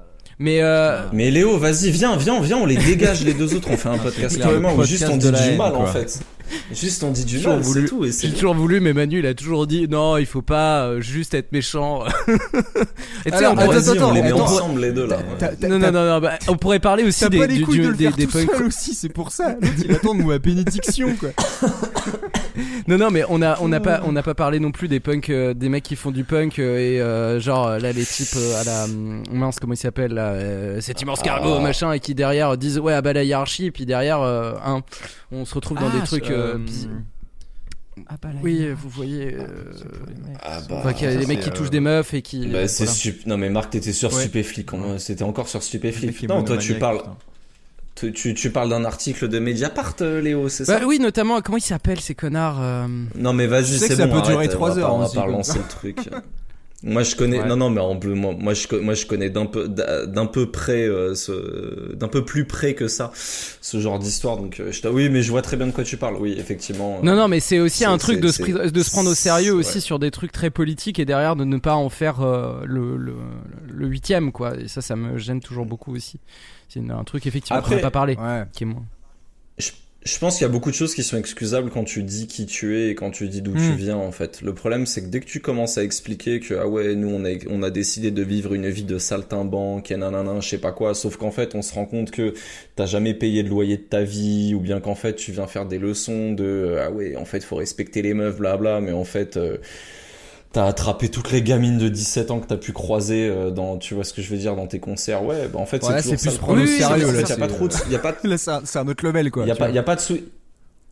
Mais 0.43 0.61
euh, 0.61 0.99
Mais 1.13 1.31
Léo, 1.31 1.57
vas-y, 1.57 1.93
viens, 1.93 2.17
viens, 2.17 2.41
viens, 2.41 2.57
on 2.57 2.67
les 2.67 2.77
dégage 2.77 3.25
les 3.25 3.33
deux 3.33 3.55
autres, 3.55 3.69
on 3.71 3.77
fait 3.77 3.89
un 3.89 3.99
podcast 3.99 4.37
le 4.37 4.75
où 4.77 4.83
juste 4.83 5.07
on 5.09 5.17
de 5.17 5.31
dit 5.31 5.51
du 5.51 5.57
mal 5.57 5.77
en 5.77 5.87
fait. 5.87 6.19
Juste 6.73 7.03
on 7.05 7.11
dit 7.11 7.25
du 7.25 7.39
mal, 7.41 7.61
voulu- 7.61 7.83
c'est 7.83 7.89
tout. 7.89 8.05
Et 8.05 8.13
c'est 8.13 8.29
j'ai 8.29 8.35
toujours 8.35 8.55
voulu, 8.55 8.81
mais 8.81 8.93
Manu 8.93 9.19
il 9.21 9.27
a 9.27 9.35
toujours 9.35 9.67
dit 9.67 9.87
non, 9.89 10.17
il 10.17 10.27
faut 10.27 10.43
pas 10.43 10.85
euh, 10.87 11.01
juste 11.01 11.35
être 11.35 11.53
méchant. 11.53 12.05
Et 13.25 13.31
tu 13.31 13.37
sais, 13.39 13.45
Alors, 13.45 13.53
on 13.53 13.67
vas-y, 13.71 13.97
attends, 13.97 14.11
on 14.11 14.15
les 14.15 14.23
met 14.23 14.29
attends. 14.29 14.43
ensemble 14.45 14.81
les 14.81 14.93
deux 14.93 15.07
là. 15.07 15.19
t'as- 15.39 15.49
t'as- 15.55 15.69
non, 15.69 15.79
non, 15.79 15.93
non, 15.93 16.05
non, 16.07 16.21
bah, 16.21 16.39
on 16.49 16.57
pourrait 16.57 16.81
parler 16.81 17.05
aussi 17.05 17.21
T'as 17.21 17.29
des, 17.29 17.39
pas 17.39 17.47
les 17.47 17.57
du- 17.57 17.65
couilles 17.65 17.79
du- 17.79 17.85
de 17.85 17.89
le 17.91 17.95
des, 17.97 18.05
faire 18.05 18.17
des 18.17 18.27
tout 18.27 18.33
punks. 18.39 18.51
seul 18.57 18.67
aussi, 18.67 18.95
c'est 18.95 19.09
pour 19.09 19.31
ça. 19.31 19.57
Il 19.85 19.93
attend 19.93 20.15
de 20.15 20.23
ma 20.23 20.39
bénédiction, 20.39 21.15
quoi. 21.19 21.31
Non, 22.87 22.99
non, 22.99 23.11
mais 23.11 23.23
on 23.31 23.41
a, 23.41 23.59
on 23.61 23.69
n'a 23.69 23.81
pas, 23.81 24.01
on 24.05 24.13
n'a 24.13 24.23
pas 24.23 24.35
parlé 24.35 24.59
non 24.61 24.73
plus 24.73 24.87
des 24.89 25.01
punks, 25.01 25.31
euh, 25.31 25.55
des 25.55 25.69
mecs 25.71 25.85
qui 25.85 25.97
font 25.97 26.11
du 26.11 26.25
punk 26.25 26.59
euh, 26.59 26.77
et 26.79 27.01
euh, 27.01 27.41
genre 27.41 27.79
là 27.79 27.93
les 27.93 28.05
types 28.05 28.37
euh, 28.37 28.61
à 28.61 28.65
la 28.65 28.85
hum, 28.85 29.23
mince 29.33 29.59
comment 29.59 29.73
il 29.73 29.79
s'appelle 29.79 30.13
là, 30.13 30.33
euh, 30.33 30.81
cet 30.83 31.01
immense 31.01 31.23
cargo 31.23 31.55
Ah. 31.57 31.61
machin 31.63 31.93
et 31.93 32.01
qui 32.01 32.15
derrière 32.15 32.59
disent 32.59 32.79
ouais 32.79 32.93
ah 32.93 33.01
bah 33.01 33.15
la 33.15 33.25
hiérarchie 33.25 33.67
et 33.67 33.71
puis 33.71 33.87
derrière 33.87 34.21
euh, 34.21 34.53
hein, 34.67 34.83
on 35.31 35.47
se 35.47 35.55
retrouve 35.55 35.79
dans 35.79 35.87
Ah, 35.95 35.99
des 35.99 36.05
trucs. 36.05 36.31
Euh, 36.33 36.55
euh, 36.59 38.03
Ah 38.09 38.17
bah 38.21 38.29
oui, 38.43 38.67
vous 38.73 38.89
voyez. 38.89 39.35
euh, 39.35 39.45
Ah 40.43 40.61
bah, 40.69 40.77
enfin, 40.79 40.93
qu'il 40.93 41.11
y 41.11 41.13
a 41.13 41.17
des 41.17 41.27
mecs 41.27 41.41
qui 41.41 41.51
euh, 41.51 41.53
touchent 41.53 41.71
des 41.71 41.81
meufs 41.81 42.15
et 42.15 42.23
qui. 42.23 42.47
Bah, 42.49 42.67
c'est 42.69 42.85
voilà. 42.85 43.19
Non 43.27 43.37
mais 43.39 43.51
Marc, 43.51 43.71
t'étais 43.71 43.93
sur 43.93 44.13
Ouais. 44.13 44.21
Stupéflic. 44.21 44.73
hein. 44.75 44.99
C'était 44.99 45.23
encore 45.25 45.49
sur 45.49 45.63
Stupéflic. 45.63 46.29
Non, 46.29 46.43
toi 46.43 46.57
tu 46.57 46.75
parles, 46.75 47.03
tu, 47.95 48.13
tu, 48.13 48.35
tu 48.35 48.51
parles 48.51 48.71
d'un 48.71 48.85
article 48.85 49.29
de 49.29 49.39
Mediapart, 49.39 49.95
euh, 50.01 50.21
Léo, 50.23 50.49
c'est 50.49 50.67
Bah 50.67 50.79
ça 50.81 50.87
oui, 50.87 50.99
notamment 50.99 51.41
comment 51.43 51.59
ils 51.59 51.63
s'appellent 51.63 52.01
ces 52.01 52.15
connards. 52.15 52.61
euh, 52.61 52.87
Non 53.17 53.33
mais 53.35 53.47
vas-y, 53.47 53.79
c'est 53.79 53.89
que 53.91 53.95
ça 53.97 54.07
bon. 54.07 54.15
peut 54.17 54.23
durer 54.23 54.35
arrête, 54.37 54.51
trois 54.53 54.71
on 54.71 54.75
va 54.75 54.81
heures, 54.81 54.89
pas- 54.89 54.95
On 54.95 54.99
va 55.01 55.09
pas 55.09 55.23
relancer 55.23 55.53
ça. 55.53 55.59
le 55.59 55.69
truc. 55.69 55.97
Moi 56.85 57.05
je 57.05 57.15
connais, 57.15 57.41
Ouais. 57.41 57.47
non 57.49 57.57
non 57.57 57.71
mais 57.71 57.81
en 57.81 57.97
plus 57.97 58.15
moi, 58.15 58.35
moi 58.37 58.55
je 58.55 58.67
moi 58.77 58.95
je 58.95 59.07
connais 59.07 59.31
d'un 59.31 59.47
peu 59.47 59.69
d'un 59.69 60.27
peu 60.27 60.51
près 60.51 60.87
euh, 60.89 61.15
ce 61.15 61.95
d'un 61.95 62.09
peu 62.09 62.25
plus 62.25 62.45
près 62.45 62.75
que 62.75 62.89
ça 62.89 63.13
ce 63.15 63.79
genre 63.79 64.01
d'histoire 64.01 64.37
donc 64.37 64.59
euh, 64.59 64.73
je 64.73 64.89
oui 64.89 65.09
mais 65.09 65.23
je 65.23 65.31
vois 65.31 65.43
très 65.43 65.57
bien 65.57 65.69
de 65.69 65.73
quoi 65.73 65.85
tu 65.85 65.97
parles 65.97 66.17
oui 66.19 66.35
effectivement 66.37 66.99
euh, 66.99 67.05
Non, 67.05 67.15
non, 67.15 67.29
mais 67.29 67.39
c'est 67.39 67.61
aussi 67.61 67.85
un 67.85 67.99
truc 67.99 68.19
de 68.19 68.29
se, 68.33 68.43
de 68.43 68.91
prendre 68.91 69.11
au 69.11 69.15
sérieux 69.15 69.53
ouais. 69.53 69.59
aussi 69.61 69.81
sur 69.81 70.01
des 70.01 70.11
trucs 70.11 70.33
très 70.33 70.51
politiques 70.51 70.99
et 70.99 71.05
derrière 71.05 71.37
de 71.37 71.45
ne 71.45 71.59
pas 71.59 71.75
en 71.77 71.89
faire 71.89 72.21
euh, 72.21 72.63
le, 72.65 72.97
le, 72.97 73.15
le 73.73 73.87
huitième, 73.87 74.33
quoi. 74.33 74.57
Et 74.59 74.67
ça, 74.67 74.81
ça 74.83 74.97
me 74.97 75.19
gêne 75.19 75.41
toujours 75.41 75.67
beaucoup 75.67 75.95
aussi. 75.95 76.19
C'est 76.69 76.81
un 76.91 77.05
truc, 77.05 77.27
effectivement, 77.27 77.59
Après- 77.61 77.77
qu'on 77.77 77.77
n'a 77.77 77.83
pas 77.83 77.91
parlé, 77.93 78.17
Ouais. 78.17 78.45
qui 78.53 78.65
est 78.65 78.67
moins. 78.67 78.83
Je, 80.05 80.19
pense 80.19 80.37
qu'il 80.37 80.43
y 80.43 80.45
a 80.45 80.53
beaucoup 80.53 80.71
de 80.71 80.75
choses 80.75 80.95
qui 80.95 81.03
sont 81.03 81.17
excusables 81.17 81.71
quand 81.71 81.85
tu 81.85 82.03
dis 82.03 82.27
qui 82.27 82.47
tu 82.47 82.77
es 82.77 82.89
et 82.91 82.95
quand 82.95 83.11
tu 83.11 83.29
dis 83.29 83.41
d'où 83.41 83.53
tu 83.53 83.59
Hmm. 83.61 83.75
viens 83.77 83.97
en 83.97 84.11
fait. 84.13 84.43
Le 84.43 84.53
problème 84.53 84.85
c'est 84.87 85.03
que 85.03 85.07
dès 85.07 85.21
que 85.21 85.27
tu 85.27 85.41
commences 85.41 85.79
à 85.79 85.85
expliquer 85.85 86.41
que 86.41 86.55
ah 86.55 86.67
ouais 86.67 86.95
nous 86.97 87.09
on 87.09 87.25
a 87.25 87.31
on 87.49 87.63
a 87.63 87.71
décidé 87.71 88.11
de 88.11 88.23
vivre 88.23 88.55
une 88.55 88.69
vie 88.69 88.83
de 88.85 88.99
saltimbanque 88.99 89.91
et 89.91 89.97
nanana 89.97 90.41
je 90.41 90.49
sais 90.49 90.59
pas 90.59 90.73
quoi 90.73 90.95
sauf 90.95 91.17
qu'en 91.17 91.31
fait 91.31 91.55
on 91.55 91.63
se 91.63 91.75
rend 91.75 91.87
compte 91.87 92.11
que 92.11 92.35
t'as 92.75 92.87
jamais 92.87 93.15
payé 93.15 93.43
de 93.45 93.49
loyer 93.49 93.77
de 93.77 93.83
ta 93.83 94.03
vie 94.03 94.55
ou 94.55 94.61
bien 94.61 94.81
qu'en 94.81 94.95
fait 94.97 95.15
tu 95.15 95.31
viens 95.33 95.47
faire 95.47 95.67
des 95.67 95.79
leçons 95.79 96.33
de 96.33 96.77
ah 96.81 96.91
ouais 96.91 97.15
en 97.17 97.25
fait 97.25 97.45
faut 97.45 97.57
respecter 97.57 98.03
les 98.03 98.15
meufs 98.15 98.37
blabla 98.39 98.81
mais 98.81 98.93
en 98.93 99.05
fait 99.05 99.37
euh, 99.37 99.59
T'as 100.53 100.67
attrapé 100.67 101.09
toutes 101.09 101.33
les 101.33 101.43
gamines 101.43 101.79
de 101.79 101.89
17 101.89 102.31
ans 102.31 102.39
que 102.41 102.47
t'as 102.47 102.59
pu 102.59 102.73
croiser 102.73 103.27
euh, 103.29 103.51
dans, 103.51 103.79
tu 103.79 103.95
vois 103.95 104.05
ce 104.05 104.13
que 104.13 104.21
je 104.21 104.29
veux 104.31 104.37
dire, 104.37 104.55
dans 104.55 104.67
tes 104.67 104.81
concerts. 104.81 105.25
Ouais, 105.25 105.49
bah 105.53 105.59
en 105.59 105.67
fait, 105.67 105.83
Ouais, 105.83 106.03
c'est 106.03 106.17
plus 106.21 106.37
prendre 106.37 106.63
au 106.63 106.67
sérieux, 106.67 107.11
là, 107.11 107.21
y 107.21 107.33
a 107.33 107.37
pas 107.37 107.49
c'est- 107.49 107.55
trop 107.55 107.69
de, 107.69 107.75
y 107.91 107.95
a 107.95 107.99
pas, 107.99 108.15
Là, 108.25 108.37
c'est 108.39 108.79
un, 108.79 108.89
autre 108.89 109.05
level 109.05 109.31
quoi. 109.31 109.47
y 109.47 109.51
a 109.51 109.57
pas, 109.57 109.71
y 109.71 109.79
a 109.79 109.83
pas 109.83 109.97
de 109.97 110.01
sou... 110.01 110.19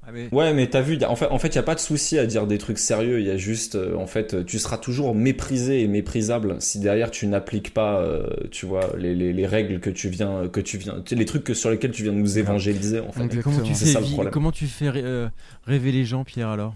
Ah, 0.03 0.13
mais- 0.15 0.29
Ouais, 0.33 0.55
mais 0.55 0.67
t'as 0.71 0.81
vu, 0.81 0.97
y 0.97 1.05
a- 1.05 1.11
en 1.11 1.15
fait, 1.15 1.27
en 1.27 1.39
fait, 1.39 1.55
y 1.55 1.59
a 1.59 1.63
pas 1.63 1.75
de 1.75 1.81
souci 1.81 2.19
à 2.19 2.25
dire 2.25 2.47
des 2.47 2.57
trucs 2.57 2.79
sérieux. 2.79 3.21
Il 3.21 3.27
y 3.27 3.31
a 3.31 3.37
juste, 3.37 3.75
euh, 3.75 3.95
en 3.97 4.07
fait, 4.07 4.33
euh, 4.33 4.43
tu 4.45 4.59
seras 4.59 4.79
toujours 4.79 5.15
méprisé 5.15 5.83
et 5.83 5.89
méprisable 5.89 6.57
si 6.61 6.79
derrière 6.79 7.11
tu 7.11 7.27
n'appliques 7.27 7.75
pas, 7.75 8.01
euh, 8.01 8.27
tu 8.51 8.65
vois, 8.65 8.95
les, 8.97 9.15
les, 9.15 9.35
les 9.35 9.47
règles 9.47 9.79
que 9.79 9.91
tu 9.91 10.09
viens, 10.09 10.49
que 10.51 10.61
tu 10.63 10.79
viens, 10.79 11.03
les 11.11 11.25
trucs 11.27 11.45
que, 11.45 11.53
sur 11.53 11.69
lesquels 11.71 11.91
tu 11.91 12.03
viens 12.03 12.13
de 12.13 12.19
nous 12.19 12.39
évangéliser, 12.39 13.01
en 13.01 13.13
fait. 13.13 13.29
Comment 13.43 13.61
tu 13.61 13.75
fais 13.75 13.85
ça 13.85 14.01
le 14.01 14.07
vi- 14.07 14.13
problème. 14.15 14.33
comment 14.33 14.53
tu 14.53 14.67
fais 14.69 14.89
ré- 14.89 15.03
euh, 15.05 15.29
rêver 15.67 15.93
les 15.93 16.07
gens, 16.07 16.25
Pierre 16.25 16.49
alors? 16.49 16.75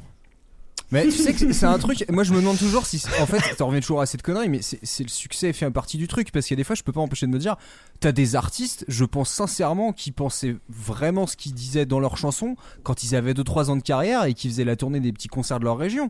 Mais 0.91 1.05
tu 1.05 1.11
sais 1.13 1.33
que 1.33 1.53
c'est- 1.53 1.67
un 1.67 1.79
truc. 1.79 2.05
Moi, 2.11 2.23
je 2.25 2.33
me 2.33 2.39
demande 2.41 2.59
toujours 2.59 2.87
si, 2.87 3.03
en 3.21 3.27
fait, 3.27 3.41
ça 3.57 3.65
revient 3.65 3.81
toujours 3.81 4.01
à 4.01 4.07
cette 4.07 4.23
connerie, 4.23 4.49
mais 4.49 4.61
c'est 4.63 5.03
le 5.03 5.09
succès 5.09 5.53
fait 5.53 5.69
partie 5.71 5.97
du 5.97 6.07
truc 6.09 6.31
parce 6.31 6.47
qu'il 6.47 6.55
y 6.55 6.59
a 6.59 6.61
des 6.61 6.65
fois, 6.65 6.77
je 6.77 6.83
peux 6.83 6.93
pas 6.93 7.01
empêcher 7.01 7.27
de 7.27 7.33
me 7.33 7.39
dire, 7.39 7.57
t'as 8.01 8.13
des 8.13 8.37
artistes, 8.37 8.85
je 8.89 9.05
pense 9.05 9.31
sincèrement, 9.31 9.93
qui 9.93 10.13
pensaient 10.13 10.57
vraiment 10.69 11.27
ce 11.27 11.37
qu'ils 11.37 11.55
disaient 11.55 11.87
dans 11.87 12.01
leurs 12.01 12.17
chansons 12.17 12.57
quand 12.83 13.03
ils 13.03 13.17
avaient 13.17 13.35
2-3 13.35 13.71
ans 13.71 13.77
de 13.77 13.83
carrière 13.83 14.25
et 14.25 14.35
qui 14.35 14.49
faisaient 14.49 14.65
la 14.65 14.77
tournée 14.77 15.01
des 15.01 15.13
petits 15.13 15.29
concerts 15.29 15.59
de 15.59 15.65
leur 15.65 15.79
région. 15.79 16.05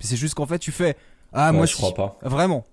Mais 0.00 0.04
c'est 0.06 0.16
juste 0.16 0.34
qu'en 0.34 0.46
fait, 0.46 0.58
tu 0.58 0.72
fais, 0.72 0.96
ah 1.32 1.50
Ouais, 1.50 1.56
moi, 1.56 1.66
je 1.66 1.74
crois 1.74 1.94
pas. 1.94 2.18
Vraiment. 2.22 2.64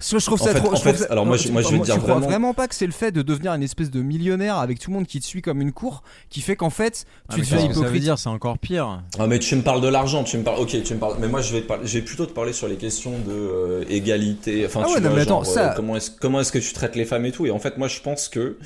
Je 0.00 0.16
je 0.18 0.24
trouve 0.26 0.40
En 0.40 0.44
ça 0.44 0.52
fait- 0.52 0.60
trop. 0.60 0.68
en 0.72 0.76
je 0.76 0.80
trouve 0.80 0.92
fait, 0.92 0.98
ça- 0.98 1.06
alors 1.10 1.26
moi, 1.26 1.36
non, 1.36 1.42
je- 1.42 1.50
moi, 1.50 1.60
je 1.60 1.68
vais 1.70 1.78
tu 1.78 1.82
dire 1.84 1.96
crois 1.98 2.14
vraiment- 2.14 2.26
vraiment 2.26 2.54
pas 2.54 2.68
que 2.68 2.74
c'est 2.76 2.86
le 2.86 2.92
fait 2.92 3.10
de 3.10 3.20
devenir 3.22 3.52
une 3.54 3.64
espèce 3.64 3.90
de 3.90 4.00
millionnaire 4.00 4.56
avec 4.58 4.78
tout 4.78 4.90
le 4.90 4.96
monde 4.96 5.06
qui 5.08 5.18
te 5.18 5.24
suit 5.24 5.42
comme 5.42 5.60
une 5.60 5.72
cour 5.72 6.04
qui 6.30 6.40
fait 6.40 6.54
qu'en 6.54 6.70
fait 6.70 7.04
Ah, 7.28 7.34
tu 7.34 7.40
mais 7.40 7.46
deviens 7.46 7.56
qu'est-ce 7.58 7.68
que 7.68 7.74
Ça 7.74 7.80
veut 7.80 7.86
hypocrite. 7.86 8.02
dire, 8.04 8.18
c'est 8.18 8.28
encore 8.28 8.58
pire. 8.58 9.02
Ah 9.18 9.26
mais 9.26 9.40
tu 9.40 9.56
me 9.56 9.62
parles 9.62 9.80
de 9.80 9.88
l'argent, 9.88 10.22
tu 10.22 10.38
me 10.38 10.44
parles. 10.44 10.60
Ok, 10.60 10.80
tu 10.84 10.94
me 10.94 11.00
parles. 11.00 11.16
Mais 11.20 11.26
moi 11.26 11.40
je 11.40 11.52
vais 11.52 11.62
te 11.62 11.66
parler. 11.66 11.84
Je 11.86 11.98
vais 11.98 12.04
plutôt 12.04 12.26
te 12.26 12.32
parler 12.32 12.52
sur 12.52 12.68
les 12.68 12.76
questions 12.76 13.18
de 13.18 13.32
euh, 13.32 13.84
égalité. 13.88 14.64
Enfin, 14.66 14.82
Ah 14.84 14.86
tu 14.86 14.94
ouais, 14.94 15.00
non, 15.00 15.08
vois, 15.08 15.16
mais 15.16 15.22
attends, 15.22 15.42
genre, 15.42 15.46
ça- 15.52 15.72
euh, 15.72 15.74
comment 15.74 15.96
est-ce 15.96 16.10
comment 16.12 16.40
est-ce 16.40 16.52
que 16.52 16.58
tu 16.58 16.72
traites 16.72 16.94
les 16.94 17.04
femmes 17.04 17.26
et 17.26 17.32
tout. 17.32 17.46
Et 17.46 17.50
en 17.50 17.58
fait, 17.58 17.76
moi 17.76 17.88
je 17.88 18.00
pense 18.00 18.28
que 18.28 18.56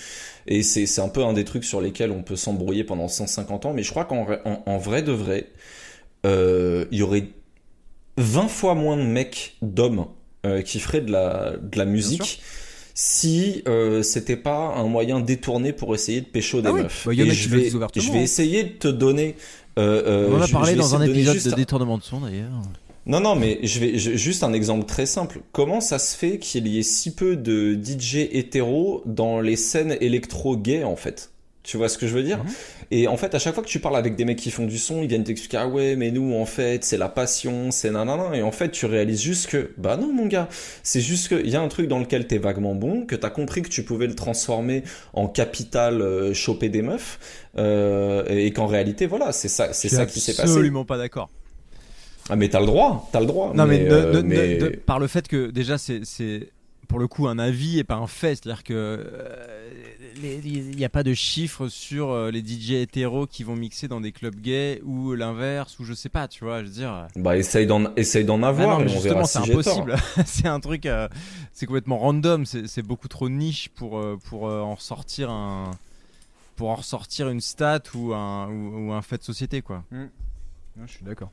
et 0.47 0.63
c'est 0.63 0.85
c'est 0.85 1.01
un 1.01 1.09
peu 1.09 1.25
un 1.25 1.33
des 1.33 1.45
trucs 1.45 1.65
sur 1.65 1.81
lesquels 1.81 2.11
on 2.11 2.23
peut 2.23 2.37
s'embrouiller 2.37 2.85
pendant 2.85 3.09
150 3.09 3.65
ans. 3.65 3.73
Mais 3.73 3.83
je 3.83 3.91
crois 3.91 4.05
qu'en 4.05 4.27
en 4.67 4.77
vrai 4.79 5.01
de 5.03 5.13
vrai, 5.13 5.47
euh, 6.27 6.85
il 6.91 6.99
y 6.99 7.03
aurait 7.03 7.29
20 8.19 8.49
fois 8.49 8.75
moins 8.75 8.99
de 8.99 9.03
mecs 9.03 9.57
d'hommes 9.63 10.05
euh, 10.47 10.63
qui 10.63 10.81
feraient 10.81 11.01
de 11.01 11.13
la 11.13 11.55
de 11.61 11.79
la 11.79 11.85
musique. 11.85 12.43
Si 12.95 13.63
euh, 13.69 14.03
c'était 14.03 14.37
pas 14.37 14.75
un 14.77 14.85
moyen 14.85 15.21
détourné 15.21 15.73
pour 15.73 15.95
essayer 15.95 16.21
de 16.21 16.27
pécho 16.27 16.61
des 16.61 16.69
Ah 16.69 16.73
oui, 16.73 16.83
meufs, 16.83 17.05
bah, 17.07 17.15
y 17.15 17.23
en 17.23 17.29
a 17.29 17.33
je 17.33 17.49
vais, 17.49 17.71
je 17.71 17.79
hein. 17.79 18.15
essayer 18.17 18.65
de 18.65 18.69
te 18.71 18.89
donner. 18.89 19.35
euh, 19.79 20.03
euh, 20.07 20.29
On 20.31 20.37
en 20.37 20.43
a 20.43 20.49
parlé 20.49 20.75
dans 20.75 20.95
un 20.95 21.03
épisode 21.03 21.43
de 21.43 21.57
détournement 21.57 21.97
de 21.97 22.03
son 22.03 22.21
d'ailleurs. 22.21 22.51
Non, 23.07 23.19
non, 23.21 23.35
mais 23.35 23.59
je 23.65 23.81
vais 23.81 23.99
je- 23.99 24.13
juste 24.13 24.45
un 24.45 24.53
exemple 24.53 24.85
très 24.87 25.07
simple. 25.07 25.41
Comment 25.53 25.81
ça 25.81 25.99
se 25.99 26.17
fait 26.17 26.39
qu'il 26.39 26.69
y 26.69 26.79
ait 26.79 26.83
si 26.85 27.15
peu 27.15 27.35
de 27.35 27.75
DJ 27.75 28.29
hétéros 28.31 29.03
dans 29.07 29.41
les 29.41 29.57
scènes 29.57 29.97
électro-gays 30.01 30.85
en 30.85 30.95
fait? 30.95 31.32
Tu 31.65 31.77
vois 31.77 31.89
ce 31.89 31.97
que 31.97 32.09
je 32.09 32.15
veux 32.15 32.25
dire 32.25 32.39
Mhm. 32.39 32.51
Et 32.91 33.07
en 33.07 33.17
fait, 33.17 33.35
à 33.37 33.39
chaque 33.39 33.55
fois 33.55 33.63
que 33.63 33.69
tu 33.69 33.79
parles 33.79 33.97
avec 33.97 34.17
des 34.17 34.25
mecs 34.25 34.39
qui 34.39 34.51
font 34.51 34.67
du 34.67 34.79
son, 34.79 35.01
ils 35.01 35.07
viennent 35.09 35.23
t'expliquer 35.23 35.59
ah 35.59 35.69
ouais, 35.69 35.95
mais 35.95 36.11
nous 36.11 36.35
en 36.35 36.45
fait 36.45 36.83
c'est 36.85 36.97
la 36.97 37.09
passion, 37.09 37.71
c'est 37.71 37.91
nanana. 37.93 38.35
Et 38.37 38.43
en 38.43 38.51
fait, 38.51 38.71
tu 38.73 38.85
réalises 38.87 39.23
juste 39.23 39.47
que 39.49 39.71
bah 39.79 39.97
non 39.97 40.13
mon 40.13 40.27
gars, 40.27 40.49
c'est 40.83 41.01
juste 41.01 41.29
qu'il 41.29 41.49
y 41.49 41.55
a 41.55 41.61
un 41.61 41.69
truc 41.69 41.87
dans 41.87 42.01
lequel 42.01 42.27
t'es 42.27 42.39
vaguement 42.39 42.75
bon, 42.75 43.07
que 43.07 43.15
t'as 43.15 43.31
compris 43.31 43.63
que 43.63 43.69
tu 43.69 43.85
pouvais 43.85 44.09
le 44.09 44.15
transformer 44.17 44.83
en 45.13 45.29
capital, 45.29 46.03
euh, 46.03 46.35
choper 46.35 46.69
des 46.69 46.83
meufs, 46.83 47.21
euh, 47.57 48.25
et 48.29 48.51
qu'en 48.53 48.67
réalité 48.67 49.07
voilà, 49.07 49.31
c'est 49.31 49.49
ça, 49.49 49.73
c'est 49.73 49.89
ça 49.89 50.05
qui 50.05 50.19
s'est 50.21 50.33
passé. 50.35 50.51
Absolument 50.51 50.85
pas 50.85 50.99
d'accord. 50.99 51.31
Ah 52.29 52.35
mais 52.37 52.49
t'as 52.49 52.61
le 52.61 52.67
droit, 52.67 53.09
t'as 53.13 53.21
le 53.21 53.27
droit. 53.27 53.53
Non, 53.55 53.67
mais, 53.67 53.89
euh, 53.89 54.13
ne- 54.13 54.17
ne- 54.19 54.23
mais- 54.23 54.57
de- 54.57 54.69
par 54.85 54.99
le 54.99 55.07
fait 55.07 55.29
que 55.29 55.51
déjà, 55.51 55.79
c'est- 55.79 56.03
pour 56.89 56.99
le 56.99 57.07
coup 57.09 57.27
un 57.27 57.39
avis 57.39 57.79
et 57.79 57.85
pas 57.85 57.95
un 57.95 58.07
fait. 58.07 58.35
C'est-à-dire 58.35 58.65
que 58.65 59.01
il 60.23 60.77
n'y 60.77 60.85
a 60.85 60.89
pas 60.89 61.03
de 61.03 61.15
chiffres 61.15 61.69
sur 61.69 62.11
euh, 62.11 62.31
les 62.31 62.41
DJ 62.41 62.73
hétéros 62.73 63.27
qui 63.27 63.45
vont 63.45 63.57
mixer 63.57 63.89
dans 63.89 64.01
des 64.01 64.13
clubs 64.13 64.35
gays 64.35 64.81
ou 64.85 65.15
l'inverse, 65.15 65.79
ou 65.79 65.85
je 65.85 65.95
sais 65.95 66.09
pas, 66.09 66.29
tu 66.29 66.45
vois. 66.45 66.61
Je 66.61 66.67
veux 66.67 66.73
dire. 66.73 67.07
Bah 67.17 67.37
essaye 67.37 67.67
d'en 67.67 67.95
essaye 67.97 68.25
d'en 68.25 68.43
Ah 68.43 68.49
avoir 68.49 68.79
non, 68.79 68.85
mais 68.85 68.93
et 68.93 68.97
on 68.97 69.01
verra 69.01 69.23
justement, 69.23 69.45
si 69.45 69.51
c'est 69.51 69.53
impossible. 69.53 69.97
c'est 70.27 70.49
un 70.49 70.61
truc, 70.61 70.87
euh, 70.87 71.09
c'est 71.53 71.67
complètement 71.67 71.99
random. 71.99 72.45
C'est 72.47 72.83
beaucoup 72.83 73.09
trop 73.09 73.29
niche 73.29 73.69
pour 73.71 73.99
euh, 73.99 74.19
pour 74.25 74.49
euh, 74.49 74.61
en 74.61 74.75
ressortir 74.75 75.31
un 75.31 75.71
pour 76.57 76.71
en 76.71 76.77
ressortir 76.77 77.29
une 77.29 77.41
stat 77.41 77.83
ou 77.95 78.13
un 78.13 78.49
ou, 78.49 78.89
ou 78.89 78.93
un 78.93 79.03
fait 79.03 79.19
de 79.19 79.25
société 79.25 79.63
quoi. 79.63 79.85
je 79.91 80.93
suis 80.93 81.05
d'accord. 81.05 81.31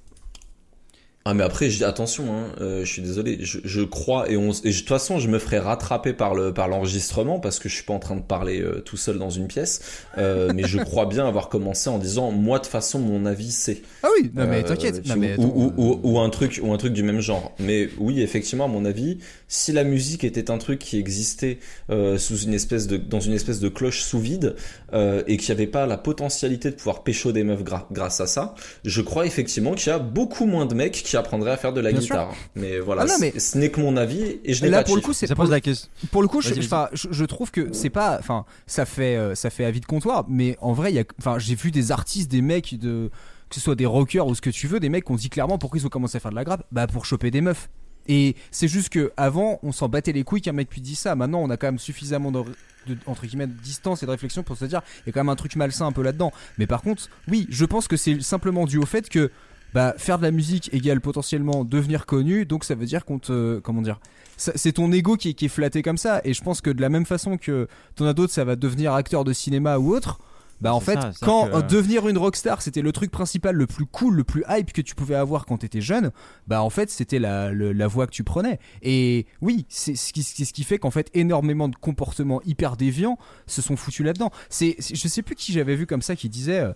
Ah 1.25 1.33
mais 1.33 1.43
après 1.43 1.69
je 1.69 1.77
dis 1.77 1.83
attention 1.83 2.33
hein, 2.33 2.45
euh, 2.61 2.85
je 2.85 2.91
suis 2.91 3.01
désolé 3.01 3.37
je, 3.41 3.59
je 3.63 3.81
crois 3.81 4.29
et 4.31 4.37
on 4.37 4.51
et 4.51 4.71
je- 4.71 4.77
de 4.77 4.79
toute 4.79 4.87
façon 4.87 5.19
je 5.19 5.27
me 5.27 5.37
ferai 5.37 5.59
rattraper 5.59 6.13
par 6.13 6.33
le 6.33 6.53
par 6.53 6.69
l'enregistrement 6.69 7.39
parce 7.39 7.59
que 7.59 7.67
je 7.67 7.75
suis 7.75 7.83
pas 7.83 7.93
en 7.93 7.99
train 7.99 8.15
de 8.15 8.21
parler 8.21 8.61
euh, 8.61 8.79
tout 8.79 8.95
seul 8.97 9.19
dans 9.19 9.29
une 9.29 9.47
pièce 9.47 9.81
euh, 10.17 10.51
mais 10.55 10.63
je 10.63 10.79
crois 10.79 11.05
bien 11.05 11.27
avoir 11.27 11.49
commencé 11.49 11.89
en 11.89 11.97
disant 11.99 12.31
moi 12.31 12.57
de 12.57 12.63
toute 12.63 12.71
façon 12.71 12.99
mon 12.99 13.25
avis 13.25 13.51
c'est 13.51 13.81
Ah 14.01 14.07
oui, 14.17 14.31
non 14.33 14.47
mais 14.47 14.59
Euh, 14.63 14.63
t'inquiète. 14.63 15.01
ou, 15.37 15.43
ou, 15.43 15.73
ou, 15.77 15.99
ou 16.03 16.19
un 16.19 16.29
truc 16.29 16.59
ou 16.63 16.71
un 16.73 16.77
truc 16.77 16.93
du 16.93 17.03
même 17.03 17.19
genre. 17.19 17.53
Mais 17.59 17.89
oui, 17.99 18.21
effectivement, 18.21 18.65
à 18.65 18.67
mon 18.69 18.85
avis, 18.85 19.19
si 19.49 19.73
la 19.73 19.83
musique 19.83 20.23
était 20.23 20.49
un 20.51 20.57
truc 20.59 20.79
qui 20.79 20.97
existait 20.97 21.59
euh, 21.89 22.17
sous 22.17 22.37
une 22.37 22.53
espèce 22.53 22.87
de 22.87 22.95
dans 22.95 23.19
une 23.19 23.33
espèce 23.33 23.59
de 23.59 23.67
cloche 23.67 24.01
sous 24.03 24.19
vide 24.19 24.55
euh, 24.93 25.23
et 25.27 25.35
qu'il 25.37 25.47
n'y 25.53 25.59
avait 25.61 25.69
pas 25.69 25.85
la 25.87 25.97
potentialité 25.97 26.69
de 26.69 26.75
pouvoir 26.75 27.03
pécho 27.03 27.31
des 27.33 27.43
meufs 27.43 27.63
gra- 27.63 27.85
grâce 27.91 28.21
à 28.21 28.27
ça, 28.27 28.55
je 28.85 29.01
crois 29.01 29.25
effectivement 29.25 29.73
qu'il 29.73 29.87
y 29.87 29.91
a 29.93 29.99
beaucoup 29.99 30.45
moins 30.45 30.65
de 30.67 30.75
mecs 30.75 30.93
qui 30.93 31.17
apprendraient 31.17 31.51
à 31.51 31.57
faire 31.57 31.73
de 31.73 31.81
la 31.81 31.91
Bien 31.91 31.99
sûr. 31.99 32.15
guitare. 32.15 32.33
Mais 32.55 32.79
voilà, 32.79 33.01
Ah 33.01 33.07
non, 33.07 33.13
mais- 33.19 33.37
ce 33.39 33.57
n'est 33.57 33.71
que 33.71 33.81
mon 33.81 33.97
avis 33.97 34.39
et 34.45 34.53
je 34.53 34.63
n'ai 34.63 34.69
là 34.69 34.77
pas 34.77 34.83
de 34.83 34.87
pour 34.87 34.95
le 34.95 35.01
coup 35.01 35.13
c'est 35.13 35.27
Ça 35.27 35.35
pose 35.35 35.49
la 35.51 35.59
question. 35.61 35.89
Pour 36.11 36.21
le 36.21 36.27
coup, 36.27 36.41
je, 36.41 36.53
je, 36.53 37.07
je 37.11 37.25
trouve 37.25 37.49
que 37.51 37.73
c'est 37.73 37.89
pas, 37.89 38.17
enfin, 38.19 38.45
ça 38.67 38.85
fait, 38.85 39.15
euh, 39.17 39.33
ça 39.33 39.49
fait 39.49 39.65
avis 39.65 39.79
de 39.81 39.85
comptoir, 39.87 40.25
mais 40.29 40.57
en 40.61 40.73
vrai, 40.73 40.93
il 40.93 41.03
enfin, 41.19 41.39
j'ai 41.39 41.55
vu 41.55 41.71
des 41.71 41.91
artistes, 41.91 42.29
des 42.29 42.41
mecs 42.43 42.77
de, 42.79 43.09
que 43.49 43.55
ce 43.55 43.61
soit 43.61 43.75
des 43.75 43.87
rockers 43.87 44.27
ou 44.27 44.35
ce 44.35 44.41
que 44.41 44.51
tu 44.51 44.67
veux, 44.67 44.79
des 44.79 44.89
mecs 44.89 45.05
qui 45.05 45.11
ont 45.11 45.15
dit 45.15 45.29
clairement 45.29 45.57
pourquoi 45.57 45.79
ils 45.79 45.85
ont 45.87 45.89
commencé 45.89 46.17
à 46.17 46.19
faire 46.19 46.29
de 46.31 46.35
la 46.35 46.43
grappe, 46.43 46.63
bah 46.71 46.85
pour 46.85 47.05
choper 47.05 47.31
des 47.31 47.41
meufs. 47.41 47.67
Et 48.07 48.35
c'est 48.51 48.67
juste 48.67 48.89
que 48.89 49.11
avant, 49.17 49.59
on 49.63 49.71
s'en 49.71 49.87
battait 49.89 50.11
les 50.11 50.23
couilles 50.23 50.41
qu'un 50.41 50.53
mec 50.53 50.69
puisse 50.69 50.83
dire 50.83 50.97
ça. 50.97 51.15
Maintenant, 51.15 51.39
on 51.39 51.49
a 51.49 51.57
quand 51.57 51.67
même 51.67 51.79
suffisamment 51.79 52.31
de, 52.31 52.43
de- 52.87 52.97
entre 53.05 53.25
guillemets 53.27 53.47
distance 53.47 54.01
et 54.01 54.05
de 54.05 54.11
réflexion 54.11 54.41
pour 54.43 54.57
se 54.57 54.65
dire 54.65 54.81
il 54.99 55.07
y 55.07 55.09
a 55.09 55.13
quand 55.13 55.19
même 55.19 55.29
un 55.29 55.35
truc 55.35 55.55
malsain 55.55 55.85
un 55.85 55.91
peu 55.91 56.01
là-dedans. 56.01 56.31
Mais 56.57 56.65
par 56.67 56.81
contre, 56.81 57.07
oui, 57.27 57.45
je 57.49 57.65
pense 57.65 57.87
que 57.87 57.97
c'est 57.97 58.19
simplement 58.21 58.65
dû 58.65 58.77
au 58.77 58.85
fait 58.85 59.09
que 59.09 59.31
bah, 59.73 59.93
faire 59.97 60.17
de 60.17 60.23
la 60.23 60.31
musique 60.31 60.73
égale 60.73 60.99
potentiellement 60.99 61.63
devenir 61.63 62.07
connu, 62.07 62.45
donc 62.45 62.63
ça 62.63 62.73
veut 62.73 62.87
dire 62.87 63.05
qu'on 63.05 63.19
te, 63.19 63.59
comment 63.59 63.83
dire, 63.83 63.99
c'est 64.37 64.71
ton 64.71 64.91
ego 64.91 65.15
qui 65.15 65.29
est, 65.29 65.33
qui 65.35 65.45
est 65.45 65.49
flatté 65.49 65.83
comme 65.83 65.97
ça. 65.97 66.21
Et 66.23 66.33
je 66.33 66.41
pense 66.41 66.61
que 66.61 66.71
de 66.71 66.81
la 66.81 66.89
même 66.89 67.05
façon 67.05 67.37
que 67.37 67.67
t'en 67.95 68.05
as 68.05 68.13
d'autres, 68.13 68.33
ça 68.33 68.45
va 68.45 68.55
devenir 68.55 68.93
acteur 68.93 69.23
de 69.23 69.33
cinéma 69.33 69.77
ou 69.77 69.93
autre. 69.93 70.17
Bah 70.61 70.73
en 70.73 70.79
fait, 70.81 70.95
ça, 70.99 71.11
quand 71.25 71.47
que- 71.47 71.55
euh, 71.55 71.61
devenir 71.61 72.07
une 72.07 72.17
rockstar, 72.17 72.61
c'était 72.61 72.81
le 72.81 72.91
truc 72.91 73.11
principal, 73.11 73.55
le 73.55 73.65
plus 73.67 73.85
cool, 73.85 74.15
le 74.15 74.23
plus 74.23 74.43
hype 74.49 74.73
que 74.73 74.81
tu 74.81 74.93
pouvais 74.95 75.15
avoir 75.15 75.45
quand 75.45 75.57
t'étais 75.59 75.81
jeune, 75.81 76.11
bah 76.47 76.61
en 76.61 76.69
fait 76.69 76.89
c'était 76.89 77.19
la, 77.19 77.51
la 77.53 77.87
voie 77.87 78.05
que 78.07 78.11
tu 78.11 78.23
prenais. 78.23 78.59
Et 78.81 79.25
oui, 79.41 79.65
c'est 79.69 79.95
ce 79.95 80.11
qui, 80.11 80.23
ce 80.23 80.51
qui 80.53 80.63
fait 80.63 80.77
qu'en 80.79 80.91
fait 80.91 81.09
énormément 81.13 81.69
de 81.69 81.75
comportements 81.75 82.41
hyper 82.45 82.75
déviants 82.75 83.17
se 83.47 83.61
sont 83.61 83.75
foutus 83.77 84.05
là-dedans. 84.05 84.31
C'est, 84.49 84.75
c'est- 84.79 84.95
je 84.95 85.07
sais 85.07 85.21
plus 85.21 85.35
qui 85.35 85.53
j'avais 85.53 85.75
vu 85.75 85.85
comme 85.85 86.01
ça 86.01 86.15
qui 86.15 86.27
disait. 86.29 86.59
euh, 86.59 86.73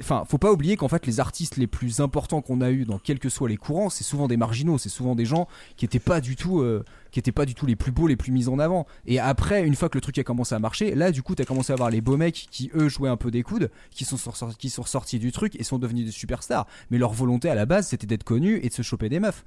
Enfin, 0.00 0.24
faut 0.28 0.38
pas 0.38 0.52
oublier 0.52 0.76
qu'en 0.76 0.88
fait, 0.88 1.06
les 1.06 1.20
artistes 1.20 1.56
les 1.56 1.66
plus 1.66 2.00
importants 2.00 2.42
qu'on 2.42 2.60
a 2.60 2.70
eu 2.70 2.84
dans 2.84 2.98
quels 2.98 3.18
que 3.18 3.28
soient 3.28 3.48
les 3.48 3.56
courants, 3.56 3.90
c'est 3.90 4.04
souvent 4.04 4.28
des 4.28 4.36
marginaux, 4.36 4.78
c'est 4.78 4.88
souvent 4.88 5.14
des 5.14 5.24
gens 5.24 5.48
qui 5.76 5.84
étaient 5.84 5.98
pas 5.98 6.20
du 6.20 6.36
tout, 6.36 6.60
euh, 6.60 6.84
qui 7.10 7.18
étaient 7.18 7.32
pas 7.32 7.46
du 7.46 7.54
tout 7.54 7.66
les 7.66 7.76
plus 7.76 7.92
beaux, 7.92 8.06
les 8.06 8.16
plus 8.16 8.32
mis 8.32 8.48
en 8.48 8.58
avant. 8.58 8.86
Et 9.06 9.18
après, 9.18 9.64
une 9.64 9.74
fois 9.74 9.88
que 9.88 9.96
le 9.96 10.00
truc 10.00 10.18
a 10.18 10.24
commencé 10.24 10.54
à 10.54 10.58
marcher, 10.58 10.94
là, 10.94 11.12
du 11.12 11.22
coup, 11.22 11.34
t'as 11.34 11.44
commencé 11.44 11.72
à 11.72 11.76
voir 11.76 11.90
les 11.90 12.00
beaux 12.00 12.16
mecs 12.16 12.46
qui 12.50 12.70
eux 12.74 12.88
jouaient 12.88 13.08
un 13.08 13.16
peu 13.16 13.30
des 13.30 13.42
coudes, 13.42 13.70
qui 13.90 14.04
sont 14.04 14.16
sortis, 14.16 14.56
qui 14.56 14.70
sont 14.70 14.84
sortis 14.84 15.18
du 15.18 15.32
truc 15.32 15.56
et 15.58 15.64
sont 15.64 15.78
devenus 15.78 16.06
des 16.06 16.12
superstars. 16.12 16.66
Mais 16.90 16.98
leur 16.98 17.12
volonté 17.12 17.48
à 17.48 17.54
la 17.54 17.66
base, 17.66 17.88
c'était 17.88 18.06
d'être 18.06 18.24
connus 18.24 18.60
et 18.62 18.68
de 18.68 18.74
se 18.74 18.82
choper 18.82 19.08
des 19.08 19.20
meufs. 19.20 19.44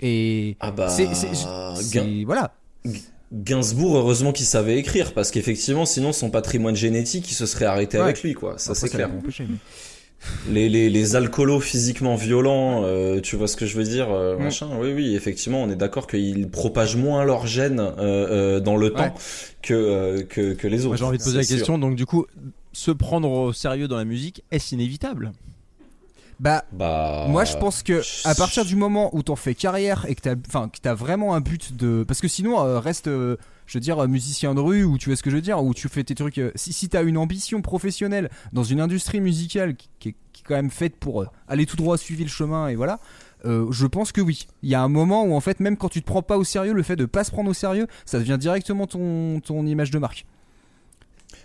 Et 0.00 0.56
Ah 0.60 0.70
bah, 0.70 0.88
c'est, 0.88 1.06
voilà. 2.24 2.54
Gainsbourg, 3.32 3.96
heureusement 3.96 4.32
qu'il 4.32 4.46
savait 4.46 4.76
écrire, 4.78 5.14
parce 5.14 5.30
qu'effectivement, 5.30 5.86
sinon 5.86 6.12
son 6.12 6.30
patrimoine 6.30 6.76
génétique, 6.76 7.30
il 7.30 7.34
se 7.34 7.46
serait 7.46 7.64
arrêté 7.64 7.96
Ouais. 7.96 8.04
avec 8.04 8.22
lui, 8.22 8.34
quoi. 8.34 8.58
Ça, 8.58 8.74
c'est 8.74 8.88
clair. 8.90 9.10
empêché, 9.10 9.46
mais- 9.48 9.56
Les, 10.52 10.68
les, 10.68 10.88
les 10.88 11.16
alcoolos 11.16 11.58
physiquement 11.58 12.14
violents, 12.14 12.82
euh, 12.84 13.20
tu 13.20 13.34
vois 13.34 13.48
ce 13.48 13.56
que 13.56 13.66
je 13.66 13.76
veux 13.76 13.82
dire, 13.84 14.08
euh, 14.12 14.36
Mm. 14.36 14.42
machin. 14.42 14.68
Oui, 14.80 14.92
oui, 14.92 15.16
effectivement, 15.16 15.60
on 15.62 15.68
est 15.68 15.74
d'accord 15.76 16.06
qu'ils 16.06 16.48
propagent 16.48 16.94
moins 16.94 17.24
leur 17.24 17.46
gène 17.48 17.80
euh, 17.98 18.60
dans 18.60 18.76
le 18.76 18.90
temps 18.90 19.12
que, 19.62 20.20
que, 20.22 20.52
que 20.52 20.68
les 20.68 20.86
autres. 20.86 20.96
J'ai 20.98 21.04
envie 21.04 21.18
de 21.18 21.24
poser 21.24 21.38
la 21.38 21.42
sûr. 21.42 21.56
question. 21.56 21.76
Donc 21.78 21.96
du 21.96 22.06
coup, 22.06 22.26
se 22.72 22.92
prendre 22.92 23.28
au 23.30 23.52
sérieux 23.52 23.88
dans 23.88 23.96
la 23.96 24.04
musique, 24.04 24.44
est-ce 24.52 24.74
inévitable 24.76 25.32
Bah, 26.42 26.64
Bah, 26.72 27.26
Moi, 27.28 27.44
je 27.44 27.56
pense 27.56 27.82
que 27.84 28.02
à 28.26 28.34
partir 28.34 28.64
du 28.64 28.74
moment 28.76 29.10
où 29.14 29.22
t'en 29.22 29.36
fais 29.36 29.54
carrière 29.54 30.04
et 30.08 30.14
que 30.16 30.20
t'as, 30.22 30.34
enfin, 30.48 30.68
que 30.68 30.78
t'as 30.82 30.92
vraiment 30.92 31.34
un 31.34 31.40
but 31.40 31.76
de, 31.76 32.04
parce 32.06 32.20
que 32.20 32.26
sinon 32.28 32.60
euh, 32.60 32.80
reste, 32.80 33.06
euh, 33.06 33.36
je 33.66 33.78
veux 33.78 33.80
dire, 33.80 33.98
euh, 34.02 34.08
musicien 34.08 34.52
de 34.54 34.60
rue 34.60 34.82
ou 34.82 34.98
tu 34.98 35.08
vois 35.08 35.16
ce 35.16 35.22
que 35.22 35.30
je 35.30 35.36
veux 35.36 35.40
dire, 35.42 35.62
où 35.62 35.72
tu 35.72 35.88
fais 35.88 36.02
tes 36.02 36.16
trucs. 36.16 36.38
euh, 36.38 36.50
si 36.56 36.72
si 36.72 36.88
t'as 36.88 37.04
une 37.04 37.16
ambition 37.16 37.62
professionnelle 37.62 38.28
dans 38.52 38.64
une 38.64 38.80
industrie 38.80 39.20
musicale 39.20 39.76
qui, 39.76 39.88
qui 40.00 40.08
est, 40.10 40.14
qui 40.32 40.42
est 40.42 40.44
quand 40.46 40.56
même 40.56 40.70
faite 40.70 40.96
pour 40.96 41.24
aller 41.46 41.64
tout 41.64 41.76
droit, 41.76 41.96
suivre 41.96 42.22
le 42.22 42.28
chemin 42.28 42.66
et 42.68 42.74
voilà. 42.74 42.98
euh, 43.44 43.68
je 43.70 43.86
pense 43.86 44.10
que 44.10 44.20
oui. 44.20 44.48
Il 44.64 44.68
y 44.68 44.74
a 44.74 44.82
un 44.82 44.88
moment 44.88 45.22
où 45.24 45.34
en 45.36 45.40
fait, 45.40 45.60
même 45.60 45.76
quand 45.76 45.88
tu 45.90 46.00
te 46.02 46.06
prends 46.06 46.22
pas 46.22 46.38
au 46.38 46.44
sérieux, 46.44 46.72
le 46.72 46.82
fait 46.82 46.96
de 46.96 47.04
pas 47.06 47.22
se 47.22 47.30
prendre 47.30 47.50
au 47.50 47.54
sérieux, 47.54 47.86
ça 48.04 48.18
devient 48.18 48.36
directement 48.40 48.88
ton, 48.88 49.38
ton 49.38 49.64
image 49.64 49.92
de 49.92 49.98
marque. 50.00 50.26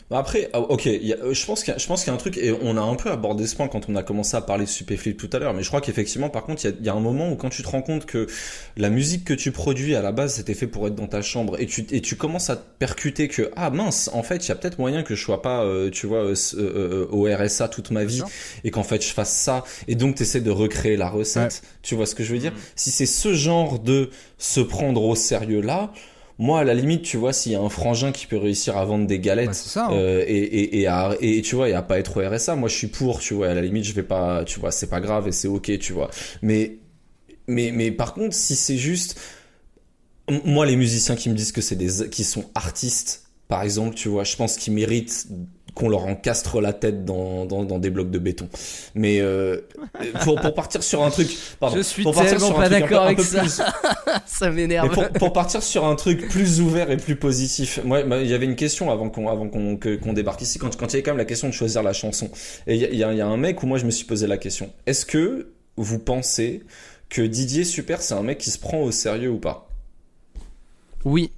Bah 0.10 0.20
Après, 0.20 0.50
ah, 0.54 0.62
ok, 0.62 0.86
il 0.86 1.06
y 1.06 1.12
a- 1.12 1.18
euh, 1.18 1.34
je 1.34 1.46
pense 1.46 1.66
qu'il 1.66 1.74
y, 1.74 1.76
a- 1.76 2.06
y 2.08 2.10
un 2.10 2.16
truc, 2.18 2.38
et 2.38 2.54
on 2.62 2.78
a 2.78 2.82
un 2.82 2.96
peu 2.96 3.12
abordé 3.12 3.46
ce 3.46 3.58
point 3.58 3.68
quand 3.68 3.90
on 3.90 3.96
a 3.98 4.04
commencé 4.04 4.38
à 4.38 4.42
parler 4.42 4.64
de 4.64 4.70
Stupéflip 4.70 5.18
tout 5.18 5.30
à 5.34 5.40
l'heure, 5.40 5.54
mais 5.54 5.64
je 5.64 5.68
crois 5.68 5.82
qu'effectivement, 5.82 6.30
par 6.30 6.46
contre, 6.46 6.64
il 6.64 6.70
y, 6.70 6.74
a, 6.74 6.76
il 6.80 6.86
y 6.86 6.90
a 6.90 6.94
un 6.94 7.02
moment 7.02 7.30
où 7.30 7.36
quand 7.36 7.50
tu 7.50 7.62
te 7.62 7.68
rends 7.68 7.82
compte 7.82 8.06
que 8.06 8.26
la 8.78 8.90
musique 8.90 9.26
que 9.26 9.34
tu 9.34 9.52
produis 9.52 9.96
à 9.96 10.02
la 10.02 10.14
base, 10.14 10.36
c'était 10.36 10.54
fait 10.54 10.68
pour 10.68 10.88
être 10.88 10.96
dans 10.96 11.08
ta 11.08 11.22
chambre, 11.22 11.60
et 11.60 11.66
tu, 11.66 11.86
et 11.92 12.00
tu 12.00 12.16
commences 12.16 12.50
à 12.50 12.56
te 12.56 12.64
percuter 12.80 13.28
que, 13.28 13.52
ah 13.58 13.70
mince, 13.70 14.10
en 14.14 14.24
fait, 14.24 14.46
il 14.46 14.48
y 14.48 14.52
a 14.54 14.56
peut-être 14.56 14.80
moyen 14.80 15.04
que 15.04 15.14
je 15.14 15.22
sois 15.22 15.42
pas, 15.42 15.66
euh, 15.66 15.90
tu 15.90 16.08
vois, 16.08 16.20
euh, 16.56 17.06
au 17.12 17.24
RSA 17.26 17.68
toute 17.68 17.92
ma 17.92 18.06
vie, 18.06 18.22
et 18.64 18.72
qu'en 18.72 18.84
fait, 18.84 19.06
je 19.06 19.12
fasse 19.12 19.34
ça, 19.36 19.66
et 19.90 19.96
donc 19.96 20.16
tu 20.16 20.24
essaies 20.24 20.40
de 20.40 20.52
recréer 20.52 20.96
la 20.96 21.10
recette, 21.10 21.64
tu 21.82 21.96
vois 21.96 22.06
ce 22.06 22.16
que 22.16 22.24
je 22.24 22.32
veux 22.32 22.40
dire? 22.40 22.54
Si 22.78 22.92
c'est 22.92 23.06
ce 23.06 23.34
genre 23.34 23.78
de 23.80 24.10
se 24.38 24.62
prendre 24.62 25.04
au 25.04 25.16
sérieux 25.16 25.60
là, 25.60 25.92
moi, 26.39 26.59
à 26.59 26.64
la 26.64 26.73
limite, 26.76 27.01
tu 27.03 27.18
vois, 27.18 27.34
s'il 27.34 27.51
y 27.51 27.55
a 27.55 27.61
un 27.61 27.69
frangin 27.69 28.11
qui 28.11 28.27
peut 28.27 28.38
réussir 28.38 28.77
à 28.77 28.85
vendre 28.85 29.07
des 29.07 29.19
galettes 29.19 29.53
ça, 29.55 29.88
hein. 29.88 29.93
euh, 29.93 30.23
et, 30.27 30.38
et, 30.38 30.80
et, 30.81 30.88
à- 30.88 31.15
et 31.19 31.41
tu 31.41 31.55
vois, 31.55 31.69
et 31.69 31.73
à 31.73 31.81
pas 31.81 31.97
être 31.99 32.18
au 32.18 32.30
RSA, 32.30 32.55
moi 32.55 32.69
je 32.69 32.76
suis 32.76 32.88
pour, 32.88 33.19
tu 33.19 33.34
vois, 33.34 33.47
à 33.49 33.53
la 33.55 33.61
limite, 33.61 33.85
je 33.85 33.93
vais 33.93 34.03
pas, 34.03 34.43
tu 34.45 34.59
vois, 34.59 34.72
c'est 34.72 34.88
pas 34.89 34.99
grave 35.01 35.27
et 35.27 35.31
c'est 35.31 35.47
ok, 35.47 35.77
tu 35.80 35.93
vois. 35.93 36.09
Mais, 36.43 36.77
mais, 37.47 37.72
mais 37.73 37.91
par 37.91 38.14
contre, 38.14 38.35
si 38.35 38.55
c'est 38.55 38.77
juste, 38.77 39.19
moi, 40.45 40.65
les 40.65 40.76
musiciens 40.76 41.15
qui 41.15 41.30
me 41.30 41.35
disent 41.35 41.51
que 41.51 41.61
c'est 41.61 41.76
des, 41.76 42.09
qui 42.09 42.23
sont 42.23 42.45
artistes, 42.53 43.23
par 43.47 43.64
exemple, 43.64 43.95
tu 43.95 44.09
vois, 44.09 44.23
je 44.26 44.35
pense 44.35 44.57
qu'ils 44.57 44.73
méritent 44.73 45.27
qu'on 45.78 45.90
leur 45.90 46.06
encastre 46.08 46.60
la 46.60 46.74
tête 46.74 47.06
dans, 47.06 47.45
dans, 47.45 47.64
dans 47.64 47.78
des 47.80 47.90
blocs 47.90 48.10
de 48.12 48.20
béton. 48.20 48.49
Mais 48.95 49.20
euh, 49.22 49.62
pour, 50.24 50.40
pour 50.41 50.54
partir 50.54 50.82
sur 50.84 51.04
un 51.04 51.10
truc, 51.12 51.30
pardon, 51.60 51.78
Je 51.78 51.82
suis 51.84 52.04
pour 52.04 52.14
partir 52.14 52.32
tellement 52.32 52.48
sur 52.48 52.56
pas 52.58 52.68
d'accord 52.70 53.04
avec 53.04 53.18
peu 53.18 53.24
ça. 53.24 53.40
plus- 53.41 53.62
ça 54.26 54.49
m'énerve. 54.49 54.90
pour, 54.90 55.08
pour 55.10 55.34
partir 55.34 55.62
sur 55.62 55.86
un 55.86 55.95
truc 55.95 56.28
plus 56.30 56.62
ouvert 56.62 56.90
et 56.91 56.98
plus 56.98 57.16
positif, 57.16 57.80
moi, 57.86 58.04
bah, 58.04 58.22
il 58.22 58.28
y 58.28 58.34
avait 58.34 58.45
une 58.45 58.56
question 58.56 58.90
avant 58.91 59.10
qu'on 59.10 59.30
avant 59.30 59.48
qu'on 59.49 59.78
que- 59.78 59.95
qu'on 59.95 60.14
débarque 60.14 60.41
ici, 60.41 60.58
quand, 60.60 60.76
quand 60.76 60.88
il 60.88 60.91
y 60.91 60.95
avait 60.95 61.04
quand 61.04 61.12
même 61.12 61.18
la 61.18 61.26
question 61.26 61.48
de 61.48 61.54
choisir 61.54 61.84
la 61.84 61.94
chanson. 61.94 62.30
Et 62.66 62.76
il 62.76 62.95
y 62.95 63.04
a, 63.04 63.14
y 63.14 63.22
a 63.22 63.28
un 63.28 63.38
mec 63.38 63.62
où 63.62 63.68
moi 63.68 63.78
je 63.78 63.86
me 63.86 63.91
suis 63.91 64.06
posé 64.06 64.26
la 64.28 64.38
question. 64.38 64.72
Est-ce 64.88 65.06
que 65.06 65.49
vous 65.78 65.99
pensez 65.99 66.64
que 67.10 67.22
Didier 67.22 67.64
Super 67.64 68.02
c'est 68.02 68.16
un 68.16 68.24
mec 68.24 68.40
qui 68.40 68.49
se 68.49 68.58
prend 68.60 68.80
au 68.82 68.91
sérieux 68.91 69.30
ou 69.30 69.38
pas? 69.38 69.70
Oui. 71.06 71.30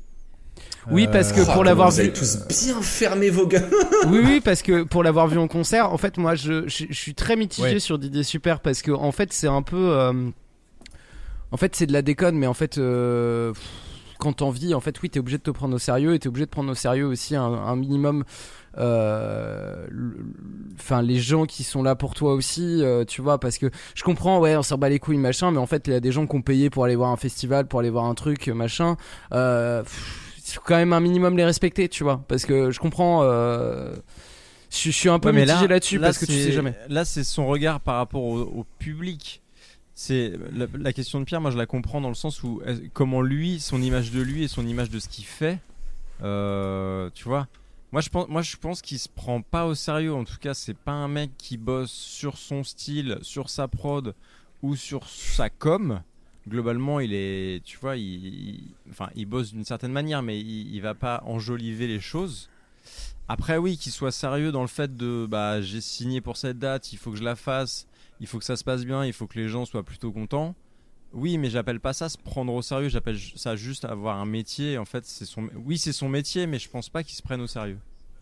Oui, 0.91 1.07
parce 1.11 1.31
que 1.31 1.41
Ah, 1.41 1.45
pour 1.45 1.53
comment 1.53 1.63
l'avoir 1.63 1.89
vous 1.89 1.95
vu. 1.97 2.01
avez 2.03 2.13
tous 2.13 2.39
bien 2.47 2.81
fermé 2.81 3.29
vos 3.29 3.45
gueules. 3.47 3.69
oui, 4.07 4.19
oui, 4.23 4.41
parce 4.43 4.61
que 4.61 4.83
pour 4.83 5.03
l'avoir 5.03 5.27
vu 5.27 5.37
en 5.37 5.47
concert, 5.47 5.91
en 5.93 5.97
fait, 5.97 6.17
moi, 6.17 6.35
je, 6.35 6.67
je, 6.67 6.85
je 6.89 6.93
suis 6.99 7.13
très 7.15 7.35
mitigé 7.35 7.73
Ouais. 7.73 7.79
sur 7.79 7.99
Didier 7.99 8.23
Super 8.23 8.59
parce 8.59 8.81
que, 8.81 8.91
en 8.91 9.11
fait, 9.11 9.31
c'est 9.33 9.47
un 9.47 9.61
peu. 9.61 9.77
euh, 9.91 10.29
En 11.51 11.57
fait, 11.57 11.75
c'est 11.75 11.85
de 11.85 11.93
la 11.93 12.01
déconne, 12.01 12.37
mais 12.37 12.47
en 12.47 12.53
fait, 12.53 12.77
euh, 12.77 13.53
quand 14.19 14.33
t'en 14.33 14.49
vis, 14.49 14.73
en 14.73 14.79
fait, 14.81 15.01
oui, 15.01 15.09
t'es 15.09 15.19
obligé 15.19 15.37
de 15.37 15.43
te 15.43 15.51
prendre 15.51 15.75
au 15.75 15.79
sérieux 15.79 16.13
et 16.13 16.19
t'es 16.19 16.27
obligé 16.27 16.45
de 16.45 16.51
prendre 16.51 16.71
au 16.71 16.75
sérieux 16.75 17.05
aussi 17.05 17.35
un, 17.35 17.43
un 17.43 17.75
minimum. 17.75 18.23
euh, 18.77 19.85
Enfin, 20.79 21.01
les 21.01 21.17
gens 21.19 21.45
qui 21.45 21.63
sont 21.63 21.83
là 21.83 21.95
pour 21.95 22.13
toi 22.15 22.33
aussi, 22.33 22.83
euh, 22.83 23.03
tu 23.05 23.21
vois, 23.21 23.39
parce 23.39 23.57
que 23.57 23.67
je 23.95 24.03
comprends, 24.03 24.39
ouais, 24.39 24.55
on 24.55 24.63
s'en 24.63 24.77
bat 24.77 24.89
les 24.89 24.99
couilles, 24.99 25.17
machin, 25.17 25.51
mais 25.51 25.57
en 25.59 25.65
fait, 25.67 25.87
il 25.87 25.93
y 25.93 25.95
a 25.95 25.99
des 25.99 26.11
gens 26.11 26.25
qui 26.25 26.35
ont 26.35 26.41
payé 26.41 26.69
pour 26.69 26.85
aller 26.85 26.95
voir 26.95 27.11
un 27.11 27.17
festival, 27.17 27.67
pour 27.67 27.79
aller 27.79 27.89
voir 27.89 28.05
un 28.05 28.15
truc, 28.15 28.47
machin. 28.47 28.95
Euh, 29.33 29.83
pff, 29.83 30.28
faut 30.53 30.61
quand 30.65 30.75
même 30.75 30.93
un 30.93 30.99
minimum 30.99 31.37
les 31.37 31.45
respecter, 31.45 31.89
tu 31.89 32.03
vois, 32.03 32.23
parce 32.27 32.45
que 32.45 32.71
je 32.71 32.79
comprends. 32.79 33.21
euh, 33.23 33.95
je, 34.71 34.77
je 34.77 34.91
suis 34.91 35.09
un 35.09 35.19
peu 35.19 35.29
Ouais, 35.29 35.41
mitigé 35.41 35.61
là- 35.61 35.67
là-dessus 35.67 35.97
là, 35.97 36.07
parce 36.07 36.17
que 36.19 36.25
tu 36.25 36.33
sais 36.33 36.51
jamais. 36.51 36.75
Là, 36.89 37.05
c'est 37.05 37.23
son 37.23 37.47
regard 37.47 37.79
par 37.79 37.95
rapport 37.97 38.23
au, 38.23 38.39
au 38.41 38.65
public. 38.79 39.41
C'est 39.95 40.33
la, 40.53 40.65
la 40.77 40.93
question 40.93 41.19
de 41.19 41.25
Pierre. 41.25 41.41
Moi, 41.41 41.51
je 41.51 41.57
la 41.57 41.65
comprends 41.65 41.99
dans 42.01 42.07
le 42.09 42.15
sens 42.15 42.41
où 42.43 42.61
comment 42.93 43.21
lui, 43.21 43.59
son 43.59 43.81
image 43.81 44.11
de 44.11 44.21
lui 44.21 44.43
et 44.43 44.47
son 44.47 44.65
image 44.65 44.89
de 44.89 44.99
ce 44.99 45.09
qu'il 45.09 45.25
fait. 45.25 45.59
euh, 46.23 47.09
tu 47.13 47.23
vois. 47.25 47.47
Moi, 47.91 48.01
je 48.01 48.09
pense, 48.09 48.27
moi, 48.29 48.41
je 48.43 48.55
pense 48.55 48.81
qu'il 48.81 48.99
se 48.99 49.09
prend 49.09 49.41
pas 49.41 49.65
au 49.65 49.73
sérieux. 49.75 50.13
En 50.13 50.23
tout 50.23 50.37
cas, 50.39 50.53
c'est 50.53 50.77
pas 50.77 50.91
un 50.91 51.07
mec 51.07 51.31
qui 51.37 51.57
bosse 51.57 51.91
sur 51.91 52.37
son 52.37 52.63
style, 52.63 53.17
sur 53.23 53.49
sa 53.49 53.67
prod 53.67 54.13
ou 54.61 54.75
sur 54.75 55.07
sa 55.09 55.49
com. 55.49 56.01
Globalement, 56.49 56.99
il 56.99 57.13
est, 57.13 57.63
tu 57.63 57.77
vois, 57.77 57.95
il, 57.95 58.73
bosse 59.27 59.53
d'une 59.53 59.65
certaine 59.65 59.91
manière, 59.91 60.23
mais 60.23 60.39
il, 60.39 60.73
il 60.73 60.81
va 60.81 60.95
pas 60.95 61.21
enjoliver 61.25 61.87
les 61.87 61.99
choses. 61.99 62.49
Après, 63.27 63.57
oui, 63.57 63.77
qu'il 63.77 63.91
soit 63.91 64.11
sérieux 64.11 64.51
dans 64.51 64.61
le 64.63 64.67
fait 64.67 64.97
de 64.97 65.27
bah, 65.29 65.61
j'ai 65.61 65.81
signé 65.81 66.19
pour 66.19 66.35
cette 66.35 66.57
date, 66.57 66.91
il 66.93 66.97
faut 66.97 67.11
que 67.11 67.17
je 67.17 67.23
la 67.23 67.35
fasse, 67.35 67.85
il 68.19 68.25
faut 68.25 68.39
que 68.39 68.43
ça 68.43 68.57
se 68.57 68.63
passe 68.63 68.85
bien, 68.85 69.05
il 69.05 69.13
faut 69.13 69.27
que 69.27 69.37
les 69.37 69.47
gens 69.47 69.65
soient 69.65 69.83
plutôt 69.83 70.11
contents. 70.11 70.55
Oui, 71.13 71.37
mais 71.37 71.51
j'appelle 71.51 71.79
pas 71.79 71.93
ça 71.93 72.09
se 72.09 72.17
prendre 72.17 72.51
au 72.51 72.61
sérieux, 72.63 72.89
j'appelle 72.89 73.17
ça 73.35 73.55
juste 73.55 73.85
avoir 73.85 74.17
un 74.17 74.25
métier. 74.25 74.79
En 74.79 74.85
fait, 74.85 75.05
c'est 75.05 75.25
son, 75.25 75.47
oui, 75.63 75.77
c'est 75.77 75.93
son 75.93 76.09
métier, 76.09 76.47
mais 76.47 76.57
je 76.57 76.69
pense 76.69 76.89
pas 76.89 77.03
qu'il 77.03 77.15
se 77.15 77.21
prenne 77.21 77.41
au 77.41 77.47
sérieux. 77.47 77.77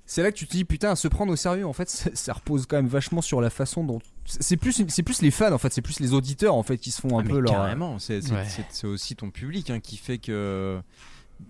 C'est 0.06 0.24
là 0.24 0.32
que 0.32 0.38
tu 0.38 0.46
te 0.46 0.52
dis 0.52 0.66
putain, 0.66 0.96
se 0.96 1.08
prendre 1.08 1.32
au 1.32 1.38
sérieux, 1.38 1.66
en 1.66 1.74
fait, 1.74 1.90
ça 1.90 2.34
repose 2.34 2.66
quand 2.66 2.76
même 2.76 2.88
vachement 2.88 3.22
sur 3.22 3.40
la 3.40 3.50
façon 3.50 3.86
dont. 3.86 4.00
C'est 4.28 4.58
plus, 4.58 4.86
c'est 4.90 5.04
plus 5.04 5.22
les 5.22 5.32
fans, 5.32 5.54
en 5.54 5.58
fait, 5.58 5.72
c'est 5.72 5.82
plus 5.82 6.00
les 6.02 6.14
auditeurs, 6.14 6.54
en 6.56 6.64
fait, 6.64 6.78
qui 6.78 6.92
se 6.92 7.00
font 7.02 7.18
un 7.18 7.24
Ah, 7.26 7.28
peu 7.30 7.40
leur. 7.40 7.54
Carrément, 7.54 7.98
c'est 7.98 8.20
Ouais. 8.32 8.44
aussi 8.88 9.16
ton 9.16 9.32
public 9.32 9.70
hein, 9.70 9.80
qui 9.80 9.96
fait 9.98 10.18
que. 10.18 10.80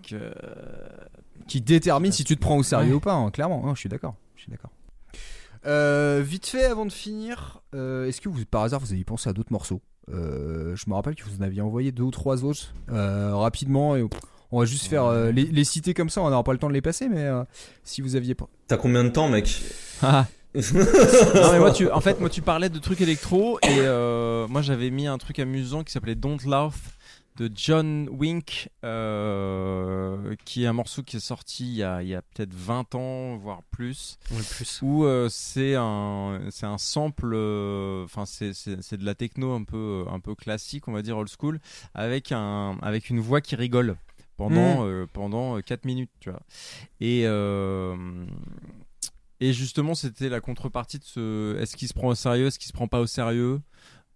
que... 0.08 0.32
qui 1.48 1.60
détermine 1.60 2.12
si 2.12 2.24
tu 2.24 2.36
te 2.36 2.40
prends 2.40 2.56
au 2.56 2.62
sérieux 2.62 2.90
Ouais. 2.90 2.96
ou 2.96 3.00
pas, 3.00 3.14
hein, 3.14 3.30
clairement. 3.30 3.62
Non, 3.66 3.74
je 3.74 3.80
suis 3.80 3.88
d'accord. 3.88 4.14
Je 4.36 4.42
suis 4.42 4.50
d'accord. 4.50 4.70
Euh, 5.66 6.22
vite 6.24 6.46
fait, 6.46 6.64
avant 6.64 6.86
de 6.86 6.92
finir, 6.92 7.60
euh, 7.74 8.06
est-ce 8.06 8.20
que 8.20 8.28
vous, 8.28 8.44
par 8.44 8.62
hasard, 8.62 8.78
vous 8.80 8.92
avez 8.92 9.04
pensé 9.04 9.28
à 9.28 9.32
d'autres 9.32 9.52
morceaux? 9.52 9.82
Euh, 10.10 10.76
Je 10.76 10.84
me 10.88 10.94
rappelle 10.94 11.16
que 11.16 11.24
vous 11.24 11.36
en 11.38 11.42
aviez 11.42 11.60
envoyé 11.60 11.90
deux 11.92 12.04
ou 12.04 12.10
trois 12.12 12.44
autres 12.44 12.72
euh, 12.90 13.34
rapidement. 13.34 13.96
Et 13.96 14.06
on 14.52 14.60
va 14.60 14.64
juste 14.66 14.86
faire 14.86 15.04
euh, 15.04 15.32
les, 15.32 15.44
les 15.44 15.64
citer 15.64 15.94
comme 15.94 16.10
ça. 16.10 16.22
On 16.22 16.30
n'aura 16.30 16.44
pas 16.44 16.52
le 16.52 16.58
temps 16.58 16.68
de 16.68 16.74
les 16.74 16.80
passer, 16.80 17.08
mais 17.08 17.24
euh, 17.24 17.42
si 17.82 18.00
vous 18.02 18.14
aviez 18.14 18.34
pas. 18.36 18.48
T'as 18.68 18.76
combien 18.76 19.02
de 19.04 19.08
temps, 19.10 19.28
mec? 19.28 19.60
non 20.74 21.52
mais 21.52 21.58
moi 21.58 21.70
tu 21.70 21.90
en 21.90 22.00
fait 22.00 22.18
moi 22.18 22.28
tu 22.28 22.42
parlais 22.42 22.68
de 22.68 22.78
trucs 22.78 23.00
électro 23.00 23.58
et 23.62 23.78
euh, 23.78 24.48
moi 24.48 24.60
j'avais 24.60 24.90
mis 24.90 25.06
un 25.06 25.16
truc 25.18 25.38
amusant 25.38 25.84
qui 25.84 25.92
s'appelait 25.92 26.16
Don't 26.16 26.38
Laugh 26.44 26.74
de 27.36 27.48
John 27.54 28.08
Wink 28.10 28.68
euh, 28.84 30.34
qui 30.44 30.64
est 30.64 30.66
un 30.66 30.72
morceau 30.72 31.04
qui 31.04 31.18
est 31.18 31.20
sorti 31.20 31.64
il 31.64 31.76
y 31.76 31.82
a, 31.84 32.22
peut-être 32.34 32.52
20 32.52 32.96
ans 32.96 33.36
voire 33.36 33.62
plus. 33.70 34.18
Plus. 34.28 34.80
où 34.82 35.04
euh, 35.04 35.28
c'est 35.30 35.76
un 35.76 36.40
c'est 36.50 36.66
un 36.66 36.78
sample 36.78 37.36
enfin 38.04 38.24
c'est 38.26 38.96
de 38.96 39.04
la 39.04 39.14
techno 39.14 39.52
un 39.52 39.62
peu 39.62 40.06
un 40.10 40.18
peu 40.18 40.34
classique 40.34 40.88
on 40.88 40.92
va 40.92 41.02
dire 41.02 41.16
old 41.16 41.30
school 41.30 41.60
avec 41.94 42.32
un 42.32 42.76
avec 42.82 43.10
une 43.10 43.20
voix 43.20 43.40
qui 43.40 43.54
rigole 43.54 43.96
pendant 44.36 44.86
euh, 44.86 45.06
pendant 45.12 45.60
4 45.60 45.84
minutes 45.84 46.10
tu 46.20 46.30
vois. 46.30 46.40
Et 47.00 47.24
et 49.40 49.52
justement, 49.52 49.94
c'était 49.94 50.28
la 50.28 50.40
contrepartie 50.40 50.98
de 50.98 51.04
ce 51.04 51.56
est-ce 51.58 51.76
qu'il 51.76 51.88
se 51.88 51.94
prend 51.94 52.08
au 52.08 52.14
sérieux, 52.14 52.46
est-ce 52.46 52.58
qu'il 52.58 52.68
se 52.68 52.72
prend 52.72 52.88
pas 52.88 53.00
au 53.00 53.06
sérieux? 53.06 53.60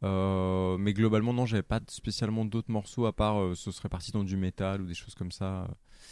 Euh, 0.05 0.77
Mais 0.79 0.93
globalement, 0.95 1.33
non, 1.33 1.47
j'avais 1.47 1.63
pas 1.63 1.81
spécialement 1.89 2.45
d'autres 2.45 2.71
morceaux 2.73 3.07
à 3.07 3.13
part 3.13 3.41
euh, 3.41 3.55
ce 3.55 3.71
serait 3.71 3.89
parti 3.89 4.11
dans 4.13 4.25
du 4.25 4.37
métal 4.37 4.81
ou 4.83 4.87
des 4.87 4.95
choses 4.95 5.15
comme 5.15 5.31
ça. 5.33 5.69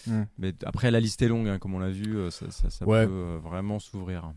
Mm. 0.07 0.23
Mais 0.39 0.55
après, 0.65 0.91
la 0.93 1.01
liste 1.01 1.20
est 1.23 1.28
longue, 1.28 1.49
hein, 1.49 1.59
comme 1.59 1.74
on 1.74 1.81
l'a 1.81 1.91
vu, 1.91 2.16
euh, 2.16 2.31
ça, 2.31 2.47
ça, 2.51 2.70
ça 2.70 2.87
Ouais. 2.87 3.07
peut 3.07 3.12
euh, 3.12 3.39
vraiment 3.43 3.78
s'ouvrir. 3.81 4.32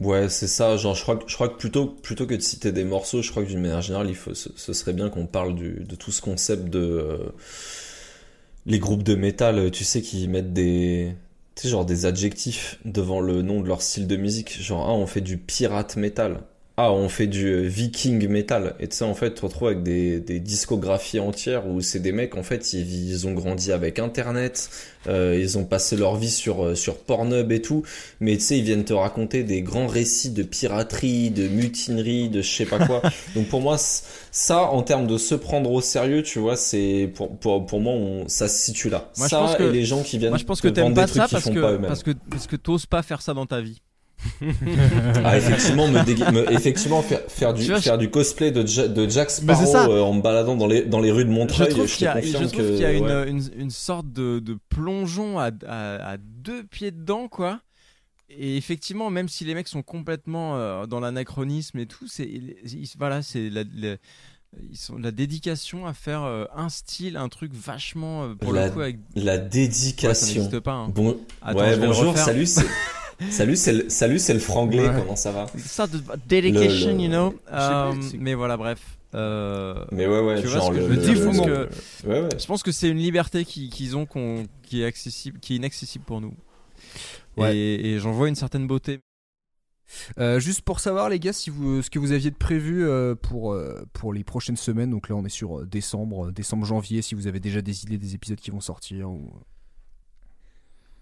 Ouais, 0.00 0.28
c'est 0.28 0.48
ça. 0.48 0.76
Genre, 0.76 0.94
je 0.94 1.02
crois, 1.02 1.16
que- 1.16 1.28
je 1.28 1.34
crois 1.34 1.48
que 1.48 1.56
plutôt, 1.56 1.86
plutôt 1.86 2.26
que 2.26 2.34
de 2.34 2.40
citer 2.40 2.70
des 2.72 2.84
morceaux, 2.84 3.22
je 3.22 3.30
crois 3.30 3.42
que 3.44 3.48
d'une 3.48 3.60
manière 3.62 3.80
générale, 3.80 4.08
il 4.10 4.16
faut, 4.16 4.34
ce, 4.34 4.50
ce 4.56 4.72
serait 4.74 4.92
bien 4.92 5.08
qu'on 5.08 5.26
parle 5.26 5.54
du, 5.54 5.84
de 5.84 5.94
tout 5.96 6.10
ce 6.10 6.20
concept 6.20 6.68
de 6.68 6.80
euh, 6.80 7.28
les 8.66 8.78
groupes 8.78 9.04
de 9.04 9.14
métal, 9.14 9.70
tu 9.70 9.84
sais, 9.84 10.02
qui 10.02 10.26
mettent 10.28 10.52
des, 10.52 11.14
tu 11.56 11.62
sais, 11.62 11.68
genre 11.70 11.84
des 11.86 12.06
adjectifs 12.06 12.78
devant 12.84 13.20
le 13.20 13.42
nom 13.42 13.60
de 13.60 13.66
leur 13.68 13.82
style 13.82 14.06
de 14.06 14.16
musique. 14.16 14.60
Genre, 14.62 14.86
ah, 14.88 14.92
on 14.92 15.06
fait 15.06 15.20
du 15.22 15.38
pirate 15.38 15.96
métal. 15.96 16.42
Ah, 16.78 16.92
on 16.92 17.08
fait 17.08 17.26
du 17.26 17.46
euh, 17.46 17.62
viking 17.62 18.28
métal. 18.28 18.74
Et 18.80 18.88
tu 18.88 18.96
sais, 18.96 19.04
en 19.04 19.14
fait, 19.14 19.30
tu 19.30 19.40
te 19.40 19.46
retrouves 19.46 19.68
avec 19.68 19.82
des, 19.82 20.20
des 20.20 20.40
discographies 20.40 21.18
entières 21.20 21.66
où 21.66 21.80
c'est 21.80 22.00
des 22.00 22.12
mecs, 22.12 22.36
en 22.36 22.42
fait, 22.42 22.74
ils, 22.74 23.08
ils 23.12 23.26
ont 23.26 23.32
grandi 23.32 23.72
avec 23.72 23.98
Internet, 23.98 24.68
euh, 25.06 25.38
ils 25.40 25.56
ont 25.56 25.64
passé 25.64 25.96
leur 25.96 26.16
vie 26.16 26.28
sur, 26.30 26.62
euh, 26.62 26.74
sur 26.74 26.98
Pornhub 26.98 27.50
et 27.50 27.62
tout. 27.62 27.82
Mais 28.20 28.34
tu 28.36 28.42
sais, 28.42 28.58
ils 28.58 28.64
viennent 28.64 28.84
te 28.84 28.92
raconter 28.92 29.42
des 29.42 29.62
grands 29.62 29.86
récits 29.86 30.28
de 30.32 30.42
piraterie, 30.42 31.30
de 31.30 31.48
mutinerie, 31.48 32.28
de 32.28 32.42
je 32.42 32.50
sais 32.54 32.66
pas 32.66 32.84
quoi. 32.86 33.00
Donc 33.34 33.46
pour 33.48 33.62
moi, 33.62 33.78
ça, 34.30 34.64
en 34.64 34.82
termes 34.82 35.06
de 35.06 35.16
se 35.16 35.34
prendre 35.34 35.72
au 35.72 35.80
sérieux, 35.80 36.22
tu 36.22 36.40
vois, 36.40 36.56
c'est 36.56 37.10
pour, 37.14 37.38
pour, 37.38 37.64
pour 37.64 37.80
moi, 37.80 37.94
on, 37.94 38.28
ça 38.28 38.48
se 38.48 38.58
situe 38.62 38.90
là. 38.90 39.08
Moi, 39.16 39.28
je 39.28 39.30
ça 39.30 39.38
pense 39.38 39.56
que- 39.56 39.62
et 39.62 39.72
les 39.72 39.84
gens 39.86 40.02
qui 40.02 40.18
viennent 40.18 40.28
Moi, 40.32 40.38
je 40.38 40.44
pense 40.44 40.60
te 40.60 40.68
que 40.68 40.78
vendre 40.78 40.94
pas 40.94 41.06
des 41.06 41.10
trucs 41.12 41.22
ça 41.22 41.28
parce 41.28 41.44
font 41.44 41.54
que, 41.54 41.60
pas 41.60 41.72
eux-mêmes. 41.72 41.86
parce 41.86 42.02
que 42.02 42.10
parce 42.28 42.46
que 42.46 42.56
t'oses 42.56 42.84
pas 42.84 43.02
faire 43.02 43.22
ça 43.22 43.32
dans 43.32 43.46
ta 43.46 43.62
vie. 43.62 43.80
Ah, 45.24 45.36
effectivement, 45.36 45.88
me 45.88 46.00
dégui- 46.04 46.30
me- 46.32 46.52
effectivement, 46.52 47.02
faire, 47.02 47.20
faire 47.28 47.54
du, 47.54 47.62
je- 47.64 48.06
cosplay 48.06 48.50
de, 48.50 48.66
Ja- 48.66 48.88
de 48.88 49.08
Jack 49.08 49.30
Sparrow 49.30 49.66
ça. 49.72 49.86
euh, 49.88 50.00
en 50.00 50.14
me 50.14 50.22
baladant 50.22 50.56
dans 50.56 50.66
les, 50.66 50.82
dans 50.82 51.00
les 51.00 51.10
rues 51.10 51.24
de 51.24 51.30
Je 51.30 51.34
Montreuil, 51.34 51.68
trouve 51.68 51.86
je 51.86 51.94
qu'il 51.96 52.04
y 52.04 52.08
a, 52.08 52.20
je 52.20 52.32
confirme 52.32 52.46
trouve 52.48 52.62
que, 52.62 52.68
qu'il 52.72 52.80
y 52.80 52.84
a 52.84 52.92
une, 52.92 53.04
ouais. 53.04 53.28
une, 53.28 53.42
une 53.58 53.70
sorte 53.70 54.12
de, 54.12 54.38
de 54.38 54.58
plongeon 54.68 55.38
à, 55.38 55.50
à, 55.66 56.12
à 56.12 56.16
deux 56.18 56.64
pieds 56.64 56.90
dedans, 56.90 57.28
quoi. 57.28 57.60
Et 58.28 58.56
effectivement, 58.56 59.08
même 59.10 59.28
si 59.28 59.44
les 59.44 59.54
mecs 59.54 59.68
sont 59.68 59.82
complètement 59.82 60.56
euh, 60.56 60.86
dans 60.86 60.98
l'anachronisme 61.00 61.78
et 61.78 61.86
tout, 61.86 62.06
c'est 62.08 62.24
il- 62.24 62.56
il- 62.64 62.88
voilà, 62.98 63.22
c'est 63.22 63.50
la- 63.50 63.62
la- 63.74 63.96
ils 64.70 64.76
sont 64.76 64.96
la 64.98 65.10
dédication 65.10 65.86
à 65.86 65.92
faire 65.92 66.22
euh, 66.24 66.44
un 66.56 66.68
style, 66.68 67.16
un 67.16 67.28
truc 67.28 67.52
vachement 67.54 68.24
euh, 68.24 68.34
pour 68.34 68.52
La, 68.52 68.66
le 68.66 68.72
coup 68.72 68.80
avec. 68.80 68.96
la 69.14 69.32
Ouais, 69.34 69.38
ça 69.38 69.44
dédication. 69.44 70.26
n'existe 70.42 70.60
pas. 70.60 70.72
hein. 70.72 70.88
Bon, 70.94 71.18
Attends, 71.42 71.58
ouais, 71.60 71.76
bonjour, 71.76 72.16
salut, 72.16 72.46
c'est 72.46 72.64
salut, 73.30 73.56
c'est 73.56 73.72
le, 73.72 73.88
salut, 73.88 74.18
c'est 74.18 74.34
le 74.34 74.40
franglais. 74.40 74.88
Ouais. 74.88 74.94
Comment 74.98 75.16
ça 75.16 75.32
va? 75.32 75.46
Ça, 75.58 75.86
de- 75.86 76.00
dedication, 76.26 76.90
Le- 76.90 76.96
le- 76.96 77.02
you 77.02 77.08
know. 77.08 77.34
Euh, 77.52 77.92
mais 78.18 78.34
voilà, 78.34 78.56
bref. 78.56 78.80
Euh, 79.14 79.84
Mais 79.92 80.06
ouais, 80.06 80.20
ouais, 80.20 80.40
tu 80.40 80.46
vois 80.48 80.56
genre 80.58 80.66
ce 80.66 80.70
que 80.72 80.76
le, 80.76 80.82
je 80.82 80.88
veux 80.88 80.96
dire, 80.96 81.14
je 81.16 81.24
pense 81.24 81.40
que- 81.40 81.68
ouais, 82.06 82.20
ouais. 82.22 82.28
Je 82.38 82.46
pense 82.46 82.62
que 82.62 82.72
c'est 82.72 82.88
une 82.88 82.98
liberté 82.98 83.44
qui- 83.44 83.70
qu'ils 83.70 83.96
ont 83.96 84.04
qu'on- 84.04 84.44
qui 84.62 84.82
est 84.82 84.84
accessible, 84.84 85.38
qui 85.40 85.54
est 85.54 85.56
inaccessible 85.56 86.04
pour 86.04 86.20
nous. 86.20 86.34
Ouais. 87.36 87.56
Et, 87.56 87.92
et 87.94 87.98
j'en 87.98 88.12
vois 88.12 88.28
une 88.28 88.34
certaine 88.34 88.66
beauté. 88.66 89.00
Euh, 90.18 90.40
juste 90.40 90.62
pour 90.62 90.80
savoir 90.80 91.08
les 91.08 91.20
gars 91.20 91.32
si 91.32 91.48
vous, 91.48 91.80
ce 91.80 91.90
que 91.90 91.98
vous 92.00 92.10
aviez 92.12 92.30
de 92.32 92.36
prévu 92.36 92.84
euh, 92.86 93.14
pour, 93.14 93.52
euh, 93.52 93.86
pour 93.92 94.12
les 94.12 94.24
prochaines 94.24 94.56
semaines, 94.56 94.90
donc 94.90 95.08
là 95.08 95.14
on 95.14 95.24
est 95.24 95.28
sur 95.30 95.64
décembre, 95.64 96.26
euh, 96.26 96.32
décembre, 96.32 96.66
janvier, 96.66 97.02
si 97.02 97.14
vous 97.14 97.28
avez 97.28 97.38
déjà 97.38 97.62
des 97.62 97.84
idées 97.84 97.96
des 97.96 98.14
épisodes 98.16 98.40
qui 98.40 98.50
vont 98.50 98.60
sortir. 98.60 99.08
Ou... 99.10 99.30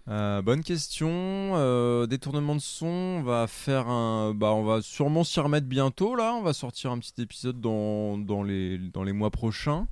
Euh, 0.07 0.41
bonne 0.41 0.63
question. 0.63 1.09
Euh, 1.09 2.05
détournement 2.05 2.55
de 2.55 2.61
son, 2.61 2.87
on 2.87 3.23
va 3.23 3.47
faire 3.47 3.87
un. 3.87 4.33
Bah, 4.33 4.51
on 4.53 4.63
va 4.63 4.81
sûrement 4.81 5.23
s'y 5.23 5.39
remettre 5.39 5.67
bientôt 5.67 6.15
là. 6.15 6.33
On 6.35 6.43
va 6.43 6.53
sortir 6.53 6.91
un 6.91 6.99
petit 6.99 7.19
épisode 7.21 7.59
dans, 7.59 8.17
dans, 8.17 8.43
les, 8.43 8.79
mois 9.13 9.31
prochains. 9.31 9.87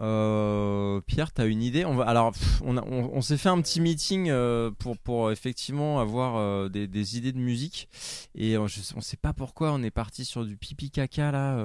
Euh, 0.00 1.00
Pierre, 1.06 1.32
t'as 1.32 1.46
une 1.46 1.62
idée? 1.62 1.84
On 1.84 1.94
va, 1.94 2.04
Alors, 2.04 2.32
on, 2.64 2.78
on, 2.78 3.10
on 3.12 3.20
s'est 3.20 3.36
fait 3.36 3.50
un 3.50 3.60
petit 3.60 3.80
meeting 3.80 4.32
pour, 5.04 5.30
effectivement 5.30 6.00
avoir 6.00 6.70
des, 6.70 6.86
des 6.86 7.18
idées 7.18 7.32
de 7.32 7.38
musique. 7.38 7.88
Et 8.34 8.56
euh, 8.56 8.66
je, 8.66 8.80
on 8.96 9.02
sait 9.02 9.18
pas 9.18 9.34
pourquoi 9.34 9.72
on 9.72 9.82
est 9.82 9.90
parti 9.90 10.24
sur 10.24 10.44
du 10.46 10.56
pipi 10.56 10.90
caca 10.90 11.30
là. 11.32 11.58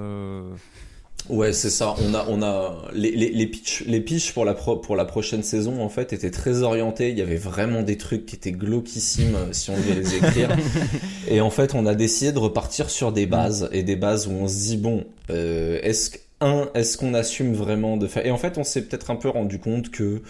Ouais, 1.28 1.52
c'est 1.52 1.70
ça. 1.70 1.94
On 2.04 2.14
a, 2.14 2.24
on 2.28 2.42
a 2.42 2.88
les, 2.92 3.12
les, 3.12 3.30
les 3.30 3.46
pitchs, 3.46 3.84
les 3.86 4.04
pour 4.32 4.44
la 4.44 4.54
pro, 4.54 4.76
pour 4.76 4.96
la 4.96 5.04
prochaine 5.04 5.42
saison 5.42 5.82
en 5.82 5.88
fait 5.88 6.12
étaient 6.12 6.30
très 6.30 6.62
orientés. 6.62 7.10
Il 7.10 7.18
y 7.18 7.22
avait 7.22 7.36
vraiment 7.36 7.82
des 7.82 7.96
trucs 7.96 8.26
qui 8.26 8.36
étaient 8.36 8.52
glauquissimes 8.52 9.36
euh, 9.36 9.52
si 9.52 9.70
on 9.70 9.76
devait 9.76 9.94
les 9.94 10.16
écrire. 10.16 10.48
et 11.28 11.40
en 11.40 11.50
fait, 11.50 11.74
on 11.74 11.86
a 11.86 11.94
décidé 11.94 12.32
de 12.32 12.38
repartir 12.38 12.90
sur 12.90 13.12
des 13.12 13.26
bases 13.26 13.68
et 13.72 13.82
des 13.82 13.96
bases 13.96 14.26
où 14.26 14.32
on 14.32 14.48
se 14.48 14.56
dit 14.56 14.76
bon, 14.76 15.04
euh, 15.30 15.78
est-ce 15.82 16.10
un, 16.40 16.68
est-ce 16.74 16.96
qu'on 16.96 17.14
assume 17.14 17.54
vraiment 17.54 17.96
de 17.96 18.06
faire? 18.06 18.26
Et 18.26 18.30
en 18.30 18.38
fait, 18.38 18.58
on 18.58 18.64
s'est 18.64 18.82
peut-être 18.82 19.10
un 19.10 19.16
peu 19.16 19.28
rendu 19.28 19.58
compte 19.58 19.90
que 19.90 20.22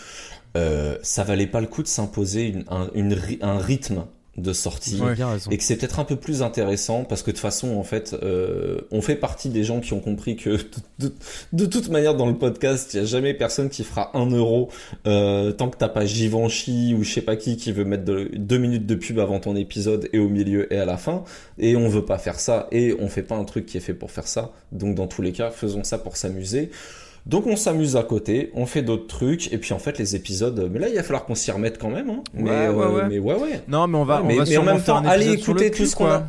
euh, 0.57 0.99
ça 1.03 1.23
valait 1.23 1.47
pas 1.47 1.61
le 1.61 1.67
coup 1.67 1.83
de 1.83 1.89
s'imposer 1.89 2.49
une, 2.49 2.65
un, 2.69 2.91
une 2.95 3.17
un 3.41 3.59
rythme 3.59 4.05
de 4.37 4.53
sortie 4.53 4.97
et 5.51 5.59
que 5.59 5.65
c'est 5.65 5.77
peut-être 5.77 5.99
un 5.99 6.05
peu 6.05 6.15
plus 6.17 6.43
intéressant 6.43 7.03
parce 7.05 7.23
que 7.23 7.31
de 7.31 7.37
toute 7.37 7.41
façon 7.43 7.77
en 7.77 7.83
fait 7.83 8.15
euh, 8.23 8.81
on 8.93 9.03
fait 9.03 9.17
partie 9.17 9.49
des 9.49 9.65
gens 9.65 9.81
qui 9.81 9.93
ont 9.93 9.99
compris 10.01 10.37
que 10.37 10.51
de, 10.99 11.09
de- 11.09 11.13
de 11.53 11.67
toute 11.67 11.89
manière 11.89 12.15
dans 12.15 12.27
le 12.27 12.37
podcast 12.39 12.95
il 12.95 12.99
y 12.99 13.03
a 13.03 13.05
jamais 13.07 13.35
personne 13.35 13.69
qui 13.69 13.83
fera 13.83 14.17
un 14.17 14.31
euro 14.31 14.69
euh, 15.09 15.51
tant 15.53 15.69
que 15.69 15.77
t'as 15.77 15.89
pas 15.89 16.07
Givenchy 16.07 16.95
ou 16.97 17.03
je 17.03 17.13
sais 17.13 17.23
pas 17.23 17.35
qui 17.37 17.57
qui 17.57 17.73
veut 17.73 17.85
mettre 17.85 18.05
de- 18.05 18.31
deux 18.35 18.59
minutes 18.59 18.87
de 18.87 18.95
pub 18.95 19.19
avant 19.19 19.41
ton 19.41 19.57
épisode 19.57 20.09
et 20.13 20.19
au 20.21 20.29
milieu 20.29 20.73
et 20.73 20.79
à 20.79 20.85
la 20.85 20.97
fin. 20.97 21.25
Et 21.59 21.75
on 21.77 21.89
veut 21.89 22.05
pas 22.05 22.19
faire 22.19 22.39
ça 22.39 22.69
et 22.71 22.95
on 23.01 23.09
fait 23.09 23.23
pas 23.25 23.35
un 23.35 23.45
truc 23.45 23.67
qui 23.67 23.77
est 23.79 23.81
fait 23.81 23.95
pour 23.95 24.11
faire 24.13 24.29
ça. 24.29 24.53
Donc 24.73 24.95
dans 24.95 25.09
tous 25.09 25.23
les 25.23 25.33
cas 25.33 25.51
faisons 25.51 25.83
ça 25.85 25.99
pour 25.99 26.17
s'amuser 26.17 26.71
donc 27.31 27.47
on 27.47 27.55
s'amuse 27.55 27.97
à 27.97 28.03
côté, 28.03 28.51
on 28.55 28.67
fait 28.67 28.83
d'autres 28.83 29.07
trucs, 29.07 29.53
et 29.53 29.59
puis 29.59 29.73
en 29.73 29.79
fait 29.79 29.99
les 29.99 30.17
épisodes, 30.17 30.69
mais 30.73 30.81
là 30.81 30.89
il 30.89 30.97
va 30.97 31.05
falloir 31.05 31.25
qu'on 31.25 31.37
s'y 31.37 31.53
remette 31.53 31.79
quand 31.79 31.89
même, 31.89 32.11
hein. 32.11 32.23
mais, 32.35 32.51
Ouais, 32.51 32.69
ouais, 32.69 32.85
euh, 32.85 32.91
ouais. 32.91 33.03
mais 33.09 33.19
ouais 33.21 33.35
ouais. 33.37 33.61
Non, 33.69 33.87
mais 33.87 33.99
on 33.99 34.05
va, 34.05 34.21
Ouais, 34.21 34.27
mais, 34.27 34.35
on 34.35 34.39
va 34.39 34.45
mais 34.51 34.57
en 34.57 34.63
même 34.65 34.83
temps, 34.83 34.97
allez 35.05 35.31
écouter 35.31 35.71
tout 35.71 35.87
ce 35.87 35.95
qu'on 35.95 36.07
a. 36.07 36.27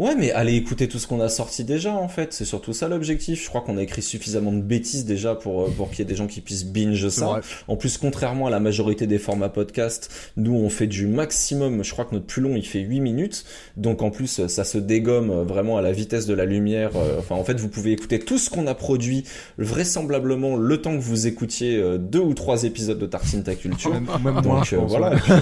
Ouais, 0.00 0.16
mais 0.16 0.32
allez 0.32 0.54
écouter 0.54 0.88
tout 0.88 0.98
ce 0.98 1.06
qu'on 1.06 1.20
a 1.20 1.28
sorti 1.28 1.62
déjà, 1.62 1.92
en 1.94 2.08
fait. 2.08 2.32
C'est 2.32 2.44
surtout 2.44 2.72
ça 2.72 2.88
l'objectif. 2.88 3.42
Je 3.44 3.48
crois 3.48 3.60
qu'on 3.60 3.76
a 3.76 3.82
écrit 3.82 4.02
suffisamment 4.02 4.52
de 4.52 4.60
bêtises 4.60 5.04
déjà 5.04 5.36
pour, 5.36 5.62
euh, 5.62 5.70
pour 5.76 5.88
qu'il 5.90 6.00
y 6.00 6.02
ait 6.02 6.04
des 6.04 6.16
gens 6.16 6.26
qui 6.26 6.40
puissent 6.40 6.66
binge 6.66 7.08
ça. 7.10 7.26
vrai. 7.26 7.40
En 7.68 7.76
plus, 7.76 7.96
contrairement 7.96 8.48
à 8.48 8.50
la 8.50 8.58
majorité 8.58 9.06
des 9.06 9.18
formats 9.18 9.48
podcast, 9.48 10.32
nous, 10.36 10.54
on 10.54 10.68
fait 10.68 10.88
du 10.88 11.06
maximum. 11.06 11.84
Je 11.84 11.92
crois 11.92 12.04
que 12.06 12.14
notre 12.14 12.26
plus 12.26 12.42
long, 12.42 12.56
il 12.56 12.66
fait 12.66 12.80
8 12.80 12.98
minutes. 13.00 13.44
Donc, 13.76 14.02
en 14.02 14.10
plus, 14.10 14.46
ça 14.48 14.64
se 14.64 14.78
dégomme 14.78 15.30
euh, 15.30 15.44
vraiment 15.44 15.76
à 15.76 15.82
la 15.82 15.92
vitesse 15.92 16.26
de 16.26 16.34
la 16.34 16.44
lumière. 16.44 16.90
Euh, 16.96 17.18
Enfin, 17.20 17.36
en 17.36 17.44
fait, 17.44 17.60
vous 17.60 17.68
pouvez 17.68 17.92
écouter 17.92 18.18
tout 18.18 18.36
ce 18.38 18.50
qu'on 18.50 18.66
a 18.66 18.74
produit 18.74 19.24
vraisemblablement 19.58 20.56
le 20.56 20.80
temps 20.82 20.96
que 20.96 21.02
vous 21.02 21.26
écoutiez 21.26 21.82
deux 21.98 22.18
ou 22.20 22.34
trois 22.34 22.64
épisodes 22.64 22.98
de 22.98 23.06
Tartine 23.06 23.42
Ta 23.42 23.54
Culture. 23.54 23.92
Même, 23.92 24.06
même 24.24 24.40
Donc 24.42 24.72
euh, 24.72 24.78
voilà. 24.86 25.10
ouais. 25.10 25.16
Puis- 25.20 25.32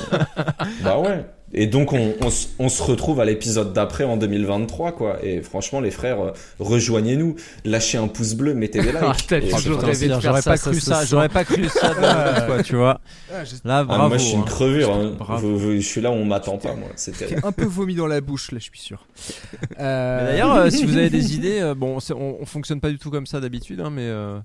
bah 0.85 0.99
ouais. 1.01 1.24
Et 1.55 1.66
donc 1.66 1.93
on, 1.93 2.15
on, 2.23 2.29
s- 2.29 2.51
on 2.59 2.69
se 2.70 2.83
retrouve 2.83 3.20
à 3.20 3.24
l'épisode 3.27 3.73
d'après 3.74 4.05
en 4.05 4.16
2023 4.16 4.93
quoi. 4.93 5.19
Et 5.23 5.43
franchement 5.43 5.81
les 5.81 5.91
frères, 5.91 6.20
euh, 6.20 6.31
rejoignez-nous, 6.59 7.37
lâchez 7.65 7.99
un 7.99 8.09
pouce 8.09 8.35
bleu, 8.35 8.55
mettez 8.55 8.81
des 8.81 8.87
likes. 8.93 8.97
Ah, 9.03 9.15
t'as 9.29 9.39
Et 9.39 9.49
toujours 9.51 9.77
putain, 9.79 9.87
rêvé 9.87 10.07
de 10.09 10.12
faire 10.12 10.20
J'aurais 10.23 10.43
pas 10.43 10.57
cru 10.59 10.81
ça, 10.81 11.05
j'aurais 11.05 11.29
pas 11.29 11.45
cru 11.45 11.69
ça 11.69 11.93
de 11.95 12.01
la 12.01 12.41
quoi, 12.47 12.62
tu 12.62 12.77
vois. 12.77 13.01
Ah, 13.31 13.43
Là, 13.65 13.79
Ah, 13.79 13.85
bravo. 13.85 14.09
moi 14.09 14.16
je 14.19 14.23
suis 14.24 14.35
une 14.35 14.41
hein. 14.41 14.45
crevure. 14.47 14.93
hein. 14.95 15.12
Je, 15.43 15.59
je- 15.59 15.77
je 15.81 15.87
suis 15.87 16.01
là 16.01 16.11
où 16.11 16.15
on 16.15 16.24
m'attend 16.24 16.57
pas 16.59 16.74
moi. 16.74 16.89
C'était. 16.97 17.45
un 17.45 17.53
peu 17.53 17.65
vomi 17.65 17.95
dans 17.95 18.07
la 18.07 18.20
bouche 18.23 18.51
là, 18.53 18.59
je 18.59 18.65
suis 18.65 18.79
sûr. 18.81 19.07
Euh, 19.79 20.27
D'ailleurs, 20.27 20.55
euh, 20.55 20.70
si 20.70 20.85
vous 20.85 20.97
avez 20.97 21.11
des 21.11 21.35
idées, 21.35 21.61
euh, 21.61 21.74
bon, 21.74 21.99
on, 22.15 22.37
on 22.41 22.47
fonctionne 22.47 22.81
pas 22.81 22.91
du 22.91 22.99
tout 22.99 23.11
comme 23.11 23.27
ça 23.27 23.41
d'habitude, 23.41 23.81
hein, 23.81 23.91
mais 23.91 24.03
euh, 24.07 24.39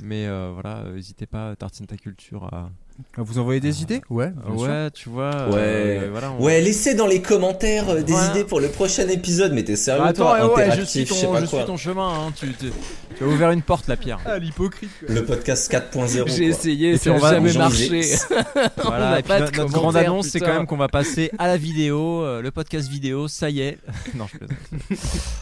mais 0.00 0.26
euh, 0.26 0.50
voilà, 0.52 0.84
n'hésitez 0.94 1.26
pas, 1.26 1.54
tartine 1.56 1.86
ta 1.86 1.96
culture 1.96 2.44
à. 2.52 2.70
Vous 3.16 3.38
envoyez 3.38 3.60
des 3.60 3.82
idées? 3.82 4.00
Ouais. 4.10 4.30
bien 4.46 4.56
sûr. 4.58 4.66
ouais, 4.68 4.90
tu 4.92 5.08
vois. 5.08 5.30
Ouais. 5.48 5.54
euh, 5.56 6.08
voilà, 6.10 6.32
on- 6.32 6.44
Ouais, 6.44 6.60
laissez 6.60 6.94
dans 6.94 7.06
les 7.06 7.20
commentaires 7.22 7.88
euh, 7.88 8.02
des 8.02 8.12
Voilà. 8.12 8.30
idées 8.30 8.44
pour 8.44 8.60
le 8.60 8.68
prochain 8.68 9.08
épisode. 9.08 9.52
Mais 9.52 9.64
t'es 9.64 9.76
sérieux 9.76 10.02
Bah, 10.02 10.08
attends, 10.08 10.24
toi, 10.36 10.54
ouais, 10.56 10.70
je 10.76 10.82
suis 10.82 11.04
ton, 11.04 11.14
je 11.38 11.46
suis 11.46 11.64
ton 11.64 11.76
chemin. 11.76 12.08
Hein, 12.08 12.32
tu, 12.36 12.52
tu, 12.54 12.70
tu 13.16 13.24
as 13.24 13.26
ouvert 13.26 13.50
une 13.50 13.62
porte, 13.62 13.88
la 13.88 13.96
pierre. 13.96 14.18
Ah, 14.24 14.38
l'hypocrite. 14.38 14.90
Le 15.08 15.24
podcast 15.24 15.70
4.0. 15.72 16.28
J'ai 16.28 16.44
essayé, 16.46 16.90
Et 16.90 16.98
ça 16.98 17.10
n'a 17.12 17.18
jamais 17.18 17.52
marché. 17.54 18.02
Voilà, 18.82 19.14
puis 19.16 19.22
pas 19.24 19.40
de 19.40 19.56
notre, 19.56 19.72
grande 19.72 19.96
annonce, 19.96 20.28
c'est 20.28 20.40
quand 20.40 20.46
même 20.54 20.66
qu'on 20.66 20.76
va 20.76 20.88
passer 20.88 21.30
à 21.38 21.46
la 21.46 21.56
vidéo, 21.56 22.22
euh, 22.22 22.40
le 22.40 22.50
podcast 22.50 22.88
vidéo, 22.88 23.28
ça 23.28 23.50
y 23.50 23.60
est. 23.60 23.78
non, 24.14 24.26
je 24.32 24.38
plaisante. 24.38 24.56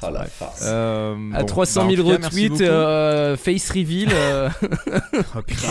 Ah 0.03 0.11
la 0.11 0.25
farce. 0.25 0.63
Euh, 0.65 1.15
À 1.35 1.41
bon, 1.41 1.47
300 1.47 1.81
bah, 1.81 1.87
en 1.87 1.91
000 1.91 2.03
tout 2.03 2.09
cas, 2.11 2.19
merci 2.21 2.49
retweets, 2.49 3.37
face 3.37 3.71
reveal. 3.71 4.09
Oh, 5.37 5.43
putain. 5.47 5.69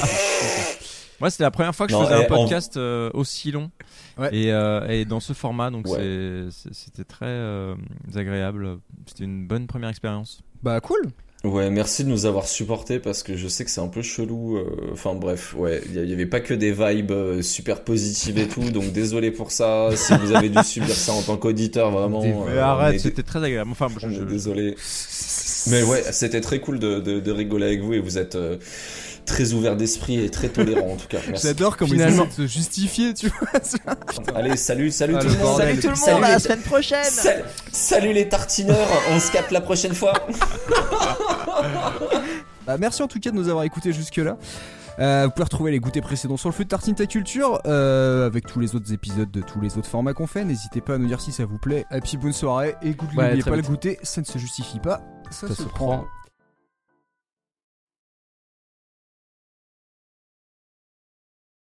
Moi, 1.21 1.29
c'était 1.29 1.43
la 1.43 1.51
première 1.51 1.73
fois 1.73 1.85
que 1.87 1.93
je 1.93 1.97
Non, 1.97 2.03
faisais 2.03 2.15
un 2.15 2.21
en- 2.21 2.25
podcast 2.25 2.77
euh, 2.77 3.09
aussi 3.13 3.51
long. 3.51 3.71
Ouais. 4.17 4.29
Et, 4.35 4.51
euh, 4.51 4.87
et 4.87 5.05
dans 5.05 5.19
ce 5.19 5.33
format, 5.33 5.71
donc 5.71 5.87
Ouais. 5.87 6.47
c'était 6.71 7.03
très 7.03 7.25
euh, 7.27 7.75
agréable. 8.15 8.77
C'était 9.05 9.23
une 9.25 9.45
bonne 9.47 9.67
première 9.67 9.89
expérience. 9.89 10.41
Bah 10.63 10.79
cool. 10.81 11.11
Ouais, 11.43 11.69
merci 11.69 12.03
de 12.03 12.09
nous 12.09 12.25
avoir 12.25 12.47
supportés 12.47 12.97
parce 12.97 13.21
que 13.21 13.35
je 13.37 13.47
sais 13.47 13.63
que 13.65 13.69
c'est 13.69 13.81
un 13.81 13.87
peu 13.87 14.01
chelou. 14.01 14.57
euh, 14.57 14.89
Enfin 14.93 15.13
bref, 15.13 15.53
ouais, 15.55 15.79
il 15.85 16.01
y, 16.03 16.07
y 16.09 16.13
avait 16.13 16.25
pas 16.25 16.39
que 16.39 16.55
des 16.55 16.71
vibes 16.71 17.11
euh, 17.11 17.41
super 17.43 17.83
positives 17.83 18.39
et 18.39 18.47
tout, 18.47 18.63
donc 18.71 18.91
désolé 18.91 19.29
pour 19.29 19.51
ça. 19.51 19.89
Si 19.95 20.11
vous 20.17 20.33
avez 20.33 20.49
dû 20.49 20.63
subir 20.63 20.89
ça 20.95 21.11
en 21.13 21.21
tant 21.21 21.37
qu'auditeur, 21.37 21.91
vraiment. 21.91 22.23
Euh, 22.23 22.45
Mais 22.47 22.57
arrête, 22.57 22.99
c'était 22.99 23.21
très 23.21 23.43
agréable. 23.43 23.69
Enfin, 23.71 23.89
je- 23.99 24.09
je- 24.09 24.23
désolé. 24.23 24.75
Mais 25.67 25.83
ouais, 25.83 26.03
c'était 26.11 26.41
très 26.41 26.59
cool 26.59 26.79
de, 26.79 26.99
de, 26.99 27.19
de 27.19 27.31
rigoler 27.31 27.65
avec 27.67 27.81
vous 27.81 27.93
et 27.93 27.99
vous 27.99 28.17
êtes 28.17 28.35
euh, 28.35 28.57
très 29.25 29.53
ouvert 29.53 29.75
d'esprit 29.75 30.19
et 30.23 30.29
très 30.29 30.49
tolérant 30.49 30.91
en 30.93 30.95
tout 30.95 31.07
cas. 31.07 31.17
J'adore 31.33 31.75
comment 31.77 31.91
Finalement- 31.91 32.23
ils 32.23 32.27
essaient 32.31 32.41
de 32.43 32.47
se 32.47 32.53
justifier, 32.53 33.13
tu 33.13 33.27
vois. 33.29 33.49
Allez, 34.35 34.55
salut, 34.57 34.91
salut 34.91 35.15
Ah, 35.17 35.21
tout 35.21 35.27
le 35.27 35.33
le 35.33 35.39
monde. 35.39 35.57
Salut 35.57 35.79
Tout 35.79 35.89
le 35.89 35.95
salut 35.95 36.23
à 36.23 36.27
la 36.29 36.33
les- 36.35 36.39
semaine 36.39 36.61
prochaine. 36.61 37.03
Sal- 37.03 37.43
salut 37.71 38.13
les 38.13 38.29
tartineurs, 38.29 38.87
on 39.11 39.19
se 39.19 39.31
capte 39.31 39.51
la 39.51 39.61
prochaine 39.61 39.93
fois. 39.95 40.13
Bah, 42.65 42.77
merci 42.79 43.03
en 43.03 43.07
tout 43.07 43.19
cas 43.19 43.29
de 43.29 43.35
nous 43.35 43.47
avoir 43.47 43.63
écoutés 43.63 43.93
jusque-là. 43.93 44.37
Euh, 44.97 45.25
vous 45.25 45.31
pouvez 45.31 45.43
retrouver 45.43 45.71
les 45.71 45.79
goûters 45.79 46.01
précédents 46.01 46.37
sur 46.37 46.49
le 46.49 46.53
flux 46.55 46.63
de 46.63 46.69
Tartine 46.69 46.95
Ta 46.95 47.05
Culture 47.05 47.59
euh, 47.67 48.25
avec 48.25 48.47
tous 48.47 48.59
les 48.59 48.75
autres 48.75 48.91
épisodes 48.91 49.29
de 49.29 49.41
tous 49.41 49.61
les 49.61 49.77
autres 49.77 49.87
formats 49.89 50.13
qu'on 50.13 50.25
fait. 50.25 50.43
N'hésitez 50.45 50.81
pas 50.81 50.95
à 50.95 50.97
nous 50.97 51.05
dire 51.07 51.21
si 51.21 51.31
ça 51.31 51.45
vous 51.45 51.59
plaît. 51.59 51.85
Et 51.91 51.99
puis 52.01 52.17
bonne 52.17 52.33
soirée 52.33 52.75
et 52.81 52.87
Ouais, 52.87 52.95
n'oubliez 53.27 53.43
pas 53.43 53.51
le 53.51 53.57
vite. 53.57 53.65
goûter, 53.67 53.99
ça 54.01 54.21
ne 54.21 54.25
se 54.25 54.39
justifie 54.39 54.79
pas, 54.79 55.01
ça, 55.29 55.47
Ça 55.47 55.53
se, 55.55 55.61
se 55.63 55.67
prend. 55.67 55.85
prend. 55.97 56.05